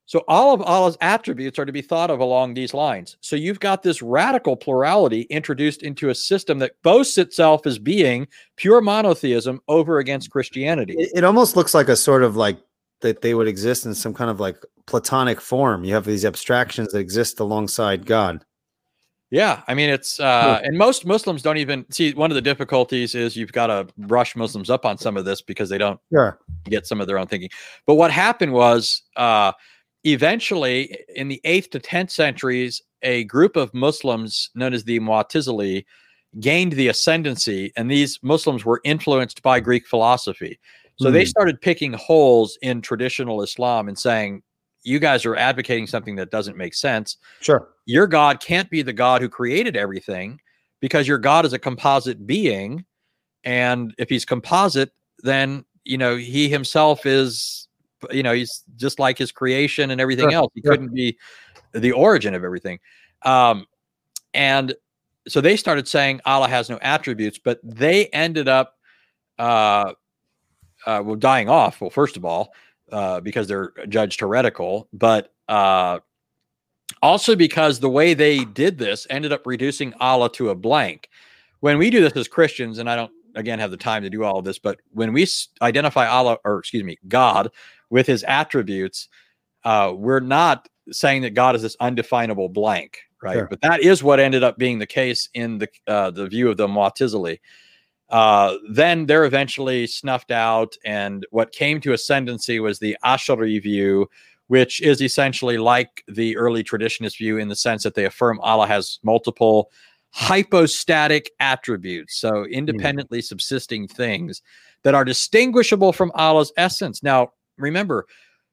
So 0.06 0.24
all 0.28 0.54
of 0.54 0.62
Allah's 0.62 0.96
attributes 1.02 1.58
are 1.58 1.66
to 1.66 1.72
be 1.72 1.82
thought 1.82 2.12
of 2.12 2.20
along 2.20 2.54
these 2.54 2.76
lines. 2.76 3.18
So 3.22 3.36
you've 3.36 3.60
got 3.60 3.82
this 3.82 4.00
radical 4.04 4.56
plurality 4.56 5.22
introduced 5.22 5.82
into 5.82 6.10
a 6.10 6.14
system 6.14 6.60
that 6.60 6.80
boasts 6.84 7.18
itself 7.18 7.66
as 7.66 7.80
being 7.80 8.28
pure 8.58 8.80
monotheism 8.80 9.60
over 9.68 9.98
against 9.98 10.30
Christianity. 10.30 10.94
It, 11.00 11.10
it 11.16 11.24
almost 11.24 11.56
looks 11.56 11.74
like 11.74 11.90
a 11.90 11.96
sort 11.96 12.22
of 12.22 12.36
like 12.36 12.60
that 13.02 13.24
they 13.24 13.34
would 13.34 13.48
exist 13.48 13.88
in 13.88 13.96
some 13.96 14.14
kind 14.14 14.30
of 14.30 14.40
like 14.40 14.64
platonic 14.86 15.42
form. 15.42 15.84
You 15.84 15.96
have 15.96 16.06
these 16.06 16.26
abstractions 16.26 16.92
that 16.92 17.00
exist 17.00 17.40
alongside 17.40 18.06
God. 18.06 18.46
Yeah, 19.36 19.64
I 19.68 19.74
mean 19.74 19.90
it's 19.90 20.18
uh, 20.18 20.62
and 20.64 20.78
most 20.78 21.06
Muslims 21.06 21.42
don't 21.42 21.58
even 21.58 21.86
see. 21.92 22.14
One 22.14 22.32
of 22.32 22.36
the 22.36 22.42
difficulties 22.42 23.16
is 23.16 23.36
you've 23.36 23.52
got 23.52 23.68
to 23.68 23.86
brush 23.98 24.34
Muslims 24.34 24.70
up 24.70 24.86
on 24.86 24.98
some 24.98 25.18
of 25.18 25.26
this 25.26 25.42
because 25.42 25.68
they 25.68 25.78
don't 25.78 26.00
sure. 26.10 26.40
get 26.64 26.88
some 26.88 27.02
of 27.02 27.08
their 27.08 27.20
own 27.20 27.28
thinking. 27.28 27.50
But 27.86 27.96
what 27.96 28.12
happened 28.12 28.54
was 28.54 29.02
uh, 29.18 29.52
eventually 30.06 30.98
in 31.18 31.28
the 31.28 31.42
eighth 31.44 31.72
to 31.72 31.80
tenth 31.80 32.12
centuries, 32.12 32.82
a 33.02 33.26
group 33.26 33.58
of 33.58 33.74
Muslims 33.74 34.52
known 34.56 34.74
as 34.74 34.86
the 34.86 35.02
Mu'tazili 35.02 35.84
gained 36.40 36.72
the 36.72 36.88
ascendancy, 36.88 37.74
and 37.76 37.92
these 37.92 38.18
Muslims 38.22 38.64
were 38.64 38.80
influenced 38.86 39.42
by 39.42 39.60
Greek 39.60 39.86
philosophy. 39.86 40.58
So 40.98 41.10
mm. 41.10 41.12
they 41.12 41.24
hmm. 41.24 41.28
started 41.28 41.60
picking 41.60 41.92
holes 41.92 42.58
in 42.62 42.82
traditional 42.82 43.42
Islam 43.42 43.90
and 43.90 44.00
saying, 44.00 44.44
you 44.86 45.00
guys 45.00 45.26
are 45.26 45.36
advocating 45.36 45.88
something 45.88 46.16
that 46.16 46.30
doesn't 46.30 46.56
make 46.56 46.76
sense. 46.76 47.18
Sure. 47.42 47.70
Your 47.86 48.08
God 48.08 48.40
can't 48.40 48.70
be 48.70 48.84
the 48.84 48.94
God 48.94 49.22
who 49.22 49.28
created 49.28 49.76
everything 49.76 50.40
because 50.80 51.08
your 51.08 51.18
God 51.18 51.46
is 51.46 51.54
a 51.54 51.60
composite 51.60 52.26
being. 52.28 52.86
And 53.44 53.94
if 53.98 54.10
he's 54.10 54.26
composite, 54.26 54.92
then, 55.20 55.66
you 55.84 55.98
know, 55.98 56.16
he 56.16 56.50
himself 56.50 57.06
is, 57.06 57.68
you 58.12 58.22
know, 58.22 58.34
he's 58.34 58.64
just 58.76 59.00
like 59.00 59.18
his 59.18 59.32
creation 59.32 59.90
and 59.90 60.00
everything 60.00 60.30
sure. 60.30 60.38
else. 60.38 60.52
He 60.54 60.62
sure. 60.62 60.72
couldn't 60.72 60.94
be 60.94 61.18
the 61.74 61.92
origin 61.92 62.36
of 62.36 62.44
everything. 62.44 62.80
Um, 63.24 63.66
and 64.36 64.76
so 65.28 65.42
they 65.42 65.58
started 65.58 65.88
saying 65.88 66.22
Allah 66.26 66.48
has 66.48 66.70
no 66.70 66.78
attributes, 66.82 67.40
but 67.40 67.60
they 67.64 68.08
ended 68.08 68.48
up, 68.48 68.78
uh, 69.40 69.94
uh, 70.86 71.02
well, 71.04 71.16
dying 71.16 71.50
off. 71.50 71.82
Well, 71.82 71.90
first 71.90 72.18
of 72.18 72.26
all, 72.26 72.54
uh, 72.92 73.20
because 73.20 73.48
they're 73.48 73.74
judged 73.90 74.20
heretical, 74.20 74.88
but 74.94 75.34
uh, 75.48 76.00
also 77.02 77.36
because 77.36 77.80
the 77.80 77.90
way 77.90 78.14
they 78.14 78.46
did 78.46 78.78
this 78.78 79.08
ended 79.10 79.32
up 79.32 79.46
reducing 79.46 79.94
Allah 80.00 80.32
to 80.34 80.50
a 80.50 80.56
blank. 80.56 81.10
When 81.60 81.78
we 81.78 81.90
do 81.90 82.02
this 82.02 82.14
as 82.14 82.28
Christians, 82.28 82.78
and 82.78 82.90
I 82.90 82.96
don't 82.96 83.12
again 83.36 83.60
have 83.60 83.72
the 83.72 83.78
time 83.78 84.04
to 84.04 84.10
do 84.10 84.24
all 84.24 84.40
of 84.40 84.46
this, 84.46 84.60
but 84.60 84.80
when 84.92 85.14
we 85.14 85.28
identify 85.62 86.08
Allah, 86.08 86.38
or 86.46 86.60
excuse 86.60 86.84
me, 86.84 86.98
God 87.08 87.52
with 87.90 88.08
his 88.08 88.24
attributes, 88.24 89.08
uh, 89.64 89.94
we're 89.96 90.20
not 90.20 90.68
saying 90.92 91.24
that 91.24 91.34
God 91.34 91.56
is 91.56 91.62
this 91.62 91.76
undefinable 91.80 92.50
blank, 92.50 93.00
right? 93.22 93.34
Sure. 93.34 93.48
But 93.50 93.62
that 93.62 93.82
is 93.82 94.04
what 94.04 94.20
ended 94.20 94.44
up 94.44 94.58
being 94.58 94.80
the 94.80 94.86
case 94.86 95.28
in 95.34 95.58
the 95.58 95.68
uh, 95.88 96.12
the 96.12 96.28
view 96.28 96.50
of 96.50 96.58
the 96.58 96.68
Mu'tazili. 96.68 97.40
Uh, 98.10 98.56
then 98.70 99.08
they're 99.08 99.26
eventually 99.26 99.88
snuffed 99.88 100.32
out, 100.32 100.76
and 100.86 101.26
what 101.32 101.52
came 101.52 101.82
to 101.82 101.94
ascendancy 101.94 102.60
was 102.60 102.80
the 102.80 102.96
Ash'ari 103.04 103.62
view, 103.62 104.08
which 104.48 104.82
is 104.82 105.02
essentially 105.02 105.58
like 105.58 106.04
the 106.08 106.38
early 106.38 106.64
traditionist 106.64 107.18
view 107.18 107.38
in 107.38 107.48
the 107.48 107.56
sense 107.56 107.84
that 107.84 107.96
they 107.96 108.06
affirm 108.06 108.40
Allah 108.42 108.68
has 108.68 109.00
multiple 109.04 109.72
hypostatic 110.12 111.32
attributes, 111.40 112.16
so 112.18 112.44
hmm. 112.44 112.52
independently 112.52 113.20
mm. 113.20 113.24
subsisting 113.24 113.88
things 113.88 114.42
that 114.84 114.96
are 114.96 115.04
distinguishable 115.04 115.92
from 115.92 116.12
Allah's 116.16 116.54
essence. 116.56 117.04
Now, 117.04 117.34
remember, 117.58 118.06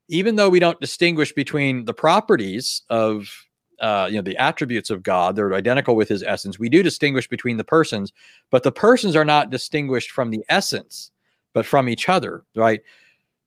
even 0.09 0.35
though 0.35 0.49
we 0.49 0.59
don't 0.59 0.81
distinguish 0.81 1.31
between 1.31 1.85
the 1.85 1.93
properties 1.93 2.81
of 2.89 3.29
uh, 3.83 4.07
you 4.07 4.15
know 4.15 4.21
the 4.21 4.37
attributes 4.37 4.89
of 4.89 5.03
God. 5.03 5.35
They're 5.35 5.53
identical 5.53 5.95
with 5.95 6.09
His 6.09 6.23
essence. 6.23 6.57
We 6.57 6.69
do 6.69 6.81
distinguish 6.81 7.27
between 7.27 7.57
the 7.57 7.63
persons, 7.63 8.13
but 8.49 8.63
the 8.63 8.71
persons 8.71 9.15
are 9.15 9.25
not 9.25 9.49
distinguished 9.49 10.11
from 10.11 10.31
the 10.31 10.43
essence, 10.49 11.11
but 11.53 11.65
from 11.65 11.89
each 11.89 12.09
other. 12.09 12.43
Right? 12.55 12.81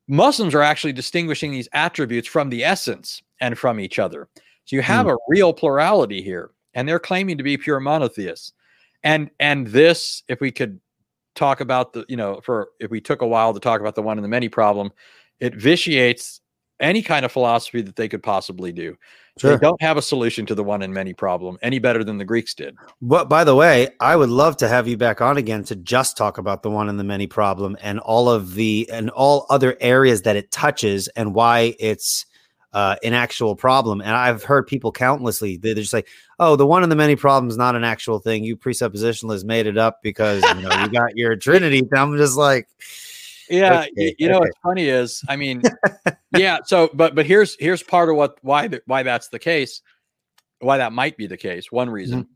Muslims 0.09 0.55
are 0.55 0.63
actually 0.63 0.93
distinguishing 0.93 1.51
these 1.51 1.69
attributes 1.73 2.29
from 2.29 2.51
the 2.51 2.63
essence 2.63 3.23
and 3.41 3.59
from 3.59 3.81
each 3.81 3.99
other. 3.99 4.29
So 4.67 4.77
you 4.77 4.83
have 4.83 5.07
mm. 5.07 5.15
a 5.15 5.19
real 5.29 5.53
plurality 5.53 6.23
here, 6.23 6.51
and 6.75 6.89
they're 6.89 7.01
claiming 7.01 7.39
to 7.39 7.45
be 7.45 7.57
pure 7.57 7.81
monotheists. 7.81 8.53
And 9.03 9.31
and 9.41 9.67
this, 9.69 10.23
if 10.29 10.41
we 10.41 10.51
could 10.51 10.81
talk 11.35 11.61
about 11.61 11.93
the, 11.93 12.05
you 12.09 12.17
know, 12.17 12.41
for 12.43 12.71
if 12.81 12.91
we 12.91 13.01
took 13.01 13.23
a 13.23 13.27
while 13.27 13.55
to 13.55 13.61
talk 13.61 13.81
about 13.81 13.95
the 13.95 14.03
one 14.03 14.19
and 14.19 14.25
the 14.25 14.29
many 14.29 14.49
problem, 14.49 14.91
it 15.41 15.55
vitiates 15.55 16.41
any 16.81 17.03
kind 17.03 17.25
of 17.25 17.33
philosophy 17.33 17.83
that 17.83 17.97
they 17.97 18.09
could 18.09 18.23
possibly 18.23 18.73
do. 18.73 18.97
Sure. 19.39 19.51
They 19.53 19.59
don't 19.59 19.81
have 19.83 19.99
a 19.99 20.03
solution 20.03 20.47
to 20.47 20.55
the 20.55 20.65
one 20.65 20.81
in 20.81 20.95
many 20.95 21.13
problem 21.13 21.59
any 21.61 21.79
better 21.79 22.03
than 22.03 22.17
the 22.17 22.25
Greeks 22.25 22.55
did. 22.55 22.75
But 23.03 23.29
by 23.29 23.45
the 23.45 23.55
way, 23.55 23.89
I 24.01 24.17
would 24.17 24.31
love 24.31 24.57
to 24.59 24.69
have 24.69 24.89
you 24.89 24.97
back 24.97 25.21
on 25.21 25.37
again 25.37 25.63
to 25.65 25.77
just 25.77 26.17
talk 26.17 26.39
about 26.39 26.63
the 26.63 26.71
one 26.71 26.89
in 26.89 26.97
the 26.97 27.05
many 27.05 27.27
problem 27.27 27.77
and 27.83 27.99
all 28.01 28.31
of 28.31 28.55
the 28.55 28.89
and 28.91 29.11
all 29.11 29.45
other 29.51 29.77
areas 29.81 30.23
that 30.23 30.37
it 30.37 30.51
touches 30.53 31.09
and 31.09 31.35
why 31.35 31.75
it's 31.79 32.25
uh, 32.73 32.97
an 33.05 33.13
actual 33.13 33.55
problem. 33.57 34.01
And 34.01 34.11
I've 34.11 34.43
heard 34.43 34.67
people 34.67 34.91
countlessly 34.91 35.59
they're 35.59 35.75
just 35.75 35.93
like, 35.93 36.09
"Oh, 36.39 36.57
the 36.57 36.67
one 36.67 36.83
in 36.83 36.89
the 36.89 36.97
many 36.97 37.15
problem 37.15 37.51
is 37.51 37.59
not 37.59 37.77
an 37.77 37.85
actual 37.85 38.19
thing. 38.19 38.43
You 38.43 38.57
presuppositionalists 38.57 39.45
made 39.45 39.67
it 39.67 39.77
up 39.77 40.03
because 40.03 40.43
you 40.45 40.63
know 40.63 40.83
you 40.83 40.89
got 40.89 41.15
your 41.15 41.37
Trinity." 41.37 41.81
And 41.81 41.99
I'm 41.99 42.17
just 42.17 42.39
like, 42.39 42.69
Yeah, 43.49 43.87
Okay, 43.97 44.15
you 44.19 44.29
know 44.29 44.37
okay. 44.37 44.41
what's 44.47 44.59
funny 44.63 44.89
is, 44.89 45.23
I 45.29 45.37
mean, 45.37 45.63
yeah. 46.33 46.59
So, 46.65 46.91
but 46.95 47.15
but 47.15 47.27
here's 47.27 47.57
here's 47.61 47.83
part 47.83 48.09
of 48.09 48.17
what 48.17 48.39
why 48.43 48.69
why 48.87 49.03
that's 49.03 49.29
the 49.29 49.39
case, 49.39 49.83
why 50.61 50.79
that 50.79 50.93
might 50.93 51.17
be 51.17 51.27
the 51.27 51.37
case. 51.37 51.71
One 51.71 51.89
reason 51.91 52.23
Mm-hmm. 52.23 52.33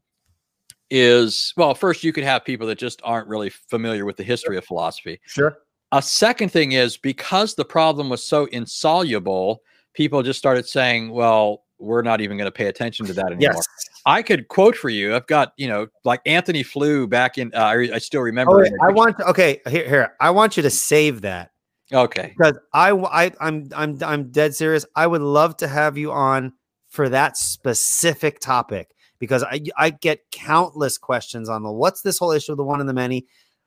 is 0.90 1.52
well, 1.56 1.74
first 1.74 2.04
you 2.04 2.12
could 2.12 2.24
have 2.24 2.44
people 2.44 2.66
that 2.68 2.78
just 2.78 3.00
aren't 3.04 3.28
really 3.28 3.50
familiar 3.50 4.04
with 4.04 4.16
the 4.16 4.22
history 4.24 4.56
of 4.56 4.64
philosophy. 4.64 5.20
"Sure, 5.26 5.58
A 5.92 6.02
second 6.02 6.50
thing 6.50 6.72
is 6.72 6.96
because 6.96 7.54
the 7.54 7.64
problem 7.64 8.08
was 8.08 8.22
so 8.22 8.46
insoluble, 8.46 9.62
people 9.94 10.22
just 10.22 10.38
started 10.38 10.66
saying, 10.66 11.10
"Well, 11.10 11.64
we're 11.78 12.02
not 12.02 12.20
even 12.20 12.36
going 12.36 12.46
to 12.46 12.52
pay 12.52 12.66
attention 12.66 13.06
to 13.06 13.12
that 13.14 13.26
anymore." 13.32 13.54
yes." 13.54 13.66
I 14.06 14.22
could 14.22 14.48
quote 14.48 14.76
for 14.76 14.88
you. 14.88 15.14
I've 15.14 15.26
got 15.26 15.52
you 15.56 15.68
know 15.68 15.88
like 16.04 16.20
Antony 16.26 16.62
Flew 16.62 17.06
back 17.06 17.38
in. 17.38 17.52
Uh, 17.54 17.58
I, 17.58 17.74
I 17.94 17.98
still 17.98 18.22
remember. 18.22 18.52
Oh, 18.52 18.58
wait, 18.58 18.68
in 18.68 18.78
a 18.80 18.88
I 18.88 18.92
want 18.92 19.18
to, 19.18 19.24
okay 19.30 19.60
here 19.68 19.88
here. 19.88 20.14
I 20.20 20.30
want 20.30 20.56
you 20.56 20.62
to 20.62 20.70
save 20.70 21.22
that. 21.22 21.50
okay. 21.92 22.34
because 22.36 22.58
I 22.72 22.90
I 22.92 23.32
I'm 23.40 23.68
I'm 23.74 23.98
I'm 24.02 24.30
dead 24.30 24.54
serious. 24.54 24.86
I 24.96 25.06
would 25.06 25.22
love 25.22 25.56
to 25.58 25.68
have 25.68 25.98
you 25.98 26.12
on 26.12 26.52
for 26.88 27.08
that 27.08 27.36
specific 27.36 28.40
topic 28.40 28.94
because 29.18 29.42
I 29.42 29.60
I 29.76 29.90
get 29.90 30.30
countless 30.32 30.98
questions 30.98 31.48
on 31.48 31.62
the 31.62 31.70
what's 31.70 32.02
this 32.02 32.18
whole 32.18 32.32
issue 32.32 32.52
of 32.52 32.58
the 32.58 32.64
one 32.64 32.80
and 32.80 32.88
the 32.88 32.94
many. 32.94 33.26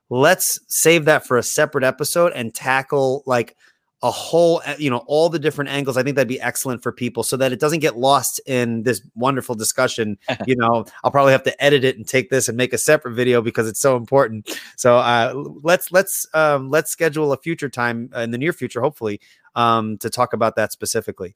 Let's 0.10 0.60
save 0.68 1.06
that 1.06 1.26
for 1.26 1.38
a 1.38 1.44
separate 1.44 1.84
episode 1.84 2.34
and 2.34 2.54
tackle 2.54 3.24
like 3.26 3.56
a 4.04 4.12
whole 4.12 4.62
uh, 4.66 4.76
you 4.78 4.90
know 4.90 5.04
all 5.08 5.30
the 5.30 5.40
different 5.40 5.72
angles. 5.72 5.96
I 5.98 6.04
think 6.04 6.18
that'd 6.18 6.28
be 6.28 6.40
excellent 6.42 6.84
for 6.84 6.92
people 6.92 7.24
so 7.24 7.38
that 7.38 7.54
it 7.54 7.60
doesn't 7.60 7.80
get 7.80 7.98
lost 7.98 8.40
in 8.46 8.84
this 8.84 9.02
wonderful 9.16 9.56
discussion. 9.56 10.20
you 10.46 10.56
know, 10.56 10.86
I'll 11.04 11.12
probably 11.12 11.32
have 11.32 11.44
to 11.44 11.64
edit 11.64 11.84
it 11.86 11.98
and 11.98 12.06
take 12.06 12.30
this 12.30 12.50
and 12.50 12.58
make 12.58 12.74
a 12.74 12.78
separate 12.78 13.14
video 13.14 13.42
because 13.42 13.68
it's 13.68 13.80
so 13.80 13.96
important. 13.96 14.60
So 14.76 14.98
uh, 14.98 15.34
let's 15.64 15.92
let's 15.92 16.28
um, 16.34 16.70
let's 16.70 16.92
schedule 16.92 17.32
a 17.32 17.38
future 17.38 17.70
time 17.70 18.10
uh, 18.16 18.20
in 18.20 18.32
the 18.32 18.38
near 18.38 18.54
future, 18.54 18.82
hopefully, 18.82 19.22
um, 19.56 19.98
to 20.00 20.10
talk 20.10 20.34
about 20.34 20.58
that 20.58 20.74
specifically. 20.74 21.34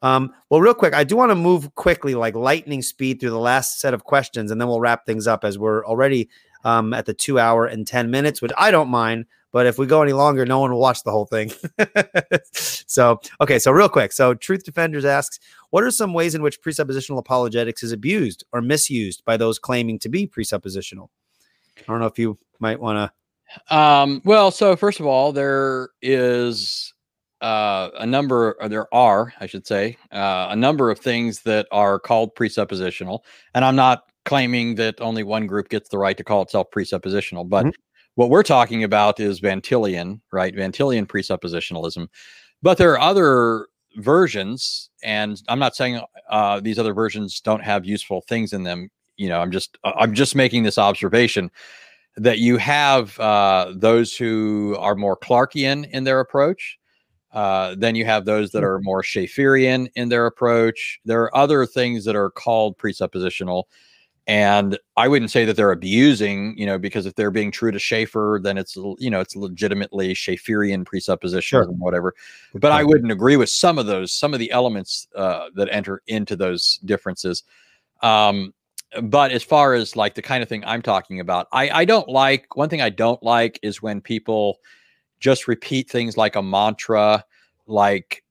Um, 0.00 0.32
well, 0.48 0.60
real 0.60 0.74
quick, 0.74 0.94
I 0.94 1.04
do 1.04 1.16
want 1.16 1.30
to 1.30 1.34
move 1.34 1.74
quickly, 1.74 2.14
like 2.14 2.34
lightning 2.34 2.82
speed, 2.82 3.20
through 3.20 3.30
the 3.30 3.38
last 3.38 3.80
set 3.80 3.94
of 3.94 4.04
questions, 4.04 4.50
and 4.50 4.60
then 4.60 4.68
we'll 4.68 4.80
wrap 4.80 5.04
things 5.04 5.26
up 5.26 5.44
as 5.44 5.58
we're 5.58 5.84
already 5.84 6.30
um, 6.64 6.94
at 6.94 7.04
the 7.04 7.14
two 7.14 7.38
hour 7.38 7.66
and 7.66 7.86
ten 7.86 8.10
minutes, 8.10 8.40
which 8.40 8.52
I 8.56 8.70
don't 8.70 8.88
mind. 8.88 9.26
But 9.50 9.66
if 9.66 9.78
we 9.78 9.86
go 9.86 10.02
any 10.02 10.12
longer, 10.12 10.44
no 10.44 10.60
one 10.60 10.70
will 10.72 10.80
watch 10.80 11.02
the 11.04 11.10
whole 11.10 11.24
thing. 11.24 11.50
so, 12.52 13.20
okay, 13.40 13.58
so 13.58 13.70
real 13.72 13.88
quick. 13.88 14.12
So, 14.12 14.34
Truth 14.34 14.64
Defenders 14.64 15.04
asks, 15.04 15.40
what 15.70 15.84
are 15.84 15.90
some 15.90 16.12
ways 16.12 16.34
in 16.34 16.42
which 16.42 16.60
presuppositional 16.60 17.18
apologetics 17.18 17.82
is 17.82 17.92
abused 17.92 18.44
or 18.52 18.60
misused 18.60 19.24
by 19.24 19.36
those 19.36 19.58
claiming 19.58 19.98
to 20.00 20.08
be 20.08 20.26
presuppositional? 20.26 21.08
I 21.78 21.82
don't 21.86 22.00
know 22.00 22.06
if 22.06 22.18
you 22.18 22.38
might 22.58 22.78
want 22.78 23.10
to. 23.68 23.74
Um, 23.74 24.20
well, 24.24 24.50
so 24.50 24.76
first 24.76 25.00
of 25.00 25.06
all, 25.06 25.32
there 25.32 25.90
is 26.02 26.92
uh, 27.40 27.88
a 27.98 28.04
number, 28.06 28.56
or 28.60 28.68
there 28.68 28.92
are, 28.94 29.32
I 29.40 29.46
should 29.46 29.66
say, 29.66 29.96
uh, 30.12 30.48
a 30.50 30.56
number 30.56 30.90
of 30.90 30.98
things 30.98 31.40
that 31.42 31.66
are 31.72 31.98
called 31.98 32.34
presuppositional. 32.34 33.20
And 33.54 33.64
I'm 33.64 33.76
not 33.76 34.02
claiming 34.24 34.74
that 34.74 35.00
only 35.00 35.22
one 35.22 35.46
group 35.46 35.70
gets 35.70 35.88
the 35.88 35.96
right 35.96 36.16
to 36.18 36.24
call 36.24 36.42
itself 36.42 36.66
presuppositional, 36.70 37.48
but 37.48 37.64
Mhm. 37.66 37.72
What 38.18 38.30
we're 38.30 38.42
talking 38.42 38.82
about 38.82 39.20
is 39.20 39.38
Van 39.38 39.60
Tillian, 39.60 40.20
right? 40.32 40.52
Van 40.52 40.72
Tillian 40.72 41.06
presuppositionalism. 41.06 42.08
But 42.60 42.76
there 42.76 42.90
are 42.90 42.98
other 43.00 43.68
versions, 43.94 44.90
and 45.04 45.40
I'm 45.46 45.60
not 45.60 45.76
saying 45.76 46.00
uh, 46.28 46.58
these 46.58 46.80
other 46.80 46.94
versions 46.94 47.40
don't 47.40 47.62
have 47.62 47.86
useful 47.86 48.22
things 48.22 48.52
in 48.52 48.64
them. 48.64 48.90
You 49.18 49.28
know, 49.28 49.40
I'm 49.40 49.52
just 49.52 49.78
I'm 49.84 50.14
just 50.14 50.34
making 50.34 50.64
this 50.64 50.78
observation 50.78 51.48
that 52.16 52.40
you 52.40 52.56
have 52.56 53.16
uh, 53.20 53.72
those 53.76 54.16
who 54.16 54.74
are 54.80 54.96
more 54.96 55.16
Clarkian 55.16 55.88
in 55.88 56.02
their 56.02 56.18
approach. 56.18 56.76
Uh, 57.30 57.76
then 57.78 57.94
you 57.94 58.04
have 58.04 58.24
those 58.24 58.50
that 58.50 58.64
are 58.64 58.80
more 58.80 59.04
Schaefferian 59.04 59.86
in 59.94 60.08
their 60.08 60.26
approach. 60.26 60.98
There 61.04 61.22
are 61.22 61.36
other 61.36 61.64
things 61.66 62.04
that 62.06 62.16
are 62.16 62.30
called 62.30 62.78
presuppositional. 62.78 63.62
And 64.28 64.78
I 64.94 65.08
wouldn't 65.08 65.30
say 65.30 65.46
that 65.46 65.56
they're 65.56 65.72
abusing, 65.72 66.54
you 66.58 66.66
know, 66.66 66.78
because 66.78 67.06
if 67.06 67.14
they're 67.14 67.30
being 67.30 67.50
true 67.50 67.70
to 67.70 67.78
Schaeffer, 67.78 68.38
then 68.42 68.58
it's, 68.58 68.76
you 68.76 69.08
know, 69.08 69.20
it's 69.20 69.34
legitimately 69.34 70.12
Schaefferian 70.12 70.84
presuppositionalism, 70.84 71.78
whatever. 71.78 72.14
But 72.54 72.70
I 72.70 72.84
wouldn't 72.84 73.10
agree 73.10 73.36
with 73.36 73.48
some 73.48 73.78
of 73.78 73.86
those, 73.86 74.12
some 74.12 74.34
of 74.34 74.38
the 74.38 74.50
elements 74.50 75.08
uh, 75.16 75.48
that 75.54 75.70
enter 75.72 76.02
into 76.08 76.36
those 76.36 76.78
differences. 76.84 77.42
Um, 78.02 78.52
but 79.02 79.32
as 79.32 79.42
far 79.42 79.72
as 79.72 79.96
like 79.96 80.14
the 80.14 80.20
kind 80.20 80.42
of 80.42 80.48
thing 80.48 80.62
I'm 80.66 80.82
talking 80.82 81.20
about, 81.20 81.48
I, 81.50 81.70
I 81.70 81.84
don't 81.86 82.08
like 82.08 82.54
one 82.54 82.68
thing 82.68 82.82
I 82.82 82.90
don't 82.90 83.22
like 83.22 83.58
is 83.62 83.80
when 83.80 84.02
people 84.02 84.58
just 85.20 85.48
repeat 85.48 85.88
things 85.88 86.18
like 86.18 86.36
a 86.36 86.42
mantra, 86.42 87.24
like, 87.66 88.22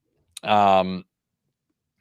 um, 0.44 1.06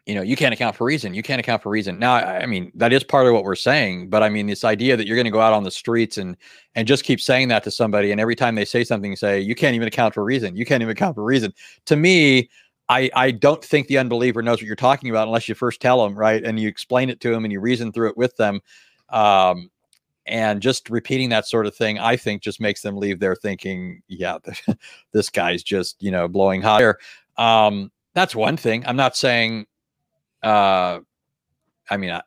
you 0.06 0.14
know, 0.14 0.22
you 0.22 0.36
can't 0.36 0.54
account 0.54 0.76
for 0.76 0.84
reason. 0.84 1.14
You 1.14 1.22
can't 1.22 1.40
account 1.40 1.64
for 1.64 1.68
reason. 1.68 1.98
Now, 1.98 2.14
I, 2.14 2.46
mean, 2.46 2.70
that 2.76 2.92
is 2.92 3.02
part 3.02 3.26
of 3.26 3.32
what 3.32 3.42
we're 3.42 3.56
saying, 3.56 4.08
but 4.08 4.22
I 4.22 4.28
mean, 4.28 4.46
this 4.46 4.62
idea 4.62 4.96
that 4.96 5.04
you're 5.04 5.16
going 5.16 5.24
to 5.24 5.32
go 5.32 5.40
out 5.40 5.52
on 5.52 5.64
the 5.64 5.70
streets 5.70 6.16
and 6.16 6.36
and 6.76 6.86
just 6.86 7.02
keep 7.02 7.20
saying 7.20 7.48
that 7.48 7.64
to 7.64 7.72
somebody, 7.72 8.12
and 8.12 8.20
every 8.20 8.36
time 8.36 8.54
they 8.54 8.64
say 8.64 8.84
something, 8.84 9.16
say 9.16 9.40
you 9.40 9.56
can't 9.56 9.74
even 9.74 9.88
account 9.88 10.14
for 10.14 10.22
reason. 10.22 10.54
You 10.54 10.64
can't 10.64 10.80
even 10.80 10.92
account 10.92 11.16
for 11.16 11.24
reason. 11.24 11.52
To 11.86 11.96
me, 11.96 12.48
I 12.88 13.10
I 13.14 13.32
don't 13.32 13.64
think 13.64 13.88
the 13.88 13.98
unbeliever 13.98 14.42
knows 14.42 14.58
what 14.58 14.66
you're 14.66 14.76
talking 14.76 15.10
about 15.10 15.26
unless 15.26 15.48
you 15.48 15.56
first 15.56 15.80
tell 15.80 16.04
them, 16.04 16.16
right? 16.16 16.44
And 16.44 16.60
you 16.60 16.68
explain 16.68 17.10
it 17.10 17.20
to 17.20 17.30
them 17.30 17.44
and 17.44 17.50
you 17.52 17.60
reason 17.60 17.90
through 17.90 18.10
it 18.10 18.16
with 18.16 18.36
them. 18.36 18.60
Um, 19.08 19.70
and 20.26 20.60
just 20.60 20.88
repeating 20.88 21.30
that 21.30 21.46
sort 21.46 21.66
of 21.66 21.74
thing, 21.74 21.98
I 21.98 22.16
think, 22.16 22.42
just 22.42 22.60
makes 22.60 22.82
them 22.82 22.96
leave 22.96 23.20
there 23.20 23.36
thinking, 23.36 24.02
yeah, 24.08 24.38
this 25.12 25.30
guy's 25.30 25.64
just 25.64 26.00
you 26.00 26.12
know 26.12 26.28
blowing 26.28 26.62
hot 26.62 26.80
air. 26.80 26.98
Um, 27.36 27.90
that's 28.14 28.36
one 28.36 28.56
thing. 28.56 28.84
I'm 28.86 28.96
not 28.96 29.16
saying 29.16 29.66
uh 30.46 31.00
i 31.90 31.96
mean 31.96 32.10
I, 32.10 32.22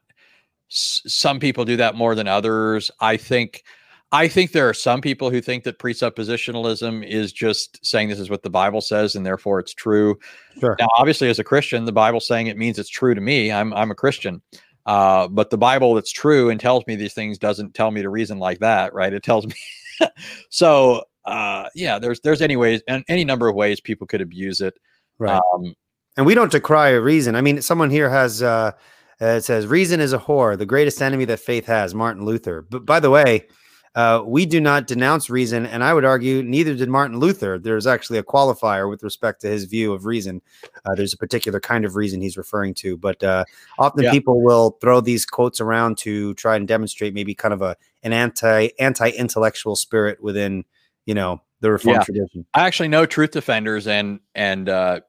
s- 0.70 1.02
some 1.08 1.40
people 1.40 1.66
do 1.66 1.78
that 1.78 1.96
more 1.96 2.14
than 2.16 2.28
others. 2.28 2.91
I 3.00 3.18
think 3.18 3.64
i 4.12 4.28
think 4.28 4.52
there 4.52 4.68
are 4.68 4.74
some 4.74 5.02
people 5.02 5.30
who 5.30 5.40
think 5.41 5.64
that 5.64 5.78
presuppositionalism 5.80 7.06
is 7.08 7.32
just 7.32 7.84
saying 7.86 8.10
this 8.10 8.20
is 8.20 8.30
what 8.30 8.41
the 8.44 8.50
bible 8.50 8.82
says 8.82 9.16
and 9.16 9.26
therefore 9.26 9.60
it's 9.60 9.74
true. 9.74 10.18
Sure. 10.60 10.76
now 10.80 10.88
obviously 10.98 11.30
as 11.30 11.40
a 11.40 11.44
christian 11.44 11.86
the 11.86 11.91
bible's 11.91 12.28
saying 12.28 12.48
it 12.48 12.58
means 12.58 12.78
it's 12.80 12.90
true 12.90 13.14
to 13.16 13.22
me. 13.22 13.52
I'm 13.52 13.74
i'm 13.74 13.91
a 13.91 13.96
christian. 13.96 14.41
Uh, 14.86 15.28
but 15.28 15.50
the 15.52 15.58
bible 15.58 15.94
that's 15.94 16.12
true 16.12 16.50
and 16.50 16.60
tells 16.60 16.84
me 16.88 16.96
these 16.96 17.14
things 17.14 17.38
doesn't 17.38 17.74
tell 17.76 17.91
me 17.91 18.02
to 18.02 18.10
reason 18.10 18.40
like 18.40 18.60
that 18.60 18.94
right? 18.94 19.14
It 19.14 19.24
tells 19.24 19.46
me 19.46 19.54
so 20.50 21.04
uh 21.26 21.68
yeah 21.76 22.00
there's 22.00 22.20
there's 22.22 22.41
any 22.41 22.56
ways 22.56 22.82
and 22.88 23.04
any 23.08 23.24
number 23.24 23.48
of 23.48 23.56
ways 23.56 23.80
people 23.80 24.08
could 24.08 24.22
abuse 24.22 24.62
it. 24.62 24.74
Right. 25.20 25.40
um 25.54 25.76
And 26.20 26.26
we 26.26 26.36
don't 26.36 26.52
decry 26.52 26.90
reason. 26.90 27.38
I 27.38 27.40
mean, 27.40 27.62
someone 27.62 27.90
here 27.90 28.10
has 28.10 28.44
uh, 28.44 28.74
uh, 29.22 29.26
it 29.26 29.46
says 29.46 29.66
reason 29.68 30.02
is 30.02 30.12
a 30.12 30.18
whore, 30.20 30.58
the 30.58 30.66
greatest 30.66 31.02
enemy 31.02 31.24
that 31.24 31.40
faith 31.40 31.66
has. 31.68 31.96
Martin 31.96 32.26
Luther. 32.26 32.62
But 32.70 32.86
by 32.86 33.00
the 33.00 33.10
way, 33.10 33.48
uh, 33.96 34.24
we 34.26 34.46
do 34.46 34.60
not 34.60 34.86
denounce 34.86 35.30
reason, 35.30 35.66
and 35.66 35.82
I 35.82 35.94
would 35.94 36.04
argue 36.04 36.44
neither 36.44 36.76
did 36.76 36.90
Martin 36.90 37.20
Luther. 37.20 37.58
There's 37.58 37.88
actually 37.88 38.20
a 38.20 38.24
qualifier 38.24 38.90
with 38.90 39.02
respect 39.02 39.40
to 39.41 39.48
his 39.48 39.64
view 39.64 39.94
of 39.94 40.06
reason. 40.06 40.41
Uh, 40.84 40.94
there's 40.94 41.14
a 41.14 41.18
particular 41.18 41.62
kind 41.62 41.86
of 41.86 41.96
reason 41.96 42.20
he's 42.20 42.36
referring 42.36 42.74
to, 42.74 42.98
but 42.98 43.24
uh, 43.24 43.46
often 43.78 44.04
Yeah. 44.04 44.12
people 44.12 44.41
will 44.41 44.72
throw 44.82 45.00
these 45.00 45.26
quotes 45.26 45.62
around 45.62 45.98
to 46.00 46.34
try 46.34 46.58
and 46.58 46.68
demonstrate 46.68 47.14
maybe 47.14 47.34
kind 47.34 47.54
of 47.54 47.62
a 47.62 47.78
an 48.04 48.12
anti 48.12 48.72
anti 48.78 49.10
intellectual 49.12 49.78
spirit 49.78 50.22
within 50.22 50.66
you 51.06 51.14
know 51.14 51.41
the 51.62 51.72
reform 51.72 51.96
Yeah. 51.96 52.04
tradition. 52.04 52.46
I 52.54 52.68
actually 52.68 52.90
know 52.90 53.06
truth 53.06 53.32
defenders 53.32 53.88
and 53.88 54.20
and 54.36 54.68
uh 54.68 55.00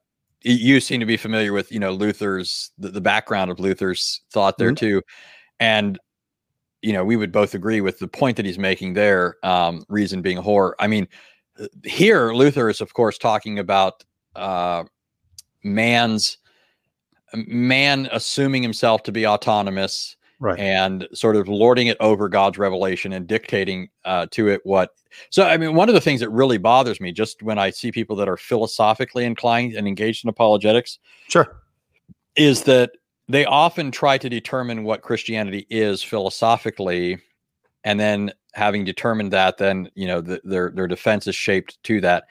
you 0.42 0.80
seem 0.80 1.00
to 1.00 1.06
be 1.06 1.16
familiar 1.16 1.52
with 1.52 1.70
you 1.70 1.78
know 1.78 1.92
Luther's 1.92 2.70
the, 2.78 2.88
the 2.88 3.00
background 3.00 3.50
of 3.50 3.60
Luther's 3.60 4.22
thought 4.32 4.58
there 4.58 4.72
Mhm. 4.72 4.78
too 4.78 5.02
and 5.58 5.98
you 6.82 6.92
know 6.92 7.04
we 7.04 7.16
would 7.16 7.32
both 7.32 7.54
agree 7.54 7.80
with 7.80 7.98
the 7.98 8.08
point 8.08 8.36
that 8.36 8.46
he's 8.46 8.58
making 8.58 8.94
there 8.94 9.36
um 9.42 9.84
reason 9.88 10.22
being 10.22 10.38
a 10.38 10.42
whore 10.42 10.72
I 10.78 10.86
mean 10.86 11.06
uh, 11.60 11.66
here 11.84 12.32
Luther 12.32 12.70
is 12.70 12.80
of 12.80 12.94
course 12.94 13.18
talking 13.18 13.58
about 13.58 14.02
uh 14.34 14.84
man's 15.62 16.38
man 17.34 18.08
assuming 18.12 18.62
himself 18.62 19.02
to 19.04 19.12
be 19.12 19.26
autonomous 19.26 20.16
right. 20.40 20.58
and 20.58 21.06
sort 21.12 21.36
of 21.36 21.48
lording 21.48 21.86
it 21.86 21.96
over 22.00 22.28
God's 22.28 22.58
revelation 22.58 23.12
and 23.12 23.26
dictating 23.26 23.88
uh, 24.04 24.26
to 24.32 24.48
it 24.48 24.60
what. 24.64 24.90
So, 25.28 25.44
I 25.44 25.56
mean, 25.56 25.74
one 25.74 25.88
of 25.88 25.94
the 25.94 26.00
things 26.00 26.20
that 26.20 26.30
really 26.30 26.58
bothers 26.58 27.00
me 27.00 27.12
just 27.12 27.42
when 27.42 27.58
I 27.58 27.70
see 27.70 27.92
people 27.92 28.16
that 28.16 28.28
are 28.28 28.36
philosophically 28.36 29.24
inclined 29.24 29.74
and 29.74 29.86
engaged 29.86 30.24
in 30.24 30.30
apologetics, 30.30 30.98
sure, 31.28 31.62
is 32.36 32.64
that 32.64 32.92
they 33.28 33.44
often 33.44 33.90
try 33.90 34.18
to 34.18 34.28
determine 34.28 34.82
what 34.82 35.02
Christianity 35.02 35.66
is 35.70 36.02
philosophically, 36.02 37.18
and 37.84 38.00
then 38.00 38.32
having 38.54 38.84
determined 38.84 39.32
that, 39.32 39.58
then 39.58 39.90
you 39.94 40.06
know 40.06 40.20
the, 40.20 40.40
their 40.44 40.70
their 40.70 40.88
defense 40.88 41.26
is 41.26 41.36
shaped 41.36 41.82
to 41.84 42.00
that, 42.00 42.24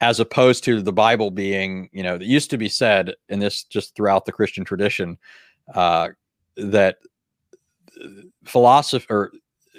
as 0.00 0.20
opposed 0.20 0.64
to 0.64 0.82
the 0.82 0.92
Bible 0.92 1.30
being, 1.30 1.88
you 1.92 2.02
know, 2.02 2.18
that 2.18 2.26
used 2.26 2.50
to 2.50 2.58
be 2.58 2.68
said, 2.68 3.14
and 3.28 3.40
this 3.40 3.64
just 3.64 3.94
throughout 3.94 4.24
the 4.26 4.32
Christian 4.32 4.64
tradition, 4.64 5.18
uh, 5.74 6.08
that 6.56 6.98
philosophy 8.44 9.06
or 9.10 9.32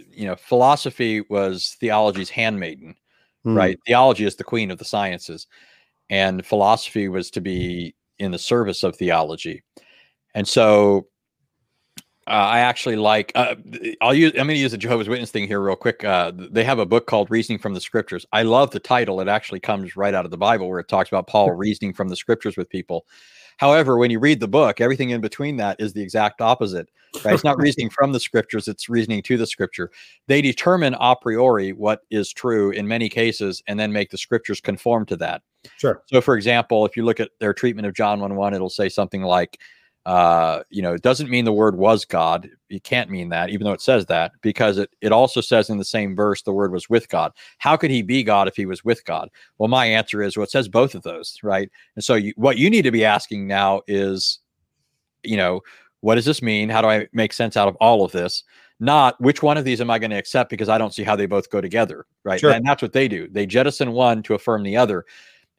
you 0.10 0.26
know 0.26 0.36
philosophy 0.36 1.22
was 1.30 1.76
theology's 1.80 2.30
handmaiden, 2.30 2.96
Hmm. 3.44 3.56
right? 3.56 3.80
Theology 3.86 4.26
is 4.26 4.36
the 4.36 4.44
queen 4.44 4.72
of 4.72 4.78
the 4.78 4.86
sciences, 4.86 5.48
and 6.10 6.46
philosophy 6.46 7.08
was 7.08 7.32
to 7.32 7.42
be 7.42 7.96
in 8.18 8.32
the 8.32 8.40
service 8.40 8.84
of 8.84 8.96
theology. 8.96 9.64
And 10.36 10.48
so 10.48 11.08
uh, 12.28 12.32
I 12.32 12.60
actually 12.60 12.96
like. 12.96 13.32
Uh, 13.34 13.56
I'll 14.02 14.14
use. 14.14 14.32
I'm 14.34 14.46
going 14.46 14.50
to 14.50 14.56
use 14.56 14.72
the 14.72 14.78
Jehovah's 14.78 15.10
Witness 15.10 15.32
thing 15.32 15.48
here 15.48 15.60
real 15.62 15.76
quick. 15.76 16.04
Uh, 16.04 16.32
they 16.36 16.64
have 16.64 16.78
a 16.78 16.86
book 16.86 17.08
called 17.08 17.32
"Reasoning 17.32 17.60
from 17.60 17.74
the 17.74 17.82
Scriptures." 17.82 18.26
I 18.32 18.44
love 18.44 18.70
the 18.70 18.80
title. 18.80 19.20
It 19.20 19.28
actually 19.28 19.60
comes 19.62 19.96
right 19.96 20.14
out 20.14 20.26
of 20.26 20.32
the 20.32 20.38
Bible, 20.38 20.70
where 20.70 20.80
it 20.80 20.88
talks 20.88 21.10
about 21.10 21.28
Paul 21.28 21.52
reasoning 21.52 21.94
from 21.94 22.10
the 22.10 22.16
Scriptures 22.16 22.56
with 22.56 22.70
people. 22.70 23.08
However, 23.60 23.98
when 23.98 24.10
you 24.10 24.20
read 24.20 24.40
the 24.40 24.48
book, 24.48 24.80
everything 24.80 25.10
in 25.10 25.20
between 25.20 25.58
that 25.58 25.76
is 25.80 25.92
the 25.92 26.02
exact 26.02 26.40
opposite. 26.40 26.90
Right? 27.26 27.34
It's 27.34 27.44
not 27.44 27.58
reasoning 27.62 27.90
from 27.90 28.14
the 28.14 28.20
Scriptures; 28.20 28.70
it's 28.70 28.88
reasoning 28.88 29.22
to 29.24 29.36
the 29.36 29.46
Scripture. 29.46 29.92
They 30.28 30.42
determine 30.42 30.96
a 30.98 31.14
priori 31.16 31.74
what 31.74 32.02
is 32.10 32.32
true 32.32 32.72
in 32.72 32.88
many 32.88 33.10
cases, 33.10 33.62
and 33.68 33.78
then 33.78 33.92
make 33.92 34.12
the 34.12 34.18
Scriptures 34.18 34.62
conform 34.62 35.06
to 35.08 35.18
that. 35.18 35.42
Sure. 35.78 36.02
So, 36.06 36.22
for 36.22 36.38
example, 36.38 36.86
if 36.86 36.96
you 36.96 37.04
look 37.04 37.20
at 37.20 37.32
their 37.42 37.54
treatment 37.54 37.86
of 37.86 37.94
John 37.94 38.22
1 38.22 38.34
1, 38.34 38.54
it'll 38.54 38.70
say 38.70 38.88
something 38.88 39.24
like, 39.24 39.60
uh, 40.10 40.64
you 40.72 40.82
know, 40.82 40.96
it 40.96 41.04
doesn't 41.04 41.30
mean 41.30 41.46
the 41.46 41.54
word 41.54 41.78
was 41.78 42.04
God. 42.04 42.50
It 42.72 42.84
can't 42.84 43.12
mean 43.12 43.30
that, 43.30 43.52
even 43.52 43.64
though 43.64 43.74
it 43.74 43.82
says 43.82 44.08
that, 44.08 44.32
because 44.42 44.80
it, 44.80 44.90
it 45.02 45.12
also 45.12 45.40
says 45.40 45.70
in 45.70 45.78
the 45.78 45.86
same 45.86 46.16
verse 46.16 46.42
the 46.42 46.52
word 46.52 46.72
was 46.72 46.90
with 46.90 47.08
God. 47.10 47.32
How 47.60 47.78
could 47.78 47.92
he 47.92 48.02
be 48.02 48.24
God 48.24 48.48
if 48.48 48.56
he 48.56 48.66
was 48.66 48.84
with 48.84 49.06
God? 49.06 49.30
Well, 49.60 49.68
my 49.68 49.86
answer 49.86 50.24
is, 50.24 50.36
well, 50.36 50.46
it 50.46 50.50
says 50.50 50.68
both 50.68 50.96
of 50.96 51.04
those, 51.04 51.38
right? 51.44 51.70
And 51.96 52.04
so, 52.04 52.16
you, 52.16 52.34
what 52.38 52.58
you 52.58 52.72
need 52.72 52.82
to 52.86 52.92
be 52.92 53.06
asking 53.06 53.46
now 53.46 53.84
is, 53.86 54.40
you 55.22 55.38
know, 55.38 55.62
what 56.02 56.16
does 56.16 56.26
this 56.26 56.42
mean? 56.42 56.70
How 56.70 56.82
do 56.82 56.88
I 56.88 57.08
make 57.14 57.32
sense 57.32 57.56
out 57.56 57.68
of 57.68 57.76
all 57.76 58.04
of 58.04 58.12
this? 58.12 58.44
Not 58.80 59.22
which 59.22 59.44
one 59.44 59.58
of 59.58 59.64
these 59.64 59.80
am 59.80 59.92
I 59.92 60.00
going 60.00 60.10
to 60.10 60.18
accept 60.18 60.50
because 60.50 60.70
I 60.70 60.80
don't 60.80 60.94
see 60.94 61.04
how 61.04 61.16
they 61.16 61.28
both 61.28 61.52
go 61.52 61.62
together, 61.62 62.08
right? 62.24 62.40
Sure. 62.40 62.50
And 62.50 62.66
that's 62.66 62.82
what 62.82 62.94
they 62.94 63.08
do. 63.08 63.28
They 63.30 63.46
jettison 63.46 63.92
one 63.92 64.24
to 64.24 64.34
affirm 64.34 64.64
the 64.64 64.76
other. 64.76 65.06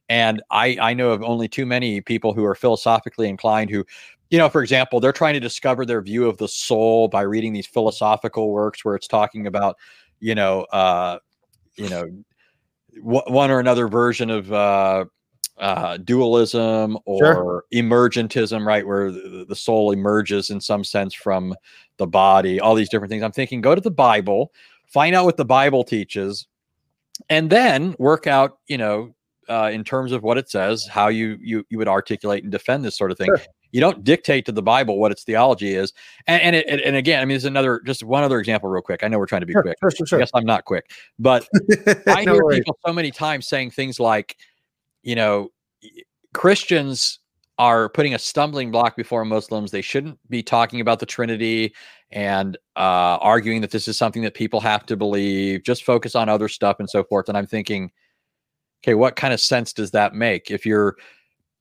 And 0.09 0.43
I, 0.51 0.77
I 0.81 0.95
know 0.95 1.11
of 1.11 1.23
only 1.23 1.47
too 1.47 1.67
many 1.67 2.01
people 2.01 2.35
who 2.35 2.45
are 2.45 2.57
philosophically 2.57 3.29
inclined 3.29 3.71
who, 3.71 3.85
you 4.31 4.39
know, 4.39 4.49
for 4.49 4.63
example, 4.63 5.01
they're 5.01 5.13
trying 5.13 5.35
to 5.35 5.41
discover 5.41 5.85
their 5.85 6.01
view 6.01 6.27
of 6.27 6.39
the 6.39 6.49
soul 6.49 7.09
by 7.09 7.23
reading 7.23 7.53
these 7.53 7.67
philosophical 7.67 8.51
works 8.51 8.85
where 8.85 8.95
it's 8.95 9.09
talking 9.09 9.47
about, 9.47 9.77
you 10.21 10.35
know, 10.35 10.63
uh, 10.73 11.19
you 11.77 11.89
know, 11.89 12.09
w- 12.97 13.23
one 13.27 13.51
or 13.51 13.59
another 13.59 13.89
version 13.89 14.31
of 14.31 14.53
uh, 14.53 15.05
uh, 15.59 15.97
dualism 15.99 16.97
or 17.07 17.19
Sure. 17.19 17.65
emergentism, 17.75 18.65
right, 18.65 18.87
where 18.87 19.11
the, 19.11 19.45
the 19.49 19.57
soul 19.57 19.91
emerges 19.91 20.51
in 20.51 20.61
some 20.61 20.85
sense 20.85 21.13
from 21.13 21.55
the 21.97 22.07
body. 22.07 22.61
All 22.61 22.75
these 22.75 22.89
different 22.89 23.11
things. 23.11 23.25
I'm 23.25 23.33
thinking, 23.33 23.61
go 23.61 23.75
to 23.75 23.81
the 23.81 23.91
Bible, 23.91 24.53
find 24.87 25.15
out 25.15 25.25
what 25.25 25.37
the 25.37 25.45
Bible 25.45 25.83
teaches, 25.83 26.47
and 27.29 27.51
then 27.51 27.97
work 27.99 28.27
out, 28.27 28.59
you 28.69 28.79
know, 28.79 29.15
uh, 29.49 29.71
in 29.73 29.83
terms 29.83 30.13
of 30.13 30.23
what 30.23 30.39
it 30.39 30.49
says, 30.49 30.87
how 30.87 31.09
you 31.09 31.37
you 31.43 31.67
you 31.69 31.77
would 31.79 31.89
articulate 31.89 32.45
and 32.45 32.53
defend 32.53 32.85
this 32.85 32.97
sort 32.97 33.11
of 33.11 33.19
thing. 33.19 33.27
Sure. 33.27 33.45
You 33.73 33.81
don't 33.81 34.03
dictate 34.05 34.47
to 34.47 34.53
the 34.53 34.63
Bible 34.63 34.99
what 34.99 35.13
its 35.13 35.23
theology 35.25 35.75
is, 35.75 35.93
and 36.27 36.43
and, 36.43 36.57
it, 36.57 36.67
and 36.85 36.97
again, 36.97 37.21
I 37.21 37.25
mean, 37.25 37.35
there's 37.35 37.45
another 37.45 37.81
just 37.87 38.03
one 38.03 38.23
other 38.23 38.39
example, 38.39 38.69
real 38.69 38.83
quick. 38.83 39.03
I 39.05 39.09
know 39.09 39.19
we're 39.19 39.27
trying 39.27 39.43
to 39.43 39.47
be 39.47 39.53
Sure, 39.53 39.63
quick. 39.63 39.79
sure, 39.81 40.07
sure, 40.07 40.19
I 40.19 40.23
guess 40.23 40.31
I'm 40.35 40.45
not 40.45 40.65
quick, 40.65 40.91
but 41.19 41.49
I 42.07 42.25
No 42.25 42.35
hear 42.35 42.45
worries. 42.45 42.61
people 42.61 42.79
so 42.87 42.93
many 42.93 43.11
times 43.11 43.47
saying 43.47 43.71
things 43.71 44.01
like, 44.01 44.37
you 45.03 45.15
know, 45.15 45.51
Christians 46.35 47.19
are 47.59 47.91
putting 47.91 48.15
a 48.15 48.19
stumbling 48.19 48.71
block 48.71 48.97
before 48.97 49.25
Muslims. 49.25 49.71
They 49.71 49.83
shouldn't 49.83 50.19
be 50.31 50.43
talking 50.43 50.81
about 50.81 50.99
the 50.99 51.07
Trinity 51.07 51.75
and 52.11 52.57
uh, 52.77 53.19
arguing 53.21 53.61
that 53.61 53.71
this 53.71 53.87
is 53.87 53.99
something 53.99 54.23
that 54.23 54.35
people 54.35 54.61
have 54.61 54.87
to 54.87 54.97
believe. 54.97 55.63
Just 55.63 55.85
focus 55.85 56.15
on 56.15 56.29
other 56.31 56.49
stuff 56.49 56.77
and 56.81 56.89
so 56.89 57.05
forth. 57.05 57.29
And 57.29 57.37
I'm 57.37 57.47
thinking, 57.47 57.91
okay, 58.83 58.95
what 58.95 59.15
kind 59.15 59.35
of 59.35 59.41
sense 59.41 59.75
does 59.75 59.91
that 59.91 60.15
make? 60.15 60.51
If 60.51 60.65
you're 60.65 60.97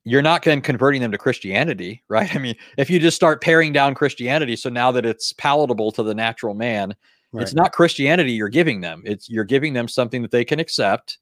you're 0.04 0.22
not 0.22 0.42
then 0.42 0.60
converting 0.60 1.00
them 1.00 1.12
to 1.12 1.18
Christianity, 1.18 2.02
right? 2.08 2.34
I 2.34 2.38
mean, 2.38 2.56
if 2.76 2.90
you 2.90 2.98
just 2.98 3.16
start 3.16 3.42
paring 3.42 3.72
down 3.72 3.94
Christianity, 3.94 4.56
so 4.56 4.70
now 4.70 4.92
that 4.92 5.06
it's 5.06 5.32
palatable 5.34 5.92
to 5.92 6.02
the 6.02 6.14
natural 6.14 6.54
man, 6.54 6.94
it's 7.34 7.54
not 7.54 7.70
Christianity 7.70 8.32
you're 8.32 8.48
giving 8.48 8.80
them. 8.80 9.02
It's 9.04 9.30
you're 9.30 9.44
giving 9.44 9.72
them 9.72 9.86
something 9.86 10.20
that 10.22 10.32
they 10.32 10.44
can 10.44 10.58
accept 10.58 11.18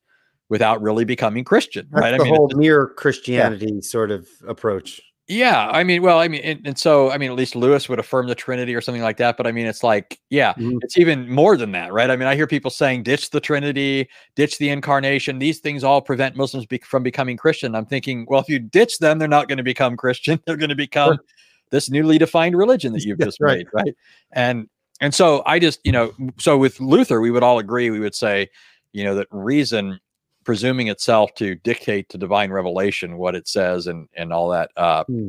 without 0.48 0.80
really 0.80 1.04
becoming 1.04 1.44
Christian, 1.44 1.86
That's 1.90 2.02
right? 2.02 2.10
the 2.16 2.22
I 2.22 2.24
mean, 2.24 2.34
whole 2.34 2.50
mere 2.54 2.86
Christianity 2.86 3.82
sort 3.82 4.10
of 4.10 4.26
approach. 4.46 5.02
Yeah, 5.28 5.68
I 5.70 5.84
mean, 5.84 6.00
well, 6.00 6.18
I 6.18 6.26
mean, 6.26 6.40
and, 6.42 6.60
and 6.66 6.78
so 6.78 7.10
I 7.10 7.18
mean, 7.18 7.30
at 7.30 7.36
least 7.36 7.54
Lewis 7.54 7.86
would 7.88 7.98
affirm 7.98 8.28
the 8.28 8.34
Trinity 8.34 8.74
or 8.74 8.80
something 8.80 9.02
like 9.02 9.18
that. 9.18 9.36
But 9.36 9.46
I 9.46 9.52
mean, 9.52 9.66
it's 9.66 9.82
like, 9.82 10.18
yeah, 10.30 10.54
Mhm. 10.54 10.78
it's 10.82 10.96
even 10.96 11.30
more 11.30 11.56
than 11.58 11.72
that, 11.72 11.92
right? 11.92 12.10
I 12.10 12.16
mean, 12.16 12.26
I 12.26 12.34
hear 12.34 12.46
people 12.46 12.70
saying, 12.70 13.02
ditch 13.02 13.28
the 13.28 13.40
Trinity, 13.40 14.08
ditch 14.36 14.56
the 14.56 14.70
incarnation. 14.70 15.38
These 15.38 15.60
things 15.60 15.84
all 15.84 16.00
prevent 16.00 16.34
Muslims 16.36 16.64
be- 16.64 16.78
from 16.78 17.02
becoming 17.02 17.36
Christian. 17.36 17.74
I'm 17.74 17.84
thinking, 17.84 18.24
well, 18.28 18.40
if 18.40 18.48
you 18.48 18.58
ditch 18.58 18.98
them, 19.00 19.18
they're 19.18 19.28
not 19.28 19.48
going 19.48 19.58
to 19.58 19.62
become 19.62 19.96
Christian. 19.98 20.40
They're 20.46 20.56
going 20.56 20.70
to 20.70 20.74
become 20.74 21.14
Sure. 21.16 21.24
this 21.70 21.90
newly 21.90 22.16
defined 22.16 22.56
religion 22.56 22.94
that 22.94 23.02
you've 23.04 23.18
just 23.20 23.38
right. 23.40 23.58
made, 23.58 23.66
right? 23.74 23.94
And 24.32 24.66
and 25.02 25.14
so 25.14 25.42
I 25.44 25.58
just, 25.58 25.80
you 25.84 25.92
know, 25.92 26.12
so 26.38 26.56
with 26.56 26.80
Luther, 26.80 27.20
we 27.20 27.30
would 27.30 27.42
all 27.42 27.58
agree, 27.58 27.90
we 27.90 28.00
would 28.00 28.14
say, 28.14 28.48
you 28.92 29.04
know, 29.04 29.14
that 29.14 29.28
reason 29.30 30.00
presuming 30.48 30.88
itself 30.88 31.34
to 31.34 31.56
dictate 31.56 32.08
to 32.08 32.16
divine 32.16 32.50
revelation 32.50 33.18
what 33.18 33.34
it 33.34 33.46
says 33.46 33.86
and 33.86 34.08
and 34.16 34.32
all 34.32 34.48
that 34.48 34.70
uh 34.78 35.04
Hmm. 35.04 35.28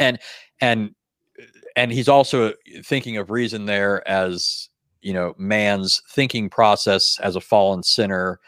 and 0.00 0.18
and 0.60 0.92
and 1.76 1.92
he's 1.92 2.08
also 2.08 2.52
thinking 2.82 3.16
of 3.16 3.30
reason 3.30 3.66
there 3.66 4.06
as 4.08 4.68
you 5.02 5.12
know 5.12 5.34
man's 5.38 6.02
thinking 6.10 6.50
process 6.50 7.16
as 7.22 7.36
a 7.36 7.40
fallen 7.40 7.84
sinner 7.84 8.40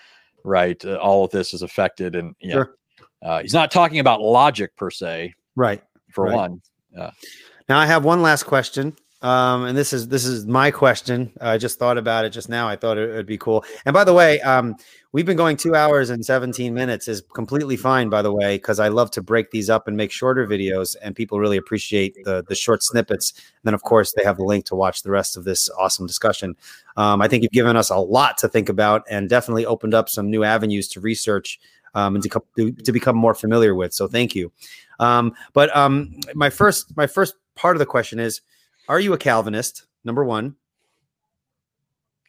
right 0.42 0.84
uh, 0.84 0.96
all 0.96 1.24
of 1.24 1.30
this 1.30 1.54
is 1.54 1.62
affected 1.62 2.16
and 2.16 2.34
yeah 2.40 2.54
Sure. 2.54 2.74
uh, 3.22 3.40
he's 3.40 3.54
not 3.54 3.70
talking 3.70 4.00
about 4.00 4.20
logic 4.20 4.74
per 4.74 4.90
se 4.90 5.34
Right. 5.54 5.84
for 6.10 6.24
Right. 6.24 6.34
one 6.34 6.62
Now 7.68 7.78
I 7.78 7.86
have 7.86 8.04
one 8.04 8.22
last 8.22 8.42
question. 8.42 8.96
Um, 9.20 9.64
and 9.64 9.76
this 9.76 9.92
is 9.92 10.06
this 10.06 10.24
is 10.24 10.46
my 10.46 10.70
question. 10.70 11.32
I 11.40 11.58
just 11.58 11.78
thought 11.78 11.98
about 11.98 12.24
it 12.24 12.30
just 12.30 12.48
now. 12.48 12.68
I 12.68 12.76
thought 12.76 12.98
it 12.98 13.10
would 13.10 13.26
be 13.26 13.36
cool. 13.38 13.64
And 13.84 13.92
by 13.92 14.04
the 14.04 14.14
way, 14.14 14.40
um, 14.42 14.76
we've 15.10 15.26
been 15.26 15.36
going 15.36 15.56
two 15.56 15.74
hours 15.74 16.10
and 16.10 16.24
17 16.24 16.72
minutes 16.72 17.08
is 17.08 17.22
completely 17.34 17.76
fine, 17.76 18.10
by 18.10 18.22
the 18.22 18.32
way, 18.32 18.58
because 18.58 18.78
I 18.78 18.86
love 18.88 19.10
to 19.12 19.22
break 19.22 19.50
these 19.50 19.68
up 19.68 19.88
and 19.88 19.96
make 19.96 20.12
shorter 20.12 20.46
videos, 20.46 20.94
and 21.02 21.16
people 21.16 21.40
really 21.40 21.56
appreciate 21.56 22.16
the 22.24 22.44
the 22.48 22.54
short 22.54 22.84
snippets. 22.84 23.32
And 23.32 23.64
then, 23.64 23.74
of 23.74 23.82
course, 23.82 24.12
they 24.12 24.22
have 24.22 24.36
the 24.36 24.44
link 24.44 24.66
to 24.66 24.76
watch 24.76 25.02
the 25.02 25.10
rest 25.10 25.36
of 25.36 25.42
this 25.42 25.68
awesome 25.70 26.06
discussion. 26.06 26.54
Um, 26.96 27.20
I 27.20 27.26
think 27.26 27.42
you've 27.42 27.50
given 27.50 27.76
us 27.76 27.90
a 27.90 27.98
lot 27.98 28.38
to 28.38 28.48
think 28.48 28.68
about, 28.68 29.02
and 29.10 29.28
definitely 29.28 29.66
opened 29.66 29.94
up 29.94 30.08
some 30.08 30.30
new 30.30 30.44
avenues 30.44 30.86
to 30.90 31.00
research 31.00 31.58
um, 31.94 32.14
and 32.14 32.22
to, 32.22 32.42
to 32.56 32.70
to 32.70 32.92
become 32.92 33.16
more 33.16 33.34
familiar 33.34 33.74
with. 33.74 33.92
So, 33.92 34.06
thank 34.06 34.36
you. 34.36 34.52
Um, 35.00 35.34
but 35.54 35.76
um, 35.76 36.14
my 36.36 36.50
first 36.50 36.96
my 36.96 37.08
first 37.08 37.34
part 37.56 37.74
of 37.74 37.80
the 37.80 37.86
question 37.86 38.20
is 38.20 38.42
are 38.88 39.00
you 39.00 39.12
a 39.12 39.18
calvinist? 39.18 39.86
Number 40.04 40.24
one. 40.24 40.56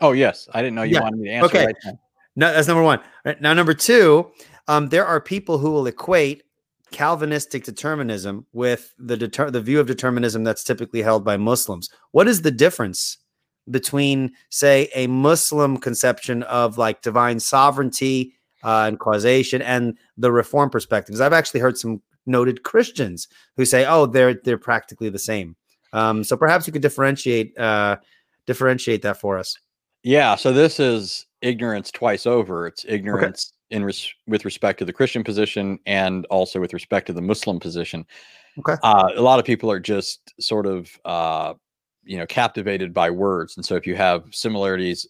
Oh 0.01 0.11
yes. 0.11 0.47
I 0.53 0.61
didn't 0.61 0.75
know 0.75 0.83
you 0.83 0.95
Yeah, 0.95 1.01
wanted 1.01 1.19
me 1.19 1.27
to 1.27 1.33
answer 1.33 1.45
okay. 1.47 1.65
right 1.67 1.75
now. 1.85 1.99
no 2.35 2.53
that's 2.53 2.67
number 2.67 2.83
one. 2.83 2.99
Right, 3.25 3.41
now 3.41 3.53
number 3.53 3.73
two 3.73 4.31
um, 4.67 4.89
there 4.89 5.05
are 5.05 5.19
people 5.19 5.57
who 5.57 5.71
will 5.71 5.87
equate 5.87 6.43
calvinistic 6.91 7.63
determinism 7.63 8.45
with 8.53 8.93
the 8.97 9.17
deter- 9.17 9.51
the 9.51 9.61
view 9.61 9.79
of 9.79 9.87
determinism 9.87 10.43
that's 10.43 10.63
typically 10.63 11.01
held 11.01 11.23
by 11.23 11.37
muslims. 11.37 11.89
What 12.11 12.27
is 12.27 12.41
the 12.41 12.51
difference 12.51 13.17
between 13.69 14.31
say 14.49 14.89
a 14.95 15.05
muslim 15.07 15.77
conception 15.77 16.41
of 16.43 16.77
like 16.79 17.01
divine 17.03 17.39
sovereignty 17.39 18.33
uh, 18.63 18.85
and 18.87 18.99
causation 18.99 19.61
and 19.61 19.95
the 20.17 20.31
reform 20.31 20.71
perspectives 20.71 21.21
i've 21.21 21.33
actually 21.33 21.59
heard 21.59 21.77
some 21.77 22.01
noted 22.25 22.63
christians 22.63 23.27
who 23.57 23.65
say 23.65 23.85
oh 23.85 24.07
they're 24.07 24.33
they're 24.43 24.57
practically 24.57 25.07
the 25.09 25.19
same 25.19 25.55
um, 25.93 26.23
so 26.23 26.37
perhaps 26.37 26.67
you 26.67 26.73
could 26.73 26.81
differentiate 26.81 27.57
uh, 27.57 27.97
differentiate 28.45 29.01
that 29.01 29.19
for 29.19 29.37
us 29.37 29.57
Yeah, 30.03 30.35
so 30.35 30.51
this 30.53 30.79
is 30.79 31.25
ignorance 31.41 31.91
twice 31.91 32.25
over. 32.25 32.67
It's 32.67 32.85
ignorance 32.87 33.53
in 33.69 33.83
res- 33.83 34.13
with 34.27 34.45
respect 34.45 34.79
to 34.79 34.85
the 34.85 34.93
Christian 34.93 35.23
position 35.23 35.79
and 35.85 36.25
also 36.27 36.59
with 36.59 36.73
respect 36.73 37.07
to 37.07 37.13
the 37.13 37.21
Muslim 37.21 37.59
position. 37.59 38.05
Okay. 38.57 38.75
Uh, 38.83 39.09
a 39.15 39.21
lot 39.21 39.39
of 39.39 39.45
people 39.45 39.69
are 39.69 39.79
just 39.79 40.33
sort 40.39 40.65
of, 40.65 40.89
uh, 41.05 41.53
you 42.03 42.17
know 42.17 42.25
captivated 42.25 42.93
by 42.93 43.09
words 43.09 43.55
and 43.55 43.65
so 43.65 43.75
if 43.75 43.85
you 43.85 43.95
have 43.95 44.23
similarities 44.31 45.05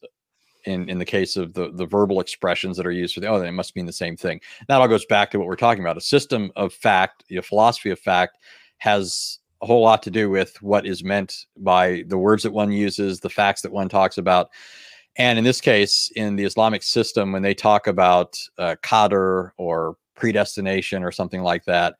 in 0.65 0.89
in 0.89 0.97
the 0.97 1.05
case 1.05 1.37
of 1.37 1.53
the 1.53 1.71
the 1.71 1.85
verbal 1.85 2.19
expressions 2.19 2.75
that 2.75 2.85
are 2.85 2.91
used 2.91 3.13
for 3.13 3.21
the 3.21 3.27
oh 3.27 3.39
they 3.39 3.51
must 3.51 3.73
mean 3.75 3.85
the 3.85 3.93
same 3.93 4.17
thing 4.17 4.41
that 4.67 4.81
all 4.81 4.87
goes 4.87 5.05
back 5.05 5.31
to 5.31 5.39
what 5.39 5.47
we're 5.47 5.55
talking 5.55 5.81
about 5.81 5.95
a 5.95 6.01
system 6.01 6.51
of 6.57 6.73
fact 6.73 7.23
a 7.31 7.41
philosophy 7.41 7.89
of 7.89 7.99
fact 7.99 8.37
has 8.79 9.38
a 9.61 9.65
whole 9.65 9.81
lot 9.81 10.01
to 10.03 10.11
do 10.11 10.29
with 10.29 10.61
what 10.61 10.85
is 10.85 11.03
meant 11.03 11.45
by 11.57 12.03
the 12.07 12.17
words 12.17 12.43
that 12.43 12.51
one 12.51 12.71
uses 12.71 13.19
the 13.19 13.29
facts 13.29 13.61
that 13.61 13.71
one 13.71 13.89
talks 13.89 14.17
about 14.17 14.49
and 15.17 15.37
in 15.37 15.43
this 15.43 15.61
case 15.61 16.11
in 16.15 16.35
the 16.35 16.43
islamic 16.43 16.83
system 16.83 17.31
when 17.31 17.41
they 17.41 17.53
talk 17.53 17.87
about 17.87 18.37
uh, 18.57 18.75
qadr 18.83 19.51
or 19.57 19.95
predestination 20.15 21.03
or 21.03 21.11
something 21.11 21.41
like 21.41 21.65
that 21.65 21.95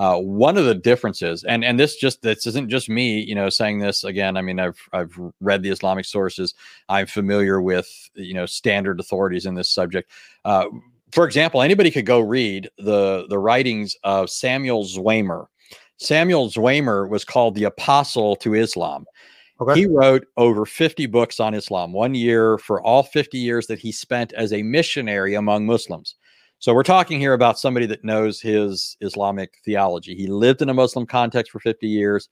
uh, 0.00 0.16
one 0.16 0.56
of 0.56 0.64
the 0.64 0.74
differences, 0.74 1.44
and 1.44 1.62
and 1.62 1.78
this 1.78 1.96
just 1.96 2.22
this 2.22 2.46
isn't 2.46 2.70
just 2.70 2.88
me, 2.88 3.20
you 3.20 3.34
know, 3.34 3.50
saying 3.50 3.80
this 3.80 4.02
again. 4.02 4.38
I 4.38 4.40
mean, 4.40 4.58
I've 4.58 4.80
I've 4.94 5.12
read 5.40 5.62
the 5.62 5.68
Islamic 5.68 6.06
sources. 6.06 6.54
I'm 6.88 7.06
familiar 7.06 7.60
with 7.60 7.86
you 8.14 8.32
know 8.32 8.46
standard 8.46 8.98
authorities 8.98 9.44
in 9.44 9.54
this 9.54 9.68
subject. 9.68 10.10
Uh, 10.42 10.64
for 11.12 11.26
example, 11.26 11.60
anybody 11.60 11.90
could 11.90 12.06
go 12.06 12.18
read 12.18 12.70
the 12.78 13.26
the 13.28 13.38
writings 13.38 13.94
of 14.02 14.30
Samuel 14.30 14.84
Zwemer. 14.84 15.48
Samuel 16.00 16.48
Zwemer 16.48 17.06
was 17.08 17.26
called 17.26 17.54
the 17.54 17.64
apostle 17.64 18.34
to 18.36 18.54
Islam. 18.54 19.04
Okay. 19.60 19.80
He 19.80 19.86
wrote 19.86 20.26
over 20.38 20.64
50 20.64 21.04
books 21.06 21.38
on 21.38 21.52
Islam, 21.52 21.92
one 21.92 22.14
year 22.14 22.56
for 22.56 22.80
all 22.80 23.02
50 23.02 23.36
years 23.36 23.66
that 23.66 23.78
he 23.78 23.92
spent 23.92 24.32
as 24.32 24.54
a 24.54 24.62
missionary 24.62 25.34
among 25.34 25.66
Muslims. 25.66 26.14
So 26.58 26.72
we're 26.72 26.82
talking 26.82 27.20
here 27.20 27.34
about 27.34 27.58
somebody 27.58 27.84
that 27.86 28.02
knows 28.02 28.40
his 28.40 28.96
Islamic 29.02 29.58
theology. 29.62 30.14
He 30.14 30.26
lived 30.26 30.62
in 30.62 30.70
a 30.70 30.74
Muslim 30.74 31.06
context 31.06 31.52
for 31.52 31.60
50 31.60 31.86
years. 31.86 32.30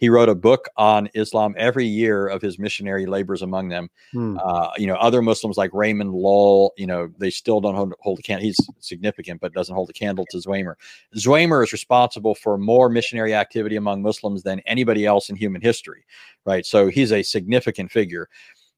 He 0.00 0.08
wrote 0.08 0.30
a 0.30 0.34
book 0.34 0.66
on 0.78 1.10
Islam 1.14 1.54
every 1.58 1.84
year 1.84 2.26
of 2.26 2.40
his 2.40 2.58
missionary 2.58 3.04
labors 3.04 3.42
among 3.42 3.68
them. 3.68 3.90
Hmm. 4.12 4.38
Uh, 4.42 4.70
you 4.78 4.86
know, 4.86 4.94
other 4.94 5.20
Muslims 5.20 5.58
like 5.58 5.70
Raymond 5.74 6.14
Lull, 6.14 6.72
you 6.78 6.86
know, 6.86 7.10
they 7.18 7.28
still 7.28 7.60
don't 7.60 7.74
hold, 7.74 7.92
hold 8.00 8.18
a 8.18 8.22
candle. 8.22 8.44
He's 8.44 8.56
significant, 8.78 9.42
but 9.42 9.52
doesn't 9.52 9.74
hold 9.74 9.90
a 9.90 9.92
candle 9.92 10.24
to 10.30 10.38
Zwemer. 10.38 10.74
Zwemer 11.14 11.62
is 11.62 11.72
responsible 11.72 12.34
for 12.34 12.56
more 12.56 12.88
missionary 12.88 13.34
activity 13.34 13.76
among 13.76 14.00
Muslims 14.00 14.42
than 14.42 14.60
anybody 14.60 15.04
else 15.04 15.28
in 15.28 15.36
human 15.36 15.60
history, 15.60 16.06
right? 16.46 16.64
So 16.64 16.88
he's 16.88 17.12
a 17.12 17.22
significant 17.22 17.92
figure. 17.92 18.30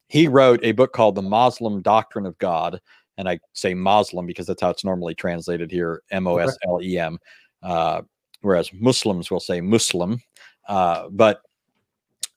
He 0.09 0.27
wrote 0.27 0.59
a 0.65 0.73
book 0.73 0.93
called 0.93 1.15
The 1.15 1.23
Muslim 1.23 1.83
Doctrine 1.83 2.27
of 2.27 2.37
God, 2.39 2.81
and 3.17 3.29
I 3.29 3.39
say 3.53 3.75
Muslim 3.75 4.27
because 4.27 4.47
that's 4.47 4.61
how 4.61 4.71
it's 4.71 4.85
normally 4.85 5.15
translated 5.15 5.71
here, 5.71 6.03
M 6.11 6.27
O 6.27 6.39
S 6.39 6.59
L 6.67 6.83
E 6.83 6.99
M, 6.99 7.17
uh, 7.63 8.03
whereas 8.41 8.73
Muslims 8.73 9.31
will 9.31 9.41
say 9.41 9.61
Muslim. 9.61 10.21
Uh, 10.67 11.09
but 11.11 11.43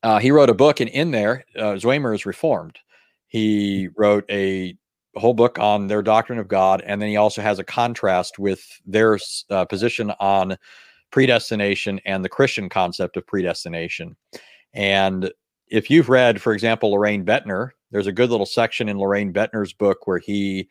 uh, 0.04 0.20
he 0.20 0.32
wrote 0.32 0.50
a 0.50 0.54
book, 0.54 0.80
and 0.80 0.90
in 0.90 1.12
there, 1.12 1.46
uh, 1.60 1.74
is 1.74 2.26
Reformed. 2.26 2.80
He 3.28 3.90
wrote 3.96 4.26
a 4.30 4.78
whole 5.16 5.34
book 5.34 5.58
on 5.60 5.88
their 5.88 6.02
doctrine 6.02 6.40
of 6.40 6.48
God, 6.48 6.84
and 6.86 7.02
then 7.02 7.10
he 7.10 7.18
also 7.18 7.42
has 7.42 7.60
a 7.60 7.64
contrast 7.64 8.38
with 8.38 8.64
their 8.86 9.18
uh, 9.50 9.66
position 9.66 10.12
on 10.20 10.58
predestination 11.12 12.00
and 12.06 12.24
the 12.24 12.30
Christian 12.30 12.70
concept 12.70 13.18
of 13.18 13.26
predestination. 13.26 14.16
And 14.74 15.32
if 15.68 15.90
you've 15.90 16.10
read, 16.10 16.42
for 16.42 16.54
example, 16.54 16.92
Lorraine 16.92 17.26
Boettner, 17.26 17.72
there's 17.92 18.08
a 18.08 18.12
good 18.12 18.30
little 18.30 18.46
section 18.46 18.90
in 18.90 19.00
Lorraine 19.00 19.34
Boettner's 19.34 19.74
book 19.74 20.06
where 20.06 20.20
he 20.20 20.68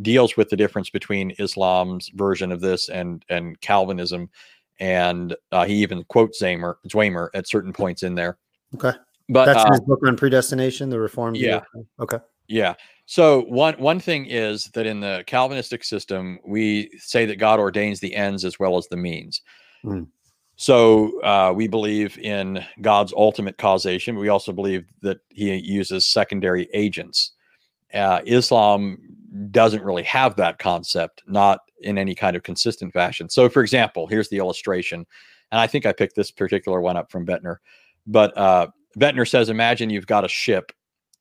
deals 0.00 0.36
with 0.36 0.48
the 0.48 0.56
difference 0.56 0.90
between 0.90 1.34
Islam's 1.38 2.10
version 2.14 2.52
of 2.52 2.60
this 2.60 2.88
and 2.88 3.24
and 3.28 3.60
Calvinism, 3.60 4.30
and 4.78 5.34
uh, 5.52 5.64
he 5.64 5.74
even 5.74 6.04
quotes 6.04 6.42
Zwemer, 6.42 7.28
at 7.34 7.48
certain 7.48 7.72
points 7.72 8.02
in 8.02 8.14
there. 8.14 8.38
Okay, 8.74 8.96
but 9.28 9.46
that's 9.46 9.64
uh, 9.64 9.70
his 9.70 9.80
book 9.80 10.00
on 10.06 10.16
predestination, 10.16 10.90
the 10.90 10.98
Reformed. 10.98 11.36
Yeah. 11.36 11.62
View. 11.74 11.86
Okay. 12.00 12.18
Yeah. 12.48 12.74
So 13.06 13.42
one 13.42 13.74
one 13.74 14.00
thing 14.00 14.26
is 14.26 14.64
that 14.74 14.86
in 14.86 15.00
the 15.00 15.24
Calvinistic 15.26 15.84
system, 15.84 16.38
we 16.46 16.90
say 16.98 17.26
that 17.26 17.36
God 17.36 17.60
ordains 17.60 18.00
the 18.00 18.14
ends 18.14 18.44
as 18.44 18.58
well 18.58 18.76
as 18.76 18.86
the 18.88 18.96
means. 18.96 19.42
Mm. 19.84 20.08
So 20.56 21.20
uh, 21.22 21.52
we 21.54 21.68
believe 21.68 22.18
in 22.18 22.64
God's 22.80 23.12
ultimate 23.16 23.58
causation. 23.58 24.18
we 24.18 24.28
also 24.28 24.52
believe 24.52 24.84
that 25.02 25.18
He 25.30 25.54
uses 25.54 26.06
secondary 26.06 26.68
agents. 26.74 27.32
Uh, 27.94 28.20
Islam 28.26 28.98
doesn't 29.50 29.82
really 29.82 30.02
have 30.04 30.36
that 30.36 30.58
concept, 30.58 31.22
not 31.26 31.60
in 31.80 31.98
any 31.98 32.14
kind 32.14 32.36
of 32.36 32.42
consistent 32.42 32.92
fashion. 32.92 33.28
So, 33.28 33.48
for 33.48 33.62
example, 33.62 34.06
here's 34.06 34.28
the 34.28 34.38
illustration, 34.38 35.06
and 35.50 35.60
I 35.60 35.66
think 35.66 35.86
I 35.86 35.92
picked 35.92 36.16
this 36.16 36.30
particular 36.30 36.80
one 36.80 36.96
up 36.96 37.10
from 37.10 37.26
Boettner. 37.26 37.56
But 38.06 38.36
uh, 38.36 38.68
Boettner 38.98 39.28
says, 39.28 39.48
imagine 39.48 39.90
you've 39.90 40.06
got 40.06 40.24
a 40.24 40.28
ship, 40.28 40.72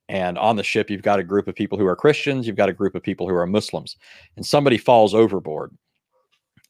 and 0.07 0.37
on 0.37 0.55
the 0.55 0.63
ship 0.63 0.89
you've 0.89 1.01
got 1.01 1.19
a 1.19 1.23
group 1.23 1.47
of 1.47 1.55
people 1.55 1.77
who 1.77 1.85
are 1.85 1.95
Christians, 1.95 2.47
you've 2.47 2.55
got 2.55 2.69
a 2.69 2.73
group 2.73 2.95
of 2.95 3.03
people 3.03 3.27
who 3.27 3.35
are 3.35 3.47
Muslims, 3.47 3.97
and 4.35 4.45
somebody 4.45 4.77
falls 4.77 5.13
overboard 5.13 5.71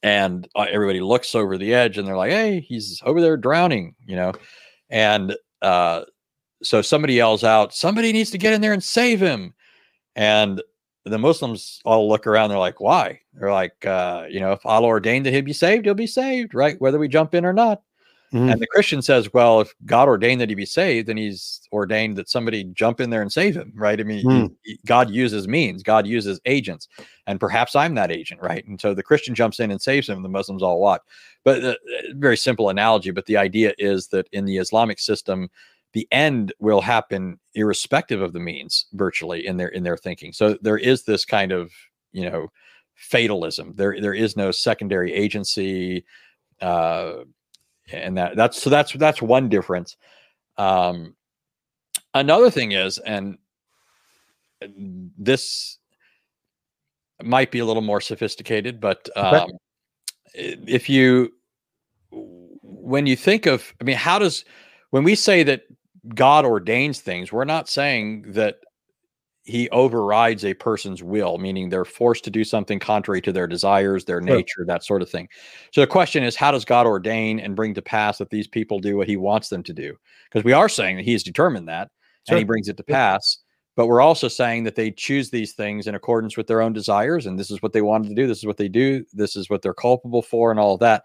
and 0.03 0.47
uh, 0.55 0.65
everybody 0.69 0.99
looks 0.99 1.33
over 1.35 1.57
the 1.57 1.73
edge 1.73 1.97
and 1.97 2.07
they're 2.07 2.17
like 2.17 2.31
hey 2.31 2.59
he's 2.59 3.01
over 3.05 3.21
there 3.21 3.37
drowning 3.37 3.95
you 4.05 4.15
know 4.15 4.31
and 4.89 5.35
uh, 5.61 6.01
so 6.63 6.81
somebody 6.81 7.15
yells 7.15 7.43
out 7.43 7.73
somebody 7.73 8.13
needs 8.13 8.31
to 8.31 8.37
get 8.37 8.53
in 8.53 8.61
there 8.61 8.73
and 8.73 8.83
save 8.83 9.19
him 9.19 9.53
and 10.15 10.61
the 11.07 11.17
muslims 11.17 11.79
all 11.85 12.07
look 12.07 12.27
around 12.27 12.49
they're 12.49 12.57
like 12.57 12.79
why 12.79 13.19
they're 13.33 13.51
like 13.51 13.85
uh, 13.85 14.25
you 14.29 14.39
know 14.39 14.51
if 14.51 14.65
allah 14.65 14.87
ordained 14.87 15.25
that 15.25 15.33
he'd 15.33 15.45
be 15.45 15.53
saved 15.53 15.85
he'll 15.85 15.93
be 15.93 16.07
saved 16.07 16.53
right 16.53 16.79
whether 16.79 16.99
we 16.99 17.07
jump 17.07 17.33
in 17.33 17.45
or 17.45 17.53
not 17.53 17.81
Mm-hmm. 18.33 18.49
And 18.49 18.61
the 18.61 18.67
Christian 18.67 19.01
says, 19.01 19.31
well, 19.33 19.61
if 19.61 19.73
God 19.85 20.09
ordained 20.09 20.41
that 20.41 20.49
he 20.49 20.55
be 20.55 20.65
saved, 20.65 21.07
then 21.07 21.15
he's 21.15 21.61
ordained 21.71 22.17
that 22.17 22.29
somebody 22.29 22.65
jump 22.65 22.99
in 22.99 23.09
there 23.09 23.21
and 23.21 23.31
save 23.31 23.55
him, 23.55 23.71
right? 23.73 23.99
I 23.99 24.03
mean, 24.03 24.25
mm. 24.25 24.55
he, 24.63 24.77
God 24.85 25.09
uses 25.09 25.47
means, 25.47 25.81
God 25.81 26.05
uses 26.05 26.41
agents, 26.45 26.89
and 27.25 27.39
perhaps 27.39 27.73
I'm 27.73 27.95
that 27.95 28.11
agent, 28.11 28.41
right? 28.41 28.65
And 28.67 28.79
so 28.81 28.93
the 28.93 29.03
Christian 29.03 29.33
jumps 29.33 29.61
in 29.61 29.71
and 29.71 29.81
saves 29.81 30.09
him, 30.09 30.21
the 30.23 30.29
Muslims 30.29 30.61
all 30.61 30.81
watch. 30.81 31.01
But 31.45 31.63
uh, 31.63 31.75
very 32.15 32.35
simple 32.35 32.69
analogy, 32.69 33.11
but 33.11 33.27
the 33.27 33.37
idea 33.37 33.73
is 33.77 34.07
that 34.07 34.27
in 34.33 34.43
the 34.43 34.57
Islamic 34.57 34.99
system, 34.99 35.49
the 35.93 36.07
end 36.11 36.53
will 36.59 36.81
happen 36.81 37.39
irrespective 37.55 38.21
of 38.21 38.33
the 38.33 38.39
means, 38.39 38.85
virtually 38.93 39.47
in 39.47 39.57
their 39.57 39.69
in 39.69 39.83
their 39.83 39.97
thinking. 39.97 40.33
So 40.33 40.57
there 40.61 40.77
is 40.77 41.03
this 41.03 41.25
kind 41.25 41.51
of, 41.51 41.71
you 42.11 42.29
know, 42.29 42.51
fatalism. 42.95 43.73
There 43.75 43.99
there 43.99 44.13
is 44.13 44.35
no 44.35 44.51
secondary 44.51 45.13
agency. 45.13 46.05
Uh, 46.61 47.23
and 47.91 48.17
that 48.17 48.35
that's 48.35 48.61
so 48.61 48.69
that's 48.69 48.93
that's 48.93 49.21
one 49.21 49.49
difference. 49.49 49.95
Um, 50.57 51.15
another 52.13 52.49
thing 52.49 52.73
is, 52.73 52.97
and 52.99 53.37
this 55.17 55.77
might 57.23 57.51
be 57.51 57.59
a 57.59 57.65
little 57.65 57.81
more 57.81 58.01
sophisticated, 58.01 58.79
but 58.79 59.09
um, 59.15 59.51
if 60.33 60.89
you 60.89 61.31
when 62.11 63.05
you 63.05 63.15
think 63.15 63.45
of, 63.45 63.73
I 63.81 63.83
mean, 63.83 63.97
how 63.97 64.19
does 64.19 64.45
when 64.91 65.03
we 65.03 65.15
say 65.15 65.43
that 65.43 65.63
God 66.13 66.45
ordains 66.45 66.99
things, 66.99 67.31
we're 67.31 67.45
not 67.45 67.69
saying 67.69 68.31
that 68.33 68.57
he 69.43 69.69
overrides 69.69 70.43
a 70.43 70.53
person's 70.53 71.01
will, 71.01 71.37
meaning 71.37 71.69
they're 71.69 71.85
forced 71.85 72.25
to 72.25 72.29
do 72.29 72.43
something 72.43 72.79
contrary 72.79 73.21
to 73.21 73.31
their 73.31 73.47
desires, 73.47 74.03
their 74.03 74.19
nature, 74.19 74.65
that 74.65 74.83
sort 74.83 75.01
of 75.01 75.09
thing. 75.09 75.29
So 75.71 75.79
the 75.79 75.87
question 75.87 76.21
is, 76.21 76.35
how 76.35 76.51
does 76.51 76.65
God 76.65 76.85
ordain 76.85 77.39
and 77.39 77.55
bring 77.55 77.73
to 77.75 77.81
pass 77.81 78.17
that 78.17 78.29
these 78.29 78.47
people 78.47 78.79
do 78.79 78.97
what 78.97 79.07
he 79.07 79.15
wants 79.15 79.47
them 79.47 79.63
to 79.63 79.73
do? 79.73 79.95
Because 80.25 80.43
we 80.43 80.51
are 80.51 80.67
saying 80.67 80.97
that 80.97 81.05
he 81.05 81.13
has 81.13 81.23
determined 81.23 81.69
that 81.69 81.89
sure. 82.27 82.35
and 82.35 82.39
he 82.39 82.43
brings 82.43 82.67
it 82.67 82.75
to 82.75 82.83
pass. 82.83 83.37
But 83.77 83.87
we're 83.87 84.01
also 84.01 84.27
saying 84.27 84.65
that 84.65 84.75
they 84.75 84.91
choose 84.91 85.29
these 85.29 85.53
things 85.53 85.87
in 85.87 85.95
accordance 85.95 86.35
with 86.35 86.47
their 86.47 86.61
own 86.61 86.73
desires, 86.73 87.25
and 87.25 87.39
this 87.39 87.51
is 87.51 87.61
what 87.61 87.71
they 87.71 87.83
wanted 87.83 88.09
to 88.09 88.15
do. 88.15 88.27
This 88.27 88.39
is 88.39 88.45
what 88.45 88.57
they 88.57 88.67
do. 88.67 89.05
This 89.13 89.37
is 89.37 89.49
what 89.49 89.61
they're 89.61 89.73
culpable 89.73 90.23
for, 90.23 90.51
and 90.51 90.59
all 90.59 90.73
of 90.73 90.79
that. 90.81 91.03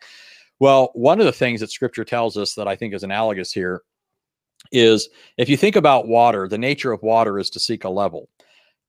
Well, 0.60 0.90
one 0.94 1.18
of 1.18 1.26
the 1.26 1.32
things 1.32 1.60
that 1.60 1.70
Scripture 1.70 2.04
tells 2.04 2.36
us 2.36 2.54
that 2.54 2.68
I 2.68 2.76
think 2.76 2.94
is 2.94 3.02
analogous 3.02 3.52
here 3.52 3.82
is 4.70 5.08
if 5.38 5.48
you 5.48 5.56
think 5.56 5.76
about 5.76 6.06
water, 6.06 6.48
the 6.48 6.58
nature 6.58 6.92
of 6.92 7.02
water 7.02 7.38
is 7.38 7.50
to 7.50 7.60
seek 7.60 7.84
a 7.84 7.90
level. 7.90 8.28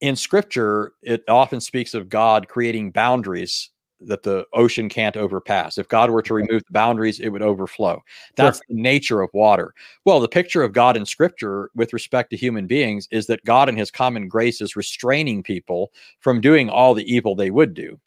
In 0.01 0.15
scripture, 0.15 0.93
it 1.01 1.23
often 1.27 1.61
speaks 1.61 1.93
of 1.93 2.09
God 2.09 2.47
creating 2.47 2.91
boundaries 2.91 3.69
that 4.01 4.23
the 4.23 4.45
ocean 4.51 4.89
can't 4.89 5.15
overpass. 5.15 5.77
If 5.77 5.87
God 5.87 6.09
were 6.11 6.21
to 6.23 6.33
remove 6.33 6.63
the 6.65 6.73
boundaries, 6.73 7.21
it 7.21 7.29
would 7.29 7.41
overflow. 7.41 8.03
That's 8.35 8.57
sure. 8.57 8.65
the 8.69 8.81
nature 8.81 9.21
of 9.21 9.29
water. 9.33 9.73
Well, 10.03 10.19
the 10.19 10.27
picture 10.27 10.61
of 10.61 10.73
God 10.73 10.97
in 10.97 11.05
scripture 11.05 11.69
with 11.73 11.93
respect 11.93 12.29
to 12.31 12.37
human 12.37 12.67
beings 12.67 13.07
is 13.11 13.27
that 13.27 13.45
God 13.45 13.69
in 13.69 13.77
his 13.77 13.91
common 13.91 14.27
grace 14.27 14.59
is 14.59 14.75
restraining 14.75 15.41
people 15.41 15.93
from 16.19 16.41
doing 16.41 16.69
all 16.69 16.93
the 16.93 17.09
evil 17.11 17.33
they 17.33 17.51
would 17.51 17.73
do. 17.73 17.97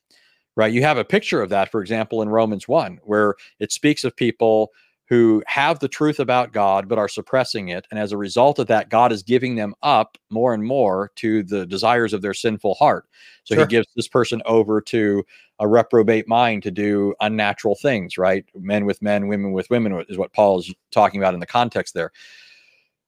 Right? 0.56 0.72
You 0.72 0.82
have 0.82 0.98
a 0.98 1.04
picture 1.04 1.42
of 1.42 1.50
that, 1.50 1.70
for 1.70 1.82
example, 1.82 2.22
in 2.22 2.30
Romans 2.30 2.66
1, 2.66 3.00
where 3.04 3.34
it 3.60 3.72
speaks 3.72 4.04
of 4.04 4.16
people 4.16 4.72
who 5.08 5.42
have 5.46 5.78
the 5.78 5.88
truth 5.88 6.18
about 6.18 6.52
God 6.52 6.88
but 6.88 6.98
are 6.98 7.08
suppressing 7.08 7.68
it. 7.68 7.86
And 7.90 8.00
as 8.00 8.12
a 8.12 8.16
result 8.16 8.58
of 8.58 8.66
that, 8.66 8.88
God 8.88 9.12
is 9.12 9.22
giving 9.22 9.54
them 9.54 9.74
up 9.82 10.18
more 10.30 10.52
and 10.52 10.64
more 10.64 11.12
to 11.16 11.42
the 11.44 11.64
desires 11.64 12.12
of 12.12 12.22
their 12.22 12.34
sinful 12.34 12.74
heart. 12.74 13.06
So 13.44 13.54
sure. 13.54 13.64
he 13.64 13.68
gives 13.68 13.86
this 13.94 14.08
person 14.08 14.42
over 14.46 14.80
to 14.82 15.24
a 15.60 15.68
reprobate 15.68 16.28
mind 16.28 16.64
to 16.64 16.70
do 16.70 17.14
unnatural 17.20 17.76
things, 17.76 18.18
right? 18.18 18.44
Men 18.54 18.84
with 18.84 19.00
men, 19.00 19.28
women 19.28 19.52
with 19.52 19.70
women 19.70 20.04
is 20.08 20.18
what 20.18 20.32
Paul 20.32 20.58
is 20.58 20.74
talking 20.90 21.20
about 21.20 21.34
in 21.34 21.40
the 21.40 21.46
context 21.46 21.94
there. 21.94 22.10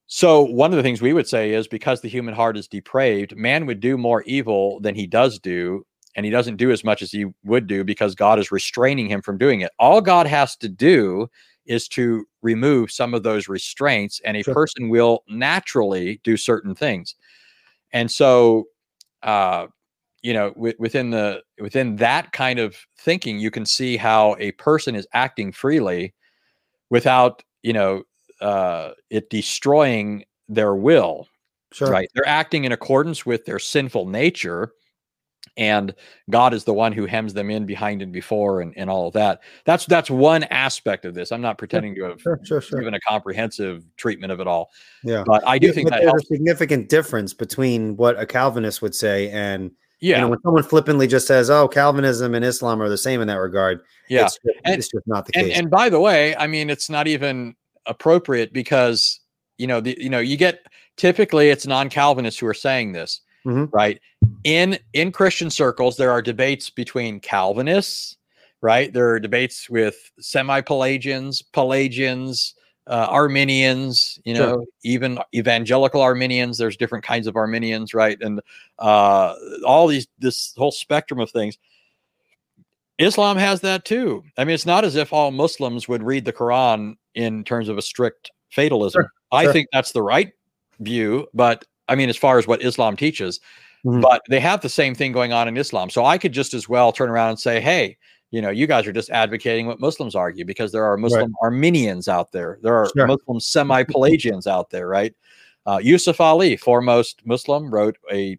So 0.06 0.42
one 0.42 0.70
of 0.70 0.76
the 0.76 0.82
things 0.82 1.02
we 1.02 1.12
would 1.12 1.28
say 1.28 1.52
is 1.52 1.68
because 1.68 2.00
the 2.00 2.08
human 2.08 2.32
heart 2.32 2.56
is 2.56 2.66
depraved, 2.66 3.36
man 3.36 3.66
would 3.66 3.80
do 3.80 3.98
more 3.98 4.22
evil 4.22 4.80
than 4.80 4.94
he 4.94 5.06
does 5.06 5.38
do, 5.38 5.84
and 6.18 6.24
he 6.24 6.32
doesn't 6.32 6.56
do 6.56 6.72
as 6.72 6.82
much 6.82 7.00
as 7.00 7.12
he 7.12 7.26
would 7.44 7.68
do 7.68 7.84
because 7.84 8.16
God 8.16 8.40
is 8.40 8.50
restraining 8.50 9.06
him 9.06 9.22
from 9.22 9.38
doing 9.38 9.60
it. 9.60 9.70
All 9.78 10.00
God 10.00 10.26
has 10.26 10.56
to 10.56 10.68
do 10.68 11.30
is 11.64 11.86
to 11.90 12.26
remove 12.42 12.90
some 12.90 13.14
of 13.14 13.22
those 13.22 13.46
restraints, 13.46 14.20
and 14.24 14.36
a 14.36 14.42
sure. 14.42 14.52
person 14.52 14.88
will 14.88 15.22
naturally 15.28 16.20
do 16.24 16.36
certain 16.36 16.74
things. 16.74 17.14
And 17.92 18.10
so, 18.10 18.64
uh, 19.22 19.68
you 20.22 20.34
know, 20.34 20.50
w- 20.54 20.74
within 20.80 21.10
the 21.10 21.40
within 21.60 21.94
that 21.96 22.32
kind 22.32 22.58
of 22.58 22.76
thinking, 22.98 23.38
you 23.38 23.52
can 23.52 23.64
see 23.64 23.96
how 23.96 24.34
a 24.40 24.50
person 24.52 24.96
is 24.96 25.06
acting 25.12 25.52
freely 25.52 26.14
without, 26.90 27.44
you 27.62 27.72
know, 27.72 28.02
uh, 28.40 28.90
it 29.08 29.30
destroying 29.30 30.24
their 30.48 30.74
will. 30.74 31.28
Sure. 31.70 31.92
Right? 31.92 32.08
They're 32.16 32.26
acting 32.26 32.64
in 32.64 32.72
accordance 32.72 33.24
with 33.24 33.44
their 33.44 33.60
sinful 33.60 34.06
nature 34.08 34.72
and 35.58 35.94
God 36.30 36.54
is 36.54 36.64
the 36.64 36.72
one 36.72 36.92
who 36.92 37.04
hems 37.04 37.34
them 37.34 37.50
in 37.50 37.66
behind 37.66 38.00
and 38.00 38.12
before 38.12 38.60
and, 38.60 38.72
and 38.76 38.88
all 38.88 39.08
of 39.08 39.14
that. 39.14 39.40
That's 39.64 39.84
that's 39.86 40.08
one 40.08 40.44
aspect 40.44 41.04
of 41.04 41.14
this. 41.14 41.32
I'm 41.32 41.40
not 41.40 41.58
pretending 41.58 41.94
to 41.96 42.04
have 42.04 42.20
sure, 42.20 42.40
sure, 42.44 42.60
sure. 42.60 42.78
given 42.78 42.94
a 42.94 43.00
comprehensive 43.00 43.84
treatment 43.96 44.32
of 44.32 44.40
it 44.40 44.46
all. 44.46 44.70
Yeah, 45.02 45.24
but 45.26 45.46
I 45.46 45.58
do 45.58 45.66
yeah, 45.66 45.72
think 45.72 45.90
that 45.90 46.02
there's 46.02 46.22
a 46.22 46.26
significant 46.26 46.88
difference 46.88 47.34
between 47.34 47.96
what 47.96 48.18
a 48.18 48.24
Calvinist 48.24 48.80
would 48.80 48.94
say 48.94 49.30
and 49.30 49.72
yeah, 50.00 50.16
you 50.16 50.22
know, 50.22 50.28
when 50.28 50.40
someone 50.42 50.62
flippantly 50.62 51.08
just 51.08 51.26
says, 51.26 51.50
"Oh, 51.50 51.66
Calvinism 51.66 52.32
and 52.36 52.44
Islam 52.44 52.80
are 52.80 52.88
the 52.88 52.96
same 52.96 53.20
in 53.20 53.26
that 53.26 53.34
regard," 53.34 53.80
yeah, 54.08 54.26
it's 54.26 54.34
just, 54.34 54.58
and, 54.64 54.74
it's 54.76 54.88
just 54.88 55.06
not 55.08 55.26
the 55.26 55.32
and, 55.36 55.48
case. 55.48 55.58
And 55.58 55.68
by 55.68 55.88
the 55.88 55.98
way, 55.98 56.36
I 56.36 56.46
mean 56.46 56.70
it's 56.70 56.88
not 56.88 57.08
even 57.08 57.56
appropriate 57.84 58.52
because 58.52 59.18
you 59.56 59.66
know 59.66 59.80
the 59.80 59.98
you 60.00 60.08
know 60.08 60.20
you 60.20 60.36
get 60.36 60.60
typically 60.96 61.50
it's 61.50 61.66
non-Calvinists 61.66 62.38
who 62.38 62.46
are 62.46 62.54
saying 62.54 62.92
this 62.92 63.22
mm-hmm. 63.48 63.64
right? 63.72 64.00
In 64.44 64.78
in 64.92 65.12
Christian 65.12 65.50
circles, 65.50 65.96
there 65.96 66.10
are 66.10 66.22
debates 66.22 66.70
between 66.70 67.20
Calvinists, 67.20 68.16
right? 68.60 68.92
There 68.92 69.10
are 69.10 69.20
debates 69.20 69.68
with 69.68 70.10
semi-Pelagians, 70.20 71.42
Pelagians, 71.42 72.54
uh, 72.86 73.06
Arminians, 73.10 74.18
you 74.24 74.34
know, 74.34 74.52
sure. 74.52 74.64
even 74.82 75.18
evangelical 75.34 76.00
Arminians. 76.00 76.56
There's 76.56 76.76
different 76.76 77.04
kinds 77.04 77.26
of 77.26 77.36
Arminians, 77.36 77.94
right? 77.94 78.16
And 78.20 78.40
uh, 78.78 79.34
all 79.66 79.86
these 79.86 80.06
this 80.18 80.54
whole 80.56 80.72
spectrum 80.72 81.20
of 81.20 81.30
things. 81.30 81.58
Islam 82.98 83.36
has 83.36 83.60
that 83.60 83.84
too. 83.84 84.24
I 84.36 84.44
mean, 84.44 84.54
it's 84.54 84.66
not 84.66 84.84
as 84.84 84.96
if 84.96 85.12
all 85.12 85.30
Muslims 85.30 85.86
would 85.86 86.02
read 86.02 86.24
the 86.24 86.32
Quran 86.32 86.96
in 87.14 87.44
terms 87.44 87.68
of 87.68 87.78
a 87.78 87.82
strict 87.82 88.32
fatalism. 88.50 89.02
Sure. 89.02 89.12
I 89.30 89.44
sure. 89.44 89.52
think 89.52 89.68
that's 89.72 89.92
the 89.92 90.02
right 90.02 90.32
view, 90.80 91.28
but 91.34 91.64
I 91.88 91.94
mean, 91.94 92.08
as 92.08 92.16
far 92.16 92.38
as 92.38 92.46
what 92.46 92.62
Islam 92.62 92.96
teaches, 92.96 93.40
mm-hmm. 93.84 94.00
but 94.00 94.22
they 94.28 94.40
have 94.40 94.60
the 94.60 94.68
same 94.68 94.94
thing 94.94 95.12
going 95.12 95.32
on 95.32 95.48
in 95.48 95.56
Islam. 95.56 95.90
So 95.90 96.04
I 96.04 96.18
could 96.18 96.32
just 96.32 96.54
as 96.54 96.68
well 96.68 96.92
turn 96.92 97.10
around 97.10 97.30
and 97.30 97.40
say, 97.40 97.60
hey, 97.60 97.96
you 98.30 98.42
know, 98.42 98.50
you 98.50 98.66
guys 98.66 98.86
are 98.86 98.92
just 98.92 99.10
advocating 99.10 99.66
what 99.66 99.80
Muslims 99.80 100.14
argue 100.14 100.44
because 100.44 100.70
there 100.70 100.84
are 100.84 100.96
Muslim 100.96 101.22
right. 101.22 101.30
Arminians 101.42 102.08
out 102.08 102.32
there. 102.32 102.58
There 102.62 102.74
are 102.74 102.90
sure. 102.94 103.06
Muslim 103.06 103.40
semi 103.40 103.82
Pelagians 103.84 104.46
out 104.46 104.70
there, 104.70 104.86
right? 104.86 105.14
Uh, 105.66 105.78
Yusuf 105.82 106.20
Ali, 106.20 106.56
foremost 106.56 107.22
Muslim, 107.24 107.70
wrote 107.70 107.96
a 108.12 108.38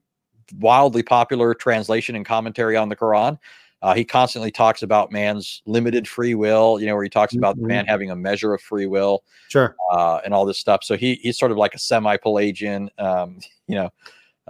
wildly 0.59 1.03
popular 1.03 1.53
translation 1.53 2.15
and 2.15 2.25
commentary 2.25 2.75
on 2.75 2.89
the 2.89 2.95
Quran. 2.95 3.37
Uh, 3.81 3.93
he 3.93 4.03
constantly 4.03 4.51
talks 4.51 4.83
about 4.83 5.11
man's 5.11 5.61
limited 5.65 6.07
free 6.07 6.35
will, 6.35 6.79
you 6.79 6.85
know, 6.85 6.95
where 6.95 7.03
he 7.03 7.09
talks 7.09 7.33
about 7.35 7.55
mm-hmm. 7.55 7.67
man 7.67 7.85
having 7.85 8.11
a 8.11 8.15
measure 8.15 8.53
of 8.53 8.61
free 8.61 8.87
will, 8.87 9.23
sure, 9.47 9.75
uh, 9.91 10.19
and 10.25 10.33
all 10.33 10.45
this 10.45 10.59
stuff. 10.59 10.83
So 10.83 10.97
he 10.97 11.15
he's 11.15 11.37
sort 11.37 11.51
of 11.51 11.57
like 11.57 11.73
a 11.73 11.79
semi-Pelagian, 11.79 12.89
um, 12.97 13.39
you 13.67 13.75
know. 13.75 13.89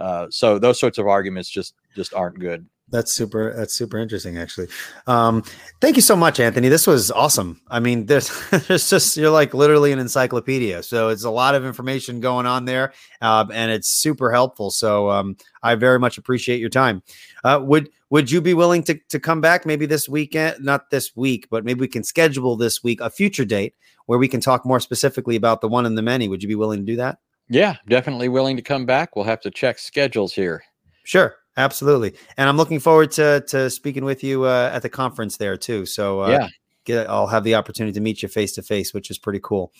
Uh, 0.00 0.26
so 0.30 0.58
those 0.58 0.80
sorts 0.80 0.98
of 0.98 1.06
arguments 1.06 1.48
just 1.48 1.74
just 1.94 2.14
aren't 2.14 2.38
good. 2.38 2.66
That's 2.92 3.12
super. 3.12 3.54
That's 3.56 3.72
super 3.72 3.98
interesting, 3.98 4.36
actually. 4.36 4.66
Um, 5.06 5.44
thank 5.80 5.94
you 5.94 6.02
so 6.02 6.16
much, 6.16 6.40
Anthony. 6.40 6.68
This 6.68 6.88
was 6.88 7.12
awesome. 7.12 7.60
I 7.68 7.78
mean, 7.78 8.06
there's, 8.06 8.32
there's 8.66 8.90
just 8.90 9.16
you're 9.16 9.30
like 9.30 9.54
literally 9.54 9.92
an 9.92 10.00
encyclopedia. 10.00 10.82
So 10.82 11.08
it's 11.08 11.22
a 11.22 11.30
lot 11.30 11.54
of 11.54 11.64
information 11.64 12.20
going 12.20 12.46
on 12.46 12.64
there, 12.64 12.92
uh, 13.20 13.46
and 13.52 13.70
it's 13.70 13.88
super 13.88 14.32
helpful. 14.32 14.72
So 14.72 15.08
um, 15.08 15.36
I 15.62 15.76
very 15.76 16.00
much 16.00 16.18
appreciate 16.18 16.58
your 16.58 16.68
time. 16.68 17.02
Uh, 17.44 17.60
would 17.62 17.90
Would 18.10 18.28
you 18.28 18.40
be 18.40 18.54
willing 18.54 18.82
to 18.84 18.98
to 19.10 19.20
come 19.20 19.40
back 19.40 19.64
maybe 19.64 19.86
this 19.86 20.08
weekend? 20.08 20.64
Not 20.64 20.90
this 20.90 21.14
week, 21.14 21.46
but 21.48 21.64
maybe 21.64 21.80
we 21.80 21.88
can 21.88 22.02
schedule 22.02 22.56
this 22.56 22.82
week 22.82 23.00
a 23.00 23.08
future 23.08 23.44
date 23.44 23.74
where 24.06 24.18
we 24.18 24.26
can 24.26 24.40
talk 24.40 24.66
more 24.66 24.80
specifically 24.80 25.36
about 25.36 25.60
the 25.60 25.68
one 25.68 25.86
and 25.86 25.96
the 25.96 26.02
many. 26.02 26.28
Would 26.28 26.42
you 26.42 26.48
be 26.48 26.56
willing 26.56 26.80
to 26.80 26.86
do 26.86 26.96
that? 26.96 27.18
Yeah, 27.50 27.76
definitely 27.88 28.28
willing 28.28 28.56
to 28.56 28.62
come 28.62 28.86
back. 28.86 29.14
We'll 29.14 29.26
have 29.26 29.40
to 29.42 29.50
check 29.50 29.78
schedules 29.78 30.32
here. 30.32 30.62
Sure. 31.02 31.36
Absolutely, 31.56 32.14
and 32.36 32.48
I'm 32.48 32.56
looking 32.56 32.78
forward 32.78 33.10
to 33.12 33.44
to 33.48 33.68
speaking 33.68 34.04
with 34.04 34.22
you 34.22 34.44
uh, 34.44 34.70
at 34.72 34.82
the 34.82 34.88
conference 34.88 35.36
there 35.36 35.56
too. 35.56 35.84
So 35.84 36.20
uh, 36.20 36.30
yeah, 36.30 36.48
get, 36.84 37.10
I'll 37.10 37.26
have 37.26 37.44
the 37.44 37.56
opportunity 37.56 37.92
to 37.92 38.00
meet 38.00 38.22
you 38.22 38.28
face 38.28 38.52
to 38.52 38.62
face, 38.62 38.94
which 38.94 39.10
is 39.10 39.18
pretty 39.18 39.40
cool. 39.42 39.72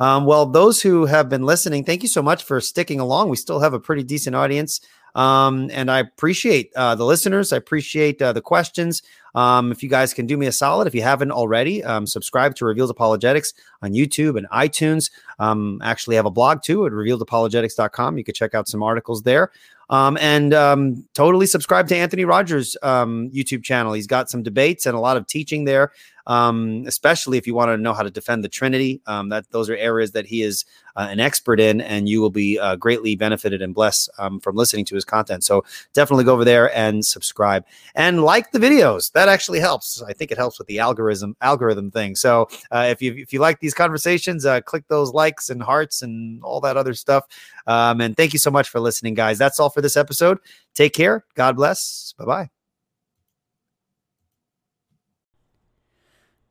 Um, 0.00 0.26
well, 0.26 0.46
those 0.46 0.82
who 0.82 1.06
have 1.06 1.28
been 1.28 1.42
listening, 1.42 1.82
thank 1.82 2.02
you 2.02 2.08
so 2.08 2.22
much 2.22 2.44
for 2.44 2.60
sticking 2.60 3.00
along. 3.00 3.30
We 3.30 3.36
still 3.36 3.60
have 3.60 3.74
a 3.74 3.80
pretty 3.80 4.02
decent 4.02 4.36
audience. 4.36 4.80
Um, 5.14 5.70
and 5.72 5.90
I 5.90 6.00
appreciate 6.00 6.72
uh, 6.74 6.94
the 6.94 7.04
listeners. 7.04 7.52
I 7.52 7.56
appreciate 7.56 8.20
uh, 8.20 8.32
the 8.32 8.40
questions. 8.40 9.02
Um, 9.34 9.72
if 9.72 9.82
you 9.82 9.88
guys 9.88 10.14
can 10.14 10.26
do 10.26 10.36
me 10.36 10.46
a 10.46 10.52
solid, 10.52 10.86
if 10.86 10.94
you 10.94 11.02
haven't 11.02 11.32
already, 11.32 11.82
um, 11.82 12.06
subscribe 12.06 12.54
to 12.56 12.64
Revealed 12.64 12.90
Apologetics 12.90 13.52
on 13.82 13.92
YouTube 13.92 14.38
and 14.38 14.48
iTunes. 14.50 15.10
Um, 15.38 15.80
actually 15.82 16.16
have 16.16 16.26
a 16.26 16.30
blog 16.30 16.62
too 16.62 16.86
at 16.86 16.92
revealedapologetics.com. 16.92 18.18
You 18.18 18.24
can 18.24 18.34
check 18.34 18.54
out 18.54 18.68
some 18.68 18.82
articles 18.82 19.22
there. 19.22 19.50
Um, 19.90 20.16
and 20.20 20.54
um, 20.54 21.04
totally 21.14 21.46
subscribe 21.46 21.88
to 21.88 21.96
Anthony 21.96 22.24
Rogers' 22.24 22.76
um, 22.82 23.30
YouTube 23.30 23.62
channel. 23.62 23.92
He's 23.92 24.06
got 24.06 24.30
some 24.30 24.42
debates 24.42 24.86
and 24.86 24.96
a 24.96 25.00
lot 25.00 25.16
of 25.16 25.26
teaching 25.26 25.64
there, 25.64 25.92
um, 26.26 26.84
especially 26.86 27.36
if 27.36 27.46
you 27.46 27.54
want 27.54 27.68
to 27.68 27.76
know 27.76 27.92
how 27.92 28.02
to 28.02 28.10
defend 28.10 28.42
the 28.42 28.48
Trinity. 28.48 29.02
Um, 29.06 29.28
that 29.28 29.50
those 29.50 29.68
are 29.68 29.76
areas 29.76 30.12
that 30.12 30.26
he 30.26 30.42
is 30.42 30.64
uh, 30.96 31.08
an 31.10 31.20
expert 31.20 31.60
in, 31.60 31.80
and 31.80 32.08
you 32.08 32.20
will 32.20 32.30
be 32.30 32.58
uh, 32.58 32.76
greatly 32.76 33.16
benefited 33.16 33.60
and 33.60 33.74
blessed 33.74 34.08
um, 34.18 34.40
from 34.40 34.56
listening 34.56 34.84
to 34.86 34.94
his 34.94 35.04
content. 35.04 35.44
So 35.44 35.64
definitely 35.92 36.24
go 36.24 36.32
over 36.32 36.44
there 36.44 36.74
and 36.76 37.04
subscribe 37.04 37.64
and 37.94 38.22
like 38.22 38.52
the 38.52 38.58
videos. 38.58 39.12
That 39.12 39.28
actually 39.28 39.60
helps. 39.60 40.02
I 40.02 40.12
think 40.12 40.30
it 40.30 40.38
helps 40.38 40.58
with 40.58 40.68
the 40.68 40.78
algorithm 40.78 41.36
algorithm 41.40 41.90
thing. 41.90 42.16
So 42.16 42.48
uh, 42.70 42.86
if 42.88 43.02
you 43.02 43.14
if 43.14 43.32
you 43.32 43.40
like 43.40 43.60
these 43.60 43.74
conversations, 43.74 44.46
uh, 44.46 44.60
click 44.60 44.84
those 44.88 45.12
likes 45.12 45.50
and 45.50 45.62
hearts 45.62 46.00
and 46.00 46.42
all 46.42 46.60
that 46.60 46.76
other 46.76 46.94
stuff. 46.94 47.26
And 47.66 48.16
thank 48.16 48.32
you 48.32 48.38
so 48.38 48.50
much 48.50 48.68
for 48.68 48.80
listening, 48.80 49.14
guys. 49.14 49.36
That's 49.36 49.60
all 49.60 49.70
for 49.74 49.82
this 49.82 49.96
episode. 49.96 50.38
Take 50.74 50.94
care. 50.94 51.24
God 51.34 51.56
bless. 51.56 52.14
Bye 52.18 52.24
bye. 52.24 52.50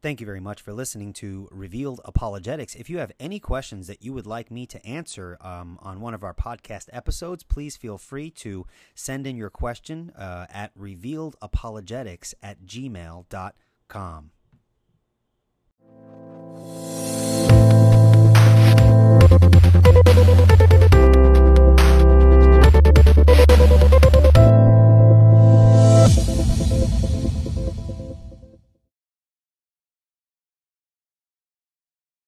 Thank 0.03 0.19
you 0.19 0.25
very 0.25 0.41
much 0.41 0.61
for 0.61 0.73
listening 0.73 1.13
to 1.13 1.47
Revealed 1.49 2.01
Apologetics. 2.03 2.75
If 2.75 2.89
you 2.89 2.97
have 2.97 3.13
any 3.21 3.39
questions 3.39 3.87
that 3.87 4.03
you 4.03 4.11
would 4.11 4.27
like 4.27 4.51
me 4.51 4.65
to 4.65 4.85
answer 4.85 5.37
um, 5.39 5.79
on 5.81 6.01
one 6.01 6.13
of 6.13 6.25
our 6.25 6.33
podcast 6.33 6.89
episodes, 6.91 7.43
please 7.43 7.77
feel 7.77 7.97
free 7.97 8.29
to 8.31 8.67
send 8.95 9.25
in 9.25 9.37
your 9.37 9.49
question 9.49 10.11
uh, 10.17 10.45
at 10.53 10.77
revealedapologetics 10.77 12.33
at 12.43 12.65
gmail.com. 12.65 14.31